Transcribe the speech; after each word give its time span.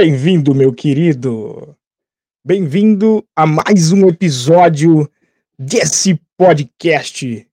Bem-vindo, 0.00 0.54
meu 0.54 0.72
querido. 0.72 1.76
Bem-vindo 2.46 3.26
a 3.34 3.44
mais 3.44 3.90
um 3.90 4.06
episódio 4.06 5.10
desse 5.58 6.22
podcast, 6.36 7.44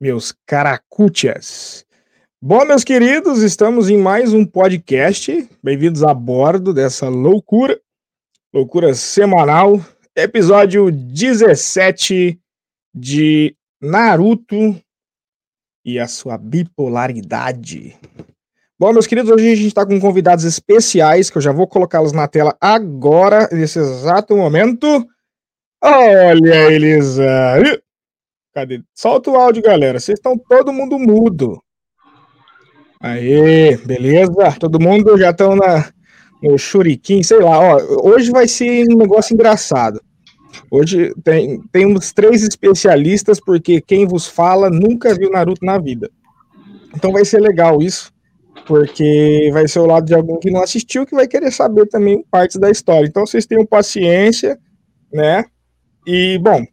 meus 0.00 0.32
caracutias. 0.46 1.84
Bom, 2.40 2.64
meus 2.64 2.84
queridos, 2.84 3.42
estamos 3.42 3.90
em 3.90 3.98
mais 3.98 4.32
um 4.32 4.46
podcast. 4.46 5.50
Bem-vindos 5.60 6.04
a 6.04 6.14
bordo 6.14 6.72
dessa 6.72 7.08
loucura, 7.08 7.80
loucura 8.54 8.94
semanal, 8.94 9.84
episódio 10.14 10.92
17 10.92 12.40
de 12.94 13.56
Naruto 13.82 14.80
e 15.84 15.98
a 15.98 16.06
sua 16.06 16.38
bipolaridade. 16.38 17.98
Bom, 18.80 18.92
meus 18.92 19.08
queridos, 19.08 19.28
hoje 19.28 19.44
a 19.44 19.56
gente 19.56 19.66
está 19.66 19.84
com 19.84 19.98
convidados 19.98 20.44
especiais, 20.44 21.28
que 21.28 21.36
eu 21.36 21.42
já 21.42 21.50
vou 21.50 21.66
colocá-los 21.66 22.12
na 22.12 22.28
tela 22.28 22.56
agora, 22.60 23.48
nesse 23.50 23.80
exato 23.80 24.36
momento. 24.36 25.04
Olha 25.82 26.70
eles 26.70 27.18
aí. 27.18 27.82
Cadê? 28.54 28.80
Solta 28.94 29.32
o 29.32 29.34
áudio, 29.34 29.64
galera. 29.64 29.98
Vocês 29.98 30.16
estão 30.16 30.38
todo 30.38 30.72
mundo 30.72 30.96
mudo. 30.96 31.60
Aê, 33.00 33.76
beleza? 33.78 34.56
Todo 34.60 34.78
mundo 34.78 35.18
já 35.18 35.30
estão 35.30 35.56
na, 35.56 35.90
no 36.40 36.56
shuriken, 36.56 37.20
sei 37.24 37.40
lá. 37.40 37.58
Ó, 37.58 38.08
hoje 38.08 38.30
vai 38.30 38.46
ser 38.46 38.86
um 38.92 38.96
negócio 38.96 39.34
engraçado. 39.34 40.00
Hoje 40.70 41.12
tem, 41.24 41.60
temos 41.72 42.12
três 42.12 42.44
especialistas, 42.44 43.40
porque 43.40 43.80
quem 43.80 44.06
vos 44.06 44.28
fala 44.28 44.70
nunca 44.70 45.16
viu 45.16 45.32
Naruto 45.32 45.66
na 45.66 45.78
vida. 45.78 46.08
Então 46.94 47.10
vai 47.10 47.24
ser 47.24 47.40
legal 47.40 47.82
isso 47.82 48.16
porque 48.68 49.48
vai 49.50 49.66
ser 49.66 49.78
o 49.78 49.86
lado 49.86 50.04
de 50.04 50.14
alguém 50.14 50.38
que 50.38 50.50
não 50.50 50.62
assistiu 50.62 51.06
que 51.06 51.14
vai 51.14 51.26
querer 51.26 51.50
saber 51.50 51.86
também 51.86 52.22
partes 52.30 52.58
da 52.58 52.70
história. 52.70 53.06
Então 53.08 53.24
vocês 53.24 53.46
tenham 53.46 53.64
paciência, 53.64 54.58
né? 55.10 55.46
E 56.06 56.38
bom, 56.38 56.66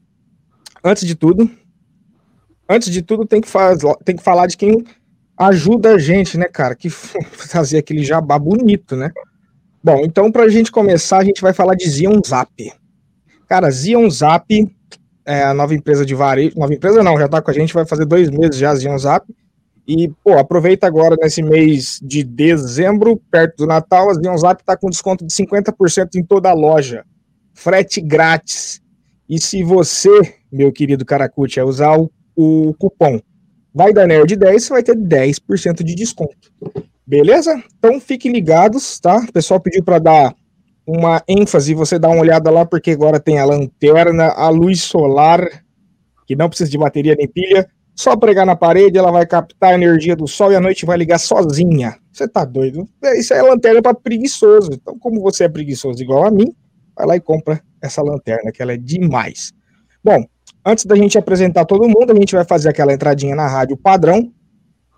antes 0.83 1.07
de 1.07 1.16
tudo, 1.16 1.50
antes 2.67 2.91
de 2.91 3.01
tudo 3.01 3.25
tem 3.25 3.39
que, 3.39 3.47
faz, 3.47 3.79
tem 4.03 4.17
que 4.17 4.22
falar 4.22 4.45
de 4.47 4.57
quem 4.57 4.83
ajuda 5.38 5.94
a 5.94 5.97
gente, 5.97 6.38
né, 6.38 6.47
cara? 6.47 6.75
Que 6.75 6.89
fazer 7.31 7.78
aquele 7.78 8.03
jabá 8.03 8.38
bonito, 8.38 8.97
né? 8.97 9.09
Bom, 9.81 10.01
então 10.03 10.29
para 10.29 10.44
a 10.44 10.50
gente 10.50 10.73
começar, 10.73 11.19
a 11.19 11.23
gente 11.23 11.41
vai 11.41 11.53
falar 11.53 11.75
de 11.75 11.89
Zion 11.89 12.19
Zap. 12.27 12.51
Cara, 13.47 13.72
Zion 13.72 14.09
Zap 14.09 14.45
é 15.25 15.44
a 15.44 15.53
nova 15.53 15.73
empresa 15.73 16.06
de 16.06 16.13
varejo, 16.13 16.59
nova 16.59 16.73
empresa 16.73 17.01
não, 17.01 17.17
já 17.17 17.29
tá 17.29 17.41
com 17.41 17.51
a 17.51 17.53
gente, 17.53 17.73
vai 17.73 17.85
fazer 17.85 18.03
dois 18.03 18.29
meses 18.29 18.57
já 18.57 18.75
Zion 18.75 18.97
Zap 18.97 19.25
e, 19.88 20.09
pô, 20.23 20.38
aproveita 20.38 20.88
agora 20.88 21.16
nesse 21.22 21.44
mês 21.44 22.00
de 22.01 22.23
dezembro, 22.23 23.22
perto 23.29 23.57
do 23.57 23.68
Natal, 23.68 24.09
a 24.09 24.13
Zionzap 24.13 24.62
está 24.62 24.75
com 24.75 24.90
desconto 24.90 25.25
de 25.25 25.34
50% 25.34 26.16
em 26.16 26.23
toda 26.23 26.50
a 26.50 26.53
loja. 26.53 27.06
Frete 27.53 28.01
grátis. 28.01 28.81
E 29.29 29.40
se 29.40 29.63
você, 29.63 30.09
meu 30.51 30.72
querido 30.72 31.06
Caracuti, 31.06 31.59
usar 31.62 31.97
o, 31.97 32.12
o 32.35 32.74
cupom 32.75 33.19
Vai 33.78 33.91
da 33.91 34.07
Nerd 34.07 34.38
10, 34.38 34.63
você 34.63 34.69
vai 34.69 34.81
ter 34.81 34.95
10% 34.95 35.84
de 35.84 35.94
desconto. 35.95 36.50
Beleza? 37.06 37.62
Então 37.77 38.00
fiquem 38.00 38.31
ligados, 38.31 38.98
tá? 39.01 39.18
O 39.18 39.33
pessoal 39.33 39.59
pediu 39.59 39.83
para 39.83 40.00
dar 40.00 40.33
uma 40.88 41.21
ênfase, 41.27 41.74
você 41.74 42.00
dá 42.00 42.07
uma 42.07 42.21
olhada 42.21 42.50
lá, 42.50 42.65
porque 42.65 42.92
agora 42.92 43.19
tem 43.19 43.38
a 43.38 43.44
lanterna, 43.44 44.27
a 44.27 44.48
luz 44.48 44.81
solar, 44.81 45.45
que 46.25 46.38
não 46.38 46.48
precisa 46.48 46.71
de 46.71 46.77
bateria 46.77 47.15
nem 47.15 47.27
pilha, 47.27 47.69
só 47.95 48.15
pregar 48.18 48.45
na 48.45 48.57
parede, 48.57 48.97
ela 48.97 49.09
vai 49.09 49.25
captar 49.25 49.71
a 49.71 49.74
energia 49.75 50.15
do 50.15 50.27
sol 50.27 50.51
e 50.51 50.56
a 50.56 50.59
noite 50.59 50.86
vai 50.86 50.97
ligar 50.97 51.18
sozinha. 51.18 51.95
Você 52.12 52.27
tá 52.27 52.44
doido? 52.44 52.88
É, 53.01 53.18
isso 53.18 53.33
é 53.33 53.42
lanterna 53.42 53.81
para 53.81 53.94
preguiçoso. 53.94 54.71
Então, 54.74 55.00
como 55.00 55.21
você 55.21 55.45
é 55.45 55.50
preguiçoso 55.50 56.03
igual 56.03 56.25
a 56.25 56.31
mim, 56.31 56.53
vai 56.95 57.07
lá 57.07 57.15
e 57.15 57.21
compra 57.21 57.62
essa 57.81 58.01
lanterna, 58.01 58.51
que 58.51 58.62
ela 58.62 58.74
é 58.74 58.77
demais. 58.77 59.53
Bom, 60.03 60.25
antes 60.65 60.86
da 60.86 60.95
gente 60.95 61.18
apresentar 61.18 61.63
todo 61.63 61.88
mundo, 61.88 62.12
a 62.12 62.15
gente 62.15 62.36
vai 62.36 62.44
fazer 62.44 62.69
aquela 62.69 62.94
entradinha 62.94 63.36
na 63.36 63.47
rádio 63.47 63.77
padrão. 63.77 64.30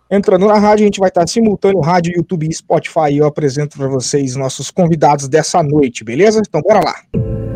Entrando 0.09 0.47
na 0.47 0.57
rádio, 0.57 0.83
a 0.83 0.87
gente 0.87 0.99
vai 0.99 1.09
estar 1.09 1.27
simultâneo 1.27 1.81
rádio, 1.81 2.13
YouTube 2.15 2.47
e 2.47 2.53
Spotify. 2.53 3.15
Eu 3.15 3.27
apresento 3.27 3.77
para 3.77 3.87
vocês 3.87 4.35
nossos 4.35 4.71
convidados 4.71 5.27
dessa 5.27 5.61
noite, 5.61 6.03
beleza? 6.03 6.41
Então, 6.47 6.61
bora 6.61 6.79
lá. 6.79 7.46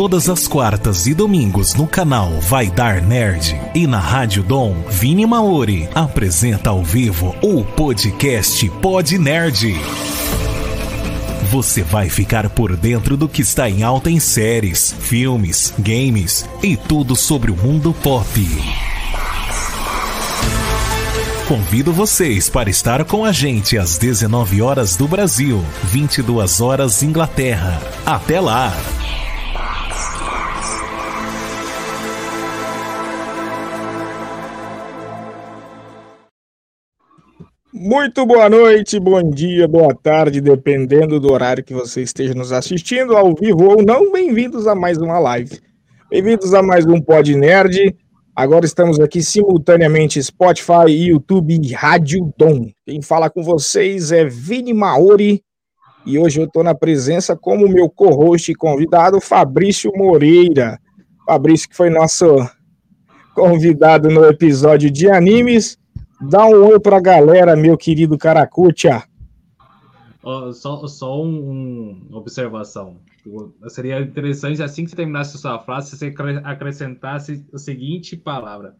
Todas 0.00 0.30
as 0.30 0.48
quartas 0.48 1.06
e 1.06 1.12
domingos 1.12 1.74
no 1.74 1.86
canal 1.86 2.30
Vai 2.40 2.70
Dar 2.70 3.02
Nerd 3.02 3.54
e 3.74 3.86
na 3.86 3.98
Rádio 3.98 4.42
Dom, 4.42 4.74
Vini 4.88 5.26
Maori 5.26 5.90
apresenta 5.94 6.70
ao 6.70 6.82
vivo 6.82 7.36
o 7.42 7.62
podcast 7.62 8.66
Pod 8.80 9.18
Nerd. 9.18 9.78
Você 11.50 11.82
vai 11.82 12.08
ficar 12.08 12.48
por 12.48 12.78
dentro 12.78 13.14
do 13.14 13.28
que 13.28 13.42
está 13.42 13.68
em 13.68 13.82
alta 13.82 14.10
em 14.10 14.18
séries, 14.18 14.90
filmes, 15.00 15.74
games 15.78 16.48
e 16.62 16.78
tudo 16.78 17.14
sobre 17.14 17.50
o 17.50 17.56
mundo 17.56 17.94
pop. 18.02 18.26
Convido 21.46 21.92
vocês 21.92 22.48
para 22.48 22.70
estar 22.70 23.04
com 23.04 23.22
a 23.22 23.32
gente 23.32 23.76
às 23.76 23.98
19 23.98 24.62
horas 24.62 24.96
do 24.96 25.06
Brasil, 25.06 25.62
22 25.84 26.62
horas 26.62 27.02
Inglaterra. 27.02 27.78
Até 28.06 28.40
lá! 28.40 28.72
Muito 37.72 38.26
boa 38.26 38.50
noite, 38.50 38.98
bom 38.98 39.22
dia, 39.22 39.68
boa 39.68 39.94
tarde, 39.94 40.40
dependendo 40.40 41.20
do 41.20 41.32
horário 41.32 41.62
que 41.62 41.72
você 41.72 42.02
esteja 42.02 42.34
nos 42.34 42.50
assistindo, 42.50 43.16
ao 43.16 43.32
vivo 43.32 43.64
ou 43.64 43.80
não. 43.80 44.10
Bem-vindos 44.10 44.66
a 44.66 44.74
mais 44.74 44.98
uma 44.98 45.20
live. 45.20 45.60
Bem-vindos 46.10 46.52
a 46.52 46.64
mais 46.64 46.84
um 46.84 47.00
Pod 47.00 47.32
Nerd. 47.36 47.96
Agora 48.34 48.66
estamos 48.66 48.98
aqui 48.98 49.22
simultaneamente 49.22 50.20
Spotify, 50.20 50.90
YouTube 50.90 51.60
e 51.62 51.72
Rádio 51.72 52.34
Dom. 52.36 52.72
Quem 52.84 53.00
fala 53.02 53.30
com 53.30 53.40
vocês 53.40 54.10
é 54.10 54.24
Vini 54.24 54.74
Maori 54.74 55.40
e 56.04 56.18
hoje 56.18 56.40
eu 56.40 56.46
estou 56.46 56.64
na 56.64 56.74
presença 56.74 57.36
como 57.36 57.68
meu 57.68 57.88
co-host 57.88 58.50
e 58.50 58.54
convidado 58.54 59.20
Fabrício 59.20 59.92
Moreira. 59.94 60.76
Fabrício 61.24 61.68
que 61.68 61.76
foi 61.76 61.88
nosso 61.88 62.26
convidado 63.32 64.10
no 64.10 64.24
episódio 64.24 64.90
de 64.90 65.08
animes 65.08 65.78
Dá 66.20 66.44
um 66.46 66.66
oi 66.68 66.78
pra 66.78 67.00
galera, 67.00 67.56
meu 67.56 67.78
querido 67.78 68.18
Caracutia. 68.18 69.02
Oh, 70.22 70.52
só 70.52 70.86
só 70.86 71.22
um, 71.22 72.08
um, 72.10 72.16
observação. 72.16 72.98
Seria 73.68 74.00
interessante, 74.00 74.62
assim 74.62 74.84
que 74.84 74.90
você 74.90 74.96
terminasse 74.96 75.36
a 75.36 75.40
sua 75.40 75.58
frase, 75.60 75.96
você 75.96 76.14
acrescentasse 76.44 77.44
a 77.52 77.58
seguinte 77.58 78.16
palavra. 78.16 78.76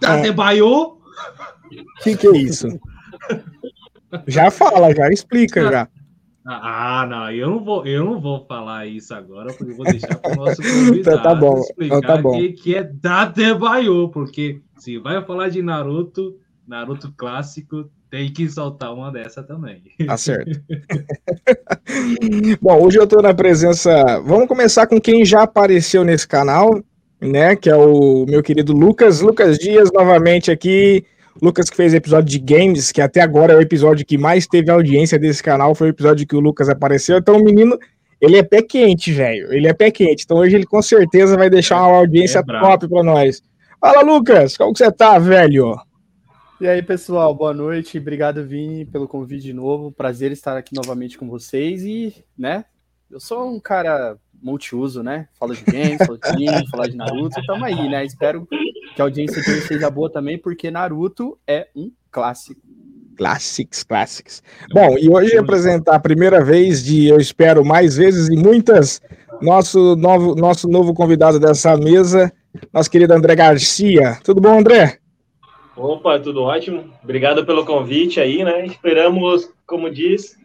Tadebayo? 0.00 0.66
O 0.66 0.98
que, 2.02 2.16
que 2.16 2.26
é 2.26 2.36
isso? 2.36 2.66
já 4.26 4.50
fala, 4.50 4.92
já 4.94 5.08
explica, 5.08 5.70
já. 5.70 5.88
Ah, 6.44 7.06
não, 7.08 7.30
eu 7.30 7.50
não 7.50 7.64
vou, 7.64 7.86
eu 7.86 8.04
não 8.04 8.20
vou 8.20 8.44
falar 8.46 8.86
isso 8.86 9.14
agora, 9.14 9.52
porque 9.52 9.72
eu 9.72 9.76
vou 9.76 9.86
deixar 9.86 10.16
para 10.16 10.32
o 10.32 10.44
nosso 10.44 10.60
convidado 10.60 10.98
então, 10.98 11.22
tá 11.22 11.34
bom, 11.36 11.58
explicar 11.60 11.98
então, 11.98 12.16
tá 12.16 12.16
bom. 12.20 12.32
que, 12.32 12.52
que 12.52 12.74
é 12.74 12.82
Dadebayo, 12.82 14.08
porque 14.08 14.60
se 14.76 14.98
vai 14.98 15.24
falar 15.24 15.50
de 15.50 15.62
Naruto, 15.62 16.36
Naruto 16.72 17.12
clássico, 17.14 17.90
tem 18.10 18.32
que 18.32 18.48
soltar 18.48 18.94
uma 18.94 19.12
dessa 19.12 19.42
também. 19.42 19.82
Tá 20.06 20.16
certo. 20.16 20.58
Bom, 22.62 22.82
hoje 22.82 22.98
eu 22.98 23.06
tô 23.06 23.20
na 23.20 23.34
presença. 23.34 23.92
Vamos 24.24 24.48
começar 24.48 24.86
com 24.86 24.98
quem 24.98 25.22
já 25.22 25.42
apareceu 25.42 26.02
nesse 26.02 26.26
canal, 26.26 26.82
né? 27.20 27.54
Que 27.56 27.68
é 27.68 27.76
o 27.76 28.24
meu 28.26 28.42
querido 28.42 28.72
Lucas. 28.72 29.20
Lucas 29.20 29.58
Dias, 29.58 29.90
novamente 29.92 30.50
aqui. 30.50 31.04
Lucas 31.42 31.68
que 31.68 31.76
fez 31.76 31.92
episódio 31.92 32.30
de 32.30 32.38
games, 32.38 32.90
que 32.90 33.02
até 33.02 33.20
agora 33.20 33.52
é 33.52 33.56
o 33.56 33.60
episódio 33.60 34.06
que 34.06 34.16
mais 34.16 34.46
teve 34.46 34.70
audiência 34.70 35.18
desse 35.18 35.42
canal, 35.42 35.74
foi 35.74 35.88
o 35.88 35.90
episódio 35.90 36.26
que 36.26 36.34
o 36.34 36.40
Lucas 36.40 36.70
apareceu. 36.70 37.18
Então, 37.18 37.36
o 37.36 37.44
menino, 37.44 37.78
ele 38.18 38.38
é 38.38 38.42
pé 38.42 38.62
quente, 38.62 39.12
velho. 39.12 39.52
Ele 39.52 39.68
é 39.68 39.74
pé 39.74 39.90
quente. 39.90 40.24
Então, 40.24 40.38
hoje 40.38 40.56
ele 40.56 40.64
com 40.64 40.80
certeza 40.80 41.36
vai 41.36 41.50
deixar 41.50 41.86
uma 41.86 41.98
audiência 41.98 42.38
é 42.38 42.42
top 42.42 42.88
para 42.88 43.02
nós. 43.02 43.42
Fala, 43.78 44.00
Lucas, 44.00 44.56
como 44.56 44.72
que 44.72 44.78
você 44.78 44.90
tá, 44.90 45.18
velho? 45.18 45.76
E 46.62 46.68
aí, 46.68 46.80
pessoal, 46.80 47.34
boa 47.34 47.52
noite. 47.52 47.98
Obrigado, 47.98 48.46
Vini, 48.46 48.84
pelo 48.84 49.08
convite 49.08 49.42
de 49.42 49.52
novo. 49.52 49.90
Prazer 49.90 50.30
estar 50.30 50.56
aqui 50.56 50.72
novamente 50.76 51.18
com 51.18 51.28
vocês. 51.28 51.82
E, 51.82 52.14
né, 52.38 52.64
eu 53.10 53.18
sou 53.18 53.52
um 53.52 53.58
cara 53.58 54.16
multiuso, 54.40 55.02
né? 55.02 55.26
Falo 55.40 55.56
de 55.56 55.64
games, 55.64 55.98
falo 56.06 56.16
de 56.16 56.28
anime, 56.28 56.66
falo 56.70 56.88
de 56.88 56.96
Naruto. 56.96 57.44
Tamo 57.48 57.64
aí, 57.64 57.88
né? 57.88 58.04
Espero 58.04 58.46
que 58.46 59.02
a 59.02 59.04
audiência 59.04 59.42
dele 59.42 59.60
seja 59.62 59.90
boa 59.90 60.08
também, 60.08 60.38
porque 60.38 60.70
Naruto 60.70 61.36
é 61.48 61.66
um 61.74 61.90
clássico. 62.12 62.60
Classics, 63.16 63.82
classics. 63.82 64.40
Bom, 64.72 64.96
e 64.96 65.10
hoje 65.10 65.36
apresentar 65.36 65.96
a 65.96 66.00
primeira 66.00 66.44
vez 66.44 66.80
de, 66.80 67.08
eu 67.08 67.18
espero, 67.18 67.64
mais 67.64 67.96
vezes 67.96 68.28
e 68.28 68.36
muitas, 68.36 69.02
nosso 69.40 69.96
novo, 69.96 70.36
nosso 70.36 70.68
novo 70.68 70.94
convidado 70.94 71.40
dessa 71.40 71.76
mesa, 71.76 72.32
nosso 72.72 72.88
querido 72.88 73.14
André 73.14 73.34
Garcia. 73.34 74.20
Tudo 74.22 74.40
bom, 74.40 74.60
André? 74.60 75.01
Opa, 75.76 76.18
tudo 76.18 76.42
ótimo. 76.42 76.84
Obrigado 77.02 77.46
pelo 77.46 77.64
convite 77.64 78.20
aí, 78.20 78.44
né? 78.44 78.66
Esperamos, 78.66 79.50
como 79.66 79.90
diz, 79.90 80.36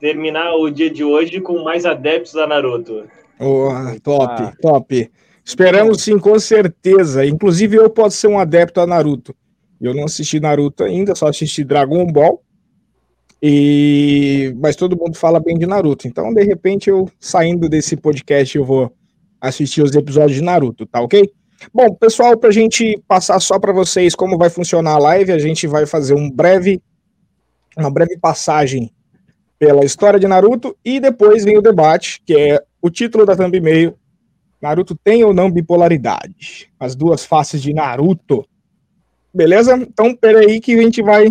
terminar 0.00 0.54
o 0.54 0.70
dia 0.70 0.90
de 0.90 1.04
hoje 1.04 1.40
com 1.40 1.62
mais 1.62 1.84
adeptos 1.84 2.34
a 2.36 2.46
Naruto. 2.46 3.04
Oh, 3.38 3.68
top, 4.02 4.42
ah. 4.42 4.52
top. 4.60 5.10
Esperamos 5.44 6.02
sim, 6.02 6.18
com 6.18 6.38
certeza. 6.38 7.24
Inclusive, 7.26 7.76
eu 7.76 7.90
posso 7.90 8.16
ser 8.16 8.28
um 8.28 8.38
adepto 8.38 8.80
a 8.80 8.86
Naruto. 8.86 9.34
Eu 9.80 9.94
não 9.94 10.04
assisti 10.04 10.40
Naruto 10.40 10.82
ainda, 10.82 11.14
só 11.14 11.28
assisti 11.28 11.62
Dragon 11.62 12.06
Ball. 12.06 12.42
E 13.40 14.52
mas 14.58 14.74
todo 14.74 14.96
mundo 14.96 15.16
fala 15.16 15.38
bem 15.38 15.56
de 15.56 15.66
Naruto. 15.66 16.08
Então, 16.08 16.34
de 16.34 16.42
repente, 16.42 16.90
eu 16.90 17.08
saindo 17.20 17.68
desse 17.68 17.96
podcast, 17.96 18.56
eu 18.56 18.64
vou 18.64 18.92
assistir 19.40 19.82
os 19.82 19.94
episódios 19.94 20.36
de 20.36 20.42
Naruto, 20.42 20.84
tá 20.84 21.00
ok? 21.00 21.30
Bom, 21.72 21.92
pessoal, 21.94 22.36
para 22.36 22.50
a 22.50 22.52
gente 22.52 23.02
passar 23.06 23.40
só 23.40 23.58
para 23.58 23.72
vocês 23.72 24.14
como 24.14 24.38
vai 24.38 24.48
funcionar 24.48 24.92
a 24.92 24.98
live, 24.98 25.32
a 25.32 25.38
gente 25.38 25.66
vai 25.66 25.86
fazer 25.86 26.14
um 26.14 26.30
breve, 26.30 26.80
uma 27.76 27.90
breve 27.90 28.16
passagem 28.16 28.92
pela 29.58 29.84
história 29.84 30.20
de 30.20 30.28
Naruto 30.28 30.76
e 30.84 31.00
depois 31.00 31.44
vem 31.44 31.58
o 31.58 31.62
debate, 31.62 32.22
que 32.24 32.36
é 32.36 32.62
o 32.80 32.88
título 32.88 33.26
da 33.26 33.36
thumb 33.36 33.56
e-mail. 33.56 33.98
Naruto 34.62 34.96
tem 34.96 35.24
ou 35.24 35.34
não 35.34 35.50
bipolaridade? 35.50 36.70
As 36.78 36.94
duas 36.94 37.24
faces 37.24 37.60
de 37.60 37.72
Naruto. 37.72 38.46
Beleza? 39.34 39.74
Então, 39.76 40.14
peraí 40.14 40.60
que 40.60 40.74
a 40.74 40.82
gente 40.82 41.02
vai. 41.02 41.28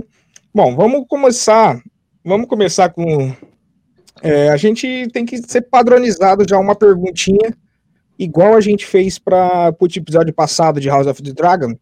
Bom, 0.54 0.76
vamos 0.76 1.06
começar. 1.08 1.82
Vamos 2.24 2.48
começar 2.48 2.90
com. 2.90 3.34
É, 4.22 4.50
a 4.50 4.58
gente 4.58 5.08
tem 5.14 5.26
que 5.26 5.38
ser 5.38 5.62
padronizado 5.62 6.46
já 6.48 6.58
uma 6.58 6.76
perguntinha 6.76 7.56
igual 8.18 8.56
a 8.56 8.62
gente 8.62 8.86
fez 8.86 9.20
para 9.20 9.74
o 9.80 9.86
episódio 9.86 10.34
passado 10.34 10.80
de 10.80 10.90
House 10.90 11.08
of 11.08 11.22
the 11.22 11.32
Dragon, 11.32 11.76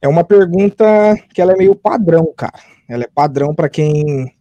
é 0.00 0.08
uma 0.08 0.24
pergunta 0.24 0.84
que 1.32 1.40
ela 1.40 1.52
é 1.52 1.56
meio 1.56 1.74
padrão, 1.74 2.32
cara. 2.36 2.58
Ela 2.88 3.04
é 3.04 3.08
padrão 3.12 3.54
para 3.54 3.68
quem 3.68 4.32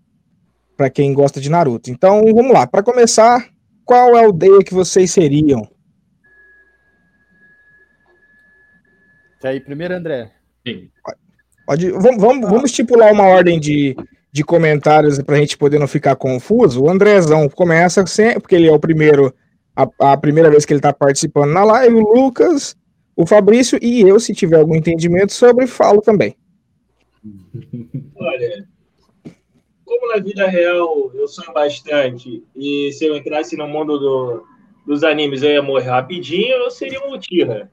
para 0.77 0.89
quem 0.89 1.13
gosta 1.13 1.39
de 1.39 1.49
Naruto. 1.49 1.89
Então, 1.89 2.21
vamos 2.33 2.51
lá. 2.51 2.67
Para 2.67 2.83
começar, 2.83 3.47
qual 3.85 4.15
é 4.15 4.21
a 4.21 4.25
aldeia 4.25 4.59
que 4.59 4.73
vocês 4.73 5.09
seriam? 5.09 5.65
Tá 9.39 9.49
aí, 9.49 9.61
primeiro, 9.61 9.93
André. 9.93 10.31
Sim. 10.67 10.89
Pode, 11.65 11.91
vamos, 11.91 12.17
vamos, 12.17 12.49
vamos 12.49 12.71
estipular 12.71 13.13
uma 13.13 13.23
ordem 13.23 13.57
de, 13.57 13.95
de 14.31 14.43
comentários 14.43 15.21
para 15.21 15.35
a 15.35 15.39
gente 15.39 15.57
poder 15.57 15.79
não 15.79 15.87
ficar 15.87 16.15
confuso. 16.15 16.83
O 16.83 16.89
Andrezão 16.89 17.47
começa 17.47 18.05
sempre, 18.05 18.41
porque 18.41 18.55
ele 18.55 18.67
é 18.67 18.71
o 18.71 18.79
primeiro 18.79 19.33
a, 19.75 20.13
a 20.13 20.17
primeira 20.17 20.49
vez 20.49 20.65
que 20.65 20.73
ele 20.73 20.79
está 20.79 20.93
participando 20.93 21.51
na 21.51 21.63
live, 21.63 21.95
o 21.95 22.13
Lucas, 22.13 22.75
o 23.15 23.25
Fabrício 23.25 23.77
e 23.81 24.01
eu, 24.01 24.19
se 24.19 24.33
tiver 24.33 24.59
algum 24.59 24.75
entendimento 24.75 25.33
sobre, 25.33 25.67
falo 25.67 26.01
também. 26.01 26.35
Olha, 28.15 28.67
como 29.83 30.13
na 30.13 30.21
vida 30.21 30.47
real 30.47 31.11
eu 31.13 31.27
sonho 31.27 31.53
bastante, 31.53 32.43
e 32.55 32.91
se 32.93 33.05
eu 33.05 33.15
entrasse 33.15 33.57
no 33.57 33.67
mundo 33.67 33.97
do, 33.97 34.43
dos 34.85 35.03
animes 35.03 35.41
eu 35.41 35.51
ia 35.51 35.61
morrer 35.61 35.89
rapidinho, 35.89 36.55
eu 36.55 36.71
seria 36.71 37.01
um 37.01 37.15
Uchiha. 37.15 37.69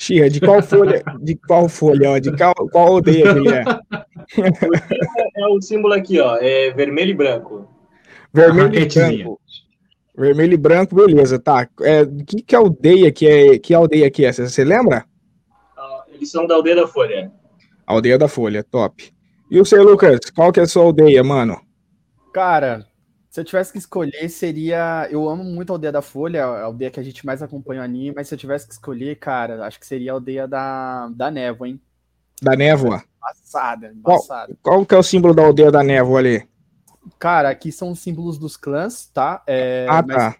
Xirra, 0.00 0.30
de 0.30 0.40
qual 0.40 0.62
folha? 0.62 1.02
De 1.20 1.34
qual 1.34 1.68
folha? 1.68 2.20
De 2.20 2.36
qual, 2.36 2.54
qual 2.70 2.86
aldeia 2.86 3.34
que 3.34 3.38
ele 3.40 3.48
é? 3.52 3.64
é 5.42 5.46
o 5.48 5.60
símbolo 5.60 5.92
aqui, 5.92 6.20
ó. 6.20 6.36
É 6.36 6.70
vermelho 6.70 7.10
e 7.10 7.14
branco. 7.14 7.68
Vermelho 8.32 8.78
e 8.78 8.86
branco. 8.86 9.40
Vermelho 10.18 10.54
e 10.54 10.56
branco, 10.56 10.96
beleza, 10.96 11.38
tá. 11.38 11.68
É, 11.80 12.04
que, 12.26 12.42
que 12.42 12.56
aldeia 12.56 13.12
que 13.12 13.24
é? 13.24 13.56
Que 13.56 13.72
aldeia 13.72 14.10
que 14.10 14.24
é 14.24 14.28
essa? 14.28 14.48
Você 14.48 14.64
lembra? 14.64 15.04
Uh, 15.76 16.12
eles 16.12 16.28
são 16.28 16.44
da 16.44 16.56
aldeia 16.56 16.74
da 16.74 16.88
Folha. 16.88 17.30
Aldeia 17.86 18.18
da 18.18 18.26
Folha, 18.26 18.64
top. 18.64 19.14
E 19.48 19.60
o 19.60 19.64
seu 19.64 19.84
Lucas, 19.84 20.18
qual 20.34 20.52
que 20.52 20.58
é 20.58 20.64
a 20.64 20.66
sua 20.66 20.82
aldeia, 20.82 21.22
mano? 21.22 21.60
Cara, 22.34 22.84
se 23.30 23.38
eu 23.38 23.44
tivesse 23.44 23.70
que 23.70 23.78
escolher, 23.78 24.28
seria. 24.28 25.06
Eu 25.08 25.28
amo 25.28 25.44
muito 25.44 25.70
a 25.70 25.74
aldeia 25.76 25.92
da 25.92 26.02
Folha, 26.02 26.44
a 26.44 26.64
aldeia 26.64 26.90
que 26.90 26.98
a 26.98 27.04
gente 27.04 27.24
mais 27.24 27.40
acompanha 27.40 27.80
o 27.80 27.84
anime, 27.84 28.12
mas 28.16 28.26
se 28.26 28.34
eu 28.34 28.38
tivesse 28.38 28.66
que 28.66 28.72
escolher, 28.72 29.14
cara, 29.14 29.64
acho 29.64 29.78
que 29.78 29.86
seria 29.86 30.10
a 30.10 30.14
aldeia 30.14 30.48
da, 30.48 31.08
da 31.14 31.30
névoa, 31.30 31.68
hein? 31.68 31.80
Da 32.42 32.56
névoa? 32.56 33.04
Embaçada, 33.18 33.92
embaçada. 33.92 34.56
Qual, 34.60 34.78
qual 34.78 34.86
que 34.86 34.94
é 34.96 34.98
o 34.98 35.02
símbolo 35.02 35.32
da 35.32 35.44
aldeia 35.44 35.70
da 35.70 35.84
névoa 35.84 36.18
ali? 36.18 36.48
Cara, 37.18 37.50
aqui 37.50 37.72
são 37.72 37.90
os 37.90 37.98
símbolos 37.98 38.38
dos 38.38 38.56
clãs, 38.56 39.06
tá? 39.06 39.42
É, 39.46 39.86
ah, 39.88 40.02
tá. 40.02 40.36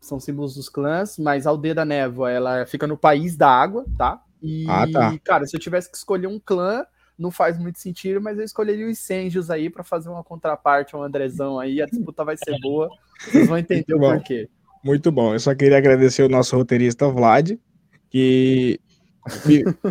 São 0.00 0.20
símbolos 0.20 0.54
dos 0.54 0.68
clãs, 0.68 1.18
mas 1.18 1.46
a 1.46 1.50
aldeia 1.50 1.74
da 1.74 1.84
névoa, 1.84 2.30
ela 2.30 2.66
fica 2.66 2.86
no 2.86 2.96
país 2.96 3.36
da 3.36 3.48
água, 3.48 3.84
tá? 3.98 4.22
E, 4.40 4.64
ah, 4.68 4.86
tá. 4.90 5.18
cara, 5.24 5.46
se 5.46 5.56
eu 5.56 5.60
tivesse 5.60 5.90
que 5.90 5.96
escolher 5.96 6.28
um 6.28 6.38
clã, 6.38 6.84
não 7.18 7.30
faz 7.30 7.58
muito 7.58 7.78
sentido, 7.78 8.20
mas 8.20 8.38
eu 8.38 8.44
escolheria 8.44 8.88
os 8.88 8.98
Senjos 8.98 9.50
aí 9.50 9.68
para 9.68 9.84
fazer 9.84 10.08
uma 10.08 10.24
contraparte 10.24 10.94
ao 10.94 11.02
Andrezão 11.02 11.58
aí, 11.58 11.82
a 11.82 11.86
disputa 11.86 12.24
vai 12.24 12.36
ser 12.36 12.58
boa, 12.60 12.88
vocês 13.24 13.48
vão 13.48 13.58
entender 13.58 13.94
o 13.94 14.00
porquê. 14.00 14.48
Muito 14.82 15.12
bom, 15.12 15.34
eu 15.34 15.40
só 15.40 15.54
queria 15.54 15.76
agradecer 15.76 16.22
o 16.22 16.28
nosso 16.28 16.56
roteirista 16.56 17.08
Vlad, 17.08 17.52
que 18.08 18.80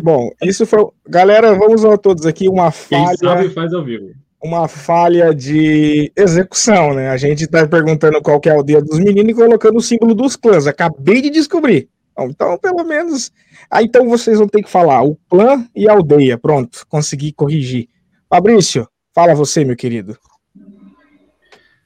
Bom, 0.02 0.30
isso 0.42 0.66
foi. 0.66 0.88
Galera, 1.08 1.54
vamos 1.54 1.84
a 1.84 1.96
todos 1.96 2.26
aqui 2.26 2.48
uma 2.48 2.72
falha. 2.72 3.06
Quem 3.06 3.16
sabe 3.16 3.50
faz 3.50 3.72
ao 3.72 3.84
vivo 3.84 4.12
uma 4.42 4.66
falha 4.68 5.34
de 5.34 6.10
execução, 6.16 6.94
né? 6.94 7.10
A 7.10 7.16
gente 7.16 7.46
tá 7.46 7.66
perguntando 7.66 8.20
qual 8.22 8.40
é 8.44 8.50
a 8.50 8.54
aldeia 8.54 8.80
dos 8.80 8.98
meninos 8.98 9.32
e 9.32 9.34
colocando 9.34 9.76
o 9.76 9.82
símbolo 9.82 10.14
dos 10.14 10.34
clãs. 10.34 10.66
Acabei 10.66 11.20
de 11.20 11.30
descobrir. 11.30 11.88
Então, 12.18 12.58
pelo 12.58 12.84
menos. 12.84 13.30
Ah, 13.70 13.82
então 13.82 14.08
vocês 14.08 14.38
vão 14.38 14.48
ter 14.48 14.62
que 14.62 14.70
falar 14.70 15.02
o 15.02 15.16
clã 15.28 15.66
e 15.74 15.88
a 15.88 15.92
aldeia. 15.92 16.38
Pronto, 16.38 16.86
consegui 16.88 17.32
corrigir. 17.32 17.88
Fabrício, 18.28 18.88
fala 19.14 19.34
você, 19.34 19.64
meu 19.64 19.76
querido. 19.76 20.16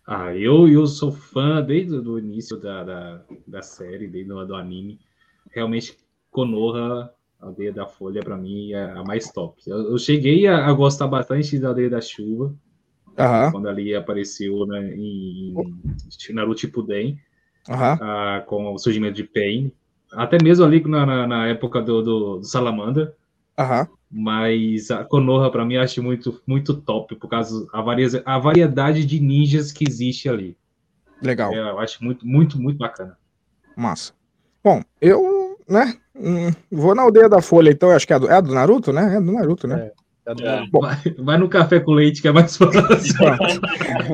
Ah, 0.06 0.34
eu, 0.34 0.68
eu 0.68 0.87
sou 0.87 1.12
fã 1.12 1.62
desde 1.62 1.94
o 1.94 2.18
início 2.18 2.58
da, 2.58 2.84
da, 2.84 3.23
da 3.46 3.62
série, 3.62 4.06
desde 4.06 4.32
o 4.32 4.44
do 4.44 4.54
anime. 4.54 5.00
Realmente, 5.50 5.96
Konoha 6.30 7.11
Aldeia 7.46 7.72
da 7.72 7.86
Folha, 7.86 8.22
para 8.22 8.36
mim, 8.36 8.72
é 8.72 8.82
a 8.92 9.02
mais 9.02 9.30
top. 9.30 9.60
Eu, 9.66 9.90
eu 9.90 9.98
cheguei 9.98 10.46
a, 10.46 10.66
a, 10.66 10.72
gostar 10.72 11.06
bastante 11.06 11.58
da 11.58 11.68
Aldeia 11.68 11.90
da 11.90 12.00
Chuva, 12.00 12.54
uhum. 13.18 13.52
quando 13.52 13.68
ali 13.68 13.94
apareceu 13.94 14.66
né, 14.66 14.94
em, 14.94 15.54
em 15.56 16.32
Naruto 16.32 16.60
Shippuden, 16.60 17.18
uhum. 17.68 18.44
com 18.46 18.74
o 18.74 18.78
surgimento 18.78 19.16
de 19.16 19.24
Pain. 19.24 19.72
Até 20.12 20.38
mesmo 20.42 20.64
ali 20.64 20.82
na, 20.86 21.04
na, 21.04 21.26
na 21.26 21.46
época 21.48 21.80
do, 21.80 22.02
do, 22.02 22.36
do 22.38 22.44
Salamander. 22.44 23.12
Uhum. 23.58 23.86
Mas 24.10 24.90
a 24.90 25.04
Konoha, 25.04 25.50
para 25.50 25.64
mim, 25.64 25.74
eu 25.74 25.82
acho 25.82 26.00
muito, 26.02 26.40
muito 26.46 26.74
top, 26.74 27.16
por 27.16 27.28
causa 27.28 27.66
da 27.66 27.80
varia, 27.80 28.06
a 28.24 28.38
variedade 28.38 29.04
de 29.04 29.18
ninjas 29.18 29.72
que 29.72 29.84
existe 29.88 30.28
ali. 30.28 30.56
Legal. 31.20 31.52
É, 31.52 31.58
eu 31.58 31.78
acho 31.78 32.02
muito, 32.04 32.26
muito, 32.26 32.60
muito 32.60 32.78
bacana. 32.78 33.18
Massa. 33.76 34.12
Bom, 34.62 34.82
eu, 35.00 35.20
né, 35.68 35.94
Hum, 36.16 36.52
vou 36.71 36.94
na 36.94 37.02
aldeia 37.02 37.28
da 37.28 37.42
Folha, 37.42 37.71
então, 37.71 37.90
acho 37.90 38.06
que 38.06 38.12
é 38.12 38.16
a 38.16 38.18
do, 38.18 38.28
é 38.28 38.35
a 38.35 38.40
do 38.40 38.54
Naruto, 38.54 38.92
né? 38.92 39.16
É 39.16 39.21
do 39.21 39.33
Naruto, 39.33 39.66
né? 39.66 39.90
É, 40.26 40.30
é 40.30 40.35
do 40.35 40.44
Naruto. 40.44 40.71
Bom, 40.71 40.80
vai, 40.80 40.97
vai, 41.18 41.38
no 41.38 41.49
café 41.49 41.80
com 41.80 41.90
leite, 41.90 42.23
que 42.23 42.28
é 42.28 42.33
mais 42.33 42.56
fácil. 42.56 42.80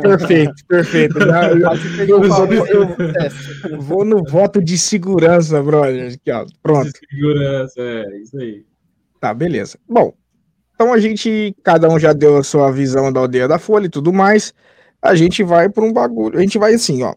perfeito, 0.00 0.64
perfeito. 0.66 1.18
Eu, 2.08 2.24
eu, 2.24 2.64
eu, 3.70 3.80
vou 3.80 4.02
no 4.02 4.24
voto 4.24 4.62
de 4.62 4.78
segurança, 4.78 5.62
brother. 5.62 6.14
Aqui, 6.14 6.32
ó, 6.32 6.46
pronto. 6.62 6.90
De 6.90 6.98
segurança, 7.10 7.74
é, 7.78 8.18
isso 8.18 8.38
aí. 8.38 8.64
Tá, 9.20 9.34
beleza. 9.34 9.78
Bom, 9.86 10.14
então 10.74 10.94
a 10.94 10.98
gente, 10.98 11.54
cada 11.62 11.86
um 11.90 11.98
já 11.98 12.14
deu 12.14 12.38
a 12.38 12.42
sua 12.42 12.72
visão 12.72 13.12
da 13.12 13.20
aldeia 13.20 13.46
da 13.46 13.58
Folha 13.58 13.84
e 13.84 13.90
tudo 13.90 14.10
mais. 14.10 14.54
A 15.02 15.14
gente 15.14 15.42
vai 15.42 15.68
para 15.68 15.84
um 15.84 15.92
bagulho. 15.92 16.38
A 16.38 16.40
gente 16.40 16.58
vai 16.58 16.72
assim, 16.72 17.02
ó. 17.02 17.14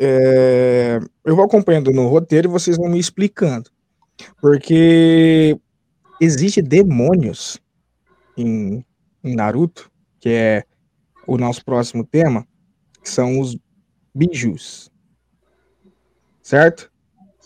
É, 0.00 1.00
eu 1.24 1.34
vou 1.34 1.44
acompanhando 1.44 1.92
no 1.92 2.08
roteiro 2.08 2.48
e 2.48 2.50
vocês 2.50 2.76
vão 2.76 2.88
me 2.88 2.98
explicando. 2.98 3.70
Porque 4.40 5.58
existe 6.20 6.62
demônios 6.62 7.58
em, 8.36 8.84
em 9.22 9.34
Naruto, 9.34 9.90
que 10.20 10.28
é 10.28 10.64
o 11.26 11.36
nosso 11.36 11.64
próximo 11.64 12.04
tema, 12.04 12.46
que 13.02 13.10
são 13.10 13.40
os 13.40 13.56
bijus. 14.14 14.90
Certo? 16.42 16.90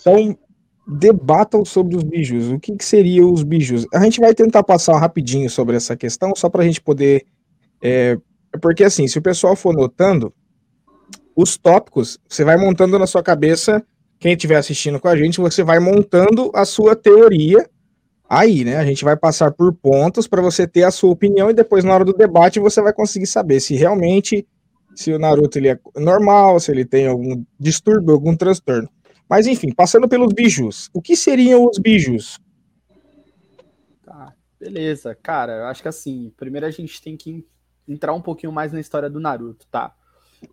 Então, 0.00 0.38
debatam 0.86 1.64
sobre 1.64 1.96
os 1.96 2.02
bijus. 2.02 2.48
O 2.48 2.58
que, 2.58 2.76
que 2.76 2.84
seriam 2.84 3.32
os 3.32 3.42
bijus? 3.42 3.86
A 3.92 4.00
gente 4.00 4.20
vai 4.20 4.34
tentar 4.34 4.62
passar 4.62 4.98
rapidinho 4.98 5.48
sobre 5.48 5.76
essa 5.76 5.96
questão, 5.96 6.34
só 6.36 6.48
para 6.48 6.62
a 6.62 6.66
gente 6.66 6.80
poder. 6.80 7.24
É, 7.80 8.16
porque, 8.60 8.84
assim, 8.84 9.08
se 9.08 9.18
o 9.18 9.22
pessoal 9.22 9.56
for 9.56 9.74
notando, 9.74 10.32
os 11.36 11.56
tópicos, 11.56 12.18
você 12.28 12.44
vai 12.44 12.56
montando 12.56 12.98
na 12.98 13.06
sua 13.06 13.22
cabeça 13.22 13.84
quem 14.18 14.32
estiver 14.32 14.56
assistindo 14.56 15.00
com 15.00 15.08
a 15.08 15.16
gente, 15.16 15.40
você 15.40 15.64
vai 15.64 15.80
montando 15.80 16.50
a 16.54 16.64
sua 16.64 16.94
teoria 16.94 17.68
aí, 18.28 18.64
né? 18.64 18.76
A 18.76 18.84
gente 18.84 19.04
vai 19.04 19.16
passar 19.16 19.50
por 19.50 19.74
pontos 19.74 20.26
para 20.26 20.40
você 20.40 20.66
ter 20.66 20.84
a 20.84 20.90
sua 20.90 21.10
opinião 21.10 21.50
e 21.50 21.54
depois 21.54 21.84
na 21.84 21.92
hora 21.92 22.04
do 22.04 22.12
debate 22.12 22.60
você 22.60 22.80
vai 22.80 22.92
conseguir 22.92 23.26
saber 23.26 23.60
se 23.60 23.74
realmente 23.74 24.46
se 24.94 25.12
o 25.12 25.18
Naruto 25.18 25.58
ele 25.58 25.68
é 25.68 25.78
normal, 25.96 26.60
se 26.60 26.70
ele 26.70 26.84
tem 26.84 27.06
algum 27.06 27.44
distúrbio, 27.58 28.14
algum 28.14 28.36
transtorno. 28.36 28.88
Mas 29.28 29.46
enfim, 29.46 29.72
passando 29.72 30.08
pelos 30.08 30.32
bijus. 30.32 30.88
O 30.92 31.00
que 31.00 31.16
seriam 31.16 31.66
os 31.66 31.78
bijus? 31.78 32.38
Tá. 34.04 34.34
Beleza, 34.60 35.14
cara, 35.14 35.52
eu 35.52 35.64
acho 35.66 35.82
que 35.82 35.88
assim, 35.88 36.32
primeiro 36.36 36.66
a 36.66 36.70
gente 36.70 37.02
tem 37.02 37.16
que 37.16 37.44
entrar 37.88 38.12
um 38.12 38.20
pouquinho 38.20 38.52
mais 38.52 38.72
na 38.72 38.78
história 38.78 39.10
do 39.10 39.18
Naruto, 39.18 39.66
tá? 39.70 39.94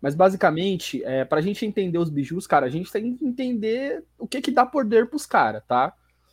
Mas 0.00 0.14
basicamente, 0.14 1.02
é, 1.04 1.24
pra 1.24 1.40
gente 1.40 1.64
entender 1.64 1.98
os 1.98 2.10
bijus, 2.10 2.46
cara, 2.46 2.66
a 2.66 2.70
gente 2.70 2.90
tem 2.90 3.16
que 3.16 3.24
entender 3.24 4.04
o 4.18 4.26
que 4.26 4.40
que 4.40 4.50
dá 4.50 4.64
poder 4.64 5.08
pros 5.08 5.26
caras, 5.26 5.62
tá? 5.66 5.92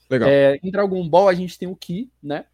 Legal. 0.10 0.30
É, 0.30 0.60
em 0.64 0.72
Dragon 0.72 1.08
Ball 1.08 1.28
a 1.28 1.34
gente 1.34 1.58
tem 1.58 1.68
o 1.68 1.76
Ki, 1.76 2.12
né? 2.22 2.46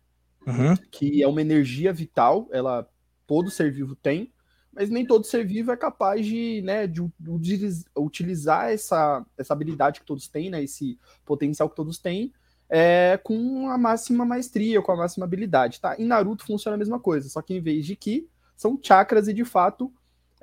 Uhum. 0.45 0.75
Que 0.91 1.21
é 1.21 1.27
uma 1.27 1.41
energia 1.41 1.93
vital, 1.93 2.47
ela 2.51 2.87
todo 3.25 3.49
ser 3.49 3.71
vivo 3.71 3.95
tem, 3.95 4.31
mas 4.71 4.89
nem 4.89 5.05
todo 5.05 5.25
ser 5.25 5.45
vivo 5.45 5.71
é 5.71 5.77
capaz 5.77 6.25
de, 6.25 6.61
né, 6.63 6.87
de 6.87 7.01
utiliz- 7.27 7.85
utilizar 7.95 8.71
essa, 8.71 9.25
essa 9.37 9.53
habilidade 9.53 9.99
que 9.99 10.05
todos 10.05 10.27
têm, 10.27 10.49
né? 10.49 10.63
Esse 10.63 10.97
potencial 11.23 11.69
que 11.69 11.75
todos 11.75 11.97
têm, 11.99 12.33
é, 12.69 13.19
com 13.23 13.69
a 13.69 13.77
máxima 13.77 14.25
maestria, 14.25 14.81
com 14.81 14.91
a 14.91 14.97
máxima 14.97 15.25
habilidade, 15.25 15.79
tá? 15.79 15.95
Em 15.97 16.05
Naruto 16.05 16.45
funciona 16.45 16.75
a 16.75 16.77
mesma 16.77 16.99
coisa, 16.99 17.29
só 17.29 17.41
que 17.41 17.53
em 17.53 17.61
vez 17.61 17.85
de 17.85 17.95
Ki, 17.95 18.27
são 18.55 18.79
chakras 18.81 19.27
e 19.27 19.33
de 19.33 19.45
fato 19.45 19.93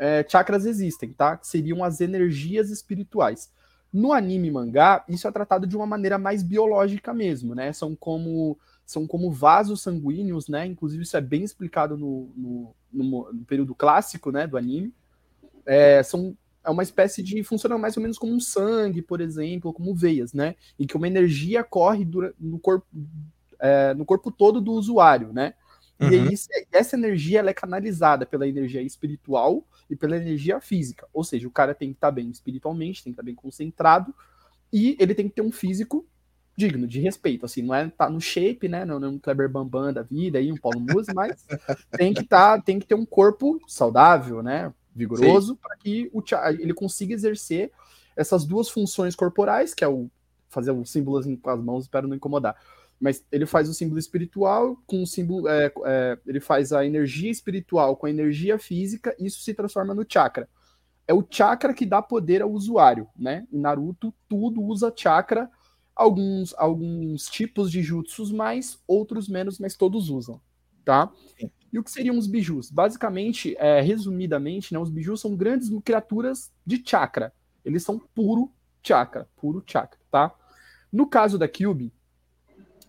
é, 0.00 0.26
chakras 0.28 0.66
existem, 0.66 1.12
tá? 1.12 1.36
Que 1.36 1.46
seriam 1.46 1.84
as 1.84 2.00
energias 2.00 2.70
espirituais. 2.70 3.52
No 3.92 4.12
anime 4.12 4.48
e 4.48 4.52
mangá, 4.52 5.04
isso 5.08 5.28
é 5.28 5.32
tratado 5.32 5.66
de 5.66 5.76
uma 5.76 5.86
maneira 5.86 6.18
mais 6.18 6.42
biológica 6.42 7.14
mesmo, 7.14 7.54
né? 7.54 7.72
São 7.72 7.96
como 7.96 8.58
são 8.86 9.06
como 9.06 9.30
vasos 9.30 9.82
sanguíneos, 9.82 10.48
né? 10.48 10.66
Inclusive 10.66 11.04
isso 11.04 11.16
é 11.16 11.20
bem 11.20 11.44
explicado 11.44 11.96
no, 11.96 12.30
no, 12.36 12.74
no- 12.92 13.32
no 13.32 13.44
período 13.46 13.74
clássico, 13.74 14.32
né, 14.32 14.46
do 14.48 14.58
anime. 14.58 14.92
É, 15.66 16.02
são 16.02 16.36
é 16.64 16.70
uma 16.70 16.82
espécie 16.82 17.22
de 17.22 17.42
funciona 17.42 17.78
mais 17.78 17.96
ou 17.96 18.02
menos 18.02 18.18
como 18.18 18.34
um 18.34 18.40
sangue, 18.40 19.02
por 19.02 19.20
exemplo, 19.22 19.72
como 19.72 19.94
veias, 19.94 20.34
né? 20.34 20.56
Em 20.78 20.86
que 20.86 20.96
uma 20.96 21.06
energia 21.08 21.64
corre 21.64 22.04
dura- 22.04 22.34
no 22.40 22.58
corpo 22.58 22.86
é, 23.60 23.94
no 23.94 24.04
corpo 24.04 24.30
todo 24.30 24.60
do 24.60 24.72
usuário, 24.72 25.32
né? 25.32 25.54
E 25.98 26.04
Uhum. 26.06 26.12
aí, 26.14 26.34
essa 26.72 26.96
energia 26.96 27.40
ela 27.40 27.50
é 27.50 27.54
canalizada 27.54 28.24
pela 28.26 28.48
energia 28.48 28.82
espiritual 28.82 29.64
e 29.90 29.96
pela 29.96 30.16
energia 30.16 30.60
física. 30.60 31.06
Ou 31.12 31.24
seja, 31.24 31.46
o 31.46 31.50
cara 31.50 31.74
tem 31.74 31.90
que 31.90 31.96
estar 31.96 32.10
bem 32.10 32.30
espiritualmente, 32.30 33.02
tem 33.02 33.12
que 33.12 33.14
estar 33.14 33.24
bem 33.24 33.34
concentrado 33.34 34.14
e 34.72 34.96
ele 35.00 35.14
tem 35.14 35.28
que 35.28 35.34
ter 35.34 35.42
um 35.42 35.50
físico 35.52 36.06
digno, 36.56 36.86
de 36.86 37.00
respeito. 37.00 37.44
Assim, 37.44 37.62
não 37.62 37.74
é 37.74 37.86
estar 37.86 38.10
no 38.10 38.20
shape, 38.20 38.68
né? 38.68 38.84
Não 38.84 39.02
é 39.02 39.08
um 39.08 39.18
Kleber 39.18 39.48
Bambam 39.48 39.92
da 39.92 40.02
vida 40.02 40.38
aí, 40.38 40.52
um 40.52 40.56
Paulo 40.56 40.80
Musi, 40.80 41.12
mas 41.14 41.46
tem 41.90 42.14
que 42.14 42.24
tá, 42.24 42.60
tem 42.60 42.78
que 42.78 42.86
ter 42.86 42.94
um 42.94 43.06
corpo 43.06 43.60
saudável, 43.66 44.42
né? 44.42 44.72
Vigoroso, 44.94 45.56
para 45.56 45.76
que 45.76 46.10
o, 46.12 46.22
ele 46.58 46.74
consiga 46.74 47.14
exercer 47.14 47.72
essas 48.16 48.44
duas 48.44 48.68
funções 48.68 49.14
corporais, 49.14 49.72
que 49.72 49.84
é 49.84 49.88
o 49.88 50.10
fazer 50.48 50.72
um 50.72 50.84
símbolo 50.84 51.22
com 51.38 51.50
as 51.50 51.60
mãos, 51.60 51.84
espero 51.84 52.08
não 52.08 52.16
incomodar. 52.16 52.56
Mas 53.00 53.24
ele 53.32 53.46
faz 53.46 53.68
o 53.68 53.74
símbolo 53.74 53.98
espiritual 53.98 54.76
com 54.86 55.02
o 55.02 55.06
símbolo. 55.06 55.48
é, 55.48 55.72
é, 55.86 56.18
ele 56.26 56.40
faz 56.40 56.72
a 56.72 56.84
energia 56.84 57.30
espiritual 57.30 57.96
com 57.96 58.06
a 58.06 58.10
energia 58.10 58.58
física, 58.58 59.16
e 59.18 59.26
isso 59.26 59.40
se 59.40 59.54
transforma 59.54 59.94
no 59.94 60.04
chakra. 60.06 60.48
É 61.08 61.14
o 61.14 61.26
chakra 61.28 61.74
que 61.74 61.86
dá 61.86 62.00
poder 62.02 62.42
ao 62.42 62.52
usuário, 62.52 63.08
né? 63.16 63.46
Em 63.50 63.58
Naruto, 63.58 64.14
tudo 64.28 64.62
usa 64.62 64.92
chakra, 64.94 65.50
alguns, 65.96 66.54
alguns 66.56 67.26
tipos 67.26 67.70
de 67.70 67.82
jutsus 67.82 68.30
mais, 68.30 68.78
outros 68.86 69.28
menos, 69.28 69.58
mas 69.58 69.76
todos 69.76 70.08
usam, 70.08 70.40
tá? 70.84 71.10
Sim. 71.38 71.50
E 71.72 71.78
o 71.78 71.84
que 71.84 71.90
seriam 71.90 72.18
os 72.18 72.26
bijus? 72.26 72.70
Basicamente, 72.70 73.56
é, 73.58 73.80
resumidamente, 73.80 74.72
né, 74.72 74.78
os 74.78 74.90
bijus 74.90 75.20
são 75.20 75.36
grandes 75.36 75.70
criaturas 75.84 76.52
de 76.66 76.82
chakra. 76.84 77.32
Eles 77.64 77.82
são 77.82 77.98
puro 77.98 78.52
chakra, 78.82 79.28
puro 79.36 79.62
chakra, 79.66 79.98
tá? 80.10 80.34
No 80.92 81.06
caso 81.06 81.38
da 81.38 81.46
Kyubi, 81.46 81.86
eh, 81.86 81.99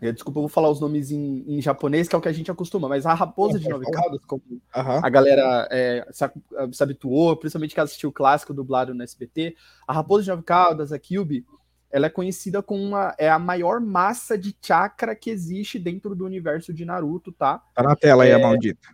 desculpa, 0.10 0.39
eu 0.39 0.43
vou 0.43 0.50
falar 0.50 0.70
os 0.70 0.79
nomes 0.79 1.12
em, 1.12 1.43
em 1.48 1.62
japonês, 1.62 2.08
que 2.08 2.15
é 2.15 2.17
o 2.17 2.22
que 2.22 2.27
a 2.27 2.34
gente 2.34 2.50
acostuma, 2.50 2.89
mas 2.89 3.05
a 3.05 3.13
raposa 3.13 3.58
Sim, 3.60 3.65
de 3.65 3.70
nove 3.70 3.86
falar. 3.86 4.01
caudas, 4.01 4.25
como 4.25 4.41
Aham. 4.75 5.00
a 5.03 5.10
galera 5.10 5.67
é, 5.70 6.08
se, 6.12 6.25
se 6.72 6.81
habituou, 6.81 7.36
principalmente 7.38 7.75
que 7.75 7.79
assistiu 7.81 8.10
o 8.10 8.13
clássico 8.13 8.53
dublado 8.53 8.96
no 8.96 9.03
SBT, 9.03 9.55
a 9.88 9.93
raposa 9.93 10.24
de 10.24 10.29
nove 10.29 10.43
caudas, 10.43 10.91
a 10.91 10.98
Kyubi, 10.98 11.46
ela 11.91 12.08
é 12.08 12.10
conhecida 12.10 12.63
como 12.63 12.81
uma, 12.81 13.13
é 13.17 13.29
a 13.29 13.38
maior 13.38 13.79
massa 13.81 14.38
de 14.38 14.55
chakra 14.60 15.15
que 15.15 15.29
existe 15.29 15.77
dentro 15.77 16.15
do 16.15 16.25
universo 16.25 16.74
de 16.74 16.86
Naruto, 16.86 17.31
tá? 17.31 17.62
Tá 17.75 17.84
na 17.84 17.96
tela 17.96 18.24
aí, 18.24 18.31
É. 18.31 18.34
a 18.34 18.39
maldita. 18.39 18.88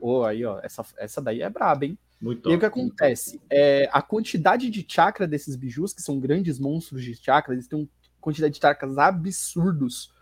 Ô, 0.00 0.24
aí, 0.24 0.44
ó, 0.44 0.58
essa, 0.62 0.84
essa 0.96 1.20
daí 1.20 1.42
é 1.42 1.50
braba, 1.50 1.84
hein? 1.84 1.98
Muito 2.20 2.48
E 2.48 2.52
aí 2.52 2.56
o 2.56 2.60
que 2.60 2.68
top, 2.68 2.80
acontece? 2.80 3.40
É, 3.50 3.88
a 3.92 4.02
quantidade 4.02 4.68
de 4.70 4.84
chakra 4.88 5.28
desses 5.28 5.54
bijus, 5.56 5.92
que 5.92 6.02
são 6.02 6.18
grandes 6.18 6.58
monstros 6.58 7.04
de 7.04 7.14
chakra, 7.14 7.54
eles 7.54 7.68
têm 7.68 7.78
uma 7.80 7.88
quantidade 8.20 8.54
de 8.54 8.60
chakras 8.60 8.98
absurdos, 8.98 10.12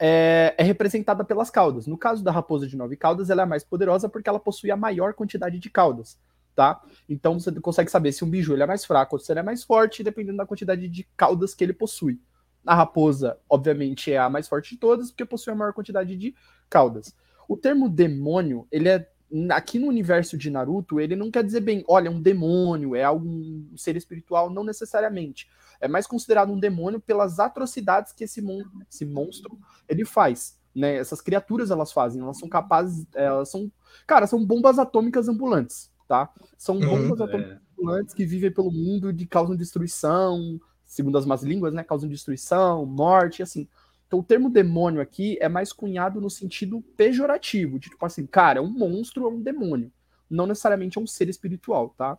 é, 0.00 0.54
é 0.56 0.62
representada 0.62 1.22
pelas 1.22 1.50
caudas. 1.50 1.86
No 1.86 1.98
caso 1.98 2.24
da 2.24 2.32
raposa 2.32 2.66
de 2.66 2.74
nove 2.74 2.96
caudas, 2.96 3.28
ela 3.28 3.42
é 3.42 3.44
a 3.44 3.46
mais 3.46 3.62
poderosa 3.62 4.08
porque 4.08 4.28
ela 4.30 4.40
possui 4.40 4.70
a 4.70 4.76
maior 4.76 5.12
quantidade 5.12 5.58
de 5.58 5.68
caudas, 5.68 6.18
tá? 6.56 6.80
Então 7.06 7.38
você 7.38 7.52
consegue 7.60 7.90
saber 7.90 8.10
se 8.12 8.24
um 8.24 8.30
biju 8.30 8.56
é 8.56 8.66
mais 8.66 8.84
fraco 8.84 9.16
ou 9.16 9.20
se 9.20 9.30
ele 9.30 9.40
é 9.40 9.42
mais 9.42 9.62
forte, 9.62 10.02
dependendo 10.02 10.38
da 10.38 10.46
quantidade 10.46 10.88
de 10.88 11.06
caudas 11.14 11.54
que 11.54 11.62
ele 11.62 11.74
possui. 11.74 12.18
A 12.66 12.74
raposa, 12.74 13.38
obviamente, 13.48 14.10
é 14.10 14.18
a 14.18 14.30
mais 14.30 14.48
forte 14.48 14.70
de 14.70 14.80
todas, 14.80 15.10
porque 15.10 15.24
possui 15.26 15.52
a 15.52 15.56
maior 15.56 15.74
quantidade 15.74 16.16
de 16.16 16.34
caudas. 16.68 17.14
O 17.46 17.56
termo 17.56 17.88
demônio, 17.88 18.66
ele 18.70 18.88
é 18.88 19.06
aqui 19.50 19.78
no 19.78 19.86
universo 19.86 20.36
de 20.36 20.50
Naruto, 20.50 20.98
ele 21.00 21.14
não 21.16 21.30
quer 21.30 21.44
dizer 21.44 21.60
bem, 21.60 21.84
olha, 21.88 22.10
um 22.10 22.20
demônio, 22.20 22.94
é 22.96 23.04
algum 23.04 23.64
ser 23.76 23.96
espiritual, 23.96 24.50
não 24.50 24.64
necessariamente. 24.64 25.48
É 25.80 25.88
mais 25.88 26.06
considerado 26.06 26.52
um 26.52 26.58
demônio 26.58 27.00
pelas 27.00 27.38
atrocidades 27.38 28.12
que 28.12 28.24
esse, 28.24 28.42
mon 28.42 28.62
esse 28.90 29.04
monstro 29.06 29.58
ele 29.88 30.04
faz. 30.04 30.58
Né? 30.74 30.96
Essas 30.96 31.20
criaturas 31.20 31.70
elas 31.70 31.92
fazem, 31.92 32.20
elas 32.22 32.38
são 32.38 32.48
capazes, 32.48 33.06
elas 33.14 33.48
são, 33.50 33.70
cara, 34.06 34.26
são 34.26 34.44
bombas 34.44 34.78
atômicas 34.78 35.28
ambulantes, 35.28 35.90
tá? 36.06 36.32
São 36.56 36.76
Uhum. 36.76 37.08
bombas 37.08 37.20
É. 37.20 37.24
atômicas 37.24 37.58
ambulantes 37.78 38.14
que 38.14 38.24
vivem 38.26 38.52
pelo 38.52 38.70
mundo 38.70 39.10
e 39.10 39.26
causam 39.26 39.56
destruição, 39.56 40.60
segundo 40.84 41.16
as 41.18 41.26
más 41.26 41.42
línguas, 41.42 41.72
né? 41.74 41.82
Causam 41.82 42.08
destruição, 42.08 42.84
morte, 42.86 43.42
assim. 43.42 43.68
Então 44.10 44.18
o 44.18 44.24
termo 44.24 44.50
demônio 44.50 45.00
aqui 45.00 45.38
é 45.40 45.48
mais 45.48 45.72
cunhado 45.72 46.20
no 46.20 46.28
sentido 46.28 46.82
pejorativo, 46.96 47.78
de 47.78 47.90
tipo 47.90 48.04
assim, 48.04 48.26
cara, 48.26 48.58
é 48.58 48.60
um 48.60 48.68
monstro, 48.68 49.24
é 49.24 49.28
um 49.28 49.40
demônio. 49.40 49.92
Não 50.28 50.48
necessariamente 50.48 50.98
é 50.98 51.00
um 51.00 51.06
ser 51.06 51.28
espiritual, 51.28 51.94
tá? 51.96 52.18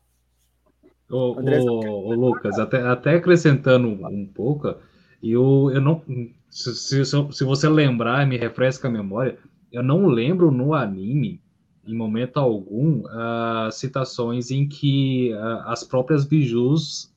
Ô, 1.09 1.35
ô, 1.37 2.07
ô, 2.07 2.13
Lucas, 2.13 2.57
até, 2.57 2.81
até 2.81 3.15
acrescentando 3.15 3.89
um, 3.89 4.25
pouco, 4.25 4.73
eu, 5.21 5.69
eu 5.73 5.81
não. 5.81 6.01
Se, 6.49 6.73
se, 6.75 7.03
se 7.03 7.43
você 7.43 7.67
lembrar, 7.67 8.25
me 8.25 8.37
refresca 8.37 8.87
a 8.87 8.91
memória, 8.91 9.37
eu 9.69 9.83
não 9.83 10.05
lembro 10.05 10.49
no 10.49 10.73
anime, 10.73 11.41
em 11.85 11.93
momento 11.93 12.37
algum, 12.37 13.03
ah, 13.09 13.67
citações 13.69 14.49
em 14.49 14.65
que 14.65 15.33
ah, 15.33 15.65
as 15.67 15.83
próprias 15.83 16.23
bijus 16.23 17.10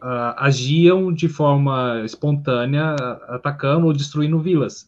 ah, 0.00 0.46
agiam 0.46 1.12
de 1.12 1.28
forma 1.28 2.02
espontânea, 2.04 2.94
atacando 3.28 3.86
ou 3.86 3.92
destruindo 3.92 4.38
vilas. 4.38 4.86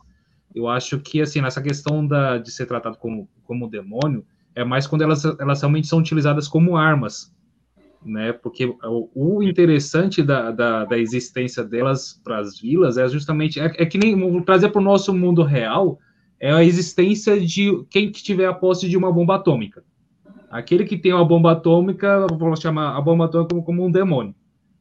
Eu 0.54 0.68
acho 0.68 0.98
que, 0.98 1.20
assim, 1.20 1.40
nessa 1.40 1.62
questão 1.62 2.06
da, 2.06 2.38
de 2.38 2.50
ser 2.50 2.66
tratado 2.66 2.96
como, 2.96 3.28
como 3.44 3.70
demônio, 3.70 4.24
é 4.54 4.64
mais 4.64 4.86
quando 4.86 5.02
elas, 5.02 5.24
elas 5.24 5.60
realmente 5.60 5.86
são 5.86 5.98
utilizadas 5.98 6.48
como 6.48 6.76
armas 6.76 7.32
né? 8.04 8.32
Porque 8.32 8.66
o, 8.66 9.08
o 9.14 9.42
interessante 9.42 10.22
da, 10.22 10.50
da, 10.50 10.84
da, 10.84 10.98
existência 10.98 11.62
delas 11.62 12.20
para 12.24 12.38
as 12.38 12.58
vilas 12.58 12.96
é 12.96 13.08
justamente 13.08 13.60
é, 13.60 13.66
é 13.76 13.86
que 13.86 13.98
nem 13.98 14.42
trazer 14.42 14.70
para 14.70 14.80
o 14.80 14.84
nosso 14.84 15.12
mundo 15.12 15.42
real 15.42 15.98
é 16.38 16.50
a 16.52 16.64
existência 16.64 17.38
de 17.38 17.84
quem 17.90 18.10
que 18.10 18.22
tiver 18.22 18.46
a 18.46 18.54
posse 18.54 18.88
de 18.88 18.96
uma 18.96 19.12
bomba 19.12 19.36
atômica. 19.36 19.84
Aquele 20.50 20.84
que 20.84 20.96
tem 20.96 21.12
uma 21.12 21.24
bomba 21.24 21.52
atômica, 21.52 22.26
vou 22.26 22.56
chamar 22.56 22.96
a 22.96 23.00
bomba 23.00 23.26
atômica 23.26 23.50
como, 23.50 23.62
como 23.62 23.84
um 23.84 23.90
demônio, 23.90 24.34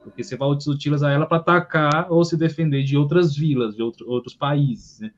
porque 0.10 0.24
você 0.24 0.36
vai 0.36 0.50
utilizar 0.50 1.12
ela 1.12 1.26
para 1.26 1.38
atacar 1.38 2.12
ou 2.12 2.24
se 2.24 2.36
defender 2.36 2.84
de 2.84 2.98
outras 2.98 3.36
vilas, 3.36 3.76
de 3.76 3.82
outro, 3.82 4.10
outros 4.10 4.34
países. 4.34 5.00
Né? 5.00 5.12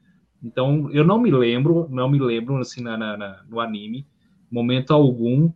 Então, 0.43 0.89
eu 0.91 1.03
não 1.03 1.19
me 1.19 1.31
lembro, 1.31 1.87
não 1.89 2.09
me 2.09 2.19
lembro 2.19 2.57
assim 2.57 2.81
na, 2.81 2.97
na, 2.97 3.43
no 3.49 3.59
anime, 3.59 4.05
momento 4.49 4.93
algum 4.93 5.51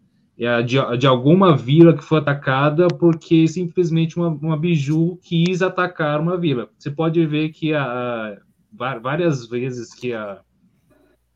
de, 0.65 0.98
de, 0.98 1.08
alguma 1.08 1.56
vila 1.56 1.96
que 1.96 2.04
foi 2.04 2.20
atacada 2.20 2.88
porque 2.88 3.48
simplesmente 3.48 4.18
uma, 4.18 4.27
uma 4.27 4.58
biju 4.58 5.18
quis 5.22 5.62
atacar 5.62 6.20
uma 6.20 6.38
vila. 6.38 6.70
Você 6.77 6.92
pode 6.92 7.25
ver 7.25 7.50
que 7.50 7.74
a, 7.74 7.84
a, 7.84 9.00
várias 9.00 9.48
vezes 9.48 9.94
que, 9.94 10.12
a, 10.12 10.42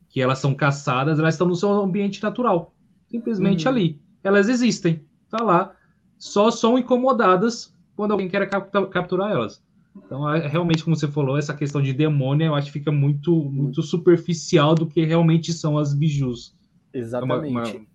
que 0.10 0.22
elas 0.22 0.40
são 0.40 0.54
caçadas, 0.54 1.18
elas 1.18 1.36
estão 1.36 1.48
no 1.48 1.56
seu 1.56 1.70
ambiente 1.70 2.22
natural, 2.22 2.74
simplesmente 3.08 3.66
uhum. 3.66 3.72
ali. 3.72 4.02
Elas 4.22 4.50
existem, 4.50 5.02
tá 5.30 5.42
lá, 5.42 5.74
só 6.18 6.52
são 6.52 6.78
incomodadas 6.78 7.74
quando 8.00 8.12
alguém 8.12 8.30
quer 8.30 8.48
capturar 8.48 9.30
elas. 9.30 9.62
Então, 9.94 10.34
é, 10.34 10.48
realmente, 10.48 10.86
como 10.86 10.96
você 10.96 11.10
falou, 11.10 11.38
essa 11.38 11.54
questão 11.54 11.82
de 11.82 11.92
demônio, 11.92 12.46
eu 12.46 12.56
acho 12.56 12.68
que 12.68 12.80
fica 12.80 12.94
muito, 12.94 13.36
muito 13.36 13.82
superficial 13.82 14.74
do 14.74 14.88
que 14.88 15.04
realmente 15.04 15.52
são 15.52 15.78
as 15.78 15.94
bijus. 15.94 16.56
Exatamente. 16.94 17.52
Uma, 17.52 17.68
uma, 17.68 17.86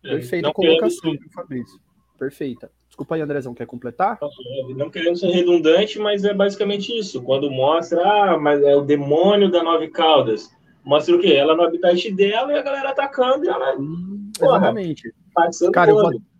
Perfeita 0.00 0.50
colocação, 0.50 1.10
querendo... 1.10 1.30
Fabrício. 1.30 1.78
Perfeita. 2.18 2.70
Desculpa 2.88 3.16
aí, 3.16 3.20
Andrezão, 3.20 3.52
quer 3.52 3.66
completar? 3.66 4.18
Não 4.74 4.88
querendo 4.88 5.18
ser 5.18 5.28
redundante, 5.28 5.98
mas 5.98 6.24
é 6.24 6.32
basicamente 6.32 6.98
isso. 6.98 7.20
Quando 7.20 7.50
mostra, 7.50 8.00
ah, 8.00 8.38
mas 8.38 8.62
é 8.62 8.74
o 8.74 8.80
demônio 8.80 9.50
da 9.50 9.62
Nove 9.62 9.88
Caldas. 9.88 10.50
Mostra 10.82 11.14
o 11.14 11.20
quê? 11.20 11.34
Ela 11.34 11.54
no 11.54 11.64
habitat 11.64 12.10
dela 12.12 12.50
e 12.50 12.58
a 12.58 12.62
galera 12.62 12.88
atacando 12.92 13.44
e 13.44 13.48
ela. 13.48 13.76
Hum, 13.78 14.32
Porra. 14.38 14.56
exatamente. 14.56 15.14
Cara, 15.70 15.90
eu 15.90 15.96
vou. 15.96 16.35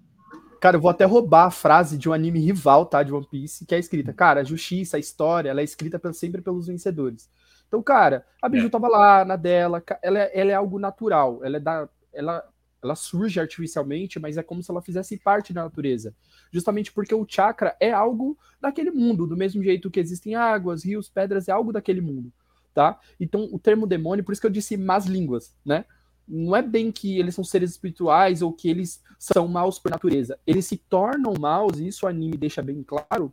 Cara, 0.60 0.76
eu 0.76 0.80
vou 0.80 0.90
até 0.90 1.04
roubar 1.04 1.46
a 1.46 1.50
frase 1.50 1.96
de 1.98 2.08
um 2.08 2.12
anime 2.12 2.38
rival, 2.40 2.86
tá? 2.86 3.02
De 3.02 3.12
One 3.12 3.26
Piece, 3.30 3.64
que 3.66 3.74
é 3.74 3.78
escrita. 3.78 4.12
Cara, 4.12 4.40
a 4.40 4.44
justiça, 4.44 4.96
a 4.96 5.00
história, 5.00 5.50
ela 5.50 5.60
é 5.60 5.64
escrita 5.64 6.00
sempre 6.12 6.40
pelos 6.42 6.66
vencedores. 6.66 7.28
Então, 7.68 7.82
cara, 7.82 8.24
a 8.40 8.48
Biju 8.48 8.66
É. 8.66 8.70
tava 8.70 8.88
lá 8.88 9.24
na 9.24 9.36
dela, 9.36 9.82
ela, 10.02 10.18
é- 10.20 10.30
ela 10.40 10.50
é 10.52 10.54
algo 10.54 10.78
natural, 10.78 11.40
ela 11.44 11.56
é 11.56 11.60
da. 11.60 11.88
Ela, 12.12 12.44
ela 12.82 12.94
surge 12.94 13.40
artificialmente, 13.40 14.18
mas 14.20 14.36
é 14.36 14.42
como 14.42 14.62
se 14.62 14.70
ela 14.70 14.80
fizesse 14.82 15.16
parte 15.18 15.52
da 15.52 15.64
natureza. 15.64 16.14
Justamente 16.52 16.92
porque 16.92 17.14
o 17.14 17.26
chakra 17.28 17.76
é 17.80 17.90
algo 17.92 18.38
daquele 18.60 18.90
mundo, 18.90 19.26
do 19.26 19.36
mesmo 19.36 19.62
jeito 19.62 19.90
que 19.90 19.98
existem 19.98 20.34
águas, 20.36 20.84
rios, 20.84 21.08
pedras, 21.08 21.48
é 21.48 21.52
algo 21.52 21.72
daquele 21.72 22.00
mundo, 22.00 22.32
tá? 22.72 22.98
Então, 23.18 23.48
o 23.52 23.58
termo 23.58 23.86
demônio, 23.86 24.24
por 24.24 24.32
isso 24.32 24.40
que 24.40 24.46
eu 24.46 24.50
disse 24.52 24.76
más 24.76 25.06
línguas, 25.06 25.54
né? 25.64 25.84
Não 26.28 26.56
é 26.56 26.62
bem 26.62 26.90
que 26.90 27.18
eles 27.18 27.34
são 27.34 27.44
seres 27.44 27.70
espirituais 27.70 28.42
ou 28.42 28.52
que 28.52 28.68
eles 28.68 29.02
são 29.18 29.46
maus 29.46 29.78
por 29.78 29.90
natureza. 29.90 30.38
Eles 30.46 30.66
se 30.66 30.76
tornam 30.76 31.34
maus, 31.38 31.78
e 31.78 31.86
isso 31.86 32.06
o 32.06 32.08
anime 32.08 32.36
deixa 32.36 32.62
bem 32.62 32.82
claro, 32.82 33.32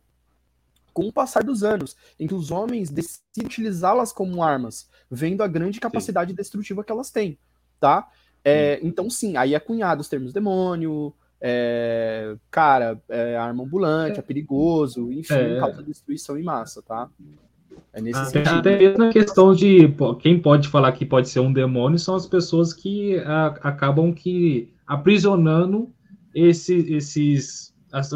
com 0.92 1.08
o 1.08 1.12
passar 1.12 1.42
dos 1.42 1.64
anos, 1.64 1.96
em 2.20 2.26
que 2.26 2.34
os 2.34 2.52
homens 2.52 2.88
decidem 2.88 3.46
utilizá-las 3.46 4.12
como 4.12 4.42
armas, 4.42 4.88
vendo 5.10 5.42
a 5.42 5.48
grande 5.48 5.80
capacidade 5.80 6.32
destrutiva 6.32 6.84
que 6.84 6.92
elas 6.92 7.10
têm, 7.10 7.36
tá? 7.80 8.08
É, 8.44 8.78
então, 8.82 9.10
sim, 9.10 9.36
aí 9.36 9.54
é 9.54 9.58
cunhado 9.60 10.02
os 10.02 10.08
termos 10.08 10.32
demônio, 10.32 11.12
é, 11.40 12.36
cara, 12.50 13.02
é 13.08 13.36
arma 13.36 13.64
ambulante, 13.64 14.18
é, 14.18 14.22
perigoso, 14.22 15.10
enfim, 15.10 15.34
É. 15.34 15.58
causa 15.58 15.82
destruição 15.82 16.38
em 16.38 16.42
massa, 16.42 16.80
tá? 16.80 17.10
É 17.92 18.00
nesse 18.00 18.20
Até, 18.20 18.44
sentido. 18.44 18.58
até 18.58 18.78
mesmo 18.78 19.04
a 19.04 19.12
questão 19.12 19.54
de 19.54 19.88
pô, 19.88 20.14
quem 20.14 20.40
pode 20.40 20.68
falar 20.68 20.92
que 20.92 21.06
pode 21.06 21.28
ser 21.28 21.40
um 21.40 21.52
demônio 21.52 21.98
são 21.98 22.14
as 22.14 22.26
pessoas 22.26 22.72
que 22.72 23.18
a- 23.18 23.58
acabam 23.62 24.12
que 24.12 24.72
aprisionando 24.86 25.92
esse, 26.34 26.74
esses 26.92 27.74
as 27.92 28.10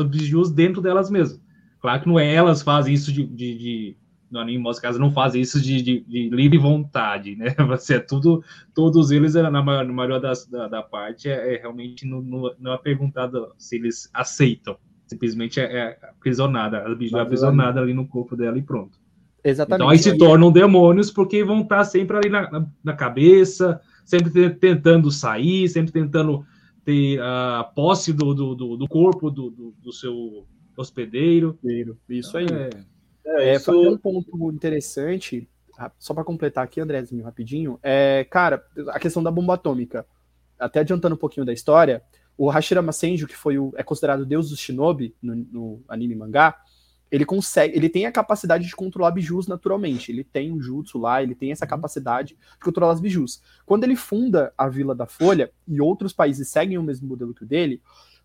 dentro 0.52 0.82
delas 0.82 1.10
mesmas. 1.10 1.40
Claro 1.80 2.02
que 2.02 2.08
não 2.08 2.18
é 2.18 2.34
elas 2.34 2.62
fazem 2.62 2.92
isso 2.92 3.12
de, 3.12 3.24
de, 3.24 3.56
de 3.56 3.96
no 4.30 4.40
anime, 4.40 4.62
nos 4.62 4.78
casos, 4.78 5.00
não 5.00 5.10
fazem 5.10 5.40
isso 5.40 5.60
de, 5.60 5.80
de, 5.80 6.00
de 6.00 6.28
livre 6.28 6.58
vontade, 6.58 7.34
né? 7.36 7.54
Você 7.68 7.94
é 7.94 8.00
tudo, 8.00 8.42
todos 8.74 9.10
eles, 9.10 9.34
é, 9.36 9.48
na 9.48 9.62
maior, 9.62 9.84
na 9.86 9.92
maioria 9.92 10.20
das, 10.20 10.46
da, 10.46 10.68
da 10.68 10.82
parte, 10.82 11.28
é, 11.28 11.54
é 11.54 11.58
realmente 11.58 12.04
não, 12.04 12.20
não, 12.20 12.54
não 12.58 12.72
é 12.74 12.78
perguntado 12.78 13.52
se 13.56 13.76
eles 13.76 14.10
aceitam. 14.12 14.76
Simplesmente 15.06 15.58
é, 15.60 15.64
é 15.64 15.98
aprisionada, 16.10 16.84
a 16.86 16.94
biju 16.94 17.16
é 17.16 17.22
aprisionada 17.22 17.80
ali 17.80 17.94
no 17.94 18.06
corpo 18.06 18.36
dela 18.36 18.58
e 18.58 18.62
pronto. 18.62 18.98
Exatamente. 19.50 19.80
Então 19.82 19.88
aí 19.90 19.98
se 19.98 20.16
tornam 20.18 20.50
demônios 20.52 21.10
porque 21.10 21.42
vão 21.44 21.60
estar 21.62 21.84
sempre 21.84 22.16
ali 22.16 22.28
na, 22.28 22.50
na, 22.50 22.66
na 22.84 22.92
cabeça, 22.94 23.80
sempre 24.04 24.30
te- 24.30 24.50
tentando 24.56 25.10
sair, 25.10 25.68
sempre 25.68 25.92
tentando 25.92 26.44
ter 26.84 27.20
a 27.20 27.64
posse 27.74 28.12
do, 28.12 28.34
do, 28.34 28.54
do- 28.54 28.76
do 28.76 28.88
corpo 28.88 29.30
do, 29.30 29.50
do, 29.50 29.74
do 29.82 29.92
seu 29.92 30.46
hospedeiro. 30.76 31.58
Isso 32.08 32.36
aí. 32.38 32.46
É, 32.46 32.70
É, 33.24 33.50
É, 33.50 33.54
isso- 33.56 33.72
um 33.72 33.98
ponto 33.98 34.50
interessante, 34.52 35.48
só 35.98 36.14
para 36.14 36.24
completar 36.24 36.64
aqui, 36.64 36.80
Andrézinho, 36.80 37.22
rapidinho, 37.24 37.78
é, 37.82 38.24
cara, 38.30 38.64
a 38.88 38.98
questão 38.98 39.22
da 39.22 39.30
bomba 39.30 39.54
atômica. 39.54 40.06
Até 40.58 40.80
adiantando 40.80 41.14
um 41.14 41.18
pouquinho 41.18 41.46
da 41.46 41.52
história, 41.52 42.02
o 42.36 42.48
Hashirama 42.48 42.90
Senju, 42.90 43.26
que 43.28 43.36
foi 43.36 43.58
o, 43.58 43.72
é 43.76 43.82
considerado 43.82 44.20
o 44.22 44.26
deus 44.26 44.50
dos 44.50 44.58
shinobi 44.58 45.14
no, 45.22 45.34
no 45.36 45.82
anime 45.88 46.14
e 46.14 46.16
mangá, 46.16 46.56
ele 47.10 47.24
consegue, 47.24 47.76
ele 47.76 47.88
tem 47.88 48.06
a 48.06 48.12
capacidade 48.12 48.66
de 48.66 48.76
controlar 48.76 49.10
bijus 49.10 49.46
naturalmente. 49.46 50.12
Ele 50.12 50.22
tem 50.22 50.52
um 50.52 50.60
jutsu 50.60 50.98
lá, 50.98 51.22
ele 51.22 51.34
tem 51.34 51.52
essa 51.52 51.66
capacidade 51.66 52.34
de 52.34 52.64
controlar 52.64 52.92
as 52.92 53.00
bijus. 53.00 53.42
Quando 53.64 53.84
ele 53.84 53.96
funda 53.96 54.52
a 54.56 54.68
Vila 54.68 54.94
da 54.94 55.06
Folha 55.06 55.50
e 55.66 55.80
outros 55.80 56.12
países 56.12 56.48
seguem 56.48 56.76
o 56.78 56.82
mesmo 56.82 57.08
modelo 57.08 57.34
que 57.34 57.44
o 57.44 57.46
dele, 57.46 57.82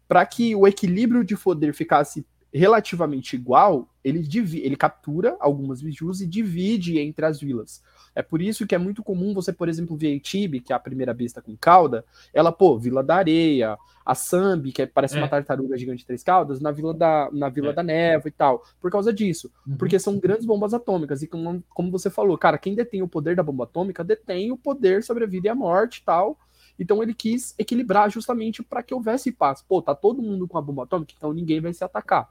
para 0.07 0.25
que 0.25 0.55
o 0.55 0.67
equilíbrio 0.67 1.23
de 1.23 1.35
poder 1.35 1.73
ficasse 1.73 2.25
relativamente 2.53 3.35
igual, 3.35 3.89
ele, 4.03 4.27
ele 4.61 4.75
captura 4.75 5.35
algumas 5.39 5.81
bijus 5.81 6.21
e 6.21 6.27
divide 6.27 6.99
entre 6.99 7.25
as 7.25 7.39
vilas. 7.39 7.81
É 8.15 8.21
por 8.21 8.41
isso 8.41 8.67
que 8.67 8.75
é 8.75 8.77
muito 8.77 9.01
comum 9.01 9.33
você, 9.33 9.51
por 9.51 9.67
exemplo, 9.67 9.97
ver 9.97 10.15
a 10.15 10.19
Tibi, 10.19 10.59
que 10.61 10.71
é 10.71 10.75
a 10.75 10.79
primeira 10.79 11.13
besta 11.13 11.41
com 11.41 11.57
cauda, 11.57 12.05
ela, 12.31 12.51
pô, 12.51 12.77
Vila 12.77 13.03
da 13.03 13.15
Areia, 13.15 13.75
a 14.05 14.13
Sambi, 14.13 14.71
que 14.71 14.83
é- 14.83 14.85
parece 14.85 15.15
É. 15.15 15.17
uma 15.17 15.27
tartaruga 15.27 15.75
gigante 15.77 15.99
de 15.99 16.05
três 16.05 16.21
caudas, 16.21 16.59
na 16.59 16.69
Vila 16.71 16.93
da, 16.93 17.29
na 17.33 17.49
Vila 17.49 17.69
É. 17.69 17.73
da 17.73 17.81
Névoa 17.81 18.27
e 18.27 18.31
tal, 18.31 18.63
por 18.79 18.91
causa 18.91 19.11
disso. 19.11 19.51
Uhum. 19.65 19.77
Porque 19.77 19.97
são 19.97 20.19
grandes 20.19 20.45
bombas 20.45 20.75
atômicas, 20.75 21.23
e 21.23 21.27
como, 21.27 21.63
como 21.69 21.89
você 21.89 22.09
falou, 22.09 22.37
cara, 22.37 22.57
quem 22.59 22.75
detém 22.75 23.01
o 23.01 23.07
poder 23.07 23.35
da 23.35 23.41
bomba 23.41 23.63
atômica 23.63 24.03
detém 24.03 24.51
o 24.51 24.57
poder 24.57 25.01
sobre 25.03 25.23
a 25.23 25.27
vida 25.27 25.47
e 25.47 25.49
a 25.49 25.55
morte 25.55 25.97
e 25.97 26.03
tal. 26.03 26.37
Então 26.77 27.01
ele 27.01 27.13
quis 27.13 27.55
equilibrar 27.57 28.09
justamente 28.11 28.61
para 28.61 28.83
que 28.83 28.93
houvesse 28.93 29.31
paz. 29.31 29.61
Pô, 29.61 29.81
tá 29.81 29.93
todo 29.95 30.21
mundo 30.21 30.47
com 30.47 30.57
a 30.57 30.61
bomba 30.61 30.83
atômica, 30.83 31.13
então 31.15 31.31
ninguém 31.33 31.61
vai 31.61 31.73
se 31.73 31.83
atacar. 31.83 32.29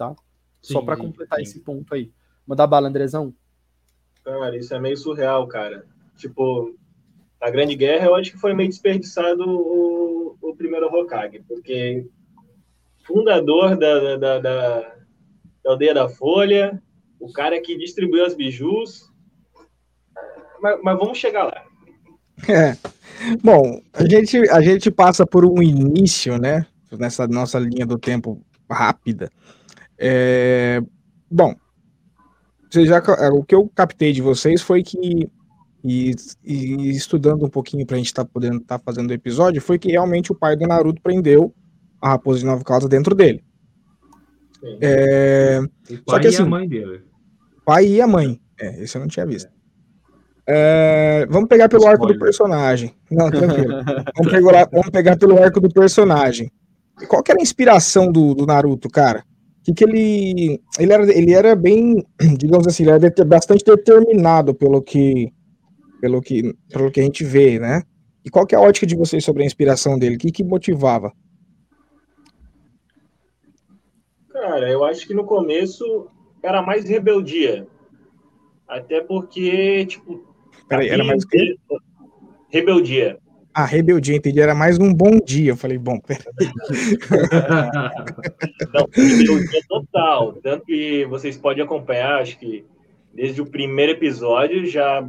Tá? 0.00 0.16
Só 0.62 0.80
Sim, 0.80 0.86
para 0.86 0.96
sim, 0.96 1.02
completar 1.02 1.36
sim. 1.36 1.42
esse 1.42 1.60
ponto 1.60 1.94
aí. 1.94 2.10
Mandar 2.46 2.66
bala, 2.66 2.88
Andrezão? 2.88 3.34
Cara, 4.24 4.56
isso 4.56 4.74
é 4.74 4.80
meio 4.80 4.96
surreal, 4.96 5.46
cara. 5.46 5.84
Tipo, 6.16 6.74
na 7.38 7.50
Grande 7.50 7.74
Guerra 7.74 8.06
eu 8.06 8.14
acho 8.14 8.30
que 8.32 8.38
foi 8.38 8.54
meio 8.54 8.70
desperdiçado 8.70 9.44
o, 9.46 10.38
o 10.40 10.56
primeiro 10.56 10.86
Hokage, 10.86 11.44
porque 11.46 12.06
fundador 13.04 13.76
da, 13.76 14.00
da, 14.00 14.16
da, 14.16 14.38
da, 14.38 14.80
da 15.62 15.70
Aldeia 15.70 15.92
da 15.92 16.08
Folha, 16.08 16.82
o 17.18 17.30
cara 17.30 17.60
que 17.60 17.76
distribuiu 17.76 18.24
as 18.24 18.34
bijus. 18.34 19.12
Mas, 20.62 20.80
mas 20.82 20.98
vamos 20.98 21.18
chegar 21.18 21.44
lá. 21.44 21.62
É. 22.48 22.74
Bom, 23.42 23.82
a 23.92 24.08
gente, 24.08 24.48
a 24.48 24.62
gente 24.62 24.90
passa 24.90 25.26
por 25.26 25.44
um 25.44 25.62
início, 25.62 26.38
né? 26.38 26.66
Nessa 26.90 27.28
nossa 27.28 27.58
linha 27.58 27.84
do 27.84 27.98
tempo 27.98 28.42
rápida. 28.70 29.30
É, 30.02 30.80
bom, 31.30 31.54
você 32.70 32.86
já, 32.86 33.02
o 33.34 33.44
que 33.44 33.54
eu 33.54 33.68
captei 33.74 34.12
de 34.12 34.22
vocês 34.22 34.62
foi 34.62 34.82
que, 34.82 35.28
e, 35.84 36.14
e 36.42 36.90
estudando 36.90 37.44
um 37.44 37.50
pouquinho 37.50 37.84
pra 37.84 37.98
gente 37.98 38.06
estar 38.06 38.24
podendo 38.24 38.58
estar 38.58 38.78
fazendo 38.78 39.10
o 39.10 39.14
episódio, 39.14 39.60
foi 39.60 39.78
que 39.78 39.90
realmente 39.90 40.32
o 40.32 40.34
pai 40.34 40.56
do 40.56 40.66
Naruto 40.66 41.02
prendeu 41.02 41.54
a 42.00 42.08
raposa 42.10 42.38
de 42.40 42.46
nove 42.46 42.64
caudas 42.64 42.88
dentro 42.88 43.14
dele. 43.14 43.44
É, 44.80 45.60
O 45.90 45.94
Só 45.96 46.02
pai 46.06 46.20
que 46.20 46.26
e 46.26 46.28
assim- 46.28 46.42
a 46.42 46.46
mãe 46.46 46.68
dele. 46.68 47.02
pai 47.64 47.86
e 47.86 48.00
a 48.00 48.06
mãe. 48.06 48.40
É, 48.58 48.82
esse 48.82 48.96
eu 48.96 49.00
não 49.00 49.08
tinha 49.08 49.26
visto. 49.26 49.50
É, 50.46 51.26
vamos 51.30 51.48
pegar 51.48 51.68
pelo 51.68 51.86
arco 51.86 52.06
do 52.06 52.12
Spoiler. 52.12 52.20
personagem. 52.20 52.94
Não, 53.10 53.30
tranquilo. 53.30 53.74
vamos, 54.16 54.32
pegar, 54.32 54.68
vamos 54.70 54.90
pegar 54.90 55.16
pelo 55.18 55.42
arco 55.42 55.60
do 55.60 55.68
personagem. 55.70 56.50
Qual 57.08 57.22
que 57.22 57.30
era 57.30 57.40
a 57.40 57.42
inspiração 57.42 58.10
do, 58.10 58.34
do 58.34 58.44
Naruto, 58.46 58.88
cara? 58.90 59.24
Que, 59.64 59.74
que 59.74 59.84
ele, 59.84 60.60
ele, 60.78 60.92
era, 60.92 61.12
ele 61.12 61.32
era 61.32 61.54
bem, 61.54 62.04
digamos 62.38 62.66
assim, 62.66 62.84
ele 62.84 63.06
era 63.06 63.24
bastante 63.24 63.64
determinado 63.64 64.54
pelo 64.54 64.82
que, 64.82 65.32
pelo 66.00 66.20
que, 66.20 66.54
pelo 66.70 66.90
que 66.90 67.00
a 67.00 67.02
gente 67.02 67.24
vê, 67.24 67.58
né? 67.58 67.82
E 68.24 68.30
qual 68.30 68.46
que 68.46 68.54
é 68.54 68.58
a 68.58 68.60
ótica 68.60 68.86
de 68.86 68.96
vocês 68.96 69.24
sobre 69.24 69.42
a 69.42 69.46
inspiração 69.46 69.98
dele? 69.98 70.16
O 70.16 70.18
que, 70.18 70.32
que 70.32 70.44
motivava? 70.44 71.12
Cara, 74.30 74.70
eu 74.70 74.84
acho 74.84 75.06
que 75.06 75.14
no 75.14 75.24
começo 75.24 76.08
era 76.42 76.62
mais 76.62 76.88
rebeldia. 76.88 77.66
Até 78.66 79.00
porque, 79.00 79.84
tipo. 79.86 80.24
Peraí, 80.68 80.88
era 80.88 81.04
mais 81.04 81.24
o 81.24 81.28
quê? 81.28 81.56
Rebeldia. 82.48 83.18
Ah, 83.52 83.64
rebeldia, 83.64 84.16
entendi. 84.16 84.40
Era 84.40 84.54
mais 84.54 84.78
um 84.78 84.94
bom 84.94 85.18
dia. 85.18 85.52
Eu 85.52 85.56
falei, 85.56 85.76
bom, 85.76 85.98
pera. 85.98 86.24
Não, 88.72 88.86
rebeldia 88.92 89.60
total. 89.68 90.34
Tanto 90.34 90.64
que 90.64 91.04
vocês 91.06 91.36
podem 91.36 91.64
acompanhar, 91.64 92.20
acho 92.20 92.38
que 92.38 92.64
desde 93.12 93.42
o 93.42 93.46
primeiro 93.46 93.92
episódio 93.92 94.64
já, 94.66 95.08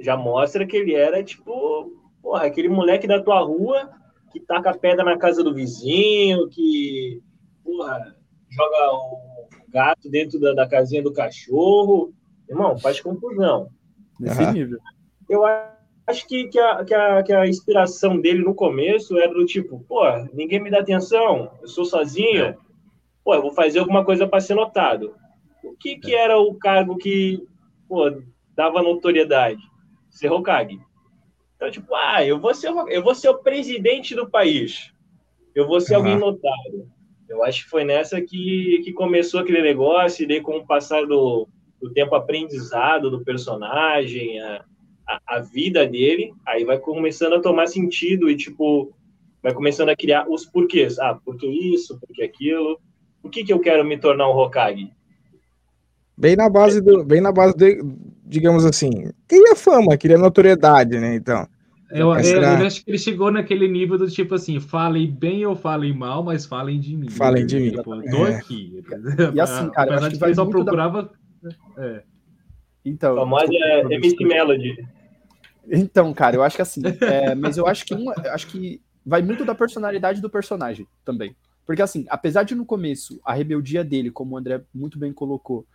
já 0.00 0.16
mostra 0.16 0.66
que 0.66 0.76
ele 0.76 0.94
era 0.94 1.22
tipo, 1.22 1.92
porra, 2.20 2.46
aquele 2.46 2.68
moleque 2.68 3.06
da 3.06 3.22
tua 3.22 3.40
rua 3.40 3.88
que 4.32 4.40
taca 4.40 4.76
pedra 4.76 5.04
na 5.04 5.16
casa 5.16 5.44
do 5.44 5.54
vizinho, 5.54 6.48
que, 6.48 7.22
porra, 7.64 8.16
joga 8.50 8.92
o 8.92 9.48
gato 9.68 10.10
dentro 10.10 10.40
da, 10.40 10.54
da 10.54 10.68
casinha 10.68 11.02
do 11.02 11.12
cachorro. 11.12 12.12
Irmão, 12.48 12.76
faz 12.78 13.00
confusão. 13.00 13.68
Nesse 14.18 14.42
Aham. 14.42 14.52
nível. 14.52 14.78
Eu 15.28 15.44
acho 15.44 15.75
que, 16.26 16.48
que, 16.48 16.58
a, 16.58 16.84
que, 16.84 16.94
a, 16.94 17.22
que 17.22 17.32
a 17.32 17.46
inspiração 17.46 18.20
dele 18.20 18.44
no 18.44 18.54
começo 18.54 19.18
era 19.18 19.32
do 19.32 19.44
tipo, 19.44 19.84
pô, 19.88 20.02
ninguém 20.32 20.60
me 20.60 20.70
dá 20.70 20.78
atenção, 20.80 21.50
eu 21.60 21.68
sou 21.68 21.84
sozinho, 21.84 22.44
É. 22.44 22.56
pô, 23.24 23.34
eu 23.34 23.42
vou 23.42 23.52
fazer 23.52 23.80
alguma 23.80 24.04
coisa 24.04 24.26
para 24.26 24.40
ser 24.40 24.54
notado. 24.54 25.14
O 25.64 25.74
que, 25.76 25.96
que 25.96 26.14
era 26.14 26.38
o 26.38 26.54
cargo 26.54 26.96
que, 26.96 27.42
pô, 27.88 28.04
dava 28.54 28.82
notoriedade? 28.82 29.60
Ser 30.08 30.30
Hokage. 30.30 30.78
Então, 31.56 31.70
tipo, 31.70 31.94
ah, 31.94 32.24
eu 32.24 32.38
vou 32.38 32.54
ser, 32.54 32.68
eu 32.68 33.02
vou 33.02 33.14
ser 33.14 33.28
o 33.30 33.38
presidente 33.38 34.14
do 34.14 34.30
país. 34.30 34.92
Eu 35.54 35.66
vou 35.66 35.80
ser 35.80 35.94
Aham. 35.94 36.04
alguém 36.04 36.18
notado. 36.18 36.88
Eu 37.28 37.42
acho 37.42 37.64
que 37.64 37.70
foi 37.70 37.82
nessa 37.84 38.20
que, 38.20 38.80
que 38.84 38.92
começou 38.92 39.40
aquele 39.40 39.60
negócio, 39.60 40.22
e 40.22 40.28
daí 40.28 40.40
com 40.40 40.58
o 40.58 40.66
passar 40.66 41.04
do, 41.04 41.48
do 41.80 41.92
tempo 41.92 42.14
aprendizado 42.14 43.10
do 43.10 43.24
personagem, 43.24 44.40
a, 44.40 44.64
a, 45.08 45.36
a 45.36 45.40
vida 45.40 45.86
dele, 45.86 46.32
aí 46.46 46.64
vai 46.64 46.78
começando 46.78 47.34
a 47.34 47.40
tomar 47.40 47.66
sentido 47.66 48.28
e, 48.28 48.36
tipo, 48.36 48.92
vai 49.42 49.54
começando 49.54 49.90
a 49.90 49.96
criar 49.96 50.28
os 50.28 50.44
porquês. 50.44 50.98
Ah, 50.98 51.18
por 51.24 51.36
que 51.36 51.46
isso, 51.46 51.98
por 51.98 52.08
que 52.14 52.22
aquilo? 52.22 52.80
Por 53.22 53.30
que, 53.30 53.44
que 53.44 53.52
eu 53.52 53.60
quero 53.60 53.84
me 53.84 53.98
tornar 53.98 54.28
um 54.28 54.36
Hokage? 54.36 54.90
Bem 56.18 56.34
na 56.34 56.48
base 56.48 56.80
do, 56.80 57.04
bem 57.04 57.20
na 57.20 57.30
base 57.30 57.54
de, 57.56 57.82
digamos 58.24 58.64
assim, 58.64 58.90
queria 59.28 59.54
fama, 59.54 59.96
queria 59.96 60.16
notoriedade, 60.16 60.98
né? 60.98 61.14
Então. 61.14 61.46
Eu, 61.90 62.12
eu, 62.14 62.42
eu, 62.42 62.66
acho 62.66 62.84
que 62.84 62.90
ele 62.90 62.98
chegou 62.98 63.30
naquele 63.30 63.68
nível 63.68 63.96
do 63.96 64.10
tipo 64.10 64.34
assim, 64.34 64.58
falem 64.58 65.08
bem 65.08 65.46
ou 65.46 65.54
falem 65.54 65.94
mal, 65.94 66.24
mas 66.24 66.44
falem 66.44 66.80
de 66.80 66.96
mim. 66.96 67.08
Falem 67.10 67.46
de 67.46 67.60
mim. 67.60 67.70
Tipo, 67.70 68.02
tô 68.10 68.26
é. 68.26 68.34
aqui. 68.34 68.82
E 69.32 69.40
assim, 69.40 69.70
cara, 69.70 69.92
apesar 69.92 70.08
de 70.08 70.18
que 70.18 70.24
ele 70.24 70.34
só 70.34 70.46
procurava. 70.46 71.10
Da... 71.40 71.50
É. 71.78 72.02
Então. 72.84 73.12
A 73.12 73.20
famosa 73.20 73.52
é 73.52 73.80
MC 73.94 74.24
Melody. 74.24 74.76
Então, 75.70 76.12
cara, 76.14 76.36
eu 76.36 76.42
acho 76.42 76.56
que 76.56 76.62
assim, 76.62 76.82
é, 77.02 77.34
mas 77.34 77.56
eu 77.56 77.66
acho 77.66 77.84
que 77.84 77.94
uma, 77.94 78.14
acho 78.32 78.46
que 78.46 78.80
vai 79.04 79.22
muito 79.22 79.44
da 79.44 79.54
personalidade 79.54 80.20
do 80.20 80.30
personagem 80.30 80.86
também. 81.04 81.36
Porque 81.64 81.82
assim, 81.82 82.06
apesar 82.08 82.44
de 82.44 82.54
no 82.54 82.64
começo 82.64 83.20
a 83.24 83.34
rebeldia 83.34 83.82
dele, 83.82 84.10
como 84.10 84.34
o 84.34 84.38
André 84.38 84.62
muito 84.72 84.98
bem 84.98 85.12
colocou, 85.12 85.66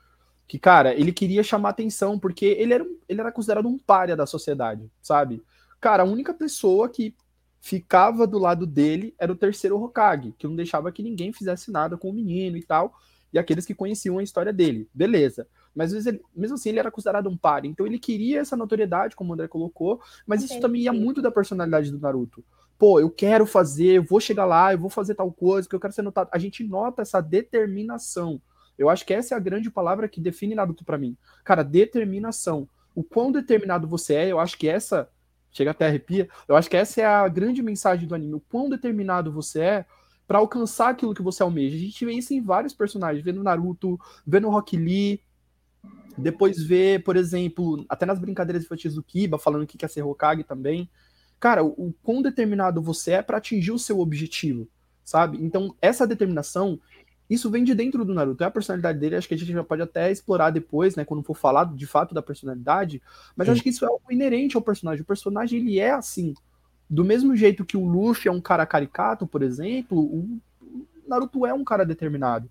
que, 0.47 0.59
cara, 0.59 0.93
ele 0.93 1.13
queria 1.13 1.43
chamar 1.43 1.69
atenção, 1.69 2.19
porque 2.19 2.45
ele 2.45 2.73
era, 2.73 2.85
ele 3.07 3.21
era 3.21 3.31
considerado 3.31 3.67
um 3.67 3.77
párea 3.77 4.17
da 4.17 4.25
sociedade, 4.25 4.89
sabe? 5.01 5.41
Cara, 5.79 6.03
a 6.03 6.05
única 6.05 6.33
pessoa 6.33 6.89
que 6.89 7.15
ficava 7.61 8.27
do 8.27 8.37
lado 8.37 8.65
dele 8.65 9.13
era 9.17 9.31
o 9.31 9.35
terceiro 9.35 9.81
Hokage, 9.81 10.33
que 10.37 10.47
não 10.47 10.55
deixava 10.55 10.91
que 10.91 11.03
ninguém 11.03 11.31
fizesse 11.31 11.71
nada 11.71 11.95
com 11.95 12.09
o 12.09 12.13
menino 12.13 12.57
e 12.57 12.63
tal, 12.63 12.93
e 13.31 13.39
aqueles 13.39 13.65
que 13.65 13.73
conheciam 13.73 14.17
a 14.19 14.23
história 14.23 14.51
dele. 14.51 14.89
Beleza. 14.93 15.47
Mas 15.75 15.87
às 15.87 15.93
vezes 15.93 16.07
ele, 16.07 16.21
mesmo 16.35 16.55
assim 16.55 16.69
ele 16.69 16.79
era 16.79 16.91
considerado 16.91 17.29
um 17.29 17.37
párea, 17.37 17.67
então 17.67 17.85
ele 17.85 17.97
queria 17.97 18.39
essa 18.39 18.55
notoriedade, 18.55 19.15
como 19.15 19.31
o 19.31 19.33
André 19.33 19.47
colocou, 19.47 20.01
mas 20.25 20.43
isso 20.43 20.59
também 20.59 20.81
ia 20.81 20.93
muito 20.93 21.21
da 21.21 21.31
personalidade 21.31 21.91
do 21.91 21.99
Naruto. 21.99 22.43
Pô, 22.77 22.99
eu 22.99 23.09
quero 23.09 23.45
fazer, 23.45 23.97
eu 23.97 24.03
vou 24.03 24.19
chegar 24.19 24.45
lá, 24.45 24.73
eu 24.73 24.79
vou 24.79 24.89
fazer 24.89 25.15
tal 25.15 25.31
coisa, 25.31 25.69
que 25.69 25.75
eu 25.75 25.79
quero 25.79 25.93
ser 25.93 26.01
notado. 26.01 26.29
A 26.31 26.37
gente 26.37 26.63
nota 26.63 27.01
essa 27.01 27.21
determinação 27.21 28.41
eu 28.81 28.89
acho 28.89 29.05
que 29.05 29.13
essa 29.13 29.35
é 29.35 29.37
a 29.37 29.39
grande 29.39 29.69
palavra 29.69 30.07
que 30.07 30.19
define 30.19 30.55
Naruto 30.55 30.83
para 30.83 30.97
mim. 30.97 31.15
Cara, 31.43 31.63
determinação. 31.63 32.67
O 32.95 33.03
quão 33.03 33.31
determinado 33.31 33.87
você 33.87 34.15
é, 34.15 34.31
eu 34.31 34.39
acho 34.39 34.57
que 34.57 34.67
essa. 34.67 35.07
Chega 35.51 35.69
até 35.69 35.85
arrepia. 35.85 36.27
Eu 36.47 36.55
acho 36.55 36.67
que 36.67 36.75
essa 36.75 36.99
é 36.99 37.05
a 37.05 37.27
grande 37.27 37.61
mensagem 37.61 38.07
do 38.07 38.15
anime. 38.15 38.33
O 38.33 38.39
quão 38.39 38.69
determinado 38.69 39.31
você 39.31 39.61
é 39.61 39.85
para 40.27 40.39
alcançar 40.39 40.89
aquilo 40.89 41.13
que 41.13 41.21
você 41.21 41.43
almeja. 41.43 41.75
A 41.75 41.79
gente 41.79 42.03
vê 42.03 42.13
isso 42.13 42.33
em 42.33 42.41
vários 42.41 42.73
personagens. 42.73 43.23
Vê 43.23 43.31
no 43.31 43.43
Naruto, 43.43 43.99
vê 44.25 44.39
no 44.39 44.49
Rock 44.49 44.75
Lee. 44.75 45.21
Depois 46.17 46.61
vê, 46.61 46.99
por 46.99 47.15
exemplo, 47.15 47.85
até 47.87 48.05
nas 48.05 48.19
brincadeiras 48.19 48.63
infantis 48.63 48.95
do 48.95 49.03
Kiba, 49.03 49.37
falando 49.37 49.67
que 49.67 49.77
quer 49.77 49.89
ser 49.89 50.03
Hokage 50.03 50.43
também. 50.43 50.89
Cara, 51.39 51.63
o, 51.63 51.69
o 51.69 51.93
quão 52.03 52.21
determinado 52.21 52.81
você 52.81 53.13
é 53.13 53.21
para 53.21 53.37
atingir 53.37 53.71
o 53.71 53.79
seu 53.79 53.99
objetivo, 53.99 54.67
sabe? 55.03 55.37
Então, 55.41 55.75
essa 55.81 56.05
determinação 56.05 56.79
isso 57.31 57.49
vem 57.49 57.63
de 57.63 57.73
dentro 57.73 58.03
do 58.03 58.13
Naruto. 58.13 58.43
É 58.43 58.47
a 58.47 58.51
personalidade 58.51 58.99
dele, 58.99 59.15
acho 59.15 59.25
que 59.25 59.33
a 59.33 59.37
gente 59.37 59.53
já 59.53 59.63
pode 59.63 59.81
até 59.81 60.11
explorar 60.11 60.49
depois, 60.49 60.97
né? 60.97 61.05
Quando 61.05 61.23
for 61.23 61.33
falar 61.33 61.73
de 61.73 61.87
fato 61.87 62.13
da 62.13 62.21
personalidade. 62.21 63.01
Mas 63.37 63.45
Sim. 63.45 63.53
acho 63.53 63.63
que 63.63 63.69
isso 63.69 63.85
é 63.85 63.87
algo 63.87 64.03
inerente 64.11 64.57
ao 64.57 64.61
personagem. 64.61 65.01
O 65.01 65.05
personagem, 65.05 65.61
ele 65.61 65.79
é 65.79 65.91
assim. 65.91 66.33
Do 66.89 67.05
mesmo 67.05 67.33
jeito 67.33 67.63
que 67.63 67.77
o 67.77 67.85
Luffy 67.85 68.27
é 68.27 68.31
um 68.33 68.41
cara 68.41 68.65
caricato, 68.65 69.25
por 69.25 69.43
exemplo, 69.43 69.97
o 69.97 70.41
Naruto 71.07 71.45
é 71.45 71.53
um 71.53 71.63
cara 71.63 71.85
determinado. 71.85 72.49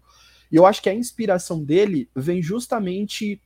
E 0.50 0.56
eu 0.56 0.64
acho 0.64 0.82
que 0.82 0.88
a 0.88 0.94
inspiração 0.94 1.62
dele 1.62 2.08
vem 2.16 2.42
justamente 2.42 3.38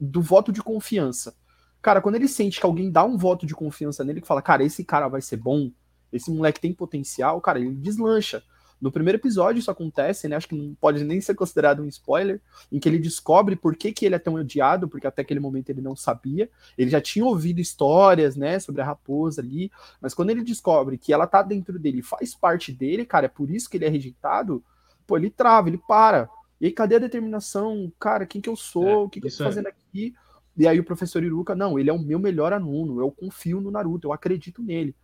do 0.00 0.22
voto 0.22 0.52
de 0.52 0.62
confiança. 0.62 1.34
Cara, 1.80 2.00
quando 2.00 2.16
ele 2.16 2.28
sente 2.28 2.60
que 2.60 2.66
alguém 2.66 2.90
dá 2.90 3.04
um 3.04 3.16
voto 3.16 3.46
de 3.46 3.54
confiança 3.54 4.04
nele, 4.04 4.20
que 4.20 4.26
fala, 4.26 4.42
cara, 4.42 4.64
esse 4.64 4.84
cara 4.84 5.08
vai 5.08 5.20
ser 5.20 5.36
bom, 5.36 5.70
esse 6.12 6.30
moleque 6.30 6.60
tem 6.60 6.72
potencial, 6.72 7.40
cara, 7.40 7.58
ele 7.58 7.74
deslancha. 7.74 8.42
No 8.80 8.92
primeiro 8.92 9.18
episódio 9.18 9.58
isso 9.58 9.70
acontece, 9.70 10.28
né? 10.28 10.36
Acho 10.36 10.48
que 10.48 10.54
não 10.54 10.74
pode 10.74 11.02
nem 11.02 11.20
ser 11.20 11.34
considerado 11.34 11.82
um 11.82 11.88
spoiler, 11.88 12.40
em 12.70 12.78
que 12.78 12.88
ele 12.88 12.98
descobre 12.98 13.56
por 13.56 13.74
que, 13.74 13.92
que 13.92 14.06
ele 14.06 14.14
é 14.14 14.18
tão 14.18 14.34
odiado, 14.34 14.88
porque 14.88 15.06
até 15.06 15.22
aquele 15.22 15.40
momento 15.40 15.70
ele 15.70 15.80
não 15.80 15.96
sabia. 15.96 16.48
Ele 16.76 16.90
já 16.90 17.00
tinha 17.00 17.24
ouvido 17.24 17.60
histórias, 17.60 18.36
né, 18.36 18.58
sobre 18.60 18.80
a 18.80 18.84
raposa 18.84 19.42
ali, 19.42 19.70
mas 20.00 20.14
quando 20.14 20.30
ele 20.30 20.42
descobre 20.42 20.96
que 20.96 21.12
ela 21.12 21.26
tá 21.26 21.42
dentro 21.42 21.78
dele, 21.78 22.02
faz 22.02 22.34
parte 22.34 22.72
dele, 22.72 23.04
cara, 23.04 23.26
é 23.26 23.28
por 23.28 23.50
isso 23.50 23.68
que 23.68 23.76
ele 23.76 23.84
é 23.84 23.88
rejeitado, 23.88 24.62
pô, 25.06 25.16
ele 25.16 25.30
trava, 25.30 25.68
ele 25.68 25.78
para. 25.78 26.30
E 26.60 26.66
aí, 26.66 26.72
cadê 26.72 26.96
a 26.96 27.00
determinação? 27.00 27.92
Cara, 27.98 28.26
quem 28.26 28.40
que 28.40 28.48
eu 28.48 28.56
sou? 28.56 28.88
É, 28.88 28.96
o 28.96 29.08
que, 29.08 29.20
que 29.20 29.28
eu 29.28 29.36
tô 29.36 29.44
fazendo 29.44 29.66
é. 29.66 29.70
aqui? 29.70 30.14
E 30.56 30.66
aí 30.66 30.80
o 30.80 30.84
professor 30.84 31.22
Iruka, 31.22 31.54
não, 31.54 31.78
ele 31.78 31.88
é 31.88 31.92
o 31.92 32.00
meu 32.00 32.18
melhor 32.18 32.52
aluno, 32.52 33.00
eu 33.00 33.12
confio 33.12 33.60
no 33.60 33.70
Naruto, 33.70 34.08
eu 34.08 34.12
acredito 34.12 34.60
nele. 34.60 34.94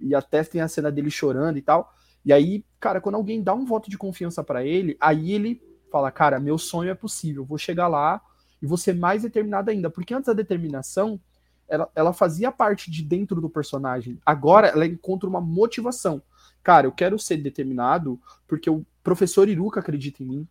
E 0.00 0.14
até 0.14 0.42
tem 0.42 0.62
a 0.62 0.68
cena 0.68 0.90
dele 0.90 1.10
chorando 1.10 1.58
e 1.58 1.62
tal. 1.62 1.92
E 2.24 2.32
aí, 2.32 2.64
cara, 2.80 2.98
quando 2.98 3.16
alguém 3.16 3.42
dá 3.42 3.52
um 3.52 3.66
voto 3.66 3.90
de 3.90 3.98
confiança 3.98 4.42
para 4.42 4.64
ele, 4.64 4.96
aí 4.98 5.32
ele 5.32 5.60
fala, 5.90 6.10
cara, 6.10 6.40
meu 6.40 6.56
sonho 6.56 6.90
é 6.90 6.94
possível, 6.94 7.44
vou 7.44 7.58
chegar 7.58 7.88
lá 7.88 8.22
e 8.62 8.66
vou 8.66 8.78
ser 8.78 8.94
mais 8.94 9.22
determinado 9.22 9.70
ainda. 9.70 9.90
Porque 9.90 10.14
antes 10.14 10.30
a 10.30 10.32
determinação, 10.32 11.20
ela, 11.68 11.90
ela 11.94 12.12
fazia 12.14 12.50
parte 12.50 12.90
de 12.90 13.02
dentro 13.02 13.38
do 13.38 13.50
personagem. 13.50 14.18
Agora 14.24 14.68
ela 14.68 14.86
encontra 14.86 15.28
uma 15.28 15.40
motivação. 15.40 16.22
Cara, 16.62 16.86
eu 16.86 16.92
quero 16.92 17.18
ser 17.18 17.36
determinado 17.36 18.18
porque 18.48 18.70
o 18.70 18.86
professor 19.02 19.46
Iruka 19.48 19.80
acredita 19.80 20.22
em 20.22 20.26
mim, 20.26 20.48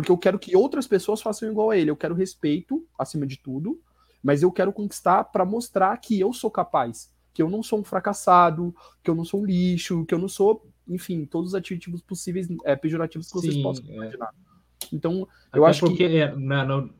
porque 0.00 0.10
eu 0.10 0.16
quero 0.16 0.38
que 0.38 0.56
outras 0.56 0.86
pessoas 0.86 1.20
façam 1.20 1.50
igual 1.50 1.70
a 1.70 1.76
ele. 1.76 1.90
Eu 1.90 1.96
quero 1.96 2.14
respeito 2.14 2.86
acima 2.98 3.26
de 3.26 3.38
tudo, 3.38 3.78
mas 4.22 4.42
eu 4.42 4.50
quero 4.50 4.72
conquistar 4.72 5.24
para 5.24 5.44
mostrar 5.44 5.94
que 5.98 6.18
eu 6.18 6.32
sou 6.32 6.50
capaz, 6.50 7.12
que 7.34 7.42
eu 7.42 7.50
não 7.50 7.62
sou 7.62 7.80
um 7.80 7.84
fracassado, 7.84 8.74
que 9.02 9.10
eu 9.10 9.14
não 9.14 9.26
sou 9.26 9.42
um 9.42 9.44
lixo, 9.44 10.06
que 10.06 10.14
eu 10.14 10.18
não 10.18 10.28
sou 10.28 10.66
enfim, 10.88 11.24
todos 11.24 11.50
os 11.50 11.54
adjetivos 11.54 12.00
possíveis, 12.00 12.48
é, 12.64 12.74
pejorativos 12.74 13.28
que 13.28 13.34
vocês 13.34 13.54
Sim, 13.54 13.62
possam 13.62 13.84
é. 13.88 13.94
imaginar. 13.94 14.30
Então, 14.90 15.28
eu 15.54 15.64
Até 15.64 15.70
acho 15.70 15.80
porque 15.86 16.08
que. 16.08 16.16
É, 16.16 16.34
não, 16.34 16.66
não, 16.66 16.90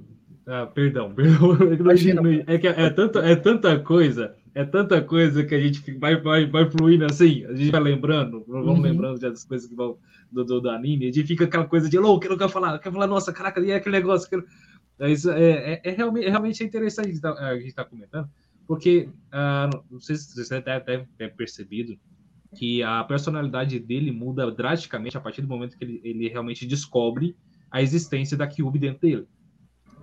ah, 0.47 0.67
perdão, 0.67 1.13
perdão. 1.17 1.73
Imagina. 1.73 2.23
É, 2.47 2.59
que 2.59 2.69
é, 2.69 2.91
tanta, 2.91 3.21
é 3.21 3.35
tanta 3.35 3.79
coisa, 3.81 4.37
é 4.55 4.65
tanta 4.65 5.01
coisa 5.03 5.45
que 5.45 5.55
a 5.55 5.61
gente 5.61 5.93
vai, 5.99 6.17
vai, 6.21 6.47
vai 6.47 6.71
fluindo 6.71 7.05
assim, 7.05 7.45
a 7.45 7.55
gente 7.55 7.71
vai 7.71 7.81
lembrando, 7.81 8.45
vamos 8.47 8.69
uhum. 8.69 8.81
lembrando 8.81 9.21
já 9.21 9.29
das 9.29 9.45
coisas 9.45 9.69
que 9.69 9.75
vão 9.75 9.97
do, 10.31 10.45
do, 10.45 10.61
do, 10.61 10.71
anime, 10.71 11.09
a 11.09 11.13
gente 11.13 11.27
fica 11.27 11.45
aquela 11.45 11.67
coisa 11.67 11.89
de 11.89 11.99
louco, 11.99 12.27
eu 12.27 12.31
não 12.31 12.39
quero 12.39 12.51
falar, 12.51 12.79
quero 12.79 12.95
falar, 12.95 13.07
nossa, 13.07 13.33
caraca, 13.33 13.61
e 13.61 13.71
é 13.71 13.77
aquele 13.77 13.97
negócio. 13.97 14.29
Isso 15.01 15.31
é, 15.31 15.51
é, 15.51 15.81
é, 15.85 15.91
realmente, 15.93 16.27
é 16.27 16.31
realmente 16.31 16.65
interessante 16.65 17.07
a 17.07 17.11
gente 17.11 17.21
tá, 17.21 17.57
está 17.57 17.85
comentando, 17.85 18.29
porque 18.67 19.09
uh, 19.33 19.83
não 19.91 20.01
sei 20.01 20.17
se 20.17 20.37
você 20.37 20.61
deve 20.61 21.07
ter 21.17 21.35
percebido, 21.35 21.99
que 22.57 22.83
a 22.83 23.05
personalidade 23.05 23.79
dele 23.79 24.11
muda 24.11 24.51
drasticamente 24.51 25.17
a 25.17 25.21
partir 25.21 25.43
do 25.43 25.49
momento 25.49 25.79
que 25.79 25.85
ele, 25.85 26.01
ele 26.03 26.29
realmente 26.29 26.67
descobre 26.67 27.37
a 27.71 27.81
existência 27.81 28.37
da 28.37 28.47
Kyuubi 28.47 28.79
dentro 28.79 29.01
dele. 29.01 29.27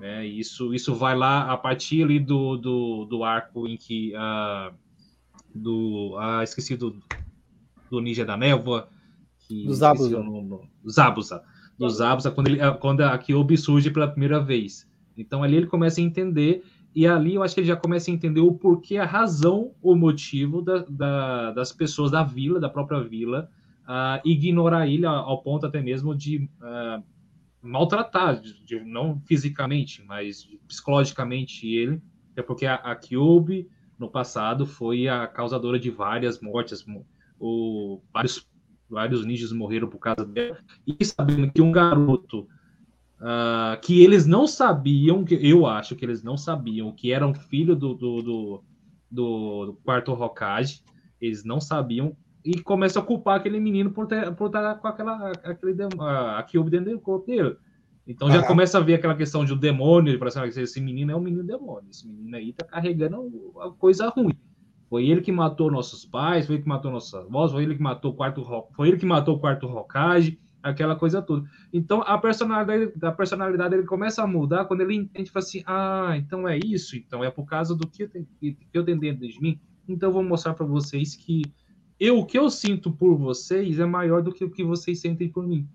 É, 0.01 0.25
isso, 0.25 0.73
isso 0.73 0.93
vai 0.93 1.15
lá 1.15 1.51
a 1.51 1.57
partir 1.57 2.03
ali 2.03 2.19
do, 2.19 2.55
do, 2.57 3.05
do 3.05 3.23
arco 3.23 3.67
em 3.67 3.75
que 3.75 4.13
uh, 4.15 4.73
do 5.53 6.15
uh, 6.17 6.43
esqueci 6.43 6.75
do, 6.75 6.99
do 7.89 7.99
Ninja 7.99 8.23
da 8.23 8.37
Névoa 8.37 8.89
que 9.39 9.65
do 9.65 9.73
Zabuza. 9.73 10.23
Zabuza. 10.87 11.43
Do 11.77 11.89
Zabuza 11.89 12.31
quando 12.31 12.47
ele 12.47 12.59
quando 12.79 13.01
a 13.01 13.17
Kyuubi 13.17 13.57
surge 13.57 13.89
pela 13.89 14.07
primeira 14.07 14.39
vez. 14.39 14.87
Então 15.17 15.41
ali 15.41 15.55
ele 15.55 15.67
começa 15.67 15.99
a 15.99 16.03
entender 16.03 16.63
e 16.93 17.05
ali 17.05 17.35
eu 17.35 17.43
acho 17.43 17.53
que 17.53 17.61
ele 17.61 17.67
já 17.67 17.75
começa 17.75 18.09
a 18.09 18.13
entender 18.13 18.39
o 18.39 18.53
porquê, 18.53 18.97
a 18.97 19.05
razão, 19.05 19.71
o 19.81 19.95
motivo 19.95 20.61
da, 20.61 20.83
da, 20.89 21.51
das 21.51 21.71
pessoas 21.71 22.11
da 22.11 22.23
vila, 22.23 22.59
da 22.59 22.69
própria 22.69 23.01
vila, 23.01 23.49
uh, 23.83 24.27
ignorar 24.27 24.87
ele 24.87 25.05
ao 25.05 25.41
ponto 25.41 25.65
até 25.65 25.81
mesmo 25.81 26.15
de 26.15 26.49
uh, 26.59 27.03
maltratar, 27.61 28.39
de, 28.39 28.79
não 28.81 29.19
fisicamente, 29.21 30.03
mas 30.03 30.47
psicologicamente 30.67 31.67
ele, 31.67 32.01
é 32.35 32.41
porque 32.41 32.65
a, 32.65 32.75
a 32.75 32.95
no 33.97 34.09
passado, 34.09 34.65
foi 34.65 35.07
a 35.07 35.27
causadora 35.27 35.79
de 35.79 35.89
várias 35.89 36.39
mortes, 36.39 36.85
o, 37.39 37.99
vários, 38.13 38.47
vários 38.89 39.25
ninjas 39.25 39.51
morreram 39.51 39.89
por 39.89 39.99
causa 39.99 40.25
dela, 40.25 40.59
e 40.85 41.03
sabendo 41.03 41.51
que 41.51 41.61
um 41.61 41.71
garoto 41.71 42.47
uh, 43.19 43.79
que 43.81 44.03
eles 44.03 44.25
não 44.25 44.47
sabiam, 44.47 45.23
que 45.23 45.35
eu 45.35 45.65
acho 45.65 45.95
que 45.95 46.05
eles 46.05 46.23
não 46.23 46.37
sabiam 46.37 46.91
que 46.91 47.11
era 47.11 47.25
um 47.25 47.33
filho 47.33 47.75
do, 47.75 47.93
do, 47.93 48.21
do, 48.21 48.63
do 49.09 49.79
quarto 49.83 50.11
Hokage, 50.11 50.83
eles 51.19 51.43
não 51.43 51.59
sabiam, 51.59 52.15
e 52.43 52.61
começam 52.61 53.01
a 53.01 53.05
culpar 53.05 53.37
aquele 53.37 53.59
menino 53.59 53.91
por, 53.91 54.07
ter, 54.07 54.33
por 54.35 54.47
estar 54.47 54.75
com 54.75 54.87
aquela 54.87 55.31
aquele, 55.43 55.73
uh, 55.73 56.45
Kyubi 56.47 56.71
dentro 56.71 56.91
do 56.91 56.99
corpo 56.99 57.25
dele. 57.25 57.55
Então 58.07 58.31
já 58.31 58.39
ah. 58.39 58.47
começa 58.47 58.77
a 58.77 58.81
ver 58.81 58.95
aquela 58.95 59.15
questão 59.15 59.43
de 59.43 59.53
um 59.53 59.57
demônio, 59.57 60.17
para 60.17 60.31
saber 60.31 60.53
que 60.53 60.59
esse 60.61 60.79
menino 60.79 61.11
é 61.11 61.15
um 61.15 61.19
menino 61.21 61.43
demônio, 61.43 61.89
esse 61.89 62.07
menino 62.07 62.37
aí 62.37 62.53
tá 62.53 62.65
carregando 62.65 63.21
uma 63.21 63.73
coisa 63.73 64.07
ruim. 64.07 64.33
Foi 64.89 65.05
ele 65.05 65.19
que 65.19 65.31
matou 65.31 65.69
nossos 65.69 66.05
pais, 66.05 66.45
foi 66.45 66.55
ele 66.55 66.63
que 66.63 66.69
matou 66.69 66.89
nossos 66.89 67.13
avós, 67.13 67.51
foi 67.51 67.63
ele 67.63 67.75
que 67.75 67.81
matou 67.81 68.11
o 68.11 68.13
quarto, 68.13 68.45
foi 68.73 68.87
ele 68.87 68.97
que 68.97 69.05
matou 69.05 69.35
o 69.35 69.39
quarto 69.39 69.67
Hokage, 69.67 70.39
aquela 70.63 70.95
coisa 70.95 71.21
toda. 71.21 71.45
Então 71.73 72.01
a 72.01 72.17
personalidade, 72.17 72.93
a 73.01 73.11
personalidade 73.11 73.75
ele 73.75 73.85
começa 73.85 74.23
a 74.23 74.27
mudar 74.27 74.63
quando 74.65 74.81
ele 74.81 74.95
entende, 74.95 75.29
fala 75.29 75.43
assim, 75.43 75.63
ah, 75.65 76.13
então 76.15 76.47
é 76.47 76.57
isso, 76.57 76.95
então 76.95 77.21
é 77.21 77.29
por 77.29 77.45
causa 77.45 77.75
do 77.75 77.85
que 77.85 78.03
eu 78.03 78.09
tenho, 78.09 78.25
que 78.39 78.57
eu 78.73 78.85
tenho 78.85 78.97
dentro 78.97 79.27
de 79.27 79.41
mim. 79.41 79.59
Então 79.87 80.09
eu 80.09 80.13
vou 80.13 80.23
mostrar 80.23 80.53
para 80.53 80.65
vocês 80.65 81.15
que 81.15 81.41
eu, 81.99 82.19
o 82.19 82.25
que 82.25 82.37
eu 82.37 82.49
sinto 82.49 82.91
por 82.91 83.15
vocês 83.17 83.79
é 83.79 83.85
maior 83.85 84.21
do 84.21 84.31
que 84.31 84.43
o 84.43 84.49
que 84.49 84.63
vocês 84.63 84.99
sentem 84.99 85.29
por 85.29 85.47
mim. 85.47 85.67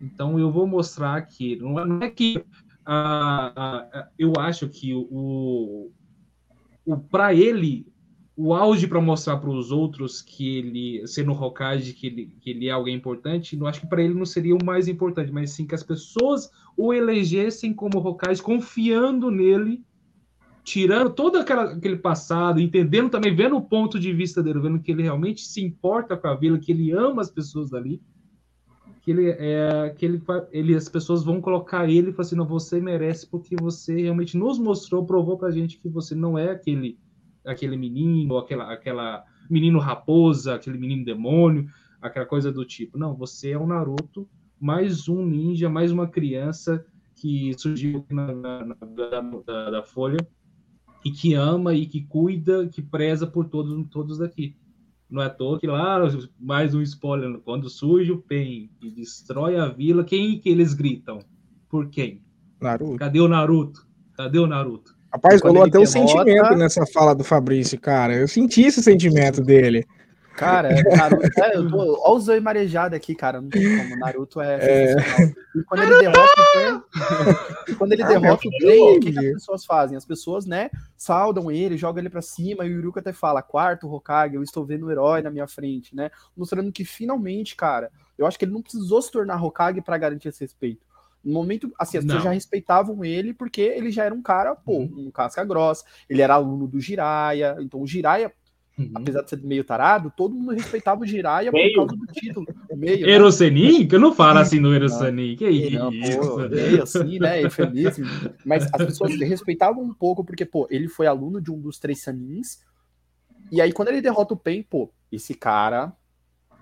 Então 0.00 0.38
eu 0.38 0.50
vou 0.50 0.66
mostrar 0.66 1.20
que 1.22 1.56
não 1.56 1.78
é, 1.78 1.86
não 1.86 2.02
é 2.02 2.10
que 2.10 2.44
ah, 2.84 3.52
ah, 3.56 4.08
eu 4.18 4.34
acho 4.38 4.68
que 4.68 4.94
o, 4.94 5.90
o 6.84 6.96
para 6.96 7.34
ele 7.34 7.86
o 8.36 8.52
auge 8.52 8.88
para 8.88 9.00
mostrar 9.00 9.36
para 9.36 9.50
os 9.50 9.70
outros 9.70 10.20
que 10.20 10.58
ele, 10.58 11.06
sendo 11.06 11.32
Hokage, 11.32 11.92
que 11.92 12.08
ele, 12.08 12.36
que 12.40 12.50
ele 12.50 12.66
é 12.66 12.72
alguém 12.72 12.96
importante, 12.96 13.56
não 13.56 13.66
acho 13.66 13.80
que 13.80 13.86
para 13.86 14.02
ele 14.02 14.14
não 14.14 14.26
seria 14.26 14.56
o 14.56 14.64
mais 14.64 14.88
importante, 14.88 15.30
mas 15.30 15.50
sim 15.50 15.66
que 15.66 15.74
as 15.74 15.84
pessoas 15.84 16.50
o 16.76 16.92
elegessem 16.92 17.72
como 17.72 17.98
Hokage, 17.98 18.42
confiando 18.42 19.30
nele, 19.30 19.84
tirando 20.64 21.10
todo 21.10 21.36
aquela, 21.36 21.72
aquele 21.72 21.96
passado, 21.96 22.58
entendendo 22.58 23.10
também, 23.10 23.36
vendo 23.36 23.56
o 23.56 23.62
ponto 23.62 24.00
de 24.00 24.12
vista 24.12 24.42
dele, 24.42 24.60
vendo 24.60 24.80
que 24.80 24.90
ele 24.90 25.02
realmente 25.02 25.42
se 25.42 25.62
importa 25.62 26.16
com 26.16 26.26
a 26.26 26.34
vila, 26.34 26.58
que 26.58 26.72
ele 26.72 26.90
ama 26.90 27.20
as 27.20 27.30
pessoas 27.30 27.70
dali, 27.70 28.00
que 29.02 29.10
ele 29.10 29.28
é 29.28 29.94
que 29.96 30.06
ele, 30.06 30.22
ele 30.50 30.74
as 30.74 30.88
pessoas 30.88 31.22
vão 31.22 31.38
colocar 31.38 31.86
ele 31.86 32.08
e 32.08 32.12
falar 32.12 32.26
assim, 32.26 32.36
não, 32.36 32.46
você 32.46 32.80
merece 32.80 33.28
porque 33.28 33.54
você 33.54 34.00
realmente 34.00 34.38
nos 34.38 34.58
mostrou, 34.58 35.04
provou 35.04 35.36
pra 35.36 35.50
gente 35.50 35.78
que 35.78 35.88
você 35.88 36.14
não 36.14 36.38
é 36.38 36.50
aquele 36.50 36.98
aquele 37.44 37.76
menino, 37.76 38.38
aquela, 38.38 38.72
aquela 38.72 39.22
menino 39.50 39.78
raposa, 39.78 40.54
aquele 40.54 40.78
menino 40.78 41.04
demônio, 41.04 41.66
aquela 42.00 42.24
coisa 42.24 42.50
do 42.50 42.64
tipo. 42.64 42.98
Não, 42.98 43.14
você 43.14 43.50
é 43.50 43.58
um 43.58 43.66
Naruto, 43.66 44.26
mais 44.58 45.10
um 45.10 45.22
ninja, 45.26 45.68
mais 45.68 45.92
uma 45.92 46.08
criança 46.08 46.82
que 47.14 47.52
surgiu 47.58 48.04
na, 48.10 48.32
na, 48.32 48.64
na 48.64 48.74
da, 49.46 49.70
da, 49.70 49.82
Folha 49.82 50.26
e 51.04 51.10
que 51.10 51.34
ama 51.34 51.74
e 51.74 51.86
que 51.86 52.02
cuida, 52.02 52.66
que 52.66 52.80
preza 52.80 53.26
por 53.26 53.48
todos, 53.48 53.86
todos 53.90 54.18
daqui. 54.18 54.56
Não 55.10 55.22
é 55.22 55.26
à 55.26 55.30
toa 55.30 55.60
que 55.60 55.66
lá, 55.66 56.00
mais 56.40 56.74
um 56.74 56.82
spoiler, 56.82 57.38
quando 57.40 57.68
surge 57.68 58.10
o 58.10 58.18
Pen 58.18 58.70
e 58.82 58.90
destrói 58.90 59.56
a 59.56 59.68
vila, 59.68 60.02
quem 60.02 60.38
que 60.38 60.48
eles 60.48 60.72
gritam? 60.72 61.20
Por 61.68 61.88
quem? 61.90 62.22
Naruto. 62.60 62.96
Cadê 62.96 63.20
o 63.20 63.28
Naruto? 63.28 63.86
Cadê 64.16 64.38
o 64.38 64.46
Naruto? 64.46 64.94
Rapaz, 65.12 65.40
rolou 65.40 65.62
até 65.62 65.78
um 65.78 65.86
sentimento 65.86 66.56
nessa 66.56 66.84
fala 66.86 67.14
do 67.14 67.22
Fabrício, 67.22 67.78
cara. 67.78 68.14
Eu 68.14 68.26
senti 68.26 68.62
esse 68.62 68.82
sentimento 68.82 69.40
dele. 69.40 69.84
Cara, 70.36 70.68
Naruto, 70.96 71.42
é, 71.42 71.56
eu 71.56 71.68
tô, 71.68 71.78
olha 71.78 72.14
o 72.14 72.18
Zoe 72.18 72.40
marejado 72.40 72.94
aqui, 72.94 73.14
cara. 73.14 73.40
Não 73.40 73.48
tem 73.48 73.78
como. 73.78 73.96
Naruto 73.98 74.40
é. 74.40 74.58
é... 74.60 74.94
E 75.54 75.62
quando 75.62 75.82
ele 75.82 75.98
derrota 76.00 76.40
o 76.40 76.52
trem, 76.52 77.76
quando 77.76 77.92
ele 77.92 78.02
ah, 78.02 78.08
derrota 78.08 78.48
o 78.48 78.50
trem, 78.50 78.96
o 78.96 79.00
que, 79.00 79.12
que, 79.12 79.18
as 79.18 79.34
pessoas 79.34 79.64
fazem? 79.64 79.96
As 79.96 80.04
pessoas, 80.04 80.44
né, 80.44 80.70
saudam 80.96 81.50
ele, 81.50 81.76
jogam 81.76 82.00
ele 82.00 82.10
para 82.10 82.22
cima, 82.22 82.64
e 82.64 82.70
o 82.70 82.76
Yuruka 82.76 83.00
até 83.00 83.12
fala: 83.12 83.42
quarto 83.42 83.92
Hokage, 83.92 84.34
eu 84.34 84.42
estou 84.42 84.64
vendo 84.64 84.86
o 84.86 84.90
herói 84.90 85.22
na 85.22 85.30
minha 85.30 85.46
frente, 85.46 85.94
né? 85.94 86.10
Mostrando 86.36 86.72
que 86.72 86.84
finalmente, 86.84 87.54
cara, 87.54 87.90
eu 88.18 88.26
acho 88.26 88.38
que 88.38 88.44
ele 88.44 88.52
não 88.52 88.62
precisou 88.62 89.00
se 89.00 89.10
tornar 89.10 89.42
Hokage 89.42 89.80
para 89.80 89.98
garantir 89.98 90.28
esse 90.28 90.40
respeito. 90.40 90.84
No 91.24 91.32
momento, 91.32 91.72
assim, 91.78 91.96
as 91.96 92.04
não. 92.04 92.16
pessoas 92.16 92.24
já 92.24 92.32
respeitavam 92.32 93.04
ele 93.04 93.32
porque 93.32 93.62
ele 93.62 93.90
já 93.90 94.04
era 94.04 94.14
um 94.14 94.20
cara, 94.20 94.54
pô, 94.54 94.72
uhum. 94.72 95.06
um 95.06 95.10
casca 95.10 95.42
grossa, 95.44 95.84
ele 96.08 96.20
era 96.20 96.34
aluno 96.34 96.66
do 96.66 96.78
Jiraya, 96.78 97.56
então 97.60 97.80
o 97.80 97.86
Jiraya, 97.86 98.30
uhum. 98.78 98.90
apesar 98.94 99.22
de 99.22 99.30
ser 99.30 99.42
meio 99.42 99.64
tarado, 99.64 100.12
todo 100.16 100.34
mundo 100.34 100.52
respeitava 100.52 101.02
o 101.02 101.06
Jiraya 101.06 101.50
por 101.50 101.74
causa 101.74 101.96
do 101.96 102.06
título. 102.06 102.46
Meio, 102.74 103.08
Erosenin? 103.08 103.80
Né? 103.80 103.86
Que 103.86 103.94
eu 103.94 104.00
não 104.00 104.14
falo 104.14 104.38
assim 104.38 104.60
no 104.60 104.74
Erosenin, 104.74 105.36
que 105.36 105.48
isso? 105.48 105.78
Não, 105.78 105.90
pô, 105.90 106.48
meio 106.48 106.82
assim, 106.82 107.18
né, 107.18 107.42
eufemismo. 107.42 108.06
Mas 108.44 108.68
as 108.72 108.86
pessoas 108.86 109.14
respeitavam 109.18 109.82
um 109.82 109.94
pouco 109.94 110.24
porque, 110.24 110.44
pô, 110.44 110.66
ele 110.70 110.88
foi 110.88 111.06
aluno 111.06 111.40
de 111.40 111.50
um 111.50 111.60
dos 111.60 111.78
três 111.78 112.02
Sanins, 112.02 112.60
e 113.50 113.60
aí 113.60 113.72
quando 113.72 113.88
ele 113.88 114.00
derrota 114.00 114.34
o 114.34 114.36
Pen, 114.36 114.62
pô, 114.62 114.90
esse 115.12 115.34
cara, 115.34 115.92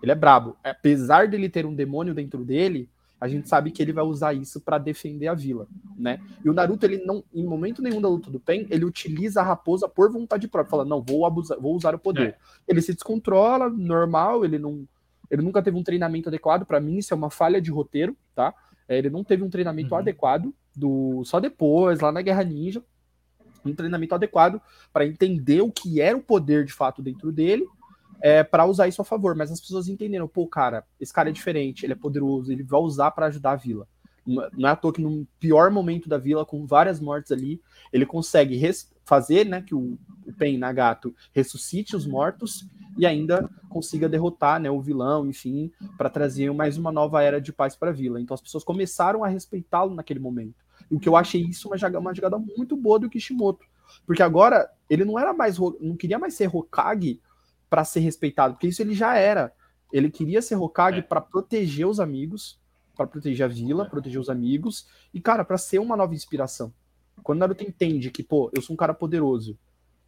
ele 0.03 0.13
é 0.13 0.15
brabo. 0.15 0.57
Apesar 0.63 1.29
dele 1.29 1.49
ter 1.49 1.65
um 1.65 1.75
demônio 1.75 2.15
dentro 2.15 2.45
dele, 2.45 2.91
a 3.23 3.29
gente 3.29 3.49
sabe 3.49 3.71
que 3.71 3.81
ele 3.81 3.93
vai 3.93 4.03
usar 4.03 4.35
isso 4.35 4.61
para 4.61 4.79
defender 4.79 5.29
a 5.29 5.35
vila, 5.35 5.69
né? 5.97 6.21
E 6.45 6.51
o 6.51 6.53
Naruto, 6.53 6.85
ele 6.85 7.05
não, 7.05 7.23
em 7.33 7.47
momento 7.47 7.81
nenhum 7.81 8.01
da 8.01 8.09
luta 8.09 8.29
do 8.29 8.41
Pen, 8.41 8.67
ele 8.69 8.85
utiliza 8.85 9.41
a 9.41 9.45
raposa 9.45 9.89
por 9.89 10.11
vontade 10.11 10.49
própria, 10.49 10.69
fala, 10.69 10.85
não, 10.85 11.01
vou 11.01 11.25
abusar, 11.25 11.57
vou 11.61 11.77
usar 11.77 11.95
o 11.95 12.01
poder. 12.01 12.31
É. 12.31 12.37
Ele 12.67 12.83
se 12.83 12.93
descontrola, 12.93 13.71
normal, 13.71 14.45
ele 14.45 14.59
não, 14.59 14.85
ele 15.31 15.41
nunca 15.41 15.63
teve 15.63 15.77
um 15.77 15.85
treinamento 15.85 16.29
adequado, 16.29 16.67
para 16.67 16.81
mim 16.81 16.99
isso 16.99 17.15
é 17.15 17.17
uma 17.17 17.31
falha 17.31 17.63
de 17.63 17.71
roteiro, 17.71 18.17
tá? 18.35 18.53
É, 18.89 18.99
ele 18.99 19.09
não 19.09 19.23
teve 19.23 19.45
um 19.45 19.51
treinamento 19.51 19.95
uhum. 19.95 20.01
adequado 20.01 20.53
do 20.75 21.23
só 21.25 21.39
depois, 21.39 22.01
lá 22.01 22.11
na 22.11 22.23
Guerra 22.23 22.43
Ninja, 22.43 22.83
um 23.65 23.73
treinamento 23.73 24.17
adequado 24.17 24.61
para 24.93 25.07
entender 25.07 25.61
o 25.61 25.71
que 25.71 26.01
era 26.01 26.19
o 26.19 26.21
poder 26.21 26.65
de 26.65 26.73
fato 26.73 27.01
dentro 27.01 27.31
dele 27.31 27.69
é, 28.23 28.45
para 28.45 28.65
usar 28.65 28.87
isso 28.87 29.03
a 29.03 29.05
favor. 29.05 29.35
Mas 29.35 29.51
as 29.51 29.61
pessoas 29.61 29.89
entenderam, 29.89 30.29
pô, 30.29 30.47
cara, 30.47 30.85
esse 31.01 31.13
cara 31.13 31.29
é 31.29 31.33
diferente, 31.33 31.85
ele 31.85 31.93
é 31.93 31.97
poderoso, 31.97 32.53
ele 32.53 32.63
vai 32.63 32.81
usar 32.81 33.11
para 33.11 33.27
ajudar 33.27 33.53
a 33.53 33.57
vila. 33.57 33.87
Não 34.25 34.69
é 34.69 34.71
à 34.71 34.77
toa 34.77 34.93
que 34.93 35.03
no 35.03 35.27
pior 35.41 35.69
momento 35.73 36.09
da 36.09 36.17
vila, 36.17 36.47
com 36.47 36.65
várias 36.65 37.01
mortes 37.01 37.33
ali, 37.33 37.61
ele 37.93 38.07
consegue 38.07 38.61
fazer 39.05 39.45
né, 39.45 39.61
que 39.61 39.75
o, 39.75 39.99
o 40.25 40.33
Pen 40.33 40.57
Nagato 40.57 41.13
ressuscite 41.33 41.97
os 41.97 42.07
mortos 42.07 42.65
e 42.97 43.05
ainda 43.05 43.51
consiga 43.69 44.09
derrotar 44.09 44.61
né, 44.61 44.71
o 44.71 44.81
vilão, 44.81 45.27
enfim, 45.27 45.73
para 45.99 46.09
trazer 46.09 46.53
mais 46.53 46.79
uma 46.79 46.93
nova 46.93 47.21
era 47.21 47.41
de 47.41 47.53
paz 47.53 47.75
para 47.75 47.91
a 47.91 47.93
vila. 47.93 48.21
Então 48.21 48.35
as 48.35 48.41
pessoas 48.41 48.63
começaram 48.63 49.25
a 49.25 49.29
respeitá-lo 49.29 49.93
naquele 49.93 50.21
momento. 50.21 50.55
O 50.89 51.01
que 51.01 51.09
eu 51.09 51.17
achei 51.17 51.43
isso 51.43 51.69
uma 51.69 51.77
jogada, 51.77 51.99
uma 51.99 52.15
jogada 52.15 52.39
muito 52.39 52.77
boa 52.77 53.01
do 53.01 53.11
Kishimoto. 53.11 53.67
Porque 54.07 54.23
agora 54.23 54.71
ele 54.89 55.05
não 55.05 55.19
era 55.19 55.33
mais 55.33 55.59
não 55.59 55.97
queria 55.97 56.19
mais 56.19 56.35
ser 56.35 56.55
Hokage 56.55 57.21
para 57.73 57.87
ser 57.87 58.01
respeitado, 58.01 58.53
porque 58.53 58.67
isso 58.67 58.83
ele 58.83 58.93
já 58.93 59.17
era. 59.17 59.51
Ele 59.91 60.11
queria 60.11 60.43
ser 60.43 60.57
Hokage 60.57 60.99
é. 60.99 61.03
para 61.03 61.23
proteger 61.23 61.87
os 61.87 62.01
amigos, 62.01 62.61
para 62.95 63.07
proteger 63.07 63.47
a 63.47 63.49
vila, 63.49 63.87
é. 63.87 63.89
proteger 63.89 64.21
os 64.21 64.29
amigos 64.29 64.87
e 65.15 65.23
cara, 65.23 65.43
para 65.43 65.57
ser 65.57 65.79
uma 65.79 65.97
nova 65.97 66.15
inspiração. 66.15 66.71
Quando 67.23 67.39
Naruto 67.39 67.65
entende 67.65 68.11
que, 68.11 68.23
pô, 68.23 68.51
eu 68.55 68.61
sou 68.61 68.75
um 68.75 68.77
cara 68.77 68.93
poderoso, 68.93 69.59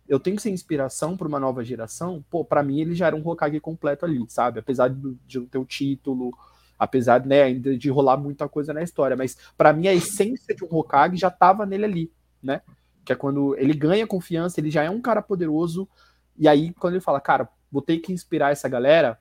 eu 0.06 0.20
tenho 0.20 0.36
que 0.36 0.42
ser 0.42 0.50
inspiração 0.50 1.16
para 1.16 1.26
uma 1.26 1.40
nova 1.40 1.64
geração, 1.64 2.22
pô, 2.28 2.44
para 2.44 2.62
mim 2.62 2.82
ele 2.82 2.94
já 2.94 3.06
era 3.06 3.16
um 3.16 3.26
Hokage 3.26 3.58
completo 3.60 4.04
ali, 4.04 4.22
sabe? 4.28 4.58
Apesar 4.60 4.88
de, 4.88 5.16
não 5.38 5.46
ter 5.46 5.56
o 5.56 5.64
título, 5.64 6.36
apesar 6.78 7.24
né, 7.24 7.44
ainda 7.44 7.78
de 7.78 7.88
rolar 7.88 8.18
muita 8.18 8.46
coisa 8.46 8.74
na 8.74 8.82
história, 8.82 9.16
mas 9.16 9.38
para 9.56 9.72
mim 9.72 9.88
a 9.88 9.94
essência 9.94 10.54
de 10.54 10.62
um 10.62 10.68
Hokage 10.70 11.16
já 11.16 11.30
tava 11.30 11.64
nele 11.64 11.86
ali, 11.86 12.12
né? 12.42 12.60
Que 13.06 13.14
é 13.14 13.16
quando 13.16 13.56
ele 13.56 13.72
ganha 13.72 14.06
confiança, 14.06 14.60
ele 14.60 14.70
já 14.70 14.82
é 14.82 14.90
um 14.90 15.00
cara 15.00 15.22
poderoso, 15.22 15.88
e 16.36 16.48
aí, 16.48 16.72
quando 16.74 16.94
ele 16.94 17.00
fala, 17.00 17.20
cara, 17.20 17.48
vou 17.70 17.82
ter 17.82 17.98
que 17.98 18.12
inspirar 18.12 18.52
essa 18.52 18.68
galera, 18.68 19.18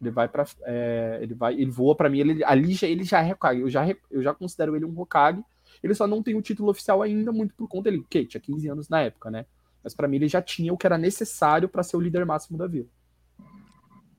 ele 0.00 0.10
vai 0.10 0.28
para 0.28 0.44
é, 0.62 1.18
ele 1.20 1.34
vai, 1.34 1.54
ele 1.54 1.70
voa 1.70 1.94
para 1.94 2.08
mim, 2.08 2.20
ele 2.20 2.44
ali 2.44 2.74
já, 2.74 2.86
ele 2.86 3.04
já 3.04 3.22
é 3.22 3.32
Hokage, 3.32 3.60
eu 3.60 3.68
já 3.68 3.84
eu 4.10 4.22
já 4.22 4.32
considero 4.32 4.76
ele 4.76 4.84
um 4.84 5.00
Hokage. 5.00 5.42
Ele 5.82 5.94
só 5.94 6.06
não 6.06 6.22
tem 6.22 6.34
o 6.34 6.42
título 6.42 6.70
oficial 6.70 7.02
ainda 7.02 7.30
muito 7.30 7.54
por 7.54 7.68
conta 7.68 7.90
dele, 7.90 8.04
que 8.08 8.24
tinha 8.24 8.40
15 8.40 8.68
anos 8.68 8.88
na 8.88 9.02
época, 9.02 9.30
né? 9.30 9.46
Mas 9.82 9.94
para 9.94 10.08
mim 10.08 10.16
ele 10.16 10.28
já 10.28 10.42
tinha 10.42 10.72
o 10.72 10.76
que 10.76 10.86
era 10.86 10.98
necessário 10.98 11.68
para 11.68 11.82
ser 11.82 11.96
o 11.96 12.00
líder 12.00 12.26
máximo 12.26 12.58
da 12.58 12.66
vila. 12.66 12.86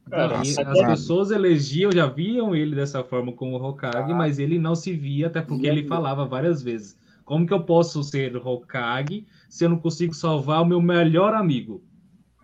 Nossa, 0.09 0.61
as 0.63 0.85
pessoas 0.85 1.31
elegiam, 1.31 1.91
já 1.91 2.07
viam 2.07 2.55
ele 2.55 2.75
dessa 2.75 3.03
forma 3.03 3.31
como 3.31 3.57
Hokage, 3.57 4.11
ah, 4.11 4.15
mas 4.15 4.39
ele 4.39 4.57
não 4.57 4.73
se 4.73 4.93
via, 4.93 5.27
até 5.27 5.41
porque 5.41 5.67
ele 5.67 5.87
falava 5.87 6.25
várias 6.25 6.63
vezes: 6.63 6.97
como 7.23 7.45
que 7.45 7.53
eu 7.53 7.63
posso 7.63 8.03
ser 8.03 8.35
Hokage 8.35 9.27
se 9.47 9.65
eu 9.65 9.69
não 9.69 9.77
consigo 9.77 10.13
salvar 10.13 10.61
o 10.61 10.65
meu 10.65 10.81
melhor 10.81 11.33
amigo? 11.33 11.83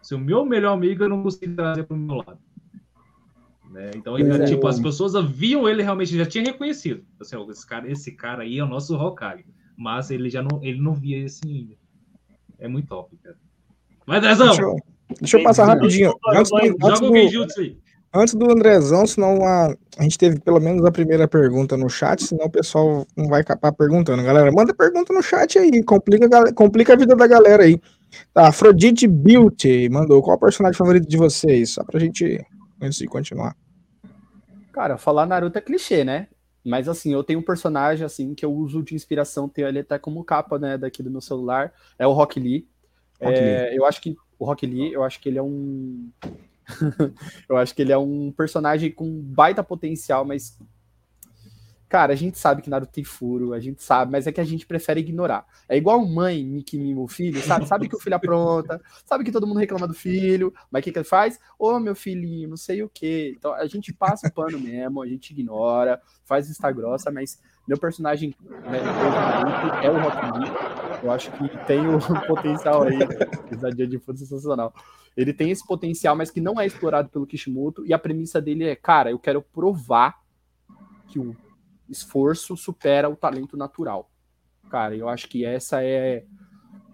Se 0.05 0.13
o 0.13 0.19
meu 0.19 0.45
melhor 0.45 0.73
amigo 0.73 1.03
eu 1.03 1.09
não 1.09 1.23
consigo 1.23 1.55
trazer 1.55 1.83
para 1.83 1.97
o 1.97 1.99
meu 1.99 2.17
lado. 2.17 2.37
Né? 3.71 3.89
Então, 3.95 4.15
é, 4.15 4.45
tipo, 4.45 4.67
as 4.67 4.79
pessoas 4.79 5.13
viam 5.31 5.67
ele 5.67 5.81
realmente, 5.81 6.15
já 6.15 6.27
tinha 6.27 6.43
reconhecido. 6.43 7.03
Assim, 7.19 7.35
esse, 7.49 7.65
cara, 7.65 7.91
esse 7.91 8.11
cara 8.11 8.43
aí 8.43 8.59
é 8.59 8.63
o 8.63 8.67
nosso 8.67 8.95
Hokage. 8.95 9.47
Mas 9.75 10.11
ele 10.11 10.29
já 10.29 10.43
não, 10.43 10.63
ele 10.63 10.79
não 10.79 10.93
via 10.93 11.25
esse 11.25 11.41
ainda. 11.43 11.73
É 12.59 12.67
muito 12.67 12.87
top, 12.87 13.17
cara. 13.17 13.35
Mas, 14.05 14.17
Andrezão! 14.19 14.45
Deixa 14.45 14.61
eu, 14.61 14.75
deixa 15.21 15.39
eu 15.39 15.43
passar 15.43 15.65
rapidinho. 15.65 16.13
Antes 16.27 16.51
do, 16.51 16.87
antes 16.87 16.99
do, 16.99 17.47
antes 18.13 18.33
do 18.35 18.51
Andrezão, 18.51 19.07
senão 19.07 19.43
a, 19.43 19.75
a 19.97 20.03
gente 20.03 20.19
teve 20.19 20.39
pelo 20.39 20.59
menos 20.59 20.85
a 20.85 20.91
primeira 20.91 21.27
pergunta 21.27 21.75
no 21.75 21.89
chat, 21.89 22.23
senão 22.23 22.45
o 22.45 22.51
pessoal 22.51 23.07
não 23.17 23.27
vai 23.27 23.41
acabar 23.41 23.71
perguntando. 23.71 24.21
Galera, 24.21 24.51
manda 24.51 24.71
pergunta 24.71 25.11
no 25.11 25.23
chat 25.23 25.57
aí, 25.57 25.83
complica, 25.83 26.53
complica 26.53 26.93
a 26.93 26.95
vida 26.95 27.15
da 27.15 27.25
galera 27.25 27.63
aí. 27.63 27.81
Tá, 28.33 28.47
Afrodite 28.47 29.07
Beauty 29.07 29.89
mandou. 29.89 30.21
Qual 30.21 30.37
o 30.37 30.39
personagem 30.39 30.77
favorito 30.77 31.07
de 31.07 31.17
vocês? 31.17 31.71
Só 31.71 31.83
pra 31.83 31.99
gente, 31.99 32.45
antes 32.81 32.97
de 32.97 33.07
continuar. 33.07 33.55
Cara, 34.71 34.97
falar 34.97 35.25
Naruto 35.25 35.57
é 35.57 35.61
clichê, 35.61 36.03
né? 36.03 36.27
Mas 36.63 36.89
assim, 36.89 37.13
eu 37.13 37.23
tenho 37.23 37.39
um 37.39 37.43
personagem 37.43 38.03
assim 38.03 38.33
que 38.33 38.43
eu 38.43 38.51
uso 38.51 38.81
de 38.81 38.95
inspiração, 38.95 39.47
tenho 39.47 39.67
ele 39.67 39.79
até 39.79 39.99
como 39.99 40.23
capa, 40.23 40.57
né, 40.57 40.77
daqui 40.77 41.03
do 41.03 41.11
meu 41.11 41.21
celular, 41.21 41.71
é 41.97 42.07
o 42.07 42.11
Rock 42.11 42.39
Lee. 42.39 42.67
Rock 43.21 43.37
é, 43.37 43.69
Lee. 43.69 43.77
Eu 43.77 43.85
acho 43.85 44.01
que 44.01 44.15
o 44.39 44.45
Rock 44.45 44.65
Lee, 44.65 44.91
eu 44.91 45.03
acho 45.03 45.21
que 45.21 45.29
ele 45.29 45.37
é 45.37 45.43
um 45.43 46.09
eu 47.47 47.57
acho 47.57 47.75
que 47.75 47.83
ele 47.83 47.91
é 47.91 47.97
um 47.97 48.31
personagem 48.31 48.91
com 48.91 49.21
baita 49.21 49.63
potencial, 49.63 50.25
mas 50.25 50.57
Cara, 51.87 52.13
a 52.13 52.15
gente 52.15 52.37
sabe 52.37 52.61
que 52.61 52.69
Naruto 52.69 52.91
tem 52.91 53.03
furo, 53.03 53.53
a 53.53 53.59
gente 53.59 53.83
sabe, 53.83 54.11
mas 54.11 54.25
é 54.25 54.31
que 54.31 54.41
a 54.41 54.45
gente 54.45 54.65
prefere 54.65 55.01
ignorar. 55.01 55.45
É 55.69 55.77
igual 55.77 56.03
mãe 56.05 56.63
que 56.65 56.77
mima 56.77 57.01
o 57.01 57.07
filho, 57.07 57.39
sabe? 57.41 57.67
Sabe 57.67 57.87
que 57.87 57.95
o 57.95 57.99
filho 57.99 58.15
apronta, 58.15 58.81
sabe 59.05 59.23
que 59.23 59.31
todo 59.31 59.45
mundo 59.45 59.59
reclama 59.59 59.87
do 59.87 59.93
filho, 59.93 60.53
mas 60.71 60.81
o 60.81 60.83
que, 60.83 60.91
que 60.91 60.97
ele 60.97 61.05
faz? 61.05 61.39
Ô, 61.59 61.73
oh, 61.73 61.79
meu 61.79 61.95
filhinho, 61.95 62.49
não 62.49 62.57
sei 62.57 62.81
o 62.81 62.89
quê. 62.89 63.35
Então 63.37 63.53
a 63.53 63.67
gente 63.67 63.93
passa 63.93 64.27
o 64.27 64.33
pano 64.33 64.59
mesmo, 64.59 65.01
a 65.01 65.07
gente 65.07 65.31
ignora, 65.31 66.01
faz 66.23 66.47
vista 66.47 66.71
grossa, 66.71 67.11
mas 67.11 67.39
meu 67.67 67.77
personagem 67.77 68.35
né, 68.49 68.79
é 69.83 69.89
o 69.89 69.99
Rock 69.99 70.39
Lee. 70.39 70.51
Eu 71.03 71.11
acho 71.11 71.31
que 71.31 71.65
tem 71.65 71.87
o 71.87 71.99
potencial 72.27 72.83
aí, 72.83 72.97
dia 73.75 73.87
de 73.87 73.99
fundo 73.99 74.17
sensacional. 74.17 74.73
Ele 75.15 75.33
tem 75.33 75.51
esse 75.51 75.65
potencial, 75.65 76.15
mas 76.15 76.31
que 76.31 76.41
não 76.41 76.59
é 76.59 76.65
explorado 76.65 77.09
pelo 77.09 77.27
Kishimoto, 77.27 77.85
e 77.85 77.93
a 77.93 77.99
premissa 77.99 78.41
dele 78.41 78.65
é, 78.65 78.75
cara, 78.75 79.11
eu 79.11 79.19
quero 79.19 79.41
provar 79.41 80.19
que 81.07 81.19
o 81.19 81.35
esforço 81.89 82.55
supera 82.57 83.09
o 83.09 83.15
talento 83.15 83.55
natural. 83.57 84.09
Cara, 84.69 84.95
eu 84.95 85.07
acho 85.07 85.27
que 85.27 85.45
essa 85.45 85.83
é. 85.83 86.25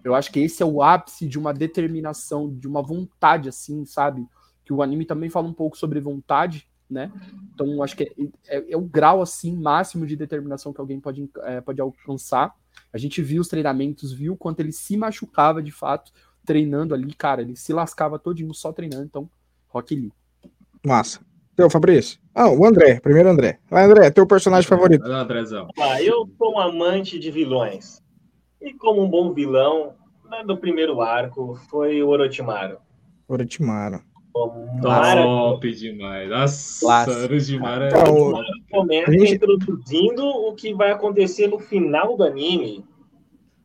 Eu 0.04 0.15
acho 0.15 0.32
que 0.32 0.39
esse 0.39 0.63
é 0.63 0.65
o 0.65 0.82
ápice 0.82 1.27
de 1.27 1.38
uma 1.38 1.54
determinação, 1.54 2.51
de 2.54 2.67
uma 2.67 2.82
vontade, 2.82 3.47
assim, 3.47 3.86
sabe? 3.86 4.27
Que 4.65 4.73
o 4.73 4.82
anime 4.82 5.06
também 5.06 5.30
fala 5.30 5.47
um 5.47 5.54
pouco 5.54 5.77
sobre 5.77 5.99
vontade, 5.99 6.67
né? 6.89 7.12
Então, 7.54 7.84
acho 7.84 7.95
que 7.95 8.04
é, 8.47 8.58
é, 8.58 8.71
é 8.71 8.77
o 8.77 8.82
grau, 8.82 9.21
assim, 9.21 9.56
máximo 9.56 10.06
de 10.08 10.15
determinação 10.15 10.73
que 10.73 10.82
alguém 10.82 10.99
pode, 10.99 11.30
é, 11.43 11.62
pode 11.62 11.80
alcançar. 11.80 12.56
A 12.91 12.97
gente 12.97 13.21
viu 13.21 13.41
os 13.41 13.47
treinamentos, 13.47 14.12
viu 14.12 14.36
quanto 14.36 14.60
ele 14.60 14.71
se 14.71 14.97
machucava 14.97 15.62
de 15.62 15.71
fato, 15.71 16.12
treinando 16.43 16.93
ali, 16.95 17.13
cara, 17.13 17.41
ele 17.41 17.56
se 17.56 17.71
lascava 17.71 18.17
todinho 18.17 18.54
só 18.54 18.73
treinando, 18.73 19.06
então, 19.06 19.30
Rock 19.69 19.95
Lee. 19.95 20.12
Massa. 20.84 21.30
Teu, 21.62 21.69
Fabrício? 21.69 22.19
Ah, 22.34 22.50
o 22.50 22.65
André. 22.65 23.00
Primeiro 23.00 23.30
André. 23.30 23.60
Vai, 23.69 23.84
André, 23.84 24.10
teu 24.10 24.26
personagem 24.26 24.67
favorito. 24.67 25.06
Andrézão. 25.06 25.67
Ah, 25.80 26.02
eu 26.02 26.28
sou 26.36 26.56
um 26.56 26.60
amante 26.60 27.19
de 27.19 27.30
vilões. 27.30 28.02
E 28.60 28.74
como 28.74 29.04
um 29.04 29.08
bom 29.08 29.32
vilão, 29.32 29.93
no 30.43 30.58
primeiro 30.58 31.00
arco, 31.02 31.54
foi 31.69 32.02
o 32.02 32.08
Orochimaru. 32.08 32.80
Orochimaru. 33.28 34.02
Top 34.82 35.71
demais. 35.71 36.30
Nossa, 36.32 37.12
Orochimaru 37.26 37.84
é... 37.84 37.88
Então, 37.89 38.43
começa 38.71 39.12
gente... 39.12 39.36
introduzindo 39.36 40.26
o 40.26 40.56
que 40.56 40.74
vai 40.74 40.91
acontecer 40.91 41.45
no 41.45 41.60
final 41.60 42.17
do 42.17 42.24
anime. 42.24 42.84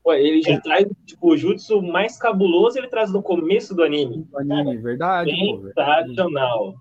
Ele 0.07 0.43
já 0.43 0.61
traz 0.61 0.87
tipo, 1.07 1.33
o 1.33 1.37
jutsu 1.37 1.81
mais 1.81 2.19
cabuloso, 2.19 2.79
ele 2.79 2.89
traz 2.89 3.11
no 3.11 3.23
começo 3.23 3.75
do 3.75 3.83
anime. 3.83 4.27
Do 4.31 4.39
anime, 4.39 4.77
verdade. 4.77 5.33
Sensacional. 5.75 6.75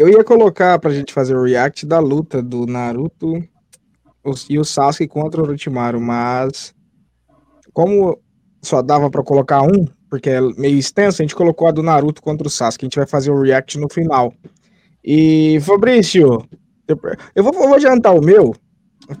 Eu 0.00 0.08
ia 0.08 0.24
colocar 0.24 0.78
pra 0.78 0.94
gente 0.94 1.12
fazer 1.12 1.36
o 1.36 1.42
react 1.42 1.84
da 1.84 1.98
luta 1.98 2.40
do 2.40 2.64
Naruto 2.64 3.34
e 4.48 4.58
o 4.58 4.64
Sasuke 4.64 5.06
contra 5.06 5.42
o 5.42 5.44
Orochimaru, 5.44 6.00
mas 6.00 6.74
como 7.70 8.18
só 8.62 8.80
dava 8.80 9.10
para 9.10 9.22
colocar 9.22 9.60
um, 9.60 9.86
porque 10.08 10.30
é 10.30 10.40
meio 10.40 10.78
extenso, 10.78 11.20
a 11.20 11.22
gente 11.22 11.34
colocou 11.34 11.68
a 11.68 11.70
do 11.70 11.82
Naruto 11.82 12.22
contra 12.22 12.48
o 12.48 12.50
Sasuke. 12.50 12.86
A 12.86 12.86
gente 12.86 12.96
vai 12.96 13.06
fazer 13.06 13.30
o 13.30 13.42
react 13.42 13.78
no 13.78 13.92
final. 13.92 14.32
E 15.04 15.60
Fabrício, 15.60 16.48
eu 16.88 17.44
vou, 17.44 17.52
eu 17.52 17.68
vou 17.68 17.74
adiantar 17.74 18.16
o 18.16 18.24
meu, 18.24 18.54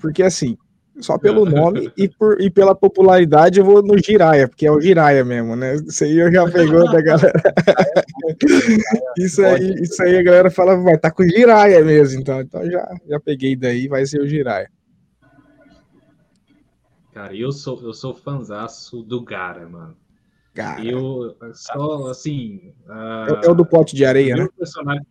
porque 0.00 0.22
assim, 0.22 0.56
só 1.00 1.18
pelo 1.18 1.44
nome 1.44 1.92
e, 1.96 2.08
por, 2.08 2.40
e 2.40 2.50
pela 2.50 2.74
popularidade 2.74 3.58
eu 3.58 3.64
vou 3.64 3.82
no 3.82 3.98
Jiraya, 3.98 4.48
porque 4.48 4.66
é 4.66 4.70
o 4.70 4.80
Jiraya 4.80 5.24
mesmo, 5.24 5.56
né? 5.56 5.76
Isso 5.76 6.04
aí 6.04 6.18
eu 6.18 6.32
já 6.32 6.50
pegou 6.50 6.84
da 6.90 7.00
galera. 7.00 7.32
isso, 9.18 9.44
aí, 9.44 9.74
isso 9.82 10.02
aí 10.02 10.16
a 10.16 10.22
galera 10.22 10.50
fala, 10.50 10.76
vai 10.76 10.98
tá 10.98 11.10
com 11.10 11.22
o 11.22 11.28
Jiraya 11.28 11.84
mesmo, 11.84 12.20
então, 12.20 12.40
então 12.40 12.64
já, 12.70 12.88
já 13.08 13.20
peguei 13.20 13.56
daí, 13.56 13.88
vai 13.88 14.04
ser 14.06 14.20
o 14.20 14.26
Jiraya. 14.26 14.70
Cara, 17.12 17.34
eu 17.34 17.50
sou, 17.52 17.82
eu 17.82 17.92
sou 17.92 18.14
fanzaço 18.14 19.02
do 19.02 19.22
Gara, 19.22 19.68
mano. 19.68 19.96
Gara. 20.54 20.84
Eu 20.84 21.36
só, 21.52 22.08
assim... 22.08 22.72
Uh, 22.86 23.42
é, 23.42 23.46
é, 23.46 23.50
o 23.50 23.54
do 23.54 23.66
pote 23.66 23.96
de 23.96 24.04
areia, 24.04 24.36
né? 24.36 24.48
Personagem... 24.56 25.06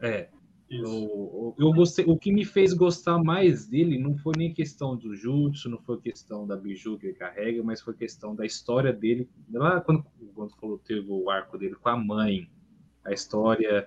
É, 0.00 0.28
eu, 0.70 1.54
eu 1.58 1.72
gostei, 1.72 2.04
o 2.06 2.16
que 2.16 2.32
me 2.32 2.44
fez 2.44 2.72
gostar 2.72 3.22
mais 3.22 3.66
dele 3.66 3.98
não 3.98 4.16
foi 4.16 4.32
nem 4.36 4.52
questão 4.52 4.96
do 4.96 5.14
jutsu, 5.14 5.68
não 5.68 5.78
foi 5.78 6.00
questão 6.00 6.46
da 6.46 6.56
biju 6.56 6.98
que 6.98 7.06
ele 7.06 7.14
carrega, 7.14 7.62
mas 7.62 7.80
foi 7.80 7.94
questão 7.94 8.34
da 8.34 8.46
história 8.46 8.92
dele. 8.92 9.28
Lá 9.52 9.80
quando, 9.80 10.04
quando 10.34 10.56
falou 10.56 10.78
teve 10.78 11.06
o 11.08 11.30
arco 11.30 11.58
dele 11.58 11.74
com 11.74 11.88
a 11.88 11.96
mãe, 11.96 12.48
a 13.04 13.12
história, 13.12 13.86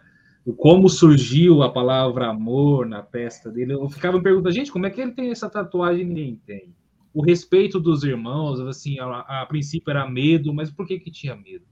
como 0.56 0.88
surgiu 0.88 1.64
a 1.64 1.72
palavra 1.72 2.28
amor 2.28 2.86
na 2.86 3.02
testa 3.02 3.50
dele. 3.50 3.74
Eu 3.74 3.90
ficava 3.90 4.18
me 4.18 4.24
perguntando, 4.24 4.54
gente, 4.54 4.72
como 4.72 4.86
é 4.86 4.90
que 4.90 5.02
ele 5.02 5.12
tem 5.12 5.32
essa 5.32 5.50
tatuagem 5.50 6.04
e 6.04 6.06
ninguém 6.06 6.42
tem? 6.46 6.76
O 7.14 7.22
respeito 7.24 7.80
dos 7.80 8.04
irmãos, 8.04 8.60
assim, 8.60 9.00
a, 9.00 9.42
a 9.42 9.46
princípio 9.48 9.90
era 9.90 10.08
medo, 10.08 10.54
mas 10.54 10.70
por 10.70 10.86
que 10.86 11.00
que 11.00 11.10
tinha 11.10 11.36
medo? 11.36 11.66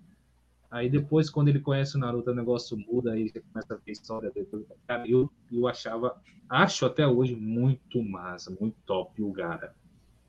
Aí 0.70 0.89
depois, 0.89 1.30
quando 1.30 1.47
ele 1.47 1.59
conhece 1.59 1.95
o 1.95 1.99
Naruto, 1.99 2.32
o 2.32 2.36
negócio 2.36 2.78
muda, 2.78 3.13
aí 3.13 3.22
ele 3.22 3.43
começa 3.51 3.74
a 3.74 3.78
ver 3.78 3.84
a 3.88 3.91
história 3.91 4.32
dele. 4.32 4.47
Cara, 4.88 5.07
eu, 5.07 5.30
eu 5.51 5.68
achava, 5.68 6.16
acho 6.49 6.86
até 6.86 7.07
hoje 7.07 7.36
muito 7.36 8.03
massa, 8.03 8.55
muito 8.59 8.76
top 8.86 9.22
o 9.22 9.32
Gara. 9.32 9.74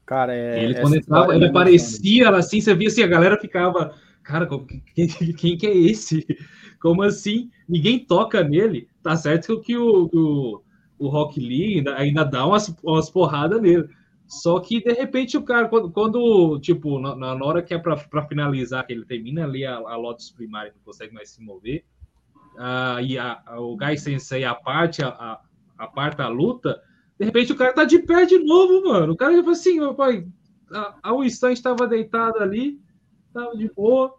Cara, 0.04 0.34
é. 0.34 0.62
Ele, 0.62 0.80
quando 0.80 0.96
entrava, 0.96 1.34
ele 1.34 1.46
aparecia 1.46 2.30
assim, 2.30 2.60
você 2.60 2.74
via 2.74 2.86
assim, 2.86 3.02
a 3.02 3.08
galera 3.08 3.40
ficava, 3.40 3.94
cara, 4.22 4.48
quem, 4.94 5.08
quem 5.08 5.56
que 5.56 5.66
é 5.66 5.76
esse? 5.76 6.24
Como 6.80 7.02
assim? 7.02 7.50
Ninguém 7.68 7.98
toca 7.98 8.44
nele. 8.44 8.88
Tá 9.02 9.16
certo 9.16 9.60
que 9.60 9.76
o, 9.76 10.08
o, 10.12 10.62
o 10.98 11.08
Rock 11.08 11.40
Lee 11.40 11.78
ainda, 11.78 11.96
ainda 11.96 12.24
dá 12.24 12.46
umas, 12.46 12.72
umas 12.84 13.10
porradas 13.10 13.60
nele. 13.60 13.88
Só 14.26 14.58
que, 14.58 14.82
de 14.82 14.92
repente, 14.92 15.36
o 15.36 15.42
cara, 15.42 15.68
quando, 15.68 15.90
quando 15.90 16.58
tipo, 16.60 16.98
na, 16.98 17.14
na 17.14 17.44
hora 17.44 17.62
que 17.62 17.72
é 17.72 17.78
para 17.78 18.26
finalizar, 18.26 18.84
que 18.86 18.92
ele 18.92 19.04
termina 19.04 19.44
ali 19.44 19.64
a, 19.64 19.76
a 19.76 19.96
Lotus 19.96 20.30
primária, 20.30 20.72
não 20.74 20.82
consegue 20.84 21.14
mais 21.14 21.30
se 21.30 21.40
mover, 21.40 21.84
uh, 22.54 23.00
e 23.00 23.16
a, 23.18 23.40
a, 23.46 23.60
o 23.60 23.76
Gai 23.76 23.96
Sensei 23.96 24.44
a 24.44 24.54
parte 24.54 25.02
a, 25.02 25.40
a, 25.78 25.86
parte 25.86 26.20
a 26.20 26.28
luta, 26.28 26.82
de 27.18 27.24
repente 27.24 27.52
o 27.52 27.56
cara 27.56 27.72
tá 27.72 27.84
de 27.84 28.00
pé 28.00 28.26
de 28.26 28.38
novo, 28.40 28.88
mano. 28.88 29.12
O 29.12 29.16
cara, 29.16 29.34
tipo 29.34 29.50
assim, 29.50 29.94
pai, 29.94 30.26
a, 30.72 30.98
a 31.02 31.14
Winston 31.14 31.50
estava 31.50 31.86
deitado 31.86 32.38
ali, 32.40 32.80
tava 33.32 33.56
de 33.56 33.70
boa, 33.72 34.16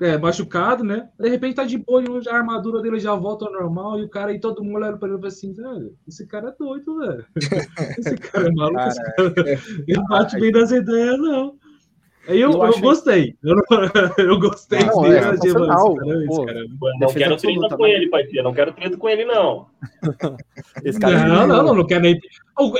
é, 0.00 0.18
machucado, 0.18 0.82
né? 0.82 1.08
De 1.18 1.28
repente 1.28 1.56
tá 1.56 1.64
de 1.64 1.78
boa, 1.78 2.02
a 2.28 2.34
armadura 2.34 2.82
dele 2.82 2.98
já 2.98 3.14
volta 3.14 3.46
ao 3.46 3.52
normal, 3.52 3.98
e 3.98 4.04
o 4.04 4.08
cara 4.08 4.32
e 4.32 4.40
todo 4.40 4.62
mundo 4.62 4.76
olhando 4.76 4.98
pra 4.98 5.08
ele 5.08 5.16
e 5.16 5.20
fala 5.20 5.28
assim, 5.28 5.52
velho, 5.52 5.94
esse 6.06 6.26
cara 6.26 6.48
é 6.48 6.54
doido, 6.58 6.98
velho. 6.98 7.24
Esse 7.98 8.16
cara 8.16 8.48
é 8.48 8.52
maluco, 8.52 8.76
cara, 8.76 9.34
cara... 9.34 9.50
ele 9.86 10.02
bate 10.08 10.40
bem 10.40 10.50
nas 10.50 10.70
ideias, 10.70 11.18
não. 11.18 11.56
Aí 12.26 12.40
eu, 12.40 12.52
eu, 12.52 12.64
eu 12.64 12.80
gostei. 12.80 13.36
Eu, 13.42 13.54
eu 14.24 14.40
gostei 14.40 14.80
não, 14.80 15.02
dele. 15.02 15.16
É, 15.16 15.28
eu 15.28 15.58
não 16.98 17.08
quero 17.12 17.36
treta 17.36 17.76
com 17.76 17.86
ele, 17.86 18.08
pai. 18.08 18.26
Não 18.42 18.54
quero 18.54 18.72
treta 18.72 18.96
com 18.96 19.08
ele, 19.08 19.24
não. 19.26 19.66
Esse 20.82 20.98
cara 20.98 21.28
não, 21.28 21.46
não, 21.46 21.62
não, 21.62 21.74
não 21.74 21.86
quero 21.86 22.02
nem. 22.02 22.18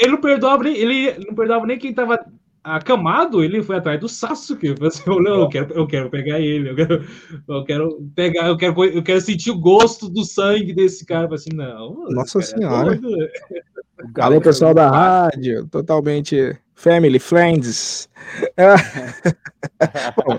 Ele 0.00 0.12
não 0.12 0.20
perdoava 0.20 0.64
nem, 0.64 0.76
ele 0.76 1.26
não 1.26 1.34
perdoava 1.34 1.66
nem 1.66 1.78
quem 1.78 1.92
tava 1.92 2.24
acamado, 2.64 3.44
ele 3.44 3.62
foi 3.62 3.76
atrás 3.76 4.00
do 4.00 4.08
Sasuke. 4.08 4.74
Assim, 4.80 5.02
não, 5.06 5.42
eu 5.42 5.48
quero, 5.48 5.74
eu 5.74 5.86
quero 5.86 6.10
pegar 6.10 6.40
ele, 6.40 6.70
eu 6.70 6.74
quero, 6.74 7.04
eu 7.46 7.64
quero 7.64 8.10
pegar, 8.16 8.48
eu 8.48 8.56
quero, 8.56 8.84
eu 8.84 9.02
quero 9.02 9.20
sentir 9.20 9.50
o 9.50 9.60
gosto 9.60 10.08
do 10.08 10.24
sangue 10.24 10.72
desse 10.72 11.04
cara. 11.04 11.32
Assim, 11.34 11.50
não. 11.52 12.06
Nossa 12.08 12.38
é 12.38 12.42
senhora. 12.42 12.98
É 12.98 14.20
Alô, 14.20 14.40
pessoal 14.40 14.72
da 14.74 14.90
rádio, 14.90 15.68
totalmente 15.68 16.56
family, 16.74 17.18
friends. 17.18 18.08
Bom, 20.16 20.38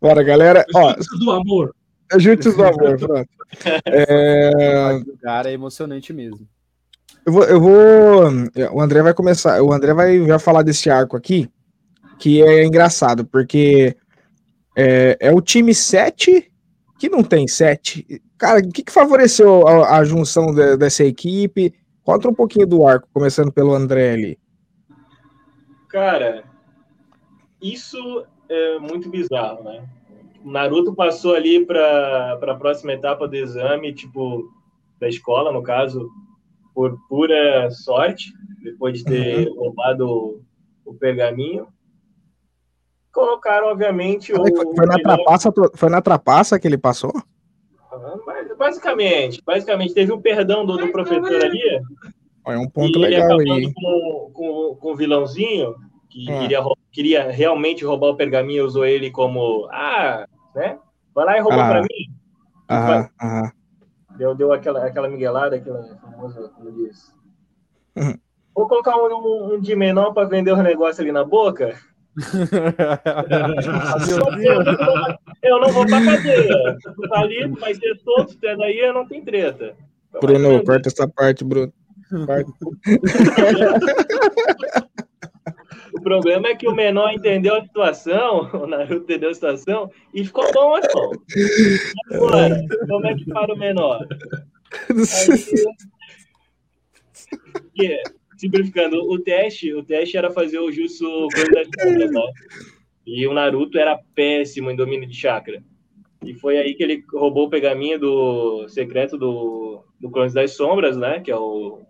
bora, 0.00 0.22
galera. 0.22 0.64
Ó, 0.74 0.94
do 1.18 1.30
amor. 1.30 1.74
Juntos 2.16 2.56
do 2.56 2.64
amor, 2.64 2.98
pronto. 2.98 3.28
É... 3.86 4.94
O 4.94 5.16
cara 5.22 5.48
é 5.48 5.54
emocionante 5.54 6.12
mesmo. 6.12 6.46
Eu 7.28 7.32
vou, 7.32 7.44
eu 7.44 7.60
vou. 7.60 8.72
O 8.72 8.80
André 8.80 9.02
vai 9.02 9.12
começar. 9.12 9.62
O 9.62 9.70
André 9.70 9.92
vai 9.92 10.26
já 10.26 10.38
falar 10.38 10.62
desse 10.62 10.88
arco 10.88 11.14
aqui, 11.14 11.46
que 12.18 12.42
é 12.42 12.64
engraçado, 12.64 13.22
porque 13.22 13.94
é, 14.74 15.14
é 15.20 15.30
o 15.30 15.42
time 15.42 15.74
7 15.74 16.50
que 16.98 17.10
não 17.10 17.22
tem 17.22 17.46
7. 17.46 18.22
Cara, 18.38 18.60
o 18.60 18.72
que, 18.72 18.82
que 18.82 18.90
favoreceu 18.90 19.68
a, 19.68 19.98
a 19.98 20.04
junção 20.04 20.54
de, 20.54 20.78
dessa 20.78 21.04
equipe? 21.04 21.74
Conta 22.02 22.30
um 22.30 22.34
pouquinho 22.34 22.66
do 22.66 22.86
arco, 22.86 23.06
começando 23.12 23.52
pelo 23.52 23.74
André 23.74 24.12
ali. 24.12 24.38
Cara, 25.90 26.44
isso 27.60 28.24
é 28.48 28.78
muito 28.78 29.10
bizarro, 29.10 29.64
né? 29.64 29.86
O 30.42 30.50
Naruto 30.50 30.94
passou 30.94 31.34
ali 31.34 31.66
para 31.66 32.38
a 32.40 32.54
próxima 32.54 32.94
etapa 32.94 33.28
do 33.28 33.36
exame, 33.36 33.92
tipo, 33.92 34.50
da 34.98 35.06
escola, 35.10 35.52
no 35.52 35.62
caso, 35.62 36.08
por 36.78 36.96
pura 37.08 37.68
sorte, 37.72 38.32
depois 38.62 38.98
de 38.98 39.04
ter 39.04 39.48
uhum. 39.48 39.54
roubado 39.56 40.40
o 40.84 40.94
pergaminho. 40.94 41.66
Colocaram, 43.12 43.66
obviamente, 43.66 44.32
o. 44.32 44.36
Foi, 44.36 44.52
foi, 44.52 44.86
na 44.86 44.96
trapaça, 45.00 45.52
foi 45.74 45.88
na 45.90 46.00
trapaça 46.00 46.56
que 46.56 46.68
ele 46.68 46.78
passou? 46.78 47.12
Uhum, 47.92 48.56
basicamente, 48.56 49.42
basicamente, 49.44 49.92
teve 49.92 50.12
um 50.12 50.20
perdão 50.20 50.64
do, 50.64 50.76
do 50.76 50.92
professor 50.92 51.44
ali. 51.44 51.80
É 52.46 52.56
um 52.56 52.70
ponto 52.70 52.96
legal 52.96 53.40
aí. 53.40 53.72
Com, 53.74 54.30
com, 54.32 54.76
com 54.80 54.92
o 54.92 54.96
vilãozinho, 54.96 55.74
que 56.08 56.30
ah. 56.30 56.38
queria, 56.38 56.62
queria 56.92 57.30
realmente 57.32 57.84
roubar 57.84 58.10
o 58.10 58.16
pergaminho, 58.16 58.64
usou 58.64 58.86
ele 58.86 59.10
como. 59.10 59.66
Ah, 59.72 60.28
né? 60.54 60.78
Vai 61.12 61.24
lá 61.24 61.38
e 61.38 61.40
rouba 61.40 61.60
ah. 61.60 61.68
pra 61.70 61.80
mim. 61.80 62.14
Aham, 62.70 63.08
aham. 63.20 63.57
Deu, 64.18 64.34
deu 64.34 64.52
aquela, 64.52 64.84
aquela 64.84 65.08
miguelada, 65.08 65.56
aquela 65.56 65.82
famosa, 65.96 66.48
como 66.48 66.70
diz. 66.72 67.14
Vou 68.54 68.66
colocar 68.66 68.96
um, 68.96 69.06
um, 69.06 69.54
um 69.54 69.60
de 69.60 69.76
menor 69.76 70.12
para 70.12 70.28
vender 70.28 70.52
os 70.52 70.58
negócios 70.58 70.98
ali 70.98 71.12
na 71.12 71.24
boca. 71.24 71.78
eu 75.42 75.60
não 75.60 75.70
vou 75.70 75.86
pra 75.86 76.04
cadeia. 76.04 76.76
Tu 76.82 77.08
tá 77.08 77.20
ali, 77.20 77.48
tu 77.48 77.60
vai 77.60 77.72
ser 77.74 77.96
solto, 77.98 78.32
se 78.32 78.44
é 78.44 78.56
daí, 78.56 78.92
não 78.92 79.06
tem 79.06 79.24
treta. 79.24 79.76
Bruno, 80.20 80.64
corta 80.64 80.88
essa 80.88 81.06
parte, 81.06 81.44
Bruno. 81.44 81.72
o 85.98 86.02
problema 86.02 86.48
é 86.48 86.54
que 86.54 86.68
o 86.68 86.74
menor 86.74 87.12
entendeu 87.12 87.56
a 87.56 87.62
situação, 87.62 88.48
o 88.52 88.66
Naruto 88.66 89.02
entendeu 89.02 89.30
a 89.30 89.34
situação 89.34 89.90
e 90.14 90.24
ficou 90.24 90.50
bom, 90.52 90.76
irmão. 90.78 91.12
Agora, 92.12 92.64
como 92.88 93.06
é 93.06 93.14
que 93.14 93.24
para 93.26 93.54
o 93.54 93.58
menor? 93.58 94.06
Aí, 97.80 97.98
simplificando, 98.36 98.96
o 99.10 99.18
teste, 99.18 99.74
o 99.74 99.82
teste 99.82 100.16
era 100.16 100.30
fazer 100.30 100.58
o 100.58 100.70
Jutsu? 100.70 101.28
E 103.06 103.26
o 103.26 103.34
Naruto 103.34 103.78
era 103.78 103.98
péssimo 104.14 104.70
em 104.70 104.76
domínio 104.76 105.08
de 105.08 105.16
chakra. 105.16 105.62
E 106.24 106.34
foi 106.34 106.58
aí 106.58 106.74
que 106.74 106.82
ele 106.82 107.04
roubou 107.12 107.46
o 107.46 107.50
pergaminho 107.50 107.98
do 107.98 108.68
secreto 108.68 109.16
do, 109.16 109.84
do 110.00 110.10
Clones 110.10 110.32
das 110.32 110.52
Sombras, 110.52 110.96
né? 110.96 111.20
Que 111.20 111.30
é 111.30 111.36
o 111.36 111.80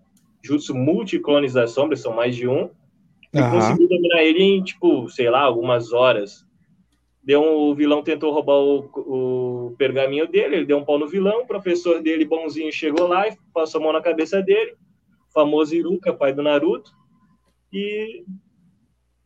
Jutsu 0.43 0.75
Multi-Clones 0.75 1.55
das 1.55 1.73
Sombras, 1.73 2.01
são 2.01 2.15
mais 2.15 2.37
de 2.37 2.47
um. 2.47 2.71
E 3.33 3.41
uhum. 3.41 3.51
conseguiu 3.51 3.89
dominar 3.89 4.23
ele 4.23 4.43
em, 4.43 4.63
tipo, 4.63 5.09
sei 5.09 5.29
lá, 5.29 5.41
algumas 5.41 5.93
horas. 5.93 6.47
Deu 7.23 7.43
um, 7.43 7.71
o 7.71 7.75
vilão 7.75 8.03
tentou 8.03 8.33
roubar 8.33 8.57
o, 8.57 8.91
o 8.95 9.75
pergaminho 9.77 10.27
dele, 10.27 10.57
ele 10.57 10.67
deu 10.67 10.79
um 10.79 10.85
pau 10.85 10.99
no 10.99 11.07
vilão, 11.07 11.43
o 11.43 11.47
professor 11.47 12.01
dele, 12.01 12.25
bonzinho, 12.25 12.73
chegou 12.73 13.07
lá 13.07 13.29
e 13.29 13.37
passou 13.53 13.81
a 13.81 13.85
mão 13.85 13.93
na 13.93 14.01
cabeça 14.01 14.41
dele 14.41 14.77
famoso 15.33 15.75
Iruka, 15.75 16.13
pai 16.13 16.33
do 16.33 16.43
Naruto. 16.43 16.91
E. 17.73 18.25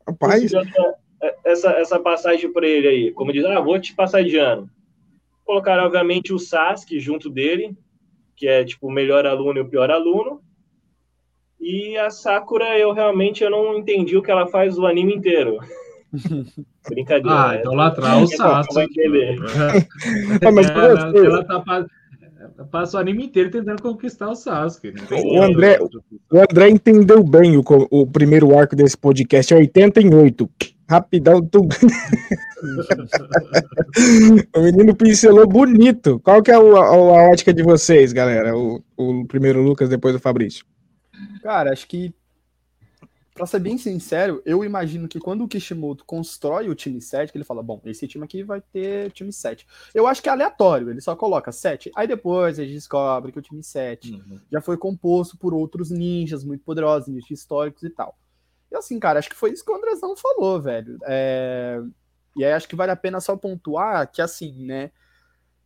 Rapaz. 0.07 0.53
Essa, 1.45 1.71
essa 1.71 2.01
passagem 2.01 2.53
para 2.53 2.67
ele 2.67 2.89
aí. 2.89 3.13
Como 3.13 3.33
diz, 3.33 3.45
ah, 3.45 3.61
vou 3.61 3.81
te 3.81 3.95
passar 3.95 4.25
de 4.25 4.37
ano. 4.37 4.69
Colocaram, 5.45 5.85
obviamente, 5.85 6.33
o 6.33 6.39
Sasuke 6.39 6.99
junto 6.99 7.31
dele, 7.31 7.77
que 8.37 8.47
é 8.47 8.65
tipo 8.65 8.89
o 8.89 8.93
melhor 8.93 9.25
aluno 9.25 9.59
e 9.59 9.63
o 9.63 9.69
pior 9.69 9.91
aluno. 9.91 10.43
E 11.63 11.97
a 11.97 12.11
Sakura, 12.11 12.77
eu 12.77 12.93
realmente 12.93 13.45
eu 13.45 13.51
não 13.51 13.79
entendi 13.79 14.17
o 14.17 14.23
que 14.23 14.33
ela 14.33 14.49
faz 14.49 14.77
o 14.77 14.85
anime 14.85 15.15
inteiro. 15.15 15.59
Brincadeira. 16.91 17.51
Ah, 17.51 17.57
então 17.57 17.75
lá 17.75 17.87
atrás 17.87 18.25
o 18.25 18.27
Sasuke. 18.37 19.01
ah, 20.45 20.51
mas 20.51 20.69
ela, 20.69 21.13
ela 21.17 21.45
tá 21.45 21.87
Passa 22.71 22.97
o 22.97 23.01
anime 23.01 23.27
inteiro 23.27 23.51
tentando 23.51 23.81
conquistar 23.81 24.29
o 24.29 24.35
Sasuke. 24.35 24.93
O 25.11 25.41
André, 25.41 25.79
o 25.81 26.41
André 26.41 26.71
entendeu 26.71 27.23
bem 27.23 27.57
o, 27.57 27.63
o 27.91 28.05
primeiro 28.07 28.59
arco 28.59 28.75
desse 28.75 28.99
podcast, 28.99 29.55
é 29.55 29.59
88. 29.59 30.51
Rapidão. 30.91 31.41
Tu... 31.47 31.61
o 34.57 34.61
menino 34.61 34.97
pincelou 34.97 35.47
bonito. 35.47 36.19
Qual 36.21 36.43
que 36.43 36.51
é 36.51 36.55
a, 36.55 36.59
a, 36.59 36.61
a 36.61 37.31
ótica 37.31 37.55
de 37.55 37.63
vocês, 37.63 38.13
galera? 38.13 38.57
O, 38.57 38.83
o 38.97 39.25
primeiro 39.27 39.63
Lucas, 39.63 39.89
depois 39.89 40.17
o 40.17 40.19
Fabrício. 40.19 40.67
Cara, 41.43 41.73
acho 41.73 41.87
que 41.87 42.15
Pra 43.35 43.47
ser 43.47 43.61
bem 43.61 43.79
sincero, 43.79 44.43
eu 44.45 44.63
imagino 44.63 45.09
que 45.09 45.19
quando 45.19 45.43
o 45.43 45.49
Kishimoto 45.49 46.05
constrói 46.05 46.69
o 46.69 46.75
time 46.75 47.01
7, 47.01 47.33
que 47.33 47.39
ele 47.39 47.45
fala, 47.45 47.63
bom, 47.63 47.81
esse 47.87 48.07
time 48.07 48.25
aqui 48.25 48.43
vai 48.43 48.61
ter 48.61 49.11
time 49.13 49.33
7. 49.33 49.67
Eu 49.95 50.07
acho 50.07 50.23
que 50.23 50.29
é 50.29 50.33
aleatório, 50.33 50.91
ele 50.91 51.01
só 51.01 51.17
coloca 51.17 51.51
7. 51.51 51.91
Aí 51.97 52.07
depois 52.07 52.59
a 52.59 52.63
gente 52.63 52.75
descobre 52.75 53.33
que 53.33 53.39
o 53.39 53.43
time 53.43 53.63
7 53.63 54.13
uhum. 54.13 54.39
já 54.51 54.61
foi 54.61 54.77
composto 54.77 55.39
por 55.39 55.55
outros 55.55 55.91
ninjas 55.91 56.45
muito 56.45 56.63
poderosos, 56.63 57.09
ninjas 57.09 57.31
históricos 57.31 57.83
e 57.83 57.91
tal. 57.91 58.19
E 58.71 58.77
assim, 58.77 58.99
cara, 58.99 59.19
acho 59.19 59.31
que 59.31 59.37
foi 59.37 59.51
isso 59.51 59.65
que 59.65 59.73
o 59.73 59.77
Andrezão 59.77 60.15
falou, 60.15 60.61
velho. 60.61 60.99
É... 61.05 61.81
E 62.37 62.45
aí 62.45 62.53
acho 62.53 62.69
que 62.69 62.77
vale 62.77 62.93
a 62.93 62.97
pena 62.97 63.19
só 63.19 63.35
pontuar 63.35 64.11
que, 64.11 64.21
assim, 64.21 64.67
né? 64.67 64.91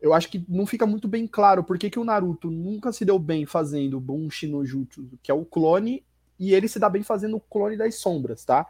Eu 0.01 0.13
acho 0.13 0.29
que 0.31 0.45
não 0.49 0.67
fica 0.67 0.87
muito 0.87 1.09
bem 1.09 1.27
claro 1.27 1.65
por 1.65 1.79
que, 1.79 1.91
que 1.91 1.99
o 1.99 2.05
Naruto 2.05 2.51
nunca 2.51 2.93
se 2.93 3.05
deu 3.05 3.19
bem 3.19 3.47
fazendo 3.47 3.99
Bunshi 3.99 4.47
no 4.47 4.65
Jutsu, 4.65 5.09
que 5.23 5.31
é 5.31 5.35
o 5.35 5.45
clone 5.45 6.05
e 6.39 6.53
ele 6.53 6.69
se 6.69 6.79
dá 6.79 6.89
bem 6.89 7.03
fazendo 7.03 7.37
o 7.37 7.41
clone 7.41 7.77
das 7.77 7.97
sombras, 7.97 8.45
tá? 8.45 8.67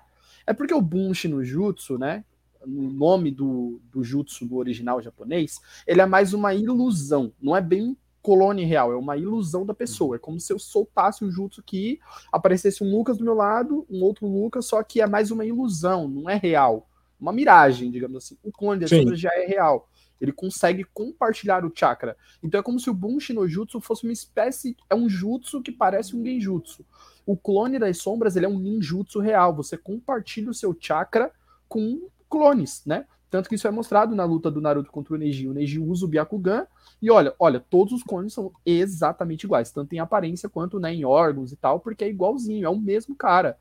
É 0.47 0.53
porque 0.53 0.73
o 0.73 0.81
Bunshi 0.81 1.27
no 1.27 1.45
Jutsu, 1.45 1.99
né? 1.99 2.25
O 2.63 2.69
nome 2.69 3.31
do, 3.31 3.81
do 3.93 4.03
Jutsu 4.03 4.47
do 4.47 4.57
original 4.57 5.03
japonês, 5.03 5.61
ele 5.87 6.01
é 6.01 6.07
mais 6.07 6.33
uma 6.33 6.55
ilusão, 6.55 7.33
não 7.41 7.57
é 7.57 7.61
bem 7.61 7.83
um 7.83 7.97
clone 8.23 8.65
real, 8.65 8.91
é 8.93 8.97
uma 8.97 9.17
ilusão 9.17 9.65
da 9.65 9.75
pessoa. 9.75 10.17
É 10.17 10.19
como 10.19 10.41
se 10.41 10.53
eu 10.53 10.59
soltasse 10.59 11.25
um 11.25 11.31
Jutsu 11.31 11.63
que 11.63 12.01
aparecesse 12.33 12.83
um 12.83 12.91
Lucas 12.91 13.19
do 13.19 13.25
meu 13.25 13.35
lado, 13.35 13.87
um 13.89 14.03
outro 14.03 14.27
Lucas, 14.27 14.67
só 14.67 14.83
que 14.83 15.01
é 15.01 15.07
mais 15.07 15.31
uma 15.31 15.45
ilusão, 15.45 16.09
não 16.09 16.29
é 16.29 16.37
real. 16.37 16.89
Uma 17.21 17.33
miragem, 17.33 17.91
digamos 17.91 18.17
assim. 18.17 18.37
O 18.43 18.53
clone 18.53 18.81
das 18.81 18.91
sombras 18.91 19.19
já 19.19 19.31
é 19.33 19.47
real. 19.47 19.89
Ele 20.21 20.33
consegue 20.33 20.85
compartilhar 20.85 21.65
o 21.65 21.73
chakra. 21.75 22.17
Então 22.43 22.61
é 22.61 22.63
como 22.63 22.81
se 22.81 22.89
o 22.89 22.95
Bunshi 22.95 23.33
no 23.33 23.47
Jutsu 23.47 23.81
fosse 23.81 24.05
uma 24.05 24.13
espécie. 24.13 24.77
É 24.89 24.95
um 24.95 25.09
jutsu 25.09 25.63
que 25.63 25.73
parece 25.73 26.17
um 26.17 26.25
genjutsu. 26.25 26.85
O 27.27 27.37
clone 27.37 27.79
das 27.79 27.99
sombras 27.99 28.37
ele 28.37 28.47
é 28.47 28.49
um 28.49 28.59
ninjutsu 28.59 29.19
real. 29.19 29.55
Você 29.57 29.77
compartilha 29.77 30.51
o 30.51 30.55
seu 30.55 30.77
chakra 30.79 31.33
com 31.69 32.09
clones, 32.31 32.83
né? 32.87 33.05
Tanto 33.29 33.49
que 33.49 33.57
isso 33.57 33.67
é 33.67 33.71
mostrado 33.71 34.15
na 34.15 34.25
luta 34.25 34.51
do 34.51 34.61
Naruto 34.61 34.91
contra 34.91 35.15
o 35.15 35.19
Neji. 35.19 35.49
O 35.49 35.53
Neji 35.53 35.81
usa 35.81 36.05
o 36.05 36.09
Byakugan 36.09 36.67
e 37.03 37.11
olha, 37.11 37.35
olha, 37.39 37.59
todos 37.59 37.93
os 37.93 38.03
clones 38.03 38.33
são 38.33 38.53
exatamente 38.65 39.45
iguais, 39.45 39.73
tanto 39.73 39.93
em 39.93 39.99
aparência 39.99 40.49
quanto 40.49 40.79
né, 40.79 40.95
em 40.95 41.05
órgãos 41.05 41.53
e 41.53 41.57
tal, 41.57 41.81
porque 41.81 42.05
é 42.05 42.09
igualzinho, 42.09 42.65
é 42.65 42.69
o 42.69 42.79
mesmo 42.79 43.17
cara, 43.17 43.59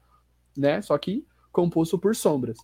né? 0.55 0.81
Só 0.81 0.95
que 0.97 1.25
composto 1.51 1.97
por 1.97 2.15
sombras. 2.15 2.57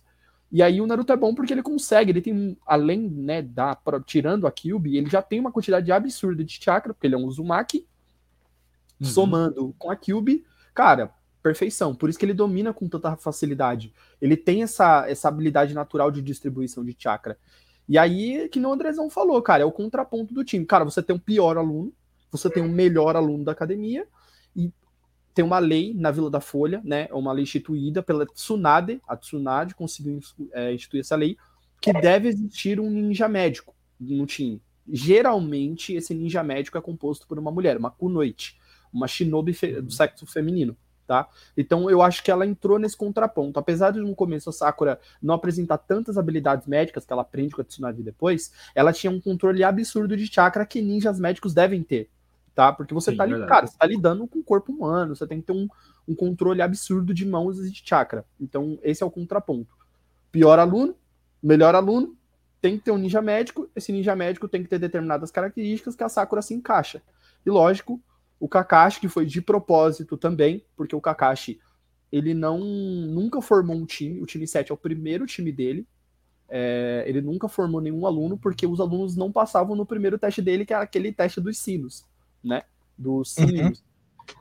E 0.52 0.62
aí 0.62 0.80
o 0.80 0.86
Naruto 0.86 1.12
é 1.12 1.16
bom 1.16 1.34
porque 1.34 1.52
ele 1.52 1.62
consegue, 1.62 2.12
ele 2.12 2.20
tem, 2.20 2.56
além, 2.66 3.08
né, 3.08 3.40
da, 3.40 3.76
tirando 4.04 4.46
a 4.46 4.52
Kyubi, 4.52 4.98
ele 4.98 5.08
já 5.08 5.22
tem 5.22 5.40
uma 5.40 5.50
quantidade 5.50 5.90
absurda 5.90 6.44
de 6.44 6.62
chakra, 6.62 6.92
porque 6.92 7.06
ele 7.06 7.14
é 7.14 7.18
um 7.18 7.24
Uzumaki, 7.24 7.86
uhum. 9.00 9.06
somando 9.06 9.74
com 9.78 9.90
a 9.90 9.96
Kyubi, 9.96 10.44
Cara, 10.74 11.12
perfeição. 11.42 11.94
Por 11.94 12.08
isso 12.08 12.18
que 12.18 12.24
ele 12.24 12.34
domina 12.34 12.72
com 12.72 12.88
tanta 12.88 13.16
facilidade. 13.16 13.92
Ele 14.20 14.36
tem 14.36 14.62
essa, 14.62 15.08
essa 15.08 15.28
habilidade 15.28 15.74
natural 15.74 16.10
de 16.10 16.22
distribuição 16.22 16.84
de 16.84 16.96
chakra. 16.98 17.36
E 17.88 17.98
aí, 17.98 18.48
que 18.48 18.60
o 18.60 18.72
Andrezão 18.72 19.10
falou, 19.10 19.40
cara, 19.42 19.62
é 19.62 19.66
o 19.66 19.72
contraponto 19.72 20.32
do 20.32 20.44
time. 20.44 20.64
Cara, 20.64 20.84
você 20.84 21.02
tem 21.02 21.14
um 21.14 21.18
pior 21.18 21.56
aluno, 21.56 21.92
você 22.30 22.48
tem 22.48 22.62
um 22.62 22.68
melhor 22.68 23.16
aluno 23.16 23.44
da 23.44 23.52
academia, 23.52 24.06
e 24.56 24.72
tem 25.34 25.44
uma 25.44 25.58
lei 25.58 25.94
na 25.94 26.10
Vila 26.10 26.30
da 26.30 26.40
Folha, 26.40 26.80
né? 26.84 27.06
É 27.10 27.14
uma 27.14 27.32
lei 27.32 27.44
instituída 27.44 28.02
pela 28.02 28.26
Tsunade, 28.26 29.00
a 29.06 29.16
Tsunade 29.16 29.74
conseguiu 29.74 30.20
é, 30.52 30.72
instituir 30.72 31.00
essa 31.00 31.16
lei, 31.16 31.36
que 31.80 31.92
deve 31.92 32.28
existir 32.28 32.78
um 32.78 32.88
ninja 32.88 33.28
médico 33.28 33.74
no 33.98 34.26
time. 34.26 34.62
Geralmente, 34.88 35.94
esse 35.94 36.14
ninja 36.14 36.42
médico 36.42 36.76
é 36.76 36.80
composto 36.80 37.26
por 37.26 37.38
uma 37.38 37.50
mulher, 37.50 37.76
uma 37.76 37.90
kunoichi 37.90 38.54
uma 38.92 39.08
shinobi 39.08 39.52
do 39.80 39.90
sexo 39.90 40.26
feminino. 40.26 40.76
Tá? 41.06 41.28
Então 41.56 41.90
eu 41.90 42.00
acho 42.00 42.22
que 42.22 42.30
ela 42.30 42.46
entrou 42.46 42.78
nesse 42.78 42.96
contraponto. 42.96 43.58
Apesar 43.58 43.90
de 43.90 43.98
no 43.98 44.14
começo 44.14 44.48
a 44.48 44.52
Sakura 44.52 45.00
não 45.20 45.34
apresentar 45.34 45.78
tantas 45.78 46.16
habilidades 46.16 46.66
médicas 46.66 47.04
que 47.04 47.12
ela 47.12 47.22
aprende 47.22 47.54
com 47.54 47.60
a 47.60 47.64
Tsunade 47.64 48.02
depois, 48.02 48.52
ela 48.74 48.92
tinha 48.92 49.10
um 49.10 49.20
controle 49.20 49.64
absurdo 49.64 50.16
de 50.16 50.26
chakra 50.32 50.64
que 50.64 50.80
ninjas 50.80 51.18
médicos 51.18 51.52
devem 51.52 51.82
ter. 51.82 52.08
Tá? 52.54 52.72
Porque 52.72 52.92
você 52.92 53.12
Sim, 53.12 53.16
tá 53.16 53.22
ali, 53.24 53.46
cara, 53.46 53.66
você 53.66 53.78
tá 53.78 53.86
lidando 53.86 54.26
com 54.26 54.38
o 54.38 54.44
corpo 54.44 54.72
humano, 54.72 55.16
você 55.16 55.26
tem 55.26 55.40
que 55.40 55.46
ter 55.46 55.52
um, 55.52 55.66
um 56.06 56.14
controle 56.14 56.60
absurdo 56.60 57.14
de 57.14 57.24
mãos 57.24 57.58
e 57.58 57.70
de 57.70 57.82
chakra. 57.84 58.24
Então, 58.38 58.78
esse 58.82 59.02
é 59.02 59.06
o 59.06 59.10
contraponto. 59.10 59.74
Pior 60.30 60.58
aluno, 60.58 60.94
melhor 61.42 61.74
aluno, 61.74 62.16
tem 62.60 62.78
que 62.78 62.84
ter 62.84 62.90
um 62.92 62.98
ninja 62.98 63.20
médico, 63.20 63.68
esse 63.74 63.90
ninja 63.90 64.14
médico 64.14 64.48
tem 64.48 64.62
que 64.62 64.68
ter 64.68 64.78
determinadas 64.78 65.30
características 65.30 65.96
que 65.96 66.04
a 66.04 66.08
Sakura 66.08 66.42
se 66.42 66.54
encaixa. 66.54 67.02
E 67.44 67.50
lógico, 67.50 68.00
o 68.38 68.48
Kakashi, 68.48 69.00
que 69.00 69.08
foi 69.08 69.26
de 69.26 69.40
propósito 69.40 70.16
também, 70.16 70.64
porque 70.76 70.94
o 70.94 71.00
Kakashi, 71.00 71.60
ele 72.10 72.34
não 72.34 72.58
nunca 72.58 73.40
formou 73.40 73.74
um 73.74 73.86
time, 73.86 74.20
o 74.20 74.26
time 74.26 74.46
7 74.46 74.70
é 74.70 74.74
o 74.74 74.76
primeiro 74.76 75.26
time 75.26 75.50
dele, 75.50 75.86
é, 76.48 77.02
ele 77.06 77.20
nunca 77.20 77.48
formou 77.48 77.80
nenhum 77.80 78.06
aluno, 78.06 78.36
porque 78.36 78.66
os 78.66 78.78
alunos 78.78 79.16
não 79.16 79.32
passavam 79.32 79.74
no 79.74 79.86
primeiro 79.86 80.18
teste 80.18 80.42
dele, 80.42 80.66
que 80.66 80.74
é 80.74 80.76
aquele 80.76 81.12
teste 81.12 81.40
dos 81.40 81.58
sinos, 81.58 82.04
né? 82.42 82.62
Dos 82.96 83.34
sinos. 83.34 83.78
Uhum. 83.78 83.92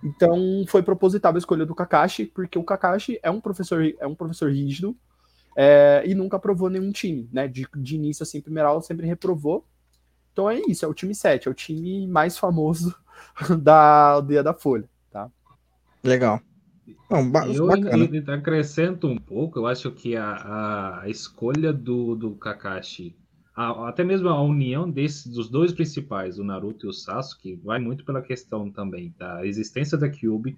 Então 0.03 0.63
foi 0.67 0.83
proposital 0.83 1.33
a 1.33 1.37
escolha 1.37 1.65
do 1.65 1.75
Kakashi, 1.75 2.25
porque 2.25 2.57
o 2.57 2.63
Kakashi 2.63 3.19
é 3.21 3.29
um 3.29 3.41
professor, 3.41 3.83
é 3.99 4.07
um 4.07 4.15
professor 4.15 4.51
rígido 4.51 4.95
é, 5.55 6.03
e 6.05 6.15
nunca 6.15 6.37
aprovou 6.37 6.69
nenhum 6.69 6.91
time, 6.91 7.29
né? 7.31 7.47
De, 7.47 7.67
de 7.75 7.95
início, 7.95 8.23
assim, 8.23 8.41
primeiro 8.41 8.69
aula 8.69 8.81
sempre 8.81 9.05
reprovou. 9.05 9.65
Então 10.31 10.49
é 10.49 10.61
isso, 10.67 10.85
é 10.85 10.87
o 10.87 10.93
time 10.93 11.13
7, 11.13 11.47
é 11.47 11.51
o 11.51 11.53
time 11.53 12.07
mais 12.07 12.37
famoso 12.37 12.95
da 13.61 14.11
aldeia 14.11 14.41
da 14.41 14.53
Folha, 14.53 14.89
tá? 15.11 15.29
Legal. 16.03 16.41
Não, 17.09 17.29
eu 17.53 17.69
ainda 17.69 18.35
acrescento 18.35 19.07
um 19.07 19.17
pouco, 19.17 19.59
eu 19.59 19.67
acho 19.67 19.91
que 19.91 20.15
a, 20.15 21.01
a 21.01 21.09
escolha 21.09 21.73
do, 21.73 22.15
do 22.15 22.35
Kakashi, 22.35 23.15
a, 23.55 23.89
até 23.89 24.03
mesmo 24.03 24.29
a 24.29 24.41
união 24.41 24.89
dos 24.89 25.49
dois 25.49 25.73
principais, 25.73 26.39
o 26.39 26.43
Naruto 26.43 26.85
e 26.85 26.89
o 26.89 26.93
Sasuke, 26.93 27.59
vai 27.63 27.79
muito 27.79 28.05
pela 28.05 28.21
questão 28.21 28.71
também 28.71 29.13
da 29.17 29.45
existência 29.45 29.97
da 29.97 30.09
Kyuubi 30.09 30.57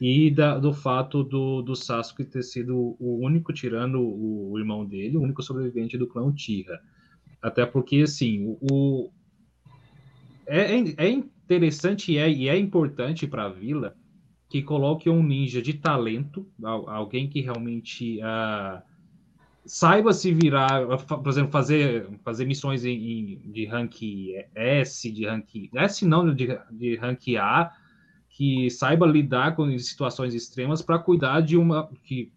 e 0.00 0.30
da, 0.30 0.58
do 0.58 0.72
fato 0.72 1.22
do, 1.22 1.60
do 1.62 1.74
Sasuke 1.74 2.24
ter 2.24 2.42
sido 2.42 2.96
o 2.98 3.24
único, 3.24 3.52
tirando 3.52 4.00
o, 4.00 4.52
o 4.52 4.58
irmão 4.58 4.86
dele, 4.86 5.16
o 5.16 5.22
único 5.22 5.42
sobrevivente 5.42 5.98
do 5.98 6.06
clã 6.06 6.22
Uchiha. 6.22 6.78
Até 7.42 7.66
porque, 7.66 8.02
assim, 8.02 8.56
o, 8.60 9.10
é, 10.46 10.76
é, 10.76 10.94
é 10.96 11.08
interessante 11.08 12.12
e 12.12 12.18
é, 12.18 12.30
e 12.30 12.48
é 12.48 12.56
importante 12.56 13.26
para 13.26 13.44
a 13.44 13.48
vila 13.48 13.94
que 14.48 14.62
coloque 14.62 15.08
um 15.08 15.22
ninja 15.22 15.62
de 15.62 15.74
talento, 15.74 16.44
alguém 16.60 17.28
que 17.28 17.40
realmente 17.40 18.18
uh, 18.18 18.82
saiba 19.70 20.12
se 20.12 20.34
virar, 20.34 20.84
por 21.06 21.28
exemplo, 21.28 21.52
fazer, 21.52 22.08
fazer 22.24 22.44
missões 22.44 22.84
em, 22.84 23.40
de 23.52 23.66
rank 23.66 24.02
S, 24.52 25.08
de 25.08 25.24
rank 25.24 25.70
S 25.72 26.04
não, 26.04 26.34
de, 26.34 26.58
de 26.72 26.96
rank 26.96 27.22
A, 27.38 27.72
que 28.30 28.68
saiba 28.68 29.06
lidar 29.06 29.54
com 29.54 29.78
situações 29.78 30.34
extremas 30.34 30.82
para 30.82 30.98
cuidar 30.98 31.40
de 31.40 31.56
uma 31.56 31.88
que 32.02 32.32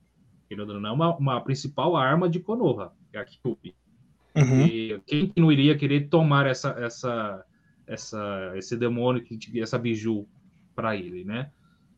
não 0.55 0.87
é 0.87 0.91
uma, 0.91 1.17
uma 1.17 1.41
principal 1.41 1.95
arma 1.95 2.29
de 2.29 2.39
Konoha, 2.39 2.91
que 3.09 3.17
é 3.17 3.21
a 3.21 3.25
Kyuubi. 3.25 3.73
Uhum. 4.35 4.67
E 4.67 5.01
quem 5.07 5.33
não 5.35 5.51
iria 5.51 5.75
querer 5.75 6.09
tomar 6.09 6.45
essa, 6.45 6.69
essa, 6.77 7.43
essa, 7.87 8.53
esse 8.55 8.77
demônio, 8.77 9.25
essa 9.55 9.79
biju 9.79 10.27
para 10.75 10.95
ele, 10.95 11.23
né? 11.23 11.49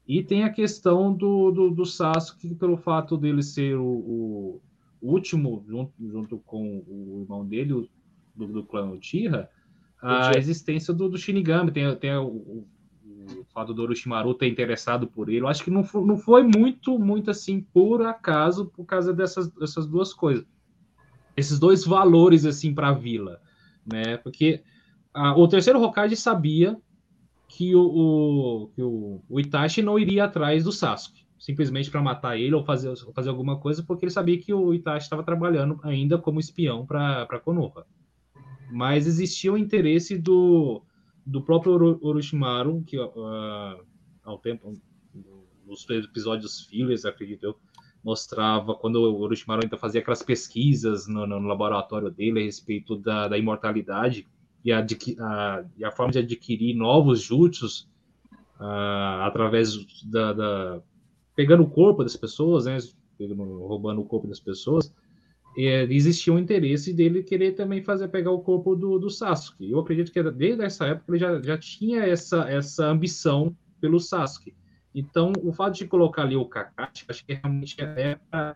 E 0.08 0.24
tem 0.24 0.46
a 0.46 0.50
questão 0.50 1.14
do, 1.14 1.52
do, 1.52 1.72
do 1.72 1.86
Sasuke, 1.86 2.56
pelo 2.56 2.78
fato 2.78 3.18
dele 3.18 3.44
ser 3.44 3.76
o, 3.76 3.84
o 3.86 4.62
último, 5.06 5.64
junto, 5.68 5.94
junto 6.00 6.38
com 6.40 6.84
o 6.88 7.22
irmão 7.22 7.46
dele, 7.46 7.74
o, 7.74 7.90
do, 8.36 8.48
do 8.48 8.64
clã 8.64 8.90
Uchiha, 8.92 9.50
a 10.02 10.30
Uchiha. 10.30 10.38
existência 10.38 10.94
do, 10.94 11.10
do 11.10 11.18
Shinigami. 11.18 11.72
Tem, 11.72 11.96
tem 11.96 12.16
o, 12.16 12.28
o, 12.28 12.68
o 13.40 13.46
fato 13.54 13.74
do 13.74 13.82
Orochimaru 13.82 14.34
ter 14.34 14.48
interessado 14.48 15.08
por 15.08 15.30
ele. 15.30 15.42
Eu 15.42 15.48
acho 15.48 15.64
que 15.64 15.72
não 15.72 15.84
foi, 15.84 16.06
não 16.06 16.18
foi 16.18 16.44
muito, 16.44 17.00
muito 17.00 17.32
assim, 17.32 17.62
por 17.62 18.02
acaso, 18.06 18.66
por 18.68 18.86
causa 18.86 19.14
dessas, 19.14 19.50
dessas 19.52 19.88
duas 19.88 20.14
coisas. 20.14 20.46
Esses 21.36 21.60
dois 21.60 21.84
valores, 21.84 22.46
assim, 22.46 22.74
para 22.74 22.90
a 22.90 22.94
vila, 22.94 23.42
né? 23.86 24.18
Porque 24.18 24.64
a, 25.14 25.38
o 25.38 25.48
terceiro 25.48 25.82
Hokage 25.82 26.16
sabia 26.16 26.78
que 27.48 27.76
o, 27.76 27.82
o, 27.82 28.68
que 28.76 28.82
o, 28.82 29.22
o 29.30 29.40
Itachi 29.40 29.82
não 29.82 30.00
iria 30.00 30.26
atrás 30.26 30.64
do 30.64 30.72
Sasuke, 30.72 31.25
simplesmente 31.46 31.92
para 31.92 32.02
matar 32.02 32.40
ele 32.40 32.56
ou 32.56 32.66
fazer, 32.66 32.92
fazer 33.14 33.30
alguma 33.30 33.60
coisa, 33.60 33.84
porque 33.84 34.04
ele 34.04 34.12
sabia 34.12 34.36
que 34.40 34.52
o 34.52 34.74
Itachi 34.74 35.04
estava 35.04 35.22
trabalhando 35.22 35.80
ainda 35.84 36.18
como 36.18 36.40
espião 36.40 36.88
para 36.88 37.40
Konoha. 37.40 37.86
Mas 38.72 39.06
existia 39.06 39.54
o 39.54 39.58
interesse 39.58 40.18
do, 40.18 40.82
do 41.24 41.44
próprio 41.44 42.00
Orochimaru, 42.02 42.84
que 42.84 42.98
uh, 42.98 43.86
ao 44.24 44.40
tempo, 44.40 44.74
nos 45.68 45.88
episódios 45.88 46.62
fillers, 46.62 47.06
acredito 47.06 47.44
eu, 47.44 47.56
mostrava 48.04 48.74
quando 48.74 48.96
o 48.96 49.22
Orochimaru 49.22 49.66
ainda 49.66 49.78
fazia 49.78 50.02
aquelas 50.02 50.24
pesquisas 50.24 51.08
no, 51.08 51.28
no 51.28 51.48
laboratório 51.48 52.10
dele 52.10 52.40
a 52.40 52.44
respeito 52.44 52.96
da, 52.96 53.28
da 53.28 53.38
imortalidade 53.38 54.28
e 54.64 54.72
a, 54.72 54.80
a, 54.80 55.64
e 55.78 55.86
a 55.86 55.92
forma 55.92 56.12
de 56.12 56.18
adquirir 56.18 56.76
novos 56.76 57.22
jutsus 57.22 57.88
uh, 58.60 59.22
através 59.22 59.78
da, 60.10 60.34
da, 60.34 60.82
pegando 61.36 61.64
o 61.64 61.70
corpo 61.70 62.04
das 62.04 62.16
pessoas, 62.16 62.66
né, 62.66 62.78
roubando 63.20 64.02
o 64.02 64.06
corpo 64.06 64.28
das 64.28 64.40
pessoas, 64.40 64.94
é, 65.58 65.84
existia 65.84 66.34
um 66.34 66.40
interesse 66.40 66.94
dele 66.94 67.24
querer 67.24 67.54
também 67.54 67.82
fazer 67.82 68.08
pegar 68.10 68.32
o 68.32 68.42
corpo 68.42 68.76
do, 68.76 69.00
do 69.00 69.10
Sasuke. 69.10 69.72
Eu 69.72 69.80
acredito 69.80 70.12
que 70.12 70.22
desde 70.32 70.64
essa 70.64 70.86
época 70.86 71.12
ele 71.12 71.20
já, 71.20 71.42
já 71.42 71.58
tinha 71.58 72.02
essa, 72.02 72.50
essa 72.50 72.88
ambição 72.88 73.56
pelo 73.80 74.00
Sasuke. 74.00 74.54
Então, 74.94 75.34
o 75.44 75.52
fato 75.52 75.76
de 75.76 75.88
colocar 75.88 76.24
ali 76.24 76.36
o 76.36 76.46
Kakashi, 76.46 77.06
acho 77.08 77.26
que 77.26 77.34
realmente 77.34 77.76
é 77.80 78.18
para 78.30 78.56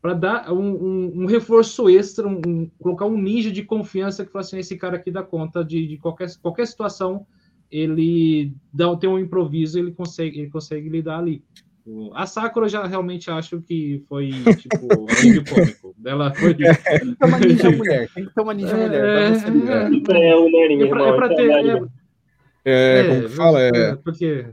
para 0.00 0.14
dar 0.14 0.52
um, 0.52 0.58
um, 0.58 1.22
um, 1.22 1.26
reforço 1.26 1.88
extra, 1.88 2.26
um, 2.26 2.70
colocar 2.78 3.04
um 3.04 3.20
ninja 3.20 3.50
de 3.50 3.62
confiança 3.62 4.24
que 4.24 4.32
fala 4.32 4.40
assim, 4.40 4.58
esse 4.58 4.76
cara 4.78 4.96
aqui 4.96 5.10
dá 5.10 5.22
conta 5.22 5.62
de, 5.62 5.86
de 5.86 5.98
qualquer, 5.98 6.34
qualquer 6.40 6.66
situação, 6.66 7.26
ele 7.70 8.54
dá, 8.72 8.96
tem 8.96 9.10
um 9.10 9.18
improviso, 9.18 9.78
ele 9.78 9.92
consegue, 9.92 10.40
ele 10.40 10.50
consegue 10.50 10.88
lidar 10.88 11.18
ali. 11.18 11.44
A 12.14 12.26
Sakura 12.26 12.68
já 12.68 12.86
realmente 12.86 13.30
acho 13.30 13.60
que 13.62 14.04
foi 14.08 14.30
tipo 14.58 14.76
um 14.84 15.06
cômico. 15.44 15.94
Ela 16.04 16.32
foi. 16.34 16.54
Tem 16.54 16.74
que 16.74 17.16
ter 17.16 17.26
uma 17.26 17.38
ninja 17.38 17.70
mulher. 17.76 18.08
Tem 18.14 18.24
que 18.24 18.34
ter 18.34 18.40
uma 18.40 18.54
ninja 18.54 18.76
mulher. 18.76 19.04
É, 19.04 19.08
é, 19.08 19.30
é, 19.30 19.88
é, 20.72 20.84
é, 20.84 21.12
pra 21.16 21.28
ter. 21.28 21.50
É, 22.64 23.00
é, 23.00 23.04
como 23.08 23.28
fala? 23.30 23.60
É, 23.60 23.96
porque 23.96 24.46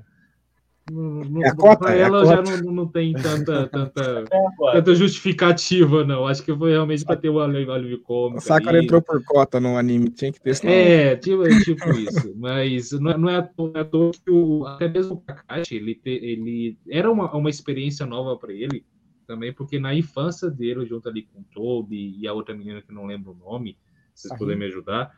no, 0.91 1.43
é 1.43 1.49
a 1.49 1.55
cota, 1.55 1.93
é 1.93 1.99
ela 1.99 2.25
já 2.25 2.41
não, 2.41 2.71
não 2.71 2.87
tem 2.87 3.13
tanta, 3.13 3.67
tanta, 3.69 4.23
é, 4.31 4.71
tanta 4.73 4.95
justificativa, 4.95 6.03
não. 6.03 6.25
Acho 6.25 6.43
que 6.43 6.55
foi 6.55 6.71
realmente 6.71 7.03
para 7.03 7.17
ter 7.17 7.29
o 7.29 7.39
alívio 7.39 8.01
cômico. 8.01 8.41
Sakura 8.41 8.81
entrou 8.81 9.01
por 9.01 9.23
cota 9.23 9.59
no 9.59 9.77
anime, 9.77 10.09
tinha 10.09 10.31
que 10.31 10.39
ter 10.39 10.51
esse 10.51 10.67
É, 10.67 11.15
tipo, 11.15 11.43
tipo 11.63 11.89
isso. 11.97 12.33
Mas 12.37 12.91
não 12.93 13.11
é, 13.11 13.17
não 13.17 13.29
é 13.29 13.35
à 13.37 13.41
toa 13.43 14.11
que 14.13 14.31
o, 14.31 14.65
até 14.65 14.87
mesmo 14.87 15.15
o 15.15 15.21
Kakashi, 15.21 15.75
ele, 15.75 15.95
te, 15.95 16.09
ele 16.09 16.77
era 16.89 17.11
uma, 17.11 17.31
uma 17.35 17.49
experiência 17.49 18.05
nova 18.05 18.37
para 18.37 18.53
ele 18.53 18.85
também, 19.27 19.51
porque 19.51 19.77
na 19.77 19.93
infância 19.93 20.49
dele, 20.49 20.85
junto 20.85 21.09
ali 21.09 21.23
com 21.23 21.41
o 21.41 21.45
Toby 21.53 22.17
e 22.17 22.27
a 22.27 22.33
outra 22.33 22.55
menina 22.55 22.81
que 22.81 22.93
não 22.93 23.05
lembro 23.05 23.31
o 23.33 23.35
nome, 23.35 23.77
se 24.15 24.29
vocês 24.29 24.39
puderem 24.39 24.59
me 24.59 24.65
ajudar, 24.67 25.11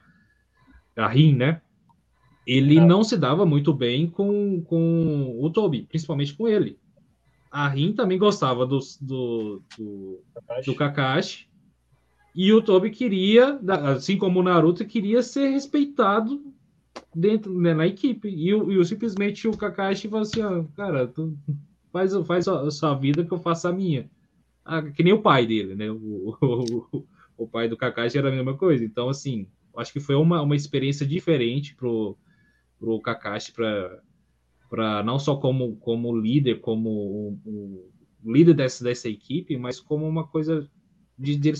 a 0.97 1.07
Rin, 1.07 1.35
né? 1.35 1.61
Ele 2.49 2.79
não 2.79 3.03
se 3.03 3.15
dava 3.15 3.45
muito 3.45 3.71
bem 3.71 4.09
com, 4.09 4.63
com 4.63 5.37
o 5.39 5.49
Toby, 5.51 5.83
principalmente 5.83 6.33
com 6.33 6.47
ele. 6.47 6.79
A 7.51 7.67
Rin 7.67 7.93
também 7.93 8.17
gostava 8.17 8.65
do, 8.65 8.79
do, 8.99 9.61
do, 9.77 10.19
Kakashi. 10.33 10.65
do 10.65 10.75
Kakashi. 10.75 11.49
E 12.33 12.51
o 12.51 12.59
Toby 12.59 12.89
queria, 12.89 13.59
assim 13.95 14.17
como 14.17 14.39
o 14.39 14.43
Naruto, 14.43 14.83
queria 14.83 15.21
ser 15.21 15.49
respeitado 15.49 16.41
dentro 17.13 17.53
né, 17.53 17.75
na 17.75 17.85
equipe. 17.85 18.29
E, 18.29 18.49
e, 18.51 18.85
simplesmente 18.85 19.47
o 19.47 19.55
Kakashi 19.55 20.07
falou 20.07 20.23
assim: 20.23 20.41
ah, 20.41 20.65
cara, 20.75 21.07
tu 21.07 21.37
faz, 21.93 22.15
faz 22.25 22.47
a 22.47 22.71
sua 22.71 22.95
vida 22.95 23.23
que 23.23 23.31
eu 23.31 23.39
faço 23.39 23.67
a 23.67 23.71
minha. 23.71 24.09
Ah, 24.65 24.81
que 24.81 25.03
nem 25.03 25.13
o 25.13 25.21
pai 25.21 25.45
dele, 25.45 25.75
né? 25.75 25.91
O, 25.91 26.35
o, 26.41 27.05
o, 27.37 27.47
pai 27.47 27.67
do 27.67 27.77
Kakashi 27.77 28.17
era 28.17 28.29
a 28.29 28.31
mesma 28.31 28.55
coisa. 28.55 28.83
Então, 28.83 29.07
assim, 29.07 29.47
acho 29.77 29.93
que 29.93 29.99
foi 29.99 30.15
uma, 30.15 30.41
uma 30.41 30.55
experiência 30.55 31.05
diferente 31.05 31.75
pro 31.75 32.17
para 32.79 32.89
o 32.89 33.01
Kakashi 33.01 33.53
para 33.53 35.03
não 35.03 35.19
só 35.19 35.35
como, 35.35 35.75
como 35.77 36.15
líder, 36.15 36.61
como 36.61 36.89
o, 36.89 37.39
o, 37.45 37.91
líder 38.23 38.53
dessa, 38.53 38.83
dessa 38.83 39.09
equipe, 39.09 39.57
mas 39.57 39.79
como 39.79 40.07
uma 40.07 40.27
coisa 40.27 40.69
de, 41.17 41.35
de 41.35 41.53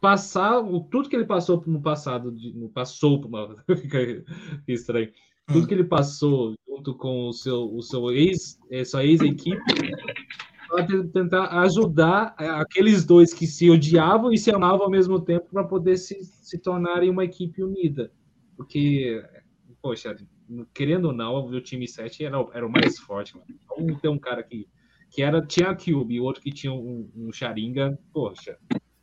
passar 0.00 0.60
o, 0.60 0.80
tudo 0.80 1.08
que 1.08 1.16
ele 1.16 1.26
passou 1.26 1.62
no 1.66 1.80
passado, 1.80 2.30
de, 2.32 2.52
passou, 2.72 3.20
fica 3.80 4.24
estranho, 4.66 5.10
tudo 5.46 5.66
que 5.66 5.74
ele 5.74 5.84
passou 5.84 6.54
junto 6.68 6.94
com 6.94 7.28
o 7.28 7.32
seu, 7.32 7.74
o 7.74 7.82
seu 7.82 8.10
ex, 8.12 8.58
é, 8.70 8.84
sua 8.84 9.04
ex-equipe, 9.04 9.60
para 10.68 10.86
tentar 11.08 11.46
ajudar 11.62 12.34
aqueles 12.36 13.04
dois 13.04 13.32
que 13.32 13.46
se 13.46 13.70
odiavam 13.70 14.32
e 14.32 14.38
se 14.38 14.50
amavam 14.50 14.82
ao 14.82 14.90
mesmo 14.90 15.18
tempo 15.20 15.46
para 15.50 15.64
poder 15.64 15.96
se, 15.96 16.22
se 16.22 16.58
tornarem 16.58 17.10
uma 17.10 17.24
equipe 17.24 17.62
unida. 17.62 18.12
Porque 18.56 19.22
poxa, 19.80 20.16
querendo 20.74 21.06
ou 21.06 21.12
não, 21.12 21.46
o 21.46 21.60
time 21.60 21.86
7 21.86 22.24
era, 22.24 22.36
era 22.52 22.66
o 22.66 22.70
mais 22.70 22.98
forte, 22.98 23.36
mano. 23.36 23.46
Então, 23.48 23.98
tem 24.00 24.10
um 24.10 24.18
cara 24.18 24.42
que, 24.42 24.68
que 25.10 25.22
era, 25.22 25.40
tinha 25.40 25.70
a 25.70 25.74
Cube 25.74 26.14
e 26.14 26.20
o 26.20 26.24
outro 26.24 26.42
que 26.42 26.50
tinha 26.50 26.72
um, 26.72 27.10
um 27.16 27.32
Sharingan, 27.32 27.96
poxa, 28.12 28.58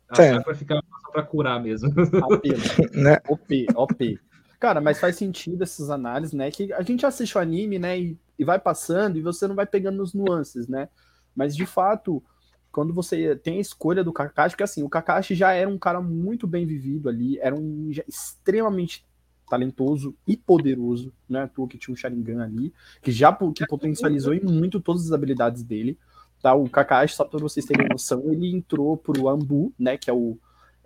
para 0.08 0.54
ficar 0.54 0.82
para 1.12 1.22
curar 1.22 1.62
mesmo. 1.62 1.88
OP, 1.88 2.48
né? 2.94 3.18
OP, 3.28 3.66
OP. 3.74 4.20
Cara, 4.60 4.80
mas 4.80 5.00
faz 5.00 5.16
sentido 5.16 5.62
essas 5.62 5.90
análises, 5.90 6.34
né? 6.34 6.50
Que 6.50 6.72
a 6.72 6.82
gente 6.82 7.06
assiste 7.06 7.36
o 7.36 7.40
anime, 7.40 7.78
né? 7.78 7.98
E, 7.98 8.18
e 8.38 8.44
vai 8.44 8.58
passando 8.58 9.16
e 9.16 9.22
você 9.22 9.46
não 9.46 9.54
vai 9.54 9.66
pegando 9.66 10.02
os 10.02 10.12
nuances, 10.12 10.68
né? 10.68 10.88
Mas 11.34 11.56
de 11.56 11.66
fato, 11.66 12.22
quando 12.70 12.92
você 12.92 13.34
tem 13.36 13.58
a 13.58 13.60
escolha 13.60 14.04
do 14.04 14.12
Kakashi, 14.12 14.54
porque 14.54 14.64
assim, 14.64 14.82
o 14.82 14.88
Kakashi 14.88 15.34
já 15.34 15.52
era 15.52 15.68
um 15.68 15.78
cara 15.78 16.00
muito 16.00 16.46
bem 16.46 16.66
vivido 16.66 17.08
ali, 17.08 17.38
era 17.38 17.54
um 17.54 17.90
extremamente 18.06 19.04
talentoso 19.48 20.14
e 20.26 20.36
poderoso, 20.36 21.12
né? 21.28 21.42
À 21.42 21.48
toa 21.48 21.68
que 21.68 21.78
tinha 21.78 21.92
um 21.92 21.96
Sharingan 21.96 22.42
ali, 22.42 22.72
que 23.00 23.12
já 23.12 23.32
que 23.32 23.66
potencializou 23.66 24.34
em 24.34 24.40
muito 24.40 24.80
todas 24.80 25.06
as 25.06 25.12
habilidades 25.12 25.62
dele. 25.62 25.98
Tá? 26.42 26.54
O 26.54 26.68
Kakashi, 26.68 27.14
só 27.14 27.24
para 27.24 27.40
vocês 27.40 27.64
terem 27.64 27.88
noção, 27.88 28.22
ele 28.32 28.54
entrou 28.54 28.96
pro 28.96 29.28
Ambu, 29.28 29.72
né? 29.78 29.96
Que 29.96 30.10
é 30.10 30.12
o, 30.12 30.38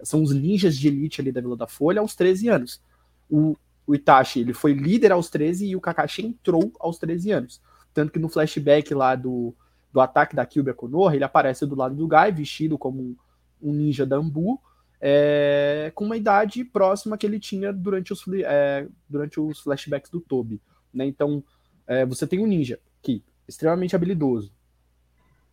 são 0.03 0.23
os 0.23 0.33
ninjas 0.33 0.77
de 0.77 0.89
elite 0.89 1.21
ali 1.21 1.33
da 1.33 1.41
Vila 1.41 1.57
da 1.57 1.67
Folha 1.67 2.01
aos 2.01 2.15
13 2.15 2.49
anos. 2.49 2.83
O, 3.29 3.57
o 3.87 3.95
Itachi, 3.95 4.41
ele 4.41 4.53
foi 4.53 4.73
líder 4.73 5.13
aos 5.13 5.31
13 5.31 5.67
e 5.67 5.77
o 5.77 5.81
Kakashi 5.81 6.27
entrou 6.27 6.73
aos 6.79 6.99
13 6.99 7.33
anos. 7.33 7.61
Tanto 7.93 8.13
que 8.13 8.19
no 8.19 8.29
flashback 8.29 8.95
lá 8.95 9.17
do, 9.17 9.55
do 9.93 10.01
ataque 10.01 10.37
da 10.37 10.47
Kyuubi 10.47 10.73
Konoha, 10.75 11.15
ele 11.15 11.25
aparece 11.25 11.67
do 11.67 11.75
lado 11.75 11.95
do 11.95 12.07
Gai, 12.07 12.31
vestido 12.31 12.79
como 12.79 13.01
um, 13.01 13.17
um 13.61 13.73
ninja 13.73 14.07
Dambu, 14.07 14.61
é, 15.01 15.91
com 15.95 16.05
uma 16.05 16.17
idade 16.17 16.63
próxima 16.65 17.17
que 17.17 17.27
ele 17.27 17.41
tinha 17.41 17.73
durante 17.73 18.13
os, 18.13 18.23
é, 18.45 18.87
durante 19.09 19.41
os 19.41 19.61
flashbacks 19.61 20.11
do 20.11 20.21
Toby. 20.21 20.61
Né? 20.93 21.07
Então, 21.07 21.43
é, 21.87 22.05
você 22.05 22.27
tem 22.27 22.39
um 22.39 22.47
ninja 22.47 22.79
que 23.03 23.25
extremamente 23.49 23.97
habilidoso, 23.97 24.53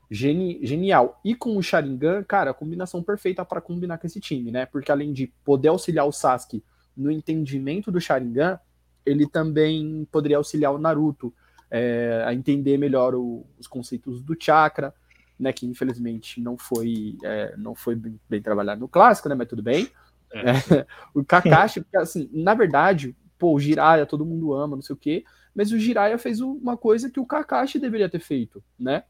geni 0.10 0.60
genial, 0.64 1.20
e 1.24 1.34
com 1.34 1.58
o 1.58 1.64
Sharingan, 1.64 2.24
cara, 2.24 2.54
combinação 2.54 3.02
perfeita 3.02 3.43
para 3.43 3.62
combinar 3.62 3.98
com 3.98 4.08
esse 4.08 4.20
time, 4.20 4.52
né? 4.52 4.66
Porque 4.66 4.91
além 4.91 5.12
de 5.12 5.28
poder 5.43 5.70
auxiliar 5.70 6.06
o 6.06 6.12
Sasuke 6.12 6.64
no 6.95 7.12
entendimento 7.12 7.91
do 7.91 8.00
Sharingan, 8.00 8.60
ele 9.06 9.28
também 9.28 10.08
poderia 10.12 10.38
auxiliar 10.38 10.74
o 10.74 10.78
Naruto 10.78 11.34
é, 11.70 12.24
a 12.26 12.34
entender 12.34 12.78
melhor 12.78 13.16
o, 13.16 13.45
os 13.60 13.68
conceitos 13.68 14.22
do 14.22 14.36
chakra, 14.39 14.93
né, 15.39 15.53
que 15.53 15.65
infelizmente 15.65 16.41
não 16.41 16.57
foi, 16.57 17.17
é, 17.23 17.55
não 17.57 17.75
foi 17.75 17.95
bem, 17.95 18.19
bem, 18.29 18.41
trabalhado 18.41 18.81
no 18.81 18.88
clássico, 18.88 19.29
né, 19.29 19.35
mas 19.35 19.47
tudo 19.47 19.61
bem. 19.61 19.89
É. 20.31 20.49
é 20.49 20.88
o 21.13 21.23
Kakashi, 21.23 21.85
assim, 21.95 22.29
na 22.33 22.53
verdade, 22.53 23.15
pô, 23.38 23.53
o 23.53 23.59
Jiraiya 23.59 24.05
todo 24.05 24.25
mundo 24.25 24.53
ama, 24.53 24.75
não 24.75 24.83
sei 24.83 24.93
o 24.93 24.97
quê, 24.97 25.23
mas 25.53 25.71
o 25.71 25.79
Jiraiya 25.79 26.17
fez 26.17 26.41
uma 26.41 26.77
coisa 26.77 27.09
que 27.09 27.19
o 27.19 27.25
Kakashi 27.25 27.79
deveria 27.79 28.09
ter 28.09 28.19
feito, 28.19 28.63
né? 28.79 29.03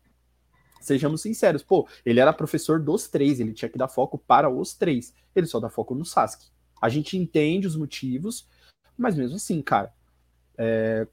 Sejamos 0.79 1.21
sinceros, 1.21 1.63
pô, 1.63 1.87
ele 2.05 2.19
era 2.19 2.31
professor 2.31 2.79
dos 2.79 3.07
três, 3.07 3.39
ele 3.39 3.53
tinha 3.53 3.69
que 3.69 3.77
dar 3.77 3.87
foco 3.87 4.17
para 4.17 4.49
os 4.49 4.73
três. 4.73 5.13
Ele 5.35 5.47
só 5.47 5.59
dá 5.59 5.69
foco 5.69 5.95
no 5.95 6.05
Sasuke. 6.05 6.47
A 6.81 6.87
gente 6.87 7.17
entende 7.17 7.67
os 7.67 7.75
motivos, 7.75 8.47
mas 8.97 9.15
mesmo 9.15 9.35
assim, 9.35 9.61
cara, 9.61 9.91
é, 10.57 11.07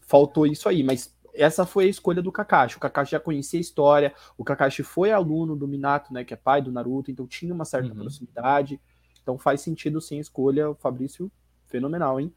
faltou 0.00 0.46
isso 0.46 0.68
aí. 0.68 0.82
Mas 0.82 1.14
essa 1.38 1.64
foi 1.64 1.84
a 1.84 1.88
escolha 1.88 2.20
do 2.20 2.32
Kakashi. 2.32 2.76
O 2.76 2.80
Kakashi 2.80 3.12
já 3.12 3.20
conhecia 3.20 3.58
a 3.58 3.60
história, 3.60 4.12
o 4.36 4.44
Kakashi 4.44 4.82
foi 4.82 5.12
aluno 5.12 5.56
do 5.56 5.68
Minato, 5.68 6.12
né, 6.12 6.24
que 6.24 6.34
é 6.34 6.36
pai 6.36 6.60
do 6.60 6.72
Naruto, 6.72 7.10
então 7.10 7.26
tinha 7.26 7.54
uma 7.54 7.64
certa 7.64 7.88
uhum. 7.88 8.00
proximidade. 8.00 8.80
Então 9.22 9.38
faz 9.38 9.60
sentido 9.60 10.00
sim 10.00 10.18
a 10.18 10.20
escolha. 10.20 10.70
O 10.70 10.74
Fabrício, 10.74 11.30
fenomenal, 11.66 12.20
hein? 12.20 12.32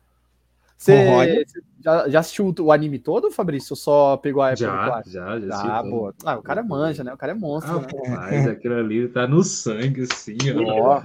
Você 0.77 1.45
já, 1.79 2.09
já, 2.09 2.19
assistiu 2.19 2.53
o 2.59 2.71
anime 2.71 2.97
todo, 2.97 3.29
Fabrício? 3.29 3.73
Ou 3.73 3.77
só 3.77 4.17
pegou 4.17 4.41
a 4.41 4.49
época 4.49 4.65
já, 4.65 5.03
Já, 5.05 5.39
já. 5.39 5.77
Ah, 5.77 5.83
boa. 5.83 6.15
Ah, 6.25 6.37
o 6.37 6.41
cara 6.41 6.63
manja, 6.63 7.03
né? 7.03 7.13
O 7.13 7.17
cara 7.17 7.33
é 7.33 7.35
monstro. 7.35 7.85
Ah, 8.07 8.09
né? 8.09 8.17
Mas 8.31 8.47
aquilo 8.47 8.75
ali 8.75 9.07
tá 9.07 9.27
no 9.27 9.43
sangue, 9.43 10.01
assim, 10.01 10.37
ó. 10.57 11.01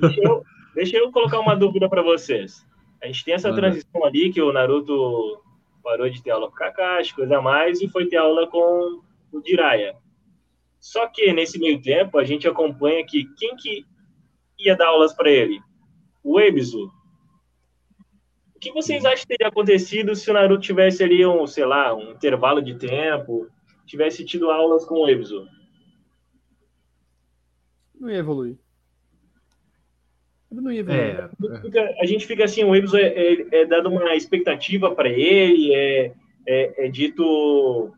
Deixa, 0.00 0.20
eu, 0.22 0.44
deixa 0.76 0.96
eu 0.96 1.10
colocar 1.10 1.40
uma 1.40 1.56
dúvida 1.56 1.88
para 1.88 2.02
vocês. 2.02 2.64
A 3.02 3.06
gente 3.06 3.24
tem 3.24 3.34
essa 3.34 3.52
transição 3.52 4.04
ali 4.04 4.32
que 4.32 4.40
o 4.40 4.52
Naruto 4.52 5.42
parou 5.86 6.10
de 6.10 6.20
ter 6.20 6.32
aula 6.32 6.48
com 6.48 6.54
o 6.54 6.56
Kakashi, 6.56 7.14
coisa 7.14 7.38
a 7.38 7.40
mais, 7.40 7.80
e 7.80 7.86
foi 7.86 8.08
ter 8.08 8.16
aula 8.16 8.48
com 8.48 9.00
o 9.32 9.40
Jiraiya. 9.46 9.94
Só 10.80 11.06
que 11.06 11.32
nesse 11.32 11.60
meio 11.60 11.80
tempo 11.80 12.18
a 12.18 12.24
gente 12.24 12.48
acompanha 12.48 13.06
que 13.06 13.24
quem 13.38 13.54
que 13.54 13.86
ia 14.58 14.74
dar 14.74 14.88
aulas 14.88 15.14
para 15.14 15.30
ele? 15.30 15.60
O 16.24 16.40
Ebisu. 16.40 16.90
O 18.56 18.58
que 18.58 18.72
vocês 18.72 19.04
acham 19.04 19.20
que 19.20 19.28
teria 19.28 19.46
acontecido 19.46 20.16
se 20.16 20.28
o 20.28 20.34
Naruto 20.34 20.62
tivesse 20.62 21.04
ali 21.04 21.24
um, 21.24 21.46
sei 21.46 21.64
lá, 21.64 21.94
um 21.94 22.10
intervalo 22.10 22.60
de 22.60 22.74
tempo, 22.74 23.46
tivesse 23.86 24.24
tido 24.24 24.50
aulas 24.50 24.84
com 24.84 24.96
o 24.96 25.08
Ebisu? 25.08 25.46
Não 27.94 28.10
ia 28.10 28.18
evoluir. 28.18 28.58
Não 30.50 30.70
ia 30.70 30.84
é, 30.88 31.28
a 32.00 32.06
gente 32.06 32.26
fica 32.26 32.44
assim, 32.44 32.62
o 32.62 32.74
Ebso 32.74 32.96
é, 32.96 33.06
é, 33.06 33.46
é 33.62 33.66
dado 33.66 33.88
uma 33.88 34.14
expectativa 34.14 34.94
para 34.94 35.08
ele, 35.08 35.74
é, 35.74 36.12
é, 36.46 36.86
é, 36.86 36.88
dito 36.88 37.92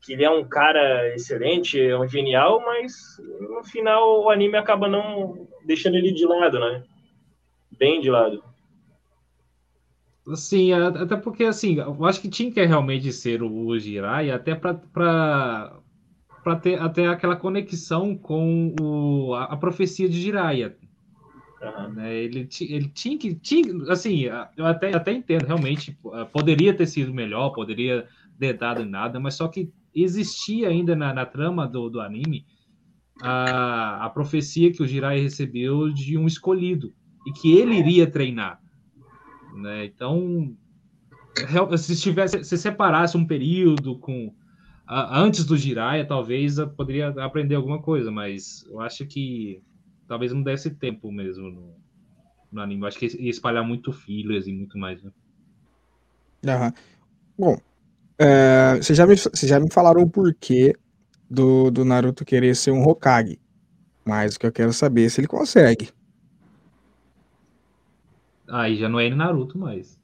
que 0.00 0.12
ele 0.12 0.24
é 0.24 0.30
um 0.30 0.44
cara 0.44 1.14
excelente, 1.14 1.80
é 1.80 1.98
um 1.98 2.06
genial, 2.06 2.60
mas 2.60 2.92
no 3.40 3.64
final 3.64 4.24
o 4.24 4.30
anime 4.30 4.56
acaba 4.56 4.88
não 4.88 5.48
deixando 5.64 5.96
ele 5.96 6.12
de 6.12 6.26
lado, 6.26 6.58
né? 6.60 6.82
Bem 7.78 8.00
de 8.00 8.10
lado. 8.10 8.44
Sim, 10.34 10.72
até 10.72 11.16
porque 11.16 11.44
assim, 11.44 11.78
eu 11.78 12.04
acho 12.04 12.20
que 12.20 12.28
tinha 12.28 12.52
que 12.52 12.64
realmente 12.64 13.12
ser 13.12 13.42
o 13.42 13.78
Jirai, 13.78 14.30
até 14.30 14.54
para 14.54 15.80
ter 16.60 16.80
até 16.80 17.06
aquela 17.06 17.34
conexão 17.34 18.16
com 18.16 18.74
o, 18.80 19.34
a, 19.34 19.44
a 19.44 19.56
profecia 19.56 20.08
de 20.08 20.20
Jiraiya 20.20 20.76
Uhum. 21.62 21.92
Né? 21.94 22.14
Ele, 22.14 22.48
ele 22.60 22.88
tinha 22.88 23.16
que. 23.16 23.34
Tinha, 23.34 23.92
assim, 23.92 24.24
eu 24.56 24.66
até, 24.66 24.94
até 24.94 25.12
entendo, 25.12 25.46
realmente, 25.46 25.96
poderia 26.32 26.74
ter 26.74 26.86
sido 26.86 27.14
melhor, 27.14 27.50
poderia 27.50 28.06
ter 28.38 28.54
dado 28.54 28.82
em 28.82 28.88
nada, 28.88 29.20
mas 29.20 29.34
só 29.34 29.46
que 29.46 29.72
existia 29.94 30.68
ainda 30.68 30.96
na, 30.96 31.14
na 31.14 31.24
trama 31.24 31.68
do, 31.68 31.88
do 31.88 32.00
anime 32.00 32.44
a, 33.20 34.06
a 34.06 34.10
profecia 34.10 34.72
que 34.72 34.82
o 34.82 34.86
Jirai 34.86 35.20
recebeu 35.20 35.92
de 35.92 36.18
um 36.18 36.26
escolhido 36.26 36.92
e 37.26 37.32
que 37.32 37.56
ele 37.56 37.76
iria 37.76 38.10
treinar. 38.10 38.60
Né? 39.54 39.84
Então, 39.84 40.56
se 41.78 42.00
tivesse, 42.00 42.42
se 42.42 42.58
separasse 42.58 43.16
um 43.16 43.26
período 43.26 43.96
com 43.98 44.34
antes 44.88 45.44
do 45.44 45.56
Jiraiya, 45.56 46.04
talvez 46.04 46.58
eu 46.58 46.68
poderia 46.68 47.08
aprender 47.24 47.54
alguma 47.54 47.80
coisa, 47.80 48.10
mas 48.10 48.66
eu 48.68 48.80
acho 48.80 49.06
que 49.06 49.62
talvez 50.06 50.32
não 50.32 50.42
desse 50.42 50.70
tempo 50.70 51.10
mesmo 51.10 51.50
no, 51.50 51.74
no 52.52 52.60
anime. 52.60 52.82
Eu 52.82 52.88
acho 52.88 52.98
que 52.98 53.06
ia 53.06 53.30
espalhar 53.30 53.64
muito 53.66 53.92
fillers 53.92 54.46
e 54.46 54.52
muito 54.52 54.78
mais, 54.78 55.02
né? 55.02 55.10
Uhum. 56.44 56.72
Bom, 57.38 57.58
é, 58.18 58.76
vocês, 58.76 58.96
já 58.96 59.06
me, 59.06 59.16
vocês 59.16 59.48
já 59.48 59.58
me 59.58 59.70
falaram 59.70 60.02
o 60.02 60.10
porquê 60.10 60.76
do, 61.30 61.70
do 61.70 61.84
Naruto 61.84 62.24
querer 62.24 62.54
ser 62.54 62.70
um 62.70 62.82
Hokage. 62.82 63.38
Mas 64.04 64.34
o 64.34 64.40
que 64.40 64.46
eu 64.46 64.52
quero 64.52 64.72
saber 64.72 65.06
é 65.06 65.08
se 65.08 65.20
ele 65.20 65.28
consegue. 65.28 65.90
Aí 68.48 68.76
já 68.76 68.88
não 68.88 69.00
é 69.00 69.08
Naruto 69.08 69.56
mais. 69.56 69.98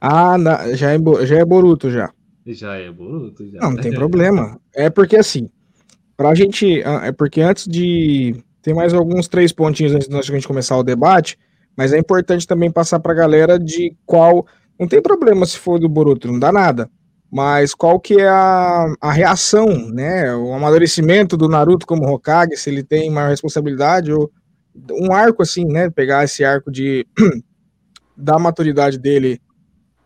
Ah, 0.00 0.36
na, 0.36 0.74
já, 0.74 0.92
é, 0.92 1.26
já 1.26 1.38
é 1.38 1.44
Boruto 1.44 1.90
já. 1.90 2.12
Já 2.46 2.74
é 2.74 2.90
Boruto, 2.90 3.48
já. 3.48 3.60
Não, 3.60 3.72
não 3.72 3.80
tem 3.80 3.92
problema. 3.94 4.60
É 4.74 4.90
porque 4.90 5.16
assim, 5.16 5.48
pra 6.16 6.34
gente. 6.34 6.82
Ah, 6.84 7.06
é 7.06 7.12
porque 7.12 7.40
antes 7.40 7.66
de 7.66 8.42
tem 8.62 8.72
mais 8.72 8.94
alguns 8.94 9.26
três 9.26 9.52
pontinhos 9.52 9.92
antes 9.92 10.08
de 10.08 10.16
a 10.16 10.22
gente 10.22 10.46
começar 10.46 10.76
o 10.76 10.84
debate, 10.84 11.36
mas 11.76 11.92
é 11.92 11.98
importante 11.98 12.46
também 12.46 12.70
passar 12.70 13.00
para 13.00 13.12
a 13.12 13.16
galera 13.16 13.58
de 13.58 13.96
qual. 14.06 14.46
Não 14.78 14.86
tem 14.86 15.02
problema 15.02 15.44
se 15.44 15.58
for 15.58 15.78
do 15.78 15.88
Boruto, 15.88 16.28
não 16.28 16.38
dá 16.38 16.52
nada. 16.52 16.88
Mas 17.30 17.74
qual 17.74 17.98
que 17.98 18.20
é 18.20 18.28
a, 18.28 18.94
a 19.00 19.10
reação, 19.10 19.66
né? 19.90 20.34
O 20.34 20.52
amadurecimento 20.52 21.36
do 21.36 21.48
Naruto 21.48 21.86
como 21.86 22.06
Hokage, 22.06 22.56
se 22.56 22.70
ele 22.70 22.84
tem 22.84 23.10
maior 23.10 23.30
responsabilidade, 23.30 24.12
ou 24.12 24.30
um 24.92 25.12
arco 25.12 25.42
assim, 25.42 25.64
né? 25.64 25.90
Pegar 25.90 26.24
esse 26.24 26.44
arco 26.44 26.70
de 26.70 27.06
da 28.16 28.38
maturidade 28.38 28.98
dele 28.98 29.40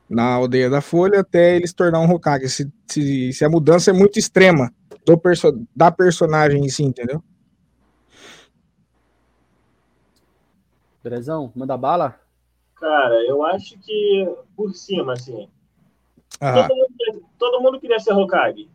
na 0.09 0.35
aldeia 0.35 0.71
da 0.71 0.81
Folha 0.81 1.21
até 1.21 1.57
ele 1.57 1.67
se 1.67 1.75
tornar 1.75 2.01
um 2.01 2.11
Hokage. 2.11 2.49
Se, 2.49 2.73
se, 2.87 3.33
se 3.33 3.45
a 3.45 3.49
mudança 3.49 3.91
é 3.91 3.95
muito 3.95 4.19
extrema 4.19 4.73
do 5.05 5.19
perso 5.19 5.67
da 5.75 5.91
personagem 5.91 6.65
em 6.65 6.69
si, 6.69 6.85
entendeu? 6.85 7.23
Brezão, 11.07 11.53
manda 11.55 11.77
bala? 11.77 12.19
Cara, 12.75 13.15
eu 13.27 13.45
acho 13.45 13.79
que 13.79 14.29
por 14.57 14.75
cima, 14.75 15.13
assim. 15.13 15.49
Todo 16.41 16.77
mundo, 16.77 17.25
todo, 17.39 17.61
mundo, 17.61 17.81
queria 17.81 18.01
ser 18.01 18.13
Hokage. 18.13 18.69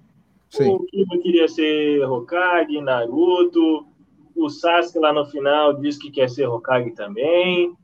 Sim. 0.50 0.70
O 0.70 0.80
Kiba 0.86 1.18
queria 1.18 1.50
ser 1.50 2.02
Hokage, 2.06 2.80
Naruto. 2.80 3.86
O 4.34 4.50
Sasuke 4.50 4.98
lá 4.98 5.12
no 5.12 5.26
final 5.26 5.74
diz 5.74 5.98
que 5.98 6.10
quer 6.10 6.30
ser 6.30 6.48
Hokage 6.48 6.92
também. 6.92 7.76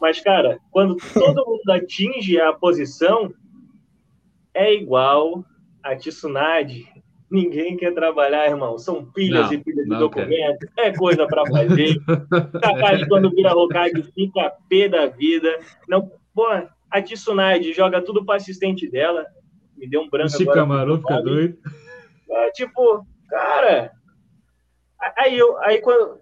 Mas, 0.00 0.20
cara, 0.20 0.58
quando 0.70 0.96
todo 1.12 1.44
mundo 1.44 1.70
atinge 1.70 2.40
a 2.40 2.50
posição, 2.54 3.30
é 4.54 4.72
igual 4.72 5.44
a 5.82 5.94
Tsunade 5.94 6.90
Ninguém 7.32 7.78
quer 7.78 7.94
trabalhar, 7.94 8.46
irmão. 8.46 8.78
São 8.78 9.06
pilhas 9.06 9.46
não, 9.46 9.54
e 9.54 9.58
pilhas 9.64 9.86
de 9.86 9.98
documentos. 9.98 10.68
É 10.76 10.92
coisa 10.92 11.26
para 11.26 11.46
fazer. 11.46 11.96
Capaz 12.60 13.08
quando 13.08 13.30
vira 13.30 13.56
Hokage 13.56 14.02
fica 14.12 14.52
pé 14.68 14.86
da 14.86 15.06
vida. 15.06 15.58
Não, 15.88 16.12
pô, 16.34 16.46
a 16.90 17.02
Tsunade 17.02 17.72
joga 17.72 18.02
tudo 18.02 18.22
para 18.22 18.36
assistente 18.36 18.86
dela. 18.86 19.24
Me 19.78 19.88
deu 19.88 20.02
um 20.02 20.10
branco 20.10 20.28
Chico 20.28 20.42
agora. 20.50 20.60
Camarão 20.60 20.98
fica 20.98 21.22
doido. 21.22 21.56
É 22.28 22.50
tipo, 22.50 23.06
cara. 23.30 23.92
Aí, 25.16 25.38
eu, 25.38 25.56
aí 25.62 25.80
quando 25.80 26.20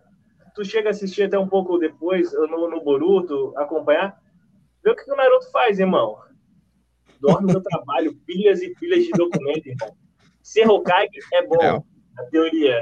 tu 0.54 0.64
chega 0.64 0.90
a 0.90 0.92
assistir 0.92 1.24
até 1.24 1.36
um 1.36 1.48
pouco 1.48 1.76
depois 1.76 2.32
no, 2.32 2.70
no 2.70 2.84
Boruto, 2.84 3.52
acompanhar, 3.56 4.16
vê 4.84 4.92
o 4.92 4.94
que 4.94 5.10
o 5.10 5.16
Naruto 5.16 5.50
faz, 5.50 5.80
irmão. 5.80 6.18
Dorme 7.20 7.52
no 7.52 7.60
trabalho, 7.60 8.14
pilhas 8.24 8.62
e 8.62 8.72
pilhas 8.76 9.02
de 9.04 9.10
documentos, 9.10 9.66
irmão. 9.66 9.90
Ser 10.42 10.68
Hokage 10.68 11.08
é 11.32 11.46
bom, 11.46 11.62
é. 11.62 11.68
a 12.18 12.22
teoria. 12.30 12.80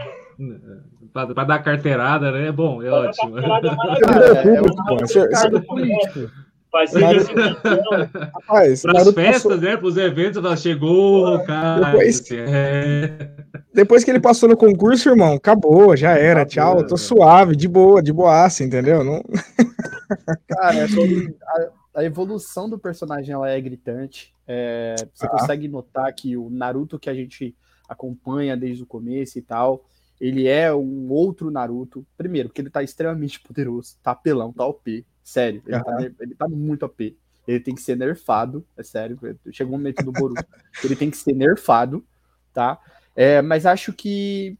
Para 1.12 1.44
dar 1.44 1.58
carteirada, 1.62 2.30
né? 2.30 2.48
É 2.48 2.52
bom, 2.52 2.82
é 2.82 2.86
pra 2.86 3.00
ótimo. 3.00 3.36
Naruto-. 3.36 3.76
Rapaz, 8.34 8.82
Para 8.82 8.98
as 9.00 9.14
festas, 9.14 9.42
passou- 9.42 9.56
né? 9.56 9.76
Para 9.76 9.86
os 9.86 9.96
eventos, 9.96 10.36
ela 10.44 10.56
chegou, 10.56 11.38
cara. 11.44 11.92
Depois- 11.92 12.20
assim, 12.20 12.36
é. 12.38 13.30
depois 13.74 14.04
que 14.04 14.10
ele 14.10 14.20
passou 14.20 14.48
no 14.48 14.56
concurso, 14.56 15.08
irmão, 15.08 15.34
acabou, 15.34 15.96
já 15.96 16.12
era, 16.12 16.42
Acabou, 16.42 16.76
tchau, 16.82 16.86
tô 16.86 16.94
né? 16.94 17.00
suave, 17.00 17.56
de 17.56 17.68
boa, 17.68 18.02
de 18.02 18.12
boaça, 18.12 18.64
entendeu? 18.64 19.02
Não, 19.02 19.22
Cara, 20.48 20.74
é 20.76 20.88
sobre- 20.88 21.34
a, 21.94 22.00
a 22.00 22.04
evolução 22.04 22.68
do 22.68 22.78
personagem 22.78 23.34
ela 23.34 23.48
é 23.48 23.60
gritante. 23.60 24.32
É, 24.50 24.94
você 25.14 25.26
Ah. 25.26 25.28
consegue 25.28 25.68
notar 25.68 26.10
que 26.14 26.36
o 26.36 26.48
Naruto 26.48 26.98
que 26.98 27.10
a 27.10 27.14
gente 27.14 27.54
acompanha 27.88 28.56
desde 28.56 28.82
o 28.82 28.86
começo 28.86 29.38
e 29.38 29.42
tal, 29.42 29.84
ele 30.20 30.48
é 30.48 30.74
um 30.74 31.08
outro 31.10 31.50
Naruto. 31.50 32.04
Primeiro, 32.16 32.48
porque 32.48 32.62
ele 32.62 32.70
tá 32.70 32.82
extremamente 32.82 33.38
poderoso, 33.46 33.96
tá 34.02 34.12
apelão, 34.12 34.52
tá 34.52 34.64
OP. 34.66 35.04
Sério, 35.22 35.62
ele, 35.66 35.84
tá, 35.84 35.90
Aham. 35.92 36.10
ele 36.20 36.34
tá 36.34 36.48
muito 36.48 36.84
OP. 36.86 37.16
Ele 37.46 37.60
tem 37.60 37.74
que 37.74 37.82
ser 37.82 37.96
nerfado, 37.96 38.64
é 38.76 38.82
sério. 38.82 39.18
Chegou 39.52 39.74
um 39.74 39.78
momento 39.78 40.02
do 40.02 40.12
Boruto. 40.12 40.44
ele 40.84 40.96
tem 40.96 41.10
que 41.10 41.16
ser 41.16 41.34
nerfado, 41.34 42.04
tá? 42.52 42.78
É, 43.16 43.40
mas 43.42 43.64
acho 43.66 43.92
que 43.92 44.58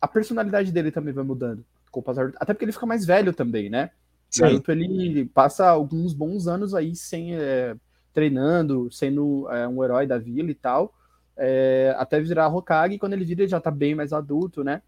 a 0.00 0.06
personalidade 0.08 0.70
dele 0.72 0.90
também 0.90 1.12
vai 1.14 1.24
mudando. 1.24 1.64
com 1.90 2.00
o 2.00 2.02
passar- 2.02 2.32
Até 2.36 2.52
porque 2.52 2.66
ele 2.66 2.72
fica 2.72 2.84
mais 2.84 3.06
velho 3.06 3.32
também, 3.32 3.70
né? 3.70 3.90
Sim. 4.30 4.42
Naruto 4.42 4.70
ele 4.70 5.24
passa 5.26 5.66
alguns 5.66 6.12
bons 6.12 6.46
anos 6.46 6.74
aí 6.74 6.94
sem 6.94 7.34
é, 7.34 7.74
treinando, 8.16 8.90
sendo 8.90 9.46
é, 9.50 9.68
um 9.68 9.84
herói 9.84 10.06
da 10.06 10.16
vila 10.16 10.50
e 10.50 10.54
tal, 10.54 10.94
é, 11.36 11.94
até 11.98 12.18
virar 12.18 12.48
Hokage. 12.48 12.94
E 12.94 12.98
quando 12.98 13.12
ele 13.12 13.26
vira, 13.26 13.42
ele 13.42 13.48
já 13.50 13.60
tá 13.60 13.70
bem 13.70 13.94
mais 13.94 14.10
adulto, 14.14 14.64
né? 14.64 14.80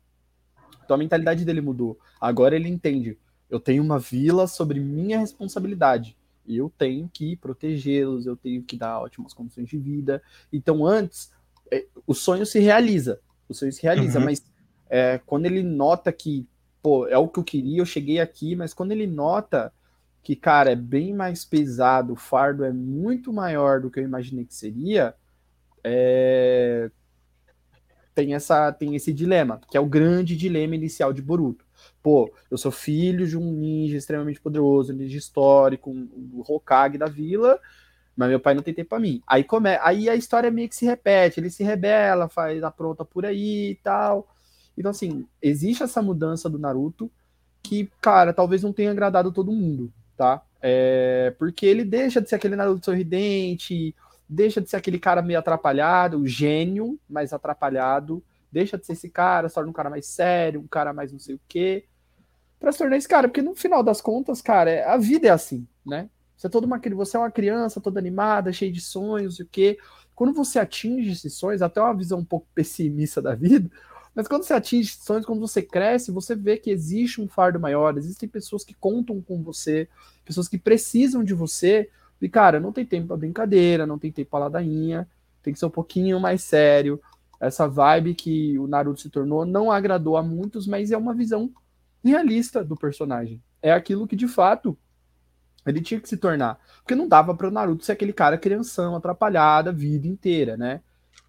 Então 0.83 0.95
a 0.95 0.99
mentalidade 0.99 1.45
dele 1.45 1.61
mudou. 1.61 1.99
Agora 2.19 2.57
ele 2.57 2.71
entende: 2.71 3.19
eu 3.51 3.61
tenho 3.61 3.83
uma 3.83 3.99
vila 3.99 4.47
sobre 4.47 4.81
minha 4.81 5.19
responsabilidade. 5.19 6.17
E 6.47 6.57
eu 6.57 6.73
tenho 6.79 7.11
que 7.13 7.37
protegê-los, 7.37 8.25
eu 8.25 8.35
tenho 8.35 8.63
que 8.63 8.75
dar 8.75 9.01
ótimas 9.01 9.35
condições 9.35 9.69
de 9.69 9.77
vida. 9.77 10.23
Então, 10.51 10.87
antes, 10.87 11.31
é, 11.71 11.85
o 12.07 12.15
sonho 12.15 12.47
se 12.47 12.59
realiza. 12.59 13.21
O 13.47 13.53
sonho 13.53 13.71
se 13.71 13.83
realiza, 13.83 14.19
Uhum. 14.19 14.25
mas 14.25 14.43
é, 14.89 15.21
quando 15.27 15.45
ele 15.45 15.63
nota 15.63 16.11
que, 16.11 16.47
pô, 16.83 17.07
é 17.07 17.19
o 17.19 17.29
que 17.29 17.39
eu 17.39 17.45
queria, 17.45 17.81
eu 17.83 17.85
cheguei 17.85 18.19
aqui, 18.19 18.57
mas 18.57 18.73
quando 18.73 18.93
ele 18.93 19.07
nota 19.07 19.71
que, 20.23 20.37
cara, 20.37 20.73
é 20.73 20.77
bem 20.77 21.15
mais 21.15 21.45
pesado, 21.45 22.13
o 22.13 22.17
fardo 22.17 22.65
é 22.65 22.73
muito 22.73 23.33
maior 23.33 23.81
do 23.81 23.91
que 23.91 23.99
eu 23.99 24.05
imaginei 24.05 24.45
que 24.45 24.55
seria, 24.55 25.15
é, 25.83 26.91
tem, 28.15 28.35
essa, 28.35 28.73
tem 28.73 28.95
esse 28.97 29.13
dilema, 29.13 29.61
que 29.71 29.77
é 29.77 29.81
o 29.81 29.87
grande 29.87 30.37
dilema 30.37 30.75
inicial 30.75 31.13
de 31.13 31.23
Boruto. 31.23 31.65
Pô, 32.03 32.33
eu 32.51 32.59
sou 32.59 32.73
filho 32.73 33.27
de 33.27 33.39
um 33.39 33.53
ninja 33.53 33.97
extremamente 33.97 34.41
poderoso, 34.41 34.93
ninja 34.93 35.17
histórico, 35.17 35.91
um, 35.91 36.09
um 36.35 36.43
Hokage 36.47 36.99
da 36.99 37.07
vila, 37.07 37.61
mas 38.17 38.29
meu 38.29 38.41
pai 38.41 38.55
não 38.55 38.63
tem 38.63 38.75
tempo 38.75 38.91
pra 38.91 38.99
mim. 38.99 39.23
Aí, 39.25 39.45
come... 39.45 39.79
aí 39.81 40.09
a 40.09 40.17
história 40.17 40.51
meio 40.51 40.69
que 40.69 40.75
se 40.75 40.85
repete, 40.85 41.39
ele 41.39 41.49
se 41.49 41.63
rebela, 41.63 42.29
faz 42.29 42.63
a 42.65 42.71
pronta 42.71 43.05
por 43.05 43.25
aí 43.25 43.71
e 43.71 43.75
tal. 43.77 44.29
Então, 44.77 44.91
assim, 44.91 45.25
existe 45.41 45.85
essa 45.85 46.03
mudança 46.03 46.51
do 46.51 46.59
Naruto 46.59 47.09
que, 47.63 47.89
cara, 48.01 48.33
talvez 48.33 48.63
não 48.63 48.73
tenha 48.73 48.91
agradado 48.91 49.31
todo 49.31 49.53
mundo, 49.53 49.93
tá? 50.19 50.43
É... 50.61 51.33
Porque 51.39 51.65
ele 51.65 51.85
deixa 51.85 52.21
de 52.21 52.29
ser 52.29 52.35
aquele 52.35 52.57
Naruto 52.57 52.85
sorridente, 52.85 53.95
deixa 54.29 54.61
de 54.61 54.69
ser 54.69 54.77
aquele 54.77 54.99
cara 54.99 55.23
meio 55.23 55.39
atrapalhado, 55.39 56.27
gênio, 56.27 56.99
mais 57.09 57.33
atrapalhado, 57.33 58.23
deixa 58.53 58.77
de 58.77 58.85
ser 58.85 58.93
esse 58.95 59.09
cara, 59.09 59.49
se 59.49 59.55
torna 59.55 59.71
um 59.71 59.73
cara 59.73 59.89
mais 59.89 60.07
sério, 60.07 60.61
um 60.61 60.67
cara 60.67 60.93
mais 60.93 61.13
não 61.13 61.19
sei 61.19 61.37
o 61.37 61.41
quê, 61.49 61.87
pra 62.59 62.73
se 62.73 62.79
tornar 62.79 62.97
esse 62.97 63.09
cara, 63.09 63.29
porque 63.29 63.41
no 63.41 63.55
final 63.55 63.83
das 63.83 64.01
contas, 64.01 64.43
cara, 64.43 64.71
é- 64.71 64.85
a 64.85 64.97
vida 64.97 65.29
é 65.29 65.31
assim, 65.31 65.67
né? 65.87 66.11
Você 66.37 66.47
é, 66.47 66.51
toda 66.51 66.67
uma, 66.67 66.81
você 66.95 67.17
é 67.17 67.21
uma 67.21 67.31
criança 67.31 67.81
toda 67.81 67.99
animada, 67.99 68.53
cheia 68.53 68.71
de 68.71 68.81
sonhos 68.81 69.39
e 69.39 69.43
o 69.43 69.47
quê. 69.47 69.79
Quando 70.15 70.33
você 70.33 70.59
atinge 70.59 71.13
esses 71.13 71.35
sonhos, 71.35 71.63
até 71.63 71.81
uma 71.81 71.95
visão 71.95 72.19
um 72.21 72.25
pouco 72.25 72.47
pessimista 72.55 73.21
da 73.23 73.35
vida, 73.35 73.71
mas 74.19 74.27
quando 74.27 74.43
você 74.43 74.53
atinge 74.53 74.97
sonhos, 74.97 75.25
quando 75.25 75.39
você 75.39 75.63
cresce, 75.63 76.11
você 76.11 76.35
vê 76.35 76.57
que 76.57 76.73
existe 76.73 77.21
um 77.21 77.29
fardo 77.29 77.61
maior, 77.61 77.97
existem 77.97 78.29
pessoas 78.29 78.65
que 78.65 78.75
contam 78.75 79.21
com 79.23 79.41
você, 79.45 79.89
pessoas 80.25 80.49
que 80.49 80.59
precisam 80.59 81.23
de 81.23 81.33
você, 81.35 81.89
e, 82.21 82.29
cara, 82.29 82.59
não 82.59 82.73
tem 82.73 82.85
tempo 82.85 83.07
pra 83.07 83.17
brincadeira, 83.17 83.87
não 83.87 83.97
tem 83.97 84.11
tempo 84.11 84.31
pra 84.31 84.41
ladainha, 84.41 85.09
tem 85.41 85.53
que 85.53 85.59
ser 85.61 85.67
um 85.67 85.71
pouquinho 85.71 86.19
mais 86.19 86.43
sério. 86.43 87.01
Essa 87.39 87.69
vibe 87.69 88.17
que 88.17 88.59
o 88.59 88.67
Naruto 88.67 89.01
se 89.01 89.09
tornou 89.09 89.47
não 89.47 89.71
agradou 89.71 90.17
a 90.17 90.23
muitos, 90.23 90.67
mas 90.67 90.91
é 90.91 90.97
uma 90.97 91.15
visão 91.15 91.49
realista 92.03 92.65
do 92.65 92.75
personagem. 92.75 93.41
É 93.63 93.71
aquilo 93.71 94.09
que, 94.09 94.17
de 94.17 94.27
fato, 94.27 94.77
ele 95.65 95.81
tinha 95.81 96.01
que 96.01 96.09
se 96.09 96.17
tornar. 96.17 96.59
Porque 96.79 96.97
não 96.97 97.07
dava 97.07 97.37
para 97.37 97.47
o 97.47 97.53
Naruto 97.53 97.85
ser 97.85 97.93
aquele 97.93 98.13
cara 98.13 98.37
crianção, 98.37 98.97
atrapalhado 98.97 99.69
a 99.69 99.73
vida 99.73 100.09
inteira, 100.09 100.57
né? 100.57 100.81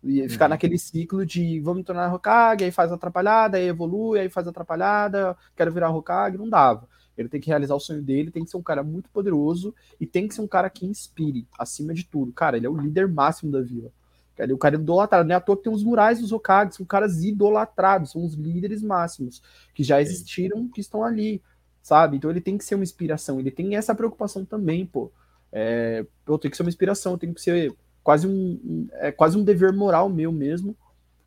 E 0.04 0.28
ficar 0.30 0.45
Uhum. 0.45 0.50
naquele 0.50 0.78
ciclo 0.78 1.26
de 1.26 1.60
vamos 1.60 1.84
tornar 1.84 2.14
Hokage, 2.14 2.64
aí 2.64 2.72
faz 2.72 2.91
atrapalhada, 2.91 3.58
aí 3.58 3.68
evolui, 3.68 4.20
aí 4.20 4.30
faz 4.30 4.47
atrapalhada, 4.47 5.36
quero 5.56 5.72
virar 5.72 5.89
Hokage, 5.89 6.38
não 6.38 6.50
dava. 6.50 6.88
Ele 7.18 7.28
tem 7.28 7.41
que 7.41 7.50
realizar 7.50 7.76
o 7.76 7.80
sonho 7.82 8.02
dele, 8.02 8.32
tem 8.32 8.45
que 8.45 8.50
ser 8.50 8.56
um 8.58 8.64
cara 8.64 8.82
muito 8.82 9.10
poderoso 9.10 9.76
e 10.00 10.06
tem 10.08 10.26
que 10.28 10.34
ser 10.34 10.41
um 10.41 10.47
cara 10.47 10.70
que 10.70 10.86
inspire, 10.86 11.45
acima 11.58 11.93
de 11.93 12.06
tudo. 12.06 12.32
Cara, 12.32 12.56
ele 12.56 12.66
é 12.66 12.70
o 12.70 12.78
líder 12.78 13.10
máximo 13.10 13.52
da 13.52 13.62
vila. 13.62 13.91
Cara, 14.38 14.54
O 14.54 14.58
cara 14.58 14.76
é 14.78 14.80
idolatrado, 14.80 15.28
não 15.28 15.34
é 15.36 15.38
à 15.38 15.41
toa 15.41 15.58
que 15.58 15.64
tem 15.64 15.74
os 15.74 15.84
murais 15.84 16.20
dos 16.22 16.32
Hokages, 16.32 16.76
são 16.76 16.86
caras 16.86 17.22
idolatrados, 17.24 18.12
são 18.12 18.24
os 18.24 18.36
líderes 18.36 18.82
máximos, 18.82 19.41
que 19.74 19.84
já 19.84 20.02
existiram, 20.02 20.66
que 20.70 20.80
estão 20.80 21.04
ali, 21.04 21.41
sabe? 21.82 22.16
Então 22.16 22.30
ele 22.32 22.39
tem 22.39 22.58
que 22.58 22.64
ser 22.64 22.76
uma 22.76 22.84
inspiração, 22.86 23.38
ele 23.38 23.52
tem 23.52 23.76
essa 23.76 23.93
preocupação 23.93 24.45
também, 24.45 24.86
pô. 24.86 25.12
É, 25.52 26.06
eu 26.26 26.38
tenho 26.38 26.52
que 26.52 26.56
ser 26.58 26.64
uma 26.64 26.70
inspiração, 26.70 27.14
eu 27.14 27.18
tenho 27.18 27.34
que 27.34 27.41
ser 27.41 27.76
quase 28.10 28.26
um, 28.26 28.88
é 28.93 29.12
quase 29.12 29.38
um 29.38 29.43
dever 29.43 29.72
moral 29.72 30.10
meu 30.10 30.32
mesmo 30.32 30.76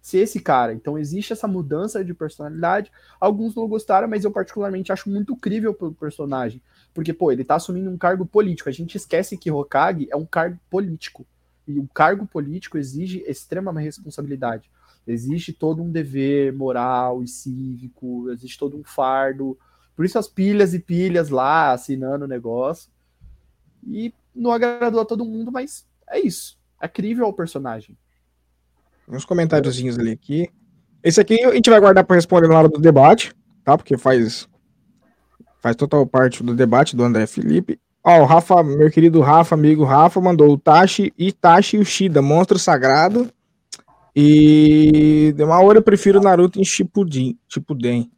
ser 0.00 0.18
esse 0.18 0.40
cara. 0.40 0.74
Então 0.74 0.98
existe 0.98 1.32
essa 1.32 1.46
mudança 1.46 2.04
de 2.04 2.12
personalidade. 2.12 2.90
Alguns 3.20 3.54
não 3.54 3.68
gostaram, 3.68 4.08
mas 4.08 4.24
eu 4.24 4.32
particularmente 4.32 4.90
acho 4.90 5.08
muito 5.08 5.36
crível 5.36 5.72
pro 5.72 5.92
personagem, 5.92 6.60
porque 6.92 7.12
pô, 7.12 7.30
ele 7.30 7.44
tá 7.44 7.54
assumindo 7.54 7.88
um 7.88 7.96
cargo 7.96 8.26
político. 8.26 8.68
A 8.68 8.72
gente 8.72 8.96
esquece 8.96 9.38
que 9.38 9.48
Hokage 9.48 10.08
é 10.10 10.16
um 10.16 10.26
cargo 10.26 10.58
político. 10.68 11.24
E 11.68 11.78
o 11.78 11.86
cargo 11.86 12.26
político 12.26 12.76
exige 12.76 13.22
extrema 13.28 13.72
responsabilidade. 13.78 14.68
Existe 15.06 15.52
todo 15.52 15.84
um 15.84 15.90
dever 15.92 16.52
moral 16.52 17.22
e 17.22 17.28
cívico, 17.28 18.28
existe 18.32 18.58
todo 18.58 18.76
um 18.76 18.82
fardo. 18.82 19.56
Por 19.94 20.04
isso 20.04 20.18
as 20.18 20.26
pilhas 20.26 20.74
e 20.74 20.80
pilhas 20.80 21.28
lá 21.28 21.70
assinando 21.70 22.24
o 22.24 22.28
negócio. 22.28 22.90
E 23.86 24.12
não 24.34 24.50
agradou 24.50 25.00
a 25.00 25.04
todo 25.04 25.24
mundo, 25.24 25.52
mas 25.52 25.86
é 26.08 26.18
isso. 26.18 26.60
É 26.82 26.88
crível 26.88 27.24
ao 27.26 27.32
personagem. 27.32 27.96
uns 29.08 29.24
comentáriozinhos 29.24 29.98
ali 29.98 30.10
aqui. 30.10 30.48
Esse 31.02 31.20
aqui 31.20 31.40
a 31.44 31.54
gente 31.54 31.70
vai 31.70 31.78
guardar 31.78 32.04
para 32.04 32.16
responder 32.16 32.48
na 32.48 32.58
hora 32.58 32.68
do 32.68 32.80
debate, 32.80 33.32
tá? 33.64 33.76
Porque 33.78 33.96
faz 33.96 34.48
faz 35.60 35.76
total 35.76 36.04
parte 36.04 36.42
do 36.42 36.54
debate 36.54 36.96
do 36.96 37.04
André 37.04 37.24
Felipe. 37.26 37.78
Ó, 38.04 38.22
o 38.22 38.24
Rafa, 38.24 38.64
meu 38.64 38.90
querido 38.90 39.20
Rafa, 39.20 39.54
amigo 39.54 39.84
Rafa, 39.84 40.20
mandou 40.20 40.50
o 40.52 40.58
Tashi, 40.58 41.12
Itachi 41.16 41.78
Ushida, 41.78 42.20
monstro 42.20 42.58
sagrado. 42.58 43.30
E 44.14 45.32
de 45.36 45.44
uma 45.44 45.60
hora 45.62 45.78
eu 45.78 45.82
prefiro 45.82 46.20
Naruto 46.20 46.60
em 46.60 46.64
Shippuden, 46.64 47.38
Shippuden. 47.48 48.10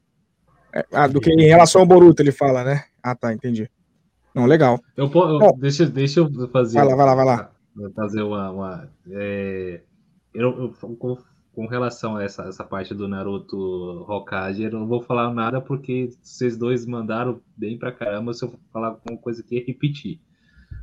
É, 0.73 0.87
ah, 0.91 1.07
do 1.07 1.21
que 1.21 1.31
em 1.31 1.47
relação 1.47 1.83
ao 1.83 1.87
Boruto, 1.87 2.23
ele 2.23 2.33
fala, 2.33 2.65
né? 2.65 2.85
Ah, 3.03 3.15
tá, 3.15 3.33
entendi. 3.33 3.71
Não, 4.35 4.47
legal. 4.47 4.81
Eu, 4.97 5.05
eu- 5.05 5.39
Bom. 5.39 5.57
deixa, 5.59 5.87
deixa 5.87 6.21
eu 6.21 6.49
fazer. 6.49 6.79
Vai 6.79 6.89
lá, 6.89 6.97
vai 6.97 7.07
lá, 7.07 7.15
vai 7.15 7.25
lá. 7.25 7.54
Fazer 7.95 8.23
uma. 8.23 8.51
uma, 8.51 8.91
é, 9.11 9.83
eu, 10.33 10.51
eu- 10.83 10.97
com, 10.97 11.19
com 11.53 11.67
relação 11.67 12.17
a 12.17 12.23
essa, 12.25 12.45
essa 12.45 12.65
parte 12.65 12.95
do 12.95 13.09
Naruto 13.09 13.57
Hokage, 14.09 14.63
eu 14.65 14.71
não 14.71 14.87
vou 14.87 15.03
falar 15.03 15.33
nada 15.35 15.61
porque 15.61 16.11
vocês 16.23 16.57
dois 16.57 16.87
mandaram 16.87 17.41
bem 17.57 17.79
pra 17.79 17.93
caramba. 17.93 18.33
Se 18.33 18.45
eu 18.45 18.55
falar 18.73 18.89
alguma 18.89 19.19
coisa 19.21 19.43
que 19.43 19.57
ia 19.57 19.65
repetir. 19.65 20.21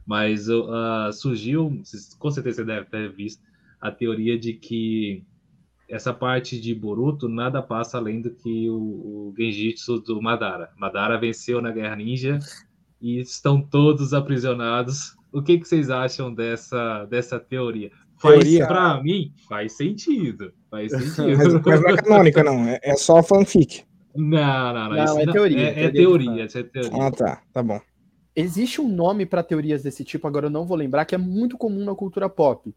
Mas 0.05 0.49
eu, 0.49 0.73
ah, 0.73 1.11
surgiu, 1.13 1.81
com 2.19 2.31
certeza 2.31 2.57
você 2.57 2.65
deve 2.65 2.87
ter 2.87 3.11
visto, 3.13 3.43
a 3.81 3.91
teoria 3.91 4.37
de 4.39 4.53
que 4.53 5.23
essa 5.89 6.13
parte 6.13 6.59
de 6.59 6.73
Boruto 6.75 7.29
nada 7.29 7.61
passa 7.61 7.97
além 7.97 8.21
do 8.21 8.31
que 8.31 8.69
o, 8.69 8.75
o 9.31 9.33
Genjitsu 9.37 9.99
do 10.01 10.21
Madara. 10.21 10.71
Madara 10.77 11.19
venceu 11.19 11.61
na 11.61 11.71
Guerra 11.71 11.95
Ninja 11.97 12.39
e 13.01 13.19
estão 13.19 13.61
todos 13.61 14.13
aprisionados. 14.13 15.15
O 15.31 15.41
que, 15.41 15.59
que 15.59 15.67
vocês 15.67 15.89
acham 15.89 16.33
dessa, 16.33 17.05
dessa 17.05 17.39
teoria? 17.39 17.91
Faz, 18.17 18.35
Teoria? 18.35 18.67
Pra 18.67 19.01
mim, 19.01 19.33
faz 19.49 19.73
sentido. 19.73 20.53
Faz 20.69 20.91
Mas, 20.93 21.03
sentido. 21.13 21.61
mas 21.65 21.81
não 21.81 21.89
é 21.89 21.97
canônica, 21.97 22.43
não. 22.43 22.67
É, 22.67 22.79
é 22.83 22.95
só 22.95 23.23
fanfic. 23.23 23.83
Não, 24.15 24.73
não, 24.73 24.89
não. 24.89 24.95
Não, 24.95 25.03
isso 25.05 25.19
é 25.19 25.31
teoria, 25.31 25.59
É, 25.59 25.83
é 25.85 25.89
teoria 25.89 25.91
de 25.91 25.93
teoria, 25.93 26.43
é 26.43 26.63
teoria. 26.63 27.03
Ah, 27.07 27.11
tá. 27.11 27.41
Tá 27.51 27.63
bom. 27.63 27.79
Existe 28.35 28.79
um 28.79 28.87
nome 28.87 29.25
para 29.25 29.43
teorias 29.43 29.81
desse 29.81 30.03
tipo, 30.03 30.27
agora 30.27 30.45
eu 30.45 30.51
não 30.51 30.65
vou 30.65 30.77
lembrar, 30.77 31.05
que 31.05 31.15
é 31.15 31.17
muito 31.17 31.57
comum 31.57 31.83
na 31.83 31.95
cultura 31.95 32.29
pop. 32.29 32.73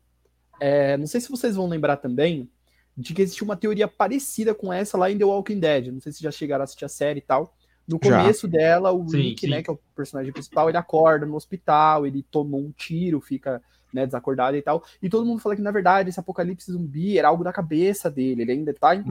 É, 0.61 0.97
não 0.97 1.07
sei 1.07 1.21
se 1.21 1.31
vocês 1.31 1.57
vão 1.57 1.69
lembrar 1.69 1.97
também 1.97 2.49
de 2.97 3.13
que 3.13 3.23
existe 3.23 3.43
uma 3.45 3.57
teoria 3.57 3.87
parecida 3.87 4.55
com 4.55 4.73
essa 4.73 4.97
lá 4.97 5.11
em 5.11 5.19
The 5.19 5.25
Walking 5.25 5.61
Dead. 5.61 5.89
Não 5.93 6.01
sei 6.01 6.13
se 6.13 6.23
já 6.23 6.31
chegaram 6.31 6.63
a 6.63 6.65
assistir 6.65 6.85
a 6.85 6.89
série 6.89 7.19
e 7.19 7.23
tal. 7.23 7.55
No 7.87 7.99
Já. 8.03 8.19
começo 8.21 8.49
dela, 8.49 8.93
o 8.93 9.09
Sim, 9.09 9.19
Rick, 9.19 9.43
sim. 9.43 9.51
né, 9.51 9.63
que 9.63 9.71
é 9.71 9.73
o 9.73 9.79
personagem 9.95 10.33
principal, 10.33 10.69
ele 10.69 10.79
acorda 10.79 11.27
no 11.27 11.37
hospital, 11.37 12.07
ele 12.07 12.23
tomou 12.31 12.61
um 12.61 12.73
tiro, 12.73 13.21
fica 13.21 13.63
né, 13.95 14.05
desacordado 14.05 14.57
e 14.57 14.63
tal. 14.63 14.83
E 15.01 15.09
todo 15.09 15.25
mundo 15.25 15.41
fala 15.41 15.55
que, 15.55 15.63
na 15.63 15.71
verdade, 15.71 16.11
esse 16.11 16.19
apocalipse 16.19 16.73
zumbi 16.73 17.17
era 17.17 17.29
algo 17.29 17.45
da 17.45 17.53
cabeça 17.53 18.11
dele. 18.11 18.43
Ele 18.43 18.53
ainda 18.53 18.75
tá 18.75 18.97
em 18.97 19.05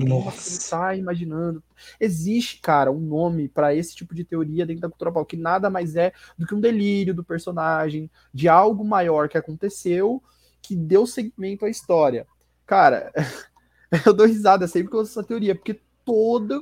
tá 0.69 0.93
imaginando. 0.93 1.63
Existe, 1.97 2.59
cara, 2.59 2.91
um 2.91 2.99
nome 2.99 3.47
pra 3.47 3.73
esse 3.73 3.95
tipo 3.95 4.13
de 4.13 4.25
teoria 4.25 4.65
dentro 4.65 4.81
da 4.81 4.89
cultura 4.89 5.11
pop, 5.11 5.25
que 5.25 5.37
nada 5.37 5.69
mais 5.69 5.95
é 5.95 6.11
do 6.37 6.45
que 6.45 6.53
um 6.53 6.59
delírio 6.59 7.13
do 7.13 7.23
personagem, 7.23 8.11
de 8.33 8.49
algo 8.49 8.83
maior 8.83 9.29
que 9.29 9.37
aconteceu, 9.37 10.21
que 10.61 10.75
deu 10.75 11.07
segmento 11.07 11.65
à 11.65 11.69
história. 11.69 12.27
Cara, 12.65 13.13
eu 14.05 14.13
dou 14.13 14.27
risada 14.27 14.67
sempre 14.67 14.91
com 14.91 15.01
essa 15.01 15.23
teoria, 15.23 15.55
porque 15.55 15.79
toda 16.03 16.61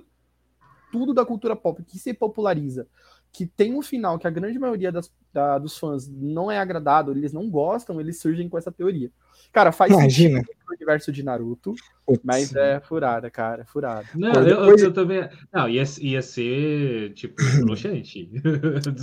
tudo 0.91 1.13
da 1.13 1.25
cultura 1.25 1.55
pop 1.55 1.83
que 1.83 1.97
se 1.99 2.13
populariza, 2.13 2.87
que 3.31 3.45
tem 3.45 3.73
um 3.73 3.81
final 3.81 4.19
que 4.19 4.27
a 4.27 4.31
grande 4.31 4.59
maioria 4.59 4.91
das, 4.91 5.11
da- 5.33 5.57
dos 5.57 5.77
fãs 5.77 6.07
não 6.07 6.51
é 6.51 6.59
agradado, 6.59 7.11
eles 7.11 7.31
não 7.33 7.49
gostam, 7.49 7.99
eles 7.99 8.19
surgem 8.19 8.49
com 8.49 8.57
essa 8.57 8.71
teoria. 8.71 9.11
Cara, 9.51 9.71
faz 9.71 9.91
Imagina. 9.91 10.39
sentido 10.39 10.55
no 10.69 10.75
universo 10.75 11.11
de 11.11 11.21
Naruto, 11.23 11.73
Putz. 12.07 12.21
mas 12.23 12.55
é 12.55 12.79
furada, 12.79 13.29
cara, 13.29 13.65
furada. 13.65 14.05
Não, 14.15 14.31
Pô, 14.31 14.39
eu, 14.39 14.47
eu- 14.47 14.59
depois- 14.61 14.83
eu 14.83 14.93
também. 14.93 15.29
Não, 15.53 15.67
ia, 15.67 15.83
ia 15.99 16.21
ser, 16.21 17.11
tipo, 17.13 17.35
broxante. 17.65 18.29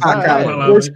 Ah, 0.02 0.20
cara, 0.20 0.44
Falar, 0.44 0.66
depois-. 0.66 0.90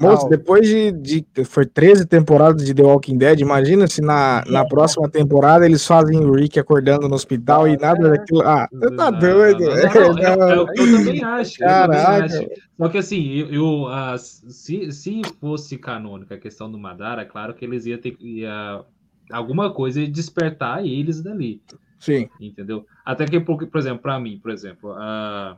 Moço, 0.00 0.28
depois 0.28 0.66
de, 0.68 0.92
de- 0.92 1.44
Foi 1.44 1.66
13 1.66 2.06
temporadas 2.06 2.64
de 2.64 2.72
The 2.72 2.82
Walking 2.82 3.18
Dead. 3.18 3.40
Imagina 3.40 3.86
se 3.88 4.00
na, 4.00 4.44
na 4.46 4.64
próxima 4.64 5.08
temporada 5.10 5.66
eles 5.66 5.84
fazem 5.84 6.18
o 6.20 6.32
Rick 6.32 6.58
acordando 6.60 7.08
no 7.08 7.14
hospital 7.16 7.66
e 7.66 7.76
nada 7.76 8.08
daquilo. 8.10 8.42
Ah, 8.42 8.68
você 8.72 8.94
tá 8.94 9.10
doido? 9.10 9.60
não, 9.64 9.70
não, 9.70 10.14
não, 10.14 10.48
é- 10.48 10.54
é 10.54 10.60
o 10.60 10.66
que 10.68 10.80
eu 10.80 10.96
também 10.96 11.24
acho. 11.24 11.62
eu 11.62 11.68
também 11.68 11.98
Caraca. 11.98 12.24
acho. 12.26 12.48
Só 12.78 12.88
que 12.88 12.98
assim, 12.98 13.32
eu, 13.38 13.46
eu, 13.52 13.86
ah, 13.88 14.16
se, 14.18 14.90
se 14.92 15.22
fosse 15.40 15.76
canônica 15.78 16.34
a 16.34 16.38
questão 16.38 16.70
do 16.70 16.78
Madara, 16.78 17.22
é 17.22 17.24
claro 17.24 17.54
que 17.54 17.64
eles 17.64 17.86
iam 17.86 17.98
ter 17.98 18.12
que. 18.12 18.40
ia- 18.40 18.81
alguma 19.30 19.72
coisa 19.72 20.00
ia 20.00 20.08
despertar 20.08 20.84
eles 20.86 21.22
dali. 21.22 21.62
Sim. 21.98 22.28
entendeu? 22.40 22.84
Até 23.04 23.26
que, 23.26 23.38
por, 23.38 23.64
por 23.66 23.78
exemplo, 23.78 24.02
para 24.02 24.18
mim, 24.18 24.38
por 24.40 24.50
exemplo, 24.50 24.92
a- 24.92 25.56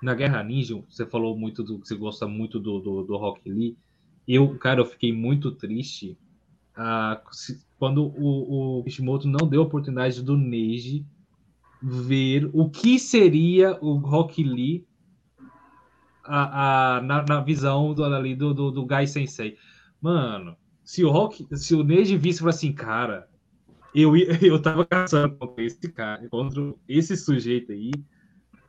na 0.00 0.14
Guerra 0.14 0.42
Ninja, 0.44 0.80
você 0.88 1.04
falou 1.04 1.36
muito 1.36 1.62
do 1.64 1.78
que 1.80 1.88
você 1.88 1.96
gosta 1.96 2.26
muito 2.28 2.58
do, 2.60 2.78
do, 2.78 3.02
do 3.02 3.16
Rock 3.16 3.50
Lee. 3.50 3.76
Eu, 4.28 4.56
cara, 4.58 4.80
eu 4.80 4.86
fiquei 4.86 5.12
muito 5.12 5.50
triste 5.50 6.16
se- 7.32 7.60
quando 7.78 8.04
o, 8.16 8.78
o 8.78 8.84
Kishimoto 8.84 9.26
não 9.28 9.46
deu 9.48 9.62
a 9.62 9.64
oportunidade 9.64 10.22
do 10.22 10.36
Neji 10.38 11.04
ver 11.82 12.48
o 12.52 12.70
que 12.70 12.98
seria 12.98 13.76
o 13.80 13.94
Rock 13.96 14.42
Lee 14.44 14.86
a, 16.24 16.96
a- 16.96 17.00
na, 17.02 17.24
na 17.28 17.40
visão 17.40 17.92
do, 17.92 18.04
ali, 18.04 18.34
do, 18.34 18.54
do, 18.54 18.70
do 18.70 18.86
Gai 18.86 19.06
Sensei. 19.06 19.56
Mano, 20.00 20.56
se 20.90 21.04
o 21.04 21.10
Rock, 21.12 21.46
se 21.56 21.72
o 21.72 21.84
Neji 21.84 22.16
visse 22.16 22.46
assim, 22.48 22.72
cara, 22.72 23.28
eu, 23.94 24.16
eu 24.42 24.60
tava 24.60 24.84
caçando 24.84 25.36
contra 25.36 25.62
esse 25.62 25.88
cara, 25.88 26.28
contra 26.28 26.74
esse 26.88 27.16
sujeito 27.16 27.70
aí, 27.70 27.92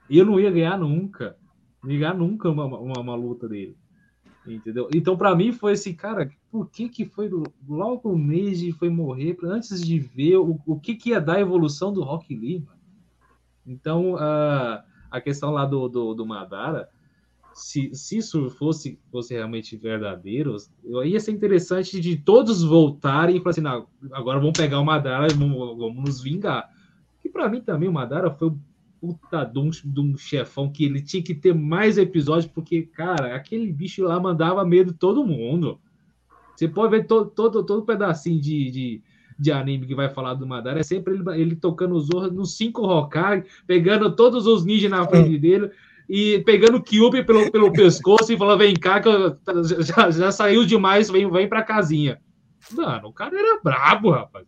eu 0.08 0.24
não 0.24 0.40
ia 0.40 0.52
ganhar 0.52 0.78
nunca. 0.78 1.36
Ganhar 1.84 2.14
nunca 2.14 2.48
uma, 2.48 2.66
uma, 2.66 3.00
uma 3.00 3.16
luta 3.16 3.50
dele. 3.50 3.76
Entendeu? 4.46 4.88
Então, 4.94 5.18
pra 5.18 5.36
mim, 5.36 5.52
foi 5.52 5.74
assim, 5.74 5.96
cara, 5.96 6.30
por 6.52 6.70
que 6.70 6.90
que 6.90 7.06
foi 7.06 7.28
logo 7.68 8.12
o 8.12 8.16
Neji 8.16 8.72
foi 8.72 8.92
morrer 8.92 9.36
antes 9.44 9.82
de 9.82 9.98
ver 9.98 10.38
o, 10.38 10.60
o 10.64 10.80
que 10.80 10.94
que 10.94 11.10
ia 11.10 11.20
dar 11.20 11.38
a 11.38 11.42
evolução 11.42 11.92
do 11.92 12.04
Rock 12.04 12.36
mano? 12.36 12.68
Então, 13.66 14.16
a, 14.18 14.84
a 15.10 15.20
questão 15.20 15.50
lá 15.50 15.66
do, 15.66 15.90
do, 15.90 16.14
do 16.14 16.24
Madara, 16.28 16.88
se, 17.54 17.94
se 17.94 18.18
isso 18.18 18.50
fosse, 18.50 19.00
fosse 19.12 19.34
realmente 19.34 19.76
verdadeiro, 19.76 20.56
ia 21.06 21.20
ser 21.20 21.32
interessante 21.32 22.00
de 22.00 22.18
todos 22.18 22.64
voltarem 22.64 23.36
e 23.36 23.40
falar 23.40 23.52
assim, 23.52 23.62
não, 23.62 23.88
agora 24.12 24.40
vamos 24.40 24.58
pegar 24.58 24.80
o 24.80 24.86
Madara 24.86 25.32
e 25.32 25.36
vamos, 25.36 25.78
vamos 25.78 26.04
nos 26.04 26.22
vingar. 26.22 26.70
E 27.24 27.30
pra 27.30 27.50
mim 27.50 27.62
também 27.62 27.90
o 27.90 27.94
Madara 27.94 28.32
foi 28.32 28.50
um 28.50 28.60
puta 29.00 29.44
de 29.44 29.60
um, 29.60 29.70
de 29.70 30.00
um 30.00 30.16
chefão 30.16 30.72
que 30.72 30.86
ele 30.86 31.02
tinha 31.02 31.24
que 31.24 31.34
ter 31.34 31.54
mais 31.54 31.98
episódios, 31.98 32.52
porque, 32.52 32.84
cara, 32.84 33.36
aquele 33.36 33.72
bicho 33.72 34.04
lá 34.04 34.20
mandava 34.20 34.64
medo 34.64 34.94
todo 34.94 35.26
mundo. 35.26 35.80
Você 36.56 36.68
pode 36.68 36.92
ver 36.92 37.08
todo, 37.08 37.30
todo, 37.32 37.64
todo 37.64 37.86
pedacinho 37.86 38.40
de, 38.40 38.70
de, 38.70 39.02
de 39.40 39.52
anime 39.52 39.88
que 39.88 39.96
vai 39.96 40.08
falar 40.08 40.36
do 40.36 40.46
Madara, 40.46 40.80
é 40.80 40.84
sempre 40.84 41.16
ele, 41.16 41.24
ele 41.42 41.56
tocando 41.56 41.96
os 41.96 42.06
Zorra 42.06 42.30
nos 42.30 42.56
cinco 42.56 42.84
Hokage, 42.84 43.46
pegando 43.66 44.16
todos 44.16 44.46
os 44.46 44.64
ninjas 44.64 44.92
na 44.92 45.08
frente 45.08 45.38
dele 45.40 45.72
e 46.14 46.44
pegando 46.44 46.76
o 46.78 46.84
pelo, 47.24 47.50
pelo 47.50 47.72
pescoço 47.72 48.34
e 48.34 48.38
falando: 48.38 48.60
vem 48.60 48.74
cá, 48.76 49.00
que 49.00 49.08
eu- 49.08 49.38
já, 49.82 50.12
já 50.12 50.30
saiu 50.30 50.66
demais, 50.66 51.10
vem, 51.10 51.32
vem 51.32 51.48
pra 51.48 51.64
casinha. 51.64 52.20
Mano, 52.74 53.08
o 53.08 53.14
cara 53.14 53.40
era 53.40 53.62
brabo, 53.64 54.12
rapaz. 54.12 54.46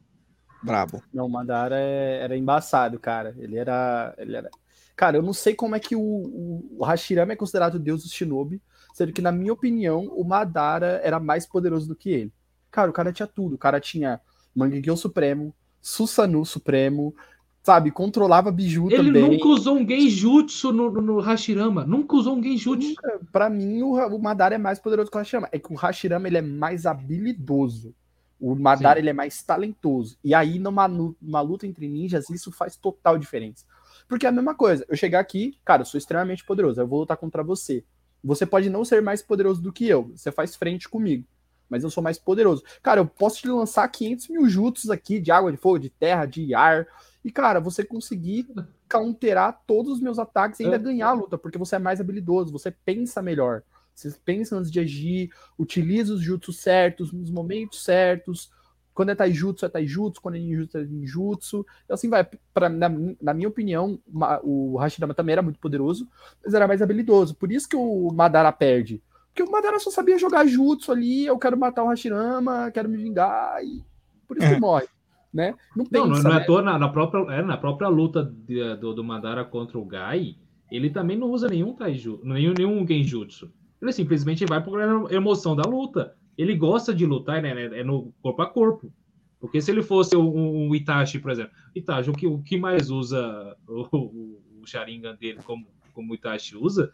Brabo. 0.61 1.01
Não, 1.13 1.25
o 1.25 1.29
Madara 1.29 1.77
é- 1.79 2.19
era 2.21 2.37
embaçado, 2.37 2.99
cara. 2.99 3.33
Ele 3.37 3.57
era, 3.57 4.13
ele 4.17 4.35
era. 4.35 4.49
Cara, 4.93 5.15
eu 5.15 5.21
não 5.21 5.31
sei 5.31 5.55
como 5.55 5.73
é 5.73 5.79
que 5.79 5.95
o, 5.95 6.01
o, 6.01 6.75
o 6.79 6.83
Hashirama 6.83 7.31
é 7.31 7.37
considerado 7.37 7.75
o 7.75 7.79
deus 7.79 8.03
do 8.03 8.09
Shinobi, 8.09 8.61
sendo 8.93 9.13
que, 9.13 9.21
na 9.21 9.31
minha 9.31 9.53
opinião, 9.53 10.07
o 10.07 10.23
Madara 10.25 10.99
era 11.01 11.17
mais 11.17 11.45
poderoso 11.45 11.87
do 11.87 11.95
que 11.95 12.09
ele. 12.09 12.33
Cara, 12.69 12.89
o 12.89 12.93
cara 12.93 13.13
tinha 13.13 13.27
tudo. 13.27 13.55
O 13.55 13.57
cara 13.57 13.79
tinha 13.79 14.19
Mangekyo 14.53 14.97
Supremo, 14.97 15.55
Susanoo 15.81 16.45
Supremo, 16.45 17.15
sabe? 17.63 17.89
Controlava 17.91 18.51
Biju 18.51 18.87
Ele 18.91 18.97
também. 18.97 19.21
nunca 19.31 19.47
usou 19.47 19.77
um 19.77 19.87
Genjutsu 19.87 20.71
no, 20.73 20.91
no, 20.91 21.01
no 21.01 21.19
Hashirama. 21.19 21.85
Nunca 21.85 22.15
usou 22.15 22.35
um 22.35 22.43
Genjutsu. 22.43 22.89
Nunca. 22.89 23.19
Pra 23.31 23.49
mim, 23.49 23.81
o, 23.81 23.93
o 23.95 24.21
Madara 24.21 24.55
é 24.55 24.57
mais 24.57 24.77
poderoso 24.79 25.09
que 25.09 25.17
o 25.17 25.19
Hashirama. 25.19 25.47
É 25.51 25.57
que 25.57 25.71
o 25.71 25.75
Hashirama 25.75 26.27
ele 26.27 26.37
é 26.37 26.41
mais 26.41 26.85
habilidoso. 26.85 27.95
O 28.39 28.53
Madara 28.55 28.95
Sim. 28.95 29.03
ele 29.03 29.09
é 29.09 29.13
mais 29.13 29.41
talentoso. 29.41 30.17
E 30.23 30.35
aí, 30.35 30.59
numa, 30.59 30.87
nu- 30.87 31.15
numa 31.21 31.39
luta 31.39 31.65
entre 31.65 31.87
ninjas, 31.87 32.29
isso 32.29 32.51
faz 32.51 32.75
total 32.75 33.17
diferença. 33.17 33.65
Porque 34.07 34.25
é 34.25 34.29
a 34.29 34.33
mesma 34.33 34.53
coisa. 34.53 34.85
Eu 34.89 34.97
chegar 34.97 35.21
aqui, 35.21 35.57
cara, 35.63 35.83
eu 35.83 35.85
sou 35.85 35.97
extremamente 35.97 36.43
poderoso. 36.45 36.81
Eu 36.81 36.87
vou 36.87 36.99
lutar 36.99 37.15
contra 37.15 37.41
você. 37.41 37.85
Você 38.21 38.45
pode 38.45 38.69
não 38.69 38.83
ser 38.83 39.01
mais 39.01 39.21
poderoso 39.21 39.61
do 39.61 39.71
que 39.71 39.87
eu. 39.87 40.11
Você 40.13 40.29
faz 40.31 40.55
frente 40.57 40.89
comigo. 40.89 41.25
Mas 41.69 41.83
eu 41.85 41.89
sou 41.89 42.03
mais 42.03 42.19
poderoso. 42.19 42.61
Cara, 42.81 42.99
eu 42.99 43.05
posso 43.05 43.37
te 43.39 43.47
lançar 43.47 43.87
500 43.87 44.27
mil 44.27 44.49
jutsus 44.49 44.89
aqui 44.91 45.19
de 45.19 45.31
água, 45.31 45.49
de 45.51 45.57
fogo, 45.57 45.79
de 45.79 45.89
terra, 45.89 46.25
de 46.25 46.53
ar. 46.53 46.85
E, 47.23 47.31
cara, 47.31 47.59
você 47.59 47.83
conseguir 47.85 48.47
counterar 48.89 49.61
todos 49.65 49.93
os 49.93 49.99
meus 50.01 50.19
ataques 50.19 50.59
e 50.59 50.63
ainda 50.63 50.75
É. 50.75 50.79
ganhar 50.79 51.07
a 51.07 51.13
luta, 51.13 51.37
porque 51.37 51.57
você 51.57 51.75
é 51.77 51.79
mais 51.79 51.99
habilidoso, 52.01 52.51
você 52.51 52.69
pensa 52.71 53.21
melhor. 53.21 53.63
Você 53.95 54.11
pensa 54.25 54.57
antes 54.57 54.71
de 54.71 54.79
agir, 54.79 55.29
utiliza 55.57 56.13
os 56.13 56.21
jutsus 56.21 56.57
certos, 56.59 57.11
nos 57.13 57.29
momentos 57.29 57.83
certos. 57.83 58.51
Quando 58.93 59.09
é 59.09 59.15
taijutsu, 59.15 59.65
é 59.65 59.69
taijutsu, 59.69 60.21
quando 60.21 60.35
é 60.35 60.39
ninjutsu, 60.39 60.77
é 60.77 60.83
ninjutsu. 60.83 61.65
E 61.89 61.93
assim 61.93 62.09
vai. 62.09 62.27
Pra, 62.53 62.69
na, 62.69 62.89
na 63.21 63.33
minha 63.33 63.47
opinião, 63.47 63.99
ma- 64.07 64.39
o 64.43 64.77
Hashirama 64.77 65.13
também 65.13 65.33
era 65.33 65.41
muito 65.41 65.59
poderoso, 65.59 66.07
mas 66.43 66.53
era 66.53 66.67
mais 66.67 66.81
habilidoso. 66.81 67.35
Por 67.35 67.51
isso 67.51 67.67
que 67.69 67.75
o 67.75 68.11
Madara 68.13 68.51
perde. 68.51 69.01
Porque 69.29 69.41
o 69.41 69.51
Madara 69.51 69.79
só 69.79 69.89
sabia 69.89 70.17
jogar 70.19 70.45
jutsu 70.45 70.91
ali, 70.91 71.25
eu 71.25 71.39
quero 71.39 71.57
matar 71.57 71.83
o 71.83 71.87
Hashirama, 71.87 72.69
quero 72.71 72.87
me 72.87 72.97
vingar, 72.97 73.63
e 73.63 73.83
por 74.27 74.37
isso 74.37 74.47
que 74.47 74.53
É. 74.55 74.59
morre. 74.59 74.87
Né? 75.33 75.55
Não 75.75 75.85
Não, 75.89 76.07
não, 76.07 76.21
não 76.21 76.31
é 76.31 76.35
à 76.37 76.45
toa, 76.45 76.61
na, 76.61 76.77
na 76.77 76.89
própria, 76.89 77.21
é, 77.33 77.41
na 77.41 77.57
própria 77.57 77.87
luta 77.87 78.23
de- 78.23 78.75
do, 78.75 78.93
do 78.93 79.03
Madara 79.03 79.43
contra 79.43 79.79
o 79.79 79.85
Gai, 79.85 80.35
ele 80.71 80.89
também 80.89 81.17
não 81.17 81.31
usa 81.31 81.47
nenhum 81.47 81.73
taiju, 81.73 82.19
nenhum, 82.23 82.53
nenhum 82.53 82.85
genjutsu. 82.87 83.51
Ele 83.81 83.91
simplesmente 83.91 84.45
vai 84.45 84.63
por 84.63 84.79
emoção 85.11 85.55
da 85.55 85.63
luta. 85.63 86.15
Ele 86.37 86.55
gosta 86.55 86.93
de 86.93 87.05
lutar, 87.05 87.41
né? 87.41 87.53
né, 87.53 87.79
É 87.79 87.83
no 87.83 88.13
corpo 88.21 88.41
a 88.41 88.45
corpo. 88.47 88.91
Porque 89.39 89.61
se 89.61 89.71
ele 89.71 89.81
fosse 89.83 90.15
um, 90.15 90.67
um 90.69 90.73
Itachi, 90.75 91.19
por 91.19 91.29
exemplo, 91.31 91.51
Itachi, 91.75 92.09
o 92.09 92.13
que, 92.13 92.25
o 92.27 92.41
que 92.41 92.57
mais 92.57 92.89
usa 92.89 93.57
o, 93.67 93.87
o, 93.91 94.41
o 94.61 94.65
Sharingan 94.65 95.15
dele 95.15 95.39
como, 95.43 95.67
como 95.93 96.11
o 96.11 96.15
Itachi 96.15 96.55
usa, 96.55 96.93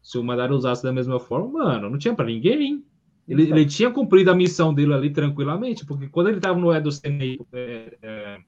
se 0.00 0.16
o 0.16 0.22
Madara 0.22 0.54
usasse 0.54 0.82
da 0.82 0.92
mesma 0.92 1.18
forma, 1.18 1.48
mano, 1.64 1.90
não 1.90 1.98
tinha 1.98 2.14
pra 2.14 2.24
ninguém. 2.26 2.84
Ele, 3.30 3.44
Então. 3.44 3.56
ele 3.56 3.66
tinha 3.66 3.90
cumprido 3.90 4.30
a 4.30 4.34
missão 4.34 4.74
dele 4.74 4.92
ali 4.92 5.10
tranquilamente, 5.10 5.86
porque 5.86 6.08
quando 6.08 6.28
ele 6.28 6.40
tava 6.40 6.58
no 6.58 6.72
Edo 6.72 6.90
Senin, 6.90 7.38
é, 7.52 7.96
é, 8.02 8.38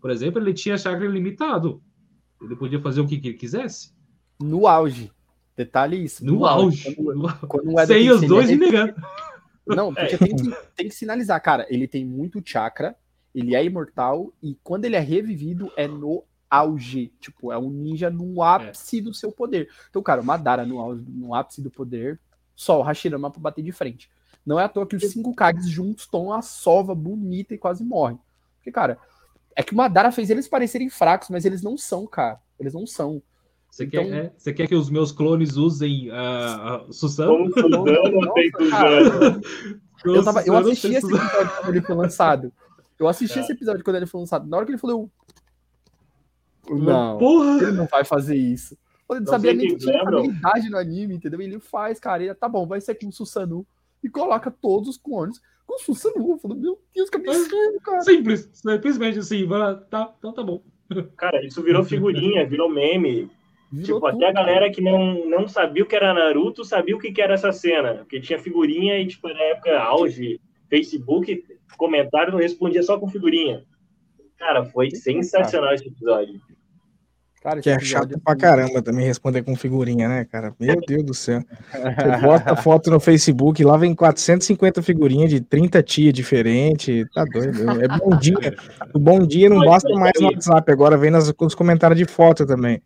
por 0.00 0.10
exemplo, 0.10 0.40
ele 0.40 0.54
tinha 0.54 0.78
chakra 0.78 1.04
ilimitado. 1.04 1.82
Ele 2.40 2.54
podia 2.56 2.80
fazer 2.80 3.00
o 3.00 3.06
que, 3.06 3.18
que 3.18 3.28
ele 3.28 3.36
quisesse. 3.36 3.92
No 4.40 4.66
auge. 4.66 5.10
Detalhe 5.56 6.02
isso. 6.04 6.24
No 6.24 6.44
auge. 6.46 6.94
Quando, 6.94 7.14
No- 7.22 7.36
quando 7.48 7.72
o 7.72 7.80
Edo 7.80 7.86
Sem 7.92 8.10
os 8.10 8.20
dois 8.22 8.48
ele- 8.50 8.66
negando. 8.66 8.94
Não, 9.66 9.94
porque 9.94 10.18
tem, 10.18 10.36
que, 10.36 10.50
tem 10.76 10.88
que 10.88 10.94
sinalizar, 10.94 11.42
cara. 11.42 11.66
Ele 11.70 11.88
tem 11.88 12.04
muito 12.04 12.42
chakra, 12.44 12.94
ele 13.34 13.54
é 13.54 13.64
imortal, 13.64 14.30
e 14.42 14.56
quando 14.62 14.84
ele 14.84 14.94
é 14.94 15.00
revivido, 15.00 15.72
é 15.74 15.88
no 15.88 16.22
auge. 16.50 17.12
Tipo, 17.18 17.50
é 17.50 17.58
um 17.58 17.70
ninja 17.70 18.10
no 18.10 18.42
ápice 18.42 19.00
do 19.00 19.14
seu 19.14 19.32
poder. 19.32 19.68
Então, 19.88 20.02
cara, 20.02 20.20
o 20.20 20.24
Madara 20.24 20.66
no, 20.66 20.78
auge- 20.80 21.04
no 21.08 21.34
ápice 21.34 21.62
do 21.62 21.70
poder, 21.70 22.20
só 22.54 22.78
o 22.80 22.82
Hashirama 22.82 23.30
pra 23.30 23.40
bater 23.40 23.62
de 23.62 23.72
frente. 23.72 24.10
Não 24.44 24.58
é 24.60 24.64
à 24.64 24.68
toa 24.68 24.86
que 24.86 24.96
os 24.96 25.04
cinco 25.10 25.34
Kages 25.34 25.68
juntos 25.68 26.04
estão 26.04 26.26
uma 26.26 26.42
sova 26.42 26.94
bonita 26.94 27.54
e 27.54 27.58
quase 27.58 27.82
morrem. 27.82 28.18
Porque, 28.56 28.70
cara, 28.70 28.98
é 29.56 29.62
que 29.62 29.72
o 29.72 29.76
Madara 29.76 30.12
fez 30.12 30.28
eles 30.30 30.46
parecerem 30.48 30.90
fracos, 30.90 31.30
mas 31.30 31.44
eles 31.44 31.62
não 31.62 31.78
são, 31.78 32.06
cara. 32.06 32.38
Eles 32.60 32.74
não 32.74 32.86
são. 32.86 33.22
Você, 33.70 33.84
Então- 33.84 34.04
quer, 34.04 34.12
é, 34.26 34.32
você 34.36 34.52
quer 34.52 34.68
que 34.68 34.74
os 34.74 34.88
meus 34.90 35.10
clones 35.12 35.56
usem 35.56 36.10
a 36.12 36.84
Susano? 36.90 37.50
Como 37.50 37.86
Suzano 37.86 38.34
tem. 38.34 38.50
Suzano. 38.52 39.40
Eu, 40.04 40.22
tava, 40.24 40.42
eu 40.42 40.56
assisti 40.56 40.88
esse 40.94 41.06
episódio 41.06 41.50
quando 41.56 41.68
ele 41.70 41.80
foi 41.80 41.94
lançado. 41.96 42.52
Eu 42.98 43.08
assisti 43.08 43.38
É. 43.38 43.42
esse 43.42 43.52
episódio 43.52 43.82
quando 43.82 43.96
ele 43.96 44.06
foi 44.06 44.20
lançado. 44.20 44.46
Na 44.46 44.56
hora 44.58 44.66
que 44.66 44.72
ele 44.72 44.78
falou, 44.78 45.10
eu... 46.68 46.76
Não, 46.78 47.18
Porra! 47.18 47.62
ele 47.62 47.72
não 47.72 47.86
vai 47.86 48.04
fazer 48.04 48.36
isso. 48.36 48.76
Ele 49.10 49.26
sabia 49.26 49.52
nem 49.52 49.76
que 49.76 49.90
habilidade 49.90 50.70
no 50.70 50.78
anime, 50.78 51.14
entendeu? 51.14 51.40
Ele 51.40 51.60
faz, 51.60 52.00
cara. 52.00 52.22
Ele, 52.22 52.34
tá 52.34 52.48
bom, 52.48 52.66
vai 52.66 52.80
ser 52.80 52.94
com 52.94 53.08
o 53.08 53.12
Susanu. 53.12 53.66
E 54.02 54.08
coloca 54.08 54.50
todos 54.50 54.88
os 54.88 54.98
clones 54.98 55.40
com 55.66 55.76
o 55.76 55.78
Susanu. 55.78 56.32
Eu 56.32 56.38
falo, 56.38 56.54
meu 56.54 56.80
Deus, 56.94 57.10
que 57.10 57.16
absurdo, 57.16 57.80
cara. 57.82 58.00
Simples, 58.02 58.50
simplesmente 58.52 59.18
assim, 59.18 59.46
vai 59.46 59.58
lá, 59.58 59.74
tá, 59.74 60.14
então 60.18 60.32
tá 60.32 60.42
bom. 60.42 60.62
Cara, 61.16 61.44
isso 61.44 61.62
virou 61.62 61.84
figurinha, 61.84 62.46
virou 62.46 62.68
meme. 62.68 63.30
Virou 63.72 63.96
tipo, 63.96 64.06
até 64.06 64.16
tudo, 64.16 64.24
a 64.26 64.32
galera 64.32 64.70
que 64.70 64.80
não, 64.80 65.26
não 65.26 65.48
sabia 65.48 65.82
o 65.82 65.86
que 65.86 65.96
era 65.96 66.14
Naruto 66.14 66.64
sabia 66.64 66.94
o 66.94 66.98
que, 66.98 67.10
que 67.10 67.20
era 67.20 67.34
essa 67.34 67.52
cena. 67.52 67.94
Porque 67.96 68.20
tinha 68.20 68.38
figurinha 68.38 68.98
e, 68.98 69.06
tipo, 69.06 69.28
na 69.28 69.40
época 69.40 69.78
auge, 69.80 70.40
Facebook, 70.68 71.44
comentário 71.76 72.32
não 72.32 72.38
respondia 72.38 72.82
só 72.82 72.98
com 72.98 73.08
figurinha. 73.08 73.64
Cara, 74.38 74.64
foi 74.64 74.90
sensacional 74.90 75.72
esse 75.74 75.88
episódio. 75.88 76.40
Cara, 77.44 77.60
Que 77.60 77.68
é 77.68 77.78
chato 77.78 78.08
pra 78.20 78.32
foi- 78.32 78.36
caramba 78.40 78.80
também 78.80 79.04
responder 79.04 79.42
com 79.42 79.54
figurinha, 79.54 80.08
né, 80.08 80.24
cara? 80.24 80.54
Meu 80.58 80.80
Deus 80.80 81.04
do 81.04 81.12
céu. 81.12 81.42
Você 81.70 81.72
bota 82.26 82.56
foto 82.56 82.90
no 82.90 82.98
Facebook, 82.98 83.62
lá 83.62 83.76
vem 83.76 83.94
450 83.94 84.80
figurinhas 84.80 85.28
de 85.28 85.42
30 85.42 85.82
tia 85.82 86.10
diferente. 86.10 87.04
Tá 87.14 87.22
doido. 87.26 87.70
É 87.82 87.98
bom 87.98 88.16
dia. 88.16 88.56
O 88.94 88.98
bom 88.98 89.18
dia 89.26 89.50
não 89.50 89.60
basta 89.60 89.92
mais 89.94 90.12
no 90.18 90.28
WhatsApp, 90.28 90.72
agora 90.72 90.96
vem 90.96 91.10
nas, 91.10 91.30
nos 91.38 91.54
comentários 91.54 91.98
de 91.98 92.06
foto 92.06 92.46
também. 92.46 92.80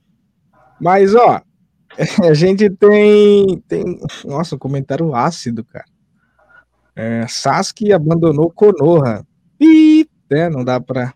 Mas, 0.80 1.14
ó, 1.14 1.40
a 2.28 2.34
gente 2.34 2.68
tem. 2.68 3.62
tem 3.68 4.00
nossa, 4.24 4.56
um 4.56 4.58
comentário 4.58 5.14
ácido, 5.14 5.64
cara. 5.64 5.84
É, 6.96 7.24
Sasuke 7.28 7.92
abandonou 7.92 8.50
Konoha. 8.50 9.24
Ih, 9.60 10.04
né, 10.28 10.48
não 10.48 10.64
dá 10.64 10.80
pra. 10.80 11.14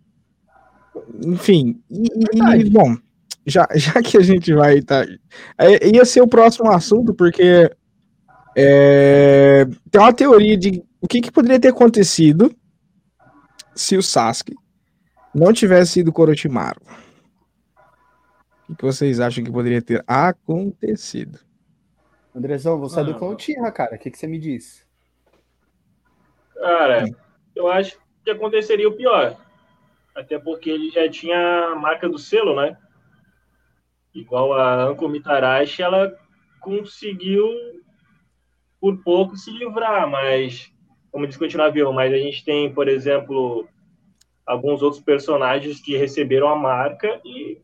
Enfim, 1.27 1.81
e, 1.91 2.07
e- 2.67 2.71
bom, 2.71 2.97
já, 3.47 3.67
já 3.75 4.03
que 4.03 4.17
a 4.17 4.23
gente 4.23 4.53
vai 4.55 4.81
tá, 4.81 5.05
é, 5.59 5.89
ia 5.89 6.05
ser 6.05 6.23
o 6.23 6.29
próximo 6.29 6.71
assunto, 6.71 7.15
porque 7.15 7.71
é, 8.57 9.65
tem 9.91 10.01
uma 10.01 10.13
teoria 10.13 10.57
de 10.57 10.83
o 11.01 11.09
que, 11.09 11.21
que 11.21 11.33
poderia 11.33 11.59
ter 11.59 11.69
acontecido 11.69 12.55
se 13.75 13.97
o 13.97 14.03
Sasuke 14.03 14.55
não 15.35 15.53
tivesse 15.53 15.93
sido 15.93 16.13
Korotimaru. 16.13 16.81
O 18.63 18.67
que, 18.67 18.77
que 18.77 18.85
vocês 18.85 19.19
acham 19.19 19.43
que 19.43 19.51
poderia 19.51 19.83
ter 19.83 20.05
acontecido? 20.07 21.39
Andrezão, 22.35 22.79
você 22.79 23.01
é 23.01 23.05
do 23.05 23.13
Ah, 23.13 23.19
clã 23.19 23.35
Tira, 23.35 23.71
cara. 23.73 23.97
O 23.97 23.99
que, 23.99 24.11
que 24.11 24.19
você 24.19 24.27
me 24.27 24.39
diz? 24.39 24.87
Cara, 26.55 27.05
eu 27.55 27.69
acho 27.69 27.99
que 28.25 28.31
aconteceria 28.31 28.89
o 28.89 28.97
pior. 28.97 29.37
Até 30.15 30.39
porque 30.39 30.71
ele 30.71 30.91
já 30.91 31.09
tinha 31.11 31.73
a 31.73 31.75
marca 31.75 32.09
do 32.09 32.19
selo, 32.19 32.55
né? 32.57 32.77
Igual 34.15 34.53
a 34.53 34.85
Anko 34.85 35.09
Mitarashi, 35.09 35.83
ela 35.83 36.13
conseguiu 36.61 37.47
por 38.81 39.03
pouco 39.03 39.37
se 39.37 39.51
livrar, 39.51 40.09
mas 40.09 40.73
como 41.11 41.27
descontinuar 41.27 41.73
viu, 41.73 41.93
mas 41.93 42.13
a 42.13 42.17
gente 42.17 42.45
tem, 42.45 42.73
por 42.73 42.89
exemplo, 42.89 43.69
alguns 44.47 44.83
outros 44.83 45.03
personagens 45.03 45.81
que 45.81 45.97
receberam 45.97 46.49
a 46.49 46.57
marca 46.57 47.21
e 47.25 47.61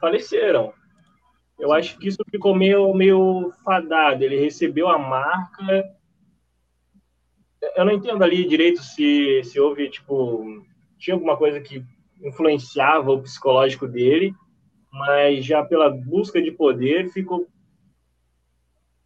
faleceram. 0.00 0.72
Eu 1.58 1.72
acho 1.72 1.98
que 1.98 2.08
isso 2.08 2.22
ficou 2.30 2.54
meio, 2.54 2.92
meio 2.94 3.52
fadado. 3.64 4.22
Ele 4.22 4.38
recebeu 4.38 4.88
a 4.88 4.98
marca, 4.98 5.84
eu 7.76 7.84
não 7.84 7.92
entendo 7.92 8.22
ali 8.22 8.46
direito 8.46 8.82
se, 8.82 9.42
se 9.44 9.58
houve, 9.58 9.88
tipo, 9.88 10.62
tinha 10.98 11.14
alguma 11.14 11.36
coisa 11.36 11.60
que 11.60 11.84
influenciava 12.22 13.10
o 13.12 13.22
psicológico 13.22 13.86
dele, 13.86 14.34
mas 14.94 15.44
já 15.44 15.62
pela 15.64 15.90
busca 15.90 16.40
de 16.40 16.52
poder 16.52 17.10
ficou. 17.10 17.48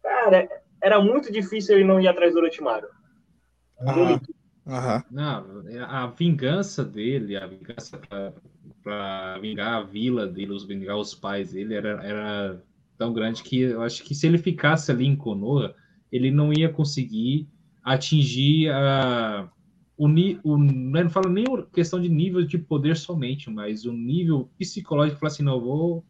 Cara, 0.03 0.47
era 0.81 1.01
muito 1.01 1.31
difícil 1.31 1.75
ele 1.75 1.83
não 1.83 1.99
ir 1.99 2.07
atrás 2.07 2.33
do 2.33 2.39
Orochimaru. 2.39 2.87
Muito. 3.81 4.33
Aham. 4.67 5.03
Não, 5.09 5.63
a 5.87 6.07
vingança 6.07 6.85
dele, 6.85 7.35
a 7.35 7.47
vingança 7.47 7.97
pra, 7.97 8.33
pra 8.83 9.39
vingar 9.39 9.73
a 9.73 9.83
vila 9.83 10.27
dele, 10.27 10.51
os 10.51 10.63
vingar 10.63 10.95
os 10.95 11.15
pais 11.15 11.53
dele, 11.53 11.73
era, 11.73 12.03
era 12.03 12.63
tão 12.95 13.11
grande 13.11 13.41
que 13.41 13.59
eu 13.59 13.81
acho 13.81 14.03
que 14.03 14.13
se 14.13 14.27
ele 14.27 14.37
ficasse 14.37 14.91
ali 14.91 15.07
em 15.07 15.15
Konoha, 15.15 15.73
ele 16.11 16.29
não 16.29 16.53
ia 16.53 16.69
conseguir 16.69 17.47
atingir 17.83 18.69
a, 18.69 19.49
o, 19.99 20.07
o 20.07 20.53
eu 20.53 21.03
não 21.03 21.09
falo 21.09 21.29
nem 21.29 21.45
questão 21.73 21.99
de 21.99 22.07
nível 22.07 22.45
de 22.45 22.57
poder 22.57 22.95
somente, 22.95 23.49
mas 23.49 23.83
o 23.83 23.91
nível 23.91 24.49
psicológico, 24.57 25.19
falar 25.19 25.27
assim, 25.27 25.43
não, 25.43 25.59
vou 25.59 26.05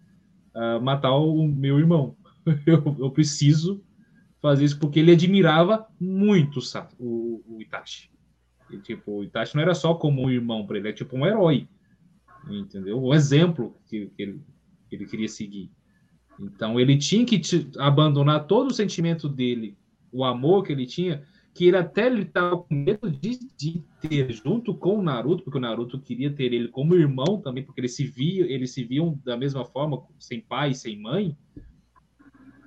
ah, 0.53 0.79
matar 0.79 1.11
o 1.15 1.47
meu 1.47 1.79
irmão. 1.79 2.15
eu, 2.67 2.95
eu 2.99 3.09
preciso 3.09 3.83
fazer 4.39 4.65
isso 4.65 4.79
porque 4.79 4.99
ele 4.99 5.11
admirava 5.11 5.87
muito 5.99 6.59
o, 6.99 7.41
o, 7.47 7.61
Itachi. 7.61 8.11
E, 8.69 8.77
tipo, 8.77 9.11
o 9.11 9.23
Itachi 9.23 9.55
não 9.55 9.63
era 9.63 9.73
só 9.73 9.95
como 9.95 10.21
um 10.21 10.29
irmão 10.29 10.67
para 10.67 10.77
ele, 10.77 10.89
é 10.89 10.93
tipo 10.93 11.17
um 11.17 11.25
herói. 11.25 11.67
Entendeu? 12.47 13.03
Um 13.03 13.11
exemplo 13.11 13.75
que, 13.87 14.05
que 14.15 14.21
ele, 14.21 14.41
ele 14.91 15.05
queria 15.07 15.27
seguir. 15.27 15.71
Então 16.39 16.79
ele 16.79 16.95
tinha 16.95 17.25
que 17.25 17.41
abandonar 17.79 18.45
todo 18.45 18.69
o 18.69 18.73
sentimento 18.73 19.27
dele, 19.27 19.75
o 20.11 20.23
amor 20.23 20.63
que 20.63 20.71
ele 20.71 20.85
tinha, 20.85 21.23
que 21.53 21.65
ele 21.67 21.77
até 21.77 22.13
estava 22.13 22.57
com 22.57 22.73
medo 22.73 23.09
de, 23.09 23.39
de 23.57 23.83
ter 24.01 24.31
junto 24.31 24.73
com 24.73 24.99
o 24.99 25.01
Naruto, 25.01 25.43
porque 25.43 25.57
o 25.57 25.61
Naruto 25.61 25.99
queria 25.99 26.31
ter 26.33 26.53
ele 26.53 26.69
como 26.69 26.95
irmão 26.95 27.41
também, 27.41 27.63
porque 27.63 27.81
eles 27.81 27.95
se 27.95 28.05
viam, 28.05 28.47
eles 28.47 28.71
se 28.71 28.83
viam 28.83 29.19
da 29.25 29.35
mesma 29.35 29.65
forma, 29.65 30.01
sem 30.19 30.41
pai, 30.41 30.73
sem 30.73 30.99
mãe. 30.99 31.35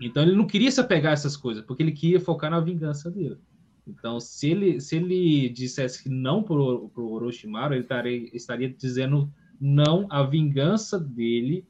Então 0.01 0.23
ele 0.23 0.35
não 0.37 0.47
queria 0.47 0.71
se 0.71 0.81
apegar 0.81 1.11
a 1.11 1.15
essas 1.15 1.37
coisas, 1.37 1.65
porque 1.65 1.83
ele 1.83 1.93
queria 1.93 2.21
focar 2.21 2.51
na 2.51 2.61
vingança 2.61 3.11
dele. 3.11 3.39
Então, 3.87 4.21
se 4.21 4.51
ele, 4.51 4.81
se 4.81 4.97
ele 4.97 5.49
dissesse 5.49 6.03
que 6.03 6.09
não 6.09 6.43
pro, 6.43 6.89
pro 6.91 7.11
Orochimaru, 7.11 7.75
ele 7.75 7.83
estaria, 7.83 8.37
estaria 8.37 8.69
dizendo 8.69 9.33
não 9.61 10.07
à 10.11 10.23
vingança 10.23 10.99
dele 10.99 11.65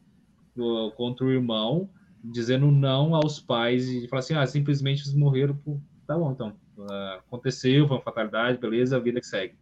do- 0.54 0.92
contra 0.92 1.24
o 1.24 1.30
irmão, 1.30 1.88
dizendo 2.22 2.70
não 2.70 3.14
aos 3.14 3.40
pais 3.40 3.88
e 3.88 4.06
falar 4.08 4.20
assim, 4.20 4.34
ah, 4.34 4.46
simplesmente 4.46 5.02
eles 5.02 5.14
morreram 5.14 5.56
por... 5.56 5.80
Tá 6.06 6.16
bom, 6.16 6.32
então. 6.32 6.61
Ah, 6.90 7.20
aconteceu, 7.26 7.86
foi 7.86 7.96
uma 7.96 8.02
fatalidade, 8.02 8.58
beleza, 8.58 8.96
a 8.96 9.00
vida 9.00 9.20
que 9.20 9.26
segue. 9.26 9.56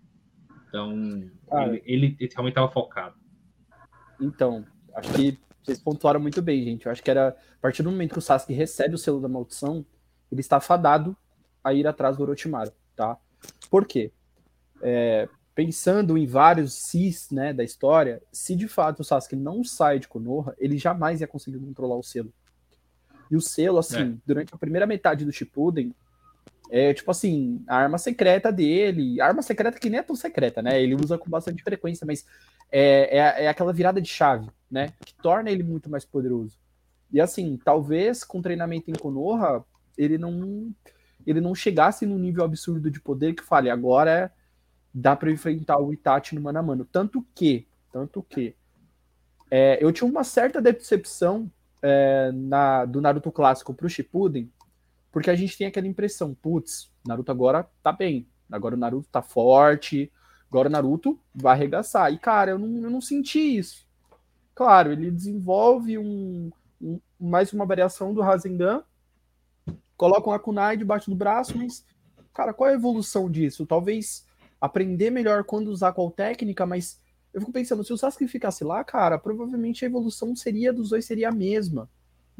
Então, 0.68 1.28
Cara. 1.48 1.68
ele, 1.68 1.82
ele, 1.84 2.16
ele 2.20 2.30
realmente 2.32 2.52
estava 2.52 2.70
focado. 2.70 3.16
Então, 4.20 4.64
acho 4.94 5.12
que 5.14 5.38
vocês 5.62 5.78
pontuaram 5.78 6.20
muito 6.20 6.40
bem, 6.40 6.62
gente. 6.64 6.86
Eu 6.86 6.92
acho 6.92 7.02
que 7.02 7.10
era 7.10 7.28
a 7.28 7.60
partir 7.60 7.82
do 7.82 7.90
momento 7.90 8.12
que 8.12 8.18
o 8.18 8.22
Sasuke 8.22 8.52
recebe 8.52 8.94
o 8.94 8.98
selo 8.98 9.20
da 9.20 9.28
maldição, 9.28 9.84
ele 10.30 10.40
está 10.40 10.60
fadado 10.60 11.16
a 11.62 11.74
ir 11.74 11.86
atrás 11.86 12.16
do 12.16 12.22
Orochimaru, 12.22 12.72
tá? 12.96 13.18
Por 13.70 13.86
quê? 13.86 14.12
É, 14.82 15.28
pensando 15.54 16.16
em 16.16 16.26
vários 16.26 16.72
cis, 16.72 17.30
né, 17.30 17.52
da 17.52 17.62
história, 17.62 18.22
se 18.32 18.56
de 18.56 18.66
fato 18.66 19.00
o 19.00 19.04
Sasuke 19.04 19.36
não 19.36 19.62
sai 19.62 19.98
de 19.98 20.08
Konoha, 20.08 20.54
ele 20.58 20.78
jamais 20.78 21.20
ia 21.20 21.26
conseguir 21.26 21.58
controlar 21.58 21.96
o 21.96 22.02
selo. 22.02 22.32
E 23.30 23.36
o 23.36 23.40
selo, 23.40 23.78
assim, 23.78 24.20
durante 24.26 24.54
a 24.54 24.58
primeira 24.58 24.86
metade 24.86 25.24
do 25.24 25.32
Shippuden, 25.32 25.94
é 26.70 26.94
tipo 26.94 27.10
assim, 27.10 27.62
a 27.66 27.76
arma 27.76 27.98
secreta 27.98 28.52
dele, 28.52 29.20
arma 29.20 29.42
secreta 29.42 29.78
que 29.78 29.90
nem 29.90 29.98
é 29.98 30.02
tão 30.02 30.14
secreta, 30.14 30.62
né? 30.62 30.80
Ele 30.80 30.94
usa 30.94 31.18
com 31.18 31.28
bastante 31.28 31.62
frequência, 31.62 32.06
mas 32.06 32.24
é, 32.70 33.18
é, 33.18 33.44
é 33.44 33.48
aquela 33.48 33.72
virada 33.72 34.00
de 34.00 34.08
chave, 34.08 34.48
né? 34.70 34.92
Que 35.04 35.12
torna 35.14 35.50
ele 35.50 35.64
muito 35.64 35.90
mais 35.90 36.04
poderoso. 36.04 36.56
E 37.12 37.20
assim, 37.20 37.58
talvez 37.64 38.22
com 38.22 38.40
treinamento 38.40 38.90
em 38.90 38.94
Konoha, 38.94 39.64
ele 39.98 40.16
não 40.16 40.72
ele 41.26 41.40
não 41.40 41.54
chegasse 41.54 42.06
num 42.06 42.18
nível 42.18 42.44
absurdo 42.44 42.90
de 42.90 43.00
poder 43.00 43.34
que 43.34 43.42
fale, 43.42 43.68
agora 43.68 44.32
dá 44.92 45.14
para 45.14 45.30
enfrentar 45.30 45.78
o 45.78 45.92
Itachi 45.92 46.34
no 46.34 46.40
mano 46.40 46.58
a 46.58 46.62
mano. 46.62 46.88
Tanto 46.90 47.24
que, 47.34 47.66
tanto 47.92 48.22
que, 48.22 48.54
é, 49.50 49.78
eu 49.84 49.92
tinha 49.92 50.08
uma 50.08 50.24
certa 50.24 50.62
decepção 50.62 51.50
é, 51.82 52.30
na, 52.32 52.84
do 52.84 53.00
Naruto 53.00 53.30
clássico 53.30 53.74
pro 53.74 53.88
Shippuden, 53.88 54.50
porque 55.12 55.30
a 55.30 55.34
gente 55.36 55.56
tem 55.56 55.66
aquela 55.66 55.86
impressão, 55.86 56.34
putz, 56.34 56.90
Naruto 57.06 57.32
agora 57.32 57.68
tá 57.82 57.92
bem, 57.92 58.28
agora 58.50 58.74
o 58.74 58.78
Naruto 58.78 59.08
tá 59.10 59.22
forte, 59.22 60.10
agora 60.48 60.68
o 60.68 60.72
Naruto 60.72 61.18
vai 61.34 61.54
arregaçar. 61.54 62.12
E, 62.12 62.18
cara, 62.18 62.52
eu 62.52 62.58
não, 62.58 62.84
eu 62.84 62.90
não 62.90 63.00
senti 63.00 63.38
isso. 63.58 63.86
Claro, 64.54 64.92
ele 64.92 65.10
desenvolve 65.10 65.98
um, 65.98 66.50
um- 66.80 67.00
mais 67.20 67.52
uma 67.52 67.66
variação 67.66 68.14
do 68.14 68.22
Rasengan, 68.22 68.84
coloca 69.96 70.28
um 70.28 70.32
Akunai 70.32 70.76
debaixo 70.76 71.10
do 71.10 71.16
braço, 71.16 71.56
mas, 71.56 71.84
cara, 72.32 72.52
qual 72.52 72.68
é 72.68 72.72
a 72.72 72.76
evolução 72.76 73.30
disso? 73.30 73.66
Talvez 73.66 74.24
aprender 74.60 75.10
melhor 75.10 75.44
quando 75.44 75.68
usar 75.68 75.92
qual 75.92 76.10
técnica, 76.10 76.66
mas 76.66 77.00
eu 77.32 77.40
fico 77.40 77.52
pensando, 77.52 77.84
se 77.84 77.92
o 77.92 77.96
Sasuke 77.96 78.26
ficasse 78.26 78.64
lá, 78.64 78.82
cara, 78.82 79.18
provavelmente 79.18 79.84
a 79.84 79.88
evolução 79.88 80.34
seria 80.34 80.72
dos 80.72 80.90
dois 80.90 81.04
seria 81.04 81.28
a 81.28 81.32
mesma. 81.32 81.88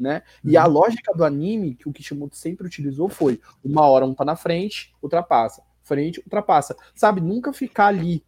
Né? 0.01 0.23
E 0.43 0.57
a 0.57 0.65
lógica 0.65 1.13
do 1.13 1.23
anime 1.23 1.75
que 1.75 1.87
o 1.87 1.93
Kishimoto 1.93 2.35
sempre 2.35 2.67
utilizou 2.67 3.07
foi 3.07 3.39
uma 3.63 3.87
hora 3.87 4.05
um 4.05 4.13
tá 4.13 4.25
na 4.25 4.35
frente, 4.35 4.93
ultrapassa, 5.01 5.63
frente, 5.83 6.19
ultrapassa, 6.19 6.75
sabe? 6.95 7.21
Nunca 7.21 7.53
ficar 7.53 7.87
ali 7.87 8.23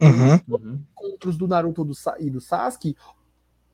Uhum. 0.00 0.56
Uhum. 0.56 0.80
encontros 0.92 1.36
do 1.36 1.46
Naruto 1.46 1.84
do 1.84 1.92
e 2.18 2.30
do 2.30 2.40
Sasuke, 2.40 2.96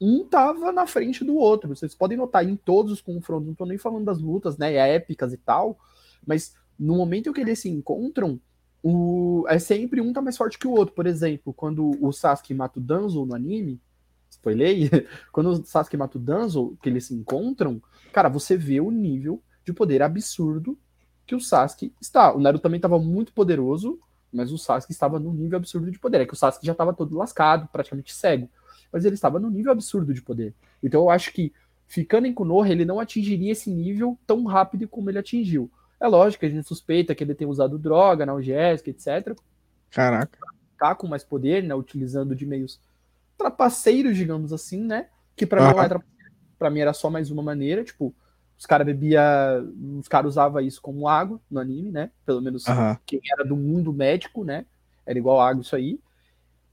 um 0.00 0.24
tava 0.24 0.72
na 0.72 0.86
frente 0.86 1.24
do 1.24 1.36
outro. 1.36 1.68
Vocês 1.68 1.94
podem 1.94 2.18
notar 2.18 2.44
em 2.44 2.56
todos 2.56 2.92
os 2.92 3.00
confrontos, 3.00 3.46
não 3.46 3.54
tô 3.54 3.64
nem 3.64 3.78
falando 3.78 4.04
das 4.04 4.18
lutas, 4.18 4.58
né, 4.58 4.74
épicas 4.74 5.32
e 5.32 5.36
tal, 5.36 5.78
mas 6.26 6.54
no 6.78 6.96
momento 6.96 7.32
que 7.32 7.40
eles 7.40 7.60
se 7.60 7.70
encontram, 7.70 8.40
o... 8.82 9.44
é 9.48 9.58
sempre 9.58 10.00
um 10.00 10.12
tá 10.12 10.20
mais 10.20 10.36
forte 10.36 10.58
que 10.58 10.66
o 10.66 10.72
outro. 10.72 10.94
Por 10.94 11.06
exemplo, 11.06 11.54
quando 11.54 11.92
o 12.04 12.12
Sasuke 12.12 12.52
mata 12.52 12.78
o 12.78 12.82
Danzo 12.82 13.24
no 13.24 13.34
anime, 13.34 13.80
spoiler, 14.46 15.08
quando 15.32 15.50
o 15.50 15.64
Sasuke 15.64 15.96
mata 15.96 16.18
o 16.18 16.20
Danzo, 16.20 16.76
que 16.82 16.88
eles 16.88 17.06
se 17.06 17.14
encontram, 17.14 17.82
cara, 18.12 18.28
você 18.28 18.56
vê 18.56 18.80
o 18.80 18.90
nível 18.90 19.42
de 19.64 19.72
poder 19.72 20.02
absurdo 20.02 20.78
que 21.26 21.34
o 21.34 21.40
Sasuke 21.40 21.92
está. 22.00 22.32
O 22.32 22.40
Naruto 22.40 22.62
também 22.62 22.78
estava 22.78 22.98
muito 22.98 23.32
poderoso, 23.32 23.98
mas 24.32 24.52
o 24.52 24.58
Sasuke 24.58 24.92
estava 24.92 25.18
num 25.18 25.32
nível 25.32 25.58
absurdo 25.58 25.90
de 25.90 25.98
poder. 25.98 26.20
É 26.20 26.26
que 26.26 26.34
o 26.34 26.36
Sasuke 26.36 26.66
já 26.66 26.72
estava 26.72 26.94
todo 26.94 27.16
lascado, 27.16 27.68
praticamente 27.72 28.14
cego. 28.14 28.48
Mas 28.92 29.04
ele 29.04 29.14
estava 29.14 29.40
num 29.40 29.50
nível 29.50 29.72
absurdo 29.72 30.14
de 30.14 30.22
poder. 30.22 30.54
Então 30.82 31.02
eu 31.02 31.10
acho 31.10 31.32
que, 31.32 31.52
ficando 31.88 32.26
em 32.26 32.32
Konoha, 32.32 32.68
ele 32.68 32.84
não 32.84 33.00
atingiria 33.00 33.52
esse 33.52 33.70
nível 33.70 34.16
tão 34.26 34.44
rápido 34.44 34.86
como 34.86 35.10
ele 35.10 35.18
atingiu. 35.18 35.70
É 35.98 36.06
lógico 36.06 36.40
que 36.40 36.46
a 36.46 36.50
gente 36.50 36.68
suspeita 36.68 37.14
que 37.14 37.24
ele 37.24 37.34
tenha 37.34 37.50
usado 37.50 37.78
droga, 37.78 38.22
analgésica, 38.22 38.90
etc. 38.90 39.36
Caraca. 39.90 40.38
Tá 40.78 40.94
com 40.94 41.08
mais 41.08 41.24
poder, 41.24 41.64
né? 41.64 41.74
Utilizando 41.74 42.36
de 42.36 42.44
meios 42.44 42.78
trapaceiros, 43.36 44.16
digamos 44.16 44.52
assim, 44.52 44.82
né? 44.84 45.08
Que 45.34 45.46
pra 45.46 45.60
mim 45.60 45.68
não 45.68 45.76
Aham. 45.78 45.84
é 45.84 45.88
trapaceiro. 45.88 46.16
Pra 46.58 46.70
mim 46.70 46.80
era 46.80 46.92
só 46.92 47.10
mais 47.10 47.30
uma 47.30 47.42
maneira. 47.42 47.84
Tipo, 47.84 48.14
os 48.58 48.64
caras 48.64 48.86
bebia, 48.86 49.22
os 49.98 50.08
caras 50.08 50.30
usavam 50.30 50.60
isso 50.60 50.80
como 50.80 51.08
água 51.08 51.40
no 51.50 51.60
anime, 51.60 51.90
né? 51.90 52.10
Pelo 52.24 52.40
menos 52.40 52.66
Aham. 52.66 52.98
quem 53.04 53.20
era 53.32 53.44
do 53.44 53.56
mundo 53.56 53.92
médico, 53.92 54.44
né? 54.44 54.66
Era 55.04 55.18
igual 55.18 55.40
água 55.40 55.62
isso 55.62 55.76
aí. 55.76 56.00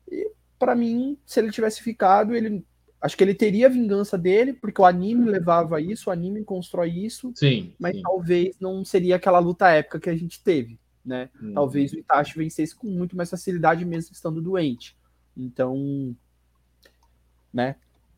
E 0.10 0.32
pra 0.58 0.76
mim, 0.76 1.18
se 1.26 1.40
ele 1.40 1.52
tivesse 1.52 1.82
ficado, 1.82 2.34
ele 2.36 2.66
acho 3.02 3.18
que 3.18 3.24
ele 3.24 3.36
teria 3.36 3.68
a 3.68 3.70
vingança 3.70 4.18
dele, 4.18 4.54
porque 4.54 4.82
o 4.82 4.86
anime 4.86 5.30
levava 5.30 5.82
isso, 5.82 6.10
o 6.10 6.14
anime 6.14 6.42
constrói 6.46 6.90
isso, 6.90 7.34
Sim. 7.36 7.76
mas 7.78 7.98
sim. 7.98 8.02
talvez 8.02 8.58
não 8.62 8.86
seria 8.86 9.18
aquela 9.18 9.40
luta 9.40 9.70
épica 9.70 10.00
que 10.00 10.10
a 10.10 10.16
gente 10.16 10.42
teve, 10.42 10.80
né? 11.04 11.30
Hum. 11.42 11.54
Talvez 11.54 11.92
o 11.92 12.00
Itachi 12.00 12.38
vencesse 12.38 12.74
com 12.74 12.88
muito 12.88 13.18
mais 13.18 13.30
facilidade 13.30 13.84
mesmo 13.84 14.14
estando 14.14 14.42
doente. 14.42 14.98
Então, 15.36 16.16
né? 17.54 17.76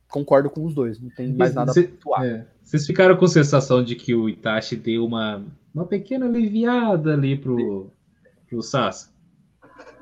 Concordo 0.09 0.49
com 0.49 0.63
os 0.65 0.73
dois, 0.73 0.99
não 0.99 1.09
tem 1.09 1.33
mais 1.33 1.53
nada 1.53 1.73
Cê- 1.73 1.81
a 1.81 1.87
pontuar. 1.87 2.25
é, 2.25 2.45
Vocês 2.63 2.85
ficaram 2.85 3.17
com 3.17 3.25
a 3.25 3.27
sensação 3.27 3.83
de 3.83 3.95
que 3.95 4.13
o 4.15 4.29
Itachi 4.29 4.75
deu 4.75 5.05
uma, 5.05 5.43
uma 5.73 5.85
pequena 5.85 6.25
aliviada 6.25 7.13
ali 7.13 7.37
pro, 7.37 7.89
pro 8.47 8.61
Sasuke? 8.61 9.13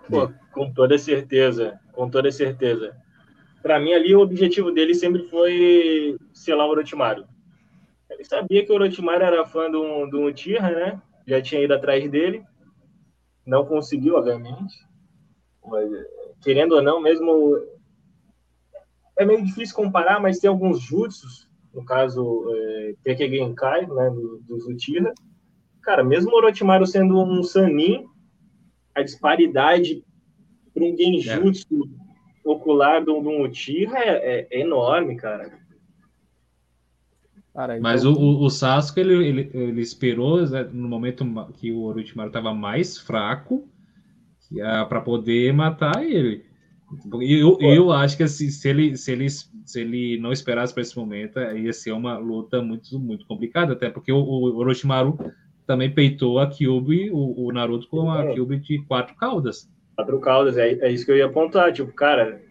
Pô, 0.09 0.29
com 0.51 0.71
toda 0.71 0.97
certeza, 0.97 1.79
com 1.93 2.09
toda 2.09 2.31
certeza. 2.31 2.95
Pra 3.61 3.79
mim 3.79 3.93
ali 3.93 4.13
o 4.13 4.19
objetivo 4.19 4.71
dele 4.71 4.93
sempre 4.93 5.23
foi 5.29 6.17
selar 6.33 6.67
o 6.67 6.71
Orochimaru. 6.71 7.23
Ele 8.09 8.25
sabia 8.25 8.63
que 8.65 8.71
o 8.71 8.75
Orochimaru 8.75 9.23
era 9.23 9.45
fã 9.45 9.71
do, 9.71 10.05
do 10.07 10.25
Uchiha, 10.25 10.69
né? 10.69 11.01
Já 11.25 11.41
tinha 11.41 11.61
ido 11.63 11.73
atrás 11.73 12.07
dele. 12.11 12.43
Não 13.45 13.65
conseguiu, 13.65 14.15
obviamente. 14.15 14.75
Mas, 15.65 15.89
querendo 16.41 16.73
ou 16.75 16.81
não, 16.81 17.01
mesmo... 17.01 17.57
É 19.17 19.25
meio 19.25 19.43
difícil 19.43 19.75
comparar, 19.75 20.19
mas 20.19 20.39
tem 20.39 20.49
alguns 20.49 20.81
jutsus, 20.81 21.47
no 21.73 21.83
caso, 21.85 22.45
é, 22.55 22.93
Keke 23.03 23.29
Genkai, 23.29 23.85
né, 23.87 24.09
do- 24.09 24.39
dos 24.47 24.65
Uchiha. 24.67 25.13
Cara, 25.81 26.03
mesmo 26.03 26.31
o 26.31 26.35
Orochimaru 26.35 26.85
sendo 26.87 27.19
um 27.21 27.43
Sanin, 27.43 28.05
a 28.95 29.01
disparidade 29.03 30.03
para 30.73 30.83
um 30.83 30.95
genjutsu 30.97 31.89
ocular 32.43 33.03
de 33.03 33.11
um 33.11 33.43
Uchiha 33.43 33.97
é, 33.97 34.09
é- 34.39 34.47
é 34.51 34.59
enorme, 34.61 35.15
cara. 35.15 35.51
Cara, 37.53 37.79
Mas 37.79 38.03
então- 38.03 38.13
o, 38.13 38.41
o, 38.41 38.45
o 38.45 38.49
Sasuke, 38.49 38.99
ele, 38.99 39.13
ele, 39.27 39.51
ele 39.53 39.81
esperou 39.81 40.41
né, 40.49 40.63
no 40.71 40.87
momento 40.87 41.23
que 41.53 41.71
o 41.71 41.83
Orochimaru 41.83 42.29
estava 42.29 42.53
mais 42.53 42.97
fraco 42.97 43.67
para 44.89 45.01
poder 45.01 45.53
matar 45.53 46.03
ele. 46.03 46.45
E 47.21 47.33
Eu, 47.39 47.57
eu 47.61 47.91
acho 47.91 48.15
que 48.17 48.23
assim, 48.23 48.49
se, 48.49 48.67
ele, 48.69 48.95
se, 48.97 49.11
ele, 49.11 49.29
se 49.29 49.81
ele 49.81 50.17
não 50.19 50.31
esperasse 50.31 50.73
para 50.73 50.81
esse 50.81 50.97
momento, 50.97 51.39
eh, 51.39 51.59
ia 51.59 51.73
ser 51.73 51.91
uma 51.91 52.17
luta 52.17 52.61
muito, 52.61 52.99
muito 52.99 53.25
complicada, 53.25 53.73
até 53.73 53.89
porque 53.89 54.11
o, 54.11 54.17
o 54.17 54.57
Orochimaru 54.57 55.17
também 55.65 55.89
peitou 55.89 56.39
a 56.39 56.47
Kyuubi, 56.47 57.09
o, 57.11 57.45
o 57.47 57.51
Naruto 57.51 57.87
com 57.87 58.11
a 58.11 58.23
É. 58.25 58.33
Kyuubi 58.33 58.57
de 58.59 58.79
quatro 58.83 59.15
caudas. 59.15 59.69
Quatro 59.95 60.19
caudas, 60.19 60.57
é, 60.57 60.71
é 60.73 60.91
isso 60.91 61.05
que 61.05 61.11
eu 61.11 61.17
ia 61.17 61.25
apontar. 61.27 61.71
Tipo, 61.71 61.91
cara, 61.93 62.41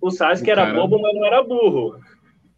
o 0.00 0.10
Sasuke 0.10 0.48
O 0.48 0.52
era 0.52 0.66
cara- 0.66 0.78
bobo, 0.78 1.00
mas 1.00 1.14
não 1.14 1.26
era 1.26 1.42
burro. 1.42 1.98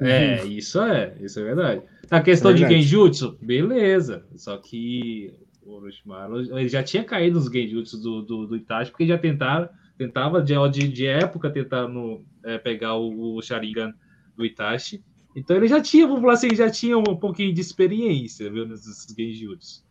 É, 0.00 0.44
isso 0.46 0.80
é, 0.80 1.14
isso 1.20 1.38
é 1.40 1.44
verdade. 1.44 1.82
A 2.10 2.20
questão 2.20 2.50
É 2.50 2.54
de 2.54 2.60
verdade. 2.60 2.82
Genjutsu, 2.82 3.36
beleza. 3.42 4.24
Só 4.36 4.56
que 4.56 5.32
o 5.64 5.74
Orochimaru 5.74 6.40
ele 6.58 6.68
já 6.68 6.82
tinha 6.82 7.04
caído 7.04 7.38
nos 7.38 7.50
Genjutsu 7.50 7.98
do, 8.00 8.22
do, 8.22 8.46
do 8.46 8.56
Itachi, 8.56 8.90
porque 8.90 9.06
já 9.06 9.18
tentaram, 9.18 9.68
tentava 10.00 10.40
de, 10.40 10.54
de, 10.70 10.88
de 10.88 11.06
época 11.06 11.50
tentar 11.50 11.86
no, 11.86 12.24
é, 12.42 12.56
pegar 12.56 12.96
o, 12.96 13.36
o 13.36 13.42
Sharingan 13.42 13.92
do 14.34 14.46
Itachi. 14.46 15.04
Então 15.36 15.54
ele 15.54 15.68
já 15.68 15.78
tinha, 15.78 16.06
vamos 16.06 16.22
falar 16.22 16.32
assim, 16.32 16.54
já 16.54 16.70
tinha 16.70 16.96
um 16.96 17.16
pouquinho 17.16 17.52
de 17.52 17.60
experiência, 17.60 18.50
viu, 18.50 18.66
nesses 18.66 19.06
Genjutsu. 19.14 19.84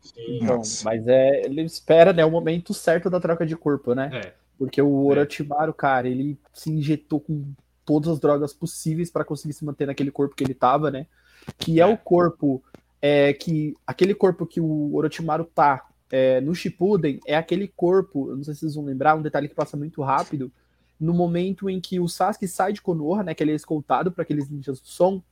Sim. 0.00 0.36
Então, 0.36 0.58
Nossa. 0.58 0.84
mas 0.84 1.08
é, 1.08 1.44
ele 1.44 1.62
espera, 1.62 2.12
né, 2.12 2.24
o 2.24 2.30
momento 2.30 2.72
certo 2.72 3.10
da 3.10 3.18
troca 3.18 3.44
de 3.44 3.56
corpo, 3.56 3.94
né? 3.94 4.10
É. 4.14 4.34
Porque 4.56 4.80
o 4.80 5.06
Orochimaru, 5.06 5.74
cara, 5.74 6.08
ele 6.08 6.38
se 6.54 6.70
injetou 6.70 7.18
com 7.18 7.52
todas 7.84 8.08
as 8.08 8.20
drogas 8.20 8.54
possíveis 8.54 9.10
para 9.10 9.24
conseguir 9.24 9.54
se 9.54 9.64
manter 9.64 9.86
naquele 9.86 10.12
corpo 10.12 10.36
que 10.36 10.44
ele 10.44 10.54
tava, 10.54 10.88
né? 10.88 11.08
Que 11.58 11.80
é, 11.80 11.82
É. 11.82 11.86
o 11.86 11.96
corpo 11.98 12.62
é 13.02 13.32
que 13.32 13.74
aquele 13.84 14.14
corpo 14.14 14.46
que 14.46 14.60
o 14.60 14.94
Orochimaru 14.94 15.44
tá 15.44 15.84
é, 16.10 16.40
no 16.40 16.54
Shippuden 16.54 17.20
é 17.26 17.36
aquele 17.36 17.68
corpo, 17.68 18.34
não 18.34 18.44
sei 18.44 18.54
se 18.54 18.60
vocês 18.60 18.74
vão 18.74 18.84
lembrar, 18.84 19.16
um 19.16 19.22
detalhe 19.22 19.48
que 19.48 19.54
passa 19.54 19.76
muito 19.76 20.02
rápido, 20.02 20.50
no 20.98 21.12
momento 21.12 21.68
em 21.68 21.80
que 21.80 22.00
o 22.00 22.08
Sasuke 22.08 22.48
sai 22.48 22.72
de 22.72 22.80
Konoha, 22.80 23.22
né, 23.22 23.34
que 23.34 23.42
ele 23.42 23.52
é 23.52 23.54
escoltado 23.54 24.10
para 24.10 24.22
aqueles 24.22 24.48
ninjas 24.48 24.80
do 24.80 24.86
som, 24.86 25.22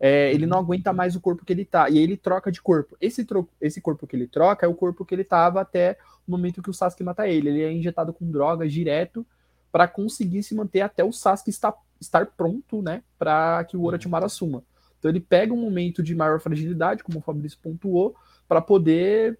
é, 0.00 0.32
ele 0.32 0.46
não 0.46 0.58
aguenta 0.58 0.92
mais 0.92 1.14
o 1.14 1.20
corpo 1.20 1.44
que 1.44 1.52
ele 1.52 1.64
tá, 1.64 1.88
e 1.88 1.96
aí 1.96 2.02
ele 2.02 2.16
troca 2.16 2.50
de 2.50 2.60
corpo. 2.60 2.96
Esse, 3.00 3.24
tro 3.24 3.48
esse 3.60 3.80
corpo 3.80 4.04
que 4.04 4.16
ele 4.16 4.26
troca 4.26 4.66
é 4.66 4.68
o 4.68 4.74
corpo 4.74 5.04
que 5.04 5.14
ele 5.14 5.22
tava 5.22 5.60
até 5.60 5.96
o 6.26 6.30
momento 6.30 6.60
que 6.60 6.70
o 6.70 6.74
Sasuke 6.74 7.04
mata 7.04 7.28
ele. 7.28 7.48
Ele 7.48 7.62
é 7.62 7.72
injetado 7.72 8.12
com 8.12 8.28
drogas 8.28 8.72
direto 8.72 9.24
para 9.70 9.86
conseguir 9.86 10.42
se 10.42 10.56
manter 10.56 10.80
até 10.80 11.04
o 11.04 11.12
Sasuke 11.12 11.50
estar, 11.50 11.72
estar 12.00 12.26
pronto, 12.26 12.82
né, 12.82 13.04
para 13.16 13.62
que 13.64 13.76
o 13.76 13.84
Orochimaru 13.84 14.26
assuma. 14.26 14.64
Então 14.98 15.08
ele 15.08 15.20
pega 15.20 15.54
um 15.54 15.60
momento 15.60 16.02
de 16.02 16.16
maior 16.16 16.40
fragilidade, 16.40 17.04
como 17.04 17.18
o 17.18 17.22
Fabrício 17.22 17.58
pontuou, 17.62 18.16
para 18.48 18.60
poder, 18.60 19.38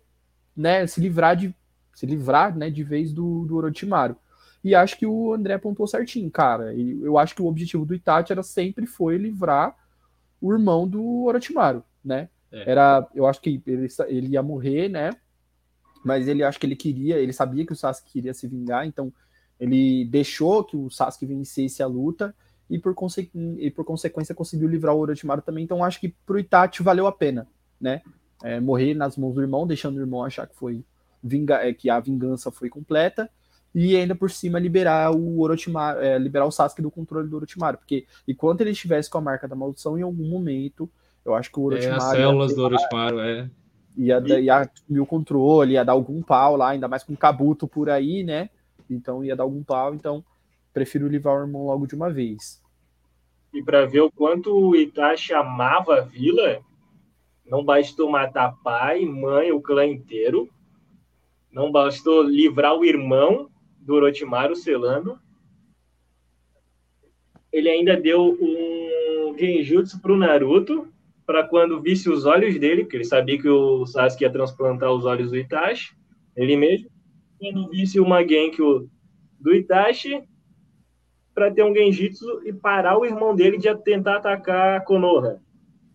né, 0.57 0.87
se 0.87 1.01
livrar 1.01 1.37
de 1.37 1.55
se 1.95 2.07
livrar, 2.07 2.57
né, 2.57 2.71
de 2.71 2.83
vez 2.83 3.13
do, 3.13 3.45
do 3.45 3.57
Orochimaru. 3.57 4.17
E 4.65 4.75
acho 4.75 4.97
que 4.99 5.07
o 5.07 5.35
André 5.35 5.59
pontuou 5.59 5.87
certinho, 5.87 6.31
cara. 6.31 6.73
E 6.73 7.03
eu 7.03 7.19
acho 7.19 7.35
que 7.35 7.43
o 7.43 7.47
objetivo 7.47 7.85
do 7.85 7.95
Itachi 7.95 8.33
era 8.33 8.43
sempre 8.43 8.87
foi 8.87 9.19
livrar 9.19 9.77
o 10.41 10.53
irmão 10.53 10.89
do 10.89 11.25
Orochimaru, 11.25 11.85
né? 12.05 12.29
É. 12.51 12.71
Era, 12.71 13.07
eu 13.15 13.27
acho 13.27 13.41
que 13.41 13.63
ele, 13.67 13.89
ele 14.09 14.29
ia 14.29 14.43
morrer, 14.43 14.89
né? 14.89 15.11
Mas 16.05 16.29
ele 16.29 16.43
acho 16.43 16.59
que 16.59 16.67
ele 16.67 16.77
queria, 16.77 17.19
ele 17.19 17.33
sabia 17.33 17.65
que 17.65 17.73
o 17.73 17.77
Sasuke 17.77 18.11
queria 18.11 18.35
se 18.35 18.47
vingar, 18.47 18.87
então 18.87 19.13
ele 19.59 20.05
deixou 20.07 20.65
que 20.65 20.77
o 20.77 20.91
Sasuke 20.91 21.27
vencesse 21.27 21.83
a 21.83 21.87
luta 21.87 22.35
e 22.69 22.79
por, 22.79 22.95
conse 22.95 23.31
e 23.59 23.71
por 23.71 23.85
consequência 23.85 24.35
conseguiu 24.35 24.69
livrar 24.69 24.95
o 24.95 24.99
Orochimaru 24.99 25.43
também. 25.43 25.65
Então 25.65 25.85
acho 25.85 26.01
que 26.01 26.09
pro 26.27 26.39
Itachi 26.39 26.83
valeu 26.83 27.07
a 27.07 27.13
pena, 27.13 27.47
né? 27.81 28.03
É, 28.43 28.61
morrer 28.61 28.95
nas 28.95 29.17
mãos 29.17 29.35
do 29.35 29.41
irmão, 29.41 29.67
deixando 29.67 29.97
o 29.97 30.01
irmão 30.01 30.25
achar 30.25 30.47
que 30.47 30.57
foi 30.57 30.85
vinga 31.23 31.57
é, 31.67 31.73
que 31.73 31.89
a 31.89 32.01
vingança 32.01 32.51
foi 32.51 32.69
completa 32.69 33.31
e 33.75 33.97
ainda 33.97 34.15
por 34.15 34.31
cima 34.31 34.59
liberar 34.59 35.13
o 35.15 35.41
Orochimaru, 35.41 36.01
é, 36.01 36.19
liberar 36.19 36.47
o 36.47 36.51
Sasuke 36.51 36.83
do 36.83 36.91
controle 36.91 37.29
do 37.29 37.37
Orochimaru, 37.37 37.79
porque 37.79 38.07
enquanto 38.27 38.61
ele 38.61 38.71
estivesse 38.71 39.09
com 39.09 39.19
a 39.19 39.21
marca 39.21 39.49
da 39.49 39.55
maldição, 39.57 39.97
em 39.99 40.03
algum 40.03 40.29
momento, 40.29 40.91
eu 41.25 41.35
acho 41.35 41.51
que 41.51 41.59
o 41.59 41.63
É, 41.73 41.95
Orochimaru 41.95 42.03
as 42.03 42.11
células 42.11 42.55
do 42.55 42.63
Orochimaru, 42.63 43.21
é. 43.21 43.49
ia, 43.97 44.21
dar- 44.21 44.41
ia 44.41 44.57
assumir 44.59 45.01
o 45.01 45.07
controle, 45.07 45.75
ia 45.75 45.85
dar 45.85 45.93
algum 45.93 46.21
pau 46.23 46.57
lá, 46.57 46.71
ainda 46.71 46.89
mais 46.89 47.03
com 47.03 47.13
o 47.13 47.17
Kabuto 47.17 47.67
por 47.69 47.89
aí, 47.89 48.23
né? 48.25 48.51
Então 48.91 49.25
ia 49.25 49.37
dar 49.37 49.45
algum 49.45 49.63
pau, 49.63 49.95
então 49.95 50.25
prefiro 50.73 51.09
livrar 51.09 51.37
o 51.37 51.41
irmão 51.43 51.67
logo 51.67 51.87
de 51.87 51.95
uma 51.95 52.11
vez. 52.11 52.61
E 53.53 53.63
para 53.63 53.87
ver 53.87 54.01
o 54.01 54.11
quanto 54.11 54.55
o 54.55 54.75
Itachi 54.75 55.33
amava 55.35 55.99
a 55.99 56.01
vila, 56.01 56.61
não 57.45 57.65
bastou 57.65 58.11
matar 58.11 58.57
pai, 58.63 59.05
mãe, 59.05 59.53
o 59.53 59.61
clã 59.61 59.87
inteiro. 59.87 60.49
Não 61.51 61.71
bastou 61.71 62.23
livrar 62.23 62.75
o 62.75 62.85
irmão 62.85 63.51
do 63.79 63.95
Orochimaru 63.95 64.57
selando. 64.57 65.19
Ele 67.53 67.69
ainda 67.69 67.97
deu 67.97 68.39
um 68.41 69.37
genjutsu 69.39 70.01
pro 70.01 70.17
Naruto, 70.17 70.89
para 71.27 71.47
quando 71.47 71.81
visse 71.81 72.09
os 72.09 72.25
olhos 72.25 72.59
dele, 72.59 72.83
porque 72.83 72.97
ele 72.97 73.05
sabia 73.05 73.39
que 73.39 73.49
o 73.49 73.87
Sasuke 73.87 74.25
ia 74.25 74.31
transplantar 74.31 74.93
os 74.93 75.05
olhos 75.05 75.31
do 75.31 75.37
Itachi, 75.37 75.95
ele 76.37 76.57
mesmo. 76.57 76.91
Quando 77.39 77.69
visse 77.71 78.01
uma 78.01 78.27
Genki 78.27 78.63
do 79.41 79.55
Itachi, 79.55 80.23
para 81.35 81.51
ter 81.51 81.65
um 81.65 81.75
genjutsu 81.75 82.43
e 82.45 82.53
parar 82.53 82.99
o 82.99 83.05
irmão 83.05 83.35
dele 83.35 83.59
de 83.59 83.75
tentar 83.79 84.17
atacar 84.17 84.77
a 84.77 84.81
Konoha. 84.81 85.41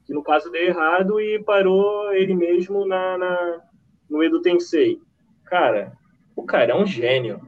Que 0.07 0.13
no 0.13 0.23
caso 0.23 0.49
deu 0.49 0.63
errado 0.63 1.19
e 1.19 1.43
parou 1.43 2.11
ele 2.13 2.33
mesmo 2.33 2.87
na, 2.87 3.17
na 3.17 3.61
no 4.09 4.23
Edo 4.23 4.41
Tensei. 4.41 4.99
Cara, 5.45 5.91
o 6.35 6.43
cara 6.43 6.71
é 6.71 6.75
um 6.75 6.85
gênio. 6.85 7.41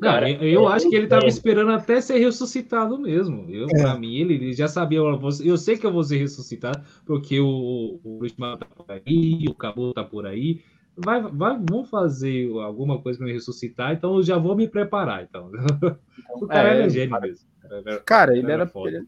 Cara, 0.00 0.30
eu, 0.30 0.42
eu 0.42 0.68
é 0.68 0.72
acho 0.72 0.88
que 0.88 0.96
ele 0.96 1.04
estava 1.04 1.26
esperando 1.26 1.70
até 1.70 2.00
ser 2.00 2.18
ressuscitado 2.18 2.98
mesmo. 2.98 3.46
Eu, 3.48 3.66
é. 3.66 3.82
Pra 3.82 3.96
mim, 3.96 4.16
ele, 4.16 4.34
ele, 4.34 4.52
já 4.52 4.66
sabia. 4.66 4.98
Eu 5.44 5.56
sei 5.56 5.76
que 5.76 5.86
eu 5.86 5.92
vou 5.92 6.02
ser 6.02 6.18
ressuscitado, 6.18 6.82
porque 7.06 7.38
o, 7.40 8.00
o 8.02 8.18
Urichimar 8.18 8.58
tá 8.58 8.66
por 8.66 8.86
aí, 8.90 9.44
o 9.48 9.54
Cabo 9.54 9.92
tá 9.92 10.02
por 10.02 10.26
aí. 10.26 10.62
Vai, 10.96 11.22
vai, 11.22 11.58
vão 11.58 11.84
fazer 11.84 12.50
alguma 12.60 13.00
coisa 13.00 13.18
para 13.18 13.26
me 13.26 13.32
ressuscitar, 13.32 13.92
então 13.92 14.16
eu 14.16 14.22
já 14.22 14.38
vou 14.38 14.56
me 14.56 14.68
preparar. 14.68 15.24
Então. 15.24 15.50
o 16.40 16.46
cara 16.46 16.68
é, 16.68 16.78
era 16.78 16.88
gênio 16.88 17.10
cara, 17.10 17.26
mesmo. 17.26 17.48
Era, 17.64 18.00
cara, 18.00 18.36
ele 18.36 18.50
era. 18.50 18.70
Ele, 18.86 19.06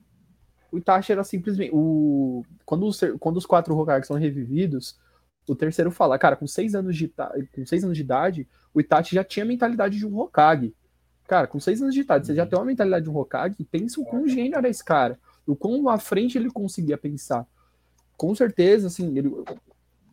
o 0.76 0.78
Itachi 0.78 1.12
era 1.12 1.24
simplesmente. 1.24 1.70
O, 1.72 2.44
quando, 2.66 2.86
os, 2.86 3.00
quando 3.18 3.38
os 3.38 3.46
quatro 3.46 3.76
Hokage 3.76 4.06
são 4.06 4.16
revividos, 4.16 4.98
o 5.48 5.54
terceiro 5.54 5.90
fala, 5.90 6.18
cara, 6.18 6.36
com 6.36 6.46
seis 6.46 6.74
anos 6.74 6.94
de, 6.94 7.08
com 7.54 7.64
seis 7.64 7.82
anos 7.82 7.96
de 7.96 8.02
idade, 8.02 8.46
o 8.74 8.80
Itachi 8.80 9.14
já 9.14 9.24
tinha 9.24 9.44
a 9.44 9.48
mentalidade 9.48 9.96
de 9.96 10.06
um 10.06 10.18
Hokage. 10.18 10.74
Cara, 11.26 11.46
com 11.46 11.58
seis 11.58 11.80
anos 11.80 11.94
de 11.94 12.02
idade, 12.02 12.26
você 12.26 12.34
já 12.34 12.42
uhum. 12.42 12.48
tem 12.48 12.58
uma 12.58 12.64
mentalidade 12.66 13.04
de 13.04 13.10
um 13.10 13.16
Hokage, 13.16 13.56
pensa 13.64 14.00
o 14.00 14.04
quão 14.04 14.28
gênio 14.28 14.56
era 14.56 14.68
esse 14.68 14.84
cara. 14.84 15.18
O 15.46 15.56
quão 15.56 15.88
à 15.88 15.98
frente 15.98 16.36
ele 16.36 16.50
conseguia 16.50 16.98
pensar. 16.98 17.46
Com 18.16 18.34
certeza, 18.34 18.88
assim, 18.88 19.16
ele, 19.16 19.28
o 19.28 19.44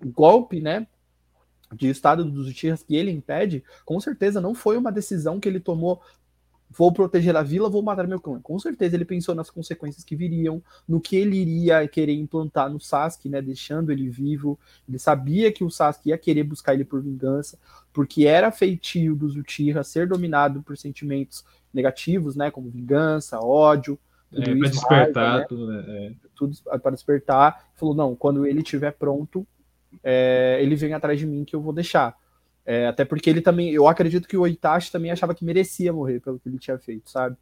golpe, 0.05 0.61
né, 0.61 0.87
de 1.75 1.89
estado 1.89 2.23
dos 2.23 2.47
Uchihas 2.47 2.83
que 2.83 2.95
ele 2.95 3.11
impede, 3.11 3.63
com 3.83 3.99
certeza 3.99 4.39
não 4.39 4.55
foi 4.55 4.77
uma 4.77 4.91
decisão 4.91 5.39
que 5.39 5.49
ele 5.49 5.59
tomou 5.59 6.01
vou 6.75 6.91
proteger 6.91 7.35
a 7.35 7.43
vila, 7.43 7.69
vou 7.69 7.81
matar 7.81 8.07
meu 8.07 8.19
clã. 8.19 8.39
Com 8.41 8.57
certeza 8.57 8.95
ele 8.95 9.05
pensou 9.05 9.35
nas 9.35 9.49
consequências 9.49 10.03
que 10.03 10.15
viriam, 10.15 10.61
no 10.87 10.99
que 10.99 11.15
ele 11.15 11.37
iria 11.37 11.87
querer 11.87 12.13
implantar 12.13 12.69
no 12.69 12.79
Sasuke, 12.79 13.29
né, 13.29 13.41
deixando 13.41 13.91
ele 13.91 14.09
vivo. 14.09 14.59
Ele 14.87 14.97
sabia 14.97 15.51
que 15.51 15.63
o 15.63 15.69
Sasuke 15.69 16.09
ia 16.09 16.17
querer 16.17 16.43
buscar 16.43 16.73
ele 16.73 16.83
por 16.83 17.01
vingança, 17.01 17.57
porque 17.93 18.25
era 18.25 18.51
feitio 18.51 19.15
dos 19.15 19.35
Uchiha 19.35 19.83
ser 19.83 20.07
dominado 20.07 20.61
por 20.63 20.77
sentimentos 20.77 21.45
negativos, 21.73 22.35
né, 22.35 22.49
como 22.49 22.69
vingança, 22.69 23.39
ódio, 23.39 23.99
tudo 24.31 24.49
é, 24.49 24.55
para 24.55 24.69
despertar, 24.69 25.39
né? 25.39 25.45
tudo, 25.47 25.67
né? 25.67 25.85
É. 25.87 26.11
tudo 26.35 26.57
para 26.81 26.91
despertar. 26.91 27.65
Falou 27.75 27.93
não, 27.93 28.15
quando 28.15 28.47
ele 28.47 28.61
estiver 28.61 28.91
pronto, 28.91 29.45
é, 30.03 30.57
ele 30.59 30.75
vem 30.75 30.93
atrás 30.93 31.19
de 31.19 31.27
mim 31.27 31.45
que 31.45 31.55
eu 31.55 31.61
vou 31.61 31.71
deixar. 31.71 32.17
É, 32.65 32.87
até 32.87 33.03
porque 33.03 33.29
ele 33.29 33.41
também, 33.41 33.71
eu 33.71 33.87
acredito 33.87 34.27
que 34.27 34.37
o 34.37 34.47
Itachi 34.47 34.91
também 34.91 35.11
achava 35.11 35.35
que 35.35 35.43
merecia 35.43 35.91
morrer 35.91 36.21
pelo 36.21 36.39
que 36.39 36.47
ele 36.47 36.57
tinha 36.57 36.77
feito, 36.77 37.09
sabe? 37.09 37.35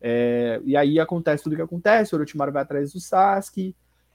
É, 0.00 0.60
e 0.64 0.76
aí 0.76 1.00
acontece 1.00 1.42
tudo 1.42 1.54
o 1.54 1.56
que 1.56 1.62
acontece, 1.62 2.14
o 2.14 2.18
Orochimaru 2.18 2.52
vai 2.52 2.62
atrás 2.62 2.92
do 2.92 3.00
Sasuke, 3.00 3.74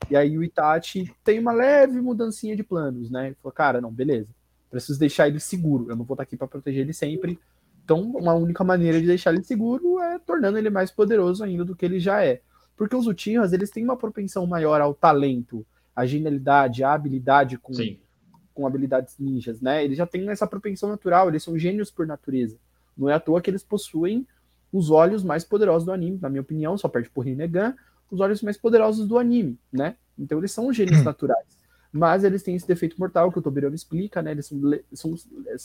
e 0.10 0.16
aí 0.16 0.38
o 0.38 0.44
Itachi 0.44 1.12
tem 1.24 1.40
uma 1.40 1.52
leve 1.52 2.00
mudancinha 2.00 2.56
de 2.56 2.64
planos, 2.64 3.10
né? 3.10 3.28
Ele 3.28 3.36
falou, 3.42 3.52
cara, 3.52 3.82
não, 3.82 3.92
beleza, 3.92 4.30
preciso 4.70 5.00
deixar 5.00 5.28
ele 5.28 5.40
seguro, 5.40 5.90
eu 5.90 5.96
não 5.96 6.06
vou 6.06 6.14
estar 6.14 6.24
aqui 6.24 6.38
para 6.38 6.48
proteger 6.48 6.82
ele 6.82 6.94
sempre, 6.94 7.40
então 7.84 8.02
uma 8.02 8.34
única 8.34 8.64
maneira 8.64 9.02
de 9.02 9.08
deixar 9.08 9.34
ele 9.34 9.44
seguro 9.44 10.00
é 10.00 10.20
tornando 10.20 10.58
ele 10.58 10.70
mais 10.70 10.92
poderoso 10.92 11.44
ainda 11.44 11.66
do 11.66 11.76
que 11.76 11.86
ele 11.86 12.00
já 12.00 12.24
é. 12.24 12.42
Porque 12.78 12.96
os 12.96 13.06
Uchihas, 13.06 13.54
eles 13.54 13.70
têm 13.70 13.84
uma 13.84 13.98
propensão 13.98 14.48
maior 14.48 14.82
ao 14.82 14.94
talento, 14.96 15.66
à 15.96 16.06
genialidade, 16.06 16.84
à 16.84 16.94
habilidade 16.94 17.58
com... 17.58 17.74
Sim 17.74 18.03
com 18.54 18.68
habilidades 18.68 19.16
ninjas, 19.20 19.62
né? 19.62 19.84
Eles 19.84 19.98
já 19.98 20.06
têm 20.06 20.30
essa 20.30 20.48
propensão 20.48 20.90
natural, 20.90 21.30
eles 21.30 21.44
são 21.44 21.58
gênios 21.58 21.90
por 21.90 22.06
natureza. 22.06 22.58
Não 22.98 23.10
é 23.10 23.14
à 23.14 23.20
toa 23.20 23.42
que 23.42 23.50
eles 23.50 23.64
possuem 23.64 24.28
os 24.72 24.90
olhos 24.90 25.24
mais 25.24 25.44
poderosos 25.44 25.86
do 25.86 25.92
anime, 25.92 26.20
na 26.22 26.30
minha 26.30 26.42
opinião, 26.42 26.78
só 26.78 26.88
perde 26.88 27.10
por 27.10 27.26
Rinnegan, 27.26 27.76
os 28.10 28.20
olhos 28.20 28.42
mais 28.42 28.58
poderosos 28.58 29.08
do 29.08 29.18
anime, 29.18 29.58
né? 29.72 29.96
Então 30.18 30.38
eles 30.38 30.52
são 30.52 30.72
gênios 30.72 31.00
hum. 31.00 31.04
naturais. 31.04 31.46
Mas 31.92 32.24
eles 32.24 32.42
têm 32.42 32.56
esse 32.56 32.68
defeito 32.68 33.00
mortal 33.00 33.32
que 33.32 33.38
o 33.38 33.42
Tobirama 33.42 33.76
explica, 33.76 34.22
né? 34.22 34.32
Eles 34.32 34.48
são, 34.48 34.60
são 34.94 35.16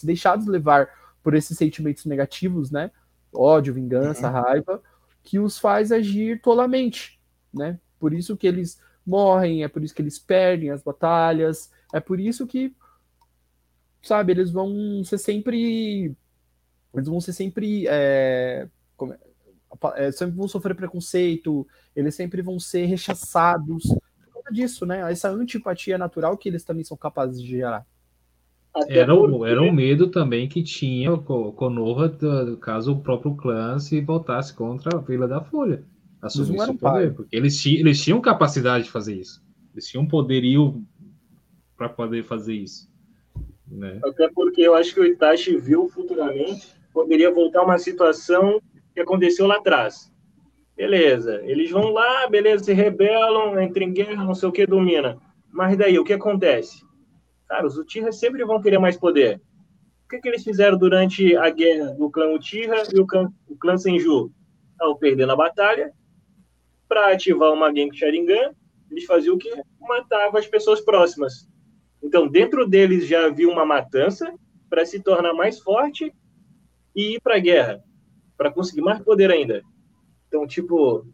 deixados 0.03 0.47
levar 0.47 0.89
por 1.23 1.35
esses 1.35 1.57
sentimentos 1.57 2.05
negativos, 2.05 2.71
né? 2.71 2.91
Ódio, 3.33 3.75
vingança, 3.75 4.27
uhum. 4.27 4.33
raiva, 4.33 4.83
que 5.23 5.39
os 5.39 5.59
faz 5.59 5.91
agir 5.91 6.41
tolamente, 6.41 7.19
né? 7.53 7.79
Por 7.99 8.13
isso 8.13 8.37
que 8.37 8.47
eles 8.47 8.79
morrem, 9.07 9.65
é 9.65 9.69
por 9.69 9.83
isso 9.83 9.95
que 9.95 10.03
eles 10.03 10.19
perdem 10.19 10.71
as 10.71 10.83
batalhas, 10.83 11.71
é 11.93 12.01
por 12.01 12.21
isso 12.21 12.47
que, 12.47 12.75
sabe, 14.03 14.33
eles 14.33 14.51
vão 14.51 15.03
ser 15.05 15.19
sempre. 15.19 16.15
Eles 16.95 17.09
vão 17.09 17.21
ser 17.21 17.33
sempre. 17.33 17.87
É, 17.89 18.69
como, 18.97 19.15
é, 19.95 20.11
sempre 20.11 20.37
vão 20.37 20.49
sofrer 20.49 20.75
preconceito, 20.75 21.67
eles 21.95 22.15
sempre 22.15 22.43
vão 22.43 22.59
ser 22.59 22.87
rechaçados 22.87 23.85
por 23.85 24.33
causa 24.33 24.51
disso, 24.53 24.87
né? 24.87 25.11
Essa 25.11 25.31
antipatia 25.31 25.99
natural 25.99 26.37
que 26.37 26.49
eles 26.49 26.65
também 26.65 26.85
são 26.85 26.97
capazes 26.97 27.41
de 27.41 27.49
gerar. 27.49 27.87
Era, 28.87 29.15
o, 29.15 29.45
era 29.45 29.61
um 29.61 29.73
medo 29.73 30.09
também 30.09 30.49
que 30.49 30.63
tinha 30.63 31.13
o 31.13 31.53
Konoha, 31.53 32.17
caso 32.61 32.93
o 32.93 33.01
próprio 33.01 33.35
clã 33.35 33.79
se 33.79 34.01
voltasse 34.01 34.55
contra 34.55 34.97
a 34.97 35.01
Vila 35.01 35.27
da 35.27 35.43
Folha. 35.43 35.83
Assumir 36.21 36.59
esse 36.59 36.75
poder, 36.75 37.15
porque 37.15 37.35
eles, 37.35 37.65
eles 37.67 38.03
tinham 38.03 38.21
capacidade 38.21 38.85
de 38.85 38.91
fazer 38.91 39.17
isso. 39.17 39.43
Eles 39.73 39.87
tinham 39.87 40.07
poderio 40.07 40.83
para 41.79 41.89
poder 41.89 42.25
fazer 42.25 42.55
isso. 42.55 42.91
Né? 43.67 44.01
Até 44.05 44.29
porque 44.35 44.61
eu 44.61 44.75
acho 44.75 44.93
que 44.93 45.01
o 45.01 45.05
Itachi 45.05 45.57
viu 45.57 45.89
futuramente 45.89 46.77
poderia 46.93 47.31
voltar 47.31 47.63
uma 47.63 47.79
situação 47.79 48.61
que 48.93 49.01
aconteceu 49.01 49.47
lá 49.47 49.57
atrás. 49.57 50.13
Beleza, 50.77 51.41
eles 51.45 51.71
vão 51.71 51.91
lá, 51.91 52.27
beleza, 52.29 52.65
se 52.65 52.73
rebelam, 52.73 53.61
entram 53.63 53.85
em 53.85 53.93
guerra, 53.93 54.25
não 54.25 54.35
sei 54.35 54.49
o 54.49 54.53
que, 54.53 54.67
domina. 54.67 55.17
Mas 55.53 55.77
daí, 55.77 55.97
o 55.97 56.05
que 56.05 56.13
acontece? 56.13 56.85
Cara, 57.47 57.67
os 57.67 57.79
Uchiha 57.79 58.11
sempre 58.11 58.45
vão 58.45 58.61
querer 58.61 58.79
mais 58.79 58.97
poder. 58.97 59.41
O 60.05 60.09
que, 60.09 60.19
que 60.19 60.29
eles 60.29 60.43
fizeram 60.43 60.77
durante 60.77 61.37
a 61.37 61.51
guerra 61.51 61.93
do 61.95 62.11
clã 62.11 62.33
Uchiha 62.33 62.83
e 62.93 63.01
o 63.01 63.07
clã, 63.07 63.31
o 63.49 63.57
clã 63.57 63.77
Senju? 63.77 64.33
Ao 64.81 64.97
perder 64.97 65.27
na 65.27 65.37
batalha, 65.37 65.93
para 66.89 67.13
ativar 67.13 67.53
uma 67.53 67.73
Genki 67.73 67.97
Sharingan, 67.97 68.55
eles 68.91 69.05
faziam 69.05 69.37
o 69.37 69.39
quê? 69.39 69.53
Matavam 69.81 70.39
as 70.39 70.47
pessoas 70.47 70.81
próximas. 70.81 71.49
Então, 72.03 72.29
dentro 72.29 72.67
deles 72.67 73.07
já 73.07 73.27
havia 73.27 73.49
uma 73.49 73.65
matança 73.65 74.33
para 74.69 74.85
se 74.85 75.01
tornar 75.01 75.33
mais 75.35 75.59
forte 75.59 76.13
e 76.95 77.15
ir 77.15 77.21
para 77.21 77.37
a 77.37 77.41
guerra, 77.41 77.81
para 78.37 78.51
conseguir 78.51 78.81
mais 78.81 79.01
poder 79.01 79.31
ainda. 79.31 79.63
Então, 80.29 80.47
tipo. 80.47 81.07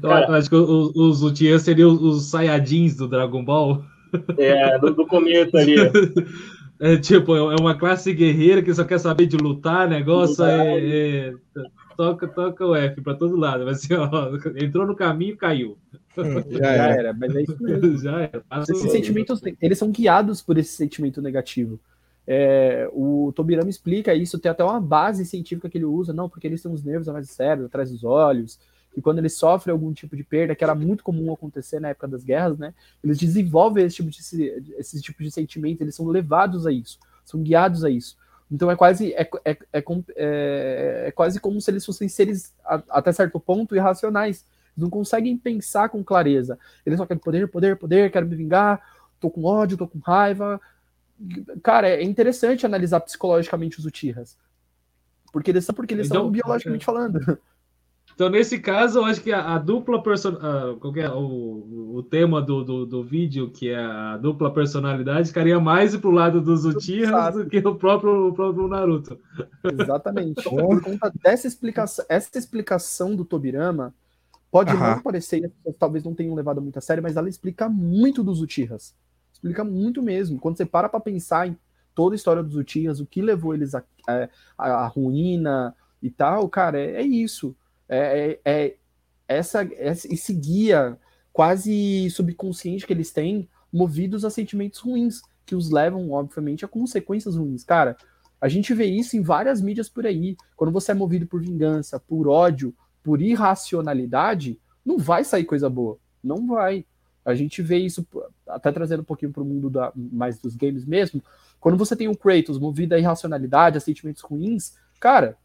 Cara, 0.00 0.36
acho 0.36 0.48
que 0.48 0.56
os, 0.56 1.22
Uchiha 1.22 1.58
seriam 1.58 1.92
os 1.92 2.30
Saiyajins 2.30 2.96
do 2.96 3.06
Dragon 3.06 3.44
Ball. 3.44 3.84
É, 4.38 4.78
do, 4.78 4.94
do 4.94 5.06
começo 5.06 5.56
ali. 5.56 5.76
É 6.78 6.96
tipo, 6.98 7.34
é 7.34 7.56
uma 7.58 7.74
classe 7.74 8.12
guerreira 8.12 8.62
que 8.62 8.74
só 8.74 8.84
quer 8.84 8.98
saber 8.98 9.24
de 9.24 9.36
lutar, 9.38 9.88
negócio 9.88 10.44
é, 10.44 10.78
é, 10.78 11.32
toca, 11.96 12.28
toca 12.28 12.66
o 12.66 12.74
F 12.74 13.00
para 13.00 13.14
todo 13.14 13.36
lado. 13.36 13.64
Mas 13.64 13.78
assim, 13.78 13.94
ó, 13.94 14.08
entrou 14.62 14.86
no 14.86 14.94
caminho, 14.94 15.36
caiu. 15.36 15.78
Já, 16.16 16.58
já 16.58 16.72
era. 16.72 16.94
era. 16.94 17.12
mas 17.12 17.36
é 17.36 17.42
isso 17.42 17.62
mesmo. 17.62 17.98
Já 18.00 18.20
era. 18.20 18.42
Esses 18.62 18.90
sentimentos, 18.90 19.40
eles 19.60 19.78
são 19.78 19.90
guiados 19.90 20.40
por 20.40 20.56
esse 20.56 20.72
sentimento 20.72 21.20
negativo. 21.20 21.78
É, 22.26 22.88
o 22.92 23.32
Tobirama 23.36 23.70
explica 23.70 24.14
isso, 24.14 24.38
tem 24.38 24.50
até 24.50 24.64
uma 24.64 24.80
base 24.80 25.24
científica 25.24 25.68
que 25.68 25.78
ele 25.78 25.84
usa, 25.84 26.12
não, 26.12 26.28
porque 26.28 26.46
eles 26.46 26.60
têm 26.60 26.72
os 26.72 26.82
nervos 26.82 27.08
atrás 27.08 27.26
do 27.26 27.32
cérebro, 27.32 27.66
atrás 27.66 27.90
dos 27.90 28.02
olhos, 28.02 28.58
e 28.96 29.00
quando 29.00 29.18
eles 29.18 29.34
sofrem 29.34 29.72
algum 29.72 29.92
tipo 29.92 30.16
de 30.16 30.24
perda, 30.24 30.54
que 30.54 30.64
era 30.64 30.74
muito 30.74 31.04
comum 31.04 31.32
acontecer 31.32 31.78
na 31.78 31.90
época 31.90 32.08
das 32.08 32.24
guerras, 32.24 32.58
né, 32.58 32.74
eles 33.04 33.18
desenvolvem 33.18 33.84
esse 33.84 33.96
tipo 33.96 34.10
de, 34.10 34.18
esse 34.76 35.00
tipo 35.00 35.22
de 35.22 35.30
sentimento, 35.30 35.82
eles 35.82 35.94
são 35.94 36.06
levados 36.08 36.66
a 36.66 36.72
isso, 36.72 36.98
são 37.24 37.40
guiados 37.42 37.84
a 37.84 37.90
isso. 37.90 38.16
Então 38.50 38.70
é 38.70 38.76
quase, 38.76 39.12
é, 39.14 39.28
é, 39.44 39.50
é, 39.72 39.84
é, 40.14 41.04
é 41.06 41.12
quase 41.12 41.40
como 41.40 41.60
se 41.60 41.70
eles 41.70 41.84
fossem 41.84 42.08
seres, 42.08 42.54
a, 42.64 42.82
até 42.90 43.12
certo 43.12 43.40
ponto, 43.40 43.74
irracionais. 43.74 44.44
Eles 44.76 44.82
não 44.82 44.90
conseguem 44.90 45.36
pensar 45.36 45.88
com 45.88 46.04
clareza. 46.04 46.58
Eles 46.84 46.98
só 46.98 47.06
querem 47.06 47.22
poder, 47.22 47.48
poder, 47.48 47.76
poder, 47.76 48.10
quero 48.10 48.26
me 48.26 48.36
vingar, 48.36 48.80
tô 49.18 49.30
com 49.30 49.44
ódio, 49.44 49.76
tô 49.76 49.88
com 49.88 49.98
raiva. 49.98 50.60
Cara, 51.62 51.88
é 51.88 52.02
interessante 52.02 52.66
analisar 52.66 53.00
psicologicamente 53.00 53.78
os 53.78 53.84
Uchihas. 53.84 54.36
Porque 55.32 55.50
eles 55.50 55.64
são 55.64 55.74
porque 55.74 55.94
eles 55.94 56.06
então, 56.06 56.22
são 56.22 56.30
biologicamente 56.30 56.82
é. 56.82 56.86
falando. 56.86 57.38
Então, 58.16 58.28
nesse 58.30 58.58
caso, 58.58 58.98
eu 58.98 59.04
acho 59.04 59.20
que 59.20 59.30
a, 59.30 59.54
a 59.54 59.58
dupla 59.58 60.02
personalidade, 60.02 61.00
é 61.00 61.10
o, 61.10 61.94
o 61.96 62.02
tema 62.02 62.40
do, 62.40 62.64
do, 62.64 62.86
do, 62.86 63.04
vídeo, 63.04 63.50
que 63.50 63.68
é 63.68 63.76
a 63.78 64.16
dupla 64.16 64.50
personalidade, 64.50 65.28
ficaria 65.28 65.60
mais 65.60 65.94
pro 65.94 66.10
lado 66.10 66.40
dos 66.40 66.64
Uchihas 66.64 67.34
do 67.34 67.46
que 67.46 67.58
o 67.58 67.74
próprio, 67.74 68.28
o 68.28 68.32
próprio 68.32 68.68
Naruto. 68.68 69.18
Exatamente. 69.70 70.42
Por 70.48 70.82
conta 70.82 71.12
dessa 71.22 71.46
explicação, 71.46 72.04
essa 72.08 72.38
explicação 72.38 73.14
do 73.14 73.22
Tobirama 73.22 73.94
Pode 74.50 74.70
Aham. 74.70 74.94
não 74.96 75.02
parecer, 75.02 75.44
as 75.44 75.52
pessoas 75.52 75.76
talvez 75.78 76.02
não 76.02 76.14
tenham 76.14 76.34
levado 76.34 76.62
muito 76.62 76.78
a 76.78 76.80
sério, 76.80 77.02
mas 77.02 77.16
ela 77.16 77.28
explica 77.28 77.68
muito 77.68 78.24
dos 78.24 78.40
Uchihas. 78.40 78.94
Explica 79.30 79.62
muito 79.62 80.02
mesmo. 80.02 80.38
Quando 80.38 80.56
você 80.56 80.64
para 80.64 80.88
pra 80.88 80.98
pensar 80.98 81.48
em 81.48 81.58
toda 81.94 82.14
a 82.14 82.16
história 82.16 82.42
dos 82.42 82.56
Uchihas, 82.56 82.98
o 82.98 83.04
que 83.04 83.20
levou 83.20 83.54
eles 83.54 83.74
à 83.74 83.84
a, 84.08 84.28
a, 84.56 84.66
a 84.84 84.86
ruína 84.86 85.74
e 86.02 86.10
tal, 86.10 86.48
cara, 86.48 86.80
é, 86.80 87.02
é 87.02 87.02
isso. 87.02 87.54
É, 87.88 88.38
é, 88.44 88.60
é 88.66 88.76
essa, 89.28 89.62
esse 89.80 90.34
guia 90.34 90.98
quase 91.32 92.08
subconsciente 92.10 92.86
que 92.86 92.92
eles 92.92 93.12
têm, 93.12 93.48
movidos 93.72 94.24
a 94.24 94.30
sentimentos 94.30 94.78
ruins, 94.80 95.20
que 95.44 95.54
os 95.54 95.70
levam, 95.70 96.10
obviamente, 96.10 96.64
a 96.64 96.68
consequências 96.68 97.36
ruins. 97.36 97.62
Cara, 97.62 97.96
a 98.40 98.48
gente 98.48 98.72
vê 98.74 98.86
isso 98.86 99.16
em 99.16 99.22
várias 99.22 99.60
mídias 99.60 99.88
por 99.88 100.06
aí. 100.06 100.36
Quando 100.56 100.72
você 100.72 100.92
é 100.92 100.94
movido 100.94 101.26
por 101.26 101.40
vingança, 101.40 102.00
por 102.00 102.28
ódio, 102.28 102.74
por 103.02 103.20
irracionalidade, 103.20 104.58
não 104.84 104.98
vai 104.98 105.24
sair 105.24 105.44
coisa 105.44 105.68
boa. 105.68 105.98
Não 106.22 106.46
vai. 106.46 106.84
A 107.24 107.34
gente 107.34 107.60
vê 107.62 107.78
isso, 107.78 108.06
até 108.46 108.70
trazendo 108.70 109.00
um 109.00 109.04
pouquinho 109.04 109.32
para 109.32 109.42
o 109.42 109.46
mundo 109.46 109.68
da- 109.68 109.92
mais 109.94 110.38
dos 110.38 110.54
games 110.54 110.84
mesmo. 110.84 111.22
Quando 111.60 111.76
você 111.76 111.96
tem 111.96 112.08
o 112.08 112.16
Kratos 112.16 112.58
movido 112.58 112.94
à 112.94 112.98
irracionalidade, 112.98 113.78
a 113.78 113.80
sentimentos 113.80 114.22
ruins, 114.22 114.74
cara, 115.00 115.36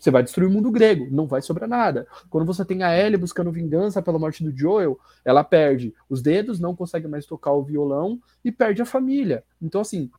você 0.00 0.10
vai 0.10 0.22
destruir 0.22 0.48
o 0.48 0.50
mundo 0.50 0.70
grego, 0.70 1.08
não 1.10 1.26
vai 1.26 1.42
sobrar 1.42 1.68
nada. 1.68 2.06
Quando 2.28 2.46
você 2.46 2.64
tem 2.64 2.82
a 2.82 2.96
Ellie 2.96 3.18
buscando 3.18 3.52
vingança 3.52 4.00
pela 4.00 4.18
morte 4.18 4.42
do 4.42 4.56
Joel, 4.56 4.98
ela 5.24 5.44
perde 5.44 5.94
os 6.08 6.22
dedos, 6.22 6.58
não 6.58 6.74
consegue 6.74 7.06
mais 7.06 7.26
tocar 7.26 7.52
o 7.52 7.62
violão 7.62 8.20
e 8.44 8.50
perde 8.50 8.80
a 8.80 8.86
família. 8.86 9.44
Então, 9.60 9.80
assim, 9.80 10.10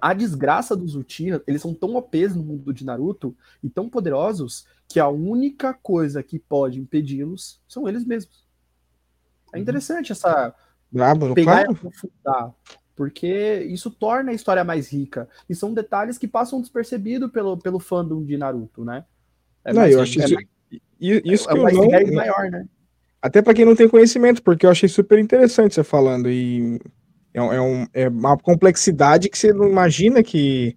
a 0.00 0.14
desgraça 0.14 0.74
dos 0.74 0.96
Uchiha, 0.96 1.42
eles 1.46 1.62
são 1.62 1.74
tão 1.74 1.94
OPs 1.94 2.34
no 2.34 2.42
mundo 2.42 2.72
de 2.72 2.84
Naruto 2.84 3.36
e 3.62 3.68
tão 3.68 3.88
poderosos 3.88 4.66
que 4.88 4.98
a 4.98 5.08
única 5.08 5.72
coisa 5.74 6.22
que 6.22 6.38
pode 6.38 6.80
impedi-los 6.80 7.60
são 7.68 7.88
eles 7.88 8.04
mesmos. 8.04 8.44
É 9.52 9.58
interessante 9.58 10.12
essa 10.12 10.54
Brabo, 10.90 11.34
pegar 11.34 11.64
claro. 11.64 11.72
e 11.72 11.74
aprofundar, 11.74 12.54
porque 13.00 13.66
isso 13.70 13.90
torna 13.90 14.30
a 14.30 14.34
história 14.34 14.62
mais 14.62 14.92
rica. 14.92 15.26
E 15.48 15.54
são 15.54 15.72
detalhes 15.72 16.18
que 16.18 16.28
passam 16.28 16.60
despercebidos 16.60 17.30
pelo, 17.30 17.56
pelo 17.56 17.80
fandom 17.80 18.22
de 18.22 18.36
Naruto, 18.36 18.84
né? 18.84 19.06
É 19.64 19.72
Não, 19.72 19.80
mais- 19.80 19.94
eu 19.94 20.02
acho 20.02 20.20
é 20.20 20.24
isso, 20.26 20.34
mais- 20.34 20.46
isso 21.00 21.48
é 21.48 21.52
que 21.54 21.58
eu 21.58 21.62
um 21.62 21.64
não, 21.72 22.12
maior, 22.14 22.50
né? 22.50 22.66
até 23.22 23.40
para 23.40 23.54
quem 23.54 23.64
não 23.64 23.74
tem 23.74 23.88
conhecimento, 23.88 24.42
porque 24.42 24.66
eu 24.66 24.70
achei 24.70 24.86
super 24.86 25.18
interessante 25.18 25.74
você 25.74 25.82
falando 25.82 26.28
e 26.28 26.78
é, 27.32 27.40
um- 27.40 27.52
é, 27.54 27.60
um- 27.62 27.86
é 27.94 28.08
uma 28.10 28.36
complexidade 28.36 29.30
que 29.30 29.38
você 29.38 29.50
não 29.50 29.66
imagina 29.66 30.22
que, 30.22 30.76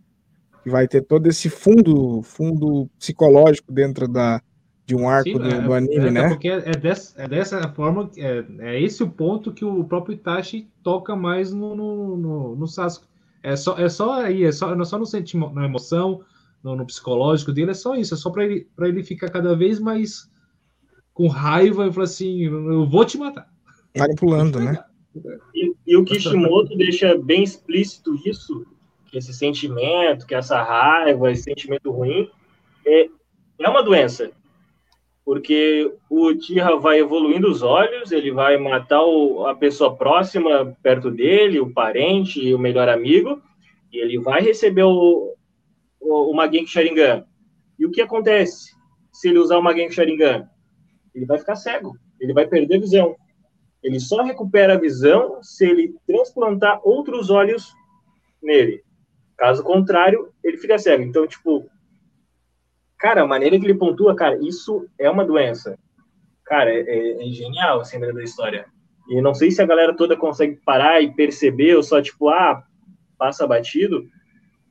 que 0.64 0.70
vai 0.70 0.88
ter 0.88 1.02
todo 1.02 1.28
esse 1.28 1.50
fundo 1.50 2.22
fundo 2.22 2.90
psicológico 2.98 3.70
dentro 3.70 4.08
da 4.08 4.42
de 4.86 4.96
um 4.96 5.08
arco 5.08 5.30
Sim, 5.30 5.38
do, 5.38 5.46
é- 5.50 5.62
do 5.62 5.74
anime, 5.74 6.08
é, 6.08 6.12
né? 6.12 6.30
Porque 6.30 6.50
é, 6.50 6.72
dessa, 6.72 7.22
é 7.22 7.28
dessa 7.28 7.70
forma, 7.70 8.10
que- 8.10 8.22
é, 8.22 8.46
é 8.60 8.82
esse 8.82 9.02
o 9.04 9.10
ponto 9.10 9.54
que 9.54 9.64
o 9.64 9.84
próprio 9.84 10.14
Itachi 10.14 10.68
toca 10.84 11.16
mais 11.16 11.54
no, 11.54 11.76
no, 11.76 12.18
no, 12.18 12.56
no 12.56 12.68
Sasuke. 12.68 13.08
É 13.42 13.56
só, 13.56 13.78
é 13.78 13.90
só 13.90 14.22
aí, 14.22 14.44
é 14.44 14.52
só, 14.52 14.74
não 14.76 14.84
é 14.84 14.86
só 14.86 14.98
no 14.98 15.06
sentimento, 15.06 15.54
na 15.54 15.66
emoção, 15.66 16.22
no, 16.64 16.76
no 16.76 16.86
psicológico 16.86 17.52
dele, 17.52 17.72
é 17.72 17.74
só 17.74 17.96
isso, 17.96 18.14
é 18.14 18.18
só 18.18 18.30
para 18.30 18.46
ele, 18.46 18.68
pra 18.76 18.88
ele 18.88 19.04
ficar 19.04 19.30
cada 19.30 19.56
vez 19.56 19.80
mais 19.80 20.30
com 21.14 21.28
raiva 21.28 21.88
e 21.88 21.92
falar 21.92 22.06
assim, 22.06 22.44
eu 22.44 22.88
vou 22.88 23.06
te 23.06 23.18
matar. 23.18 23.48
Manipulando, 23.98 24.60
né? 24.60 24.84
E, 25.54 25.74
e 25.86 25.96
o 25.96 26.04
Kishimoto 26.04 26.76
deixa 26.76 27.18
bem 27.18 27.44
explícito 27.44 28.16
isso, 28.26 28.66
que 29.06 29.18
esse 29.18 29.34
sentimento, 29.34 30.26
que 30.26 30.34
essa 30.34 30.62
raiva, 30.64 31.32
esse 31.32 31.44
sentimento 31.44 31.92
ruim, 31.92 32.30
é, 32.86 33.08
é 33.60 33.70
uma 33.70 33.84
doença. 33.84 34.32
Porque 35.26 35.90
o 36.10 36.34
Tira 36.36 36.76
vai 36.78 37.00
evoluindo 37.00 37.50
os 37.50 37.62
olhos, 37.62 38.12
ele 38.12 38.32
vai 38.32 38.58
matar 38.58 39.04
o- 39.04 39.46
a 39.48 39.56
pessoa 39.56 39.96
próxima 39.96 40.76
perto 40.84 41.10
dele, 41.10 41.60
o 41.62 41.72
parente 41.74 42.54
o 42.54 42.60
melhor 42.60 42.90
amigo, 42.90 43.42
e 43.92 43.98
ele 44.00 44.20
vai 44.20 44.42
receber 44.42 44.84
o, 44.84 45.34
o, 46.00 46.32
o 46.32 46.36
Magenki 46.36 46.68
Sharingan. 46.70 47.26
E 47.80 47.86
o 47.86 47.92
que 47.92 48.02
acontece 48.02 48.74
se 49.14 49.30
ele 49.30 49.40
usar 49.40 49.58
o 49.58 49.64
Magenki 49.64 49.94
Sharingan? 49.94 50.50
Ele 51.16 51.26
vai 51.26 51.38
ficar 51.40 51.56
cego, 51.56 51.96
ele 52.20 52.34
vai 52.34 52.46
perder 52.46 52.76
a 52.76 52.80
visão. 52.82 53.16
Ele 53.82 54.00
só 54.00 54.24
recupera 54.24 54.74
a 54.74 54.80
visão 54.80 55.42
se 55.42 55.66
ele 55.66 55.96
transplantar 56.08 56.80
outros 56.84 57.30
olhos 57.30 57.72
nele. 58.42 58.82
Caso 59.38 59.64
contrário, 59.64 60.34
ele 60.44 60.58
fica 60.58 60.78
cego. 60.78 61.04
Então, 61.04 61.28
tipo, 61.28 61.70
cara, 63.04 63.22
a 63.24 63.28
maneira 63.28 63.60
que 63.60 63.66
ele 63.66 63.74
pontua, 63.76 64.16
cara, 64.16 64.38
isso 64.42 64.88
é 64.98 65.10
uma 65.10 65.26
doença. 65.26 65.78
Cara, 66.46 66.72
é, 66.74 66.80
é- 66.80 67.28
é 67.28 67.32
genial 67.32 67.82
assim 67.82 68.00
dentro 68.00 68.16
da 68.16 68.24
história. 68.24 68.66
E 69.10 69.22
não 69.22 69.34
sei 69.34 69.52
se 69.52 69.62
a 69.62 69.66
galera 69.66 69.94
toda 69.94 70.16
consegue 70.16 70.56
parar 70.66 71.02
e 71.02 71.14
perceber, 71.14 71.76
ou 71.76 71.84
só 71.84 72.02
tipo, 72.02 72.30
ah, 72.30 72.64
passa 73.18 73.46
batido. 73.46 74.06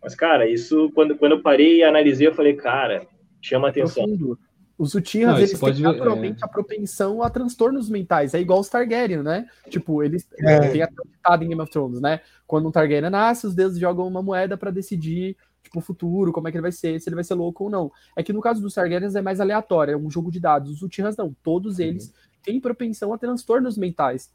Mas, 0.02 0.14
cara, 0.14 0.48
isso, 0.48 0.90
quando, 0.94 1.14
quando 1.16 1.32
eu 1.32 1.42
parei 1.42 1.78
e 1.78 1.84
analisei, 1.84 2.26
eu 2.26 2.34
falei, 2.34 2.54
cara, 2.54 3.06
chama 3.42 3.68
atenção. 3.68 4.04
Profundo. 4.04 4.38
Os 4.78 4.94
Uchihas, 4.94 5.30
Não, 5.32 5.36
eles 5.38 5.50
têm 5.50 5.60
pode 5.60 5.82
ver, 5.82 5.88
naturalmente 5.88 6.42
a 6.42 6.48
propensão 6.48 7.22
a 7.22 7.28
transtornos 7.28 7.88
mentais. 7.90 8.32
É 8.34 8.40
igual 8.40 8.58
os 8.58 8.68
Targaryen, 8.70 9.22
né? 9.22 9.46
Tipo, 9.68 10.02
eles 10.02 10.26
É. 10.40 10.58
tem 10.70 10.82
até 10.82 11.44
em 11.44 11.48
Game 11.48 11.60
of 11.60 11.70
Thrones, 11.70 12.00
né? 12.00 12.20
Quando 12.46 12.66
um 12.68 12.72
Targaryen 12.72 13.10
nasce, 13.10 13.46
os 13.46 13.54
deuses 13.54 13.78
jogam 13.78 14.08
uma 14.08 14.22
moeda 14.22 14.56
pra 14.56 14.70
decidir 14.70 15.36
tipo, 15.72 15.78
o 15.78 15.82
futuro, 15.82 16.32
como 16.32 16.46
é 16.46 16.50
que 16.50 16.56
ele 16.58 16.62
vai 16.62 16.72
ser, 16.72 17.00
se 17.00 17.08
ele 17.08 17.14
vai 17.14 17.24
ser 17.24 17.34
louco 17.34 17.64
ou 17.64 17.70
não. 17.70 17.90
É 18.14 18.22
que 18.22 18.32
no 18.32 18.40
caso 18.40 18.60
dos 18.60 18.74
Targaryens 18.74 19.14
é 19.14 19.22
mais 19.22 19.40
aleatório, 19.40 19.94
é 19.94 19.96
um 19.96 20.10
jogo 20.10 20.30
de 20.30 20.38
dados. 20.38 20.70
Os 20.70 20.82
Uchihas 20.82 21.16
não, 21.16 21.34
todos 21.42 21.78
eles 21.78 22.12
têm 22.42 22.60
propensão 22.60 23.12
a 23.12 23.18
transtornos 23.18 23.78
mentais 23.78 24.30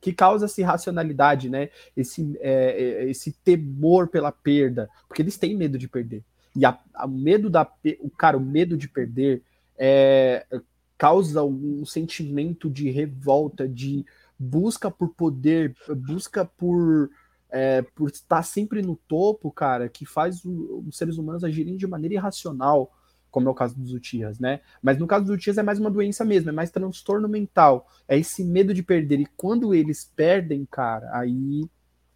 que 0.00 0.12
causa 0.12 0.44
essa 0.44 0.60
irracionalidade, 0.60 1.48
né? 1.48 1.70
Esse, 1.96 2.38
é, 2.40 3.02
é, 3.02 3.10
esse 3.10 3.32
temor 3.32 4.06
pela 4.06 4.30
perda, 4.30 4.88
porque 5.08 5.22
eles 5.22 5.36
têm 5.36 5.56
medo 5.56 5.76
de 5.76 5.88
perder. 5.88 6.22
E 6.54 6.64
a, 6.64 6.78
a 6.94 7.06
medo 7.06 7.50
da 7.50 7.68
o 8.00 8.10
cara, 8.10 8.36
o 8.36 8.40
medo 8.40 8.76
de 8.76 8.88
perder 8.88 9.42
é, 9.76 10.46
causa 10.96 11.42
um 11.42 11.84
sentimento 11.84 12.70
de 12.70 12.90
revolta, 12.90 13.66
de 13.66 14.04
busca 14.38 14.88
por 14.88 15.08
poder, 15.14 15.74
busca 15.96 16.44
por 16.44 17.10
é, 17.50 17.82
por 17.82 18.10
estar 18.10 18.42
sempre 18.42 18.82
no 18.82 18.96
topo, 18.96 19.50
cara, 19.50 19.88
que 19.88 20.04
faz 20.06 20.44
o- 20.44 20.84
os 20.86 20.96
seres 20.96 21.18
humanos 21.18 21.44
agirem 21.44 21.76
de 21.76 21.86
maneira 21.86 22.14
irracional, 22.14 22.92
como 23.30 23.48
é 23.48 23.50
o 23.50 23.54
caso 23.54 23.78
dos 23.78 23.92
Uchihas, 23.92 24.38
né? 24.38 24.60
Mas 24.82 24.98
no 24.98 25.06
caso 25.06 25.24
dos 25.26 25.34
Uchihas 25.36 25.58
é 25.58 25.62
mais 25.62 25.78
uma 25.78 25.90
doença 25.90 26.24
mesmo, 26.24 26.48
é 26.50 26.52
mais 26.52 26.70
transtorno 26.70 27.28
mental, 27.28 27.86
é 28.06 28.18
esse 28.18 28.44
medo 28.44 28.72
de 28.74 28.82
perder. 28.82 29.20
E 29.20 29.26
quando 29.36 29.74
eles 29.74 30.10
perdem, 30.16 30.66
cara, 30.70 31.10
aí 31.12 31.62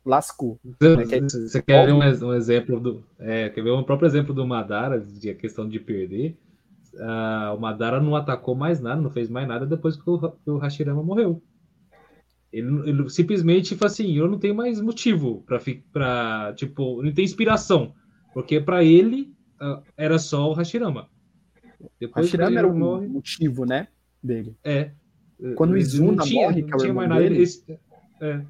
lascou. 0.05 0.59
Você, 0.79 1.07
que 1.07 1.15
é- 1.17 1.21
você 1.21 1.63
quer 1.63 1.85
ver 1.87 1.93
um, 1.93 1.99
um 2.29 2.35
exemplo 2.35 2.81
do. 2.81 3.05
É, 3.19 3.49
quer 3.51 3.63
ver 3.63 3.73
um 3.73 3.85
próprio 3.85 4.07
exemplo 4.07 4.35
do 4.35 4.47
Madara, 4.47 5.01
de 5.01 5.31
a 5.31 5.35
questão 5.35 5.69
de 5.69 5.79
perder? 5.79 6.37
Ah, 6.99 7.55
o 7.57 7.61
Madara 7.61 8.01
não 8.01 8.15
atacou 8.17 8.55
mais 8.55 8.81
nada, 8.81 9.01
não 9.01 9.11
fez 9.11 9.29
mais 9.31 9.49
nada 9.49 9.67
depois 9.67 9.97
que 9.97 10.09
o, 10.09 10.19
que 10.19 10.51
o 10.51 10.59
Hashirama 10.59 11.03
morreu. 11.03 11.43
Ele, 12.53 12.91
ele 12.91 13.09
simplesmente 13.09 13.75
falou 13.75 13.91
assim: 13.91 14.13
eu 14.13 14.29
não 14.29 14.39
tenho 14.39 14.55
mais 14.55 14.81
motivo 14.81 15.43
pra 15.47 16.53
tipo, 16.55 17.03
não 17.03 17.13
tem 17.13 17.25
inspiração. 17.25 17.95
Porque 18.35 18.61
pra 18.61 18.85
ele 18.85 19.33
ah, 19.61 19.81
era 19.97 20.19
só 20.19 20.51
o 20.51 20.55
Hashirama. 20.55 21.09
Depois 21.99 22.27
Hashirama 22.27 22.59
era 22.59 22.69
o 22.69 22.77
morre, 22.77 23.09
motivo, 23.09 23.65
né, 23.65 23.89
dele. 24.23 24.57
é. 24.63 24.91
Quando 25.57 25.73
o 25.73 25.77
Izuna 25.77 26.23
tinha, 26.23 26.45
morre, 26.47 26.63
que 26.63 26.73
é 26.73 26.77
o 26.77 26.85
irmão 26.85 27.09
nada. 27.09 27.21
dele, 27.21 27.43
esse- 27.43 27.65
é. 28.21 28.43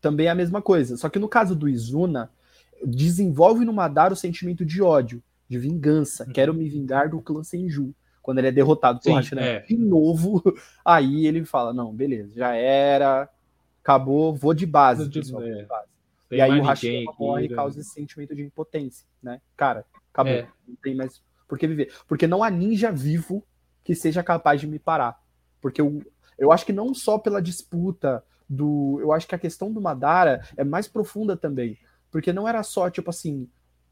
também 0.00 0.26
é 0.28 0.30
a 0.30 0.34
mesma 0.34 0.62
coisa. 0.62 0.96
Só 0.96 1.10
que 1.10 1.18
no 1.18 1.28
caso 1.28 1.54
do 1.54 1.68
Izuna, 1.68 2.30
desenvolve 2.82 3.66
no 3.66 3.72
Madara 3.72 4.14
o 4.14 4.16
sentimento 4.16 4.64
de 4.64 4.80
ódio, 4.80 5.22
de 5.46 5.58
vingança. 5.58 6.24
Uhum. 6.24 6.32
Quero 6.32 6.54
me 6.54 6.66
vingar 6.66 7.10
do 7.10 7.20
clã 7.20 7.42
Senju. 7.42 7.94
Quando 8.22 8.38
ele 8.38 8.48
é 8.48 8.52
derrotado 8.52 8.98
por 9.00 9.12
Hashirama 9.12 9.46
é. 9.46 9.60
de 9.60 9.76
novo, 9.76 10.42
aí 10.82 11.26
ele 11.26 11.44
fala: 11.44 11.74
Não, 11.74 11.94
beleza, 11.94 12.32
já 12.34 12.54
era, 12.54 13.28
acabou, 13.88 14.34
vou 14.34 14.52
de 14.52 14.66
base. 14.66 15.08
Tipo, 15.08 15.24
pessoal, 15.24 15.42
é. 15.42 15.54
de 15.54 15.64
base. 15.64 15.88
E 16.30 16.40
aí 16.42 16.60
o 16.60 16.62
Hashirama 16.62 17.14
morre 17.18 17.46
e 17.46 17.48
né? 17.48 17.54
causa 17.54 17.80
esse 17.80 17.90
sentimento 17.90 18.34
de 18.34 18.42
impotência, 18.42 19.06
né? 19.22 19.40
Cara, 19.56 19.86
acabou. 20.12 20.32
É. 20.32 20.46
Não 20.66 20.76
tem 20.76 20.94
mais 20.94 21.22
por 21.48 21.58
que 21.58 21.66
viver. 21.66 21.92
Porque 22.06 22.26
não 22.26 22.44
há 22.44 22.50
ninja 22.50 22.92
vivo 22.92 23.42
que 23.82 23.94
seja 23.94 24.22
capaz 24.22 24.60
de 24.60 24.66
me 24.66 24.78
parar. 24.78 25.18
Porque 25.58 25.80
eu, 25.80 26.02
eu 26.36 26.52
acho 26.52 26.66
que 26.66 26.72
não 26.72 26.92
só 26.92 27.18
pela 27.18 27.40
disputa 27.40 28.22
do. 28.46 28.98
Eu 29.00 29.10
acho 29.12 29.26
que 29.26 29.34
a 29.34 29.38
questão 29.38 29.72
do 29.72 29.80
Madara 29.80 30.46
é 30.54 30.64
mais 30.64 30.86
profunda 30.86 31.34
também. 31.34 31.78
Porque 32.10 32.32
não 32.32 32.46
era 32.46 32.62
só, 32.62 32.90
tipo 32.90 33.08
assim, 33.08 33.48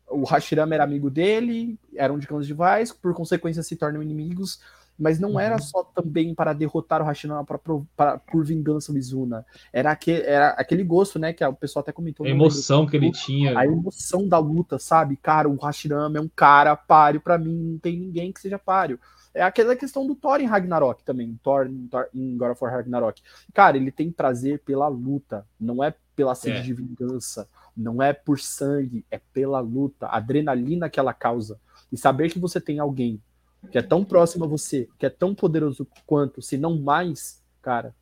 o 0.09 0.25
Hashirama 0.25 0.75
era 0.75 0.85
amigo 0.85 1.11
dele, 1.11 1.79
eram 1.95 2.19
de 2.19 2.27
clãs 2.27 2.47
rivais, 2.47 2.93
por 2.93 3.15
consequência 3.15 3.63
se 3.63 3.77
tornam 3.77 4.03
inimigos. 4.03 4.61
Mas 4.99 5.19
não 5.19 5.39
era 5.39 5.59
só 5.59 5.83
também 5.83 6.35
para 6.35 6.53
derrotar 6.53 7.03
o 7.03 7.05
Hashirama 7.05 7.45
pra, 7.45 7.59
pra, 7.97 8.19
por 8.19 8.45
vingança 8.45 8.93
Mizuna. 8.93 9.45
Era, 9.73 9.91
aquele, 9.91 10.23
era 10.23 10.51
aquele 10.51 10.83
gosto, 10.83 11.19
né? 11.19 11.33
Que 11.33 11.45
o 11.45 11.53
pessoal 11.53 11.83
até 11.83 11.93
comentou. 11.93 12.27
A 12.27 12.31
emoção 12.31 12.87
que 12.87 12.97
ele 12.97 13.13
tinha. 13.13 13.59
A 13.59 13.67
emoção 13.67 14.27
da 14.27 14.39
luta, 14.39 14.79
sabe? 14.79 15.17
Cara, 15.17 15.49
o 15.49 15.57
Hashirama 15.57 16.19
é 16.19 16.21
um 16.21 16.31
cara 16.35 16.75
páreo 16.75 17.21
para 17.21 17.39
mim, 17.39 17.73
não 17.73 17.79
tem 17.79 17.99
ninguém 17.99 18.33
que 18.33 18.41
seja 18.41 18.59
páreo. 18.59 18.99
É 19.35 19.43
aquela 19.43 19.77
questão 19.77 20.07
do 20.07 20.15
Thor 20.15 20.41
em 20.41 20.47
Ragnarok 20.47 21.05
também, 21.05 21.39
Thor, 21.43 21.69
Thor 21.91 22.09
em 22.15 22.39
God 22.39 22.53
of 22.53 22.65
War 22.65 22.73
Ragnarok. 22.73 23.21
Cara, 23.53 23.77
ele 23.77 23.91
tem 23.91 24.11
prazer 24.11 24.61
pela 24.61 24.89
luta, 24.89 25.47
não 25.61 25.85
é 25.85 25.95
pela 26.15 26.35
sede 26.35 26.57
é. 26.57 26.63
de 26.63 26.73
vingança, 26.73 27.47
não 27.77 28.03
é 28.03 28.15
por 28.15 28.41
sangue, 28.41 29.05
é 29.11 29.21
pela 29.35 29.61
luta, 29.61 30.07
adrenalina 30.07 30.89
que 30.89 30.99
ela 30.99 31.13
causa. 31.13 31.61
E 31.93 31.99
saber 31.99 32.31
que 32.31 32.39
você 32.39 32.59
tem 32.59 32.79
alguém 32.79 33.21
que 33.71 33.79
é 33.79 33.83
tão 33.83 34.05
próximo 34.05 34.45
a 34.45 34.49
você, 34.49 34.89
que 34.99 35.07
é 35.07 35.11
tão 35.11 35.35
poderoso 35.35 35.87
quanto, 36.07 36.41
se 36.41 36.57
não 36.57 36.79
mais, 36.79 37.43
cara, 37.61 37.95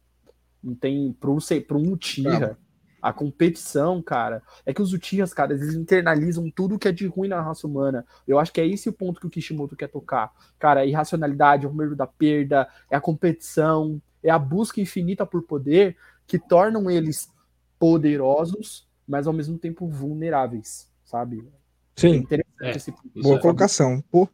não 0.63 0.75
tem 0.75 1.13
para 1.13 1.31
um, 1.31 1.39
um 1.81 1.93
Uchiha, 1.93 2.57
a 3.05 3.13
competição, 3.13 4.01
cara, 4.01 4.43
é 4.65 4.73
que 4.73 4.81
os 4.81 4.95
Uchihas, 4.95 5.35
cara, 5.35 5.53
eles 5.53 5.75
internalizam 5.75 6.51
tudo 6.51 6.79
que 6.79 6.89
é 6.89 6.93
de 6.93 7.07
ruim 7.07 7.29
na 7.29 7.43
raça 7.43 7.67
humana. 7.67 8.07
Eu 8.27 8.39
acho 8.39 8.51
que 8.51 8.63
é 8.63 8.67
esse 8.67 8.89
o 8.89 8.95
ponto 8.95 9.21
que 9.21 9.27
o 9.27 9.31
Kishimoto 9.31 9.77
quer 9.77 9.89
tocar. 9.89 10.33
Cara, 10.59 10.81
a 10.81 10.87
irracionalidade, 10.87 11.67
é 11.67 11.69
o 11.69 11.75
medo 11.75 11.95
da 11.95 12.07
perda, 12.07 12.67
é 12.91 12.97
a 12.97 13.01
competição, 13.03 14.01
é 14.23 14.31
a 14.31 14.39
busca 14.39 14.81
infinita 14.81 15.27
por 15.27 15.43
poder 15.43 15.99
que 16.27 16.39
tornam 16.39 16.91
eles 16.91 17.31
poderosos, 17.79 18.89
mas 19.07 19.27
ao 19.27 19.35
mesmo 19.35 19.59
tempo 19.59 19.87
vulneráveis, 19.87 20.91
sabe? 21.05 21.47
Sim. 21.95 22.15
É 22.15 22.17
interessante 22.17 22.55
é, 22.63 22.71
esse 22.71 22.95
Boa 23.17 23.37
é 23.37 23.39
colocação. 23.39 24.03
Pô. 24.11 24.27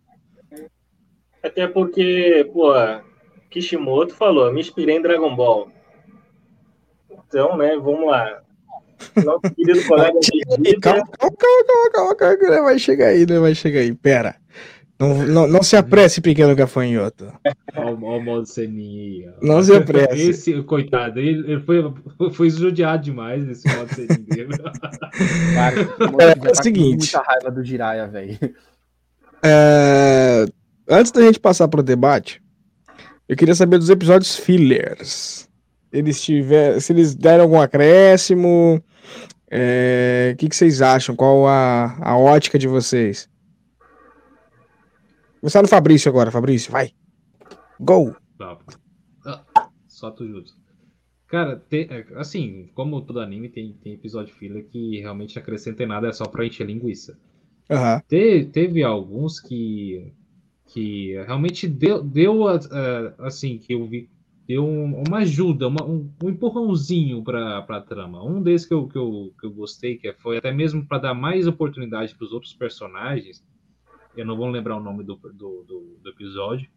Até 1.42 1.66
porque, 1.66 2.48
pô, 2.52 2.72
Kishimoto 3.50 4.14
falou, 4.14 4.52
me 4.52 4.60
inspirei 4.60 4.96
em 4.96 5.02
Dragon 5.02 5.34
Ball. 5.34 5.70
Então, 7.10 7.56
né, 7.56 7.76
vamos 7.76 8.06
lá. 8.06 8.42
Nosso 9.24 9.54
querido 9.54 9.82
colega 9.88 10.18
calma, 10.80 11.04
calma, 11.18 11.90
calma, 11.92 12.16
calma, 12.16 12.62
vai 12.62 12.78
chegar 12.78 13.06
aí, 13.06 13.26
né? 13.26 13.38
Vai 13.38 13.54
chegar 13.54 13.80
aí, 13.80 13.94
pera. 13.94 14.36
Não, 15.00 15.26
não, 15.26 15.46
não 15.46 15.62
se 15.62 15.76
apresse, 15.76 16.20
pequeno 16.20 16.54
gafanhoto. 16.54 17.32
Olha 17.74 17.94
o 17.94 18.20
modo 18.22 18.44
Seninha. 18.44 19.32
Não 19.40 19.62
se 19.62 19.74
apresse. 19.74 20.28
Esse, 20.28 20.62
coitado, 20.62 21.18
ele, 21.18 21.52
ele 21.52 21.60
foi, 21.62 21.82
foi 22.32 22.50
judiado 22.50 23.02
demais 23.02 23.42
nesse 23.42 23.66
modo 23.74 23.88
Seninha 23.94 24.46
Cara, 25.54 25.80
é, 26.20 26.48
é 26.48 26.50
o 26.50 26.54
seguinte. 26.54 27.14
muita 27.14 27.22
raiva 27.22 27.50
do 27.50 27.64
Jiraya, 27.64 28.06
velho. 28.08 28.38
É, 29.42 30.44
antes 30.90 31.12
da 31.12 31.22
gente 31.22 31.38
passar 31.38 31.68
para 31.68 31.80
o 31.80 31.84
debate, 31.84 32.42
eu 33.28 33.36
queria 33.36 33.54
saber 33.54 33.78
dos 33.78 33.88
episódios 33.88 34.36
fillers. 34.36 35.48
Eles 35.92 36.20
tiver, 36.20 36.80
se 36.80 36.92
eles 36.92 37.14
deram 37.14 37.44
algum 37.44 37.60
acréscimo, 37.60 38.76
o 38.76 38.82
é, 39.50 40.34
que, 40.38 40.48
que 40.48 40.56
vocês 40.56 40.82
acham? 40.82 41.16
Qual 41.16 41.46
a, 41.46 41.96
a 42.00 42.16
ótica 42.16 42.58
de 42.58 42.68
vocês? 42.68 43.28
Começar 45.40 45.62
no 45.62 45.68
Fabrício 45.68 46.08
agora, 46.08 46.30
Fabrício, 46.30 46.70
vai. 46.70 46.92
Go! 47.78 48.14
Tá. 48.38 48.58
Ah, 49.24 49.68
só 49.88 50.10
tu 50.10 50.26
junto. 50.26 50.52
Cara, 51.26 51.64
é, 51.70 52.06
assim, 52.16 52.70
como 52.74 53.00
todo 53.02 53.20
anime, 53.20 53.48
tem, 53.48 53.72
tem 53.74 53.94
episódio 53.94 54.34
filler 54.34 54.66
que 54.66 54.98
realmente 55.00 55.38
acrescenta 55.38 55.82
em 55.82 55.86
nada, 55.86 56.08
é 56.08 56.12
só 56.12 56.26
pra 56.26 56.44
encher 56.44 56.66
linguiça. 56.66 57.18
Uhum. 57.70 58.00
Te, 58.08 58.44
teve 58.52 58.82
alguns 58.82 59.40
que, 59.40 60.12
que 60.72 61.14
realmente 61.26 61.66
deu, 61.66 62.02
deu 62.02 62.42
uh, 62.44 62.58
assim, 63.18 63.58
que 63.58 63.74
eu 63.74 63.86
vi, 63.86 64.08
deu 64.46 64.64
uma 64.66 65.18
ajuda, 65.18 65.66
uma, 65.66 65.84
um, 65.84 66.12
um, 66.22 66.30
empurrãozinho 66.30 67.22
para 67.24 67.58
a 67.58 67.80
trama. 67.80 68.24
Um 68.24 68.40
desses 68.40 68.66
que 68.66 68.74
eu, 68.74 68.86
que 68.86 68.96
eu, 68.96 69.34
que 69.38 69.46
eu 69.46 69.50
gostei, 69.50 69.96
que 69.96 70.12
foi 70.14 70.38
até 70.38 70.52
mesmo 70.52 70.86
para 70.86 70.98
dar 70.98 71.14
mais 71.14 71.46
oportunidade 71.46 72.14
para 72.14 72.24
os 72.24 72.32
outros 72.32 72.54
personagens, 72.54 73.44
eu 74.16 74.24
não 74.24 74.36
vou 74.36 74.48
lembrar 74.48 74.76
o 74.76 74.82
nome 74.82 75.02
do, 75.02 75.16
do, 75.16 75.64
do, 75.64 75.98
do 76.02 76.10
episódio, 76.10 76.70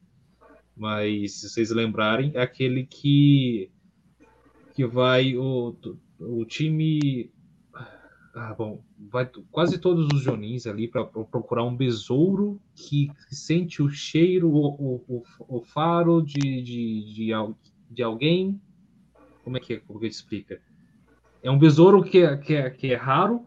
mas 0.75 1.39
se 1.41 1.49
vocês 1.49 1.69
lembrarem, 1.69 2.31
é 2.33 2.41
aquele 2.41 2.85
que 2.85 3.69
que 4.73 4.87
vai 4.87 5.37
o, 5.37 5.75
o 6.19 6.45
time 6.45 7.31
ah, 8.35 8.53
bom, 8.53 8.81
vai 8.97 9.29
quase 9.51 9.77
todos 9.77 10.07
os 10.11 10.23
Jonins 10.23 10.65
ali 10.65 10.87
para 10.87 11.05
procurar 11.05 11.63
um 11.63 11.75
besouro 11.75 12.59
que 12.73 13.11
sente 13.29 13.81
o 13.81 13.89
cheiro, 13.89 14.49
o, 14.49 14.95
o, 15.07 15.23
o, 15.47 15.61
faro 15.61 16.19
de, 16.19 16.39
de, 16.39 17.13
de, 17.13 17.55
de, 17.91 18.03
alguém. 18.03 18.59
Como 19.43 19.57
é 19.57 19.59
que 19.59 19.73
é? 19.75 19.79
Como 19.79 19.99
que 19.99 20.07
explica? 20.07 20.59
É 21.43 21.51
um 21.51 21.59
besouro 21.59 22.01
que 22.01 22.19
é, 22.19 22.35
que, 22.35 22.55
é, 22.55 22.69
que 22.71 22.91
é 22.91 22.95
raro, 22.95 23.45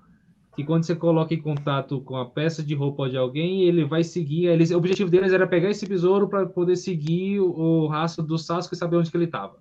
que 0.54 0.62
quando 0.62 0.84
você 0.84 0.94
coloca 0.94 1.34
em 1.34 1.42
contato 1.42 2.00
com 2.02 2.16
a 2.16 2.30
peça 2.30 2.62
de 2.62 2.74
roupa 2.74 3.10
de 3.10 3.16
alguém, 3.16 3.64
ele 3.64 3.84
vai 3.84 4.04
seguir. 4.04 4.46
Eles, 4.46 4.70
o 4.70 4.76
objetivo 4.76 5.10
deles 5.10 5.32
era 5.32 5.48
pegar 5.48 5.70
esse 5.70 5.86
besouro 5.86 6.28
para 6.28 6.46
poder 6.46 6.76
seguir 6.76 7.40
o, 7.40 7.50
o 7.50 7.86
rastro 7.88 8.24
do 8.24 8.38
Sasuke 8.38 8.76
e 8.76 8.78
saber 8.78 8.96
onde 8.98 9.10
ele 9.12 9.24
estava. 9.24 9.58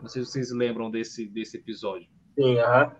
Não 0.00 0.08
sei 0.08 0.24
se 0.24 0.30
vocês 0.30 0.52
lembram 0.52 0.88
desse, 0.88 1.26
desse 1.26 1.56
episódio. 1.56 2.08
Sim, 2.38 2.58
aham. 2.58 2.92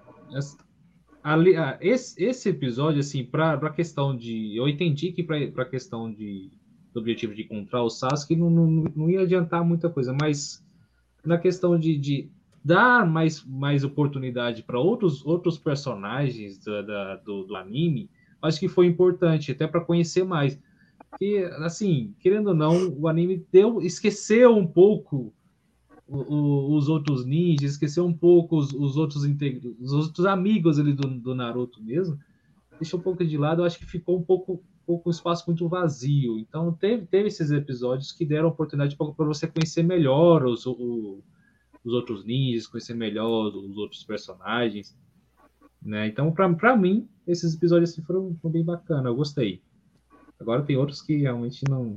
Ali, 1.23 1.57
ah, 1.57 1.78
esse, 1.81 2.23
esse 2.23 2.49
episódio, 2.49 3.01
assim, 3.01 3.24
para 3.24 3.55
a 3.55 3.70
questão 3.70 4.16
de. 4.16 4.57
Eu 4.57 4.69
entendi 4.69 5.12
que 5.12 5.23
para 5.23 5.62
a 5.62 5.69
questão 5.69 6.12
de, 6.12 6.51
do 6.93 7.01
objetivo 7.01 7.35
de 7.35 7.43
encontrar 7.43 7.82
o 7.82 7.90
Sasuke 7.90 8.35
não, 8.35 8.51
não, 8.51 8.85
não 8.97 9.11
ia 9.11 9.20
adiantar 9.20 9.65
muita 9.65 9.89
coisa, 9.89 10.12
mas 10.20 10.65
na 11.24 11.39
questão 11.39 11.78
de, 11.78 11.97
de 11.97 12.28
dar 12.65 13.07
mais, 13.07 13.44
mais 13.44 13.85
oportunidade 13.85 14.62
para 14.62 14.81
outros, 14.81 15.24
outros 15.24 15.59
personagens 15.59 16.59
da, 16.59 17.16
do, 17.16 17.44
do, 17.44 17.57
anime, 17.57 18.11
acho 18.40 18.59
que 18.59 18.69
foi 18.69 18.86
importante, 18.86 19.53
até 19.53 19.66
para 19.66 19.81
conhecer 19.81 20.24
mais. 20.24 20.61
E, 21.20 21.39
assim, 21.59 22.15
querendo 22.19 22.49
ou 22.49 22.55
não, 22.55 22.89
o 22.99 23.07
anime 23.07 23.47
deu, 23.53 23.81
esqueceu 23.81 24.57
um 24.57 24.66
pouco 24.66 25.32
o, 26.12 26.76
os 26.76 26.89
outros 26.89 27.24
ninjas, 27.24 27.72
esqueceu 27.72 28.05
um 28.05 28.12
pouco 28.12 28.59
os, 28.59 28.72
os 28.72 28.97
outros 28.97 29.24
integros, 29.24 29.74
os 29.80 29.93
outros 29.93 30.26
amigos 30.26 30.78
ali 30.78 30.93
do, 30.93 31.09
do, 31.09 31.34
Naruto 31.34 31.82
mesmo. 31.82 32.18
Deixou 32.78 33.01
um 33.01 33.02
pouco 33.02 33.24
de 33.24 33.39
lado, 33.39 33.62
eu 33.62 33.66
acho 33.66 33.78
que 33.78 33.86
ficou 33.86 34.18
um 34.18 34.22
pouco, 34.22 34.55
um 34.55 34.86
pouco 34.86 35.09
um 35.09 35.12
espaço 35.12 35.44
muito 35.47 35.66
vazio. 35.68 36.39
Então, 36.39 36.72
teve, 36.74 37.06
teve 37.06 37.28
esses 37.28 37.51
episódios 37.51 38.12
que 38.12 38.26
deram 38.26 38.48
oportunidade 38.48 38.97
para 38.97 39.26
você 39.26 39.47
conhecer 39.47 39.82
melhor 39.82 40.44
os, 40.44 40.66
o, 40.66 41.22
os 41.82 41.93
outros 41.93 42.24
ninjas, 42.24 42.66
conhecer 42.66 42.94
melhor 42.94 43.55
os 43.55 43.76
outros 43.78 44.05
personagens. 44.05 44.94
Né? 45.80 46.09
Então, 46.09 46.32
para 46.32 46.76
mim, 46.76 47.09
esses 47.26 47.55
episódios 47.55 47.90
assim, 47.90 48.02
foram, 48.02 48.36
foram 48.40 48.52
bem 48.52 48.64
bacanas, 48.64 49.06
eu 49.06 49.16
gostei. 49.16 49.62
Agora 50.39 50.62
tem 50.62 50.76
outros 50.76 51.01
que 51.01 51.16
realmente 51.16 51.62
não. 51.68 51.97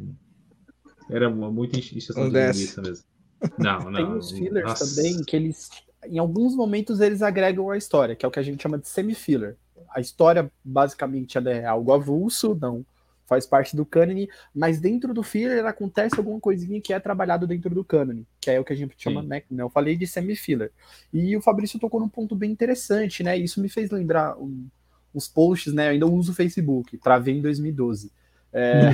Era 1.10 1.30
muito 1.30 1.78
encheção 1.78 2.30
de 2.30 2.38
linguiça 2.38 2.82
mesmo. 2.82 3.15
Não, 3.58 3.80
não. 3.90 3.94
Tem 3.94 4.18
os 4.18 4.32
fillers 4.32 4.66
Nossa. 4.66 4.96
também 4.96 5.24
que 5.24 5.36
eles. 5.36 5.70
Em 6.08 6.20
alguns 6.20 6.56
momentos 6.56 7.00
eles 7.02 7.22
agregam 7.22 7.70
a 7.70 7.78
história, 7.78 8.16
que 8.16 8.26
é 8.26 8.28
o 8.28 8.32
que 8.32 8.40
a 8.40 8.44
gente 8.44 8.62
chama 8.62 8.78
de 8.78 8.88
semi-filler. 8.88 9.58
A 9.90 10.00
história, 10.00 10.52
basicamente, 10.64 11.38
é 11.38 11.66
algo 11.66 11.94
avulso, 11.94 12.58
não 12.60 12.86
faz 13.26 13.46
parte 13.46 13.76
do 13.76 13.86
cânone, 13.86 14.30
mas 14.54 14.80
dentro 14.80 15.14
do 15.14 15.24
filler 15.24 15.66
acontece 15.66 16.16
alguma 16.18 16.40
coisinha 16.40 16.80
que 16.80 16.94
é 16.94 17.00
trabalhado 17.00 17.48
dentro 17.48 17.74
do 17.74 17.84
cânone, 17.84 18.26
que 18.40 18.52
é 18.52 18.60
o 18.60 18.64
que 18.64 18.74
a 18.74 18.76
gente 18.76 18.96
chama, 18.98 19.22
né, 19.22 19.42
né? 19.50 19.64
Eu 19.64 19.70
falei 19.70 19.98
de 19.98 20.08
semi-filler. 20.08 20.72
E 21.12 21.36
o 21.36 21.42
Fabrício 21.42 21.80
tocou 21.80 22.00
num 22.00 22.10
ponto 22.10 22.36
bem 22.36 22.52
interessante, 22.52 23.24
né? 23.24 23.38
Isso 23.38 23.60
me 23.60 23.68
fez 23.68 23.90
lembrar 23.90 24.38
um, 24.38 24.68
uns 25.14 25.28
posts, 25.28 25.74
né? 25.74 25.88
Eu 25.88 25.92
ainda 25.92 26.06
uso 26.06 26.32
o 26.32 26.36
Facebook, 26.36 26.98
travei 26.98 27.38
em 27.38 27.42
2012. 27.42 28.12
É, 28.58 28.90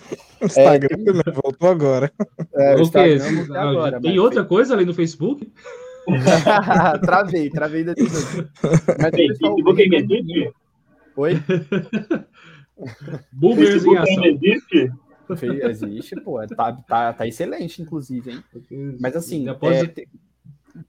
Instagram 0.42 0.96
é, 0.96 1.22
tem... 1.22 1.32
voltou 1.34 1.68
agora. 1.68 2.10
É, 2.54 2.74
o 2.74 2.80
Instagram, 2.80 3.46
ah, 3.54 3.70
agora, 3.70 4.00
tem 4.00 4.18
outra 4.18 4.42
coisa 4.42 4.72
além 4.72 4.86
do 4.86 4.94
Facebook? 4.94 5.52
travei, 7.04 7.50
travei 7.50 7.84
2012. 7.84 8.48
Mas 8.98 9.10
tem 9.10 9.28
Facebook 9.28 9.94
existe? 9.94 10.52
Oi? 11.16 11.34
Boomers 13.30 13.84
em 13.84 13.96
ação. 13.96 14.24
Existe? 14.24 14.92
Existe, 15.70 16.20
pô. 16.20 16.46
Tá, 16.46 16.72
tá, 16.72 17.12
tá 17.14 17.26
excelente, 17.26 17.80
inclusive, 17.80 18.30
hein? 18.30 18.44
Mas 19.00 19.16
assim, 19.16 19.46
é, 19.48 20.04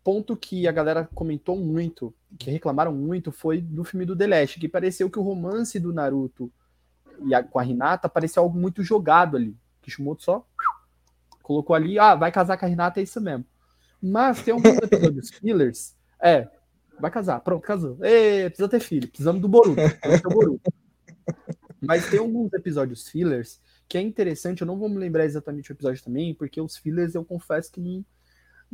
ponto 0.04 0.36
que 0.36 0.68
a 0.68 0.74
galera 0.74 1.08
comentou 1.16 1.58
muito, 1.58 2.14
que 2.38 2.52
reclamaram 2.52 2.94
muito, 2.94 3.32
foi 3.32 3.62
do 3.62 3.86
filme 3.86 4.06
do 4.06 4.16
The 4.16 4.28
Last, 4.28 4.60
que 4.60 4.68
pareceu 4.68 5.10
que 5.10 5.18
o 5.18 5.22
romance 5.22 5.80
do 5.80 5.94
Naruto 5.94 6.52
e 7.24 7.34
a, 7.34 7.44
com 7.44 7.60
a 7.60 7.64
Renata 7.64 8.10
pareceu 8.10 8.44
algo 8.44 8.58
muito 8.58 8.84
jogado 8.84 9.38
ali. 9.38 9.56
Kishimoto 9.82 10.24
só 10.24 10.48
colocou 11.46 11.76
ali, 11.76 12.00
ah, 12.00 12.16
vai 12.16 12.32
casar 12.32 12.58
com 12.58 12.66
a 12.66 12.68
Renata, 12.68 13.00
é 13.00 13.04
isso 13.04 13.22
mesmo. 13.22 13.46
Mas 14.02 14.42
tem 14.42 14.52
alguns 14.52 14.78
episódios 14.78 15.30
fillers, 15.40 15.96
é, 16.20 16.50
vai 17.00 17.12
casar, 17.12 17.40
pronto, 17.42 17.62
casou. 17.62 17.98
Ei, 18.04 18.50
precisa 18.50 18.68
ter 18.68 18.80
filho, 18.80 19.08
precisamos 19.08 19.42
do 19.42 19.48
Boruto. 19.48 19.82
Boruto. 20.24 20.74
Mas 21.80 22.10
tem 22.10 22.20
alguns 22.20 22.52
episódios 22.54 23.08
fillers 23.08 23.62
que 23.88 23.98
é 23.98 24.02
interessante, 24.02 24.62
eu 24.62 24.68
não 24.68 24.78
vou 24.78 24.90
me 24.90 24.98
lembrar 24.98 25.26
exatamente 25.26 25.72
o 25.72 25.74
episódio 25.74 26.04
também, 26.04 26.34
porque 26.34 26.60
os 26.60 26.76
fillers 26.78 27.14
eu 27.14 27.24
confesso 27.24 27.72
que 27.72 27.80
não, 27.80 28.04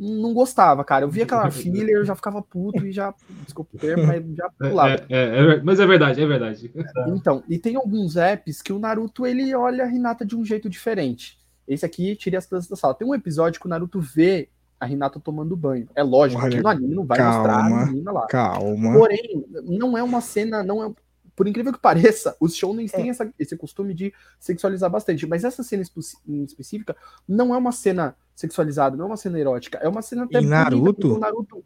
não 0.02 0.34
gostava, 0.34 0.84
cara. 0.84 1.04
Eu 1.04 1.10
via 1.10 1.24
aquela 1.24 1.48
filler, 1.52 1.96
eu 1.96 2.04
já 2.04 2.14
ficava 2.14 2.42
puto 2.42 2.84
e 2.84 2.92
já, 2.92 3.14
desculpa 3.44 3.76
o 3.76 3.78
termo, 3.78 4.06
mas 4.06 4.24
já 4.34 4.50
pulava. 4.50 4.94
É, 4.94 5.06
é, 5.08 5.54
é, 5.54 5.62
mas 5.62 5.78
é 5.78 5.86
verdade, 5.86 6.20
é 6.20 6.26
verdade. 6.26 6.72
Então, 7.08 7.42
e 7.48 7.58
tem 7.58 7.76
alguns 7.76 8.16
apps 8.16 8.60
que 8.60 8.72
o 8.72 8.78
Naruto 8.78 9.26
ele 9.26 9.54
olha 9.54 9.84
a 9.84 9.88
Hinata 9.88 10.24
de 10.24 10.36
um 10.36 10.44
jeito 10.44 10.68
diferente. 10.68 11.38
Esse 11.66 11.86
aqui, 11.86 12.16
tire 12.16 12.36
as 12.36 12.46
crianças 12.46 12.68
da 12.68 12.76
sala. 12.76 12.94
Tem 12.94 13.06
um 13.06 13.14
episódio 13.14 13.60
que 13.60 13.66
o 13.66 13.70
Naruto 13.70 14.00
vê 14.00 14.48
a 14.82 14.84
Renata 14.84 15.20
tomando 15.20 15.56
banho. 15.56 15.88
É 15.94 16.02
lógico 16.02 16.42
Olha, 16.42 16.56
que 16.56 16.62
no 16.62 16.68
anime 16.68 16.94
não 16.96 17.04
vai 17.04 17.16
calma, 17.16 17.38
mostrar 17.38 17.58
a 17.58 17.86
menina 17.86 18.10
lá. 18.10 18.26
Calma. 18.26 18.92
Porém, 18.92 19.44
não 19.62 19.96
é 19.96 20.02
uma 20.02 20.20
cena, 20.20 20.64
não 20.64 20.84
é, 20.84 20.92
por 21.34 21.48
incrível 21.48 21.72
que 21.72 21.80
pareça, 21.80 22.36
os 22.40 22.54
shounens 22.54 22.92
têm 22.92 23.06
é. 23.06 23.10
essa, 23.10 23.32
esse 23.38 23.56
costume 23.56 23.94
de 23.94 24.12
sexualizar 24.38 24.90
bastante, 24.90 25.26
mas 25.26 25.44
essa 25.44 25.62
cena 25.62 25.82
em 26.28 26.44
específica 26.44 26.96
não 27.28 27.54
é 27.54 27.58
uma 27.58 27.72
cena 27.72 28.16
sexualizada, 28.34 28.96
não 28.96 29.04
é 29.04 29.08
uma 29.08 29.16
cena 29.16 29.38
erótica, 29.38 29.78
é 29.78 29.88
uma 29.88 30.02
cena 30.02 30.24
até 30.24 30.40
e 30.40 30.46
Naruto? 30.46 31.18
Naruto. 31.18 31.64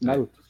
Naruto. 0.00 0.46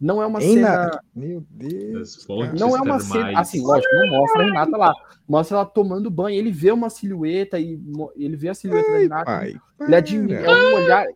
Não 0.00 0.20
é 0.20 0.26
uma 0.26 0.42
em 0.42 0.54
cena. 0.54 0.68
Na... 0.68 1.00
Meu 1.14 1.46
Deus. 1.48 2.26
Não 2.58 2.76
é 2.76 2.80
uma 2.80 3.00
cena. 3.00 3.40
Assim, 3.40 3.62
lógico, 3.62 3.94
não 3.94 4.08
mostra 4.08 4.42
a 4.42 4.44
Renata 4.44 4.76
lá. 4.76 4.92
Mostra 5.26 5.56
ela 5.56 5.66
tomando 5.66 6.10
banho. 6.10 6.36
Ele 6.36 6.50
vê 6.50 6.72
uma 6.72 6.90
silhueta 6.90 7.58
e 7.58 7.80
ele 8.16 8.36
vê 8.36 8.50
a 8.50 8.54
silhueta 8.54 8.86
Ai, 8.86 8.92
da 8.92 8.98
Renata. 8.98 9.24
Pai, 9.24 9.54
ele 9.80 9.96
admira. 9.96 10.40
É 10.40 10.50
um 10.50 10.74
olhar 10.74 11.06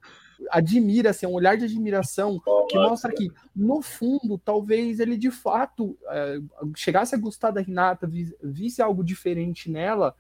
admira, 0.51 1.10
assim, 1.10 1.27
é 1.27 1.28
um 1.28 1.35
olhar 1.35 1.56
de 1.56 1.65
admiração 1.65 2.40
que 2.69 2.77
mostra 2.77 3.12
que, 3.12 3.31
no 3.55 3.82
fundo, 3.82 4.39
talvez 4.39 5.01
ele 5.01 5.16
de 5.16 5.31
fato 5.31 5.98
é, 6.09 6.39
chegasse 6.74 7.15
a 7.15 7.19
gostar 7.19 7.51
da 7.51 7.60
Renata, 7.60 8.09
visse 8.43 8.81
algo 8.81 9.02
diferente 9.02 9.70
nela, 9.70 10.15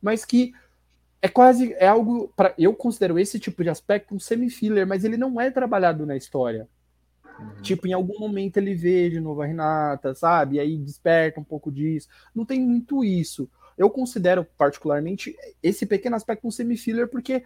mas 0.00 0.24
que 0.24 0.52
é 1.20 1.28
quase 1.28 1.72
é 1.78 1.86
algo 1.86 2.30
para 2.36 2.54
eu 2.58 2.74
considero 2.74 3.18
esse 3.18 3.40
tipo 3.40 3.62
de 3.62 3.70
aspecto 3.70 4.14
um 4.14 4.20
semi-filler, 4.20 4.86
mas 4.86 5.04
ele 5.04 5.16
não 5.16 5.40
é 5.40 5.50
trabalhado 5.50 6.04
na 6.04 6.16
história. 6.16 6.68
Uhum. 7.38 7.62
Tipo, 7.62 7.88
em 7.88 7.92
algum 7.92 8.18
momento 8.18 8.58
ele 8.58 8.74
vê 8.74 9.08
de 9.08 9.20
novo 9.20 9.40
a 9.42 9.46
Renata, 9.46 10.14
sabe? 10.14 10.56
E 10.56 10.60
aí 10.60 10.76
desperta 10.76 11.40
um 11.40 11.44
pouco 11.44 11.72
disso. 11.72 12.08
Não 12.34 12.44
tem 12.44 12.60
muito 12.60 13.02
isso. 13.02 13.48
Eu 13.76 13.90
considero 13.90 14.46
particularmente 14.56 15.34
esse 15.62 15.86
pequeno 15.86 16.14
aspecto 16.14 16.46
um 16.46 16.50
semi-filler 16.50 17.08
porque 17.08 17.42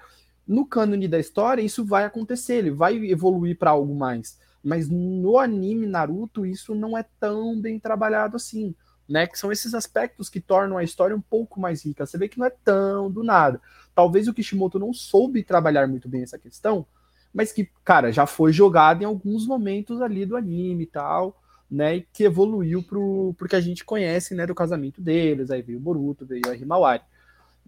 no 0.49 0.65
cânone 0.65 1.07
da 1.07 1.19
história, 1.19 1.61
isso 1.61 1.85
vai 1.85 2.05
acontecer, 2.05 2.55
ele 2.55 2.71
vai 2.71 2.97
evoluir 2.97 3.59
para 3.59 3.71
algo 3.71 3.95
mais. 3.95 4.39
Mas 4.65 4.89
no 4.89 5.39
anime 5.39 5.87
Naruto, 5.87 6.47
isso 6.47 6.75
não 6.75 6.97
é 6.97 7.05
tão 7.21 7.61
bem 7.61 7.79
trabalhado 7.79 8.37
assim. 8.37 8.75
Né, 9.07 9.27
que 9.27 9.39
são 9.39 9.51
esses 9.51 9.73
aspectos 9.73 10.29
que 10.29 10.39
tornam 10.39 10.77
a 10.77 10.85
história 10.85 11.17
um 11.17 11.21
pouco 11.21 11.59
mais 11.59 11.83
rica. 11.83 12.05
Você 12.05 12.19
vê 12.19 12.29
que 12.29 12.39
não 12.39 12.45
é 12.45 12.51
tão 12.51 13.11
do 13.11 13.25
nada. 13.25 13.59
Talvez 13.95 14.29
o 14.29 14.35
Kishimoto 14.35 14.79
não 14.79 14.93
soube 14.93 15.43
trabalhar 15.43 15.89
muito 15.89 16.11
bem 16.11 16.23
essa 16.23 16.39
questão, 16.39 16.85
mas 17.33 17.51
que, 17.51 17.71
cara, 17.83 18.13
já 18.13 18.27
foi 18.27 18.53
jogado 18.53 19.01
em 19.01 19.07
alguns 19.07 19.47
momentos 19.47 20.03
ali 20.03 20.27
do 20.27 20.37
anime 20.37 20.83
e 20.83 20.87
tal, 20.87 21.41
né, 21.71 21.97
e 21.97 22.01
que 22.13 22.25
evoluiu 22.25 22.83
pro, 22.83 23.35
pro 23.39 23.49
que 23.49 23.57
a 23.57 23.61
gente 23.63 23.83
conhece, 23.83 24.35
né, 24.35 24.47
do 24.47 24.55
casamento 24.55 25.01
deles, 25.01 25.51
aí 25.51 25.63
veio 25.63 25.79
o 25.79 25.81
Boruto, 25.81 26.27
veio 26.27 26.43
a 26.47 26.55
Himawari. 26.55 27.03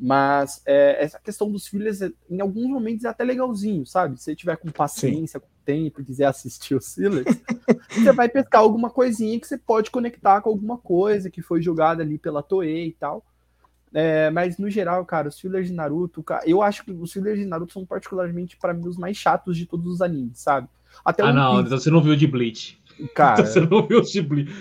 Mas 0.03 0.63
é, 0.65 1.05
essa 1.05 1.19
questão 1.19 1.51
dos 1.53 1.67
filhos, 1.67 2.01
em 2.01 2.41
alguns 2.41 2.69
momentos, 2.69 3.05
é 3.05 3.09
até 3.09 3.23
legalzinho, 3.23 3.85
sabe? 3.85 4.17
Se 4.17 4.25
você 4.25 4.35
tiver 4.35 4.57
com 4.57 4.71
paciência, 4.71 5.39
Sim. 5.39 5.45
com 5.45 5.53
tempo, 5.63 6.03
quiser 6.03 6.25
assistir 6.25 6.75
os 6.75 6.95
fillers, 6.95 7.27
você 7.93 8.11
vai 8.11 8.27
pescar 8.27 8.63
alguma 8.63 8.89
coisinha 8.89 9.39
que 9.39 9.47
você 9.47 9.59
pode 9.59 9.91
conectar 9.91 10.41
com 10.41 10.49
alguma 10.49 10.79
coisa 10.79 11.29
que 11.29 11.43
foi 11.43 11.61
jogada 11.61 12.03
ali 12.03 12.17
pela 12.17 12.43
Toei 12.43 12.87
e 12.87 12.93
tal. 12.93 13.23
É, 13.93 14.31
mas 14.31 14.57
no 14.57 14.71
geral, 14.71 15.05
cara, 15.05 15.29
os 15.29 15.39
fillers 15.39 15.69
de 15.69 15.75
Naruto, 15.75 16.23
cara, 16.23 16.49
eu 16.49 16.63
acho 16.63 16.83
que 16.83 16.93
os 16.93 17.13
fillers 17.13 17.39
de 17.39 17.45
Naruto 17.45 17.75
são 17.75 17.85
particularmente 17.85 18.57
para 18.57 18.73
mim 18.73 18.89
os 18.89 18.97
mais 18.97 19.19
chatos 19.19 19.55
de 19.55 19.67
todos 19.67 19.93
os 19.93 20.01
animes, 20.01 20.39
sabe? 20.39 20.67
Até 21.05 21.23
ah, 21.23 21.33
não, 21.33 21.61
então 21.61 21.79
você 21.79 21.91
não 21.91 22.03
viu 22.03 22.17
de 22.17 22.27
Bleach. 22.27 22.80
Cara, 23.15 23.45
você 23.45 23.61
não 23.61 23.87
viu. 23.87 24.01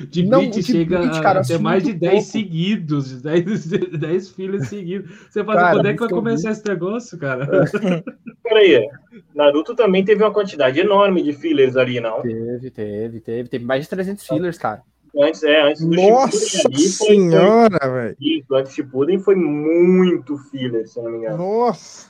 De 0.09 0.23
não, 0.23 0.39
Bleach 0.39 0.63
chega 0.63 0.99
Bleach, 0.99 1.21
cara, 1.21 1.39
a 1.41 1.43
ter 1.43 1.59
mais 1.59 1.83
de 1.83 1.93
10 1.93 2.25
seguidos, 2.25 3.21
10, 3.21 3.67
10 3.99 4.29
filhos 4.31 4.67
seguidos. 4.67 5.11
Você 5.29 5.43
fala, 5.43 5.59
cara, 5.59 5.75
quando 5.75 5.85
é 5.87 5.93
que 5.93 5.99
vai 5.99 6.09
começar 6.09 6.51
esse 6.51 6.67
negócio, 6.67 7.17
cara? 7.17 7.47
Peraí, 8.43 8.87
Naruto 9.35 9.75
também 9.75 10.03
teve 10.03 10.23
uma 10.23 10.33
quantidade 10.33 10.79
enorme 10.79 11.21
de 11.21 11.33
fillers 11.33 11.75
ali, 11.75 11.99
não? 11.99 12.21
Teve, 12.21 12.71
teve, 12.71 13.19
teve. 13.19 13.49
Teve 13.49 13.65
mais 13.65 13.83
de 13.83 13.89
300 13.89 14.25
fillers, 14.25 14.57
cara. 14.57 14.81
Antes, 15.17 15.43
é, 15.43 15.61
antes 15.61 15.83
do 15.83 15.95
Nossa 15.95 16.67
ali, 16.67 16.77
senhora, 16.77 17.79
velho. 17.79 18.17
Antes 18.51 18.69
de 18.69 18.75
Shippuden 18.75 19.19
foi 19.19 19.35
muito 19.35 20.37
filler, 20.37 20.87
se 20.87 21.01
não 21.01 21.11
me 21.11 21.17
engano. 21.17 21.37
Nossa. 21.37 22.09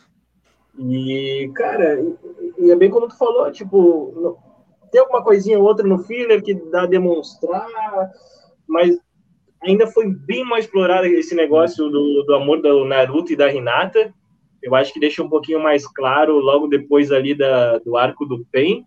E, 0.77 1.49
cara, 1.55 2.01
e 2.57 2.71
é 2.71 2.75
bem 2.75 2.89
como 2.89 3.07
tu 3.07 3.17
falou, 3.17 3.49
tipo, 3.51 4.37
tem 4.91 5.01
alguma 5.01 5.23
coisinha 5.23 5.59
ou 5.59 5.65
outra 5.65 5.87
no 5.87 5.99
filler 5.99 6.43
que 6.43 6.53
dá 6.53 6.83
a 6.83 6.87
demonstrar, 6.87 7.67
mas 8.67 8.97
ainda 9.61 9.87
foi 9.87 10.07
bem 10.07 10.43
mais 10.43 10.65
explorado 10.65 11.05
esse 11.07 11.35
negócio 11.35 11.89
do, 11.89 12.23
do 12.23 12.35
amor 12.35 12.61
do 12.61 12.85
Naruto 12.85 13.33
e 13.33 13.35
da 13.35 13.51
Hinata. 13.51 14.13
Eu 14.61 14.75
acho 14.75 14.93
que 14.93 14.99
deixa 14.99 15.23
um 15.23 15.29
pouquinho 15.29 15.61
mais 15.61 15.87
claro 15.87 16.39
logo 16.39 16.67
depois 16.67 17.11
ali 17.11 17.33
da, 17.33 17.77
do 17.79 17.95
arco 17.95 18.25
do 18.25 18.45
Pen, 18.51 18.85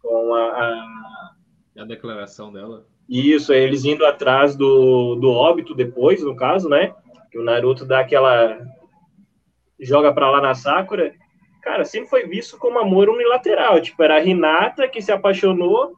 com 0.00 0.34
a, 0.34 0.44
a... 0.44 1.82
a 1.82 1.84
declaração 1.84 2.52
dela. 2.52 2.86
Isso, 3.08 3.52
eles 3.52 3.84
indo 3.84 4.04
atrás 4.06 4.56
do, 4.56 5.16
do 5.16 5.30
óbito 5.30 5.74
depois, 5.74 6.22
no 6.22 6.36
caso, 6.36 6.68
né? 6.68 6.94
Que 7.30 7.38
o 7.38 7.42
Naruto 7.42 7.84
dá 7.84 8.00
aquela. 8.00 8.58
joga 9.80 10.12
pra 10.12 10.30
lá 10.30 10.40
na 10.40 10.54
Sakura. 10.54 11.14
Cara, 11.62 11.84
sempre 11.84 12.10
foi 12.10 12.26
visto 12.26 12.58
como 12.58 12.78
amor 12.78 13.08
unilateral. 13.08 13.80
Tipo, 13.80 14.02
era 14.02 14.16
a 14.16 14.24
Hinata 14.24 14.88
que 14.88 15.00
se 15.00 15.12
apaixonou 15.12 15.92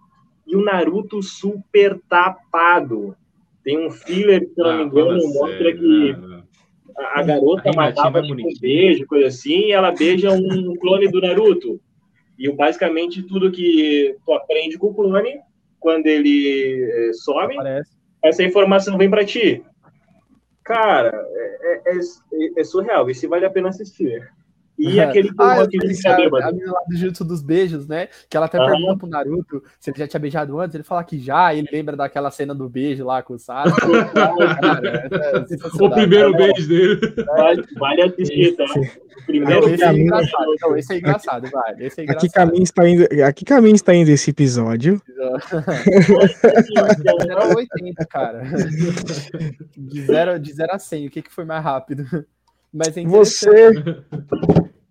e 0.46 0.54
o 0.54 0.62
Naruto 0.62 1.22
super 1.22 1.98
tapado. 2.08 3.16
Tem 3.64 3.78
um 3.78 3.90
filler, 3.90 4.46
se 4.46 4.58
não 4.58 4.70
ah, 4.70 4.76
me 4.76 4.84
engano, 4.84 5.32
mostra 5.32 5.72
que 5.72 6.12
né? 6.12 6.42
a, 6.98 7.20
a 7.20 7.22
garota 7.22 7.70
a 7.70 7.72
matava 7.72 8.20
tipo, 8.20 8.34
um 8.34 8.52
beijo, 8.60 9.06
coisa 9.06 9.28
assim, 9.28 9.68
e 9.68 9.72
ela 9.72 9.90
beija 9.90 10.30
um 10.32 10.74
clone 10.78 11.08
do 11.08 11.20
Naruto. 11.20 11.80
E 12.38 12.50
basicamente 12.52 13.22
tudo 13.22 13.50
que 13.50 14.16
tu 14.24 14.32
aprende 14.34 14.76
com 14.76 14.88
o 14.88 14.94
clone 14.94 15.40
quando 15.80 16.06
ele 16.06 17.08
é, 17.08 17.12
some, 17.14 17.56
Aparece. 17.56 17.96
essa 18.22 18.42
informação 18.42 18.98
vem 18.98 19.08
para 19.08 19.24
ti. 19.24 19.62
Cara, 20.62 21.26
é, 21.34 21.82
é, 21.86 21.96
é, 21.96 22.60
é 22.60 22.64
surreal. 22.64 23.08
Esse 23.08 23.26
vale 23.26 23.46
a 23.46 23.50
pena 23.50 23.68
assistir. 23.68 24.30
E 24.78 25.00
aquele 25.00 25.30
ah, 25.38 25.62
aquele 25.62 25.94
a, 26.06 26.48
a 26.48 26.52
menina 26.52 26.72
lá 26.72 26.80
do 26.88 26.96
Jutsu 26.96 27.24
dos 27.24 27.42
beijos, 27.42 27.86
né? 27.86 28.08
Que 28.28 28.36
ela 28.36 28.46
até 28.46 28.58
uhum. 28.58 28.66
pergunta 28.66 28.98
pro 28.98 29.08
Naruto 29.08 29.62
se 29.78 29.90
ele 29.90 29.98
já 29.98 30.08
tinha 30.08 30.20
beijado 30.20 30.58
antes. 30.58 30.74
Ele 30.74 30.84
fala 30.84 31.04
que 31.04 31.18
já, 31.18 31.54
ele 31.54 31.68
lembra 31.72 31.96
daquela 31.96 32.30
cena 32.30 32.54
do 32.54 32.68
beijo 32.68 33.04
lá 33.04 33.22
com 33.22 33.34
o 33.34 33.38
Sasuke. 33.38 33.80
é 35.80 35.84
o 35.84 35.90
primeiro 35.90 36.32
cara, 36.32 36.44
beijo 36.44 36.68
dele. 36.68 37.14
Vale, 37.24 37.64
vale 37.78 38.02
assistir, 38.02 38.56
tá? 38.56 38.64
Primeiro 39.26 39.68
esse, 39.70 39.84
é 39.84 39.92
engraçado. 39.92 40.54
Não, 40.60 40.76
esse 40.76 40.92
é 40.92 40.98
engraçado, 40.98 41.50
vale. 41.50 41.86
Esse 41.86 42.00
é 42.00 42.04
engraçado. 42.04 42.24
A 42.24 42.28
que 42.28 42.34
caminho 42.34 42.62
está 42.62 42.88
indo, 42.88 43.06
a 43.24 43.32
que 43.32 43.44
caminho 43.44 43.74
está 43.74 43.94
indo 43.94 44.10
esse 44.10 44.30
episódio? 44.30 45.00
0 45.16 45.34
a 47.40 47.56
80, 47.56 48.06
cara. 48.06 48.42
De 49.76 50.02
0 50.02 50.38
de 50.38 50.52
zero 50.52 50.72
a 50.72 50.78
100, 50.78 51.06
o 51.06 51.10
que, 51.10 51.22
que 51.22 51.32
foi 51.32 51.44
mais 51.44 51.62
rápido? 51.62 52.04
Mas 52.74 52.96
é 52.96 53.04
você. 53.04 53.70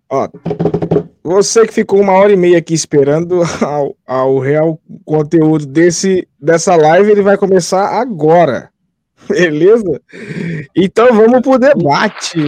Ó, 0.08 0.28
você 1.22 1.66
que 1.66 1.74
ficou 1.74 2.00
uma 2.00 2.12
hora 2.12 2.32
e 2.32 2.36
meia 2.36 2.56
aqui 2.56 2.72
esperando 2.72 3.42
ao, 3.60 3.94
ao 4.06 4.38
real 4.38 4.80
conteúdo 5.04 5.66
desse, 5.66 6.26
dessa 6.40 6.74
live, 6.74 7.10
ele 7.12 7.20
vai 7.20 7.36
começar 7.36 8.00
agora. 8.00 8.70
Beleza? 9.28 10.00
Então 10.74 11.14
vamos 11.14 11.42
pro 11.42 11.58
debate. 11.58 12.38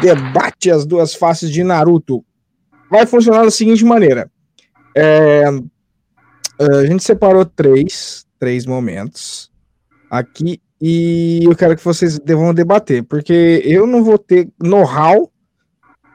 Debate 0.00 0.70
as 0.70 0.86
duas 0.86 1.14
faces 1.14 1.50
de 1.50 1.62
Naruto. 1.62 2.24
Vai 2.90 3.04
funcionar 3.04 3.44
da 3.44 3.50
seguinte 3.50 3.84
maneira. 3.84 4.30
É, 4.96 5.44
a 6.58 6.86
gente 6.86 7.04
separou 7.04 7.44
três, 7.44 8.26
três 8.38 8.64
momentos 8.64 9.50
aqui 10.10 10.60
e 10.80 11.40
eu 11.44 11.54
quero 11.54 11.76
que 11.76 11.84
vocês 11.84 12.18
devam 12.18 12.54
debater, 12.54 13.02
porque 13.02 13.62
eu 13.64 13.86
não 13.86 14.02
vou 14.02 14.16
ter 14.16 14.48
know-how 14.58 15.30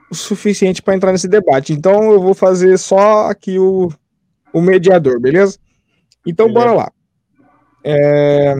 o 0.09 0.15
suficiente 0.15 0.81
para 0.81 0.95
entrar 0.95 1.11
nesse 1.11 1.27
debate. 1.27 1.73
Então 1.73 2.11
eu 2.11 2.19
vou 2.19 2.33
fazer 2.33 2.77
só 2.79 3.29
aqui 3.29 3.59
o, 3.59 3.91
o 4.51 4.61
mediador, 4.61 5.19
beleza? 5.19 5.57
Então 6.25 6.47
beleza. 6.47 6.65
bora 6.65 6.77
lá. 6.77 6.91
É... 7.83 8.55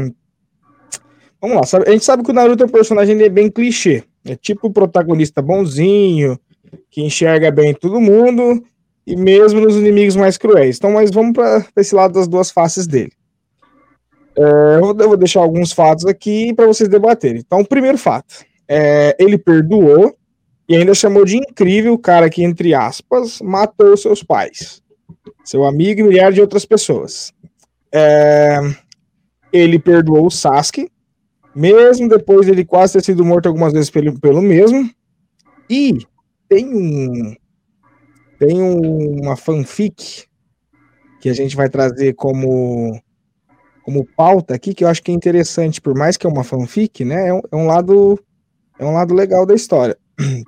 Vamos 1.41 1.73
lá. 1.73 1.83
A 1.85 1.91
gente 1.91 2.05
sabe 2.05 2.23
que 2.23 2.31
o 2.31 2.33
Naruto 2.33 2.63
é 2.63 2.65
um 2.67 2.69
personagem 2.69 3.17
bem 3.29 3.49
clichê. 3.49 4.03
É 4.23 4.35
tipo 4.35 4.67
o 4.67 4.73
protagonista 4.73 5.41
bonzinho, 5.41 6.39
que 6.89 7.01
enxerga 7.01 7.51
bem 7.51 7.73
todo 7.73 8.01
mundo, 8.01 8.63
e 9.05 9.15
mesmo 9.15 9.59
nos 9.59 9.75
inimigos 9.75 10.15
mais 10.15 10.37
cruéis. 10.37 10.77
Então, 10.77 10.91
mas 10.91 11.11
vamos 11.11 11.33
para 11.33 11.65
esse 11.77 11.93
lado 11.93 12.13
das 12.13 12.27
duas 12.27 12.49
faces 12.49 12.87
dele. 12.87 13.11
É, 14.37 14.79
eu 14.79 15.07
vou 15.07 15.17
deixar 15.17 15.39
alguns 15.39 15.71
fatos 15.71 16.05
aqui 16.05 16.53
para 16.53 16.65
vocês 16.65 16.89
debaterem. 16.89 17.41
Então, 17.45 17.59
o 17.59 17.67
primeiro 17.67 17.97
fato: 17.97 18.45
é, 18.67 19.15
ele 19.19 19.37
perdoou 19.37 20.15
e 20.67 20.75
ainda 20.75 20.93
chamou 20.93 21.23
de 21.23 21.37
incrível 21.37 21.93
o 21.93 21.99
cara 21.99 22.29
que, 22.29 22.43
entre 22.43 22.73
aspas, 22.73 23.39
matou 23.41 23.95
seus 23.95 24.23
pais, 24.23 24.81
seu 25.43 25.63
amigo 25.63 26.01
e 26.01 26.03
milhares 26.03 26.35
de 26.35 26.41
outras 26.41 26.65
pessoas. 26.65 27.33
É, 27.93 28.59
ele 29.53 29.79
perdoou 29.79 30.27
o 30.27 30.31
Sasuke, 30.31 30.89
mesmo 31.55 32.09
depois 32.09 32.45
dele 32.45 32.65
quase 32.65 32.93
ter 32.93 33.03
sido 33.03 33.23
morto 33.23 33.47
algumas 33.47 33.71
vezes 33.71 33.89
pelo, 33.89 34.19
pelo 34.19 34.41
mesmo. 34.41 34.89
E 35.69 35.99
tem 36.49 36.65
um, 36.65 37.35
tem 38.37 38.61
uma 38.61 39.35
fanfic 39.37 40.25
que 41.21 41.29
a 41.29 41.33
gente 41.33 41.55
vai 41.55 41.69
trazer 41.69 42.13
como 42.13 43.01
como 43.85 44.03
pauta 44.03 44.55
aqui 44.55 44.73
que 44.73 44.83
eu 44.83 44.87
acho 44.87 45.03
que 45.03 45.11
é 45.11 45.13
interessante, 45.13 45.79
por 45.79 45.95
mais 45.95 46.17
que 46.17 46.25
é 46.25 46.29
uma 46.29 46.43
fanfic, 46.43 47.05
né? 47.05 47.29
É 47.29 47.33
um, 47.33 47.41
é 47.51 47.55
um 47.55 47.67
lado 47.67 48.19
é 48.79 48.83
um 48.83 48.93
lado 48.93 49.13
legal 49.13 49.45
da 49.45 49.53
história. 49.53 49.95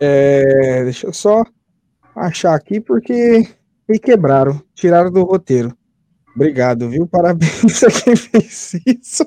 É, 0.00 0.82
deixa 0.82 1.06
eu 1.06 1.12
só 1.12 1.44
achar 2.16 2.52
aqui 2.52 2.80
porque 2.80 3.46
me 3.88 3.96
quebraram, 3.96 4.60
tiraram 4.74 5.10
do 5.10 5.22
roteiro. 5.22 5.72
Obrigado, 6.34 6.90
viu? 6.90 7.06
Parabéns 7.06 7.84
a 7.84 7.90
quem 7.90 8.16
fez 8.16 8.74
isso. 8.84 9.24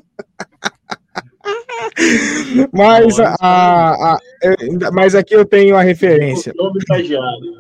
mas, 2.74 3.18
a, 3.18 3.34
a, 3.42 4.18
é, 4.44 4.92
mas 4.92 5.16
aqui 5.16 5.34
eu 5.34 5.46
tenho 5.46 5.78
a 5.78 5.82
referência. 5.82 6.54
O 6.60 6.64
nome 6.66 6.80
estagiário. 6.80 7.54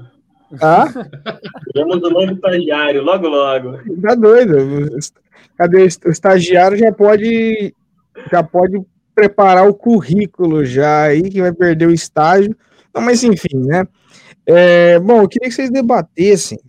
Ah? 0.61 0.87
Temos 1.73 2.03
o 2.03 2.09
nome 2.09 2.33
estagiário, 2.33 3.03
logo, 3.03 3.27
logo. 3.29 3.77
Tá 4.01 4.15
doido. 4.15 4.97
Cadê 5.57 5.83
o 5.83 6.09
estagiário 6.09 6.77
já 6.77 6.91
pode 6.91 7.73
já 8.31 8.43
pode 8.43 8.81
preparar 9.13 9.67
o 9.67 9.73
currículo 9.73 10.63
já 10.63 11.03
aí 11.03 11.23
que 11.23 11.41
vai 11.41 11.51
perder 11.51 11.87
o 11.87 11.93
estágio. 11.93 12.55
Não, 12.93 13.01
mas 13.01 13.23
enfim, 13.23 13.57
né? 13.65 13.85
É, 14.45 14.99
bom, 14.99 15.21
eu 15.21 15.27
queria 15.27 15.49
que 15.49 15.55
vocês 15.55 15.69
debatessem, 15.69 16.59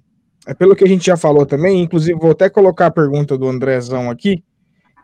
é 0.47 0.53
pelo 0.53 0.75
que 0.75 0.83
a 0.83 0.89
gente 0.89 1.07
já 1.07 1.17
falou 1.17 1.47
também, 1.47 1.83
inclusive 1.83 2.19
vou 2.19 2.33
até 2.33 2.49
colocar 2.49 2.87
a 2.87 2.91
pergunta 2.91 3.39
do 3.39 3.49
Andrezão 3.49 4.11
aqui, 4.11 4.43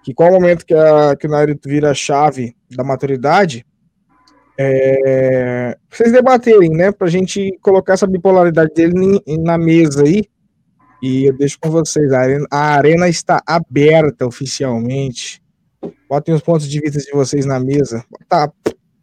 que 0.03 0.13
qual 0.13 0.31
o 0.31 0.33
momento 0.33 0.67
que, 0.67 0.75
a, 0.75 1.15
que 1.17 1.27
o 1.27 1.31
Naruto 1.31 1.69
vira 1.69 1.91
a 1.91 1.95
chave 1.95 2.57
da 2.75 2.83
maturidade, 2.83 3.65
é, 4.59 5.77
vocês 5.91 6.11
debaterem, 6.13 6.71
né, 6.71 6.91
pra 6.93 7.09
gente 7.09 7.57
colocar 7.61 7.93
essa 7.93 8.07
bipolaridade 8.07 8.73
dele 8.75 9.21
na 9.41 9.57
mesa 9.57 10.03
aí, 10.03 10.25
e 11.05 11.27
eu 11.27 11.37
deixo 11.37 11.59
com 11.61 11.71
vocês, 11.71 12.11
a 12.15 12.21
arena, 12.21 12.47
a 12.51 12.77
arena 12.77 13.09
está 13.11 13.43
aberta 13.47 14.27
oficialmente, 14.27 15.43
botem 16.09 16.35
os 16.35 16.41
pontos 16.41 16.67
de 16.67 16.81
vista 16.81 16.99
de 16.99 17.13
vocês 17.13 17.45
na 17.45 17.61
mesa, 17.61 18.03
tá 18.27 18.51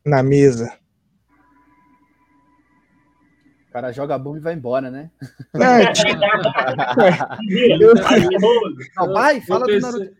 na 0.04 0.24
mesa. 0.24 0.74
O 3.70 3.72
cara 3.72 3.92
joga 3.92 4.16
a 4.16 4.18
bomba 4.18 4.38
e 4.38 4.42
vai 4.42 4.56
embora, 4.56 4.90
né? 4.90 5.12
Não, 8.98 9.14
vai, 9.14 9.40
fala 9.42 9.68
do 9.68 9.80
Naruto. 9.80 10.12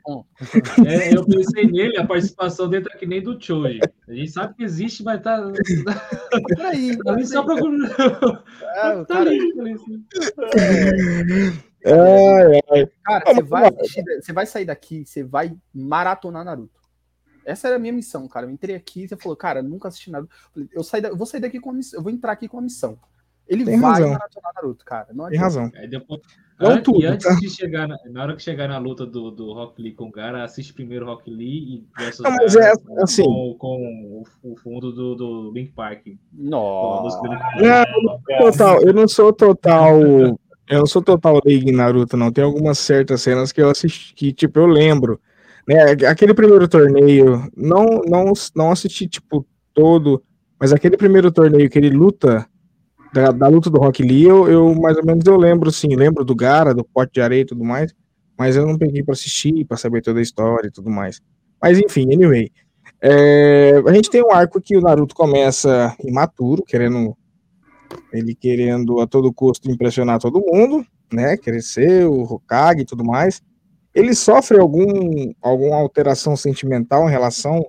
É, 0.86 1.12
eu 1.14 1.26
pensei 1.26 1.66
nele, 1.66 1.98
a 1.98 2.06
participação 2.06 2.70
dele 2.70 2.86
tá 2.86 2.96
que 2.96 3.08
nem 3.08 3.24
do 3.24 3.42
Choji. 3.42 3.80
A 4.08 4.14
gente 4.14 4.32
sabe 4.32 4.54
que 4.54 4.64
existe, 4.64 5.04
mas 5.04 5.20
tá. 5.22 5.52
Peraí, 6.56 6.96
tá 7.04 7.12
ali 7.12 7.26
só 7.26 7.44
pra. 7.44 7.56
É, 7.56 9.04
tá 9.04 9.20
ali, 9.20 9.54
tá 9.56 9.62
ali. 9.62 9.76
É, 11.84 12.82
é. 12.82 12.90
Cara, 13.04 13.34
você 13.34 13.42
vai, 13.42 13.72
você 13.72 14.34
vai 14.34 14.46
sair 14.46 14.66
daqui, 14.66 15.06
você 15.06 15.24
vai 15.24 15.56
maratonar 15.74 16.46
Naruto. 16.46 16.80
Essa 17.44 17.68
era 17.68 17.78
a 17.78 17.80
minha 17.80 17.94
missão, 17.94 18.28
cara. 18.28 18.46
Eu 18.46 18.52
entrei 18.52 18.76
aqui 18.76 19.04
e 19.04 19.08
você 19.08 19.18
falou, 19.18 19.36
cara, 19.36 19.64
nunca 19.64 19.88
assisti 19.88 20.12
Naruto. 20.12 20.32
Eu, 20.72 20.84
saí 20.84 21.02
da, 21.02 21.10
eu 21.10 21.18
vou 21.18 21.26
sair 21.26 21.42
daqui 21.42 21.60
com 21.60 21.72
a 21.72 21.74
missão, 21.74 22.00
eu 22.00 22.04
vou 22.04 22.12
entrar 22.12 22.34
aqui 22.34 22.48
com 22.48 22.60
a 22.60 22.62
missão. 22.62 22.98
Ele 23.48 23.66
Tem 23.66 23.80
vai 23.80 23.92
razão. 23.92 24.12
maratonar 24.12 24.54
Naruto, 24.56 24.86
cara. 24.86 25.08
Não 25.14 25.28
Tem 25.28 25.40
razão. 25.40 25.72
Aí 25.76 25.88
depois, 25.88 26.22
não 26.60 26.72
antes, 26.72 26.84
tudo, 26.84 27.06
antes 27.06 27.28
tá? 27.28 27.36
de 27.36 27.50
chegar 27.50 27.88
na, 27.88 27.98
na, 28.06 28.24
hora 28.24 28.36
que 28.36 28.44
chegar 28.44 28.68
na 28.68 28.78
luta 28.78 29.06
do, 29.06 29.32
do 29.32 29.52
Rock 29.52 29.82
Lee 29.82 29.94
com 29.94 30.06
o 30.06 30.12
cara, 30.12 30.44
assiste 30.44 30.74
primeiro 30.74 31.06
Rock 31.06 31.30
Lee 31.30 31.76
e 31.76 31.88
versus 31.98 32.22
não, 32.22 32.32
mas 32.32 32.56
é, 32.56 32.72
assim, 33.00 33.24
com, 33.24 33.56
com 33.58 34.24
o, 34.44 34.52
o, 34.52 34.56
fundo 34.56 34.92
do, 34.94 35.16
do 35.16 35.52
Link 35.52 35.72
Park. 35.72 36.06
Nossa. 36.32 37.20
Não, 37.60 38.22
total, 38.38 38.82
eu 38.84 38.94
não 38.94 39.08
sou 39.08 39.34
total. 39.34 40.00
Eu 40.68 40.80
não 40.80 40.86
sou 40.86 41.02
total 41.02 41.42
league 41.46 41.70
em 41.70 41.76
Naruto, 41.76 42.16
não. 42.16 42.32
Tem 42.32 42.44
algumas 42.44 42.80
certas 42.80 43.22
cenas 43.22 43.52
que 43.52 43.62
eu 43.62 43.70
assisti, 43.70 44.14
que, 44.14 44.32
tipo, 44.32 44.60
eu 44.60 44.66
lembro. 44.66 45.20
Né? 45.68 45.92
Aquele 46.08 46.34
primeiro 46.34 46.68
torneio, 46.68 47.50
não, 47.56 48.02
não, 48.08 48.34
não 48.56 48.72
assisti, 48.72 49.08
tipo, 49.08 49.46
todo, 49.74 50.24
mas 50.60 50.72
aquele 50.74 50.98
primeiro 50.98 51.32
torneio 51.32 51.70
que 51.70 51.78
ele 51.78 51.90
luta 51.90 52.48
da, 53.14 53.32
da, 53.32 53.48
luta 53.48 53.70
do 53.70 53.80
Rock 53.80 54.04
Lee, 54.04 54.24
eu, 54.24 54.48
eu, 54.48 54.76
mais 54.76 54.98
ou 54.98 55.06
menos 55.06 55.26
eu 55.26 55.36
lembro, 55.36 55.72
sim, 55.72 55.96
lembro 55.96 56.24
do 56.24 56.36
Gara, 56.36 56.74
do 56.74 56.84
pote 56.84 57.14
de 57.14 57.22
areia 57.22 57.42
e 57.42 57.46
tudo 57.46 57.64
mais, 57.64 57.94
mas 58.38 58.56
eu 58.56 58.66
não 58.66 58.78
peguei 58.78 59.04
para 59.04 59.14
assistir, 59.14 59.66
para 59.66 59.78
saber 59.78 60.02
toda 60.02 60.20
a 60.20 60.22
história 60.24 60.68
e 60.68 60.72
tudo 60.72 60.90
mais. 60.90 61.22
Mas 61.62 61.80
enfim, 61.80 62.14
anyway. 62.14 62.52
É, 63.02 63.82
a 63.86 63.94
gente 63.94 64.10
tem 64.10 64.24
um 64.24 64.32
arco 64.32 64.62
que 64.62 64.78
o 64.78 64.82
Naruto 64.82 65.16
começa 65.16 65.96
imaturo, 66.04 66.64
querendo 66.64 67.18
ele 68.12 68.36
querendo 68.36 69.00
a 69.00 69.08
todo 69.08 69.34
custo 69.34 69.70
impressionar 69.70 70.20
todo 70.20 70.44
mundo, 70.46 70.86
né? 71.12 71.38
Crescer, 71.38 72.06
o 72.06 72.22
Hokage 72.24 72.82
e 72.82 72.86
tudo 72.86 73.04
mais. 73.04 73.42
Ele 73.94 74.14
sofre 74.14 74.60
algum 74.60 75.34
alguma 75.42 75.76
alteração 75.76 76.36
sentimental 76.36 77.08
em 77.08 77.12
relação 77.12 77.66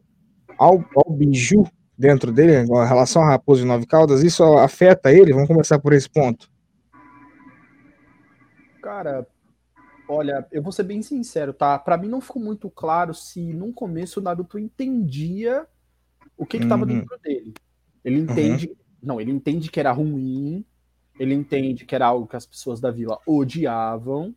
ao, 0.57 0.85
ao 0.95 1.13
biju 1.13 1.65
dentro 1.97 2.33
dele, 2.33 2.57
em 2.57 2.67
relação 2.67 3.23
à 3.23 3.31
raposa 3.31 3.61
de 3.61 3.67
nove 3.67 3.87
caudas, 3.87 4.23
isso 4.23 4.43
afeta 4.59 5.13
ele? 5.13 5.33
Vamos 5.33 5.49
começar 5.49 5.79
por 5.79 5.93
esse 5.93 6.09
ponto. 6.09 6.51
Cara, 8.83 9.27
olha, 10.09 10.47
eu 10.51 10.63
vou 10.63 10.73
ser 10.73 10.83
bem 10.83 11.03
sincero, 11.03 11.53
tá? 11.53 11.79
Para 11.79 11.97
mim 11.97 12.09
não 12.09 12.21
ficou 12.21 12.43
muito 12.43 12.69
claro 12.69 13.15
se 13.15 13.53
no 13.53 13.73
começo 13.73 14.19
o 14.19 14.23
Naruto 14.23 14.59
entendia 14.59 15.67
o 16.37 16.45
que 16.45 16.57
estava 16.57 16.83
uhum. 16.83 16.89
dentro 16.89 17.19
dele. 17.23 17.55
Ele 18.05 18.21
entende, 18.21 18.67
uhum. 18.69 18.77
Não, 19.03 19.21
ele 19.21 19.33
entende 19.33 19.71
que 19.71 19.81
era 19.81 19.93
ruim, 19.93 20.65
ele 21.19 21.35
entende 21.35 21.85
que 21.85 21.95
era 21.95 22.07
algo 22.07 22.27
que 22.27 22.37
as 22.37 22.47
pessoas 22.47 22.81
da 22.81 22.91
vila 22.91 23.19
odiavam. 23.27 24.35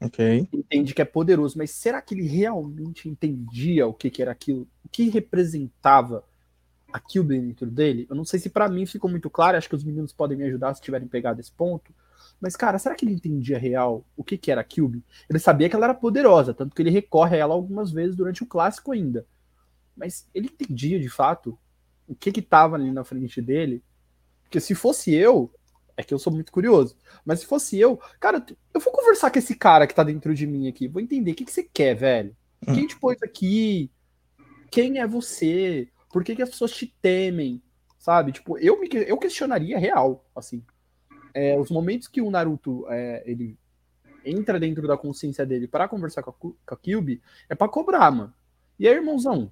Ok. 0.00 0.48
Entende 0.52 0.92
que 0.92 1.00
é 1.00 1.04
poderoso, 1.04 1.56
mas 1.56 1.70
será 1.70 2.02
que 2.02 2.14
ele 2.14 2.26
realmente 2.26 3.08
entendia 3.08 3.86
o 3.86 3.94
que, 3.94 4.10
que 4.10 4.20
era 4.20 4.32
aquilo? 4.32 4.66
O 4.84 4.88
que 4.88 5.08
representava 5.08 6.24
aquilo 6.92 7.24
dentro 7.24 7.70
dele. 7.70 8.06
Eu 8.10 8.16
não 8.16 8.24
sei 8.24 8.38
se 8.38 8.50
para 8.50 8.68
mim 8.68 8.84
ficou 8.84 9.08
muito 9.08 9.30
claro, 9.30 9.56
acho 9.56 9.68
que 9.68 9.74
os 9.74 9.84
meninos 9.84 10.12
podem 10.12 10.36
me 10.36 10.44
ajudar 10.44 10.74
se 10.74 10.82
tiverem 10.82 11.08
pegado 11.08 11.40
esse 11.40 11.50
ponto. 11.50 11.94
Mas, 12.40 12.56
cara, 12.56 12.78
será 12.78 12.94
que 12.94 13.04
ele 13.04 13.14
entendia 13.14 13.58
real 13.58 14.04
o 14.16 14.24
que, 14.24 14.36
que 14.36 14.50
era 14.50 14.60
a 14.60 14.64
Cube? 14.64 15.02
Ele 15.30 15.38
sabia 15.38 15.68
que 15.70 15.76
ela 15.76 15.86
era 15.86 15.94
poderosa, 15.94 16.52
tanto 16.52 16.74
que 16.74 16.82
ele 16.82 16.90
recorre 16.90 17.36
a 17.36 17.40
ela 17.40 17.54
algumas 17.54 17.92
vezes 17.92 18.16
durante 18.16 18.42
o 18.42 18.46
clássico 18.46 18.92
ainda. 18.92 19.24
Mas 19.96 20.28
ele 20.34 20.48
entendia 20.48 20.98
de 20.98 21.08
fato 21.08 21.58
o 22.06 22.14
que 22.14 22.32
que 22.32 22.42
tava 22.42 22.76
ali 22.76 22.90
na 22.90 23.04
frente 23.04 23.40
dele? 23.40 23.82
Porque 24.52 24.60
se 24.60 24.74
fosse 24.74 25.14
eu, 25.14 25.50
é 25.96 26.02
que 26.02 26.12
eu 26.12 26.18
sou 26.18 26.30
muito 26.30 26.52
curioso, 26.52 26.94
mas 27.24 27.40
se 27.40 27.46
fosse 27.46 27.80
eu, 27.80 27.98
cara, 28.20 28.44
eu 28.74 28.80
vou 28.82 28.92
conversar 28.92 29.30
com 29.30 29.38
esse 29.38 29.54
cara 29.54 29.86
que 29.86 29.94
tá 29.94 30.04
dentro 30.04 30.34
de 30.34 30.46
mim 30.46 30.68
aqui, 30.68 30.86
vou 30.86 31.00
entender 31.00 31.32
o 31.32 31.34
que, 31.34 31.46
que 31.46 31.50
você 31.50 31.62
quer, 31.62 31.94
velho. 31.94 32.36
Quem 32.62 32.86
te 32.86 33.00
pôs 33.00 33.16
aqui? 33.22 33.90
Quem 34.70 34.98
é 34.98 35.06
você? 35.06 35.88
Por 36.12 36.22
que, 36.22 36.36
que 36.36 36.42
as 36.42 36.50
pessoas 36.50 36.72
te 36.72 36.94
temem? 37.00 37.62
Sabe? 37.98 38.30
Tipo, 38.32 38.58
eu, 38.58 38.78
me, 38.78 38.90
eu 38.92 39.16
questionaria 39.16 39.78
real, 39.78 40.22
assim. 40.36 40.62
É, 41.32 41.58
os 41.58 41.70
momentos 41.70 42.06
que 42.06 42.20
o 42.20 42.30
Naruto 42.30 42.84
é, 42.90 43.22
ele 43.24 43.58
entra 44.26 44.60
dentro 44.60 44.86
da 44.86 44.98
consciência 44.98 45.46
dele 45.46 45.66
para 45.66 45.88
conversar 45.88 46.22
com 46.22 46.28
a, 46.28 46.34
com 46.34 46.54
a 46.66 46.76
Kyubi 46.76 47.22
é 47.48 47.54
para 47.54 47.70
cobrar, 47.70 48.10
mano. 48.10 48.34
E 48.78 48.86
aí, 48.86 48.96
irmãozão? 48.96 49.50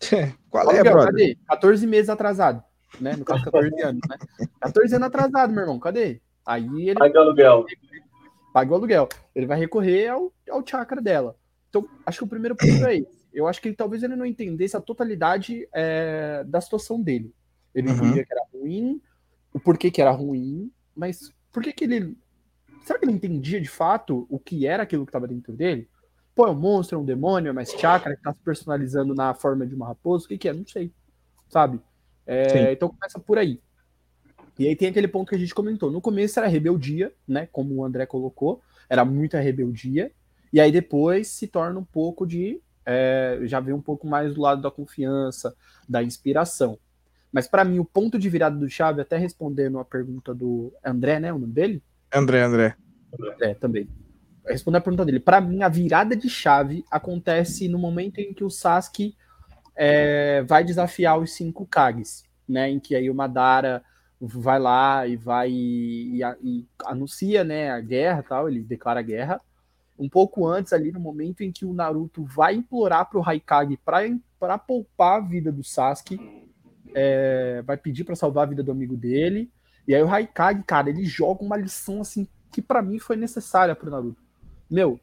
Qual 0.48 0.70
é, 0.70 0.84
brother? 0.84 1.06
Cadê? 1.06 1.38
14 1.48 1.84
meses 1.84 2.08
atrasado, 2.08 2.62
né? 2.98 3.14
No 3.16 3.24
caso, 3.24 3.44
14 3.44 3.82
anos, 3.82 4.00
né? 4.08 4.46
14 4.60 4.94
anos 4.94 5.06
atrasado, 5.08 5.52
meu 5.52 5.62
irmão, 5.62 5.78
cadê? 5.78 6.20
Aí 6.46 6.88
ele. 6.88 6.98
Paga 6.98 7.18
o 7.18 7.22
aluguel. 7.22 7.66
Paga 8.52 8.72
o 8.72 8.74
aluguel. 8.74 9.08
Ele 9.34 9.46
vai 9.46 9.58
recorrer 9.58 10.08
ao, 10.08 10.32
ao 10.48 10.66
chakra 10.66 11.00
dela. 11.00 11.36
Então, 11.68 11.86
acho 12.04 12.18
que 12.18 12.24
o 12.24 12.28
primeiro 12.28 12.56
ponto 12.56 12.86
é 12.86 12.96
esse 12.96 13.20
eu 13.32 13.46
acho 13.46 13.60
que 13.60 13.68
ele, 13.68 13.76
talvez 13.76 14.02
ele 14.02 14.16
não 14.16 14.26
entendesse 14.26 14.76
a 14.76 14.80
totalidade 14.80 15.68
é, 15.72 16.44
da 16.46 16.60
situação 16.60 17.00
dele. 17.00 17.32
Ele 17.74 17.88
uhum. 17.88 17.96
entendia 17.96 18.24
que 18.24 18.32
era 18.32 18.44
ruim, 18.52 19.00
o 19.52 19.60
porquê 19.60 19.90
que 19.90 20.02
era 20.02 20.10
ruim, 20.10 20.72
mas 20.94 21.32
por 21.52 21.62
que 21.62 21.72
que 21.72 21.84
ele... 21.84 22.16
Será 22.82 22.98
que 22.98 23.04
ele 23.04 23.12
entendia 23.12 23.60
de 23.60 23.68
fato 23.68 24.26
o 24.28 24.38
que 24.38 24.66
era 24.66 24.82
aquilo 24.82 25.04
que 25.04 25.10
estava 25.10 25.28
dentro 25.28 25.52
dele? 25.52 25.88
Pô, 26.34 26.46
é 26.46 26.50
um 26.50 26.54
monstro, 26.54 26.98
é 26.98 27.00
um 27.00 27.04
demônio, 27.04 27.50
é 27.50 27.52
mais 27.52 27.70
chakra 27.70 28.16
que 28.16 28.22
tá 28.22 28.32
se 28.32 28.40
personalizando 28.40 29.14
na 29.14 29.34
forma 29.34 29.66
de 29.66 29.74
uma 29.74 29.86
raposa, 29.86 30.24
o 30.24 30.28
que 30.28 30.38
que 30.38 30.48
é? 30.48 30.52
Não 30.52 30.66
sei, 30.66 30.92
sabe? 31.48 31.80
É, 32.32 32.72
então 32.72 32.88
começa 32.88 33.18
por 33.18 33.38
aí. 33.38 33.60
E 34.56 34.68
aí 34.68 34.76
tem 34.76 34.88
aquele 34.88 35.08
ponto 35.08 35.30
que 35.30 35.34
a 35.34 35.38
gente 35.38 35.54
comentou. 35.54 35.90
No 35.90 36.00
começo 36.00 36.38
era 36.38 36.46
rebeldia, 36.46 37.12
né? 37.26 37.48
Como 37.50 37.74
o 37.74 37.84
André 37.84 38.06
colocou, 38.06 38.62
era 38.88 39.04
muita 39.04 39.40
rebeldia. 39.40 40.12
E 40.52 40.60
aí 40.60 40.70
depois 40.70 41.26
se 41.28 41.48
torna 41.48 41.80
um 41.80 41.84
pouco 41.84 42.24
de. 42.24 42.60
É, 42.86 43.40
já 43.44 43.58
vem 43.58 43.74
um 43.74 43.80
pouco 43.80 44.06
mais 44.06 44.34
do 44.34 44.40
lado 44.40 44.62
da 44.62 44.70
confiança, 44.70 45.56
da 45.88 46.02
inspiração. 46.04 46.78
Mas 47.32 47.48
para 47.48 47.64
mim, 47.64 47.80
o 47.80 47.84
ponto 47.84 48.18
de 48.18 48.28
virada 48.28 48.56
do 48.56 48.68
Chave, 48.68 49.00
até 49.00 49.16
respondendo 49.16 49.78
a 49.78 49.84
pergunta 49.84 50.32
do 50.32 50.72
André, 50.84 51.18
né? 51.18 51.32
O 51.32 51.38
nome 51.38 51.52
dele? 51.52 51.82
André, 52.12 52.42
André. 52.42 52.76
É, 53.40 53.54
também. 53.54 53.88
Respondendo 54.46 54.78
a 54.80 54.84
pergunta 54.84 55.04
dele. 55.04 55.20
Para 55.20 55.40
mim, 55.40 55.62
a 55.62 55.68
virada 55.68 56.14
de 56.14 56.28
chave 56.28 56.84
acontece 56.90 57.68
no 57.68 57.78
momento 57.78 58.18
em 58.18 58.32
que 58.32 58.44
o 58.44 58.50
Sasuke 58.50 59.16
é, 59.76 60.42
vai 60.42 60.64
desafiar 60.64 61.18
os 61.18 61.32
cinco 61.32 61.66
Kages, 61.66 62.24
né? 62.48 62.70
Em 62.70 62.80
que 62.80 62.94
aí 62.94 63.10
o 63.10 63.14
Madara 63.14 63.82
vai 64.20 64.58
lá 64.58 65.06
e 65.06 65.16
vai 65.16 65.50
e, 65.50 66.20
e, 66.42 66.66
anuncia, 66.84 67.42
né, 67.42 67.70
a 67.70 67.80
guerra, 67.80 68.22
tal. 68.22 68.48
Ele 68.48 68.60
declara 68.60 69.00
guerra 69.02 69.40
um 70.00 70.08
pouco 70.08 70.46
antes 70.46 70.72
ali 70.72 70.90
no 70.90 70.98
momento 70.98 71.42
em 71.42 71.52
que 71.52 71.66
o 71.66 71.74
Naruto 71.74 72.24
vai 72.24 72.54
implorar 72.54 73.08
para 73.08 73.18
o 73.18 73.22
Haikage 73.22 73.78
para 74.38 74.58
poupar 74.58 75.18
a 75.18 75.20
vida 75.20 75.52
do 75.52 75.62
Sasuke, 75.62 76.18
é, 76.94 77.62
vai 77.66 77.76
pedir 77.76 78.04
para 78.04 78.16
salvar 78.16 78.44
a 78.44 78.48
vida 78.48 78.62
do 78.62 78.72
amigo 78.72 78.96
dele, 78.96 79.50
e 79.86 79.94
aí 79.94 80.02
o 80.02 80.08
Haikage, 80.08 80.62
cara, 80.66 80.88
ele 80.88 81.04
joga 81.04 81.44
uma 81.44 81.56
lição 81.56 82.00
assim 82.00 82.26
que 82.50 82.62
para 82.62 82.80
mim 82.80 82.98
foi 82.98 83.14
necessária 83.14 83.76
para 83.76 83.88
o 83.88 83.90
Naruto. 83.90 84.22
Meu, 84.70 84.98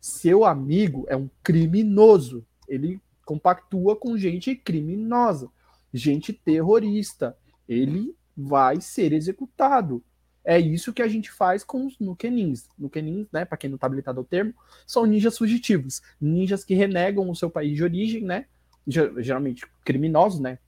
seu 0.00 0.46
amigo 0.46 1.04
é 1.08 1.16
um 1.16 1.28
criminoso, 1.42 2.44
ele 2.66 3.00
compactua 3.28 3.94
com 3.94 4.16
gente 4.16 4.56
criminosa, 4.56 5.50
gente 5.92 6.32
terrorista, 6.32 7.36
ele 7.68 8.16
vai 8.34 8.80
ser 8.80 9.12
executado. 9.12 10.02
É 10.42 10.58
isso 10.58 10.94
que 10.94 11.02
a 11.02 11.08
gente 11.08 11.30
faz 11.30 11.62
com 11.62 11.84
os 11.84 11.98
Nukenins. 11.98 12.70
Nukenins, 12.78 13.26
né, 13.30 13.44
para 13.44 13.58
quem 13.58 13.68
não 13.68 13.74
está 13.74 13.86
habilitado 13.86 14.18
ao 14.18 14.24
termo, 14.24 14.54
são 14.86 15.04
ninjas 15.04 15.36
fugitivos. 15.36 16.00
Ninjas 16.18 16.64
que 16.64 16.72
renegam 16.72 17.28
o 17.28 17.36
seu 17.36 17.50
país 17.50 17.76
de 17.76 17.84
origem, 17.84 18.22
né? 18.22 18.46
Geralmente 18.86 19.66
criminosos, 19.84 20.40
né? 20.40 20.58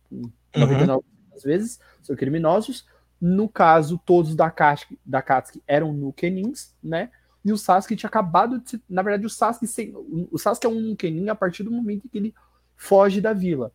99% 0.55 0.97
uhum. 0.97 1.03
vezes 1.43 1.81
são 2.03 2.15
criminosos. 2.15 2.85
No 3.19 3.49
caso, 3.49 3.99
todos 4.05 4.35
da, 4.35 4.51
Katsuki, 4.51 4.99
da 5.03 5.23
Katsuki 5.23 5.62
eram 5.66 5.95
Nukenins, 5.95 6.74
né? 6.85 7.11
E 7.43 7.53
o 7.53 7.57
Sasuke 7.57 7.97
tinha 7.97 8.09
acabado 8.09 8.61
de 8.61 8.70
se... 8.70 8.82
Na 8.87 9.01
verdade, 9.01 9.24
o 9.24 9.31
Sasuke, 9.31 9.95
o 10.31 10.37
Sasuke 10.37 10.66
é 10.66 10.69
um 10.69 10.78
Nukenin 10.78 11.31
a 11.31 11.35
partir 11.35 11.62
do 11.62 11.70
momento 11.70 12.05
em 12.05 12.09
que 12.09 12.19
ele 12.19 12.35
foge 12.81 13.20
da 13.20 13.32
vila. 13.32 13.73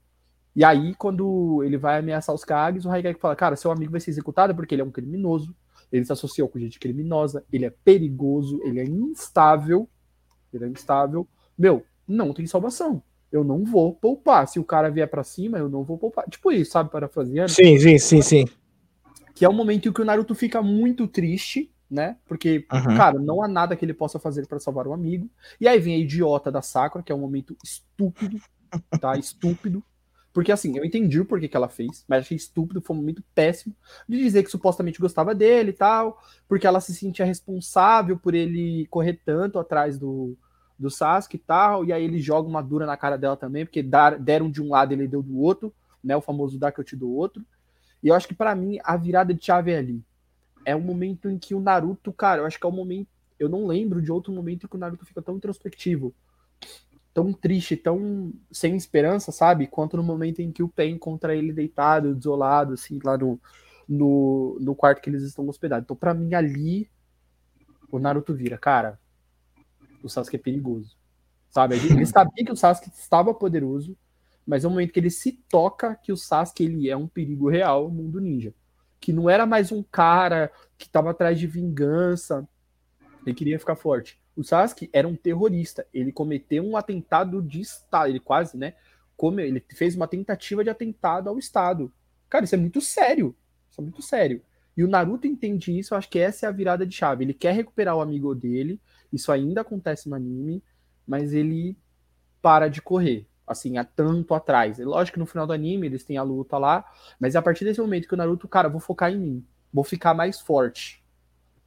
E 0.56 0.64
aí, 0.64 0.96
quando 0.96 1.62
ele 1.64 1.78
vai 1.78 2.00
ameaçar 2.00 2.34
os 2.34 2.46
Kages, 2.46 2.86
o 2.86 2.90
Raigeki 2.90 3.20
fala, 3.20 3.36
cara, 3.36 3.56
seu 3.56 3.72
amigo 3.72 3.92
vai 3.92 4.00
ser 4.00 4.12
executado 4.12 4.56
porque 4.56 4.74
ele 4.74 4.82
é 4.82 4.86
um 4.86 4.92
criminoso 4.92 5.54
ele 5.92 6.06
se 6.06 6.12
associou 6.12 6.48
com 6.48 6.60
gente 6.60 6.80
criminosa, 6.80 7.44
ele 7.52 7.66
é 7.66 7.70
perigoso, 7.70 8.60
ele 8.64 8.80
é 8.80 8.84
instável, 8.84 9.90
ele 10.54 10.66
é 10.66 10.68
instável. 10.68 11.28
Meu, 11.58 11.86
não 12.08 12.34
tem 12.34 12.46
salvação. 12.46 13.02
Eu 13.32 13.44
não 13.44 13.64
vou 13.64 13.94
poupar. 13.94 14.48
Se 14.48 14.60
o 14.60 14.64
cara 14.64 14.90
vier 14.90 15.10
para 15.10 15.24
cima, 15.24 15.58
eu 15.58 15.70
não 15.70 15.84
vou 15.84 15.98
poupar. 15.98 16.26
Tipo 16.30 16.52
isso, 16.52 16.72
sabe, 16.72 16.90
parafraseando? 16.90 17.52
Sim, 17.52 17.78
sim, 17.80 17.98
sim, 17.98 18.22
sim. 18.22 18.46
Que 19.34 19.44
é 19.44 19.50
o 19.50 19.54
momento 19.54 19.90
em 19.90 19.94
que 19.94 20.02
o 20.02 20.06
Naruto 20.06 20.34
fica 20.34 20.62
muito 20.62 21.08
triste, 21.08 21.72
né? 21.90 22.18
Porque, 22.26 22.66
uhum. 22.72 22.96
cara, 22.96 23.20
não 23.20 23.44
há 23.44 23.48
nada 23.48 23.76
que 23.76 23.84
ele 23.84 23.94
possa 23.94 24.18
fazer 24.18 24.48
para 24.48 24.60
salvar 24.60 24.88
um 24.88 24.94
amigo. 24.94 25.30
E 25.60 25.68
aí 25.68 25.80
vem 25.80 25.96
a 25.96 26.00
idiota 26.00 26.52
da 26.52 26.62
Sakura, 26.62 27.04
que 27.04 27.12
é 27.12 27.16
um 27.16 27.20
momento 27.20 27.56
estúpido, 27.64 28.40
tá? 29.00 29.18
Estúpido. 29.18 29.84
Porque 30.36 30.52
assim, 30.52 30.78
eu 30.78 30.84
entendi 30.84 31.18
o 31.20 31.26
porquê 31.26 31.48
que 31.48 31.56
ela 31.56 31.70
fez, 31.70 32.04
mas 32.10 32.20
achei 32.20 32.36
estúpido, 32.36 32.82
foi 32.82 32.94
um 32.94 33.00
momento 33.00 33.24
péssimo 33.34 33.74
de 34.08 34.18
dizer 34.18 34.44
que 34.44 34.52
supostamente 34.52 35.00
gostava 35.00 35.34
dele 35.34 35.70
e 35.70 35.74
tal, 35.74 36.22
porque 36.46 36.68
ela 36.68 36.82
se 36.82 36.94
sentia 36.94 37.26
responsável 37.26 38.20
por 38.20 38.36
ele 38.36 38.86
correr 38.88 39.18
tanto 39.24 39.58
atrás 39.58 39.98
do, 39.98 40.38
do 40.78 40.90
Sasuke 40.90 41.38
e 41.38 41.40
tal, 41.40 41.86
e 41.86 41.94
aí 41.94 42.04
ele 42.04 42.20
joga 42.20 42.50
uma 42.50 42.62
dura 42.62 42.86
na 42.86 42.98
cara 42.98 43.18
dela 43.18 43.38
também, 43.38 43.66
porque 43.66 43.82
dar, 43.82 44.20
deram 44.20 44.52
de 44.52 44.62
um 44.62 44.72
lado 44.72 44.92
e 44.92 44.96
ele 44.96 45.08
deu 45.08 45.24
do 45.24 45.40
outro, 45.40 45.74
né? 46.04 46.18
O 46.18 46.22
famoso 46.22 46.60
dar 46.60 46.74
que 46.74 46.82
eu 46.82 46.84
te 46.84 46.98
dou 46.98 47.12
outro. 47.12 47.42
E 48.04 48.10
eu 48.10 48.14
acho 48.14 48.28
que 48.28 48.36
para 48.36 48.54
mim 48.54 48.78
a 48.84 48.98
virada 48.98 49.34
de 49.34 49.44
chave 49.44 49.72
é 49.72 49.78
ali. 49.78 50.04
É 50.66 50.76
o 50.76 50.82
momento 50.82 51.30
em 51.30 51.40
que 51.40 51.56
o 51.56 51.62
Naruto, 51.62 52.12
cara, 52.12 52.42
eu 52.42 52.46
acho 52.46 52.60
que 52.60 52.66
é 52.66 52.70
o 52.70 52.74
momento. 52.74 53.08
Eu 53.40 53.48
não 53.48 53.66
lembro 53.66 54.02
de 54.02 54.12
outro 54.12 54.34
momento 54.34 54.66
em 54.66 54.68
que 54.68 54.76
o 54.76 54.80
Naruto 54.80 55.06
fica 55.06 55.22
tão 55.22 55.38
introspectivo 55.38 56.14
tão 57.16 57.32
triste, 57.32 57.78
tão 57.78 58.34
sem 58.52 58.76
esperança, 58.76 59.32
sabe? 59.32 59.68
Quanto 59.68 59.96
no 59.96 60.04
momento 60.04 60.42
em 60.42 60.52
que 60.52 60.62
o 60.62 60.68
Pen 60.68 60.96
encontra 60.96 61.34
ele 61.34 61.54
deitado, 61.54 62.14
desolado, 62.14 62.74
assim, 62.74 63.00
lá 63.02 63.18
no, 63.18 63.40
no, 63.88 64.58
no 64.60 64.76
quarto 64.76 65.02
que 65.02 65.10
eles 65.10 65.24
estão 65.24 65.48
hospedados. 65.48 65.86
Então, 65.86 65.96
para 65.96 66.14
mim, 66.14 66.34
ali, 66.34 66.92
o 67.90 68.00
Naruto 68.00 68.36
vira, 68.36 68.58
cara, 68.58 69.00
o 70.04 70.10
Sasuke 70.10 70.36
é 70.36 70.40
perigoso. 70.40 70.98
Sabe? 71.50 71.78
Ele 71.78 72.06
sabia 72.06 72.44
que 72.44 72.52
o 72.52 72.56
Sasuke 72.56 72.90
estava 72.90 73.34
poderoso, 73.34 73.98
mas 74.46 74.66
é 74.66 74.68
o 74.68 74.72
momento 74.72 74.92
que 74.92 75.00
ele 75.00 75.10
se 75.10 75.32
toca 75.50 75.96
que 75.96 76.12
o 76.12 76.18
Sasuke 76.18 76.66
ele 76.66 76.90
é 76.90 76.98
um 76.98 77.08
perigo 77.08 77.48
real 77.48 77.90
no 77.90 78.04
mundo 78.04 78.20
ninja. 78.20 78.54
Que 79.00 79.14
não 79.14 79.30
era 79.30 79.46
mais 79.46 79.72
um 79.72 79.82
cara 79.82 80.52
que 80.78 80.86
estava 80.86 81.12
atrás 81.12 81.40
de 81.40 81.48
vingança, 81.48 82.46
ele 83.26 83.34
queria 83.34 83.58
ficar 83.58 83.78
forte. 83.78 84.20
O 84.36 84.44
Sasuke 84.44 84.90
era 84.92 85.08
um 85.08 85.16
terrorista. 85.16 85.86
Ele 85.94 86.12
cometeu 86.12 86.64
um 86.64 86.76
atentado 86.76 87.42
de 87.42 87.62
Estado. 87.62 88.10
Ele 88.10 88.20
quase, 88.20 88.58
né? 88.58 88.74
Como 89.16 89.40
ele 89.40 89.64
fez 89.74 89.96
uma 89.96 90.08
tentativa 90.08 90.64
de 90.64 90.70
atentado 90.70 91.30
ao 91.30 91.40
Estado. 91.40 91.92
Cara, 92.30 92.44
isso 92.44 92.56
é 92.56 92.58
muito 92.58 92.82
sério. 92.82 93.36
Isso 93.70 93.80
é 93.80 93.84
muito 93.84 94.02
sério. 94.02 94.42
E 94.78 94.84
o 94.84 94.88
Naruto 94.88 95.26
entende 95.26 95.78
isso, 95.78 95.94
eu 95.94 95.98
acho 95.98 96.10
que 96.10 96.20
essa 96.20 96.46
é 96.46 96.50
a 96.50 96.52
virada 96.52 96.86
de 96.86 96.94
chave. 96.94 97.24
Ele 97.24 97.34
quer 97.34 97.54
recuperar 97.54 97.96
o 97.96 98.02
amigo 98.02 98.36
dele, 98.36 98.80
isso 99.12 99.32
ainda 99.32 99.62
acontece 99.62 100.10
no 100.10 100.16
anime, 100.16 100.62
mas 101.08 101.34
ele 101.34 101.78
para 102.42 102.68
de 102.68 102.82
correr, 102.82 103.26
assim, 103.48 103.78
há 103.78 103.86
tanto 103.86 104.34
atrás. 104.34 104.78
Lógico 104.80 105.14
que 105.14 105.20
no 105.20 105.26
final 105.26 105.48
do 105.48 105.54
anime 105.54 105.88
eles 105.88 106.04
têm 106.04 106.18
a 106.18 106.24
luta 106.24 106.58
lá, 106.58 106.86
mas 107.20 107.36
é 107.36 107.38
a 107.38 107.42
partir 107.42 107.64
desse 107.64 107.80
momento 107.80 108.08
que 108.08 108.14
o 108.14 108.18
Naruto, 108.18 108.48
cara, 108.48 108.68
vou 108.68 108.82
focar 108.82 109.12
em 109.12 109.18
mim, 109.18 109.46
vou 109.72 109.84
ficar 109.84 110.14
mais 110.14 110.42
forte 110.42 111.05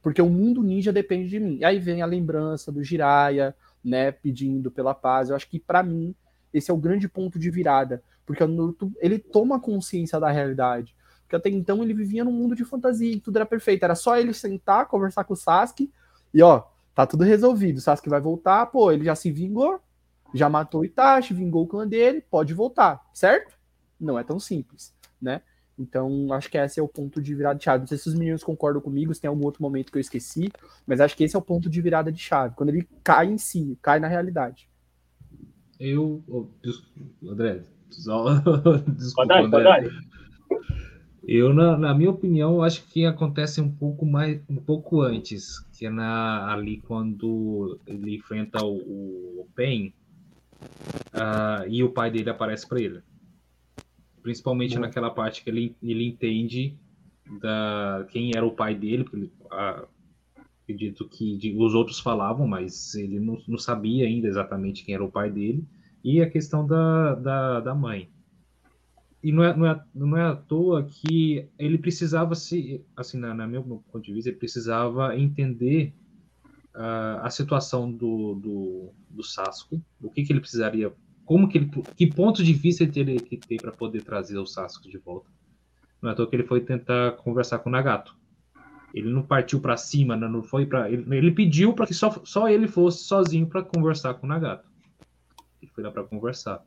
porque 0.01 0.21
o 0.21 0.29
mundo 0.29 0.63
ninja 0.63 0.91
depende 0.91 1.29
de 1.29 1.39
mim. 1.39 1.57
E 1.57 1.65
aí 1.65 1.79
vem 1.79 2.01
a 2.01 2.05
lembrança 2.05 2.71
do 2.71 2.83
Jiraiya, 2.83 3.55
né, 3.83 4.11
pedindo 4.11 4.71
pela 4.71 4.93
paz. 4.93 5.29
Eu 5.29 5.35
acho 5.35 5.49
que 5.49 5.59
para 5.59 5.83
mim 5.83 6.15
esse 6.53 6.71
é 6.71 6.73
o 6.73 6.77
grande 6.77 7.07
ponto 7.07 7.37
de 7.37 7.49
virada, 7.49 8.03
porque 8.25 8.43
o 8.43 8.47
Naruto, 8.47 8.91
ele 8.99 9.19
toma 9.19 9.59
consciência 9.59 10.19
da 10.19 10.29
realidade. 10.31 10.95
Porque 11.21 11.35
até 11.35 11.49
então 11.49 11.83
ele 11.83 11.93
vivia 11.93 12.23
num 12.23 12.31
mundo 12.31 12.55
de 12.55 12.65
fantasia 12.65 13.11
e 13.11 13.19
tudo 13.19 13.35
era 13.35 13.45
perfeito. 13.45 13.83
Era 13.83 13.93
só 13.93 14.17
ele 14.17 14.33
sentar, 14.33 14.87
conversar 14.87 15.23
com 15.23 15.33
o 15.33 15.37
Sasuke 15.37 15.91
e 16.33 16.41
ó, 16.41 16.63
tá 16.95 17.05
tudo 17.05 17.23
resolvido. 17.23 17.77
O 17.77 17.81
Sasuke 17.81 18.09
vai 18.09 18.19
voltar, 18.19 18.65
pô, 18.67 18.91
ele 18.91 19.05
já 19.05 19.13
se 19.13 19.31
vingou, 19.31 19.79
já 20.33 20.49
matou 20.49 20.81
o 20.81 20.85
Itachi, 20.85 21.33
vingou 21.33 21.63
o 21.63 21.67
clã 21.67 21.87
dele, 21.87 22.21
pode 22.21 22.53
voltar, 22.53 22.99
certo? 23.13 23.55
Não 23.99 24.17
é 24.17 24.23
tão 24.23 24.39
simples, 24.39 24.93
né? 25.21 25.41
Então, 25.79 26.33
acho 26.33 26.49
que 26.49 26.57
esse 26.57 26.79
é 26.79 26.83
o 26.83 26.87
ponto 26.87 27.21
de 27.21 27.33
virada 27.33 27.57
de 27.57 27.63
chave. 27.63 27.79
Não 27.79 27.87
sei 27.87 27.97
se 27.97 28.09
os 28.09 28.15
meninos 28.15 28.43
concordam 28.43 28.81
comigo, 28.81 29.13
se 29.13 29.21
tem 29.21 29.29
algum 29.29 29.45
outro 29.45 29.63
momento 29.63 29.91
que 29.91 29.97
eu 29.97 30.01
esqueci, 30.01 30.51
mas 30.85 30.99
acho 30.99 31.15
que 31.15 31.23
esse 31.23 31.35
é 31.35 31.39
o 31.39 31.41
ponto 31.41 31.69
de 31.69 31.81
virada 31.81 32.11
de 32.11 32.19
chave, 32.19 32.55
quando 32.55 32.69
ele 32.69 32.87
cai 33.03 33.27
em 33.27 33.37
si, 33.37 33.77
cai 33.81 33.99
na 33.99 34.07
realidade. 34.07 34.69
Eu. 35.79 36.21
Oh, 36.27 36.47
André, 37.23 37.63
só, 37.89 38.25
desculpa, 38.97 39.39
André. 39.39 39.89
Eu, 41.31 41.53
na, 41.53 41.77
na, 41.77 41.93
minha 41.93 42.09
opinião, 42.09 42.63
acho 42.63 42.83
que 42.87 43.05
acontece 43.05 43.61
um 43.61 43.71
pouco 43.71 44.05
mais, 44.05 44.41
um 44.49 44.55
pouco 44.55 45.01
antes, 45.01 45.59
que 45.77 45.85
é 45.85 45.89
na, 45.89 46.51
ali 46.51 46.81
quando 46.81 47.79
ele 47.85 48.15
enfrenta 48.15 48.65
o, 48.65 49.41
o 49.41 49.47
Pen 49.55 49.93
uh, 51.13 51.67
e 51.67 51.83
o 51.83 51.91
pai 51.91 52.09
dele 52.09 52.29
aparece 52.29 52.67
para 52.67 52.81
ele. 52.81 53.01
Principalmente 54.29 54.77
naquela 54.77 55.09
parte 55.09 55.43
que 55.43 55.49
ele, 55.49 55.75
ele 55.81 56.05
entende 56.05 56.77
da 57.41 58.05
quem 58.11 58.29
era 58.35 58.45
o 58.45 58.51
pai 58.51 58.75
dele, 58.75 59.03
porque 59.03 59.17
ele, 59.17 59.33
a, 59.49 59.87
acredito 60.61 61.09
que 61.09 61.35
de, 61.35 61.55
os 61.57 61.73
outros 61.73 61.99
falavam, 61.99 62.47
mas 62.47 62.93
ele 62.93 63.19
não, 63.19 63.41
não, 63.47 63.57
sabia 63.57 64.05
ainda 64.05 64.27
exatamente 64.27 64.85
quem 64.85 64.93
era 64.93 65.03
o 65.03 65.11
pai 65.11 65.31
dele, 65.31 65.67
e 66.03 66.21
a 66.21 66.29
questão 66.29 66.63
da, 66.63 67.15
da, 67.15 67.59
da 67.59 67.73
mãe. 67.73 68.07
E 69.23 69.31
não 69.31 69.43
é, 69.43 69.57
não, 69.57 69.65
é, 69.65 69.83
não 69.95 70.15
é 70.15 70.21
à 70.21 70.35
toa 70.35 70.83
que 70.83 71.49
ele 71.57 71.79
precisava 71.79 72.35
se, 72.35 72.85
assim, 72.95 73.17
na, 73.17 73.33
na 73.33 73.47
meu 73.47 73.63
ponto 73.63 73.99
de 73.99 74.13
vista, 74.13 74.29
ele 74.29 74.37
precisava 74.37 75.17
entender 75.17 75.91
uh, 76.75 77.17
a 77.23 77.31
situação 77.31 77.91
do, 77.91 78.35
do, 78.35 78.93
do 79.09 79.23
Sasuke, 79.23 79.81
o 79.99 80.11
que, 80.11 80.23
que 80.23 80.31
ele 80.31 80.39
precisaria 80.39 80.93
como 81.29 81.47
que 81.47 81.59
ele, 81.59 81.69
que 81.95 82.07
ponto 82.07 82.43
de 82.43 82.51
vista 82.53 82.83
ele 82.83 83.19
que 83.19 83.37
ter 83.37 83.61
para 83.61 83.71
poder 83.71 84.01
trazer 84.01 84.39
o 84.39 84.47
Sasuke 84.47 84.89
de 84.89 84.97
volta. 84.97 85.29
Não 86.01 86.09
é 86.09 86.13
à 86.13 86.15
toa 86.15 86.27
que 86.27 86.35
ele 86.35 86.43
foi 86.43 86.59
tentar 86.59 87.11
conversar 87.17 87.59
com 87.59 87.69
o 87.69 87.71
Nagato. 87.71 88.17
Ele 88.95 89.11
não 89.11 89.21
partiu 89.21 89.59
para 89.59 89.77
cima, 89.77 90.15
não 90.15 90.41
foi 90.41 90.65
para 90.65 90.89
ele, 90.89 91.05
ele, 91.15 91.29
pediu 91.29 91.71
para 91.73 91.85
que 91.85 91.93
só, 91.93 92.09
só 92.23 92.49
ele 92.49 92.67
fosse 92.67 93.03
sozinho 93.03 93.45
para 93.45 93.61
conversar 93.61 94.15
com 94.15 94.25
o 94.25 94.29
Nagato. 94.29 94.67
Ele 95.61 95.71
foi 95.71 95.83
lá 95.83 95.91
para 95.91 96.03
conversar, 96.03 96.65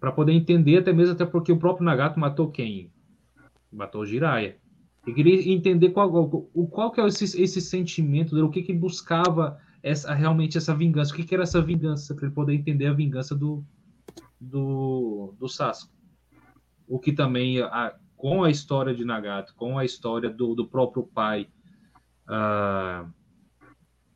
para 0.00 0.10
poder 0.10 0.32
entender 0.32 0.78
até 0.78 0.92
mesmo 0.92 1.14
até 1.14 1.24
porque 1.24 1.52
o 1.52 1.56
próprio 1.56 1.84
Nagato 1.84 2.18
matou 2.18 2.50
quem? 2.50 2.90
Matou 3.72 4.00
o 4.00 4.06
Jiraiya. 4.06 4.56
Ele 5.06 5.14
queria 5.14 5.52
entender 5.52 5.90
qual, 5.90 6.10
qual, 6.10 6.66
qual 6.66 6.90
que 6.90 7.00
é 7.00 7.06
esse, 7.06 7.40
esse 7.40 7.60
sentimento 7.60 8.34
dele, 8.34 8.48
o 8.48 8.50
que, 8.50 8.60
que 8.60 8.72
buscava 8.72 9.56
essa, 9.82 10.12
realmente 10.14 10.58
essa 10.58 10.74
vingança. 10.74 11.12
O 11.12 11.16
que, 11.16 11.24
que 11.24 11.34
era 11.34 11.44
essa 11.44 11.60
vingança? 11.60 12.14
Para 12.14 12.26
ele 12.26 12.34
poder 12.34 12.54
entender 12.54 12.86
a 12.86 12.92
vingança 12.92 13.34
do, 13.34 13.64
do, 14.40 15.34
do 15.38 15.48
Sasuke. 15.48 15.92
O 16.86 16.98
que 16.98 17.12
também, 17.12 17.60
a, 17.60 17.94
com 18.16 18.42
a 18.42 18.50
história 18.50 18.94
de 18.94 19.04
Nagato, 19.04 19.54
com 19.54 19.78
a 19.78 19.84
história 19.84 20.30
do, 20.30 20.54
do 20.54 20.66
próprio 20.66 21.04
pai, 21.04 21.48
uh, 22.28 23.08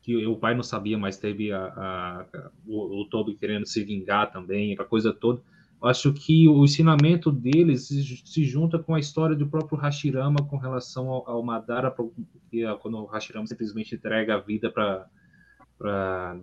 que 0.01 0.25
o 0.25 0.35
pai 0.35 0.53
não 0.53 0.63
sabia, 0.63 0.97
mas 0.97 1.17
teve 1.17 1.51
a, 1.51 1.65
a, 1.65 2.25
o, 2.65 3.01
o 3.01 3.09
Tobi 3.09 3.35
querendo 3.35 3.65
se 3.65 3.83
vingar 3.83 4.31
também, 4.31 4.75
a 4.77 4.83
coisa 4.83 5.13
toda. 5.13 5.41
Acho 5.81 6.13
que 6.13 6.47
o 6.47 6.63
ensinamento 6.63 7.29
deles 7.29 7.87
se, 7.87 8.03
se, 8.25 8.45
junta 8.45 8.79
com 8.79 8.95
a 8.95 8.99
história 8.99 9.35
do 9.35 9.47
próprio 9.47 9.77
Hashirama 9.77 10.39
com 10.47 10.55
relação 10.55 11.09
ao, 11.09 11.29
ao 11.29 11.43
Madara, 11.43 11.91
porque 11.91 12.63
quando 12.81 12.97
o 12.99 13.05
Hashirama 13.05 13.47
simplesmente 13.47 13.95
entrega 13.95 14.35
a 14.35 14.39
vida 14.39 14.71
para 14.71 15.05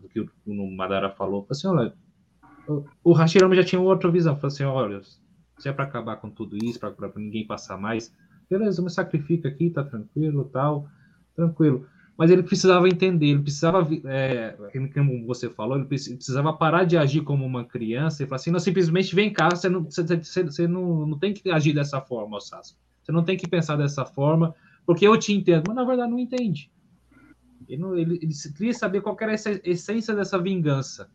do 0.01 0.09
que 0.09 0.21
o, 0.21 0.71
Madara 0.71 1.11
falou, 1.11 1.47
assim, 1.51 1.67
olha, 1.67 1.95
o, 3.03 3.12
Hashirama 3.12 3.55
já 3.55 3.65
tinha 3.65 3.81
outra 3.81 4.11
visão, 4.11 4.37
falou 4.37 4.49
assim, 4.49 4.65
olha, 4.65 5.01
se 5.59 5.69
é 5.69 5.73
para 5.73 5.85
acabar 5.85 6.17
com 6.17 6.31
tudo 6.31 6.57
isso, 6.57 6.79
para 6.79 6.95
ninguém 7.17 7.47
passar 7.47 7.77
mais, 7.77 8.12
beleza, 8.49 8.83
me 8.83 8.91
sacrifica 8.91 9.49
aqui, 9.49 9.71
tá 9.71 9.83
tranquilo, 9.83 10.45
tal, 10.53 10.89
tranquilo. 11.35 11.87
Mas 12.17 12.31
ele 12.31 12.43
precisava 12.43 12.87
entender, 12.87 13.29
ele 13.29 13.43
precisava, 13.43 13.89
é, 14.05 14.55
como 14.93 15.27
você 15.27 15.49
falou, 15.49 15.79
ele 15.79 15.87
precisava 15.87 16.53
parar 16.53 16.85
de 16.85 16.99
agir 16.99 17.23
como 17.23 17.47
uma 17.47 17.65
criança 17.65 18.23
e 18.23 18.27
falar 18.27 18.37
assim, 18.37 18.51
não, 18.51 18.61
simplesmente 18.61 19.15
vem 19.15 19.33
cá, 19.33 19.49
você 19.49 19.71
não, 19.71 19.85
você, 19.85 20.03
você 20.45 20.69
não, 20.69 21.07
não 21.07 21.19
tem 21.19 21.33
que 21.33 21.51
agir 21.51 21.73
dessa 21.73 21.99
forma, 22.01 22.39
Sassi. 22.39 22.77
Você 23.03 23.11
não 23.11 23.25
tem 23.25 23.39
que 23.39 23.49
pensar 23.49 23.77
dessa 23.77 24.05
forma, 24.05 24.55
porque 24.85 25.07
eu 25.07 25.17
te 25.19 25.33
entendo, 25.33 25.65
mas 25.67 25.77
na 25.77 25.85
verdade 25.85 26.11
não 26.11 26.19
entende. 26.19 26.71
Ele, 27.72 28.01
ele, 28.01 28.18
ele 28.22 28.32
queria 28.56 28.74
saber 28.74 29.01
qual 29.01 29.16
era 29.20 29.32
a 29.32 29.34
essência 29.34 30.14
dessa 30.14 30.38
vingança 30.38 31.10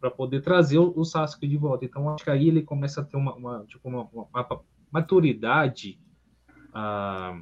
para 0.00 0.10
poder 0.10 0.40
trazer 0.40 0.78
o, 0.78 0.92
o, 0.96 1.04
Sasuke 1.04 1.46
de 1.46 1.56
volta. 1.56 1.84
Então 1.84 2.08
acho 2.10 2.24
que 2.24 2.30
aí 2.30 2.48
ele 2.48 2.62
começa 2.62 3.00
a 3.00 3.04
ter 3.04 3.16
uma, 3.16 3.34
uma 3.34 3.64
tipo 3.66 3.88
uma, 3.88 4.02
uma, 4.12 4.26
uma 4.32 4.60
maturidade 4.90 5.98
ah, 6.72 7.40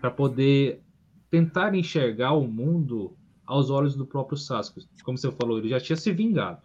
para 0.00 0.10
poder 0.10 0.82
tentar 1.30 1.74
enxergar 1.74 2.32
o 2.32 2.46
mundo 2.46 3.16
aos 3.46 3.70
olhos 3.70 3.94
do 3.94 4.06
próprio 4.06 4.36
Sasuke. 4.36 4.86
Como 5.02 5.16
você 5.16 5.30
falou, 5.32 5.58
ele 5.58 5.68
já 5.68 5.80
tinha 5.80 5.96
se 5.96 6.12
vingado. 6.12 6.62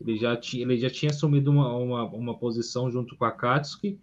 Ele 0.00 0.16
já 0.16 0.36
tinha, 0.36 0.62
ele 0.62 0.78
já 0.78 0.88
tinha 0.88 1.10
assumido 1.10 1.50
uma, 1.50 1.74
uma, 1.76 2.04
uma 2.04 2.38
posição 2.38 2.90
junto 2.90 3.16
com 3.16 3.24
a 3.24 3.32
Katsuki. 3.32 3.98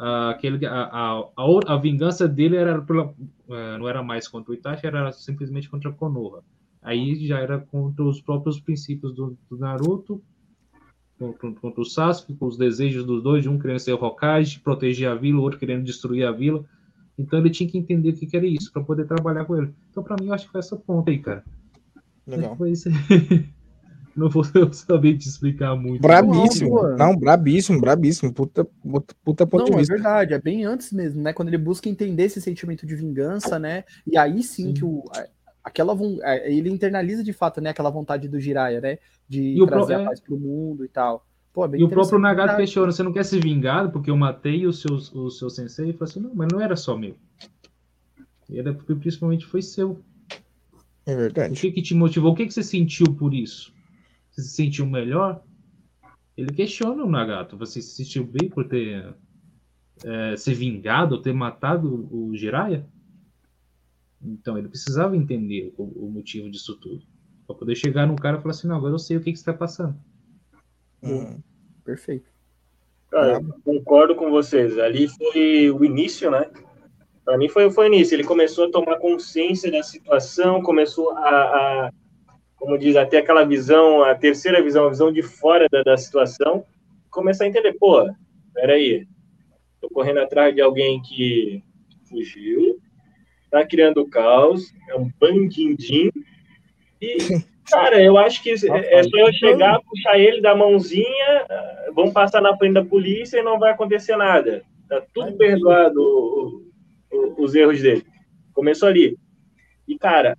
Uh, 0.00 0.38
que 0.38 0.46
ele, 0.46 0.64
a, 0.64 0.88
a, 0.90 1.24
a, 1.66 1.76
vingança 1.76 2.26
dele 2.26 2.56
era 2.56 2.80
pela, 2.80 3.08
uh, 3.08 3.78
não 3.78 3.86
era 3.86 4.02
mais 4.02 4.26
contra 4.26 4.50
o 4.50 4.54
Itachi, 4.54 4.86
era 4.86 5.12
simplesmente 5.12 5.68
contra 5.68 5.90
a 5.90 5.92
Konoha. 5.92 6.42
Aí 6.80 7.26
já 7.26 7.38
era 7.38 7.58
contra 7.58 8.02
os 8.02 8.18
próprios 8.18 8.58
princípios 8.58 9.14
do, 9.14 9.36
do 9.50 9.58
Naruto, 9.58 10.22
contra, 11.18 11.52
contra, 11.52 11.82
o 11.82 11.84
Sasuke, 11.84 12.34
com 12.34 12.46
os 12.46 12.56
desejos 12.56 13.04
dos 13.04 13.22
dois, 13.22 13.42
de 13.42 13.50
um 13.50 13.58
querendo 13.58 13.78
ser 13.78 13.92
o 13.92 14.02
Hokage, 14.02 14.60
proteger 14.60 15.06
a 15.06 15.14
vila, 15.14 15.38
o 15.38 15.42
outro 15.42 15.58
querendo 15.58 15.84
destruir 15.84 16.24
a 16.24 16.32
vila. 16.32 16.64
Então 17.18 17.38
ele 17.38 17.50
tinha 17.50 17.68
que 17.68 17.76
entender 17.76 18.08
o 18.08 18.14
que, 18.14 18.26
que 18.26 18.36
era 18.38 18.46
isso, 18.46 18.72
para 18.72 18.82
poder 18.82 19.06
trabalhar 19.06 19.44
com 19.44 19.54
ele. 19.54 19.74
Então, 19.90 20.02
para 20.02 20.16
mim, 20.18 20.28
eu 20.28 20.32
acho 20.32 20.46
que 20.46 20.52
foi 20.52 20.60
essa 20.60 20.76
ponta 20.76 21.10
aí, 21.10 21.18
cara. 21.18 21.44
Legal. 22.26 22.56
Não 24.16 24.28
vou 24.28 24.44
saber 24.72 25.16
te 25.16 25.28
explicar 25.28 25.76
muito. 25.76 26.02
Brabíssimo. 26.02 26.82
Não, 26.82 26.96
não, 26.96 27.16
brabíssimo, 27.16 27.80
brabíssimo. 27.80 28.32
Puta, 28.32 28.64
puta, 28.64 29.14
puta 29.24 29.46
ponto 29.46 29.60
não, 29.60 29.66
de 29.66 29.72
é 29.74 29.78
vista. 29.78 29.92
É 29.92 29.96
verdade, 29.96 30.34
é 30.34 30.38
bem 30.40 30.64
antes 30.64 30.92
mesmo, 30.92 31.22
né? 31.22 31.32
Quando 31.32 31.48
ele 31.48 31.58
busca 31.58 31.88
entender 31.88 32.24
esse 32.24 32.40
sentimento 32.40 32.84
de 32.86 32.96
vingança, 32.96 33.58
né? 33.58 33.84
E 34.06 34.18
aí 34.18 34.42
sim, 34.42 34.66
sim. 34.66 34.74
que 34.74 34.84
o, 34.84 35.04
aquela 35.62 35.96
é, 36.22 36.52
ele 36.52 36.70
internaliza 36.70 37.22
de 37.22 37.32
fato, 37.32 37.60
né, 37.60 37.70
aquela 37.70 37.90
vontade 37.90 38.28
do 38.28 38.40
Jiraiya, 38.40 38.80
né, 38.80 38.98
de 39.28 39.62
e 39.62 39.66
trazer 39.66 39.94
pro, 39.94 40.02
a 40.02 40.06
paz 40.06 40.20
pro 40.20 40.38
mundo 40.38 40.84
e 40.84 40.88
tal. 40.88 41.26
Pô, 41.52 41.66
é 41.66 41.78
e 41.78 41.84
o 41.84 41.88
próprio 41.88 42.18
Nagato 42.18 42.56
questiona, 42.56 42.92
você 42.92 43.02
não 43.02 43.12
quer 43.12 43.24
ser 43.24 43.42
vingado 43.42 43.90
porque 43.90 44.10
eu 44.10 44.16
matei 44.16 44.66
o 44.66 44.72
seu, 44.72 44.94
o 44.96 45.30
seu 45.30 45.50
sensei? 45.50 45.90
E 45.90 45.92
fala 45.92 46.10
assim, 46.10 46.20
não, 46.20 46.34
mas 46.34 46.48
não 46.52 46.60
era 46.60 46.76
só 46.76 46.96
meu. 46.96 47.16
Era 48.52 48.72
porque 48.72 48.94
principalmente 48.94 49.46
foi 49.46 49.62
seu. 49.62 50.00
É 51.06 51.14
verdade. 51.14 51.54
O 51.54 51.56
que, 51.56 51.72
que 51.72 51.82
te 51.82 51.94
motivou? 51.94 52.32
O 52.32 52.34
que, 52.34 52.46
que 52.46 52.54
você 52.54 52.62
sentiu 52.62 53.06
por 53.14 53.34
isso? 53.34 53.72
Você 54.40 54.48
se 54.48 54.54
sentiu 54.54 54.86
melhor? 54.86 55.42
Ele 56.36 56.52
questiona 56.52 57.04
o 57.04 57.10
Nagato. 57.10 57.56
Você 57.56 57.82
se 57.82 57.96
sentiu 57.96 58.24
bem 58.24 58.48
por 58.48 58.66
ter 58.66 59.14
é, 60.04 60.36
se 60.36 60.54
vingado, 60.54 61.20
ter 61.20 61.34
matado 61.34 62.08
o 62.10 62.34
Jiraiya? 62.34 62.86
Então 64.22 64.56
ele 64.56 64.68
precisava 64.68 65.16
entender 65.16 65.74
o, 65.76 66.06
o 66.06 66.10
motivo 66.10 66.50
disso 66.50 66.76
tudo. 66.76 67.02
Para 67.46 67.56
poder 67.56 67.74
chegar 67.74 68.06
num 68.06 68.16
cara 68.16 68.38
e 68.38 68.40
falar 68.40 68.52
assim: 68.52 68.68
não, 68.68 68.76
agora 68.76 68.94
eu 68.94 68.98
sei 68.98 69.16
o 69.16 69.20
que, 69.20 69.32
que 69.32 69.38
está 69.38 69.52
passando. 69.52 69.96
Hum, 71.02 71.38
perfeito. 71.84 72.30
Cara, 73.10 73.42
concordo 73.64 74.14
com 74.14 74.30
vocês. 74.30 74.78
Ali 74.78 75.08
foi 75.08 75.70
o 75.70 75.84
início, 75.84 76.30
né? 76.30 76.50
Para 77.24 77.36
mim 77.36 77.48
foi, 77.48 77.70
foi 77.70 77.88
o 77.88 77.92
início. 77.92 78.14
Ele 78.14 78.24
começou 78.24 78.66
a 78.66 78.70
tomar 78.70 78.98
consciência 78.98 79.70
da 79.70 79.82
situação, 79.82 80.62
começou 80.62 81.10
a, 81.16 81.28
a 81.86 81.90
como 82.60 82.76
diz, 82.76 82.94
até 82.94 83.16
aquela 83.16 83.42
visão, 83.42 84.04
a 84.04 84.14
terceira 84.14 84.62
visão, 84.62 84.84
a 84.84 84.90
visão 84.90 85.10
de 85.10 85.22
fora 85.22 85.66
da, 85.72 85.82
da 85.82 85.96
situação, 85.96 86.62
começar 87.10 87.44
a 87.44 87.48
entender, 87.48 87.72
pô, 87.72 88.06
peraí, 88.52 89.08
tô 89.80 89.88
correndo 89.88 90.20
atrás 90.20 90.54
de 90.54 90.60
alguém 90.60 91.00
que 91.00 91.64
fugiu, 92.06 92.78
tá 93.50 93.66
criando 93.66 94.06
caos, 94.06 94.74
é 94.90 94.94
um 94.94 95.10
bandindim. 95.18 96.10
E, 97.00 97.16
cara, 97.70 98.02
eu 98.02 98.18
acho 98.18 98.42
que 98.42 98.50
é 98.50 98.56
só 99.04 99.16
eu 99.16 99.32
chegar, 99.32 99.80
puxar 99.80 100.18
ele 100.18 100.42
da 100.42 100.54
mãozinha, 100.54 101.46
vão 101.94 102.12
passar 102.12 102.42
na 102.42 102.54
frente 102.58 102.74
da 102.74 102.84
polícia 102.84 103.38
e 103.38 103.42
não 103.42 103.58
vai 103.58 103.72
acontecer 103.72 104.16
nada. 104.16 104.62
Tá 104.86 105.02
tudo 105.14 105.32
perdoado 105.32 106.70
os 107.38 107.54
erros 107.54 107.80
dele. 107.80 108.04
Começou 108.52 108.86
ali. 108.86 109.16
E, 109.88 109.96
cara, 109.96 110.36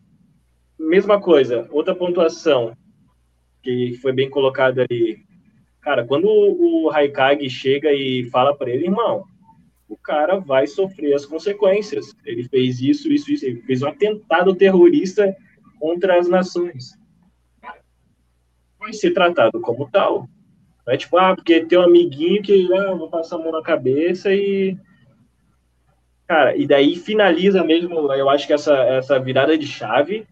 mesma 0.87 1.19
coisa, 1.19 1.67
outra 1.71 1.95
pontuação 1.95 2.75
que 3.61 3.97
foi 4.01 4.11
bem 4.11 4.29
colocada 4.29 4.85
ali. 4.89 5.23
Cara, 5.81 6.05
quando 6.05 6.27
o, 6.27 6.89
Haikage 6.91 7.49
chega 7.49 7.91
e 7.93 8.29
fala 8.29 8.55
para 8.55 8.69
ele, 8.69 8.85
irmão, 8.85 9.23
o 9.87 9.97
cara 9.97 10.39
vai 10.39 10.67
sofrer 10.67 11.13
as 11.13 11.25
consequências. 11.25 12.15
Ele 12.25 12.43
fez 12.47 12.81
isso, 12.81 13.11
isso, 13.11 13.31
isso. 13.31 13.45
Ele 13.45 13.61
fez 13.61 13.81
um 13.81 13.87
atentado 13.87 14.55
terrorista 14.55 15.35
contra 15.79 16.19
as 16.19 16.27
nações. 16.27 16.97
Vai 18.79 18.93
ser 18.93 19.11
tratado 19.11 19.59
como 19.59 19.89
tal. 19.89 20.27
Não 20.85 20.93
é 20.93 20.97
tipo, 20.97 21.17
ah, 21.17 21.35
porque 21.35 21.65
tem 21.65 21.77
um 21.77 21.83
amiguinho 21.83 22.41
que 22.41 22.71
ah, 22.73 22.93
vou 22.93 23.09
passar 23.09 23.35
a 23.35 23.39
mão 23.39 23.51
na 23.51 23.61
cabeça 23.61 24.33
e. 24.33 24.77
Cara, 26.27 26.55
e 26.55 26.65
daí 26.65 26.95
finaliza 26.95 27.63
mesmo, 27.63 28.11
eu 28.13 28.29
acho 28.29 28.47
que 28.47 28.53
essa, 28.53 28.73
essa 28.73 29.19
virada 29.19 29.57
de 29.57 29.67
chave, 29.67 30.25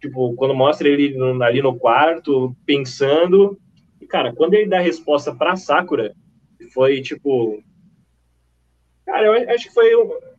tipo, 0.00 0.34
quando 0.34 0.54
mostra 0.54 0.88
ele 0.88 1.16
ali 1.42 1.62
no 1.62 1.78
quarto, 1.78 2.54
pensando. 2.64 3.58
E, 4.00 4.06
cara, 4.06 4.32
quando 4.32 4.54
ele 4.54 4.68
dá 4.68 4.78
a 4.78 4.82
resposta 4.82 5.34
pra 5.34 5.56
Sakura, 5.56 6.14
foi 6.72 7.00
tipo, 7.00 7.62
Cara, 9.10 9.26
eu 9.26 9.52
acho 9.54 9.66
que 9.66 9.74
foi 9.74 9.90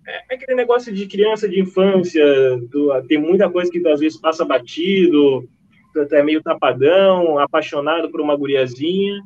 é, 0.07 0.33
aquele 0.33 0.55
negócio 0.55 0.93
de 0.93 1.05
criança, 1.05 1.47
de 1.47 1.59
infância, 1.59 2.23
do, 2.69 2.89
tem 3.05 3.17
muita 3.17 3.49
coisa 3.49 3.69
que 3.69 3.85
às 3.85 3.99
vezes 3.99 4.19
passa 4.19 4.45
batido, 4.45 5.47
é 6.11 6.23
meio 6.23 6.41
tapadão, 6.41 7.37
apaixonado 7.37 8.09
por 8.09 8.21
uma 8.21 8.35
guriazinha. 8.35 9.21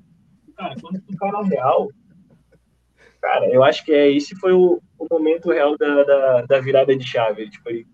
Cara, 0.57 0.75
quando 0.81 0.99
tu 0.99 1.15
cara 1.15 1.43
real, 1.43 1.89
cara, 3.21 3.47
eu 3.49 3.63
acho 3.63 3.85
que 3.85 3.91
é 3.91 4.11
esse 4.11 4.35
foi 4.35 4.53
o, 4.53 4.81
o 4.97 5.07
momento 5.11 5.51
real 5.51 5.77
da, 5.77 6.03
da, 6.03 6.41
da, 6.41 6.59
virada 6.59 6.95
de 6.95 7.05
chave. 7.05 7.47
Tipo, 7.47 7.69
ele 7.69 7.85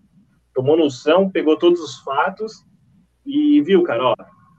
tomou 0.54 0.76
noção, 0.76 1.30
pegou 1.30 1.58
todos 1.58 1.80
os 1.80 1.98
fatos 2.00 2.64
e 3.24 3.60
viu, 3.62 3.82
cara, 3.82 4.04
ó, 4.04 4.14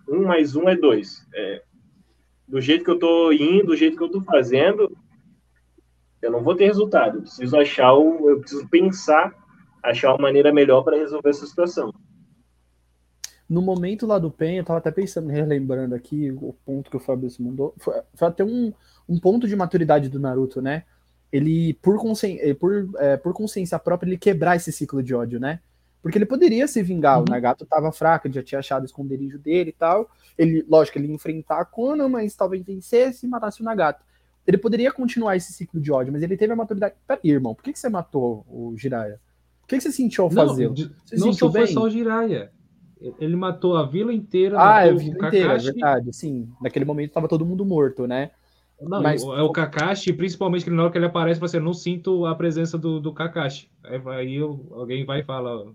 um 0.07 0.26
mais 0.26 0.56
um 0.56 0.68
é 0.68 0.76
dois. 0.76 1.28
É, 1.34 1.64
do 2.48 2.60
jeito 2.61 2.84
que 2.84 2.91
eu 2.91 2.99
tô 2.99 3.32
indo, 3.32 3.68
do 3.68 3.76
jeito 3.76 3.98
que 3.98 4.03
eu 4.03 4.11
tô 4.11 4.22
fazendo, 4.22 4.95
eu 6.22 6.32
não 6.32 6.41
vou 6.41 6.56
ter 6.56 6.65
resultado. 6.65 7.18
Eu 7.18 7.22
preciso 7.22 7.57
achar 7.57 7.94
o, 7.94 8.30
eu 8.30 8.40
preciso 8.40 8.68
pensar, 8.70 9.34
achar 9.82 10.11
uma 10.11 10.22
maneira 10.22 10.53
melhor 10.53 10.84
para 10.84 10.98
resolver 10.98 11.30
essa 11.30 11.45
situação. 11.45 11.94
No 13.48 13.61
momento 13.61 14.07
lá 14.07 14.18
do 14.18 14.32
PEN, 14.32 14.57
eu 14.57 14.64
tava 14.64 14.80
até 14.80 14.90
pensando, 14.90 15.28
relembrando 15.28 15.94
aqui 15.94 16.32
o 16.32 16.56
ponto 16.65 16.90
que 16.90 16.98
o 16.98 16.99
Fabrício 16.99 17.44
mandou, 17.44 17.76
foi, 17.78 18.02
foi 18.15 18.28
até 18.28 18.44
um, 18.44 18.74
um 19.07 19.20
ponto 19.20 19.48
de 19.48 19.56
maturidade 19.56 20.10
do 20.10 20.20
Naruto, 20.20 20.61
né? 20.61 20.86
Ele, 21.32 21.74
por, 21.76 21.98
consci, 21.98 22.40
eh, 22.40 22.53
por, 22.53 22.90
é, 22.98 23.18
por 23.18 23.34
consciência 23.34 23.78
própria, 23.78 24.07
ele 24.07 24.18
quebrar 24.18 24.56
esse 24.56 24.72
ciclo 24.72 25.03
de 25.03 25.14
ódio, 25.14 25.40
né? 25.40 25.60
Porque 26.04 26.18
ele 26.18 26.26
poderia 26.26 26.68
se 26.68 26.84
vingar, 26.84 27.18
uhum. 27.18 27.26
o 27.28 27.32
Nagato 27.32 27.66
tava 27.66 27.90
fraco, 27.92 28.28
ele 28.28 28.34
já 28.36 28.44
tinha 28.44 28.60
achado 28.60 28.84
o 28.84 28.86
esconderijo 28.86 29.40
dele 29.40 29.70
e 29.70 29.74
tal. 29.74 30.12
Ele, 30.38 30.64
lógico, 30.70 30.98
ele 31.00 31.08
ia 31.08 31.14
enfrentar 31.16 31.60
a 31.62 31.66
Kono, 31.66 32.10
mas 32.10 32.36
talvez 32.36 32.62
vencesse 32.64 33.26
e 33.26 33.30
matasse 33.30 33.62
o 33.62 33.64
Nagato. 33.64 34.04
Ele 34.46 34.58
poderia 34.58 34.92
continuar 34.92 35.38
esse 35.38 35.54
ciclo 35.54 35.80
de 35.80 35.90
ódio, 35.92 36.12
mas 36.12 36.22
ele 36.22 36.36
teve 36.36 36.52
a 36.52 36.56
maturidade. 36.58 36.96
Peraí, 37.08 37.22
irmão, 37.32 37.56
por 37.56 37.64
que, 37.64 37.72
que 37.72 37.80
você 37.80 37.88
matou 37.88 38.46
o 38.50 38.76
Jiraiya? 38.78 39.18
O 39.64 39.68
que, 39.68 39.78
que 39.78 39.82
você 39.82 39.92
sentiu 39.94 40.26
ao 40.26 40.30
Não, 40.30 40.48
fazê-lo? 40.50 40.76
não 40.78 40.88
sentiu 41.06 41.34
só 41.34 41.52
foi 41.52 41.64
bem? 41.64 41.74
só 41.74 41.84
o 41.84 41.90
Jiraiya. 41.90 42.52
Ele 43.20 43.36
matou 43.38 43.78
a 43.78 43.86
vila 43.86 44.14
inteira, 44.14 44.58
Ah, 44.60 44.86
é 44.86 44.90
a 44.92 44.94
o 44.94 45.02
inteira, 45.02 45.54
é 45.54 45.58
verdade. 45.58 46.14
Sim, 46.14 46.50
naquele 46.62 46.84
momento 46.86 47.12
tava 47.14 47.30
todo 47.30 47.46
mundo 47.46 47.66
morto, 47.66 48.06
né? 48.06 48.32
Não, 48.82 49.02
Mas- 49.02 49.24
é 49.24 49.42
o 49.42 49.52
Kakashi, 49.52 50.12
principalmente 50.12 50.66
que 50.66 50.70
na 50.72 50.84
hora 50.84 50.92
que 50.92 50.98
ele 50.98 51.06
aparece, 51.06 51.40
você 51.40 51.60
não 51.60 51.74
sinto 51.74 52.26
a 52.26 52.36
presença 52.36 52.78
do, 52.78 53.00
do 53.00 53.14
Kakashi. 53.14 53.70
Aí, 53.84 54.02
aí 54.08 54.36
eu- 54.36 54.68
alguém 54.72 55.06
vai 55.06 55.22
e 55.22 55.24
fala, 55.24 55.74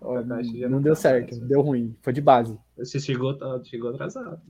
ó, 0.00 0.12
Ó, 0.12 0.22
Kakashi 0.22 0.58
já 0.60 0.68
não 0.68 0.76
não 0.76 0.82
deu 0.82 0.94
tá 0.94 1.00
certo, 1.00 1.36
mais. 1.36 1.48
deu 1.48 1.60
ruim, 1.62 1.96
foi 2.02 2.12
de 2.12 2.20
base. 2.20 2.58
você 2.76 3.00
chegou, 3.00 3.36
tá- 3.36 3.60
chegou 3.64 3.90
atrasado. 3.90 4.40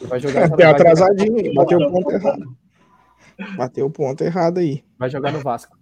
Ele 0.00 0.08
vai 0.08 0.20
jogar, 0.20 0.48
vai, 0.56 0.64
atrasadinho, 0.64 1.54
bateu 1.54 1.78
o 1.78 1.90
ponto 1.90 2.10
errado. 2.10 2.56
Bateu 3.56 3.86
o 3.86 3.90
ponto 3.90 4.22
errado 4.24 4.58
aí. 4.58 4.84
vai 4.98 5.10
jogar 5.10 5.32
no 5.32 5.40
Vasco. 5.40 5.76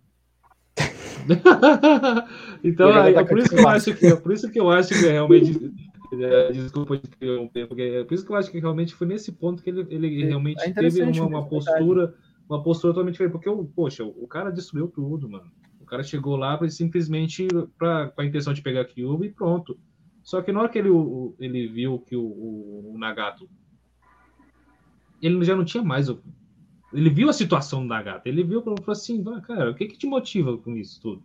então, 2.64 2.88
aí, 2.92 3.12
vai 3.14 3.22
é 3.22 3.26
por 3.26 3.38
atacar 3.38 3.38
isso 3.38 3.50
que 3.50 3.60
eu 3.60 3.68
acho 3.68 3.94
que 3.94 4.06
é 4.06 4.16
por 4.16 4.32
isso 4.32 4.50
que 4.50 4.60
eu 4.60 4.70
acho 4.70 4.88
que 4.88 5.06
realmente 5.06 5.72
é, 6.20 6.52
desculpa 6.52 6.96
de 6.96 7.06
interromper, 7.06 7.68
porque 7.68 7.82
é 7.82 8.04
por 8.04 8.14
isso 8.14 8.26
que 8.26 8.32
eu 8.32 8.36
acho 8.36 8.50
que 8.50 8.58
realmente 8.58 8.94
foi 8.94 9.06
nesse 9.06 9.32
ponto 9.32 9.62
que 9.62 9.70
ele, 9.70 9.86
ele 9.90 10.22
É, 10.24 10.26
realmente 10.26 10.62
é 10.62 10.72
teve 10.72 11.02
uma, 11.02 11.26
uma 11.26 11.40
é 11.40 11.48
postura, 11.48 12.14
uma 12.48 12.62
postura 12.62 12.92
totalmente 12.92 13.12
diferente, 13.14 13.32
porque 13.32 13.48
o 13.48 13.64
poxa, 13.64 14.04
o 14.04 14.26
cara 14.26 14.50
destruiu 14.50 14.88
tudo, 14.88 15.28
mano. 15.28 15.50
O 15.92 15.94
cara 15.94 16.02
chegou 16.04 16.36
lá 16.36 16.58
simplesmente 16.70 17.46
pra, 17.76 18.08
com 18.08 18.22
a 18.22 18.24
intenção 18.24 18.54
de 18.54 18.62
pegar 18.62 18.80
a 18.80 18.84
Kyuubi 18.86 19.26
e 19.26 19.30
pronto. 19.30 19.78
Só 20.22 20.40
que 20.40 20.50
na 20.50 20.60
hora 20.60 20.68
que 20.70 20.78
ele, 20.78 20.88
o- 20.88 21.34
ele 21.38 21.66
viu 21.68 21.98
que 21.98 22.16
o, 22.16 22.22
o, 22.24 22.92
o 22.94 22.98
Nagato 22.98 23.46
ele 25.20 25.44
já 25.44 25.54
não 25.54 25.66
tinha 25.66 25.84
mais 25.84 26.08
o, 26.08 26.18
ele 26.94 27.10
viu 27.10 27.28
a 27.28 27.32
situação 27.34 27.82
do 27.82 27.88
Nagato, 27.88 28.26
ele 28.26 28.42
viu 28.42 28.60
e 28.60 28.64
falou 28.64 28.78
assim, 28.88 29.22
"Ah, 29.36 29.42
cara, 29.42 29.70
o 29.70 29.74
que 29.74 29.84
que 29.86 29.98
te 29.98 30.06
motiva 30.06 30.56
com 30.56 30.74
isso 30.78 30.98
tudo? 30.98 31.22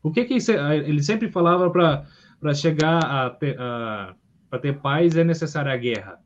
Por 0.00 0.14
que 0.14 0.24
que 0.24 0.34
isso 0.36 0.50
é- 0.50 0.78
ele 0.78 1.02
sempre 1.02 1.30
falava 1.30 1.68
para 1.70 2.54
chegar 2.54 2.98
a 3.04 3.28
ter, 3.28 3.60
a, 3.60 4.14
pra 4.48 4.58
ter 4.58 4.80
paz 4.80 5.14
é 5.14 5.24
necessária 5.24 5.70
a 5.70 5.76
guerra? 5.76 6.18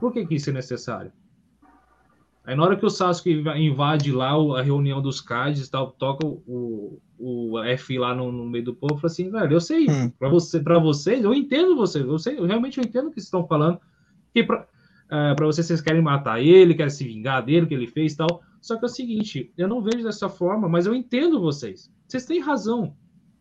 Por 0.00 0.14
que 0.14 0.24
que 0.26 0.36
isso 0.36 0.48
é 0.48 0.52
necessário? 0.54 1.12
Aí 2.44 2.54
na 2.54 2.62
hora 2.62 2.76
que 2.76 2.84
o 2.84 2.90
Sasuke 2.90 3.42
invade 3.56 4.12
lá 4.12 4.32
a 4.58 4.60
reunião 4.62 5.00
dos 5.00 5.20
Kages, 5.20 5.68
tal, 5.68 5.92
toca 5.92 6.26
o, 6.26 7.00
o 7.18 7.58
F 7.64 7.98
lá 7.98 8.14
no, 8.14 8.30
no 8.30 8.44
meio 8.46 8.64
do 8.66 8.74
povo, 8.74 8.96
fala 8.96 9.06
assim, 9.06 9.30
velho, 9.30 9.52
eu 9.52 9.60
sei, 9.60 9.86
Hum. 9.88 10.10
para 10.10 10.28
você, 10.28 10.60
para 10.60 10.78
vocês, 10.78 11.24
eu 11.24 11.32
entendo 11.32 11.74
vocês, 11.74 12.04
eu, 12.04 12.18
sei, 12.18 12.38
eu 12.38 12.44
realmente 12.44 12.76
eu 12.78 12.84
entendo 12.84 13.06
o 13.06 13.08
que 13.08 13.14
vocês 13.14 13.24
estão 13.26 13.46
falando, 13.46 13.78
que 14.32 14.42
para 14.44 14.66
para 15.08 15.46
vocês 15.46 15.66
vocês 15.66 15.80
querem 15.80 16.02
matar 16.02 16.40
ele, 16.42 16.74
querem 16.74 16.90
se 16.90 17.04
vingar 17.04 17.44
dele, 17.44 17.66
o 17.66 17.68
que 17.68 17.74
ele 17.74 17.86
fez 17.86 18.14
e 18.14 18.16
tal. 18.16 18.42
Só 18.60 18.76
que 18.76 18.84
é 18.84 18.86
o 18.86 18.88
seguinte, 18.88 19.52
eu 19.56 19.68
não 19.68 19.80
vejo 19.80 20.02
dessa 20.02 20.28
forma, 20.28 20.68
mas 20.68 20.86
eu 20.86 20.94
entendo 20.94 21.40
vocês. 21.40 21.92
Vocês 22.08 22.24
têm 22.26 22.40
razão. 22.40 22.96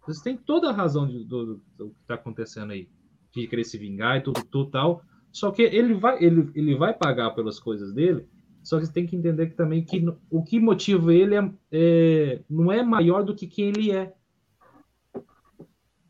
Vocês 0.06 0.22
têm 0.22 0.38
toda 0.38 0.70
a 0.70 0.74
razão 0.74 1.08
do, 1.08 1.24
do- 1.24 1.62
do 1.78 1.90
que 1.90 2.02
está 2.02 2.14
acontecendo 2.16 2.72
aí. 2.72 2.88
De 3.34 3.48
querer 3.48 3.64
se 3.64 3.78
vingar 3.78 4.18
e 4.18 4.22
tudo, 4.22 4.44
tudo 4.44 4.70
tal. 4.70 5.02
Só 5.32 5.50
que 5.52 5.64
ele 5.64 5.94
vai, 5.96 6.22
ele, 6.24 6.52
ele 6.54 6.76
vai 6.76 6.94
pagar 6.94 7.32
pelas 7.32 7.60
coisas 7.60 7.92
dele. 7.94 8.28
Só 8.64 8.80
que 8.80 8.85
você 8.85 8.94
tem 8.94 9.06
que 9.06 9.15
entender 9.15 9.48
que 9.48 9.56
também 9.56 9.84
que 9.84 10.03
o 10.30 10.41
que 10.44 10.60
motiva 10.60 11.14
ele 11.14 11.35
é, 11.35 11.52
é- 11.72 12.40
não 12.49 12.72
é 12.72 12.81
maior 12.81 13.23
do 13.23 13.35
que 13.35 13.45
quem 13.45 13.68
ele 13.68 13.91
é. 13.91 14.14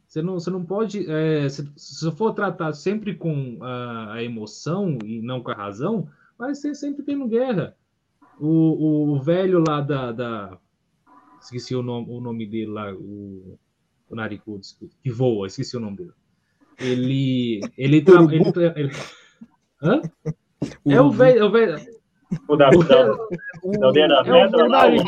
Você 0.08 0.22
não, 0.22 0.36
você 0.36 0.52
não 0.52 0.64
pode. 0.64 1.10
é, 1.10 1.50
se, 1.50 1.68
se 1.76 2.12
for 2.12 2.34
tratar 2.34 2.72
sempre 2.74 3.16
com 3.16 3.58
a, 3.62 4.14
a 4.14 4.24
emoção 4.24 4.98
e 5.04 5.22
não 5.22 5.42
com 5.42 5.50
a 5.50 5.56
razão, 5.56 6.08
vai 6.38 6.54
ser 6.54 6.76
sempre 6.76 7.02
tendo 7.04 7.28
guerra. 7.28 7.76
O, 8.40 8.48
o, 8.48 9.10
o 9.14 9.22
velho 9.22 9.64
lá 9.68 9.82
da, 9.82 10.12
da- 10.12 10.58
Esqueci 11.42 11.76
o 11.76 11.82
nome, 11.82 12.08
o 12.10 12.22
nome 12.22 12.46
dele 12.46 12.68
lá, 12.72 12.94
o, 12.94 13.58
o 14.10 14.16
Narikudo, 14.16 14.62
que 15.02 15.12
voa, 15.12 15.48
esqueci 15.48 15.76
o 15.76 15.80
nome 15.80 15.98
dele. 15.98 16.12
Ele. 16.80 17.62
Ele. 17.78 18.02
Tra, 18.02 18.22
ele, 18.32 18.52
tra- 18.52 18.74
ele 18.78 18.92
Hã? 19.82 20.02
É 20.86 21.02
o 21.02 21.12
velho. 21.12 21.40
É 21.40 21.44
o 21.44 21.52
velho 21.52 22.03
O 22.48 22.56
da, 22.56 22.70
da, 22.70 22.78
da 23.80 23.86
aldeia 23.88 24.08
da 24.08 24.20
é 24.20 24.24
pedra 24.24 24.68
lá. 24.68 24.90
Eu- 24.90 25.04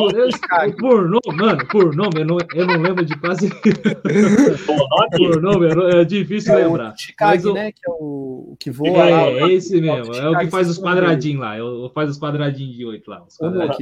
Por 0.77 1.03
nome, 1.10 1.19
mano, 1.38 1.68
por 1.68 1.95
nome, 1.95 2.22
eu 2.22 2.26
não, 2.26 2.38
eu 2.53 2.68
não 2.68 2.81
lembro 2.81 3.06
de 3.06 3.18
quase. 3.19 3.49
Por 5.18 5.41
nome, 5.41 5.69
eu 5.69 5.76
não- 5.76 5.88
é 5.89 6.06
difícil 6.06 6.53
É 6.53 6.65
o 6.65 6.69
lembrar. 6.72 6.95
Chicago, 6.97 7.49
o- 7.49 7.53
né? 7.53 7.72
Que 7.72 7.80
é 7.88 7.91
o, 7.91 8.49
o 8.52 8.57
que 8.60 8.72
voa 8.72 8.97
lá. 8.97 9.10
É, 9.10 9.43
o- 9.43 9.47
é 9.47 9.53
esse 9.53 9.80
mesmo. 9.81 10.14
É 10.14 10.30
o 10.30 10.38
que 10.39 10.47
faz 10.47 10.69
os 10.69 10.76
Chicago, 10.76 10.95
quadradinhos 10.95 11.41
lá. 11.41 11.56
é 11.57 11.64
o- 11.64 11.89
Faz 11.89 12.10
os 12.10 12.18
quadradinhos 12.19 12.76
de 12.76 12.85
oito 12.85 13.10
lá. 13.10 13.23
os 13.27 13.35
O 13.39 13.43
quadradinhos. 13.45 13.80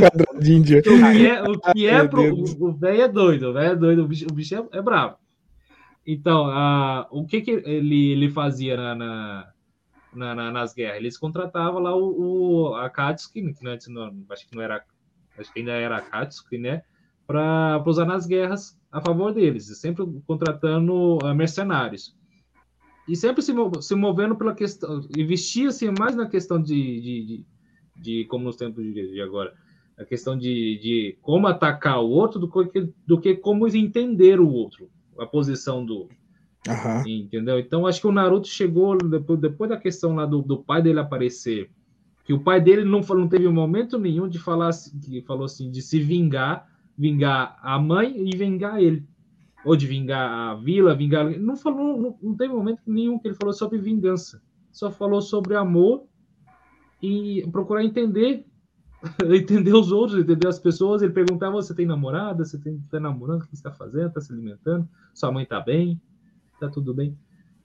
É 0.00 0.40
de- 0.40 0.78
O 0.78 0.82
que 0.82 1.26
é, 1.26 1.42
o 1.42 1.58
que 1.72 1.86
é 1.86 2.04
pro, 2.06 2.22
o 2.32 2.72
velho 2.72 3.02
é 3.02 3.08
doido, 3.08 3.48
o 3.48 3.52
velho 3.52 3.72
é 3.72 3.76
doido, 3.76 4.02
o 4.04 4.08
bicho, 4.08 4.26
o 4.30 4.34
bicho 4.34 4.54
é, 4.54 4.78
é 4.78 4.82
bravo. 4.82 5.14
Então, 6.06 6.46
a, 6.46 7.06
o 7.10 7.26
que, 7.26 7.40
que 7.42 7.50
ele, 7.50 8.12
ele 8.12 8.30
fazia 8.30 8.76
na, 8.76 8.94
na, 8.94 9.46
na- 10.12 10.34
na- 10.34 10.50
nas 10.50 10.74
guerras? 10.74 10.96
Eles 10.98 11.18
contratavam 11.18 11.80
lá 11.80 11.94
o, 11.96 12.68
o 12.70 12.74
Akatsuki, 12.74 13.52
que 13.54 13.66
antes 13.68 13.88
não, 13.88 14.24
acho 14.30 14.48
que 14.48 14.54
não 14.56 14.62
era, 14.62 14.84
acho 15.38 15.52
que 15.52 15.60
ainda 15.60 15.72
era 15.72 15.98
Akatsuki, 15.98 16.58
né? 16.58 16.82
Para 17.26 17.82
usar 17.86 18.06
nas 18.06 18.26
guerras 18.26 18.78
a 18.90 19.00
favor 19.00 19.32
deles, 19.34 19.66
sempre 19.78 20.04
contratando 20.26 21.18
ah, 21.22 21.34
mercenários. 21.34 22.16
E 23.06 23.16
sempre 23.16 23.42
se, 23.42 23.52
se 23.80 23.94
movendo 23.94 24.36
pela 24.36 24.54
questão, 24.54 25.00
investia-se 25.16 25.90
mais 25.90 26.14
na 26.16 26.26
questão 26.28 26.60
de, 26.62 26.74
de, 27.00 27.26
de, 27.26 27.46
de- 27.96 28.24
como 28.26 28.44
nos 28.44 28.56
tempos 28.56 28.82
de, 28.84 28.92
de 28.92 29.20
agora, 29.22 29.54
a 29.98 30.04
questão 30.04 30.36
de, 30.38 30.78
de 30.78 31.18
como 31.22 31.46
atacar 31.46 32.00
o 32.00 32.08
outro 32.08 32.38
do 32.38 32.48
que, 32.48 32.92
do 33.06 33.20
que 33.20 33.34
como 33.34 33.66
entender 33.68 34.40
o 34.40 34.48
outro, 34.48 34.90
a 35.18 35.26
posição 35.26 35.84
do 35.84 35.96
outro, 36.00 36.16
Aham. 36.66 37.04
entendeu? 37.06 37.58
Então 37.58 37.86
acho 37.86 38.00
que 38.00 38.06
o 38.06 38.12
Naruto 38.12 38.48
chegou 38.48 38.96
depois, 38.96 39.40
depois 39.40 39.70
da 39.70 39.76
questão 39.76 40.14
lá 40.14 40.26
do, 40.26 40.42
do 40.42 40.58
pai 40.58 40.82
dele 40.82 40.98
aparecer, 40.98 41.70
que 42.24 42.32
o 42.32 42.40
pai 42.40 42.60
dele 42.60 42.84
não, 42.84 43.00
não 43.00 43.28
teve 43.28 43.48
momento 43.48 43.98
nenhum 43.98 44.28
de 44.28 44.38
falar 44.38 44.70
que 45.04 45.22
falou 45.22 45.44
assim 45.44 45.70
de 45.70 45.80
se 45.80 46.00
vingar, 46.00 46.68
vingar 46.96 47.58
a 47.62 47.78
mãe 47.78 48.28
e 48.28 48.36
vingar 48.36 48.82
ele, 48.82 49.06
ou 49.64 49.76
de 49.76 49.86
vingar 49.86 50.30
a 50.30 50.54
vila, 50.54 50.94
vingar, 50.94 51.30
não 51.38 51.56
falou, 51.56 51.98
não, 51.98 52.18
não 52.20 52.36
teve 52.36 52.52
momento 52.52 52.82
nenhum 52.86 53.18
que 53.18 53.28
ele 53.28 53.34
falou 53.34 53.52
sobre 53.52 53.78
vingança, 53.78 54.42
só 54.70 54.90
falou 54.90 55.22
sobre 55.22 55.54
amor 55.54 56.04
e 57.02 57.46
procurar 57.50 57.84
entender 57.84 58.44
entender 59.32 59.72
os 59.72 59.92
outros, 59.92 60.18
entender 60.18 60.48
as 60.48 60.58
pessoas. 60.58 61.02
Ele 61.02 61.12
perguntava: 61.12 61.52
você 61.52 61.74
tem 61.74 61.86
namorada? 61.86 62.44
Você 62.44 62.58
tem 62.58 62.80
tá 62.90 62.98
namorando? 62.98 63.42
O 63.42 63.46
que 63.46 63.54
está 63.54 63.70
fazendo? 63.70 64.08
Está 64.08 64.20
se 64.20 64.32
alimentando? 64.32 64.88
Sua 65.14 65.30
mãe 65.30 65.44
está 65.44 65.60
bem? 65.60 66.00
Tá 66.58 66.68
tudo 66.68 66.92
bem? 66.92 67.16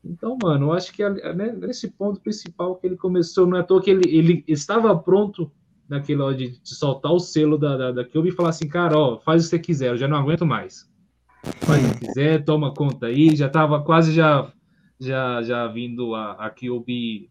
Então, 0.04 0.38
mano, 0.42 0.68
eu 0.68 0.74
acho 0.74 0.92
que 0.92 1.08
né, 1.08 1.54
nesse 1.54 1.90
ponto 1.90 2.20
principal 2.20 2.76
que 2.76 2.86
ele 2.86 2.98
começou, 2.98 3.48
não 3.48 3.58
é 3.58 3.62
à 3.62 3.64
toa 3.64 3.82
que 3.82 3.90
ele, 3.90 4.10
ele 4.10 4.44
estava 4.48 4.98
pronto 4.98 5.50
naquele 5.88 6.22
hora 6.22 6.36
de, 6.36 6.60
de 6.62 6.76
soltar 6.76 7.12
o 7.12 7.20
selo 7.20 7.58
da, 7.58 7.78
da, 7.78 7.92
da 7.92 8.04
Kyuubi 8.04 8.30
e 8.30 8.34
falar 8.34 8.50
assim, 8.50 8.68
cara, 8.68 8.98
ó, 8.98 9.20
faz 9.20 9.44
o 9.44 9.46
que 9.46 9.50
você 9.50 9.60
quiser, 9.60 9.90
eu 9.90 9.98
já 9.98 10.08
não 10.08 10.18
aguento 10.18 10.46
mais. 10.46 10.92
Faz 11.62 11.86
o 11.86 11.94
que 11.94 12.08
quiser, 12.08 12.44
toma 12.44 12.74
conta 12.74 13.08
aí, 13.08 13.36
já 13.36 13.48
estava 13.48 13.82
quase 13.82 14.14
já, 14.14 14.52
já, 15.00 15.42
já 15.42 15.68
vindo 15.68 16.16
a, 16.16 16.34
a 16.34 16.50
Kyuubi 16.50 17.30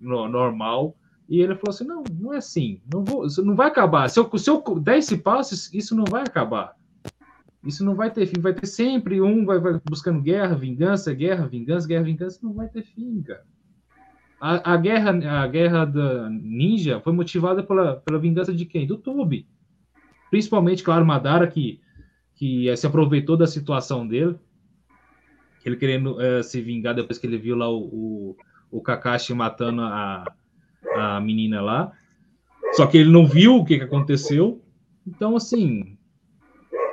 no, 0.00 0.28
normal, 0.28 0.96
e 1.28 1.40
ele 1.40 1.54
falou 1.54 1.74
assim: 1.74 1.84
não, 1.84 2.02
não 2.18 2.32
é 2.32 2.38
assim, 2.38 2.80
não, 2.92 3.04
vou, 3.04 3.26
não 3.44 3.54
vai 3.54 3.68
acabar. 3.68 4.08
Se 4.08 4.18
eu, 4.18 4.38
se 4.38 4.48
eu 4.48 4.62
der 4.80 4.98
esse 4.98 5.18
passo, 5.18 5.54
isso 5.76 5.94
não 5.94 6.04
vai 6.04 6.22
acabar. 6.22 6.74
Isso 7.68 7.84
não 7.84 7.94
vai 7.94 8.10
ter 8.10 8.24
fim, 8.24 8.40
vai 8.40 8.54
ter 8.54 8.64
sempre 8.64 9.20
um 9.20 9.44
vai, 9.44 9.58
vai 9.58 9.78
buscando 9.84 10.22
guerra, 10.22 10.54
vingança, 10.54 11.12
guerra, 11.12 11.46
vingança, 11.46 11.86
guerra, 11.86 12.04
vingança, 12.04 12.40
não 12.42 12.54
vai 12.54 12.66
ter 12.66 12.82
fim, 12.82 13.20
cara. 13.20 13.44
A, 14.40 14.72
a 14.72 14.76
guerra, 14.78 15.42
a 15.42 15.46
guerra 15.46 15.84
da 15.84 16.30
ninja 16.30 16.98
foi 17.00 17.12
motivada 17.12 17.62
pela, 17.62 17.96
pela 17.96 18.18
vingança 18.18 18.54
de 18.54 18.64
quem? 18.64 18.86
Do 18.86 18.96
Tobi. 18.96 19.46
Principalmente, 20.30 20.82
claro, 20.82 21.04
Madara, 21.04 21.46
que, 21.46 21.78
que 22.36 22.70
eh, 22.70 22.76
se 22.76 22.86
aproveitou 22.86 23.36
da 23.36 23.46
situação 23.46 24.08
dele, 24.08 24.36
ele 25.62 25.76
querendo 25.76 26.18
eh, 26.22 26.42
se 26.42 26.62
vingar 26.62 26.94
depois 26.94 27.18
que 27.18 27.26
ele 27.26 27.36
viu 27.36 27.54
lá 27.54 27.68
o, 27.68 27.82
o, 27.82 28.36
o 28.70 28.80
Kakashi 28.80 29.34
matando 29.34 29.82
a, 29.82 30.24
a 30.94 31.20
menina 31.20 31.60
lá. 31.60 31.92
Só 32.72 32.86
que 32.86 32.96
ele 32.96 33.10
não 33.10 33.26
viu 33.26 33.56
o 33.56 33.64
que, 33.64 33.76
que 33.76 33.84
aconteceu. 33.84 34.62
Então, 35.06 35.36
assim, 35.36 35.97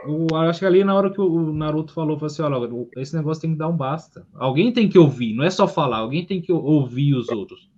eu 0.08 0.36
acho 0.38 0.60
que 0.60 0.66
ali 0.66 0.84
na 0.84 0.96
hora 0.96 1.10
que 1.10 1.20
o 1.20 1.54
Naruto 1.54 1.94
falou, 1.94 2.18
falou 2.18 2.28
assim, 2.28 2.42
olha, 2.42 2.88
esse 2.98 3.16
negócio 3.16 3.42
tem 3.42 3.52
que 3.52 3.58
dar 3.58 3.68
um 3.68 3.76
basta. 3.76 4.26
Alguém 4.34 4.72
tem 4.72 4.88
que 4.88 4.98
ouvir, 4.98 5.34
não 5.34 5.44
é 5.44 5.50
só 5.50 5.68
falar, 5.68 5.98
alguém 5.98 6.26
tem 6.26 6.42
que 6.42 6.52
ouvir 6.52 7.16
os 7.16 7.30
outros. 7.30 7.70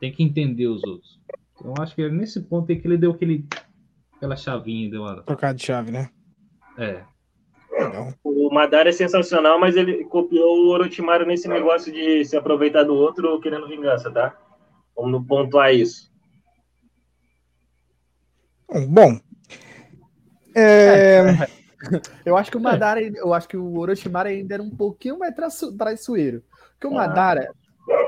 Tem 0.00 0.12
que 0.12 0.22
entender 0.22 0.66
os 0.66 0.82
outros. 0.84 1.20
Então, 1.54 1.74
acho 1.78 1.94
que 1.94 2.02
é 2.02 2.08
nesse 2.08 2.40
ponto 2.40 2.70
aí 2.70 2.78
que 2.78 2.86
ele 2.86 2.96
deu 2.96 3.10
aquele, 3.10 3.44
aquela 4.16 4.36
chavinha, 4.36 4.90
deu 4.90 5.02
uma, 5.02 5.22
Trocar 5.22 5.54
de 5.54 5.64
chave, 5.64 5.90
né? 5.90 6.10
é. 6.78 7.02
Legal. 7.70 8.12
O 8.24 8.52
Madara 8.52 8.88
é 8.88 8.92
sensacional, 8.92 9.60
mas 9.60 9.76
ele 9.76 10.04
copiou 10.04 10.64
o 10.64 10.68
Orochimaru 10.70 11.26
nesse 11.26 11.46
negócio 11.46 11.92
de 11.92 12.24
se 12.24 12.36
aproveitar 12.36 12.82
do 12.82 12.94
outro 12.94 13.40
querendo 13.40 13.68
vingança, 13.68 14.10
tá? 14.10 14.36
Vamos 14.96 15.24
pontuar 15.26 15.72
isso. 15.72 16.10
Bom, 18.88 19.18
é, 20.54 21.48
Eu 22.24 22.36
acho 22.36 22.50
que 22.50 22.56
o 22.56 22.60
Madara, 22.60 23.00
eu 23.00 23.32
acho 23.32 23.48
que 23.48 23.56
o 23.56 23.78
Orochimaru 23.78 24.28
ainda 24.28 24.54
era 24.54 24.62
um 24.62 24.70
pouquinho 24.70 25.18
mais 25.18 25.34
traiço- 25.34 25.76
traiçoeiro. 25.76 26.42
Porque 26.72 26.86
o 26.86 26.90
Madara, 26.92 27.52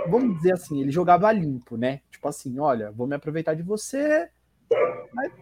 vamos 0.08 0.36
dizer 0.36 0.52
assim, 0.52 0.80
ele 0.80 0.90
jogava 0.90 1.30
limpo, 1.32 1.76
né? 1.76 2.00
Tipo 2.10 2.28
assim, 2.28 2.58
olha, 2.58 2.90
vou 2.90 3.06
me 3.06 3.14
aproveitar 3.14 3.54
de 3.54 3.62
você. 3.62 4.28
Mas 5.14 5.32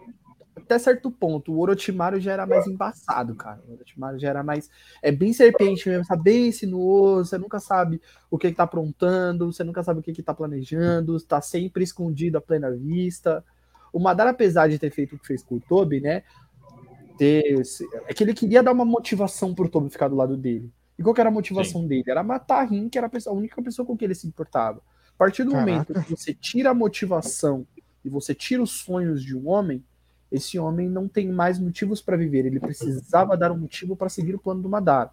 até 0.56 0.78
certo 0.78 1.10
ponto, 1.10 1.52
o 1.52 1.60
Orochimaru 1.60 2.20
já 2.20 2.32
era 2.32 2.46
mais 2.46 2.66
embaçado, 2.66 3.34
cara. 3.34 3.60
O 3.66 3.72
Orochimaru 3.72 4.18
já 4.18 4.28
era 4.28 4.42
mais. 4.42 4.68
É 5.00 5.10
bem 5.10 5.32
serpente 5.32 5.88
mesmo, 5.88 6.04
sabe? 6.04 6.22
Bem 6.22 6.52
sinuoso, 6.52 7.30
você 7.30 7.38
nunca 7.38 7.58
sabe 7.58 8.00
o 8.30 8.36
que, 8.36 8.50
que 8.50 8.56
tá 8.56 8.64
aprontando, 8.64 9.50
você 9.50 9.64
nunca 9.64 9.82
sabe 9.82 10.00
o 10.00 10.02
que, 10.02 10.12
que 10.12 10.22
tá 10.22 10.34
planejando, 10.34 11.18
tá 11.22 11.40
sempre 11.40 11.82
escondido 11.82 12.36
à 12.36 12.40
plena 12.40 12.70
vista. 12.70 13.42
O 13.92 13.98
Madara, 13.98 14.30
apesar 14.30 14.68
de 14.68 14.78
ter 14.78 14.90
feito 14.90 15.16
o 15.16 15.18
que 15.18 15.26
fez 15.26 15.42
com 15.42 15.54
o 15.56 15.60
Tobi, 15.60 16.00
né? 16.00 16.22
Ter- 17.18 17.62
é 18.06 18.14
que 18.14 18.22
ele 18.24 18.32
queria 18.32 18.62
dar 18.62 18.72
uma 18.72 18.84
motivação 18.84 19.54
pro 19.54 19.68
Tobi 19.68 19.90
ficar 19.90 20.08
do 20.08 20.16
lado 20.16 20.36
dele. 20.36 20.70
E 20.98 21.02
qual 21.02 21.14
que 21.14 21.20
era 21.20 21.30
a 21.30 21.32
motivação 21.32 21.86
dele? 21.86 22.04
Era 22.06 22.22
matar 22.22 22.62
a 22.62 22.64
Rin, 22.64 22.88
que 22.88 22.98
era 22.98 23.10
a 23.26 23.32
única 23.32 23.60
pessoa 23.62 23.84
com 23.84 23.96
quem 23.96 24.06
ele 24.06 24.14
se 24.14 24.26
importava. 24.26 24.78
A 24.78 25.18
partir 25.18 25.44
do 25.44 25.52
Caraca. 25.52 25.70
momento 25.70 25.94
que 25.94 26.10
você 26.10 26.32
tira 26.32 26.70
a 26.70 26.74
motivação 26.74 27.66
e 28.04 28.08
você 28.08 28.34
tira 28.34 28.62
os 28.62 28.70
sonhos 28.70 29.22
de 29.22 29.36
um 29.36 29.48
homem, 29.48 29.84
esse 30.30 30.58
homem 30.58 30.88
não 30.88 31.08
tem 31.08 31.28
mais 31.28 31.58
motivos 31.58 32.00
para 32.00 32.16
viver. 32.16 32.46
Ele 32.46 32.60
precisava 32.60 33.36
dar 33.36 33.52
um 33.52 33.58
motivo 33.58 33.96
para 33.96 34.08
seguir 34.08 34.34
o 34.34 34.38
plano 34.38 34.62
do 34.62 34.68
Madara. 34.68 35.10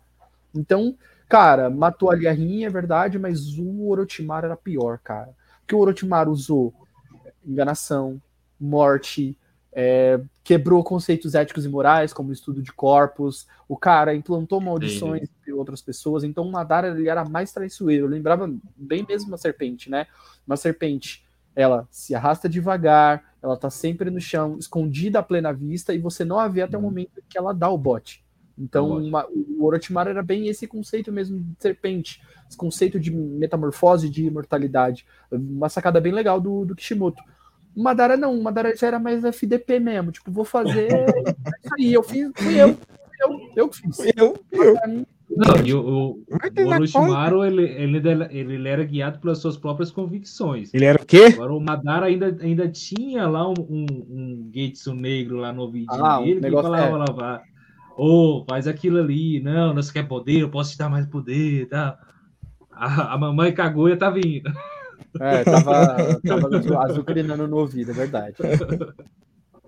Então, 0.53 0.95
cara, 1.27 1.69
matou 1.69 2.09
ali 2.11 2.27
a 2.27 2.31
Rin, 2.31 2.63
é 2.63 2.69
verdade, 2.69 3.19
mas 3.19 3.57
o 3.57 3.87
Orochimaru 3.87 4.45
era 4.47 4.57
pior, 4.57 4.99
cara. 4.99 5.29
Porque 5.61 5.75
o 5.75 5.79
Orochimaru 5.79 6.31
usou 6.31 6.73
enganação, 7.45 8.21
morte, 8.59 9.37
é, 9.77 10.21
quebrou 10.41 10.81
conceitos 10.85 11.35
éticos 11.35 11.65
e 11.65 11.69
morais, 11.69 12.13
como 12.13 12.29
o 12.29 12.33
estudo 12.33 12.61
de 12.61 12.71
corpos. 12.71 13.45
O 13.67 13.75
cara 13.75 14.15
implantou 14.15 14.61
maldições 14.61 15.27
em 15.45 15.51
outras 15.51 15.81
pessoas. 15.81 16.23
Então, 16.23 16.47
o 16.47 16.51
Madara 16.51 16.87
ele 16.87 17.09
era 17.09 17.25
mais 17.25 17.51
traiçoeiro. 17.51 18.07
Lembrava 18.07 18.49
bem 18.77 19.05
mesmo 19.07 19.27
uma 19.27 19.37
serpente, 19.37 19.89
né? 19.91 20.07
Uma 20.47 20.55
serpente, 20.55 21.25
ela 21.53 21.85
se 21.91 22.15
arrasta 22.15 22.47
devagar, 22.47 23.35
ela 23.43 23.57
tá 23.57 23.69
sempre 23.69 24.09
no 24.09 24.21
chão, 24.21 24.57
escondida 24.57 25.19
à 25.19 25.23
plena 25.23 25.51
vista, 25.51 25.93
e 25.93 25.97
você 25.99 26.23
não 26.23 26.39
a 26.39 26.47
vê 26.47 26.61
até 26.61 26.77
o 26.77 26.81
momento 26.81 27.21
que 27.27 27.37
ela 27.37 27.53
dá 27.53 27.69
o 27.69 27.77
bote. 27.77 28.23
Então, 28.57 28.87
uma- 29.09 29.27
o 29.29 29.65
Orochimaru 29.65 30.09
era 30.09 30.23
bem 30.23 30.47
esse 30.47 30.65
conceito 30.65 31.11
mesmo 31.11 31.37
de 31.37 31.55
serpente, 31.59 32.21
esse 32.47 32.55
conceito 32.57 32.97
de 32.97 33.11
metamorfose, 33.11 34.09
de 34.09 34.25
imortalidade. 34.25 35.05
Uma 35.29 35.67
sacada 35.67 35.99
bem 35.99 36.13
legal 36.13 36.39
do, 36.39 36.63
do 36.63 36.73
Kishimoto. 36.75 37.21
O 37.75 37.83
Madara 37.83 38.15
não, 38.15 38.33
o 38.37 38.41
Madara 38.41 38.75
já 38.75 38.87
era 38.87 38.99
mais 38.99 39.23
FDP 39.23 39.79
mesmo, 39.79 40.11
tipo, 40.11 40.31
vou 40.31 40.45
fazer 40.45 40.89
é 40.91 41.21
isso 41.21 41.73
aí, 41.77 41.93
eu 41.93 42.03
fiz, 42.03 42.31
fui 42.35 42.61
eu, 42.61 42.69
fui 42.69 43.17
eu, 43.21 43.39
eu 43.55 43.69
que 43.69 43.77
fiz. 43.81 43.99
Eu, 44.15 44.35
eu. 44.51 44.73
Pra 44.73 44.87
mim, 44.87 45.05
Não, 45.29 45.65
e 45.65 45.73
o, 45.73 45.81
o, 45.81 46.23
Orochimaru, 46.67 47.43
ele, 47.43 47.63
ele, 47.63 48.01
ele 48.31 48.69
era 48.69 48.83
guiado 48.83 49.19
pelas 49.19 49.39
suas 49.39 49.57
próprias 49.57 49.91
convicções. 49.91 50.73
Ele 50.73 50.85
era 50.85 51.01
o 51.01 51.05
quê? 51.05 51.25
Agora 51.33 51.53
o 51.53 51.59
Madara 51.59 52.05
ainda, 52.05 52.37
ainda 52.41 52.69
tinha 52.69 53.27
lá 53.27 53.47
um, 53.49 53.53
um, 53.59 53.85
um 54.09 54.51
Getsu 54.53 54.93
negro 54.93 55.37
lá 55.37 55.51
no 55.51 55.63
ouvidinho 55.63 56.05
Ah, 56.05 56.19
um 56.19 56.23
dele 56.23 56.35
que 56.35 56.41
negócio- 56.41 56.71
falava 56.71 56.97
lá, 56.97 57.05
vá, 57.11 57.41
ô, 57.97 58.45
faz 58.47 58.67
aquilo 58.67 58.99
ali, 58.99 59.41
não, 59.41 59.73
não 59.73 59.81
você 59.83 59.91
quer 59.91 60.07
poder, 60.07 60.39
eu 60.39 60.49
posso 60.49 60.71
te 60.71 60.77
dar 60.77 60.89
mais 60.89 61.05
poder, 61.05 61.67
tá? 61.67 61.97
A, 62.71 63.13
a 63.13 63.17
mamãe 63.17 63.53
Kaguya 63.53 63.97
tá 63.97 64.09
vindo. 64.09 64.49
É, 65.19 65.43
tava, 65.43 66.19
tava 66.25 66.57
azu- 66.57 66.77
azucrinando 66.77 67.47
no 67.47 67.57
ouvido, 67.57 67.91
é 67.91 67.93
verdade. 67.93 68.35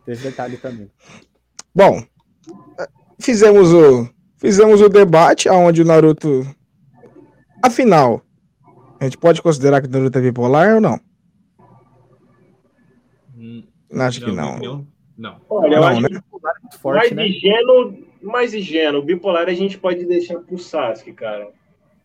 Teve 0.05 0.23
detalhe 0.23 0.57
também. 0.57 0.89
Bom, 1.73 2.03
fizemos 3.19 3.71
o 3.73 4.09
fizemos 4.37 4.81
o 4.81 4.89
debate 4.89 5.47
aonde 5.49 5.81
o 5.81 5.85
Naruto 5.85 6.45
afinal 7.63 8.21
a 8.99 9.03
gente 9.05 9.17
pode 9.17 9.41
considerar 9.41 9.81
que 9.81 9.87
o 9.87 9.91
Naruto 9.91 10.17
é 10.17 10.21
bipolar 10.21 10.75
ou 10.75 10.81
não? 10.81 10.99
Hum, 13.35 13.63
Acho 13.93 14.21
que 14.23 14.31
não. 14.31 14.53
opinião, 14.53 14.87
Não. 15.17 15.41
Olha, 15.49 15.75
eu 15.75 15.81
Não, 15.81 15.87
acho 15.87 16.01
né? 16.01 16.07
que 16.09 16.13
Muito 16.13 16.79
forte, 16.79 16.97
mais 16.97 17.11
né? 17.13 17.27
ingênuo, 17.27 17.97
mais 18.21 18.53
ingênuo. 18.53 19.01
Bipolar 19.03 19.47
a 19.47 19.53
gente 19.53 19.77
pode 19.77 20.05
deixar 20.05 20.39
pro 20.39 20.57
Sasuke, 20.57 21.13
cara. 21.13 21.49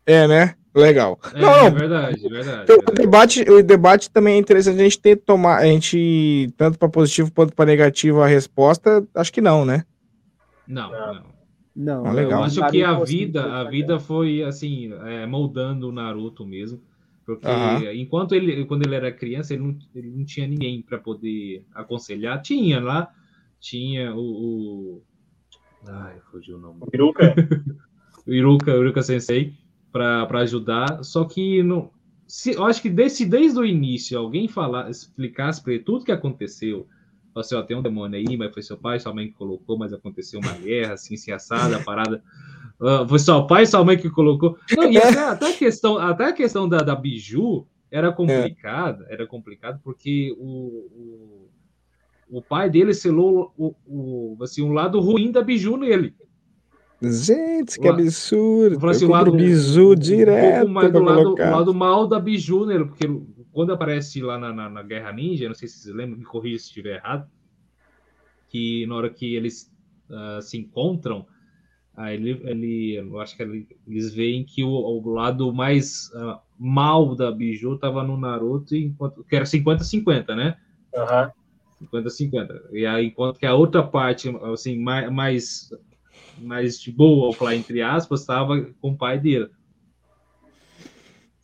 É, 0.07 0.27
né? 0.29 0.55
Legal. 0.75 1.19
É, 1.35 1.43
Não, 1.43 1.67
é 1.67 1.71
verdade, 1.71 2.27
é 2.27 2.29
verdade. 2.29 2.73
O 2.73 2.77
verdade. 2.77 2.95
debate, 2.95 3.43
o 3.51 3.63
debate 3.63 4.11
também 4.11 4.35
é 4.35 4.39
interessante 4.39 4.81
a 4.81 4.85
gente 4.85 5.01
ter 5.01 5.17
tomar, 5.17 5.59
a 5.59 5.67
gente 5.67 6.53
tanto 6.57 6.79
para 6.79 6.89
positivo 6.89 7.31
quanto 7.33 7.55
para 7.55 7.67
negativo 7.67 8.21
a 8.23 8.27
resposta, 8.27 9.07
acho 9.15 9.33
que 9.33 9.41
não, 9.41 9.65
né? 9.65 9.85
Não, 10.67 10.91
não. 10.91 11.33
Não, 11.75 12.07
Ah, 12.07 12.13
legal. 12.13 12.41
Eu 12.41 12.45
acho 12.45 12.67
que 12.71 12.83
a 12.83 12.99
vida, 13.05 13.43
foi 13.43 13.51
a 13.53 13.65
vida 13.65 14.01
foi 14.01 14.43
assim, 14.43 14.93
é, 14.93 15.27
moldando 15.27 15.89
o 15.89 15.93
Naruto 15.93 16.47
mesmo. 16.47 16.81
Porque 17.25 17.49
Aham. 17.49 17.95
enquanto 17.95 18.35
ele, 18.35 18.65
quando 18.67 18.83
ele 18.85 18.95
era 18.97 19.13
criança, 19.13 19.55
ele 19.55 19.63
não, 19.63 19.79
ele 19.95 20.11
não 20.11 20.25
tinha 20.25 20.47
ninguém 20.47 20.83
para 20.83 20.99
poder 20.99 21.65
aconselhar. 21.73 22.43
Tinha 22.43 22.81
lá, 22.81 23.09
tinha 23.61 24.15
o, 24.15 24.21
o- 24.99 25.03
Ai, 25.87 26.21
fugiu 26.31 26.57
o 26.57 26.61
nome. 26.61 26.81
Peruca? 26.91 27.35
O 28.27 28.33
Iruka, 28.33 28.73
o 28.73 28.83
Iruka 28.83 29.03
Sensei, 29.03 29.53
para 29.93 30.41
ajudar. 30.41 31.05
Só 31.05 31.25
que 31.25 31.63
não. 31.63 31.91
Se, 32.27 32.53
eu 32.53 32.65
acho 32.65 32.81
que 32.81 32.89
desse, 32.89 33.27
desde 33.27 33.59
o 33.59 33.65
início 33.65 34.19
alguém 34.19 34.49
falar, 34.49 34.91
explicasse 34.91 35.63
para 35.63 35.75
ele 35.75 35.83
tudo 35.83 36.05
que 36.05 36.13
aconteceu. 36.13 36.87
Assim, 37.35 37.55
ó, 37.55 37.63
tem 37.63 37.77
um 37.77 37.83
demônio 37.83 38.19
aí, 38.19 38.37
mas 38.37 38.53
foi 38.53 38.63
seu 38.63 38.77
pai, 38.77 38.99
sua 38.99 39.15
mãe 39.15 39.29
que 39.29 39.35
colocou, 39.35 39.79
mas 39.79 39.93
aconteceu 39.93 40.39
uma 40.41 40.53
guerra, 40.53 40.95
assim, 40.95 41.17
se 41.17 41.33
assada, 41.33 41.77
a 41.77 41.83
parada. 41.83 42.23
Ah, 42.81 43.07
foi 43.09 43.19
seu 43.19 43.47
pai, 43.47 43.65
sua 43.65 43.85
mãe 43.85 43.97
que 43.97 44.11
colocou. 44.11 44.59
Não, 44.77 44.91
e 44.91 44.99
até, 44.99 45.21
até 45.21 45.51
a 45.51 45.57
questão, 45.57 45.99
até 45.99 46.25
a 46.27 46.33
questão 46.33 46.69
da, 46.69 46.79
da 46.79 46.95
Biju 46.95 47.67
era 47.91 48.11
complicada, 48.11 49.07
era 49.09 49.27
complicado 49.27 49.81
porque 49.85 50.35
o, 50.39 51.49
o, 52.31 52.39
o 52.39 52.43
pai 52.43 52.69
dele 52.69 52.93
selou 52.93 53.53
o, 53.57 53.75
o, 53.87 54.37
assim, 54.43 54.63
um 54.63 54.73
lado 54.73 54.99
ruim 54.99 55.31
da 55.31 55.43
Biju 55.43 55.77
nele. 55.77 56.15
Gente, 57.03 57.81
que 57.81 57.89
absurdo. 57.89 58.79
Eu 58.87 58.89
assim, 58.91 59.07
lado, 59.07 59.27
compro 59.27 59.45
bizu 59.45 59.93
um 59.93 59.95
direto 59.97 60.57
pouco 60.59 60.73
mais 60.73 60.91
pra 60.91 61.01
do 61.01 61.05
lado, 61.05 61.37
lado 61.37 61.75
mal 61.75 62.07
da 62.07 62.21
Biju 62.21 62.65
nele, 62.67 62.85
porque 62.85 63.05
quando 63.51 63.73
aparece 63.73 64.23
lá 64.23 64.39
na, 64.39 64.53
na, 64.53 64.71
na 64.71 64.83
Guerra 64.83 65.13
Ninja, 65.13 65.49
não 65.49 65.55
sei 65.55 65.67
se 65.69 65.79
vocês 65.79 65.95
lembram, 65.95 66.19
me 66.19 66.25
corrija 66.25 66.59
se 66.59 66.67
estiver 66.67 66.97
errado, 66.97 67.29
que 68.49 68.87
na 68.87 68.95
hora 68.97 69.11
que 69.11 69.35
eles 69.35 69.73
ah, 70.11 70.39
se 70.41 70.59
encontram, 70.59 71.27
aí 71.97 72.15
ele, 72.15 72.41
ele, 72.45 72.95
eu 72.99 73.21
acho 73.21 73.37
que 73.37 73.43
ele- 73.43 73.67
eles 73.87 74.15
veem 74.15 74.45
que 74.45 74.63
o, 74.63 74.71
o 74.71 75.09
lado 75.13 75.53
mais 75.53 76.11
ah, 76.15 76.41
mal 76.59 77.17
da 77.17 77.31
Biju 77.33 77.75
estava 77.75 78.05
no 78.05 78.17
Naruto, 78.17 78.77
enquanto, 78.77 79.25
que 79.25 79.35
era 79.35 79.45
50-50, 79.45 80.37
né? 80.37 80.57
Aham. 80.95 81.33
50-50. 81.93 82.61
E 82.73 82.87
aí, 82.87 83.07
enquanto 83.07 83.41
que 83.41 83.47
a 83.47 83.55
outra 83.55 83.83
parte, 83.83 84.29
assim, 84.53 84.79
mais, 84.79 85.11
mais, 85.11 85.71
mais 86.39 86.81
de 86.81 86.91
boa, 86.91 87.25
vou 87.27 87.33
falar 87.33 87.55
entre 87.57 87.83
aspas, 87.83 88.21
estava 88.21 88.61
com 88.81 88.91
o 88.91 88.97
pai 88.97 89.19
dele. 89.19 89.49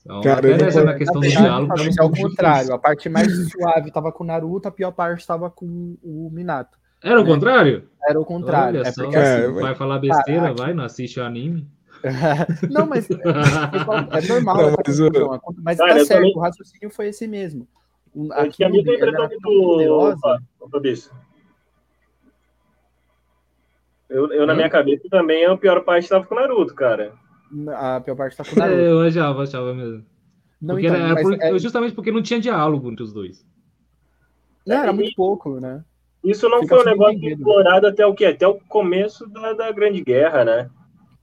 Então, 0.01 0.23
Cara, 0.23 0.39
até 0.39 0.53
eu 0.55 0.57
nessa 0.59 0.79
não- 0.79 0.87
na 0.87 0.95
questão 0.95 1.21
do 1.21 1.29
diálogo, 1.29 1.75
é 1.77 1.81
ao 2.01 2.11
pouco 2.11 2.17
contrário. 2.31 2.73
A 2.75 2.79
parte 2.79 3.09
mais 3.09 3.27
suave 3.53 3.91
tava 3.91 4.11
com 4.11 4.25
o 4.25 4.27
Naruto, 4.27 4.67
a 4.69 4.71
pior 4.71 4.91
parte 4.93 5.27
tava 5.27 5.51
com 5.51 5.97
o 6.03 6.31
Minato. 6.33 6.79
Era 7.03 7.21
o 7.21 7.25
né? 7.25 7.31
contrário? 7.31 7.89
Era 8.09 8.19
o 8.21 8.25
contrário. 8.25 8.81
Olha 8.81 8.89
é 8.89 8.93
só, 8.93 9.03
porque 9.03 9.17
É, 9.17 9.45
assim, 9.45 9.53
vai 9.61 9.75
falar 9.75 9.99
besteira, 9.99 10.41
Caraca. 10.43 10.63
vai, 10.63 10.75
não 10.75 10.85
assiste 10.85 11.21
o 11.21 11.25
anime. 11.25 11.69
Não, 12.71 12.87
mas 12.87 13.09
é 13.11 14.29
normal 14.29 14.57
Não, 14.57 14.63
mas 14.87 15.01
o- 15.01 15.11
confusão. 15.11 15.41
Mas 15.63 15.79
Cara, 15.79 15.95
tá 15.95 15.99
eu 15.99 16.07
certo, 16.07 16.21
também- 16.21 16.37
o 16.37 16.41
raciocínio 16.41 16.91
foi 16.91 17.09
esse 17.09 17.27
mesmo. 17.27 17.67
O- 18.15 18.33
Eu 18.33 18.51
tinha 18.51 18.69
a 18.69 18.71
mesma 18.71 18.95
impressão 18.95 19.29
que 19.29 19.37
tu, 19.41 20.17
Fabrício. 20.71 21.13
Eu, 24.09 24.33
eu 24.33 24.47
na 24.47 24.55
minha 24.55 24.71
cabeça 24.71 25.07
também 25.11 25.45
a 25.45 25.57
pior 25.57 25.83
parte 25.85 26.05
estava 26.05 26.25
com 26.25 26.35
o 26.35 26.39
Naruto, 26.39 26.75
cara. 26.75 27.13
a 27.77 28.01
pior 28.01 28.17
parte 28.17 28.37
tá 28.37 28.45
com 28.45 28.57
o 28.57 28.59
Naruto. 28.59 28.81
É, 28.81 28.91
eu 28.91 29.01
achava, 29.03 29.43
achava 29.43 29.75
mesmo. 29.75 30.05
Não, 30.61 30.75
Porque 30.75 30.87
então, 30.87 30.99
era, 30.99 31.15
mas 31.15 31.23
por- 31.23 31.41
é- 31.41 31.59
justamente 31.59 31.95
porque 31.95 32.11
não 32.11 32.23
tinha 32.23 32.41
diálogo 32.41 32.91
entre 32.91 33.03
os 33.05 33.13
dois. 33.13 33.45
não, 34.67 34.77
era 34.77 34.93
muito 34.93 35.15
pouco, 35.15 35.61
né? 35.61 35.85
Isso 36.25 36.49
não 36.49 36.61
Fica 36.61 36.75
foi 36.75 36.85
um 36.85 36.89
negócio 36.91 37.29
explorado 37.29 37.87
até 37.87 38.05
o 38.05 38.13
quê? 38.15 38.25
Até 38.27 38.47
o 38.47 38.55
começo 38.69 39.27
da, 39.29 39.53
da 39.53 39.71
Grande 39.73 40.03
Guerra, 40.03 40.45
né? 40.45 40.71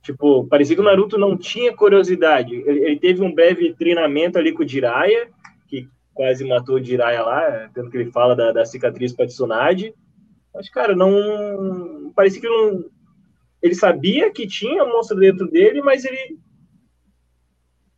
Tipo, 0.01 0.45
parecia 0.47 0.75
que 0.75 0.81
o 0.81 0.85
Naruto 0.85 1.17
não 1.17 1.35
tinha 1.35 1.75
curiosidade. 1.75 2.55
Ele, 2.55 2.79
ele 2.79 2.99
teve 2.99 3.21
um 3.21 3.33
breve 3.33 3.73
treinamento 3.73 4.37
ali 4.37 4.53
com 4.53 4.63
o 4.63 4.67
Jiraiya, 4.67 5.27
que 5.67 5.89
quase 6.13 6.47
matou 6.47 6.75
o 6.75 6.83
Jiraiya 6.83 7.23
lá, 7.23 7.69
tanto 7.73 7.89
que 7.89 7.97
ele 7.97 8.11
fala 8.11 8.35
da, 8.35 8.51
da 8.53 8.65
cicatriz 8.65 9.11
para 9.13 9.25
Tsunade. 9.25 9.93
Mas, 10.55 10.69
cara, 10.69 10.95
não. 10.95 12.11
Parecia 12.15 12.39
que 12.39 12.47
não. 12.47 12.85
Ele 13.61 13.75
sabia 13.75 14.31
que 14.31 14.47
tinha 14.47 14.85
monstro 14.85 15.19
dentro 15.19 15.49
dele, 15.49 15.81
mas 15.81 16.05
ele. 16.05 16.39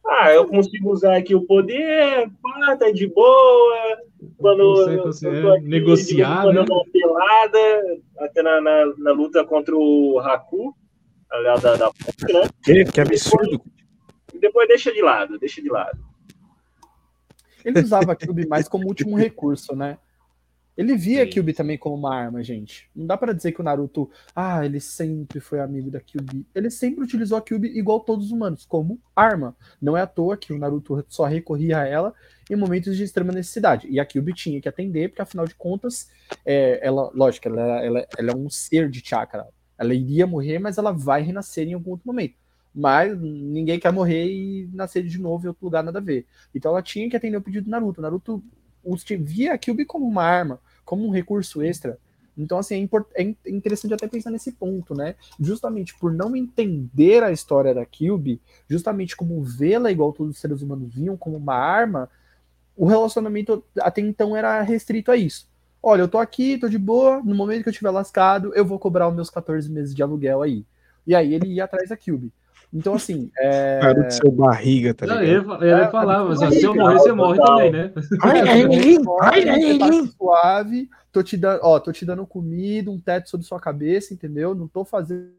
Ah, 0.05 0.31
eu 0.31 0.47
consigo 0.47 0.91
usar 0.91 1.17
aqui 1.17 1.35
o 1.35 1.45
poder, 1.45 2.31
pá, 2.41 2.77
tá 2.77 2.89
de 2.91 3.07
boa. 3.07 3.97
Quando 4.37 4.75
Você 4.77 4.95
eu 4.95 5.03
consegue 5.03 5.41
tô 5.41 5.53
aqui, 5.53 5.67
negociar, 5.67 6.43
quando 6.43 6.55
eu 6.55 6.61
né? 6.61 6.65
dou 6.65 6.77
uma 6.77 6.91
pelada, 6.91 8.01
até 8.19 8.41
na, 8.41 8.61
na, 8.61 8.93
na 8.97 9.11
luta 9.11 9.43
contra 9.45 9.75
o 9.75 10.17
Haku, 10.19 10.73
aliás, 11.29 11.61
da, 11.61 11.75
da 11.75 11.87
né? 11.87 12.49
Que, 12.63 12.85
que 12.85 13.01
absurdo. 13.01 13.61
E 14.33 14.39
depois 14.39 14.67
deixa 14.67 14.93
de 14.93 15.01
lado, 15.01 15.37
deixa 15.37 15.61
de 15.61 15.69
lado. 15.69 15.99
Ele 17.65 17.81
usava 17.81 18.13
a 18.13 18.15
Cube 18.15 18.47
mais 18.47 18.67
como 18.69 18.87
último 18.87 19.17
recurso, 19.17 19.75
né? 19.75 19.97
Ele 20.77 20.95
via 20.95 21.23
Sim. 21.23 21.29
a 21.29 21.33
Kyubi 21.33 21.53
também 21.53 21.77
como 21.77 21.95
uma 21.95 22.15
arma, 22.15 22.43
gente. 22.43 22.87
Não 22.95 23.07
dá 23.07 23.17
pra 23.17 23.33
dizer 23.33 23.51
que 23.51 23.59
o 23.59 23.63
Naruto, 23.63 24.11
ah, 24.35 24.63
ele 24.63 24.79
sempre 24.79 25.39
foi 25.39 25.59
amigo 25.59 25.89
da 25.89 25.99
Kyubi. 25.99 26.45
Ele 26.53 26.69
sempre 26.69 27.03
utilizou 27.03 27.35
a 27.35 27.41
Kyubi 27.41 27.69
igual 27.69 28.01
todos 28.01 28.27
os 28.27 28.31
humanos, 28.31 28.63
como 28.63 29.01
arma. 29.15 29.57
Não 29.81 29.97
é 29.97 30.01
à 30.01 30.07
toa 30.07 30.37
que 30.37 30.53
o 30.53 30.57
Naruto 30.59 31.03
só 31.09 31.25
recorria 31.25 31.79
a 31.79 31.87
ela 31.87 32.13
em 32.47 32.55
momentos 32.55 32.95
de 32.95 33.03
extrema 33.03 33.33
necessidade. 33.33 33.87
E 33.89 33.99
a 33.99 34.05
Kyubi 34.05 34.33
tinha 34.33 34.61
que 34.61 34.69
atender, 34.69 35.09
porque 35.09 35.21
afinal 35.21 35.47
de 35.47 35.55
contas, 35.55 36.11
é, 36.45 36.79
ela, 36.85 37.09
lógico, 37.11 37.47
ela, 37.47 37.83
ela, 37.83 38.07
ela 38.15 38.31
é 38.31 38.35
um 38.35 38.47
ser 38.47 38.87
de 38.87 39.01
chakra. 39.03 39.47
Ela 39.79 39.95
iria 39.95 40.27
morrer, 40.27 40.59
mas 40.59 40.77
ela 40.77 40.91
vai 40.91 41.23
renascer 41.23 41.67
em 41.67 41.73
algum 41.73 41.91
outro 41.91 42.05
momento. 42.05 42.35
Mas 42.73 43.19
ninguém 43.19 43.79
quer 43.79 43.91
morrer 43.91 44.27
e 44.27 44.69
nascer 44.71 45.03
de 45.03 45.17
novo 45.17 45.45
em 45.45 45.47
outro 45.47 45.65
lugar, 45.65 45.83
nada 45.83 45.97
a 45.97 46.01
ver. 46.01 46.27
Então 46.53 46.69
ela 46.69 46.83
tinha 46.83 47.09
que 47.09 47.17
atender 47.17 47.37
o 47.37 47.41
pedido 47.41 47.65
do 47.65 47.71
Naruto. 47.71 47.99
O 47.99 48.03
Naruto 48.03 48.43
via 49.19 49.53
a 49.53 49.57
Kyubi 49.57 49.85
como 49.85 50.05
uma 50.07 50.23
arma, 50.23 50.59
como 50.87 51.05
um 51.05 51.11
recurso 51.11 51.61
extra. 51.61 51.99
Então, 52.37 52.57
assim, 52.57 52.87
é, 53.15 53.23
é 53.23 53.35
é 53.45 53.51
interessante 53.51 53.93
até 53.93 54.07
pensar 54.07 54.31
nesse 54.31 54.53
ponto, 54.53 54.95
né? 54.95 55.15
Justamente 55.39 55.93
por 55.99 56.13
não 56.13 56.35
entender 56.35 57.23
a 57.23 57.31
história 57.31 57.73
da 57.73 57.85
Kyubi, 57.85 58.39
justamente 58.69 59.15
como 59.15 59.43
vê-la 59.43 59.91
igual 59.91 60.13
todos 60.13 60.35
os 60.35 60.39
seres 60.39 60.61
humanos 60.61 60.93
viam, 60.93 61.17
como 61.17 61.35
uma 61.35 61.55
arma, 61.55 62.09
o 62.75 62.85
relacionamento 62.85 63.63
até 63.79 64.01
então 64.01 64.35
era 64.35 64.61
restrito 64.61 65.11
a 65.11 65.17
isso. 65.17 65.47
Olha, 65.83 66.01
eu 66.01 66.07
tô 66.07 66.19
aqui, 66.19 66.57
tô 66.57 66.69
de 66.69 66.77
boa, 66.77 67.21
no 67.23 67.35
momento 67.35 67.63
que 67.63 67.69
eu 67.69 67.73
tiver 67.73 67.89
lascado, 67.91 68.53
eu 68.55 68.65
vou 68.65 68.79
cobrar 68.79 69.09
os 69.09 69.15
meus 69.15 69.29
14 69.29 69.69
meses 69.69 69.93
de 69.93 70.03
aluguel 70.03 70.41
aí. 70.41 70.65
E 71.05 71.15
aí 71.15 71.33
ele 71.33 71.47
ia 71.53 71.65
atrás 71.65 71.89
da 71.89 71.97
Kyubi. 71.97 72.31
Então, 72.73 72.93
assim, 72.93 73.31
é... 73.39 73.79
Naruto 73.81 74.13
seu 74.13 74.31
barriga, 74.31 74.93
tá 74.93 75.05
Não, 75.05 75.21
ligado? 75.21 75.29
ele, 75.29 75.45
fa- 75.45 75.65
ele 75.65 75.81
É, 75.81 75.91
falava, 75.91 76.35
mas 76.35 76.55
se 76.55 76.63
eu 76.63 76.75
morrer, 76.75 76.99
você 76.99 77.13
morre 77.13 77.39
também, 77.39 77.71
né? 77.71 77.93
Ai, 78.21 78.41
ai, 78.41 79.49
ai, 79.49 79.79
ai. 79.81 80.07
suave, 80.17 80.89
tô 81.11 81.23
te 81.23 81.37
dando, 81.37 81.59
ó, 81.63 81.79
tô 81.79 81.91
te 81.91 82.05
dando 82.05 82.25
comida, 82.25 82.91
um 82.91 82.99
teto 82.99 83.29
sobre 83.29 83.45
sua 83.45 83.59
cabeça, 83.59 84.13
entendeu? 84.13 84.53
Não 84.53 84.67
tô 84.67 84.83
fazendo 84.83 85.33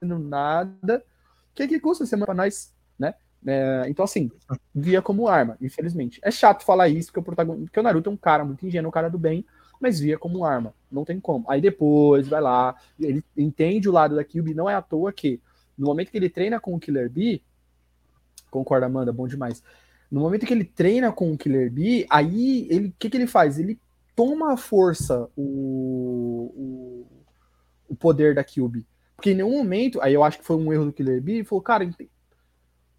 nada. 0.00 1.04
O 1.52 1.54
que 1.54 1.68
que 1.68 1.80
custa 1.80 2.06
semana 2.06 2.26
pra 2.26 2.34
nós, 2.34 2.72
né? 2.98 3.14
É, 3.46 3.84
então, 3.88 4.04
assim, 4.04 4.30
via 4.74 5.00
como 5.00 5.28
arma, 5.28 5.56
infelizmente. 5.60 6.20
É 6.22 6.30
chato 6.30 6.64
falar 6.64 6.88
isso, 6.88 7.08
porque 7.08 7.20
o, 7.20 7.22
protagonista, 7.22 7.66
porque 7.66 7.80
o 7.80 7.82
Naruto 7.82 8.10
é 8.10 8.12
um 8.12 8.16
cara 8.16 8.44
muito 8.44 8.66
ingênuo, 8.66 8.88
um 8.88 8.92
cara 8.92 9.08
do 9.08 9.18
bem, 9.18 9.44
mas 9.80 10.00
via 10.00 10.18
como 10.18 10.44
arma. 10.44 10.74
Não 10.90 11.04
tem 11.04 11.20
como. 11.20 11.44
Aí 11.48 11.60
depois, 11.60 12.28
vai 12.28 12.40
lá, 12.40 12.74
ele 12.98 13.22
entende 13.36 13.88
o 13.88 13.92
lado 13.92 14.16
da 14.16 14.24
Kyubi, 14.24 14.54
não 14.54 14.68
é 14.68 14.74
à 14.74 14.82
toa 14.82 15.12
que, 15.12 15.40
no 15.76 15.86
momento 15.86 16.10
que 16.10 16.16
ele 16.16 16.30
treina 16.30 16.58
com 16.58 16.74
o 16.74 16.80
Killer 16.80 17.10
Bee, 17.10 17.42
concorda, 18.50 18.86
Amanda, 18.86 19.12
bom 19.12 19.28
demais. 19.28 19.62
No 20.10 20.20
momento 20.20 20.46
que 20.46 20.52
ele 20.52 20.64
treina 20.64 21.12
com 21.12 21.32
o 21.32 21.38
Killer 21.38 21.70
Bee, 21.70 22.06
aí 22.08 22.66
ele, 22.70 22.88
o 22.88 22.94
que, 22.98 23.10
que 23.10 23.16
ele 23.16 23.26
faz? 23.26 23.58
Ele 23.58 23.78
toma 24.16 24.52
a 24.52 24.56
força 24.56 25.28
o, 25.36 26.52
o, 26.56 27.06
o 27.88 27.94
poder 27.94 28.34
da 28.34 28.42
Kyubi. 28.42 28.86
Porque 29.14 29.32
em 29.32 29.34
nenhum 29.34 29.58
momento, 29.58 30.00
aí 30.00 30.14
eu 30.14 30.24
acho 30.24 30.38
que 30.38 30.46
foi 30.46 30.56
um 30.56 30.72
erro 30.72 30.86
do 30.86 30.92
Killer 30.92 31.20
Bee, 31.20 31.36
ele 31.36 31.44
falou, 31.44 31.62
cara, 31.62 31.88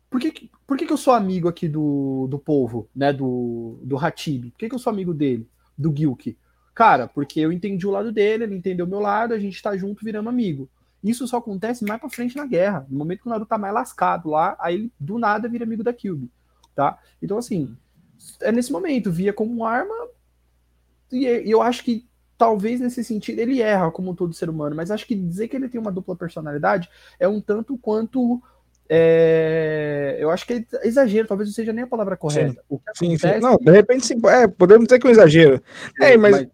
por 0.09 0.19
que, 0.19 0.49
por 0.65 0.77
que, 0.77 0.85
que 0.85 0.93
eu 0.93 0.97
sou 0.97 1.13
amigo 1.13 1.47
aqui 1.47 1.67
do, 1.67 2.27
do 2.27 2.39
povo, 2.39 2.89
né, 2.95 3.13
do, 3.13 3.79
do 3.83 3.97
Hatibi? 3.97 4.51
Por 4.51 4.59
que, 4.59 4.69
que 4.69 4.75
eu 4.75 4.79
sou 4.79 4.91
amigo 4.91 5.13
dele, 5.13 5.47
do 5.77 5.95
Gilk? 5.95 6.37
Cara, 6.79 7.09
porque 7.09 7.41
eu 7.41 7.51
entendi 7.51 7.85
o 7.85 7.91
lado 7.91 8.09
dele, 8.09 8.45
ele 8.45 8.55
entendeu 8.55 8.85
o 8.85 8.89
meu 8.89 9.01
lado, 9.01 9.33
a 9.33 9.37
gente 9.37 9.61
tá 9.61 9.75
junto 9.75 10.01
virando 10.05 10.29
amigo. 10.29 10.69
Isso 11.03 11.27
só 11.27 11.35
acontece 11.35 11.83
mais 11.83 11.99
pra 11.99 12.09
frente 12.09 12.37
na 12.37 12.45
guerra. 12.45 12.85
No 12.89 12.97
momento 12.99 13.19
que 13.23 13.27
o 13.27 13.29
Naruto 13.29 13.49
tá 13.49 13.57
mais 13.57 13.73
lascado 13.73 14.29
lá, 14.29 14.55
aí 14.61 14.75
ele 14.75 14.91
do 14.97 15.19
nada 15.19 15.49
vira 15.49 15.65
amigo 15.65 15.83
da 15.83 15.91
Kyubi, 15.91 16.31
tá? 16.73 16.97
Então, 17.21 17.37
assim, 17.37 17.75
é 18.39 18.49
nesse 18.49 18.71
momento, 18.71 19.11
via 19.11 19.33
como 19.33 19.65
arma, 19.65 19.93
e 21.11 21.25
eu 21.51 21.61
acho 21.61 21.83
que 21.83 22.07
talvez 22.37 22.79
nesse 22.79 23.03
sentido 23.03 23.39
ele 23.39 23.61
erra 23.61 23.91
como 23.91 24.15
todo 24.15 24.33
ser 24.33 24.49
humano, 24.49 24.73
mas 24.73 24.89
acho 24.89 25.05
que 25.05 25.15
dizer 25.15 25.49
que 25.49 25.57
ele 25.57 25.67
tem 25.67 25.81
uma 25.81 25.91
dupla 25.91 26.15
personalidade 26.15 26.89
é 27.19 27.27
um 27.27 27.41
tanto 27.41 27.77
quanto. 27.77 28.41
é, 28.87 30.15
eu 30.17 30.31
acho 30.31 30.47
que 30.47 30.53
é 30.53 30.87
exagero, 30.87 31.27
talvez 31.27 31.49
não 31.49 31.53
seja 31.53 31.73
nem 31.73 31.83
a 31.83 31.87
palavra 31.87 32.15
correta. 32.15 32.63
O 32.69 32.79
que 32.79 32.85
Sim, 32.95 33.17
sim. 33.17 33.27
acontece- 33.27 33.39
Não, 33.45 33.57
de 33.57 33.71
repente 33.71 34.05
sim. 34.07 34.15
É, 34.27 34.47
podemos 34.47 34.87
dizer 34.87 34.97
que 34.97 35.07
é 35.07 35.09
um 35.09 35.11
exagero. 35.11 35.61
É, 35.99 36.15
mas 36.15 36.47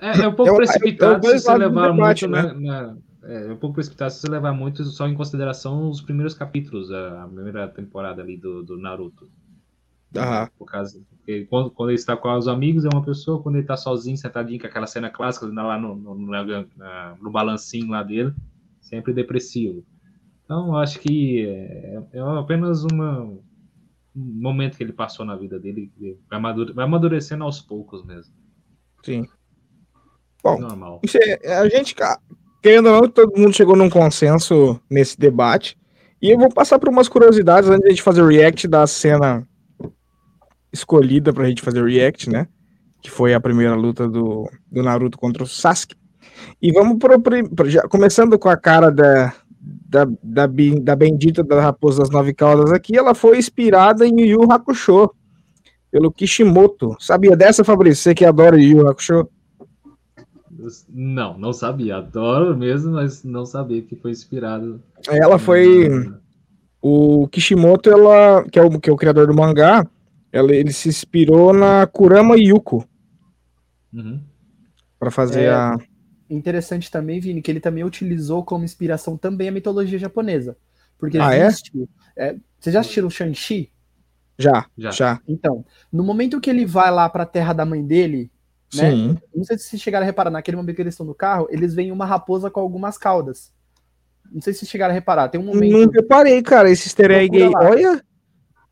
É, 0.00 0.22
é 0.22 0.28
um 0.28 0.34
pouco 0.34 0.50
Eu- 0.50 0.54
eu- 0.54 0.56
precipitado 0.56 1.26
se 1.26 1.38
você 1.40 1.54
levar 1.58 1.92
debate, 1.92 2.26
muito 2.26 2.42
né? 2.42 2.54
na, 2.54 2.92
na- 2.92 2.96
é, 3.22 3.46
é 3.48 3.52
um 3.52 3.56
pouco 3.56 3.74
precipitado 3.74 4.12
se 4.12 4.20
você 4.20 4.28
levar 4.30 4.52
muito 4.52 4.82
só 4.84 5.06
em 5.06 5.14
consideração 5.14 5.88
os 5.90 6.00
primeiros 6.00 6.34
capítulos, 6.34 6.90
a, 6.90 7.24
a 7.24 7.28
primeira 7.28 7.68
temporada 7.68 8.22
ali 8.22 8.36
do, 8.36 8.62
do 8.62 8.78
Naruto. 8.78 9.28
Aham. 10.16 10.48
Por 10.58 10.66
causa, 10.66 11.00
quando, 11.48 11.70
quando 11.70 11.90
ele 11.90 11.98
está 11.98 12.16
com 12.16 12.36
os 12.36 12.48
amigos 12.48 12.84
é 12.84 12.88
uma 12.92 13.04
pessoa, 13.04 13.42
quando 13.42 13.56
ele 13.56 13.64
está 13.64 13.76
sozinho, 13.76 14.16
sentadinho, 14.16 14.60
com 14.60 14.66
aquela 14.66 14.86
cena 14.86 15.08
clássica 15.08 15.46
lá 15.46 15.78
no, 15.78 15.94
no, 15.94 16.14
no, 16.14 16.30
na- 16.76 17.16
no 17.20 17.30
balancinho 17.30 17.88
lá 17.90 18.02
dele, 18.02 18.32
sempre 18.80 19.12
depressivo. 19.12 19.84
Então, 20.44 20.76
acho 20.76 20.98
que 20.98 21.46
é, 21.46 22.02
é 22.12 22.20
apenas 22.20 22.82
uma, 22.82 23.22
um 23.22 23.40
momento 24.16 24.76
que 24.76 24.82
ele 24.82 24.92
passou 24.92 25.24
na 25.24 25.36
vida 25.36 25.60
dele, 25.60 25.92
vai 26.28 26.84
amadurecendo 26.84 27.44
aos 27.44 27.60
poucos 27.60 28.04
mesmo. 28.04 28.34
sim. 29.04 29.28
Bom, 30.42 30.58
Normal. 30.58 31.00
Isso 31.02 31.18
é- 31.20 31.58
a 31.58 31.68
gente, 31.68 31.94
querendo 32.62 32.86
ou 32.88 33.02
não, 33.02 33.08
todo 33.08 33.36
mundo 33.38 33.52
chegou 33.54 33.76
num 33.76 33.90
consenso 33.90 34.80
nesse 34.90 35.18
debate. 35.18 35.76
E 36.22 36.30
eu 36.30 36.38
vou 36.38 36.48
passar 36.50 36.78
por 36.78 36.88
umas 36.88 37.08
curiosidades 37.08 37.68
antes 37.68 37.80
de 37.82 37.86
a 37.86 37.90
gente 37.90 38.02
fazer 38.02 38.22
o 38.22 38.26
react 38.28 38.66
da 38.68 38.86
cena 38.86 39.46
escolhida 40.72 41.32
pra 41.32 41.46
gente 41.48 41.62
fazer 41.62 41.82
o 41.82 41.86
react, 41.86 42.28
né? 42.30 42.46
Que 43.02 43.10
foi 43.10 43.34
a 43.34 43.40
primeira 43.40 43.74
luta 43.74 44.06
do, 44.08 44.48
do 44.70 44.82
Naruto 44.82 45.18
contra 45.18 45.42
o 45.42 45.46
Sasuke. 45.46 45.94
E 46.60 46.72
vamos 46.72 46.98
pro, 46.98 47.18
pro- 47.20 47.68
já, 47.68 47.82
começando 47.88 48.38
com 48.38 48.48
a 48.48 48.56
cara 48.56 48.90
da, 48.90 49.32
da, 49.60 50.04
da, 50.22 50.46
da 50.82 50.96
bendita 50.96 51.42
da 51.42 51.60
Raposa 51.60 52.00
das 52.00 52.10
Nove 52.10 52.32
Caudas 52.34 52.72
aqui, 52.72 52.96
ela 52.96 53.14
foi 53.14 53.38
inspirada 53.38 54.06
em 54.06 54.20
Yu 54.28 54.50
Hakusho, 54.52 55.10
pelo 55.90 56.12
Kishimoto. 56.12 56.96
Sabia 57.00 57.36
dessa, 57.36 57.64
Fabrício? 57.64 58.02
Você 58.02 58.14
que 58.14 58.24
adora 58.24 58.60
Yu 58.60 58.86
Hakusho? 58.86 59.26
Não, 60.88 61.38
não 61.38 61.52
sabia. 61.52 61.96
Adoro 61.96 62.56
mesmo, 62.56 62.92
mas 62.92 63.22
não 63.24 63.44
sabia 63.46 63.82
que 63.82 63.96
foi 63.96 64.10
inspirado. 64.10 64.82
Ela 65.08 65.38
foi. 65.38 65.88
O 66.82 67.28
Kishimoto, 67.28 67.90
ela, 67.90 68.42
que, 68.44 68.58
é 68.58 68.62
o, 68.62 68.80
que 68.80 68.88
é 68.88 68.92
o 68.92 68.96
criador 68.96 69.26
do 69.26 69.34
mangá, 69.34 69.86
ela, 70.32 70.54
ele 70.54 70.72
se 70.72 70.88
inspirou 70.88 71.52
na 71.52 71.86
Kurama 71.86 72.36
Yuko 72.38 72.86
Uhum. 73.92 74.20
para 74.98 75.10
fazer 75.10 75.42
É. 75.44 75.50
a. 75.50 75.78
Interessante 76.28 76.90
também, 76.90 77.18
Vini, 77.20 77.42
que 77.42 77.50
ele 77.50 77.58
também 77.60 77.82
utilizou 77.82 78.44
como 78.44 78.64
inspiração 78.64 79.16
também 79.16 79.48
a 79.48 79.52
mitologia 79.52 79.98
japonesa. 79.98 80.56
Porque 80.96 81.18
Ah, 81.18 81.34
é? 81.34 81.46
existe. 81.46 81.88
é, 82.16 82.36
vocês 82.58 82.72
já 82.72 82.80
assistiram 82.80 83.10
Shang-Chi? 83.10 83.70
Já, 84.38 84.64
Já. 84.78 84.90
já. 84.92 85.20
Então, 85.28 85.64
no 85.92 86.04
momento 86.04 86.40
que 86.40 86.48
ele 86.48 86.64
vai 86.64 86.90
lá 86.90 87.08
pra 87.08 87.26
terra 87.26 87.52
da 87.52 87.66
mãe 87.66 87.84
dele, 87.84 88.30
né? 88.74 88.90
Sim. 88.90 89.18
Não 89.34 89.44
sei 89.44 89.58
se 89.58 89.64
vocês 89.64 89.82
chegaram 89.82 90.04
a 90.04 90.06
reparar, 90.06 90.30
naquele 90.30 90.56
momento 90.56 90.76
que 90.76 90.82
eles 90.82 90.94
estão 90.94 91.06
no 91.06 91.14
carro, 91.14 91.46
eles 91.50 91.74
veem 91.74 91.90
uma 91.92 92.04
raposa 92.06 92.50
com 92.50 92.60
algumas 92.60 92.96
caudas. 92.98 93.52
Não 94.32 94.40
sei 94.40 94.52
se 94.52 94.60
vocês 94.60 94.70
chegaram 94.70 94.92
a 94.92 94.94
reparar. 94.94 95.28
Tem 95.28 95.40
um 95.40 95.44
momento. 95.44 95.72
Não 95.86 95.90
reparei, 95.92 96.40
cara, 96.42 96.70
esse 96.70 96.86
easter 96.88 97.10
egg 97.10 97.42
aí. 97.42 97.50
Olha, 97.54 98.00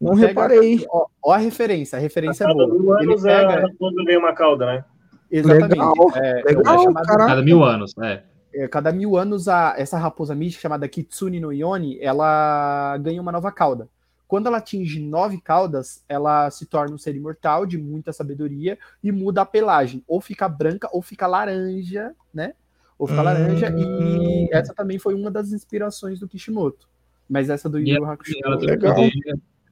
não 0.01 0.15
Pega- 0.15 0.27
reparei. 0.29 0.87
Ó, 0.89 1.07
ó 1.25 1.33
a 1.33 1.37
referência, 1.39 1.97
a 1.97 2.01
referência 2.01 2.45
é 2.45 2.47
Cada 2.47 2.67
boa. 2.67 2.79
mil 2.79 2.95
Ele 2.99 3.05
anos 3.13 3.25
a 3.25 3.29
pega. 3.29 3.61
raposa 3.63 4.05
ganha 4.05 4.19
uma 4.19 4.33
cauda, 4.35 4.67
né? 4.67 4.85
Exatamente. 5.31 5.71
Legal, 5.73 5.93
é, 6.15 6.41
é 6.41 6.45
legal, 6.45 6.83
chamado- 6.85 7.07
caraca. 7.07 7.27
Cada 7.27 7.43
mil 7.43 7.65
anos, 7.65 7.93
é. 8.01 8.23
é, 8.55 8.69
cada 8.69 8.93
mil 8.93 9.17
anos 9.17 9.49
a, 9.49 9.75
essa 9.77 9.99
raposa 9.99 10.35
mística 10.35 10.63
chamada 10.63 10.89
Kitsune 10.89 11.41
no 11.41 11.53
Yoni, 11.53 11.99
ela 12.01 12.97
ganha 12.99 13.21
uma 13.21 13.33
nova 13.33 13.51
cauda. 13.53 13.89
Quando 14.29 14.47
ela 14.47 14.59
atinge 14.59 15.01
nove 15.01 15.41
caudas, 15.41 16.05
ela 16.07 16.51
se 16.51 16.67
torna 16.67 16.95
um 16.95 16.99
ser 16.99 17.17
imortal 17.17 17.65
de 17.65 17.79
muita 17.79 18.13
sabedoria 18.13 18.79
e 19.03 19.11
muda 19.11 19.41
a 19.41 19.47
pelagem. 19.47 20.05
Ou 20.07 20.21
fica 20.21 20.47
branca 20.47 20.87
ou 20.93 21.01
fica 21.01 21.27
laranja, 21.27 22.15
né? 22.33 22.53
Ou 22.99 23.07
fica 23.07 23.23
Hum. 23.23 23.25
laranja. 23.25 23.75
E 23.79 24.47
essa 24.53 24.75
também 24.75 24.99
foi 24.99 25.15
uma 25.15 25.31
das 25.31 25.51
inspirações 25.51 26.21
do 26.21 26.29
Kishimoto. 26.29 26.87
Mas 27.27 27.49
essa 27.49 27.71
do 27.71 27.79
Yu 27.79 28.05
Hakusho. 28.05 28.37
Ela 28.45 28.57
Legal. 28.57 28.95
poder, 28.95 29.13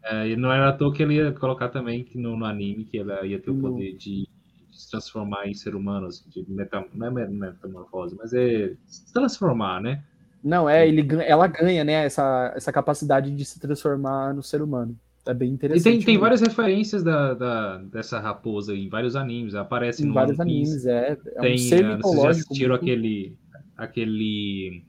é, 0.04 0.28
e 0.28 0.36
não 0.36 0.50
era 0.50 0.70
à 0.70 0.72
toa 0.72 0.92
que 0.92 1.02
ele 1.02 1.16
ia 1.16 1.32
colocar 1.32 1.68
também 1.68 2.02
que 2.02 2.16
no, 2.16 2.34
no 2.36 2.44
anime 2.46 2.84
que 2.86 2.98
ela 2.98 3.26
ia 3.26 3.38
ter 3.38 3.50
o 3.50 3.60
poder 3.60 3.92
de, 3.96 4.26
de 4.26 4.28
se 4.72 4.90
transformar 4.90 5.46
em 5.46 5.54
ser 5.54 5.74
humano, 5.74 6.06
assim, 6.06 6.24
de 6.30 6.44
metam, 6.48 6.86
não 6.94 7.06
é 7.08 7.10
me- 7.10 7.26
metamorfose, 7.28 8.16
mas 8.16 8.32
é 8.32 8.74
se 8.86 9.12
transformar, 9.12 9.82
né? 9.82 10.02
Não, 10.46 10.68
é, 10.68 10.86
ele, 10.86 11.06
ela 11.24 11.46
ganha, 11.48 11.82
né, 11.82 12.04
essa, 12.04 12.52
essa 12.56 12.72
capacidade 12.72 13.30
de 13.34 13.44
se 13.44 13.58
transformar 13.58 14.32
no 14.32 14.42
ser 14.42 14.62
humano. 14.62 14.96
É 15.26 15.34
bem 15.34 15.50
E 15.50 15.52
interessante. 15.54 15.82
tem, 15.82 15.98
tem 15.98 16.06
mesmo. 16.14 16.20
várias 16.20 16.40
referências 16.40 17.02
da, 17.02 17.34
da- 17.34 17.78
dessa 17.78 18.20
raposa 18.20 18.72
em 18.74 18.88
vários 18.88 19.16
animes. 19.16 19.56
Aparece 19.56 20.04
Em 20.04 20.06
no 20.06 20.14
vários 20.14 20.38
animes, 20.38 20.86
é. 20.86 21.18
É 21.34 21.40
Tem, 21.40 21.54
um 21.54 21.58
ser 21.58 21.84
ah, 21.84 21.98
vocês 22.00 22.22
já 22.22 22.30
assistiram 22.30 22.70
muito- 22.70 22.82
aquele, 22.84 23.36
aquele 23.76 24.84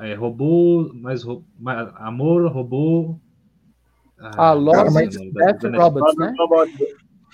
é, 0.00 0.14
robô, 0.14 0.90
mais 0.94 1.22
ro- 1.22 1.44
amor, 1.96 2.50
robô. 2.50 3.18
Ah, 4.18 4.52
Love, 4.54 4.76
Cara, 4.78 4.90
mas- 4.92 5.14
Death 5.16 5.62
Robots, 5.74 6.16
né? 6.16 6.32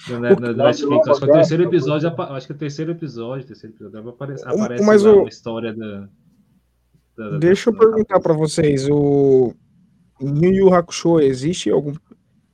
da- 0.08 0.34
da 0.52 0.64
Netflix. 0.64 1.08
Acho 1.08 1.20
que 1.20 1.26
o 1.26 1.32
terceiro 1.32 1.62
episódio, 1.64 2.08
apa- 2.08 2.32
acho 2.32 2.46
que 2.46 2.52
o 2.52 2.56
terceiro 2.56 2.90
episódio, 2.92 3.46
terceiro 3.46 3.76
episódio 3.76 4.08
aparece, 4.08 4.44
aparece 4.46 4.84
mas 4.84 5.02
lá 5.02 5.12
o- 5.12 5.20
uma 5.20 5.28
história 5.28 5.72
da. 5.72 6.08
Da- 7.18 7.30
da- 7.30 7.38
Deixa 7.38 7.70
eu 7.70 7.74
perguntar 7.76 8.20
pra 8.20 8.32
vocês, 8.32 8.88
o 8.88 9.52
Yu 10.20 10.52
Yu 10.52 10.74
Hakusho 10.74 11.20
existe 11.20 11.70
algum 11.70 11.92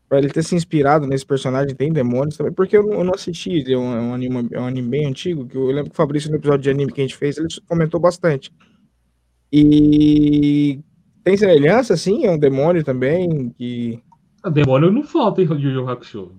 para 0.08 0.18
ele 0.18 0.28
ter 0.28 0.42
se 0.44 0.54
inspirado 0.54 1.06
nesse 1.06 1.24
personagem 1.26 1.74
tem 1.74 1.92
demônios 1.92 2.36
também? 2.36 2.52
Porque 2.52 2.76
eu 2.76 2.82
não, 2.84 2.94
eu 2.94 3.04
não 3.04 3.14
assisti, 3.14 3.64
é 3.72 3.76
um, 3.76 3.96
é 3.96 4.00
um 4.00 4.14
anime, 4.14 4.48
é 4.52 4.60
um 4.60 4.66
anime 4.66 4.88
bem 4.88 5.06
antigo, 5.06 5.46
que 5.46 5.56
eu 5.56 5.66
lembro 5.66 5.84
que 5.90 5.94
o 5.94 5.96
Fabrício 5.96 6.30
no 6.30 6.36
episódio 6.36 6.62
de 6.62 6.70
anime 6.70 6.92
que 6.92 7.00
a 7.00 7.04
gente 7.04 7.16
fez, 7.16 7.36
ele 7.38 7.48
comentou 7.66 7.98
bastante. 8.00 8.52
E 9.52 10.80
tem 11.22 11.36
semelhança 11.36 11.94
assim, 11.94 12.24
é 12.26 12.30
um 12.30 12.38
demônio 12.38 12.82
também 12.84 13.50
que 13.50 14.00
Ah, 14.42 14.50
Demônio 14.50 14.90
não 14.90 15.02
falta 15.02 15.40
em 15.42 15.46
Yu 15.46 15.70
Yu 15.70 15.88
Hakusho. 15.88 16.32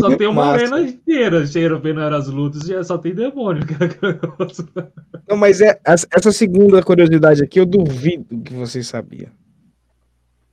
Só 0.00 0.16
tem 0.16 0.26
uma 0.26 0.46
Massa. 0.46 0.64
arena 0.64 0.80
inteira 0.80 1.46
cheira 1.46 1.78
vendo 1.78 2.00
as 2.00 2.28
lutas, 2.28 2.62
já 2.62 2.82
só 2.82 2.96
tem 2.96 3.14
demônio. 3.14 3.62
Não, 5.28 5.36
mas 5.36 5.60
é 5.60 5.78
essa 5.84 6.32
segunda 6.32 6.82
curiosidade 6.82 7.42
aqui, 7.42 7.60
eu 7.60 7.66
duvido 7.66 8.40
que 8.42 8.54
vocês 8.54 8.86
sabiam. 8.86 9.28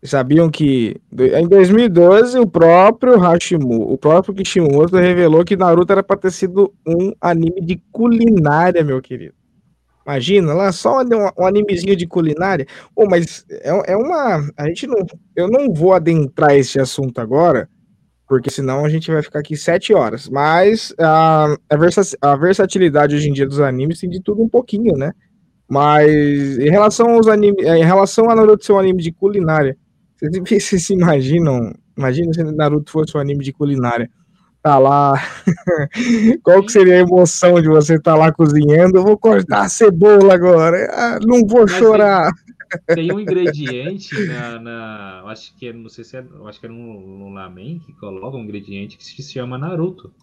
Sabiam 0.03 0.49
que 0.49 0.97
em 1.13 1.47
2012 1.47 2.37
o 2.37 2.45
próprio 2.45 3.17
Hashimoto, 3.17 3.93
o 3.93 3.97
próprio 3.97 4.33
Kishimoto 4.35 4.97
revelou 4.97 5.45
que 5.45 5.55
Naruto 5.55 5.93
era 5.93 6.03
para 6.03 6.17
ter 6.17 6.31
sido 6.31 6.73
um 6.85 7.13
anime 7.21 7.61
de 7.61 7.81
culinária, 7.89 8.83
meu 8.83 9.01
querido. 9.01 9.33
Imagina 10.05 10.53
lá 10.53 10.71
só 10.71 11.01
um, 11.01 11.29
um 11.43 11.45
animezinho 11.45 11.95
de 11.95 12.05
culinária. 12.07 12.65
Pô, 12.95 13.05
mas 13.07 13.45
é, 13.49 13.93
é 13.93 13.97
uma 13.97 14.47
a 14.57 14.67
gente 14.67 14.85
não, 14.87 14.97
eu 15.35 15.47
não 15.49 15.73
vou 15.73 15.93
adentrar 15.93 16.55
esse 16.55 16.79
assunto 16.79 17.19
agora, 17.21 17.69
porque 18.27 18.49
senão 18.49 18.83
a 18.85 18.89
gente 18.89 19.11
vai 19.11 19.21
ficar 19.23 19.39
aqui 19.39 19.55
sete 19.55 19.93
horas. 19.93 20.27
Mas 20.29 20.93
a, 20.99 21.55
a, 21.69 21.77
versa- 21.77 22.17
a 22.21 22.35
versatilidade 22.35 23.15
hoje 23.15 23.29
em 23.29 23.33
dia 23.33 23.47
dos 23.47 23.61
animes 23.61 23.99
tem 23.99 24.09
de 24.09 24.21
tudo 24.21 24.41
um 24.43 24.49
pouquinho, 24.49 24.97
né? 24.97 25.11
Mas 25.69 26.57
em 26.59 26.69
relação 26.69 27.11
aos 27.11 27.27
animes, 27.27 27.65
em 27.65 27.83
relação 27.85 28.29
a 28.29 28.35
Naruto 28.35 28.65
ser 28.65 28.73
um 28.73 28.79
anime 28.79 29.01
de 29.01 29.11
culinária, 29.11 29.77
vocês, 30.17 30.37
vocês 30.63 30.85
se 30.85 30.93
imaginam? 30.93 31.73
Imagina 31.97 32.33
se 32.33 32.43
Naruto 32.43 32.91
fosse 32.91 33.15
um 33.15 33.19
anime 33.19 33.43
de 33.43 33.53
culinária. 33.53 34.09
Tá 34.63 34.79
lá. 34.79 35.15
Qual 36.41 36.63
que 36.63 36.71
seria 36.71 36.95
a 36.95 36.99
emoção 36.99 37.61
de 37.61 37.67
você 37.67 37.95
estar 37.95 38.15
lá 38.15 38.31
cozinhando? 38.31 38.97
Eu 38.97 39.03
vou 39.03 39.17
cortar 39.17 39.63
a 39.63 39.69
cebola 39.69 40.33
agora. 40.33 40.89
Ah, 40.93 41.19
não 41.21 41.45
vou 41.45 41.63
Mas 41.63 41.71
chorar. 41.71 42.31
Tem 42.95 43.11
um 43.11 43.19
ingrediente 43.19 44.15
na, 44.25 44.59
na- 44.59 45.23
acho 45.27 45.53
que 45.57 45.67
é, 45.67 45.73
não 45.73 45.89
sei 45.89 46.03
se 46.05 46.15
é, 46.17 46.25
acho 46.47 46.59
que 46.61 46.65
é 46.65 46.69
no, 46.69 46.75
no 46.75 47.29
lamen 47.33 47.79
que 47.79 47.93
coloca 47.99 48.37
um 48.37 48.43
ingrediente 48.43 48.97
que 48.97 49.03
se 49.03 49.21
chama 49.33 49.57
Naruto. 49.57 50.13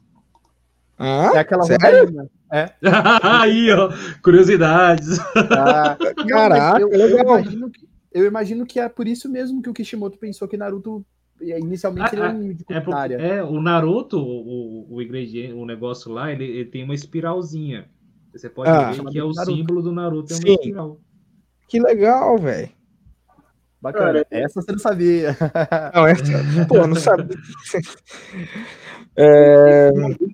Ah, 0.99 1.33
É 1.35 1.39
aquela 1.39 1.63
sério? 1.65 2.31
É. 2.51 2.73
Aí, 3.23 3.71
ó, 3.73 3.91
curiosidades. 4.23 5.19
Ah, 5.37 5.97
Caraca, 6.29 6.81
eu, 6.81 6.89
eu 6.91 7.19
imagino 7.21 7.71
que, 7.71 7.89
eu 8.13 8.27
imagino 8.27 8.67
que 8.67 8.81
é 8.81 8.89
por 8.89 9.07
isso 9.07 9.29
mesmo 9.29 9.63
que 9.63 9.71
o 9.71 9.75
Kishimoto 9.75 10.19
pensou 10.19 10.49
que 10.49 10.57
Naruto 10.57 11.05
inicialmente 11.43 12.11
seria 12.11 12.25
Ah, 12.27 12.29
um 12.29 12.31
anime 12.37 12.55
de 12.55 12.65
É, 12.69 12.81
porque, 12.81 13.15
é 13.15 13.43
o 13.43 13.61
Naruto, 13.61 14.19
o, 14.19 14.87
o 14.95 15.03
ingrediente, 15.03 15.53
o 15.55 15.65
negócio 15.65 16.11
lá, 16.13 16.31
ele, 16.33 16.45
ele 16.45 16.65
tem 16.67 16.85
uma 16.85 16.95
espiralzinha. 16.95 17.89
Você 18.33 18.49
pode 18.49 18.71
Ah. 18.71 18.91
ver 18.93 19.05
que 19.07 19.19
é 19.19 19.25
o 19.25 19.33
Naruto. 19.33 19.57
símbolo 19.57 19.83
do 19.83 19.93
Naruto, 19.93 20.33
é 20.33 20.37
uma 20.37 20.43
Sim. 20.43 20.53
espiral. 20.55 21.01
que 21.69 21.81
legal, 21.81 22.37
velho. 22.39 22.69
Bacana. 23.83 24.25
Cara, 24.25 24.27
Essa 24.31 24.61
você 24.61 24.73
não 24.73 24.79
sabia. 24.79 25.35
Não, 25.95 26.07
essa, 26.07 26.67
pô, 26.69 26.87
não 26.87 26.95
sabia. 26.97 27.37
É, 29.17 29.91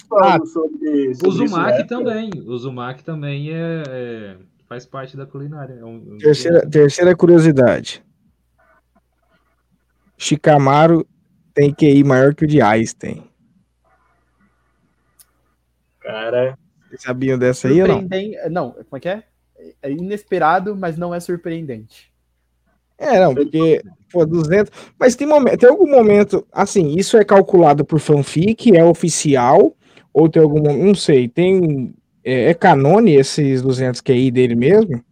Falando 0.08 0.46
sobre, 0.46 1.08
O 1.08 1.14
sobre 1.14 1.44
isso, 1.44 1.56
né? 1.56 1.82
também. 1.84 2.30
O 2.46 2.50
Uzumaki 2.52 3.02
também 3.02 3.50
é, 3.50 3.82
é- 3.88 4.36
faz 4.68 4.84
parte 4.84 5.16
da 5.16 5.24
culinária. 5.26 5.74
É 5.80 5.84
um- 5.84 6.14
um 6.14 6.18
terceira, 6.18 6.68
terceira 6.68 7.16
curiosidade. 7.16 8.02
Shikamaru 10.16 11.06
tem 11.54 11.72
QI 11.72 12.04
maior 12.04 12.34
que 12.34 12.44
o 12.44 12.46
de 12.46 12.60
Einstein. 12.60 13.24
Cara, 16.00 16.56
Vocês 16.88 17.02
sabiam 17.02 17.38
dessa 17.38 17.68
aí 17.68 17.82
ou 17.82 17.88
não? 17.88 18.08
Não, 18.50 18.70
como 18.72 18.86
é 18.92 19.00
que 19.00 19.08
é? 19.08 19.22
É 19.82 19.90
inesperado, 19.90 20.76
mas 20.76 20.96
não 20.96 21.14
é 21.14 21.18
surpreendente. 21.18 22.12
É, 22.98 23.20
não, 23.20 23.34
porque, 23.34 23.82
pô, 24.10 24.24
200. 24.24 24.70
Mas 24.98 25.16
tem, 25.16 25.26
momento, 25.26 25.58
tem 25.58 25.68
algum 25.68 25.90
momento, 25.90 26.46
assim, 26.52 26.94
isso 26.96 27.16
é 27.16 27.24
calculado 27.24 27.84
por 27.84 28.00
fanfic, 28.00 28.74
é 28.74 28.84
oficial, 28.84 29.76
ou 30.12 30.28
tem 30.28 30.42
algum 30.42 30.60
não 30.60 30.94
sei, 30.94 31.28
tem. 31.28 31.94
É, 32.24 32.50
é 32.50 32.54
canone 32.54 33.14
esses 33.14 33.62
200 33.62 34.00
QI 34.00 34.30
dele 34.30 34.54
mesmo? 34.54 35.04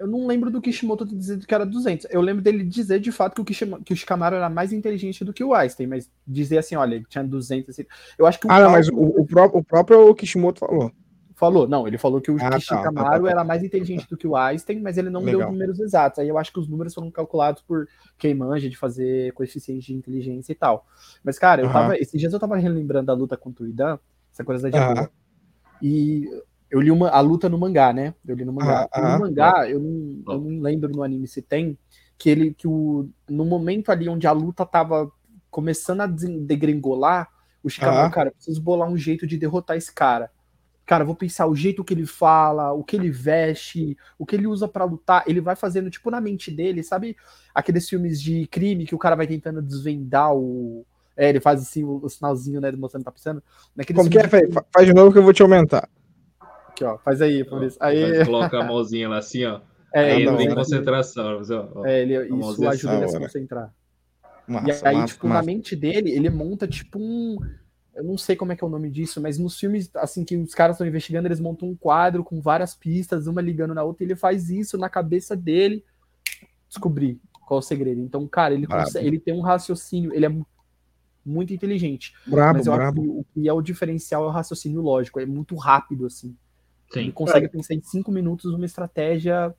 Eu 0.00 0.06
não 0.06 0.26
lembro 0.26 0.50
do 0.50 0.62
Kishimoto 0.62 1.04
ter 1.06 1.14
dizendo 1.14 1.46
que 1.46 1.54
era 1.54 1.66
200. 1.66 2.06
Eu 2.10 2.22
lembro 2.22 2.42
dele 2.42 2.64
dizer 2.64 2.98
de 3.00 3.12
fato 3.12 3.34
que 3.34 3.42
o, 3.42 3.44
Kishima, 3.44 3.80
que 3.84 3.92
o 3.92 3.96
Shikamaru 3.96 4.34
era 4.36 4.48
mais 4.48 4.72
inteligente 4.72 5.22
do 5.26 5.32
que 5.32 5.44
o 5.44 5.54
Einstein, 5.54 5.86
mas 5.86 6.10
dizer 6.26 6.56
assim, 6.56 6.74
olha, 6.74 6.94
ele 6.94 7.04
tinha 7.06 7.22
200. 7.22 7.68
Assim, 7.68 7.84
eu 8.18 8.26
acho 8.26 8.40
que 8.40 8.46
o 8.46 8.50
Ah, 8.50 8.60
não, 8.60 8.70
mas 8.70 8.88
o, 8.88 8.94
o, 8.96 9.26
pró- 9.26 9.50
o 9.52 9.62
próprio 9.62 10.14
Kishimoto 10.14 10.60
falou. 10.60 10.90
Falou, 11.36 11.66
não, 11.68 11.86
ele 11.86 11.96
falou 11.96 12.20
que 12.20 12.30
o 12.30 12.38
Ah, 12.38 12.50
tá, 12.50 12.60
Shikamaru 12.60 12.92
tá, 12.94 13.10
tá, 13.10 13.20
tá. 13.20 13.30
era 13.30 13.44
mais 13.44 13.62
inteligente 13.62 14.06
do 14.08 14.16
que 14.16 14.26
o 14.26 14.36
Einstein, 14.36 14.80
mas 14.80 14.98
ele 14.98 15.08
não 15.10 15.22
deu 15.24 15.32
Legal. 15.38 15.52
números 15.52 15.80
exatos. 15.80 16.18
Aí 16.18 16.28
eu 16.28 16.36
acho 16.38 16.52
que 16.52 16.58
os 16.58 16.68
números 16.68 16.92
foram 16.94 17.10
calculados 17.10 17.62
por 17.62 17.86
quem 18.18 18.34
manja 18.34 18.68
de 18.68 18.76
fazer 18.76 19.32
coeficiente 19.32 19.86
de 19.86 19.94
inteligência 19.94 20.52
e 20.52 20.54
tal. 20.54 20.86
Mas, 21.22 21.38
cara, 21.38 21.62
eu 21.62 21.66
Aham. 21.66 21.72
tava, 21.72 21.96
esses 21.98 22.18
dias 22.18 22.32
eu 22.32 22.40
tava 22.40 22.56
relembrando 22.56 23.10
a 23.10 23.14
luta 23.14 23.36
contra 23.38 23.64
o 23.64 23.68
Idan, 23.68 23.98
essa 24.32 24.44
curiosidade 24.44 24.76
boa. 24.94 25.10
E 25.80 26.26
eu 26.70 26.80
li 26.80 26.90
uma, 26.90 27.08
a 27.08 27.20
luta 27.20 27.48
no 27.48 27.58
mangá, 27.58 27.92
né? 27.92 28.14
Eu 28.26 28.36
li 28.36 28.44
no 28.44 28.52
mangá. 28.52 28.88
Aham. 28.94 29.12
no 29.12 29.18
mangá, 29.18 29.68
eu 29.68 29.80
não, 29.80 30.34
eu 30.34 30.40
não 30.40 30.60
lembro 30.62 30.90
no 30.90 31.02
anime 31.02 31.26
se 31.26 31.42
tem, 31.42 31.76
que 32.16 32.30
ele, 32.30 32.54
que 32.54 32.68
o, 32.68 33.08
no 33.28 33.44
momento 33.44 33.90
ali 33.90 34.08
onde 34.08 34.26
a 34.26 34.32
luta 34.32 34.64
tava 34.64 35.10
começando 35.50 36.02
a 36.02 36.06
degringolar, 36.06 37.28
o 37.62 37.68
Shikamaru, 37.68 38.02
Aham. 38.02 38.10
cara, 38.10 38.28
eu 38.28 38.32
preciso 38.34 38.62
bolar 38.62 38.88
um 38.88 38.96
jeito 38.96 39.26
de 39.26 39.36
derrotar 39.36 39.76
esse 39.76 39.92
cara. 39.92 40.30
Cara, 40.86 41.04
vou 41.04 41.14
pensar 41.14 41.46
o 41.46 41.54
jeito 41.54 41.84
que 41.84 41.94
ele 41.94 42.06
fala, 42.06 42.72
o 42.72 42.82
que 42.82 42.96
ele 42.96 43.10
veste, 43.10 43.96
o 44.18 44.24
que 44.24 44.34
ele 44.34 44.46
usa 44.46 44.66
pra 44.66 44.84
lutar. 44.84 45.24
Ele 45.26 45.40
vai 45.40 45.54
fazendo, 45.54 45.90
tipo, 45.90 46.10
na 46.10 46.20
mente 46.20 46.50
dele, 46.50 46.82
sabe? 46.82 47.16
Aqueles 47.54 47.88
filmes 47.88 48.20
de 48.20 48.46
crime 48.48 48.86
que 48.86 48.94
o 48.94 48.98
cara 48.98 49.14
vai 49.14 49.26
tentando 49.26 49.62
desvendar 49.62 50.34
o. 50.34 50.84
É, 51.16 51.28
ele 51.28 51.40
faz 51.40 51.62
assim 51.62 51.84
o, 51.84 52.00
o 52.02 52.08
sinalzinho, 52.08 52.60
né? 52.60 52.72
Mostrando 52.72 53.02
que 53.02 53.04
tá 53.04 53.12
pensando. 53.12 53.42
Naqueles 53.76 54.00
Como 54.00 54.10
que 54.10 54.18
é, 54.18 54.46
de 54.46 54.52
Faz 54.72 54.86
de 54.86 54.94
novo 54.94 55.12
que 55.12 55.18
eu 55.18 55.22
vou 55.22 55.32
te 55.32 55.42
aumentar. 55.42 55.88
Aqui, 56.80 56.84
ó. 56.84 56.98
Faz 56.98 57.20
aí, 57.20 57.44
por 57.44 57.62
isso. 57.62 57.76
Aí, 57.80 58.00
Vai 58.00 58.24
colocar 58.24 58.60
a 58.60 58.64
mãozinha 58.64 59.08
lá 59.08 59.18
assim, 59.18 59.44
ó. 59.44 59.60
é, 59.92 60.12
aí 60.12 60.24
não, 60.24 60.36
tem 60.36 60.48
né? 60.48 60.54
concentração. 60.54 61.38
mas, 61.38 61.50
ó, 61.50 61.86
é, 61.86 62.02
ele, 62.02 62.16
A 62.16 62.24
isso 62.24 62.66
ajuda 62.68 62.94
ele 62.96 63.04
a 63.04 63.08
se 63.08 63.18
concentrar. 63.18 63.74
Massa, 64.48 64.84
E 64.84 64.88
aí, 64.88 64.94
massa, 64.96 65.14
tipo, 65.14 65.28
na 65.28 65.34
massa. 65.34 65.46
mente 65.46 65.76
dele, 65.76 66.10
ele 66.10 66.30
monta, 66.30 66.66
tipo, 66.66 66.98
um. 66.98 67.38
Eu 67.94 68.04
não 68.04 68.16
sei 68.16 68.34
como 68.34 68.52
é 68.52 68.56
que 68.56 68.64
é 68.64 68.66
o 68.66 68.70
nome 68.70 68.88
disso, 68.88 69.20
mas 69.20 69.36
nos 69.36 69.58
filmes, 69.58 69.90
assim, 69.96 70.24
que 70.24 70.36
os 70.36 70.54
caras 70.54 70.76
estão 70.76 70.86
investigando, 70.86 71.26
eles 71.28 71.40
montam 71.40 71.68
um 71.68 71.76
quadro 71.76 72.24
com 72.24 72.40
várias 72.40 72.74
pistas, 72.74 73.26
uma 73.26 73.42
ligando 73.42 73.74
na 73.74 73.82
outra, 73.82 74.02
e 74.02 74.06
ele 74.06 74.16
faz 74.16 74.48
isso 74.48 74.78
na 74.78 74.88
cabeça 74.88 75.36
dele. 75.36 75.84
Descobrir 76.68 77.20
qual 77.46 77.58
é 77.58 77.62
o 77.62 77.62
segredo. 77.62 78.00
Então, 78.00 78.26
cara, 78.28 78.54
ele, 78.54 78.66
consegue, 78.66 79.06
ele 79.06 79.18
tem 79.18 79.34
um 79.34 79.40
raciocínio, 79.40 80.14
ele 80.14 80.24
é 80.24 80.28
mu- 80.28 80.46
muito 81.26 81.52
inteligente. 81.52 82.14
Brabo, 82.26 82.58
mas 82.58 82.66
eu 82.66 82.72
acho 82.72 82.80
brabo. 82.80 83.02
que 83.02 83.08
o 83.08 83.24
que 83.34 83.48
é 83.48 83.52
o 83.52 83.60
diferencial 83.60 84.24
é 84.24 84.26
o 84.28 84.30
raciocínio 84.30 84.80
lógico, 84.80 85.18
é 85.20 85.26
muito 85.26 85.54
rápido, 85.56 86.06
assim. 86.06 86.34
Ele 86.94 87.06
Sim. 87.06 87.10
consegue 87.12 87.48
pensar 87.48 87.74
em 87.74 87.82
cinco 87.82 88.10
minutos 88.10 88.52
uma 88.52 88.64
estratégia. 88.64 89.54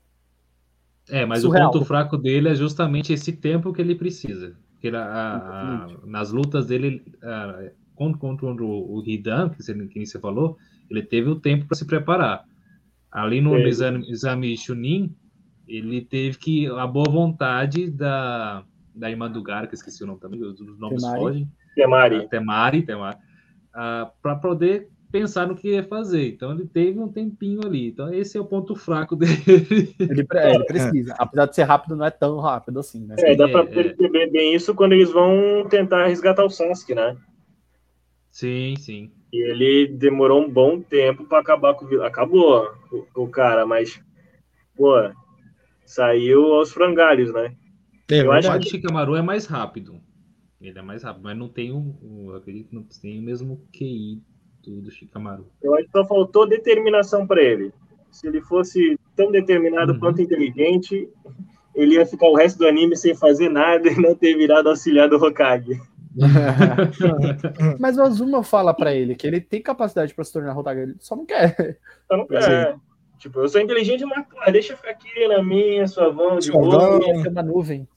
É, 1.08 1.24
mas 1.26 1.40
Surreal. 1.42 1.68
o 1.68 1.72
ponto 1.72 1.84
fraco 1.84 2.16
dele 2.16 2.48
é 2.48 2.54
justamente 2.54 3.12
esse 3.12 3.32
tempo 3.32 3.72
que 3.72 3.80
ele 3.80 3.94
precisa. 3.94 4.56
Porque 4.72 4.88
ele- 4.88 4.96
a- 4.96 5.36
a- 5.36 6.06
nas 6.06 6.30
lutas 6.32 6.66
dele, 6.66 7.02
a- 7.22 7.70
contra, 7.94 8.18
contra 8.18 8.64
o, 8.64 8.98
o 8.98 9.02
Hidan, 9.06 9.48
que 9.50 9.62
você, 9.62 9.74
que 9.86 10.06
você 10.06 10.18
falou, 10.18 10.56
ele 10.90 11.02
teve 11.02 11.28
o 11.30 11.36
tempo 11.40 11.66
para 11.66 11.76
se 11.76 11.86
preparar. 11.86 12.44
Ali 13.10 13.40
no 13.40 13.52
Teve. 13.52 13.68
exame, 13.68 14.10
exame 14.10 14.56
Chunin, 14.56 15.14
ele 15.66 16.02
teve 16.02 16.38
que 16.38 16.66
a 16.66 16.86
boa 16.86 17.10
vontade 17.10 17.90
da, 17.90 18.64
da 18.94 19.10
irmã 19.10 19.30
do 19.30 19.42
Gara, 19.42 19.66
que 19.66 19.74
esqueci 19.74 20.02
o 20.02 20.06
nome 20.06 20.20
também, 20.20 20.42
os 20.42 20.58
nomes 20.78 21.02
Temari. 21.02 21.20
fogem, 21.20 21.52
Temari. 21.74 22.16
a 22.16 22.28
Temari, 22.28 22.82
Temari 22.82 23.18
para 24.22 24.36
poder 24.40 24.88
pensar 25.12 25.46
no 25.46 25.54
que 25.54 25.68
ia 25.74 25.84
fazer. 25.84 26.28
Então 26.28 26.52
ele 26.52 26.66
teve 26.66 26.98
um 26.98 27.08
tempinho 27.12 27.60
ali. 27.64 27.88
Então 27.88 28.12
esse 28.12 28.36
é 28.36 28.40
o 28.40 28.46
ponto 28.46 28.74
fraco 28.74 29.14
dele. 29.16 29.94
Ele, 30.08 30.26
é, 30.34 30.54
ele 30.54 30.64
precisa. 30.64 31.14
Apesar 31.18 31.46
de 31.46 31.54
ser 31.54 31.62
rápido, 31.64 31.96
não 31.96 32.04
é 32.06 32.10
tão 32.10 32.38
rápido 32.40 32.80
assim, 32.80 33.04
né? 33.06 33.14
É, 33.18 33.36
dá 33.36 33.48
pra 33.48 33.60
É, 33.62 33.64
é. 33.64 33.84
perceber 33.84 34.30
bem 34.30 34.54
isso 34.54 34.74
quando 34.74 34.92
eles 34.94 35.12
vão 35.12 35.66
tentar 35.68 36.06
resgatar 36.06 36.44
o 36.44 36.50
Sasuke, 36.50 36.94
né? 36.94 37.16
Sim, 38.30 38.74
sim. 38.76 39.12
E 39.32 39.38
ele 39.50 39.88
demorou 39.88 40.42
um 40.42 40.50
bom 40.50 40.80
tempo 40.80 41.24
pra 41.24 41.38
acabar 41.40 41.74
com 41.74 41.84
o 41.84 41.88
vilão. 41.88 42.06
Acabou 42.06 42.70
o, 42.90 43.22
o 43.22 43.28
cara, 43.28 43.66
mas, 43.66 44.00
pô, 44.76 44.94
saiu 45.86 46.54
aos 46.54 46.72
frangalhos, 46.72 47.32
né? 47.32 47.56
É 48.10 48.22
Eu 48.22 48.32
acho 48.32 48.48
O 48.48 48.52
verdade. 48.52 48.70
Shikamaru 48.70 49.16
é 49.16 49.22
mais 49.22 49.46
rápido. 49.46 50.00
Ele 50.60 50.78
é 50.78 50.82
mais 50.82 51.02
rápido, 51.02 51.24
mas 51.24 51.36
não 51.38 51.48
tem 51.48 51.72
o. 51.72 51.78
o- 52.02 52.30
eu 52.30 52.36
acredito 52.36 52.68
que 52.68 52.74
não 52.74 52.84
tem 52.84 53.18
o 53.18 53.22
mesmo 53.22 53.66
QI 53.72 54.22
do, 54.62 54.80
do 54.82 54.90
Shikamaru. 54.90 55.46
Eu 55.62 55.74
acho 55.74 55.84
que 55.86 55.90
só 55.92 56.04
faltou 56.04 56.46
determinação 56.46 57.26
pra 57.26 57.42
ele. 57.42 57.72
Se 58.10 58.26
ele 58.26 58.40
fosse 58.42 58.98
tão 59.16 59.30
determinado 59.30 59.92
Uhum. 59.92 59.98
quanto 60.00 60.20
inteligente, 60.22 61.08
ele 61.74 61.94
ia 61.94 62.04
ficar 62.06 62.26
o 62.28 62.34
resto 62.36 62.58
do 62.58 62.66
anime 62.68 62.96
sem 62.96 63.14
fazer 63.14 63.48
nada 63.48 63.88
e 63.88 63.96
não 64.00 64.14
ter 64.14 64.36
virado 64.36 64.68
auxiliar 64.68 65.08
do 65.08 65.16
Hokage. 65.16 65.80
Mas 67.78 67.96
o 67.96 68.02
Azuma 68.02 68.42
fala 68.42 68.74
pra 68.74 68.94
ele 68.94 69.14
que 69.14 69.26
ele 69.26 69.40
tem 69.40 69.62
capacidade 69.62 70.14
pra 70.14 70.24
se 70.24 70.32
tornar 70.32 70.56
Hokage, 70.56 70.80
ele 70.80 70.94
só 71.00 71.16
não 71.16 71.24
quer. 71.26 71.78
Então, 72.04 72.26
não 72.28 72.38
é, 72.38 72.74
tipo, 73.18 73.40
eu 73.40 73.48
sou 73.48 73.60
inteligente, 73.60 74.04
mas 74.04 74.52
deixa 74.52 74.74
eu 74.74 74.76
ficar 74.76 74.90
aqui 74.90 75.26
na 75.28 75.42
minha, 75.42 75.86
suavão, 75.88 76.38
de 76.38 76.46
Suavão. 76.46 76.98
boa. 77.00 77.06
Ia 77.16 77.22
ser 77.22 77.28
uma 77.28 77.42
nuvem. 77.42 77.88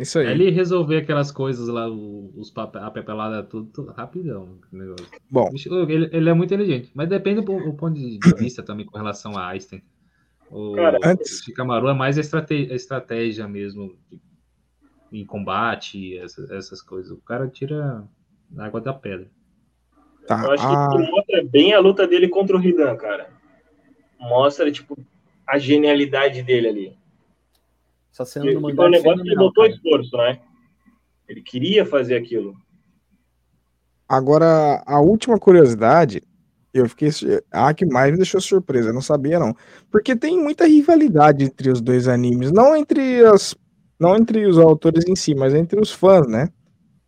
Isso 0.00 0.18
É 0.18 0.26
aí. 0.26 0.30
ele 0.32 0.50
resolver 0.50 0.96
aquelas 0.98 1.30
coisas 1.30 1.68
lá, 1.68 1.88
os 1.88 2.50
pape- 2.50 2.78
a 2.78 2.90
papelada, 2.90 3.42
tudo, 3.42 3.70
tudo 3.70 3.92
rapidão. 3.92 4.58
negócio. 4.72 5.06
Bom, 5.30 5.48
Ele, 5.88 6.08
ele 6.12 6.28
é 6.28 6.32
muito 6.32 6.52
inteligente, 6.54 6.90
mas 6.94 7.08
depende 7.08 7.40
do, 7.42 7.60
do 7.64 7.74
ponto 7.74 7.94
de 7.94 8.18
vista 8.38 8.62
também 8.62 8.86
com 8.86 8.96
relação 8.96 9.36
a 9.36 9.48
Einstein. 9.48 9.82
O, 10.50 10.72
Cara, 10.72 10.98
antes- 11.04 11.42
Shikamaru 11.44 11.88
é 11.88 11.94
mais 11.94 12.18
estrate- 12.18 12.68
estratégia 12.72 13.46
mesmo 13.46 13.96
de- 14.10 14.20
em 15.12 15.24
combate, 15.26 16.16
essa- 16.18 16.46
essas 16.54 16.80
coisas. 16.80 17.10
O 17.12 17.18
cara 17.18 17.46
tira 17.48 18.04
a 18.56 18.64
água 18.64 18.80
da 18.80 18.92
pedra. 18.92 19.28
tá. 20.26 20.44
Eu 20.44 20.52
acho 20.52 20.66
que 20.68 20.74
Ah, 20.74 21.10
mostra 21.10 21.44
bem 21.44 21.72
a 21.74 21.80
luta 21.80 22.06
dele 22.06 22.28
contra 22.28 22.56
o 22.56 22.62
Hidan, 22.62 22.94
cara. 22.96 23.28
Mostra, 24.18 24.70
tipo, 24.70 24.96
a 25.46 25.58
genialidade 25.58 26.42
dele 26.42 26.68
ali. 26.68 26.99
Só 28.10 28.24
sendo 28.24 28.48
E, 28.48 28.52
foi 28.60 28.72
um 28.72 28.90
negócio 28.90 29.22
que 29.22 29.34
botou 29.36 29.64
cara. 29.64 29.74
esforço, 29.74 30.16
né? 30.16 30.40
Ele 31.28 31.42
queria 31.42 31.86
fazer 31.86 32.16
aquilo. 32.16 32.54
Agora, 34.08 34.82
a 34.86 35.00
última 35.00 35.38
curiosidade, 35.38 36.20
eu 36.74 36.88
fiquei. 36.88 37.10
su- 37.12 37.26
A 37.50 37.72
que 37.72 37.86
mais 37.86 38.10
me 38.10 38.16
deixou 38.16 38.40
surpresa, 38.40 38.88
eu 38.88 38.94
não 38.94 39.00
sabia 39.02 39.38
não. 39.38 39.54
Porque 39.90 40.16
tem 40.16 40.36
muita 40.36 40.66
rivalidade 40.66 41.44
entre 41.44 41.70
os 41.70 41.80
dois 41.80 42.08
animes, 42.08 42.50
não 42.50 42.76
entre 42.76 43.24
as. 43.24 43.54
Não 43.98 44.16
entre 44.16 44.46
os 44.46 44.58
autores 44.58 45.04
em 45.06 45.14
si, 45.14 45.34
mas 45.34 45.54
entre 45.54 45.78
os 45.78 45.92
fãs, 45.92 46.26
né? 46.26 46.48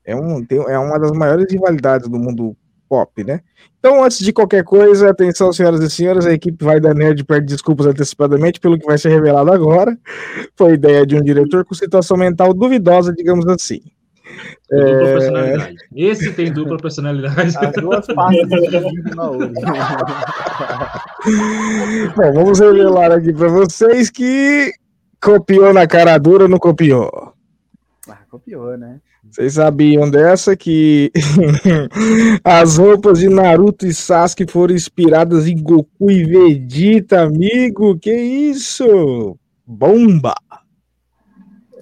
É, 0.05 0.15
um, 0.15 0.45
tem- 0.45 0.59
é 0.59 0.79
uma 0.79 0.99
das 0.99 1.11
maiores 1.13 1.51
rivalidades 1.51 2.07
do 2.09 2.19
mundo 2.19 2.55
pop, 2.93 3.25
né? 3.25 3.41
Então, 3.79 4.05
antes 4.05 4.19
de 4.19 4.35
qualquer 4.35 4.63
coisa, 4.65 5.09
atenção, 5.09 5.51
senhoras 5.51 5.81
e 5.81 5.89
senhores, 5.89 6.27
a 6.27 6.33
equipe 6.35 6.63
vai 6.63 6.79
da 6.79 6.93
Nerd 6.93 7.25
pede 7.25 7.47
desculpas 7.47 7.87
antecipadamente 7.87 8.61
pelo 8.61 8.79
que 8.79 8.85
vai 8.85 8.99
ser 8.99 9.09
revelado 9.09 9.51
agora. 9.51 9.97
Foi 10.55 10.75
ideia 10.75 11.07
de 11.07 11.17
um 11.17 11.23
diretor 11.23 11.65
com 11.65 11.75
situação 11.75 12.19
mental 12.19 12.53
duvidosa, 12.53 13.11
digamos 13.15 13.47
assim. 13.47 13.81
Dupla 14.71 15.09
É. 15.09 15.13
personalidade. 15.15 15.77
Esse 15.97 16.33
tem 16.35 16.53
dupla 16.53 16.77
personalidade. 16.77 17.57
As 17.57 17.73
duas 17.73 18.07
partes 18.09 18.47
do 18.49 18.57
vídeo 18.61 19.17
na 19.17 19.31
outra. 19.31 19.49
Bom, 22.15 22.33
vamos 22.35 22.59
revelar 22.61 23.11
aqui 23.11 23.33
pra 23.33 23.49
vocês 23.49 24.11
que 24.11 24.71
copiou 25.19 25.73
na 25.73 25.87
cara 25.87 26.19
dura 26.19 26.43
ou 26.45 26.49
não 26.49 26.59
copiou. 26.59 27.33
Ah, 28.07 28.19
copiou, 28.31 28.77
né? 28.77 29.01
Vocês 29.33 29.55
sabiam 29.55 30.11
dessa 30.11 30.55
que 30.55 31.11
as 32.45 32.77
roupas 32.77 33.19
de 33.19 33.31
Naruto 33.31 33.87
e 33.87 33.95
Sasuke 33.95 34.47
foram 34.47 34.75
inspiradas 34.75 35.47
em 35.47 35.57
Goku 35.57 36.11
e 36.11 36.23
Vegeta, 36.25 37.23
amigo? 37.23 37.99
Que 37.99 38.13
isso? 38.15 39.39
Bomba! 39.67 40.35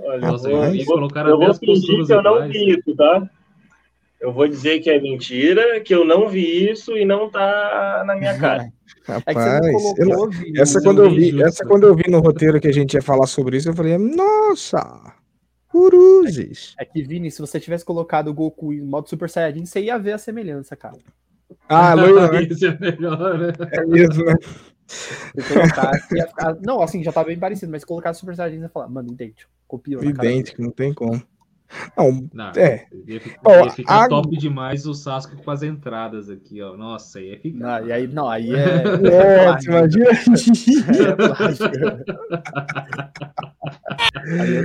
Olha, 0.04 0.20
Nossa, 0.30 0.48
eu, 0.48 0.60
vou, 0.84 0.84
colocaram 0.94 1.30
eu 1.30 1.38
vou 1.38 1.50
as 1.50 1.58
fingir 1.58 2.06
que 2.06 2.12
eu 2.12 2.22
não 2.22 2.34
iguais. 2.36 2.52
vi 2.52 2.70
isso, 2.78 2.96
tá? 2.96 3.28
Eu 4.20 4.32
vou 4.32 4.46
dizer 4.46 4.78
que 4.80 4.90
é 4.90 5.00
mentira, 5.00 5.80
que 5.80 5.94
eu 5.94 6.04
não 6.04 6.28
vi 6.28 6.70
isso 6.70 6.96
e 6.96 7.04
não 7.04 7.28
tá 7.30 8.04
na 8.06 8.14
minha 8.16 8.36
cara. 8.38 8.62
É 9.08 9.34
que 9.34 9.40
você 9.40 9.48
Rapaz, 9.48 9.60
não 9.60 9.94
eu 9.96 10.06
não- 10.06 10.16
colocou, 10.16 10.30
Vini. 10.30 10.60
essa 10.60 10.78
eu 10.78 10.82
quando 10.84 11.02
eu 11.02 11.10
vi 11.10 11.30
vi, 11.32 11.42
essa 11.42 11.64
quando 11.66 11.84
eu 11.86 11.96
vi 11.96 12.08
no 12.08 12.20
roteiro 12.20 12.60
que 12.60 12.68
a 12.68 12.72
gente 12.72 12.94
ia 12.94 13.02
falar 13.02 13.26
sobre 13.26 13.56
isso, 13.56 13.68
eu 13.68 13.74
falei, 13.74 13.98
nossa, 13.98 14.84
cruzes. 15.70 16.74
É 16.78 16.84
que, 16.84 17.02
Vini, 17.02 17.30
se 17.30 17.40
você 17.40 17.60
tivesse 17.60 17.84
colocado 17.84 18.28
o 18.28 18.34
Goku 18.34 18.72
em 18.72 18.80
modo 18.80 19.08
Super 19.08 19.30
Saiyajin, 19.30 19.64
você 19.64 19.80
ia 19.80 19.98
ver 19.98 20.12
a 20.12 20.18
semelhança, 20.18 20.76
cara. 20.76 20.98
Ah, 21.68 21.94
loiro, 21.94 22.32
né? 22.32 22.42
Isso 22.42 22.66
é 22.66 22.78
melhor, 22.78 23.38
né? 23.38 23.52
É 23.72 23.84
mesmo, 23.86 24.24
né? 24.24 24.34
Colocasse, 25.48 26.08
ficar... 26.08 26.56
Não, 26.60 26.82
assim, 26.82 27.02
já 27.02 27.12
tá 27.12 27.22
bem 27.22 27.38
parecido, 27.38 27.70
mas 27.70 27.82
se 27.82 27.86
colocasse 27.86 28.20
Super 28.20 28.34
Saiyajin, 28.36 28.58
você 28.58 28.64
ia 28.64 28.68
falar, 28.68 28.88
mano, 28.88 29.12
idêntico. 29.12 29.50
Copiou. 29.66 30.02
Idêntico, 30.02 30.60
não 30.60 30.70
tem 30.70 30.92
como. 30.92 31.22
Não, 31.96 32.28
Não, 32.34 32.50
É. 32.56 32.84
Ia 33.06 33.20
ficar, 33.20 33.40
Ó, 33.44 33.64
ia 33.64 33.70
ficar 33.70 34.04
a- 34.04 34.08
top 34.08 34.36
demais 34.36 34.86
o 34.86 34.94
Sasuke 34.94 35.36
com 35.42 35.50
as 35.50 35.62
entradas 35.62 36.28
aqui, 36.28 36.60
ó. 36.60 36.76
Nossa, 36.76 37.20
ia 37.20 37.38
ficar. 37.38 37.80
Não, 37.80 37.86
e 37.88 37.92
aí, 37.92 38.06
não, 38.08 38.28
aí 38.28 38.50
é. 38.54 38.82
Imagina. 39.64 40.10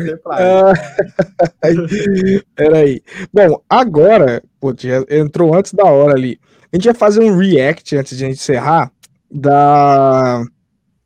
É 0.07 0.15
plástico. 0.18 1.56
aí 1.61 1.76
ia 1.76 1.88
ser. 1.88 2.44
Ah, 2.45 2.49
Peraí. 2.56 3.02
Bom, 3.34 3.61
agora, 3.69 4.44
putz, 4.60 4.84
entrou 5.10 5.53
antes 5.56 5.73
da 5.73 5.86
hora 5.86 6.14
ali. 6.14 6.40
A 6.72 6.76
gente 6.76 6.86
ia 6.86 6.94
fazer 6.94 7.22
um 7.22 7.38
react 7.38 7.95
antes 7.95 8.18
de 8.18 8.23
a 8.23 8.27
gente 8.27 8.38
encerrar 8.38 8.91
da, 9.32 10.44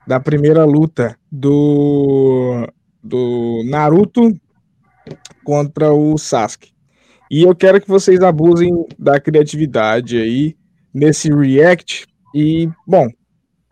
da 0.07 0.19
primeira 0.19 0.65
luta 0.65 1.15
do, 1.31 2.67
do 3.03 3.61
Naruto 3.69 4.33
contra 5.49 5.91
o 5.91 6.15
Sasuke. 6.15 6.71
E 7.31 7.41
eu 7.41 7.55
quero 7.55 7.81
que 7.81 7.87
vocês 7.87 8.21
abusem 8.21 8.85
da 8.99 9.19
criatividade 9.19 10.15
aí 10.15 10.55
nesse 10.93 11.33
react. 11.33 12.05
E, 12.35 12.69
bom, 12.85 13.07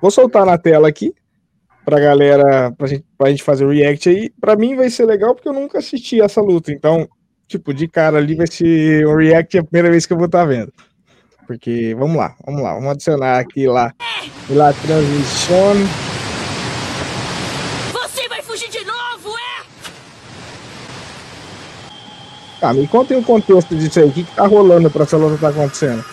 vou 0.02 0.10
soltar 0.10 0.44
na 0.44 0.58
tela 0.58 0.88
aqui 0.88 1.14
pra 1.86 2.00
galera, 2.00 2.72
pra 2.72 2.88
gente, 2.88 3.06
pra 3.16 3.30
gente 3.30 3.44
fazer 3.44 3.64
o 3.64 3.70
react 3.70 4.10
aí. 4.10 4.32
Pra 4.42 4.56
mim 4.56 4.76
vai 4.76 4.90
ser 4.90 5.06
legal 5.06 5.36
porque 5.36 5.48
eu 5.48 5.54
nunca 5.54 5.78
assisti 5.78 6.20
essa 6.20 6.42
luta. 6.42 6.72
Então, 6.72 7.08
tipo, 7.48 7.72
de 7.76 7.88
cara 7.88 8.18
ali 8.18 8.34
vai 8.34 8.48
ser 8.48 9.06
um 9.06 9.16
react 9.16 9.60
a 9.60 9.64
primeira 9.64 9.92
vez 9.92 10.08
que 10.08 10.14
eu 10.14 10.18
vou 10.18 10.26
estar 10.26 10.46
vendo. 10.46 10.74
Porque, 11.46 11.94
vamos 11.94 12.18
lá, 12.18 12.36
vamos 12.44 12.64
lá, 12.64 12.74
vamos 12.74 12.90
adicionar 12.90 13.38
aqui 13.38 13.68
lá, 13.68 13.94
lá 14.50 14.74
transmissão. 14.74 15.76
Você 17.94 18.28
vai 18.28 18.42
fugir 18.42 18.68
de 18.68 18.84
novo, 18.84 19.38
é? 19.38 19.58
Tá, 22.60 22.74
me 22.74 22.88
contem 22.88 23.18
o 23.18 23.24
contexto 23.24 23.76
disso 23.76 24.00
aí, 24.00 24.08
o 24.08 24.12
que, 24.12 24.24
que 24.24 24.36
tá 24.36 24.48
rolando 24.48 24.90
pra 24.90 25.04
essa 25.04 25.16
luta 25.16 25.38
tá 25.38 25.50
acontecendo. 25.50 26.04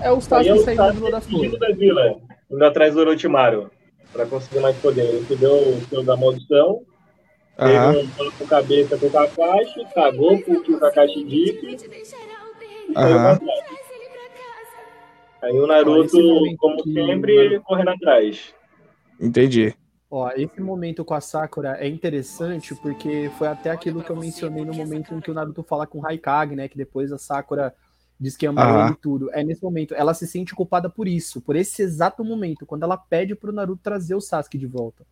É 0.00 0.08
eu 0.08 0.20
Sasuke 0.20 0.60
saindo 0.60 0.76
tava 0.76 0.92
do 0.92 1.10
das 1.10 1.26
flores. 1.26 1.58
da 1.58 1.68
vila, 1.72 2.16
indo 2.50 2.64
atrás 2.64 2.94
do 2.94 3.00
Orochimaru, 3.00 3.70
pra 4.12 4.24
conseguir 4.26 4.60
mais 4.60 4.76
poder. 4.76 5.02
Ele 5.02 5.36
deu 5.36 5.52
o 5.52 5.80
seu 5.88 6.04
da 6.04 6.16
maldição, 6.16 6.82
Aham, 7.58 7.92
teve 7.94 8.22
um 8.22 8.30
com 8.32 8.46
cabeça 8.46 8.98
com 8.98 9.06
o 9.06 9.10
Kakashi, 9.10 9.86
cagou 9.94 10.40
com 10.42 10.52
o 10.52 10.62
que 10.62 10.74
o 10.74 10.78
Kakashi 10.78 11.24
disse 11.24 11.66
e. 11.66 11.78
Aí 15.42 15.52
o 15.52 15.66
Naruto, 15.66 16.18
como 16.58 16.82
sempre, 16.84 17.56
o 17.56 17.62
correndo 17.62 17.90
atrás. 17.90 18.54
entendi. 19.20 19.74
Ó, 20.16 20.30
esse 20.36 20.60
momento 20.60 21.04
com 21.04 21.12
a 21.12 21.20
Sakura 21.20 21.76
é 21.80 21.88
interessante 21.88 22.72
porque 22.76 23.28
foi 23.36 23.48
até 23.48 23.68
aquilo 23.72 24.00
que 24.00 24.10
eu 24.10 24.14
mencionei 24.14 24.64
no 24.64 24.72
momento 24.72 25.12
em 25.12 25.20
que 25.20 25.28
o 25.28 25.34
Naruto 25.34 25.64
fala 25.64 25.88
com 25.88 25.98
o 25.98 26.00
Raikage, 26.00 26.54
né? 26.54 26.68
Que 26.68 26.76
depois 26.76 27.10
a 27.10 27.18
Sakura 27.18 27.74
diz 28.20 28.36
que 28.36 28.46
ama 28.46 28.62
ele 28.84 28.92
e 28.92 28.96
tudo. 28.96 29.28
É 29.32 29.42
nesse 29.42 29.60
momento. 29.60 29.92
Ela 29.92 30.14
se 30.14 30.24
sente 30.28 30.54
culpada 30.54 30.88
por 30.88 31.08
isso, 31.08 31.40
por 31.40 31.56
esse 31.56 31.82
exato 31.82 32.22
momento, 32.24 32.64
quando 32.64 32.84
ela 32.84 32.96
pede 32.96 33.34
pro 33.34 33.50
Naruto 33.50 33.80
trazer 33.82 34.14
o 34.14 34.20
Sasuke 34.20 34.56
de 34.56 34.68
volta. 34.68 35.04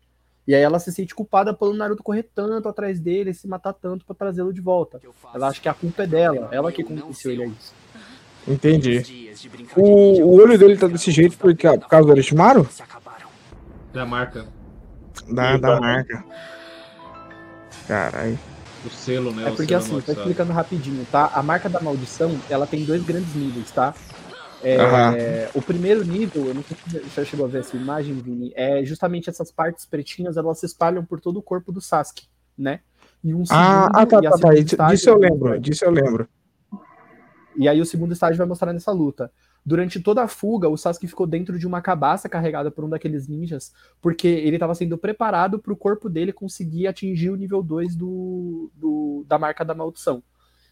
E 0.47 0.55
aí 0.55 0.61
ela 0.61 0.79
se 0.79 0.89
sente 0.89 1.13
culpada 1.13 1.53
pelo 1.53 1.73
Naruto 1.73 2.01
correr 2.01 2.23
tanto 2.33 2.69
atrás 2.69 2.97
dele, 3.01 3.33
se 3.33 3.45
matar 3.45 3.73
tanto 3.73 4.05
pra 4.05 4.15
trazê-lo 4.15 4.53
de 4.53 4.61
volta. 4.61 5.01
Ela 5.35 5.49
acha 5.49 5.59
que 5.59 5.67
a 5.67 5.73
culpa 5.73 6.03
é 6.03 6.07
dela, 6.07 6.47
ela 6.49 6.71
que 6.71 6.81
convenceu 6.81 7.29
ele 7.29 7.43
a 7.43 7.47
isso. 7.47 7.73
Entendi. 8.47 9.03
O, 9.75 10.21
o 10.21 10.35
olho 10.41 10.57
dele 10.57 10.77
tá 10.77 10.87
desse 10.87 11.11
jeito 11.11 11.37
por, 11.37 11.53
ca- 11.57 11.77
por 11.77 11.89
causa 11.89 12.05
do 12.07 12.11
Orochimaru? 12.13 12.65
Da 13.93 14.05
marca, 14.05 14.45
Da, 15.29 15.57
da 15.57 15.79
marca. 15.79 16.23
Caralho. 17.87 18.39
o 18.85 18.89
selo, 18.89 19.31
né? 19.33 19.49
É 19.49 19.51
porque 19.51 19.73
assim, 19.73 19.99
tô 20.01 20.11
explicando 20.11 20.51
rapidinho, 20.53 21.05
tá? 21.11 21.31
A 21.33 21.41
marca 21.43 21.69
da 21.69 21.79
maldição, 21.79 22.37
ela 22.49 22.65
tem 22.67 22.83
dois 22.85 23.03
grandes 23.03 23.33
níveis, 23.35 23.71
tá? 23.71 23.93
É, 24.61 24.77
Aham. 24.77 25.59
o 25.59 25.61
primeiro 25.61 26.05
nível, 26.05 26.47
eu 26.47 26.53
não 26.53 26.63
sei 26.63 26.77
se 27.01 27.09
você 27.09 27.25
chegou 27.25 27.45
a 27.45 27.49
ver 27.49 27.59
essa 27.59 27.75
imagem, 27.75 28.13
Vini, 28.15 28.53
é 28.55 28.83
justamente 28.85 29.29
essas 29.29 29.51
partes 29.51 29.85
pretinhas, 29.85 30.37
elas 30.37 30.59
se 30.59 30.65
espalham 30.65 31.03
por 31.03 31.19
todo 31.19 31.37
o 31.37 31.41
corpo 31.41 31.69
do 31.71 31.81
Sasuke, 31.81 32.27
né? 32.57 32.79
E 33.21 33.33
um 33.33 33.43
Ah, 33.49 33.89
segundo- 33.89 33.89
ah, 33.93 34.05
tá, 34.05 34.21
tá, 34.21 34.37
tá. 34.77 34.87
Disso 34.89 35.09
eu 35.09 35.17
lembro, 35.17 35.59
disso 35.59 35.83
eu 35.83 35.91
lembro. 35.91 36.29
E 37.57 37.67
aí 37.67 37.79
o 37.81 37.85
segundo 37.85 38.13
estágio 38.13 38.37
vai 38.37 38.47
mostrar 38.47 38.71
nessa 38.73 38.91
luta. 38.91 39.29
Durante 39.65 39.99
toda 40.01 40.21
a 40.23 40.27
fuga, 40.27 40.67
o 40.67 40.75
Sasuke 40.75 41.07
ficou 41.07 41.25
dentro 41.25 41.57
de 41.57 41.65
uma 41.65 41.81
cabaça 41.81 42.27
carregada 42.27 42.69
por 42.69 42.83
um 42.83 42.89
daqueles 42.89 43.27
ninjas, 43.29 43.71
porque 44.01 44.27
ele 44.27 44.57
estava 44.57 44.75
sendo 44.75 44.97
preparado 44.97 45.57
para 45.57 45.71
o 45.71 45.77
corpo 45.77 46.09
dele 46.09 46.33
conseguir 46.33 46.85
atingir 46.87 47.29
o 47.29 47.35
nível 47.37 47.63
2 47.63 47.95
do, 47.95 48.69
do- 48.75 49.25
da 49.25 49.39
marca 49.39 49.63
da 49.63 49.73
maldição. 49.73 50.21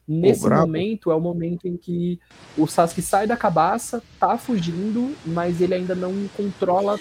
Nesse 0.06 0.44
brabo. 0.44 0.62
momento 0.66 1.10
é 1.10 1.16
o 1.16 1.22
momento 1.22 1.68
em 1.70 1.78
que 1.78 2.20
o 2.58 2.68
Sasuke 2.68 3.02
sai 3.02 3.26
da 3.26 3.38
cabaça, 3.38 4.04
tá 4.20 4.38
fugindo, 4.38 5.16
mas 5.26 5.62
ele 5.62 5.74
ainda 5.76 5.96
não 5.96 6.28
controla 6.36 7.00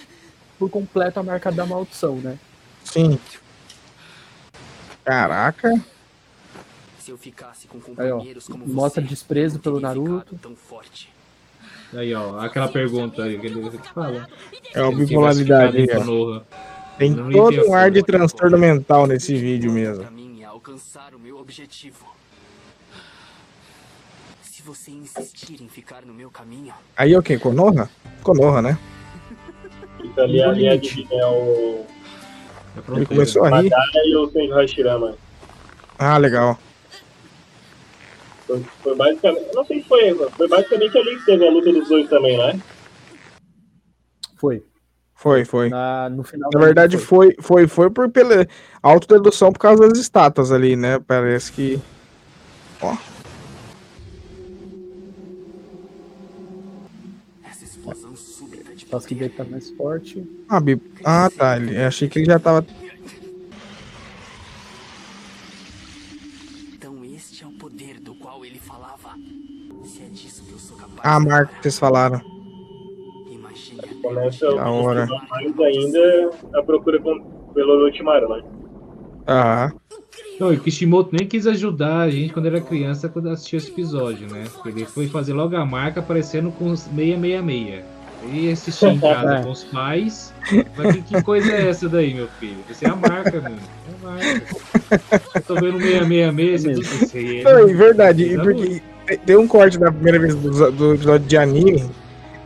por 0.60 0.70
completo 0.70 1.18
a 1.18 1.22
marca 1.24 1.50
da 1.50 1.66
maldição, 1.66 2.16
né? 2.16 2.38
Sim. 2.84 3.18
Caraca. 5.04 5.72
Se 7.00 7.10
eu 7.10 7.18
ficasse 7.18 7.66
com 7.66 7.78
Aí, 7.96 8.10
ó, 8.12 8.16
companheiros 8.18 8.46
como 8.46 8.66
mostra 8.68 9.02
você, 9.02 9.08
desprezo 9.08 9.58
pelo 9.58 9.80
Naruto. 9.80 10.38
Tão 10.40 10.54
forte. 10.54 11.12
Aí, 11.92 12.14
ó, 12.14 12.38
aquela 12.38 12.68
pergunta 12.68 13.24
aí 13.24 13.38
que 13.38 13.46
ele 13.46 13.70
fala. 13.92 14.28
É 14.72 14.82
uma 14.82 14.92
bipolaridade. 14.92 15.86
Tem 16.98 17.10
Não 17.10 17.30
todo 17.30 17.68
um 17.68 17.74
ar 17.74 17.90
de 17.90 18.02
transtorno 18.02 18.58
mental 18.58 19.06
nesse 19.06 19.34
vídeo 19.34 19.72
mesmo. 19.72 20.04
É 20.40 20.44
alcançar 20.44 21.14
o 21.14 21.18
meu 21.18 21.38
objetivo. 21.38 22.04
Se 24.42 24.62
você 24.62 24.90
insistir 24.90 25.62
em 25.62 25.68
ficar 25.68 26.02
no 26.04 26.12
meu 26.12 26.30
caminho, 26.30 26.74
Aí 26.96 27.14
é 27.14 27.18
o 27.18 27.22
quê? 27.22 27.38
Konoha? 27.38 27.88
Konoha, 28.22 28.60
né? 28.60 28.78
Fica 30.00 30.22
ali 30.22 30.42
a 30.42 30.52
linha 30.52 30.78
de 30.78 31.08
é 31.10 31.26
o 31.26 31.86
É 32.76 32.92
Ele 32.96 33.06
começou 33.06 33.44
a 33.44 33.60
rir. 33.60 33.70
Ah, 35.98 36.18
legal. 36.18 36.58
Foi, 38.51 38.64
foi 38.82 38.97
basicamente. 38.97 39.55
Não 39.55 39.64
sei 39.64 39.81
se 39.81 39.89
foi. 39.89 40.14
Foi 40.14 40.48
basicamente 40.48 40.98
ali 40.98 41.16
que 41.18 41.24
teve 41.24 41.47
a 41.47 41.51
luta 41.51 41.72
dos 41.72 41.89
dois 41.89 42.09
também, 42.09 42.36
né? 42.36 42.60
Foi. 44.36 44.64
Foi, 45.14 45.44
foi. 45.44 45.68
Na, 45.68 46.09
no 46.09 46.24
final 46.24 46.51
Na 46.52 46.59
da 46.59 46.64
verdade, 46.64 46.97
luta 46.97 47.06
foi, 47.06 47.36
foi, 47.40 47.68
foi 47.68 47.90
por 47.90 48.10
pela 48.10 48.47
autodedução 48.82 49.52
por 49.52 49.59
causa 49.59 49.86
das 49.86 49.98
estátuas 49.98 50.51
ali, 50.51 50.74
né? 50.74 50.98
Parece 50.98 51.52
que. 51.52 51.81
essa 57.44 57.64
explosão 57.64 58.16
súbita 58.16 58.74
de 58.74 58.86
poder 58.86 59.14
dele 59.14 59.31
tá 59.31 59.44
mais 59.44 59.70
forte. 59.70 60.24
Ah, 60.48 60.59
bi- 60.59 60.81
ah 61.05 61.31
tá. 61.31 61.56
Ele... 61.56 61.77
Achei 61.77 62.09
que 62.09 62.18
ele 62.18 62.27
já 62.27 62.39
tava. 62.39 62.66
Capaz. 71.02 71.16
Ah, 71.16 71.20
Marco, 71.20 71.55
que 71.56 71.62
vocês 71.62 71.78
falaram. 71.78 72.20
Começa 74.02 74.47
Da 74.55 74.68
hora. 74.70 75.06
mais 75.28 75.59
ainda 75.60 76.31
a 76.55 76.62
procura 76.62 76.98
com- 77.01 77.20
pelo 77.55 77.72
Orochimaru, 77.74 78.28
né? 78.28 78.43
Ah, 79.27 79.70
Não, 80.40 80.52
e 80.52 80.56
o 80.56 80.60
Kishimoto 80.60 81.10
nem 81.14 81.28
quis 81.28 81.47
ajudar 81.47 82.01
a 82.01 82.10
gente 82.10 82.32
quando 82.32 82.47
era 82.47 82.60
criança, 82.62 83.09
quando 83.10 83.28
assistiu 83.28 83.59
esse 83.59 83.70
episódio, 83.70 84.27
né? 84.32 84.44
Ele 84.64 84.86
foi 84.86 85.06
fazer 85.06 85.35
logo 85.35 85.55
a 85.55 85.64
marca 85.66 86.01
aparecendo 86.01 86.51
com 86.51 86.70
os 86.70 86.81
666. 86.81 87.85
E 88.32 88.51
assistir 88.51 88.86
em 88.86 88.98
casa 89.01 89.35
É. 89.36 89.43
com 89.43 89.51
os 89.51 89.64
pais. 89.64 90.32
Mas 90.77 90.97
que, 90.97 91.02
que 91.02 91.22
coisa 91.22 91.52
é 91.52 91.68
essa 91.68 91.89
daí, 91.89 92.12
meu 92.14 92.27
filho? 92.39 92.56
Essa 92.70 92.86
é 92.86 92.90
a 92.90 92.97
marca, 92.97 93.40
mano. 93.40 93.56
É 93.59 94.06
a 94.06 94.10
marca. 94.10 94.43
Eu 95.36 95.43
tô 95.43 95.55
vendo 95.56 95.78
666, 95.81 96.62
você 96.62 96.72
tudo 96.72 97.05
isso 97.05 97.16
aí. 97.16 97.43
Não, 97.44 97.51
é 97.59 97.66
verdade. 97.74 98.22
e 98.24 98.36
Porque 98.36 98.82
tem 99.18 99.36
um 99.36 99.46
corte 99.46 99.78
da 99.78 99.90
primeira 99.90 100.18
vez 100.18 100.34
do, 100.34 100.70
do 100.72 100.94
episódio 100.94 101.26
de 101.26 101.36
anime 101.36 101.90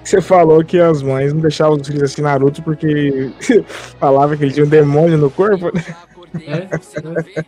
que 0.04 0.10
você 0.10 0.20
falou 0.20 0.62
que 0.62 0.78
as 0.78 1.02
mães 1.02 1.32
não 1.32 1.40
deixavam 1.40 1.76
os 1.76 1.86
filhos 1.86 2.02
assistir 2.02 2.20
Naruto 2.20 2.62
porque 2.62 3.32
falava 3.98 4.36
que 4.36 4.44
ele 4.44 4.52
tinha 4.52 4.66
um 4.66 4.68
demônio 4.68 5.16
no 5.16 5.30
corpo. 5.30 5.72
É, 6.46 6.68
é. 7.38 7.44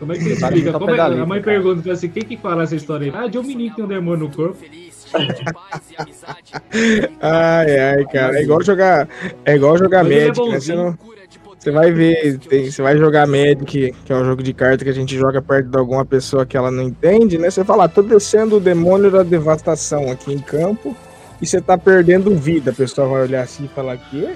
Como 0.00 0.12
é 0.12 0.18
que 0.18 0.24
Tá 0.36 0.48
explica? 0.48 0.72
no 0.72 0.78
Como 0.80 0.94
é, 0.94 1.00
a 1.00 1.26
mãe 1.26 1.42
pergunta 1.42 1.92
assim: 1.92 2.08
quem 2.08 2.24
que 2.24 2.36
fala 2.36 2.64
essa 2.64 2.74
história 2.74 3.06
aí? 3.06 3.12
Ah, 3.14 3.28
de 3.28 3.38
um 3.38 3.42
menino 3.42 3.70
que 3.70 3.76
tem 3.76 3.84
um 3.84 3.88
demônio 3.88 4.28
no 4.28 4.34
corpo. 4.34 4.54
Feliz, 4.54 5.06
cheio 5.08 5.28
de 5.28 5.44
paz 5.44 5.82
e 5.90 6.02
amizade. 6.02 6.52
Ai, 7.20 7.78
ai, 7.78 8.04
cara. 8.06 8.38
É 8.38 8.42
igual 8.42 8.62
jogar. 8.62 9.08
É 9.44 9.54
igual 9.54 9.78
jogar 9.78 10.02
Mas 10.02 10.12
ele 10.12 10.20
é 10.20 10.26
né? 10.26 10.60
Você, 10.60 10.74
não, 10.74 10.98
você 11.62 11.70
vai 11.70 11.92
ver, 11.92 12.38
tem- 12.40 12.68
você 12.68 12.82
vai 12.82 12.98
jogar 12.98 13.24
Magic, 13.24 13.94
que 14.04 14.12
é 14.12 14.16
um 14.16 14.24
jogo 14.24 14.42
de 14.42 14.52
carta 14.52 14.82
que 14.82 14.90
a 14.90 14.94
gente 14.94 15.16
joga 15.16 15.40
perto 15.40 15.68
de 15.68 15.78
alguma 15.78 16.04
pessoa 16.04 16.44
que 16.44 16.56
ela 16.56 16.72
não 16.72 16.82
entende, 16.82 17.38
né? 17.38 17.48
Você 17.50 17.64
fala, 17.64 17.84
ah, 17.84 17.88
tô 17.88 18.02
descendo 18.02 18.56
o 18.56 18.60
demônio 18.60 19.12
da 19.12 19.22
devastação 19.22 20.10
aqui 20.10 20.32
em 20.32 20.40
campo 20.40 20.96
e 21.40 21.46
você 21.46 21.60
tá 21.60 21.78
perdendo 21.78 22.34
vida. 22.34 22.72
A 22.72 22.74
pessoa 22.74 23.06
vai 23.06 23.22
olhar 23.22 23.42
assim 23.42 23.66
e 23.66 23.68
falar, 23.68 23.96
quê? 23.96 24.30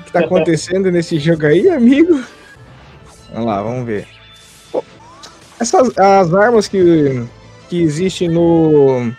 O 0.00 0.04
que 0.04 0.12
tá 0.12 0.20
acontecendo 0.20 0.88
nesse 0.90 1.18
jogo 1.18 1.44
aí, 1.44 1.68
amigo? 1.68 2.22
Vamos 3.30 3.46
lá, 3.46 3.62
vamos 3.62 3.84
ver. 3.84 4.06
Essas 5.60 5.96
as 5.98 6.32
armas 6.32 6.66
que, 6.66 7.22
que 7.68 7.82
existem 7.82 8.30
no, 8.30 9.12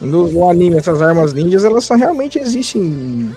no, 0.00 0.30
no 0.30 0.48
anime, 0.48 0.76
essas 0.76 1.02
armas 1.02 1.32
ninjas, 1.32 1.64
elas 1.64 1.82
só 1.84 1.96
realmente 1.96 2.38
existem. 2.38 3.34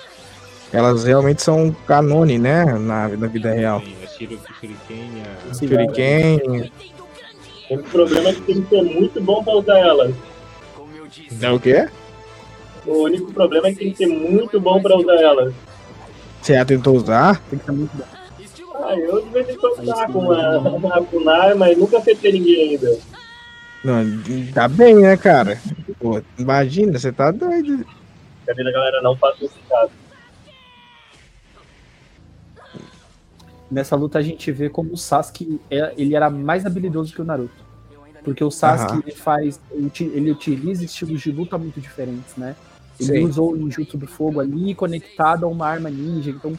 Elas 0.78 1.04
realmente 1.06 1.42
são 1.42 1.76
canone, 1.88 2.38
né? 2.38 2.64
Na, 2.66 3.08
na 3.08 3.26
vida 3.28 3.52
real. 3.52 3.82
Shiro- 4.16 4.40
Shuriken, 4.60 5.24
a- 5.50 5.54
Sim, 5.56 5.68
Shuriken. 5.68 6.72
O 7.72 7.78
problema 7.80 8.30
é 8.30 8.34
que 8.34 8.42
tem 8.42 8.62
que 8.62 8.70
ser 8.70 8.84
muito 8.84 9.20
bom 9.20 9.44
pra 9.44 9.54
usar 9.56 9.80
elas. 9.80 10.14
Como 10.76 10.96
eu 10.96 11.08
disse, 11.08 11.44
É 11.44 11.50
o 11.50 11.60
quê? 11.60 11.90
O 12.86 13.04
único 13.06 13.34
problema 13.34 13.68
é 13.70 13.72
que 13.72 13.80
tem 13.80 13.92
que 13.92 13.98
ser 13.98 14.06
muito 14.06 14.60
bom 14.60 14.80
pra 14.80 14.96
usar 14.96 15.16
elas. 15.16 15.52
Você 16.44 16.54
já 16.54 16.64
tentou 16.64 16.96
usar? 16.96 17.42
Tem 17.50 17.58
que 17.58 17.66
ser 17.66 17.72
muito 17.72 17.92
bom. 17.98 18.04
Ah, 18.84 18.96
eu 18.96 19.20
de 19.24 19.30
vez 19.32 19.50
em 19.50 19.58
quando 19.58 19.84
tá 19.84 20.08
com 20.08 20.32
a 20.94 21.02
Kunar, 21.06 21.58
mas 21.58 21.76
nunca 21.76 21.98
acertei 21.98 22.34
ninguém 22.34 22.70
ainda. 22.70 23.00
Não, 23.84 24.04
tá 24.54 24.68
bem, 24.68 24.94
né, 24.96 25.18
cara? 25.18 25.60
Pô, 26.00 26.22
imagina, 26.38 27.00
você 27.00 27.12
tá 27.12 27.32
doido. 27.32 27.84
Cadê 28.46 28.62
a 28.62 28.72
galera 28.72 29.02
não 29.02 29.18
faça 29.18 29.44
esse 29.44 29.56
caso? 29.68 29.92
Nessa 33.70 33.96
luta 33.96 34.20
a 34.20 34.22
gente 34.22 34.52
vê 34.52 34.70
como 34.70 34.94
o 34.94 34.98
Sasuke 34.98 35.60
é- 35.70 35.94
ele 35.98 36.16
era 36.16 36.30
mais 36.30 36.66
habilidoso 36.66 37.14
que 37.14 37.22
o 37.22 37.26
Naruto. 37.26 37.66
Porque 38.24 38.44
o 38.44 38.52
Sasuke 38.52 38.92
Aham. 38.94 39.04
ele 39.06 39.16
faz. 39.16 39.60
ele 39.72 39.88
uti- 39.88 40.12
Ele 40.14 40.32
utiliza 40.32 40.84
estilos 40.86 41.22
de 41.22 41.32
luta 41.32 41.58
muito 41.58 41.80
diferentes, 41.80 42.36
né? 42.36 42.56
Ele 43.00 43.20
Sim. 43.20 43.26
usou 43.26 43.52
o 43.52 43.56
ninjutsu 43.56 43.98
do 43.98 44.08
fogo 44.08 44.40
ali 44.40 44.74
conectado 44.74 45.46
a 45.46 45.48
uma 45.50 45.68
arma 45.68 45.90
ninja. 45.90 46.32
Então, 46.32 46.54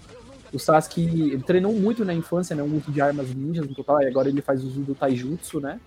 o 0.53 0.59
Sasuke 0.59 1.03
ele 1.03 1.43
treinou 1.43 1.73
muito 1.75 2.05
na 2.05 2.15
infância, 2.15 2.55
né? 2.55 2.63
O 2.63 2.67
uso 2.77 2.91
de 2.91 3.01
armas 3.01 3.35
ninjas 3.35 3.67
no 3.69 3.75
total. 3.75 4.01
E 4.03 4.07
agora 4.07 4.29
ele 4.29 4.41
faz 4.41 4.63
uso 4.63 4.81
do 4.81 4.95
taijutsu, 4.95 5.61
né? 5.61 5.81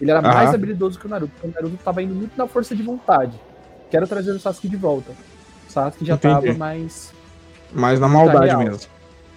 Ele 0.00 0.10
era 0.10 0.22
mais 0.22 0.48
Aham. 0.48 0.54
habilidoso 0.54 0.98
que 0.98 1.06
o 1.06 1.08
Naruto. 1.08 1.32
Porque 1.40 1.48
o 1.48 1.50
Naruto 1.62 1.82
tava 1.82 2.02
indo 2.02 2.14
muito 2.14 2.36
na 2.36 2.46
força 2.46 2.74
de 2.76 2.82
vontade. 2.82 3.32
Quero 3.90 4.06
trazer 4.06 4.30
o 4.32 4.38
Sasuke 4.40 4.68
de 4.68 4.76
volta. 4.76 5.10
O 5.68 5.72
Sasuke 5.72 6.04
já 6.04 6.14
Entendi. 6.14 6.34
tava 6.46 6.54
mais, 6.58 7.12
Mas 7.72 7.98
na 8.00 8.08
maldade 8.08 8.46
real. 8.46 8.62
mesmo. 8.62 8.88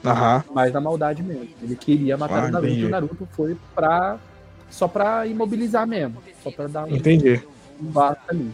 Aham. 0.05 0.43
mais 0.53 0.71
na 0.73 0.79
maldade 0.79 1.21
mesmo. 1.23 1.47
Ele 1.61 1.75
queria 1.75 2.17
matar 2.17 2.45
Ah, 2.45 2.47
o 2.47 2.51
Naruto 2.51 2.67
entendi. 2.67 2.81
e 2.81 2.85
o 2.85 2.89
Naruto 2.89 3.27
foi 3.33 3.57
pra. 3.75 4.17
só 4.69 4.87
pra 4.87 5.25
imobilizar 5.27 5.85
mesmo. 5.87 6.17
Só 6.43 6.51
pra 6.51 6.67
dar 6.67 6.85
um, 6.85 6.95
Entendi. 6.95 7.41
um 7.81 7.85
basta 7.87 8.21
ali. 8.29 8.49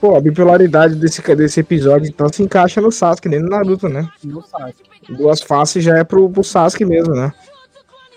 Pô, 0.00 0.16
a 0.16 0.20
bipolaridade 0.20 0.94
desse, 0.94 1.20
desse 1.36 1.60
episódio 1.60 2.08
então 2.08 2.26
se 2.32 2.42
encaixa 2.42 2.80
no 2.80 2.90
Sasuke, 2.90 3.28
nem 3.28 3.40
no 3.40 3.50
Naruto, 3.50 3.86
né? 3.88 4.08
No 4.24 4.40
Sasuke. 4.42 4.88
Duas 5.10 5.42
faces 5.42 5.84
já 5.84 5.98
é 5.98 6.04
pro, 6.04 6.30
pro 6.30 6.42
Sasuke 6.42 6.84
mesmo, 6.86 7.14
né? 7.14 7.32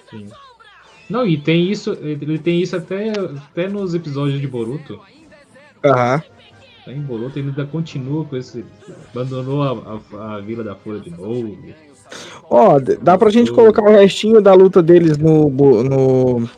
Sim. 0.09 0.29
Não, 1.09 1.27
e 1.27 1.37
tem 1.37 1.69
isso, 1.69 1.91
ele 2.01 2.39
tem 2.39 2.61
isso 2.61 2.77
até, 2.77 3.09
até 3.11 3.67
nos 3.67 3.93
episódios 3.93 4.39
de 4.39 4.47
Boruto. 4.47 5.01
Aham. 5.83 6.23
Tá 6.85 6.91
em 6.91 7.01
Boruto 7.01 7.37
ele 7.39 7.49
ainda 7.49 7.65
continua 7.65 8.23
com 8.25 8.37
esse. 8.37 8.63
Abandonou 9.11 9.61
a, 9.63 9.99
a, 10.17 10.35
a 10.35 10.39
Vila 10.39 10.63
da 10.63 10.75
Folha 10.75 10.99
de 11.01 11.09
novo. 11.09 11.57
Ó, 12.49 12.79
dá 13.01 13.17
pra 13.17 13.29
gente 13.29 13.51
colocar 13.51 13.81
o 13.83 13.91
restinho 13.91 14.41
da 14.41 14.53
luta 14.53 14.81
deles 14.81 15.17
no, 15.17 15.49
no. 15.49 16.49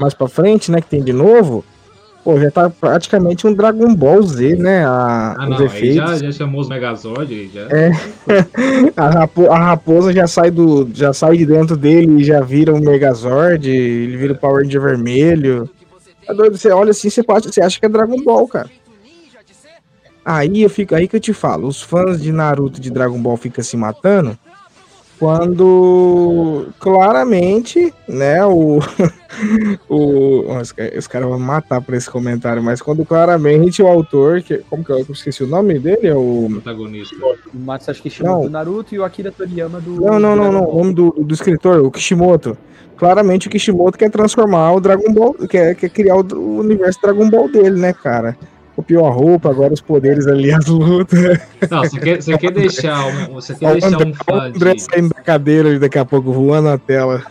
Mais 0.00 0.14
pra 0.14 0.28
frente, 0.28 0.70
né? 0.70 0.80
Que 0.80 0.88
tem 0.88 1.02
de 1.02 1.12
novo. 1.12 1.64
Pô, 2.24 2.38
já 2.38 2.50
tá 2.52 2.70
praticamente 2.70 3.46
um 3.48 3.52
Dragon 3.52 3.92
Ball 3.94 4.22
Z, 4.22 4.54
né? 4.56 4.84
A, 4.86 5.34
Ah, 5.36 5.42
os 5.44 5.50
não, 5.50 5.58
aí 5.58 5.64
efeitos. 5.64 5.96
já, 5.96 6.16
já 6.18 6.32
chamou 6.32 6.60
os 6.60 6.68
Megazord, 6.68 7.34
aí 7.34 7.50
já. 7.52 7.62
É. 7.62 7.90
A, 8.96 9.10
rapo- 9.10 9.50
a 9.50 9.58
raposa 9.58 10.12
já 10.12 10.26
sai 10.28 10.50
do. 10.50 10.88
já 10.94 11.12
sai 11.12 11.36
de 11.36 11.44
dentro 11.44 11.76
dele 11.76 12.20
e 12.20 12.24
já 12.24 12.40
vira 12.40 12.72
um 12.72 12.78
Megazord, 12.80 13.68
ele 13.68 14.16
vira 14.16 14.32
o 14.34 14.38
Power 14.38 14.62
Ranger 14.62 14.80
vermelho. 14.80 15.68
É 16.28 16.32
doido, 16.32 16.56
você 16.56 16.70
olha 16.70 16.90
assim, 16.92 17.10
você, 17.10 17.22
pode- 17.24 17.52
você 17.52 17.60
acha 17.60 17.78
que 17.80 17.86
é 17.86 17.88
Dragon 17.88 18.22
Ball, 18.22 18.46
cara. 18.46 18.70
Aí 20.24 20.62
eu 20.62 20.70
fico, 20.70 20.94
aí 20.94 21.08
que 21.08 21.16
eu 21.16 21.20
te 21.20 21.32
falo, 21.32 21.66
os 21.66 21.82
fãs 21.82 22.22
de 22.22 22.30
Naruto 22.30 22.80
de 22.80 22.90
Dragon 22.90 23.18
Ball 23.20 23.36
ficam 23.36 23.64
se 23.64 23.76
matando 23.76 24.38
quando 25.22 26.66
claramente, 26.80 27.94
né, 28.08 28.44
o, 28.44 28.80
o 29.88 30.58
os, 30.60 30.72
ca- 30.72 30.90
os 30.98 31.06
caras 31.06 31.28
vão 31.28 31.38
me 31.38 31.44
matar 31.44 31.80
por 31.80 31.94
esse 31.94 32.10
comentário, 32.10 32.60
mas 32.60 32.82
quando 32.82 33.04
claramente 33.04 33.80
o 33.80 33.86
autor, 33.86 34.42
que, 34.42 34.58
como 34.68 34.84
que 34.84 34.90
eu, 34.90 34.98
eu 34.98 35.06
esqueci 35.10 35.44
o 35.44 35.46
nome 35.46 35.78
dele, 35.78 36.08
é 36.08 36.14
o 36.14 36.48
Protagonista. 36.50 37.14
O 37.54 37.56
Masashi 37.56 38.02
Kishimoto 38.02 38.34
Não. 38.34 38.42
do 38.42 38.50
Naruto 38.50 38.94
e 38.96 38.98
o 38.98 39.04
Akira 39.04 39.30
Toriyama 39.30 39.80
do. 39.80 40.00
Não, 40.00 40.18
não, 40.18 40.34
não, 40.34 40.50
não. 40.50 40.68
O 40.68 40.78
nome 40.78 40.92
do, 40.92 41.10
do 41.12 41.32
escritor, 41.32 41.78
o 41.84 41.90
Kishimoto. 41.90 42.58
Claramente 42.96 43.46
o 43.46 43.50
Kishimoto 43.50 43.96
quer 43.96 44.10
transformar 44.10 44.72
o 44.72 44.80
Dragon 44.80 45.12
Ball, 45.12 45.34
quer, 45.48 45.76
quer 45.76 45.88
criar 45.88 46.16
o, 46.16 46.26
o 46.34 46.58
universo 46.58 47.00
Dragon 47.00 47.30
Ball 47.30 47.48
dele, 47.48 47.78
né, 47.78 47.92
cara? 47.92 48.36
Copiou 48.74 49.06
a 49.06 49.10
roupa, 49.10 49.50
agora 49.50 49.72
os 49.72 49.80
poderes 49.80 50.26
ali, 50.26 50.50
as 50.52 50.66
lutas. 50.66 51.38
Não, 51.70 51.80
você 51.80 52.00
quer, 52.00 52.22
você 52.22 52.38
quer 52.38 52.52
deixar 52.52 53.06
um, 53.06 53.34
você 53.34 53.54
quer 53.54 53.72
deixar 53.72 53.88
André, 53.88 54.06
um 54.06 54.14
fã 54.14 54.42
André 54.46 54.74
de, 54.74 54.82
saindo 54.82 55.08
da 55.10 55.20
cadeira 55.20 55.68
e 55.70 55.78
daqui 55.78 55.98
a 55.98 56.04
pouco 56.04 56.32
voando 56.32 56.68
na 56.68 56.78
tela. 56.78 57.22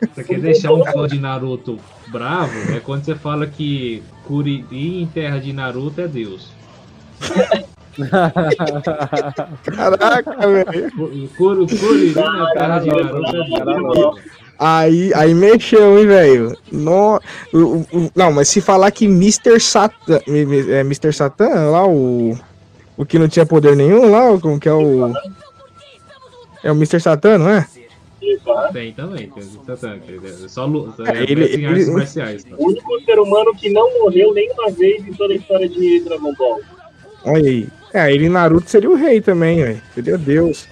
você 0.00 0.22
quer 0.22 0.40
deixar 0.40 0.72
um 0.72 0.84
fã 0.84 1.06
de 1.06 1.18
Naruto 1.18 1.78
bravo, 2.08 2.52
é 2.74 2.80
quando 2.80 3.04
você 3.04 3.14
fala 3.14 3.46
que 3.46 4.02
Kuriri 4.26 5.02
em 5.02 5.06
terra 5.06 5.38
de 5.38 5.52
Naruto 5.52 6.00
é 6.02 6.08
Deus. 6.08 6.52
Caraca, 9.64 10.36
velho. 10.46 10.90
Kuriri 11.36 12.14
na 12.14 12.50
terra 12.52 12.78
de 12.78 12.88
Naruto 12.88 13.36
é 13.36 13.64
Deus. 13.64 14.39
Aí, 14.62 15.10
aí 15.14 15.32
mexeu, 15.32 15.98
hein, 15.98 16.06
velho? 16.06 16.54
No, 16.70 17.18
não, 18.14 18.30
mas 18.30 18.48
se 18.48 18.60
falar 18.60 18.90
que 18.90 19.06
Mr. 19.06 19.58
Satan. 19.58 20.20
É 20.26 20.80
Mr. 20.80 21.12
Satan, 21.14 21.70
lá 21.70 21.86
o. 21.88 22.38
O 22.94 23.06
que 23.06 23.18
não 23.18 23.26
tinha 23.26 23.46
poder 23.46 23.74
nenhum 23.74 24.10
lá, 24.10 24.38
como 24.38 24.60
que 24.60 24.68
é 24.68 24.72
o. 24.74 25.10
É 26.62 26.70
o 26.70 26.74
Mr. 26.74 27.00
Satan, 27.00 27.38
não 27.38 27.48
é? 27.48 27.66
Tem 28.70 28.92
também, 28.92 29.30
tem 29.30 29.42
o 29.42 29.64
Satã, 29.64 29.98
que 29.98 30.20
é 30.26 30.48
só 30.48 30.66
luta, 30.66 31.04
É, 31.10 31.16
é, 31.20 31.22
ele- 31.22 31.42
ele, 31.44 31.66
artes 31.66 31.86
ele- 31.88 31.96
marciais. 31.96 32.44
tá? 32.44 32.54
O 32.58 32.66
único 32.68 33.00
ser 33.02 33.18
humano 33.18 33.54
que 33.56 33.70
não 33.70 33.98
morreu 33.98 34.34
nenhuma 34.34 34.70
vez 34.70 35.06
em 35.08 35.12
toda 35.14 35.32
a 35.32 35.36
história 35.36 35.66
de 35.66 36.00
Dragon 36.00 36.34
Ball. 36.34 36.60
Olha 37.24 37.48
aí. 37.48 37.66
É, 37.94 38.12
ele 38.12 38.26
em 38.26 38.28
Naruto 38.28 38.70
seria 38.70 38.90
o 38.90 38.94
rei 38.94 39.22
também, 39.22 39.62
velho. 39.62 39.82
Seria 39.94 40.18
Deus. 40.18 40.68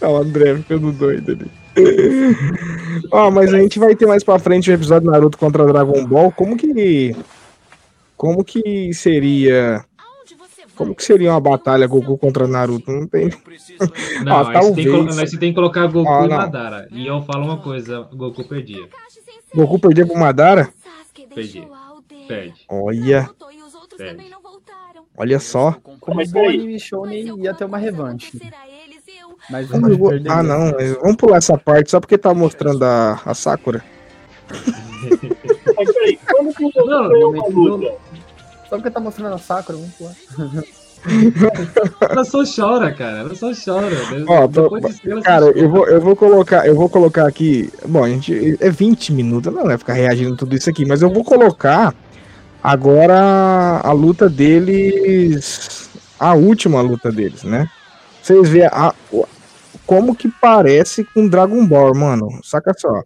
Olha 0.00 0.10
o 0.10 0.16
André 0.16 0.56
ficando 0.56 0.90
doido 0.90 1.30
ali. 1.32 1.61
Ó, 3.10 3.30
mas 3.30 3.52
a 3.52 3.58
gente 3.58 3.78
vai 3.78 3.94
ter 3.94 4.06
mais 4.06 4.22
pra 4.24 4.38
frente 4.38 4.70
o 4.70 4.74
episódio 4.74 5.10
Naruto 5.10 5.38
contra 5.38 5.66
Dragon 5.66 6.04
Ball. 6.06 6.32
Como 6.32 6.56
que. 6.56 7.14
Como 8.16 8.44
que 8.44 8.92
seria. 8.94 9.84
Como 10.74 10.94
que 10.94 11.04
seria 11.04 11.30
uma 11.30 11.40
batalha 11.40 11.86
Goku 11.86 12.16
contra 12.16 12.46
Naruto? 12.48 12.90
Não 12.90 13.06
tem. 13.06 13.28
Não, 14.24 14.36
Ah, 14.38 14.44
tem 14.44 14.74
que, 14.74 14.90
talvez. 14.90 15.18
aí 15.18 15.26
você 15.26 15.38
tem 15.38 15.50
que 15.50 15.54
colocar 15.54 15.86
Goku 15.86 16.10
Ah, 16.10 16.24
e. 16.26 16.28
Madara. 16.28 16.88
E 16.90 17.06
eu 17.06 17.22
falo 17.22 17.44
uma 17.44 17.58
coisa, 17.58 18.08
Goku 18.12 18.42
perdia. 18.44 18.86
Goku 19.54 19.78
perdia 19.78 20.06
pro 20.06 20.16
Madara? 20.18 20.72
Perdi. 21.34 21.66
Perde. 22.26 22.54
Olha, 22.68 23.28
Perde. 23.96 24.24
olha 25.16 25.38
só. 25.38 25.76
Como 26.00 26.16
Mas 26.16 26.32
bom 26.32 26.40
peraí. 26.40 26.56
anime 26.58 26.78
shonen 26.80 27.38
ia 27.42 27.52
ter 27.54 27.64
uma 27.64 27.78
revanche. 27.78 28.30
Mas 29.50 29.72
Ah, 29.72 29.78
vou- 29.96 30.10
perder 30.10 30.30
Ah, 30.30 30.42
não. 30.42 30.72
mas 30.72 30.92
Vamos 31.00 31.16
pular 31.16 31.38
essa 31.38 31.58
parte 31.58 31.90
só 31.90 32.00
porque 32.00 32.16
tá 32.18 32.32
mostrando 32.32 32.82
a, 32.84 33.20
a 33.24 33.34
Sakura. 33.34 33.82
Mas 34.50 35.92
peraí, 35.92 36.18
como 36.30 36.54
que 36.54 36.62
Goku 36.64 36.86
Não, 36.86 37.08
ganhou 37.08 37.32
uma 37.34 37.46
luta? 37.48 37.94
Só 38.68 38.76
porque 38.76 38.90
tá 38.90 39.00
mostrando 39.00 39.34
a 39.34 39.38
Sakura, 39.38 39.78
vamos 39.78 39.94
lá. 40.00 40.12
Ela 42.10 42.24
só 42.24 42.44
chora, 42.44 42.92
cara. 42.92 43.18
Ela 43.18 43.34
só 43.34 43.50
chora. 43.52 43.96
Ó, 44.28 44.46
Depois 44.46 44.84
disso, 44.84 45.00
ela 45.04 45.16
só 45.20 45.24
Cara, 45.24 45.44
eu 45.46 45.68
vou, 45.68 45.88
eu 45.88 46.00
vou 46.00 46.14
colocar, 46.14 46.64
eu 46.66 46.76
vou 46.76 46.88
colocar 46.88 47.26
aqui. 47.26 47.68
Bom, 47.86 48.04
a 48.04 48.08
gente 48.08 48.56
é 48.60 48.70
20 48.70 49.12
minutos, 49.12 49.52
não 49.52 49.64
vai 49.64 49.76
ficar 49.76 49.94
reagindo 49.94 50.36
tudo 50.36 50.54
isso 50.54 50.70
aqui, 50.70 50.84
mas 50.86 51.02
eu 51.02 51.10
vou 51.12 51.24
colocar 51.24 51.92
agora 52.62 53.80
a 53.82 53.90
luta 53.92 54.28
deles, 54.28 55.90
a 56.20 56.34
última 56.34 56.80
luta 56.80 57.10
deles, 57.10 57.42
né? 57.42 57.68
Vocês 58.22 58.48
veem 58.48 58.66
a, 58.66 58.94
como 59.86 60.14
que 60.14 60.28
parece 60.28 61.04
com 61.04 61.26
Dragon 61.28 61.66
Ball, 61.66 61.94
mano. 61.94 62.28
Saca 62.42 62.72
só. 62.76 63.02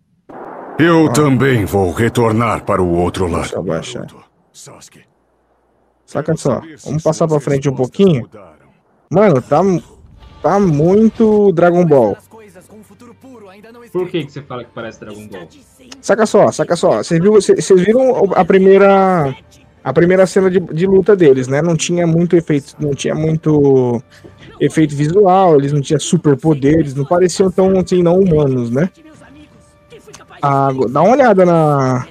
Eu 0.78 1.06
Ah. 1.06 1.12
também 1.12 1.64
vou 1.64 1.90
retornar 1.90 2.64
para 2.64 2.82
o 2.82 2.88
outro 2.96 3.26
lado. 3.26 3.62
Deixa 3.62 3.98
eu. 4.00 4.20
Sasuke. 4.52 5.00
Saca 6.04 6.36
só. 6.36 6.60
Vamos 6.84 7.02
passar 7.02 7.26
pra 7.26 7.40
frente 7.40 7.68
um 7.68 7.74
pouquinho. 7.74 8.28
Mano, 9.10 9.40
tá, 9.40 9.60
tá 10.42 10.60
muito 10.60 11.50
Dragon 11.52 11.84
Ball. 11.84 12.16
Por 13.92 14.08
que, 14.10 14.24
que 14.24 14.32
você 14.32 14.42
fala 14.42 14.64
que 14.64 14.70
parece 14.74 15.00
Dragon 15.00 15.26
Ball? 15.28 15.48
Saca 16.02 16.26
só, 16.26 16.52
saca 16.52 16.76
só. 16.76 16.98
Vocês 16.98 17.20
viu- 17.20 17.40
cê- 17.40 17.56
vocês 17.56 17.80
viram 17.80 18.32
a 18.34 18.44
primeira 18.44 19.34
a 19.86 19.92
primeira 19.92 20.26
cena 20.26 20.50
de, 20.50 20.58
de 20.58 20.84
luta 20.84 21.14
deles, 21.14 21.46
né? 21.46 21.62
Não 21.62 21.76
tinha 21.76 22.08
muito 22.08 22.34
efeito, 22.34 22.74
não 22.80 22.92
tinha 22.92 23.14
muito 23.14 24.02
efeito 24.58 24.96
visual, 24.96 25.54
eles 25.54 25.72
não 25.72 25.80
tinham 25.80 26.00
superpoderes, 26.00 26.92
não 26.92 27.04
pareciam 27.04 27.52
tão 27.52 27.78
assim 27.78 28.02
não 28.02 28.18
humanos, 28.18 28.68
né? 28.68 28.90
Ah, 30.42 30.70
dá 30.90 31.02
uma 31.02 31.12
olhada 31.12 31.46
na 31.46 32.04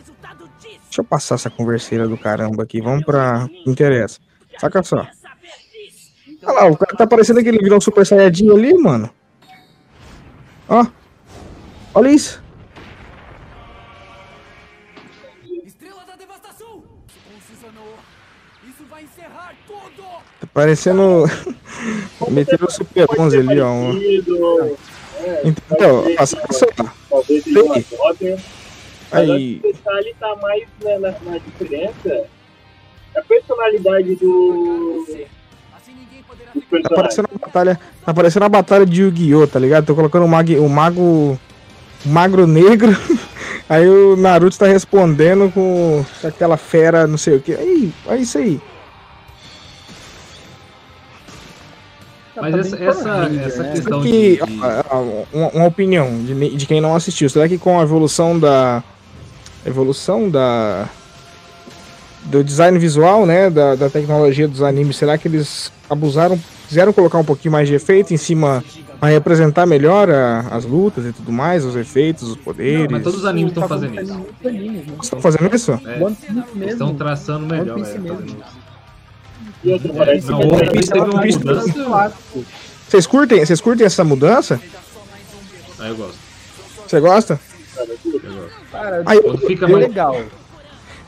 Deixa 0.86 1.02
eu 1.02 1.04
passar 1.04 1.36
essa 1.36 1.50
converseira 1.50 2.08
do 2.08 2.18
caramba 2.18 2.64
aqui, 2.64 2.80
vamos 2.80 3.04
pra 3.04 3.50
interessa. 3.68 4.22
Saca 4.58 4.82
só. 4.82 5.06
Olha 6.44 6.54
lá, 6.54 6.66
o 6.68 6.78
cara 6.78 6.96
tá 6.96 7.06
parecendo 7.06 7.44
que 7.44 7.50
ele 7.50 7.58
virou 7.58 7.78
um 7.78 7.82
super 7.82 8.06
saiyajin 8.06 8.50
ali, 8.52 8.74
mano. 8.76 9.10
Ó. 10.70 10.86
Olha 11.94 12.10
isso. 12.10 12.42
Parecendo. 20.56 21.26
Meteram 22.32 22.66
o 22.66 22.72
Super 22.72 23.06
11 23.20 23.38
ali, 23.38 23.60
ó. 23.60 23.92
Parecido, 23.92 24.78
Então, 25.44 26.04
ó, 26.18 26.26
saca 26.26 26.54
só. 26.54 26.66
Talvez 27.10 27.44
seja 27.44 27.64
uma 27.64 27.76
Aí. 29.12 29.62
o 29.64 29.68
detalhe 29.68 30.16
tá 30.20 30.36
mais 30.42 30.64
né, 30.84 30.98
na, 30.98 31.12
na 31.12 31.38
diferença 31.38 32.24
da 33.14 33.22
personalidade 33.22 34.16
do. 34.16 35.06
Tá 36.84 36.96
parecendo 36.96 37.30
uma 37.32 37.40
batalha. 37.40 37.80
Tá 38.04 38.14
parecendo 38.14 38.44
uma 38.44 38.50
batalha 38.50 38.86
de 38.86 39.02
Yu-Gi-Oh! 39.02 39.48
tá 39.48 39.60
ligado? 39.60 39.86
Tô 39.86 39.94
colocando 39.94 40.26
o, 40.26 40.28
mag, 40.28 40.58
o 40.58 40.70
mago. 40.70 41.40
O 42.06 42.10
magro 42.10 42.48
negro. 42.48 42.90
Aí 43.70 43.88
o 43.88 44.16
Naruto 44.16 44.58
tá 44.58 44.68
respondendo 44.68 45.52
com 45.52 46.06
aquela 46.24 46.56
fera, 46.56 47.08
não 47.08 47.18
sei 47.18 47.38
o 47.38 47.42
que. 47.42 47.54
Aí, 47.54 47.92
é 48.08 48.18
isso 48.18 48.38
aí. 48.38 48.62
Mas 52.42 52.52
Tá 52.54 52.60
essa, 52.60 52.76
bem 52.78 52.88
essa, 52.88 53.14
Ranger, 53.16 53.42
essa 53.48 53.64
né? 53.64 53.72
questão 53.74 54.02
que, 54.02 54.36
de, 54.36 54.42
uma, 55.34 55.48
uma 55.54 55.66
opinião 55.66 56.10
de, 56.24 56.56
de 56.58 56.66
quem 56.66 56.82
não 56.82 56.96
assistiu. 56.96 57.30
Será 57.30 57.48
que 57.48 57.58
com 57.58 57.80
a 57.80 57.84
evolução 57.84 58.38
da. 58.40 58.84
Evolução 59.66 60.30
da. 60.30 60.88
Do 62.26 62.44
design 62.44 62.78
visual, 62.80 63.26
né? 63.26 63.50
Da, 63.50 63.76
da 63.76 63.90
tecnologia 63.90 64.48
dos 64.48 64.62
animes, 64.64 64.98
será 64.98 65.18
que 65.18 65.28
eles 65.28 65.72
abusaram? 65.90 66.40
Quiseram 66.68 66.92
colocar 66.92 67.20
um 67.20 67.24
pouquinho 67.24 67.52
mais 67.52 67.68
de 67.68 67.76
efeito 67.76 68.12
em 68.14 68.18
cima 68.18 68.64
para 69.00 69.10
representar 69.10 69.68
melhor 69.68 70.10
a- 70.10 70.40
as 70.52 70.66
lutas 70.66 71.06
e 71.06 71.14
tudo 71.14 71.32
mais, 71.32 71.64
os 71.64 71.76
efeitos, 71.76 72.28
os 72.30 72.36
poderes? 72.38 72.82
Não, 72.86 72.92
mas 72.92 73.04
todos 73.04 73.20
os 73.20 73.26
animes 73.26 73.52
estão 73.52 73.64
Tá 73.64 73.70
fazendo 73.70 74.02
isso. 74.02 74.14
né? 74.14 74.24
Estão 75.04 75.22
fazendo 75.22 75.56
isso? 75.56 75.72
É, 75.86 76.70
estão 76.72 76.96
traçando 76.96 77.46
melhor. 77.46 77.78
É. 77.80 78.65
E 79.66 79.72
outra, 79.72 79.94
parece 79.94 80.30
Não, 80.30 80.40
que 80.40 80.46
One 80.48 80.70
Piece 80.72 80.90
teve 80.92 81.00
uma 81.06 81.16
One 81.16 81.24
Piece- 81.24 81.38
mudança. 81.40 82.14
Vocês 82.88 83.08
curtem, 83.08 83.46
vocês 83.46 83.60
curtem 83.62 83.86
essa 83.86 84.04
mudança? 84.04 84.62
Aí 85.80 85.90
eu 85.90 85.96
gosto. 85.96 86.18
Você 86.88 87.00
gosta? 87.00 87.40
Eu. 88.24 88.50
Cara, 88.72 89.04
Aí, 89.06 89.22
Quando 89.22 89.40
fica 89.40 89.66
é 89.66 89.70
mais. 89.70 89.88
legal. 89.88 90.22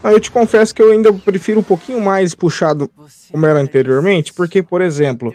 Aí 0.03 0.13
eu 0.13 0.19
te 0.19 0.31
confesso 0.31 0.73
que 0.73 0.81
eu 0.81 0.91
ainda 0.91 1.13
prefiro 1.13 1.59
um 1.59 1.63
pouquinho 1.63 2.01
mais 2.01 2.33
puxado 2.33 2.89
como 3.31 3.45
era 3.45 3.59
anteriormente, 3.59 4.33
porque, 4.33 4.61
por 4.63 4.81
exemplo, 4.81 5.33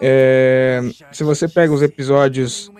é, 0.00 0.80
se 1.12 1.22
você 1.24 1.46
pega 1.48 1.72
os 1.72 1.82
episódios 1.82 2.70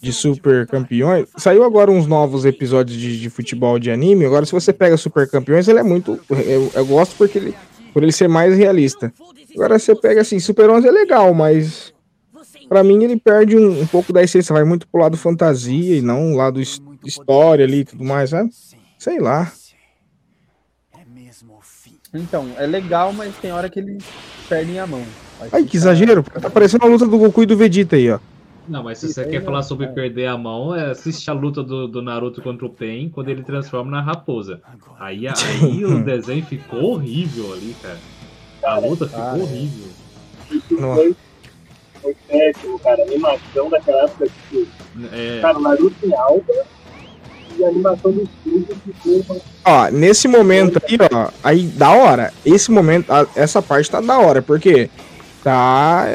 de 0.00 0.12
Super 0.12 0.66
Campeões, 0.66 1.28
saiu 1.36 1.64
agora 1.64 1.90
uns 1.90 2.06
novos 2.06 2.44
episódios 2.44 2.96
de, 2.98 3.18
de 3.20 3.30
futebol 3.30 3.78
de 3.78 3.90
anime. 3.90 4.24
Agora, 4.26 4.46
se 4.46 4.52
você 4.52 4.72
pega 4.72 4.96
Super 4.96 5.28
Campeões, 5.28 5.66
ele 5.66 5.80
é 5.80 5.82
muito. 5.82 6.20
Eu, 6.30 6.70
eu 6.74 6.86
gosto 6.86 7.16
porque 7.16 7.38
ele, 7.38 7.54
por 7.98 8.04
ele 8.04 8.12
ser 8.12 8.28
mais 8.28 8.56
realista. 8.56 9.12
Agora, 9.56 9.76
você 9.76 9.92
pega 9.92 10.20
assim, 10.20 10.38
Super 10.38 10.70
11 10.70 10.86
é 10.86 10.90
legal, 10.92 11.34
mas 11.34 11.92
pra 12.68 12.84
mim 12.84 13.02
ele 13.02 13.16
perde 13.16 13.56
um, 13.56 13.80
um 13.80 13.86
pouco 13.88 14.12
da 14.12 14.22
essência, 14.22 14.52
vai 14.52 14.62
muito 14.62 14.86
pro 14.86 15.00
lado 15.00 15.16
fantasia 15.16 15.96
e 15.96 16.00
não 16.00 16.36
lado 16.36 16.60
his- 16.60 16.80
história 17.04 17.64
ali 17.64 17.80
e 17.80 17.84
tudo 17.84 18.04
mais, 18.04 18.30
sabe? 18.30 18.50
Sei 18.96 19.18
lá. 19.18 19.50
Então, 22.14 22.48
é 22.56 22.66
legal, 22.66 23.12
mas 23.12 23.34
tem 23.36 23.50
hora 23.50 23.68
que 23.68 23.80
eles 23.80 24.04
perdem 24.48 24.78
a 24.78 24.86
mão. 24.86 25.02
Aí 25.40 25.48
Ai, 25.52 25.64
que 25.64 25.76
exagero. 25.76 26.22
Tá 26.22 26.48
parecendo 26.48 26.84
a 26.86 26.88
luta 26.88 27.04
do 27.04 27.18
Goku 27.18 27.42
e 27.42 27.46
do 27.46 27.56
Vegeta 27.56 27.96
aí, 27.96 28.10
ó. 28.10 28.20
Não, 28.68 28.82
mas 28.82 28.98
se 28.98 29.12
você 29.12 29.24
quer 29.24 29.38
não- 29.38 29.44
falar 29.46 29.62
sobre 29.62 29.86
é. 29.86 29.88
perder 29.88 30.26
a 30.26 30.36
mão, 30.36 30.74
é 30.74 30.90
assistir 30.90 31.30
a 31.30 31.32
luta 31.32 31.62
do, 31.62 31.88
do 31.88 32.02
Naruto 32.02 32.42
contra 32.42 32.66
o 32.66 32.70
Pen 32.70 33.08
quando 33.08 33.28
ele 33.28 33.42
transforma 33.42 33.90
na 33.90 34.00
raposa. 34.02 34.60
Aí, 34.98 35.26
aí 35.26 35.84
o 35.84 36.02
desenho 36.04 36.44
ficou 36.44 36.92
horrível 36.94 37.52
ali, 37.52 37.74
cara. 37.82 37.98
A 38.64 38.78
luta 38.78 39.06
ficou 39.08 39.40
horrível. 39.42 39.88
Foi, 40.68 41.16
foi 42.02 42.16
péssimo, 42.28 42.78
cara. 42.80 43.02
A 43.02 43.04
animação 43.06 43.70
daquela 43.70 44.04
época, 44.04 44.26
tipo, 44.50 44.66
É, 45.12 45.40
cara, 45.40 45.58
o 45.58 45.62
Naruto 45.62 46.06
em 46.06 46.14
alta 46.14 46.52
e 47.58 47.64
a 47.64 47.68
animação 47.68 48.12
do 48.12 48.22
estúdio 48.22 48.76
ficou 48.84 49.40
Ó, 49.64 49.88
nesse 49.90 50.26
momento 50.28 50.80
aí, 50.88 50.96
ó, 51.12 51.28
aí 51.42 51.62
da 51.68 51.90
hora. 51.90 52.32
Esse 52.44 52.70
momento, 52.70 53.10
a- 53.12 53.26
essa 53.36 53.60
parte 53.62 53.90
tá 53.90 54.00
da 54.00 54.18
hora, 54.18 54.40
porque 54.42 54.88
tá, 55.44 56.06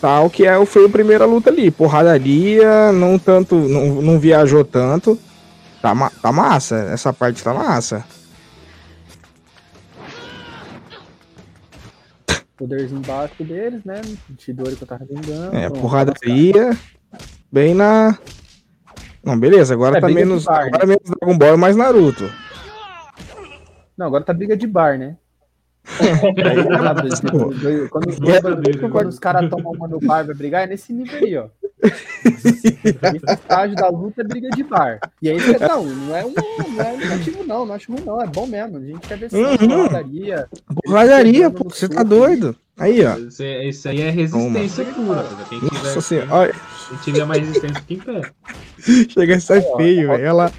tá 0.00 0.20
o 0.20 0.30
que 0.30 0.46
é, 0.46 0.64
foi 0.66 0.86
a 0.86 0.88
primeira 0.88 1.24
luta 1.24 1.50
ali. 1.50 1.70
Porradaria, 1.70 2.92
não 2.92 3.18
tanto, 3.18 3.54
não, 3.56 4.00
não 4.02 4.18
viajou 4.18 4.64
tanto. 4.64 5.18
Tá, 5.82 5.94
ma- 5.94 6.10
tá 6.22 6.30
massa, 6.32 6.76
essa 6.92 7.12
parte 7.12 7.42
tá 7.42 7.52
massa. 7.54 8.04
poderzinho 12.56 13.00
básico 13.00 13.42
deles, 13.42 13.82
né? 13.84 14.02
Chidori 14.38 14.76
que 14.76 14.82
eu 14.82 14.86
tava 14.88 15.04
vingando. 15.06 15.56
É, 15.56 15.70
porradaria, 15.70 16.76
bem 17.50 17.74
na. 17.74 18.18
Não, 19.24 19.38
beleza, 19.38 19.72
agora 19.72 19.96
É, 19.96 20.00
tá 20.00 20.08
menos. 20.08 20.44
bar, 20.44 20.64
né? 20.64 20.66
Agora 20.68 20.84
é 20.84 20.86
menos 20.86 21.02
Dragon 21.04 21.38
Ball 21.38 21.56
mais 21.56 21.74
Naruto. 21.74 22.30
Não, 23.96 24.06
agora 24.06 24.24
tá 24.24 24.32
briga 24.34 24.54
de 24.56 24.66
bar, 24.66 24.98
né? 24.98 25.16
Aí, 25.84 27.88
quando, 27.88 29.08
os 29.08 29.18
caras 29.18 29.48
tomam 29.50 29.72
uma 29.72 29.88
no 29.88 29.98
bar 29.98 30.24
vai 30.24 30.34
brigar, 30.34 30.64
é 30.64 30.66
nesse 30.66 30.92
nível 30.92 31.18
aí, 31.18 31.36
ó. 31.36 31.46
Esse 32.22 32.78
estágio 33.32 33.74
da 33.74 33.88
luta 33.88 34.20
é 34.20 34.24
briga 34.24 34.50
de 34.50 34.62
bar. 34.62 35.00
E 35.22 35.30
aí, 35.30 35.38
não, 35.58 35.84
não 35.84 36.16
é 36.16 36.24
um 36.24 36.32
não 36.32 36.84
é 36.84 36.96
negativo, 36.96 37.44
não, 37.44 37.66
não 37.66 37.74
acho 37.74 37.90
ruim, 37.92 38.02
não. 38.04 38.20
É 38.20 38.26
bom 38.26 38.46
mesmo. 38.46 38.76
A 38.76 38.80
gente 38.80 39.08
quer 39.08 39.18
ver 39.18 39.30
Uhum. 39.32 39.52
se 39.58 39.68
porradaria. 39.68 40.48
Porradaria, 40.84 41.50
pô, 41.50 41.68
você 41.70 41.88
tá 41.88 42.02
doido. 42.02 42.54
Aí, 42.78 43.04
ó. 43.04 43.16
isso, 43.18 43.42
é- 43.42 43.68
isso 43.68 43.88
aí 43.88 44.00
é 44.00 44.10
resistência 44.10 44.84
pura. 44.86 45.24
Quem 45.48 45.60
tiver, 45.60 45.74
Nossa 45.82 46.00
senhora, 46.00 46.54
quem 47.04 47.12
tiver 47.12 47.26
mais 47.26 47.40
resistência 47.46 47.82
fica 47.86 47.94
em 47.94 47.98
pé. 48.20 48.30
chega 49.10 49.36
a 49.36 49.40
ser 49.40 49.62
feio, 49.76 50.08
velho. 50.08 50.24
Ela. 50.24 50.52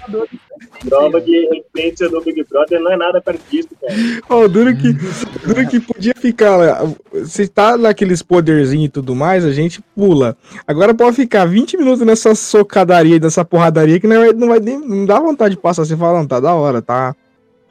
Prova 0.88 1.20
de 1.20 1.48
resistência 1.48 2.08
do 2.08 2.20
Big 2.22 2.44
Brother, 2.48 2.80
não 2.80 2.92
é 2.92 2.96
nada 2.96 3.20
perto 3.20 3.42
disso, 3.50 3.68
cara. 3.80 3.94
Ó, 4.28 4.48
duro 4.48 4.76
que, 4.76 4.92
duro 4.92 5.68
que 5.68 5.80
podia 5.80 6.14
ficar. 6.16 6.56
lá. 6.56 6.80
Se 7.24 7.46
tá 7.48 7.76
naqueles 7.76 8.22
poderzinhos 8.22 8.86
e 8.86 8.90
tudo 8.90 9.14
mais, 9.14 9.44
a 9.44 9.52
gente 9.52 9.80
pula. 9.94 10.36
Agora 10.66 10.94
pode 10.94 11.16
ficar 11.16 11.44
20 11.44 11.76
minutos 11.76 12.00
nessa 12.06 12.34
socadaria 12.34 13.16
e 13.16 13.20
dessa 13.20 13.44
porradaria 13.44 13.98
que 14.00 14.06
não 14.06 14.16
vai, 14.20 14.32
não 14.32 14.48
vai 14.48 14.60
nem. 14.60 14.78
Não 14.78 15.04
dá 15.06 15.18
vontade 15.20 15.54
de 15.54 15.60
passar. 15.60 15.84
Você 15.84 15.96
fala, 15.96 16.18
não, 16.18 16.26
tá 16.26 16.40
da 16.40 16.54
hora, 16.54 16.80
tá. 16.82 17.14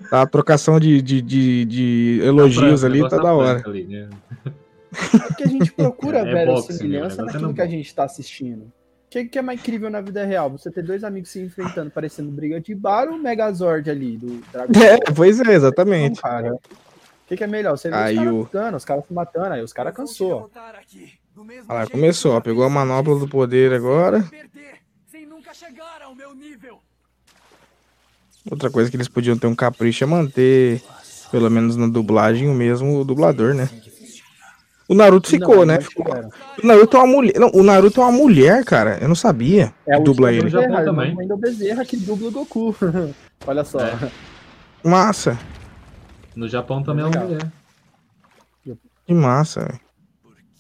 Tá 0.10 0.24
a 0.24 0.28
trocação 0.28 0.80
de, 0.80 1.00
de, 1.02 1.22
de, 1.22 1.66
de 1.66 2.22
elogios 2.24 2.82
Franca, 2.82 2.86
ali, 2.88 3.08
tá 3.10 3.18
da 3.18 3.34
hora. 3.34 3.60
franca 3.60 3.70
ali, 3.70 3.86
né? 3.86 4.10
É 5.14 5.34
que 5.36 5.44
a 5.44 5.48
gente 5.48 5.72
procura, 5.72 6.20
É 6.20 6.24
velho, 6.34 6.52
boxe, 6.54 6.72
né? 6.72 6.78
semelhança 6.78 7.16
O 7.16 7.18
negócio 7.18 7.22
é 7.22 7.26
naquilo 7.34 7.54
que 7.54 7.62
a 7.62 7.64
boxe. 7.66 7.78
gente 7.78 7.96
tá 7.96 8.04
assistindo. 8.04 8.72
O 9.12 9.14
que, 9.14 9.26
que 9.26 9.38
é 9.40 9.42
mais 9.42 9.60
incrível 9.60 9.90
na 9.90 10.00
vida 10.00 10.24
real? 10.24 10.50
Você 10.52 10.72
ter 10.72 10.82
dois 10.84 11.04
amigos 11.04 11.30
se 11.32 11.42
enfrentando, 11.42 11.92
parecendo 11.92 12.32
briga 12.32 12.62
de 12.62 12.74
bar 12.74 13.10
ou 13.10 13.18
Megazord 13.18 13.90
ali 13.92 14.16
do 14.16 14.40
Dragon 14.54 14.72
É, 14.80 14.96
Ball? 14.96 15.14
pois 15.14 15.38
é, 15.42 15.52
exatamente. 15.52 16.22
cara. 16.22 16.54
O 16.54 16.60
que, 17.28 17.36
que 17.36 17.44
é 17.44 17.48
melhor? 17.48 17.78
Você 17.78 17.90
vê 17.90 17.96
Aí 17.98 18.14
os 18.14 18.18
caras 18.24 18.34
o- 18.34 18.38
lutando, 18.38 18.78
os 18.78 18.86
caras 18.86 19.06
se 19.06 19.14
matando, 19.14 19.54
aí 19.54 19.62
os 19.62 19.74
caras 19.74 19.94
cansou. 19.94 20.50
Olha 21.68 21.80
lá, 21.82 21.88
começou, 21.90 22.36
ó. 22.38 22.40
Pegou 22.40 22.64
a 22.64 22.70
manopla 22.70 23.20
do 23.20 23.28
poder 23.28 23.74
agora. 23.74 24.24
Outra 28.50 28.72
coisa 28.72 28.90
que 28.90 28.96
eles 28.96 29.10
podiam 29.10 29.38
ter 29.38 29.48
um 29.48 29.56
capricho 29.56 30.06
é 30.06 30.08
manter, 30.08 30.82
pelo 31.30 31.50
menos 31.50 31.76
na 31.76 31.88
dublagem, 31.88 32.48
o 32.48 32.54
mesmo 32.54 33.04
dublador, 33.04 33.54
né? 33.54 33.68
O 34.92 34.94
Naruto 34.94 35.30
ficou, 35.30 35.56
Não, 35.60 35.66
né? 35.68 35.78
não 35.80 35.84
tiveram. 36.04 36.30
O 36.62 36.68
Naruto 36.68 36.98
é 36.98 37.00
uma 37.00 37.08
mulher. 37.08 37.40
Não, 37.40 37.50
o 37.54 37.64
Naruto 37.64 38.02
é 38.02 38.04
uma 38.04 38.12
mulher, 38.12 38.66
cara. 38.66 38.98
Eu 39.00 39.08
não 39.08 39.16
sabia. 39.16 39.74
É 39.88 39.96
que 39.96 40.02
o 40.02 40.04
dubla 40.04 40.34
ele. 40.34 40.50
Japão 40.50 40.68
Bezerra, 40.68 40.84
também. 40.86 41.14
o 41.14 41.18
Wendel 41.18 41.38
Bezerra 41.38 41.86
que 41.86 41.96
dubla 41.96 42.28
o 42.28 42.32
Goku. 42.32 42.76
Olha 43.48 43.64
só. 43.64 43.80
É. 43.80 44.12
Massa. 44.84 45.40
No 46.36 46.50
Japão 46.50 46.84
também 46.84 47.06
é 47.06 47.08
uma 47.08 47.22
mulher. 47.24 47.52
Que 49.08 49.14
massa, 49.14 49.62
velho. 49.62 49.80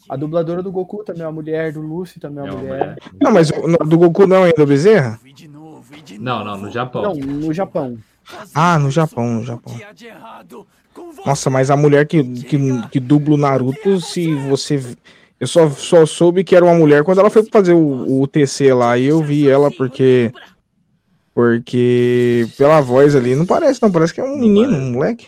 A 0.08 0.16
dubladora 0.16 0.64
do 0.64 0.72
Goku 0.72 1.04
também 1.04 1.24
é 1.24 1.26
uma 1.26 1.34
mulher, 1.34 1.74
do 1.74 1.82
Luffy 1.82 2.20
também 2.22 2.46
é 2.46 2.48
É 2.48 2.52
uma 2.52 2.60
uma 2.62 2.64
mulher. 2.70 2.80
mulher. 2.80 2.98
Não, 3.22 3.32
mas 3.34 3.50
o 3.50 3.68
no- 3.68 3.78
do 3.80 3.98
Goku 3.98 4.26
não 4.28 4.38
é 4.38 4.46
ainda 4.46 4.64
o 4.64 4.66
Bezerra? 4.66 5.20
Novo, 5.50 5.94
e 5.96 6.02
de 6.02 6.18
Não, 6.18 6.44
não, 6.46 6.58
no 6.58 6.72
Japão. 6.72 7.02
Não, 7.02 7.16
no 7.16 7.54
Japão. 7.54 7.98
Ah, 8.56 8.80
no 8.80 8.90
Japão, 8.90 9.26
no 9.36 9.44
Japão. 9.44 9.74
Nossa, 11.26 11.50
mas 11.50 11.70
a 11.70 11.78
mulher 11.78 12.08
que, 12.08 12.24
que, 12.24 12.58
que 12.90 13.00
dubla 13.00 13.36
o 13.36 13.38
Naruto, 13.38 14.00
se 14.02 14.34
você. 14.50 14.82
Eu 15.40 15.48
só, 15.48 15.70
só 15.70 16.06
soube 16.06 16.44
que 16.44 16.56
era 16.56 16.66
uma 16.66 16.74
mulher 16.76 17.04
quando 17.04 17.20
ela 17.20 17.30
foi 17.30 17.44
fazer 17.52 17.74
o, 17.74 18.22
o 18.22 18.28
TC 18.28 18.74
lá 18.74 18.98
e 18.98 19.06
eu 19.06 19.22
vi 19.22 19.50
ela 19.50 19.72
porque. 19.72 20.32
Porque 21.34 22.48
pela 22.58 22.82
voz 22.82 23.16
ali 23.16 23.36
não 23.36 23.46
parece, 23.46 23.82
não. 23.82 23.92
Parece 23.92 24.14
que 24.14 24.20
é 24.20 24.24
um 24.24 24.38
menino, 24.38 24.76
um 24.76 24.92
moleque. 24.92 25.28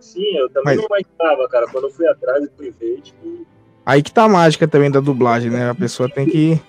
Sim, 0.00 0.36
eu 0.36 0.48
também 0.50 0.76
Mas- 0.76 0.76
não 0.76 0.84
imaginava, 0.86 1.48
cara. 1.48 1.66
Quando 1.68 1.84
eu 1.84 1.90
fui 1.90 2.06
atrás 2.06 2.44
e 2.44 2.50
fui 2.56 2.74
ver, 2.78 3.00
tipo, 3.00 3.46
Aí 3.86 4.02
que 4.02 4.12
tá 4.12 4.24
a 4.24 4.28
mágica 4.28 4.68
também 4.68 4.90
da 4.90 5.00
dublagem, 5.00 5.50
né? 5.50 5.70
A 5.70 5.74
pessoa 5.74 6.10
tem 6.10 6.26
que. 6.26 6.60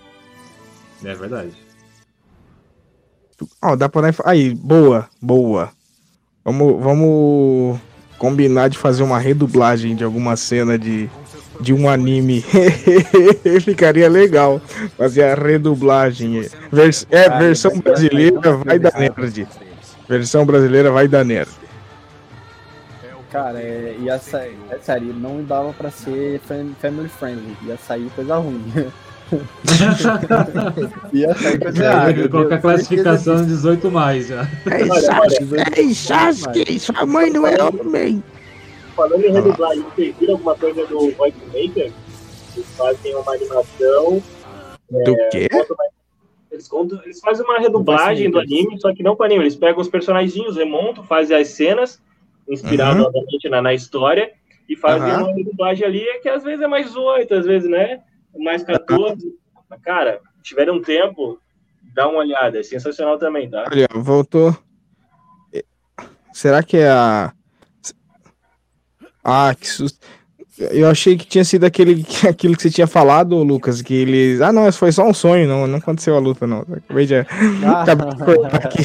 É 1.04 1.14
verdade. 1.14 1.52
Ó, 3.62 3.76
dá 3.76 3.90
pra. 3.90 4.12
Aí, 4.26 4.54
boa, 4.54 5.10
boa. 5.22 5.72
Vamos, 6.46 6.82
vamos 6.82 7.80
combinar 8.20 8.68
de 8.70 8.78
fazer 8.78 9.02
uma 9.02 9.18
redublagem 9.18 9.96
de 9.96 10.04
alguma 10.04 10.36
cena 10.36 10.78
de, 10.78 11.10
de 11.60 11.74
um 11.74 11.90
anime. 11.90 12.44
Ficaria 13.64 14.08
legal 14.08 14.62
fazer 14.98 15.24
a 15.24 15.34
redublagem. 15.34 16.46
Vers- 16.72 17.08
é, 17.10 17.26
Ah, 17.26 17.40
versão 17.40 17.72
mas- 17.74 17.82
brasileira 17.82 18.40
vai 18.58 18.78
da 18.78 18.92
nerd. 18.92 19.48
Versão 20.08 20.46
brasileira 20.46 20.92
vai 20.92 21.08
da 21.08 21.24
nerd. 21.24 21.50
Cara, 23.32 23.60
é, 23.60 23.96
ia 24.02 24.18
sair, 24.18 24.58
é 24.72 24.78
sério, 24.80 25.14
não 25.14 25.44
dava 25.44 25.72
pra 25.72 25.92
ser 25.92 26.40
fam- 26.48 26.74
family 26.82 27.08
friendly, 27.10 27.56
ia 27.64 27.78
sair 27.78 28.10
coisa 28.16 28.36
ruim. 28.38 28.64
ia 31.14 31.34
sair 31.36 31.56
É, 31.56 32.28
colocar 32.28 32.56
eu 32.56 32.60
tenho 32.60 32.62
classificação 32.62 33.38
certeza 33.38 33.56
18 33.58 33.92
mais 33.92 34.28
já. 34.28 34.44
Ei, 34.72 34.90
Olha, 34.90 35.02
Sasuke, 35.02 35.80
ei, 35.80 35.94
Sasuke, 35.94 36.80
sua 36.80 37.06
mãe 37.06 37.30
não 37.30 37.46
é 37.46 37.62
homem. 37.64 38.24
falando 38.96 39.24
em 39.24 39.32
redublagem, 39.32 39.84
vocês 39.96 40.16
viram 40.20 40.34
alguma 40.34 40.56
coisa 40.56 40.86
do 40.88 41.12
Voice 41.12 41.38
Maker? 41.48 41.92
Eles 42.56 42.68
fazem 42.78 43.16
uma 43.16 43.34
animação. 43.34 44.24
Do 44.90 45.16
quê? 45.32 45.48
contam 45.50 45.76
uma- 45.76 45.90
Eles, 46.52 46.68
contam, 46.68 47.00
eles 47.04 47.20
fazem 47.20 47.46
uma 47.46 47.60
redublagem 47.60 48.32
do 48.32 48.40
anime, 48.40 48.80
só 48.82 48.94
que 48.94 49.04
não 49.04 49.16
com 49.16 49.24
anime. 49.24 49.44
Eles 49.44 49.56
pegam 49.56 49.80
os 49.82 49.88
personagens, 49.88 50.56
remontam, 50.56 51.04
fazem 51.04 51.38
as 51.38 51.50
cenas, 51.50 52.02
inspirado 52.50 53.00
Uhum. 53.02 53.06
obviamente 53.06 53.48
na, 53.50 53.62
na 53.62 53.74
história, 53.74 54.32
e 54.68 54.76
fazem 54.76 55.10
Aham. 55.12 55.24
uma 55.26 55.36
redublagem 55.36 55.86
ali 55.86 56.04
que 56.22 56.28
às 56.30 56.44
vezes 56.44 56.62
é 56.62 56.68
mais 56.68 56.96
8, 56.96 57.34
às 57.36 57.46
vezes, 57.46 57.70
né? 57.70 58.00
Mais 58.44 58.64
14. 58.64 59.38
Mas, 59.70 59.82
Cara, 59.82 60.20
tiveram 60.42 60.76
um 60.76 60.82
tempo, 60.82 61.40
dá 61.94 62.08
uma 62.08 62.20
olhada. 62.20 62.60
É 62.60 62.64
sensacional 62.64 63.18
também, 63.18 63.50
tá? 63.50 63.66
Olha, 63.72 63.88
voltou. 63.96 64.58
Será 66.34 66.64
que 66.64 66.78
é 66.78 66.90
a. 66.90 67.34
Ah, 69.24 69.54
que 69.54 69.68
susto. 69.68 70.00
Eu 70.60 70.90
achei 70.90 71.18
que 71.18 71.26
tinha 71.26 71.44
sido 71.46 71.64
aquele, 71.64 72.06
aquilo 72.28 72.56
que 72.56 72.62
você 72.62 72.70
tinha 72.70 72.88
falado, 72.88 73.42
Lucas, 73.44 73.82
que 73.82 73.94
eles. 73.94 74.42
Ah, 74.42 74.52
não, 74.52 74.68
isso 74.68 74.78
foi 74.78 74.92
só 74.92 75.08
um 75.08 75.14
sonho, 75.14 75.48
não, 75.48 75.66
não 75.66 75.78
aconteceu 75.78 76.16
a 76.16 76.20
luta, 76.20 76.46
não. 76.46 76.60
Acabei 76.60 77.06
de, 77.06 77.16
Ah, 77.16 77.84
acabei 77.84 78.08
de 78.10 78.56
aqui. 78.56 78.84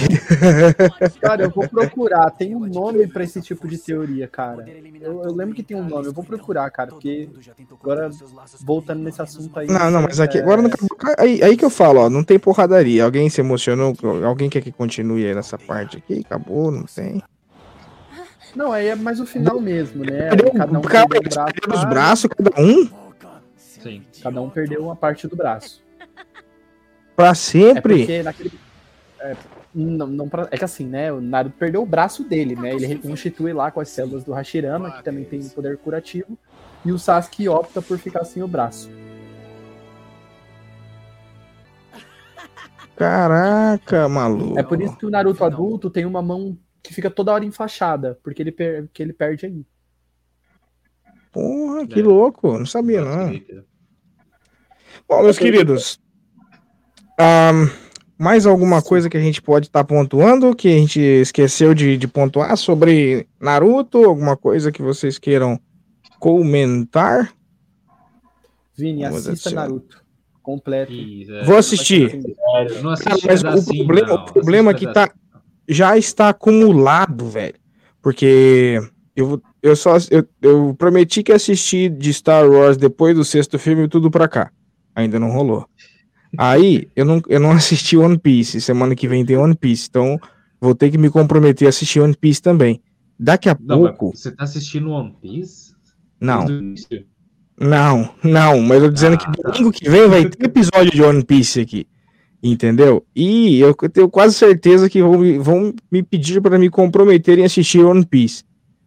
cara, 1.20 1.42
eu 1.42 1.50
vou 1.50 1.68
procurar, 1.68 2.30
tem 2.30 2.54
um 2.54 2.66
nome 2.66 3.06
pra 3.08 3.24
esse 3.24 3.40
tipo 3.42 3.66
de 3.66 3.76
teoria, 3.76 4.28
cara. 4.28 4.64
Eu, 5.00 5.22
eu 5.24 5.34
lembro 5.34 5.54
que 5.54 5.62
tem 5.62 5.76
um 5.76 5.88
nome, 5.88 6.06
eu 6.06 6.12
vou 6.12 6.24
procurar, 6.24 6.70
cara, 6.70 6.90
porque 6.90 7.28
agora, 7.82 8.08
voltando 8.64 9.02
nesse 9.02 9.20
assunto 9.20 9.58
aí. 9.58 9.66
Não, 9.66 9.90
não, 9.90 10.02
mas 10.02 10.20
aqui 10.20 10.38
é, 10.38 10.42
agora 10.42 10.62
não 10.62 10.68
acabou. 10.68 10.96
Aí, 11.18 11.42
aí 11.42 11.56
que 11.56 11.64
eu 11.64 11.70
falo, 11.70 12.00
ó, 12.00 12.10
não 12.10 12.22
tem 12.22 12.38
porradaria. 12.38 13.04
Alguém 13.04 13.28
se 13.28 13.40
emocionou? 13.40 13.94
Alguém 14.24 14.48
quer 14.48 14.62
que 14.62 14.70
continue 14.70 15.26
aí 15.26 15.34
nessa 15.34 15.58
parte 15.58 15.96
aqui? 15.96 16.22
Acabou, 16.24 16.70
não 16.70 16.84
tem. 16.84 17.20
Não, 18.54 18.72
aí 18.72 18.88
é 18.88 18.94
mais 18.94 19.18
o 19.20 19.26
final 19.26 19.60
mesmo, 19.60 20.04
né? 20.04 20.28
Perdeu, 20.28 20.52
Cada 20.52 20.78
um 20.78 20.82
calma, 20.82 21.08
perdeu 21.08 21.30
um 21.30 21.34
braço, 21.34 21.54
os 21.74 21.84
braços, 21.84 22.30
cada 22.36 22.60
um, 22.62 22.88
Sim. 23.56 24.02
cada 24.22 24.40
um 24.42 24.48
perdeu 24.50 24.82
uma 24.82 24.94
parte 24.96 25.26
do 25.26 25.34
braço. 25.36 25.82
pra 27.16 27.28
É 27.28 27.34
sempre. 27.34 27.98
porque 27.98 28.22
naquele. 28.22 28.52
é, 29.20 29.36
Não, 29.74 30.06
não 30.06 30.28
pra- 30.28 30.46
é 30.52 30.56
que 30.56 30.64
assim, 30.64 30.86
né? 30.86 31.12
O 31.12 31.20
Naruto 31.20 31.56
perdeu 31.58 31.82
o 31.82 31.86
braço 31.86 32.22
dele, 32.22 32.54
né? 32.54 32.72
Ele 32.74 32.86
reconstitui 32.86 33.52
lá 33.52 33.70
com 33.72 33.80
as 33.80 33.88
células 33.88 34.22
do 34.22 34.32
Hashirama, 34.32 34.90
que 34.92 35.02
também 35.02 35.24
tem 35.24 35.42
poder 35.48 35.76
curativo. 35.78 36.38
E 36.84 36.92
o 36.92 36.98
Sasuke 36.98 37.48
opta 37.48 37.82
por 37.82 37.98
ficar 37.98 38.24
sem 38.24 38.40
o 38.42 38.46
braço. 38.48 38.88
Caraca, 42.96 44.08
maluco. 44.08 44.58
É 44.58 44.62
por 44.62 44.80
isso 44.80 44.96
que 44.96 45.06
o 45.06 45.10
Naruto 45.10 45.44
adulto 45.44 45.90
tem 45.90 46.04
uma 46.04 46.22
mão 46.22 46.56
que 46.84 46.92
fica 46.94 47.10
toda 47.10 47.32
hora 47.32 47.44
enfaixada, 47.44 48.18
porque 48.22 48.42
ele, 48.42 48.52
per- 48.52 48.88
que 48.92 49.02
ele 49.02 49.12
perde 49.14 49.46
aí. 49.46 49.66
Porra, 51.32 51.86
que 51.86 51.98
É. 51.98 52.02
louco. 52.02 52.58
Não 52.58 52.66
sabia, 52.66 53.02
não. 53.02 53.32
Bom, 55.08 55.22
meus 55.22 55.38
queridos, 55.38 55.98
ahn, 57.18 57.68
mais 58.18 58.46
alguma 58.46 58.80
coisa 58.82 59.08
que 59.10 59.16
a 59.16 59.20
gente 59.20 59.42
pode 59.42 59.66
estar 59.66 59.82
pontuando 59.84 60.54
que 60.54 60.68
a 60.68 60.78
gente 60.78 61.00
esqueceu 61.00 61.74
de, 61.74 61.96
de 61.96 62.06
pontuar 62.06 62.56
sobre 62.56 63.26
Naruto? 63.40 64.04
Alguma 64.04 64.36
coisa 64.36 64.70
que 64.70 64.82
vocês 64.82 65.18
queiram 65.18 65.58
comentar? 66.20 67.32
Vini, 68.76 69.02
Vamos 69.04 69.26
assista. 69.26 69.50
Naruto. 69.50 70.04
Completo. 70.42 70.92
É, 70.92 71.44
Vou 71.44 71.56
assistir. 71.56 72.16
Não 72.82 72.94
Cara, 72.94 73.18
mas 73.24 73.40
o 73.40 73.42
pedacinho, 73.42 73.86
problema, 73.86 74.08
não. 74.08 74.14
o 74.24 74.32
problema 74.32 74.70
é 74.70 74.74
que 74.74 74.92
tá, 74.92 75.10
já 75.68 75.96
está 75.96 76.28
acumulado, 76.30 77.28
velho. 77.28 77.54
Porque 78.02 78.80
eu, 79.16 79.40
eu 79.62 79.74
só 79.76 79.96
eu, 80.10 80.26
eu 80.42 80.74
prometi 80.78 81.22
que 81.22 81.32
ia 81.32 81.36
assistir 81.36 81.88
de 81.90 82.12
Star 82.12 82.48
Wars 82.48 82.76
depois 82.76 83.14
do 83.16 83.24
sexto 83.24 83.58
filme 83.58 83.84
e 83.84 83.88
tudo 83.88 84.10
pra 84.10 84.28
cá. 84.28 84.50
Ainda 84.94 85.18
não 85.18 85.30
rolou. 85.30 85.66
Aí 86.36 86.88
eu 86.96 87.04
não, 87.04 87.22
eu 87.28 87.40
não 87.40 87.52
assisti 87.52 87.96
One 87.96 88.18
Piece. 88.18 88.60
Semana 88.60 88.94
que 88.94 89.08
vem 89.08 89.24
tem 89.24 89.36
One 89.36 89.54
Piece. 89.54 89.86
Então 89.88 90.18
vou 90.60 90.74
ter 90.74 90.90
que 90.90 90.98
me 90.98 91.08
comprometer 91.10 91.66
a 91.66 91.68
assistir 91.70 92.00
One 92.00 92.14
Piece 92.16 92.42
também. 92.42 92.82
Daqui 93.18 93.48
a 93.48 93.56
Não, 93.60 93.78
pouco. 93.94 94.12
você 94.16 94.30
tá 94.32 94.44
assistindo 94.44 94.90
One 94.90 95.14
Piece? 95.22 95.72
Não, 96.20 96.46
não, 97.58 98.10
não. 98.22 98.60
Mas 98.60 98.82
eu 98.82 98.88
tô 98.88 98.94
dizendo 98.94 99.14
Ah, 99.14 99.18
que 99.18 99.24
tá. 99.42 99.50
domingo 99.50 99.70
que 99.72 99.88
vem 99.88 100.08
vai 100.08 100.28
ter 100.28 100.44
episódio 100.44 100.90
de 100.90 101.02
One 101.02 101.24
Piece 101.24 101.60
aqui. 101.60 101.86
Entendeu? 102.46 103.02
E 103.16 103.58
eu 103.60 103.74
tenho 103.74 104.08
quase 104.08 104.34
certeza 104.34 104.88
que 104.90 105.00
vão, 105.02 105.18
me- 105.18 105.38
vão 105.38 105.72
me 105.90 106.02
pedir 106.02 106.42
para 106.42 106.58
me 106.58 106.68
comprometer 106.68 107.38
em 107.38 107.44
assistir 107.44 107.82
One 107.82 108.04
Piece. 108.04 108.44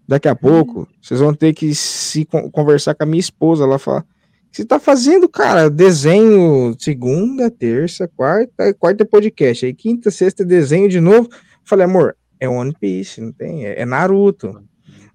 Daqui 0.07 0.27
a 0.27 0.35
pouco, 0.35 0.87
vocês 1.01 1.19
vão 1.19 1.33
ter 1.33 1.53
que 1.53 1.73
se 1.73 2.23
con- 2.23 2.51
conversar 2.51 2.93
com 2.93 3.03
a 3.03 3.07
minha 3.07 3.19
esposa. 3.19 3.63
Ela 3.63 3.79
fala: 3.79 4.01
"O 4.01 4.03
que 4.51 4.57
você 4.57 4.65
tá 4.65 4.79
fazendo, 4.79 5.27
cara? 5.27 5.69
Desenho 5.71 6.75
segunda, 6.79 7.49
terça, 7.49 8.07
quarta, 8.15 8.73
quarta 8.75 9.03
é 9.03 9.07
podcast. 9.07 9.65
Aí 9.65 9.73
quinta, 9.73 10.11
sexta 10.11 10.43
é 10.43 10.45
desenho 10.45 10.87
de 10.87 10.99
novo. 11.01 11.27
Falei, 11.65 11.85
amor, 11.85 12.15
é 12.39 12.47
One 12.47 12.73
Piece, 12.79 13.19
não 13.19 13.31
tem? 13.31 13.65
É, 13.65 13.81
é 13.81 13.85
Naruto. 13.85 14.61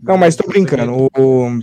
Não, 0.03 0.19
mas 0.19 0.35
tô 0.35 0.47
brincando. 0.49 0.93
O- 0.93 1.09
o- 1.17 1.61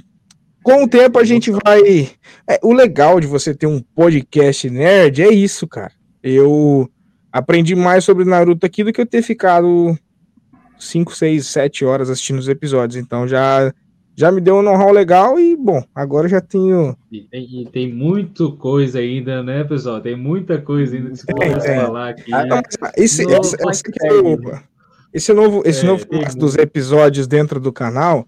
com 0.64 0.84
o 0.86 0.88
tempo 0.88 1.20
a 1.20 1.26
gente 1.26 1.52
vai. 1.52 2.10
é, 2.50 2.58
o 2.64 2.72
legal 2.74 3.20
de 3.20 3.28
você 3.28 3.54
ter 3.54 3.68
um 3.68 3.82
podcast 3.82 4.70
nerd 4.70 5.22
é 5.22 5.30
isso, 5.30 5.68
cara. 5.68 5.92
Eu 6.24 6.90
aprendi 7.32 7.76
mais 7.76 8.04
sobre 8.04 8.26
Naruto 8.26 8.66
aqui 8.66 8.84
do 8.84 8.92
que 8.92 9.00
eu 9.02 9.06
ter 9.06 9.22
ficado 9.22 9.98
5, 10.78 11.16
6, 11.16 11.46
7 11.48 11.86
horas 11.86 12.10
assistindo 12.10 12.40
os 12.40 12.48
episódios. 12.48 13.02
Então 13.02 13.28
já, 13.28 13.74
já 14.16 14.32
me 14.32 14.42
deu 14.42 14.58
um 14.58 14.62
know-how 14.62 14.92
legal 14.92 15.40
e, 15.40 15.56
bom, 15.56 15.84
agora 15.94 16.28
já 16.28 16.42
tenho. 16.42 16.96
E 17.12 17.22
tem, 17.22 17.62
e 17.62 17.66
tem 17.70 17.94
muita 17.94 18.50
coisa 18.52 19.00
ainda, 19.00 19.44
né, 19.44 19.64
pessoal? 19.64 20.02
Tem 20.02 20.16
muita 20.16 20.60
coisa 20.60 20.96
ainda 20.96 21.12
que 21.12 21.18
se 21.18 21.26
pode 21.26 21.62
tem. 21.62 21.76
falar 21.76 22.10
aqui. 22.10 22.34
Ah, 22.34 22.44
né? 22.44 22.50
não, 22.50 22.62
mas 22.82 22.92
esse, 22.98 23.24
Não, 23.26 23.40
esse, 23.40 23.58
mas 23.64 23.82
esse, 25.14 25.34
novo, 25.34 25.62
esse 25.66 25.82
É, 25.82 25.88
novo 25.88 26.06
dos 26.06 26.36
muito. 26.36 26.60
episódios 26.60 27.28
dentro 27.28 27.60
do 27.60 27.72
canal, 27.72 28.28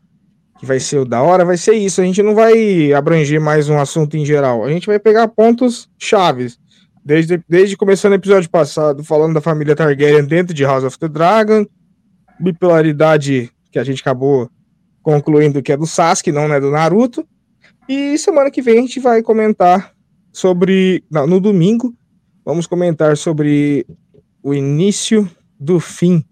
que 0.60 0.66
vai 0.66 0.80
ser 0.80 1.00
o 1.00 1.06
da 1.06 1.22
hora, 1.22 1.44
vai 1.44 1.58
ser 1.58 1.74
isso. 1.74 2.02
A 2.02 2.04
gente 2.04 2.22
não 2.22 2.36
vai 2.36 2.94
abranger 2.94 3.42
mais 3.42 3.70
um 3.70 3.78
assunto 3.80 4.16
em 4.16 4.26
geral. 4.26 4.64
A 4.64 4.70
gente 4.70 4.88
vai 4.88 5.00
pegar 5.00 5.28
pontos 5.28 5.90
chaves. 5.98 6.60
Desde, 7.04 7.44
desde 7.50 7.76
começando 7.76 8.12
o 8.12 8.16
episódio 8.16 8.50
passado, 8.50 9.04
falando 9.04 9.34
da 9.34 9.42
família 9.42 9.76
Targaryen 9.76 10.26
dentro 10.26 10.54
de 10.54 10.64
House 10.64 10.84
of 10.84 11.00
the 11.00 11.08
Dragon, 11.08 11.66
bipolaridade 12.40 13.52
que 13.72 13.80
a 13.80 13.84
gente 13.84 14.02
acabou 14.02 14.50
concluindo 15.02 15.64
que 15.64 15.72
é 15.72 15.78
do 15.78 15.88
Sasuke, 15.88 16.32
não 16.32 16.54
é 16.54 16.60
do 16.60 16.70
Naruto. 16.70 17.28
E 17.88 18.18
semana 18.18 18.52
que 18.52 18.62
vem 18.62 18.80
a 18.80 18.82
gente 18.82 19.00
vai 19.00 19.22
comentar 19.22 19.94
sobre. 20.32 21.04
não, 21.10 21.26
no 21.26 21.40
domingo, 21.40 21.94
vamos 22.46 22.68
comentar 22.68 23.18
sobre 23.18 23.86
o 24.44 24.54
início 24.54 25.30
do 25.60 25.80
fim 25.80 26.24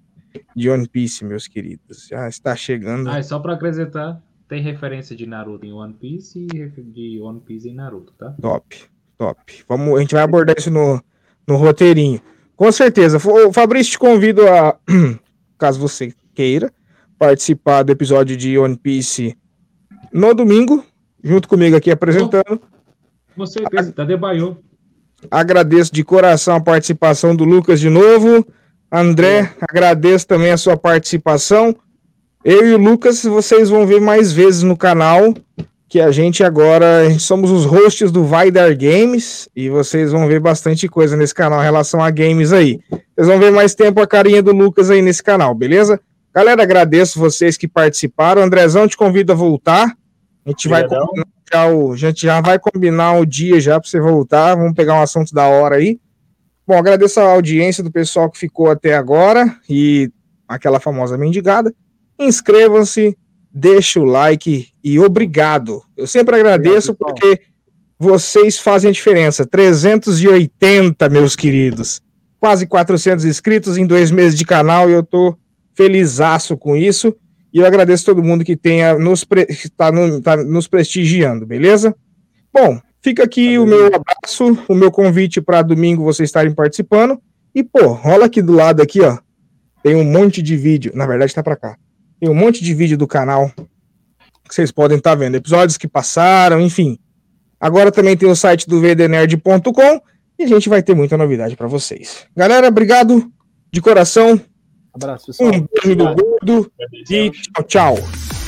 de 0.56 0.70
One 0.70 0.88
Piece, 0.88 1.26
meus 1.26 1.48
queridos. 1.48 2.08
Já 2.08 2.28
está 2.28 2.56
chegando. 2.56 3.10
Ah, 3.10 3.20
e 3.20 3.24
só 3.24 3.40
pra 3.40 3.54
acrescentar, 3.54 4.22
tem 4.48 4.62
referência 4.62 5.16
de 5.16 5.26
Naruto 5.26 5.66
em 5.66 5.74
One 5.74 5.94
Piece 5.94 6.48
e 6.54 6.82
de 6.82 7.20
One 7.22 7.40
Piece 7.42 7.70
em 7.70 7.76
Naruto, 7.76 8.14
tá? 8.18 8.36
Top, 8.42 8.90
top. 9.20 9.66
Vamos, 9.68 9.98
a 9.98 10.00
gente 10.02 10.16
vai 10.16 10.24
abordar 10.24 10.56
isso 10.58 10.72
no, 10.72 11.04
no 11.46 11.58
roteirinho. 11.58 12.22
Com 12.56 12.72
certeza. 12.72 13.18
Ô, 13.18 13.52
Fabrício, 13.52 13.92
te 13.92 14.00
convido 14.00 14.48
a, 14.48 14.78
caso 15.60 15.80
você 15.80 16.14
queira, 16.34 16.72
participar 17.18 17.84
do 17.84 17.92
episódio 17.92 18.38
de 18.38 18.58
One 18.58 18.78
Piece 18.78 19.38
no 20.12 20.34
domingo, 20.34 20.84
junto 21.22 21.50
comigo 21.50 21.76
aqui 21.76 21.92
apresentando. 21.92 22.62
Com 23.36 23.46
certeza, 23.46 23.92
tá 23.92 24.06
debanhou. 24.06 24.58
Agradeço 25.30 25.94
de 25.94 26.04
coração 26.04 26.56
a 26.56 26.62
participação 26.62 27.36
do 27.36 27.44
Lucas 27.44 27.80
de 27.80 27.90
novo. 27.90 28.48
André, 28.90 29.54
agradeço 29.62 30.26
também 30.26 30.52
a 30.52 30.58
sua 30.58 30.78
participação. 30.78 31.76
Eu 32.44 32.66
e 32.66 32.74
o 32.74 32.78
Lucas, 32.78 33.24
vocês 33.24 33.70
vão 33.70 33.86
ver 33.86 34.00
mais 34.00 34.32
vezes 34.32 34.64
no 34.64 34.78
canal, 34.78 35.34
que 35.90 36.00
a 36.00 36.12
gente 36.12 36.44
agora 36.44 37.10
somos 37.20 37.50
os 37.50 37.66
hosts 37.66 38.12
do 38.12 38.24
Vai 38.24 38.52
Dar 38.52 38.76
Games, 38.76 39.50
e 39.56 39.70
vocês 39.70 40.12
vão 40.12 40.28
ver 40.28 40.40
bastante 40.40 40.88
coisa 40.88 41.18
nesse 41.18 41.34
canal 41.34 41.60
em 41.60 41.64
relação 41.64 42.04
a 42.04 42.12
games 42.12 42.54
aí. 42.54 42.80
Vocês 42.90 43.28
vão 43.28 43.40
ver 43.40 43.52
mais 43.52 43.74
tempo 43.74 44.00
a 44.00 44.06
carinha 44.06 44.44
do 44.44 44.52
Lucas 44.52 44.92
aí 44.92 45.02
nesse 45.02 45.24
canal, 45.24 45.56
beleza? 45.56 46.00
Galera, 46.34 46.62
agradeço 46.62 47.20
vocês 47.20 47.58
que 47.58 47.68
participaram. 47.68 48.44
Andrezão, 48.44 48.88
te 48.88 48.96
convido 48.96 49.32
a 49.32 49.36
voltar. 49.36 49.98
A 50.46 50.50
gente 50.52 50.68
vai 50.68 50.86
já 51.52 51.68
o, 51.68 51.94
a 51.94 51.98
gente 51.98 52.22
já 52.22 52.40
vai 52.40 52.60
combinar 52.60 53.14
o 53.14 53.26
dia 53.26 53.60
já 53.60 53.80
para 53.80 53.90
você 53.90 54.00
voltar. 54.00 54.54
Vamos 54.54 54.74
pegar 54.74 54.94
um 54.94 55.02
assunto 55.02 55.34
da 55.34 55.48
hora 55.48 55.78
aí. 55.78 56.00
Bom, 56.68 56.78
agradeço 56.78 57.20
a 57.20 57.24
audiência 57.24 57.84
do 57.84 57.92
pessoal 57.92 58.30
que 58.30 58.38
ficou 58.38 58.70
até 58.70 58.96
agora 58.96 59.58
e 59.68 60.12
aquela 60.48 60.80
famosa 60.80 61.18
mendigada. 61.18 61.74
Inscrevam-se, 62.20 63.18
deixa 63.52 64.00
o 64.00 64.06
like 64.06 64.68
e 64.84 65.00
obrigado. 65.00 65.82
Eu 65.98 66.08
sempre 66.08 66.36
agradeço 66.36 66.92
Obrigado, 66.92 67.20
porque 67.20 67.42
vocês 67.98 68.58
fazem 68.60 68.90
a 68.90 68.94
diferença. 68.94 69.46
380, 69.46 71.10
meus 71.10 71.36
queridos. 71.36 72.02
Quase 72.40 72.66
400 72.66 73.26
inscritos 73.26 73.78
em 73.78 73.86
dois 73.86 74.12
meses 74.12 74.38
de 74.38 74.46
canal 74.46 74.90
e 74.90 74.94
eu 74.94 75.04
tô 75.04 75.36
felizaço 75.74 76.58
com 76.58 76.76
isso. 76.76 77.16
E 77.54 77.60
eu 77.60 77.66
agradeço 77.66 78.06
todo 78.06 78.24
mundo 78.24 78.46
que 78.46 78.56
tenha 78.56 78.98
nos, 78.98 79.24
pre... 79.24 79.48
tá 79.76 79.92
no- 79.92 80.22
tá 80.22 80.38
nos 80.38 80.68
prestigiando, 80.68 81.46
beleza? 81.46 81.96
Bom, 82.54 82.80
fica 83.02 83.24
aqui 83.24 83.58
o 83.58 83.66
meu 83.66 83.88
abraço, 83.88 84.58
o 84.68 84.76
meu 84.76 84.92
convite 84.92 85.42
para 85.42 85.62
domingo 85.62 86.04
vocês 86.04 86.30
estarem 86.30 86.54
participando. 86.54 87.20
E, 87.54 87.64
pô, 87.64 87.88
rola 87.88 88.26
aqui 88.26 88.42
do 88.42 88.54
lado 88.54 88.82
aqui, 88.82 89.02
ó. 89.02 89.18
Tem 89.84 89.96
um 89.96 90.04
monte 90.04 90.42
de 90.42 90.56
vídeo. 90.56 90.92
Na 90.94 91.08
verdade, 91.08 91.34
tá 91.34 91.42
para 91.42 91.56
cá. 91.56 91.76
Tem 92.20 92.30
um 92.30 92.36
monte 92.36 92.64
de 92.64 92.74
vídeo 92.74 92.98
do 92.98 93.08
canal 93.08 93.52
que 94.48 94.56
vocês 94.56 94.72
podem 94.72 94.98
estar 94.98 95.16
vendo. 95.16 95.36
Episódios 95.36 95.78
que 95.78 95.88
passaram, 95.88 96.60
enfim. 96.60 96.98
Agora 97.60 97.92
também 97.92 98.18
tem 98.18 98.30
o 98.30 98.36
site 98.36 98.68
do 98.68 98.82
vdnerd.com 98.82 100.02
e 100.38 100.44
a 100.44 100.48
gente 100.48 100.70
vai 100.70 100.82
ter 100.82 100.96
muita 100.96 101.18
novidade 101.18 101.56
para 101.56 101.68
vocês. 101.68 102.26
Galera, 102.36 102.68
obrigado 102.68 103.32
de 103.72 103.82
coração. 103.82 104.40
Abraço, 104.94 105.28
pessoal. 105.28 105.50
Um 105.54 105.68
beijo 105.68 105.96
do 105.96 106.16
gordo 106.16 106.72
e 107.10 107.30
tchau, 107.30 107.64
tchau. 107.64 108.39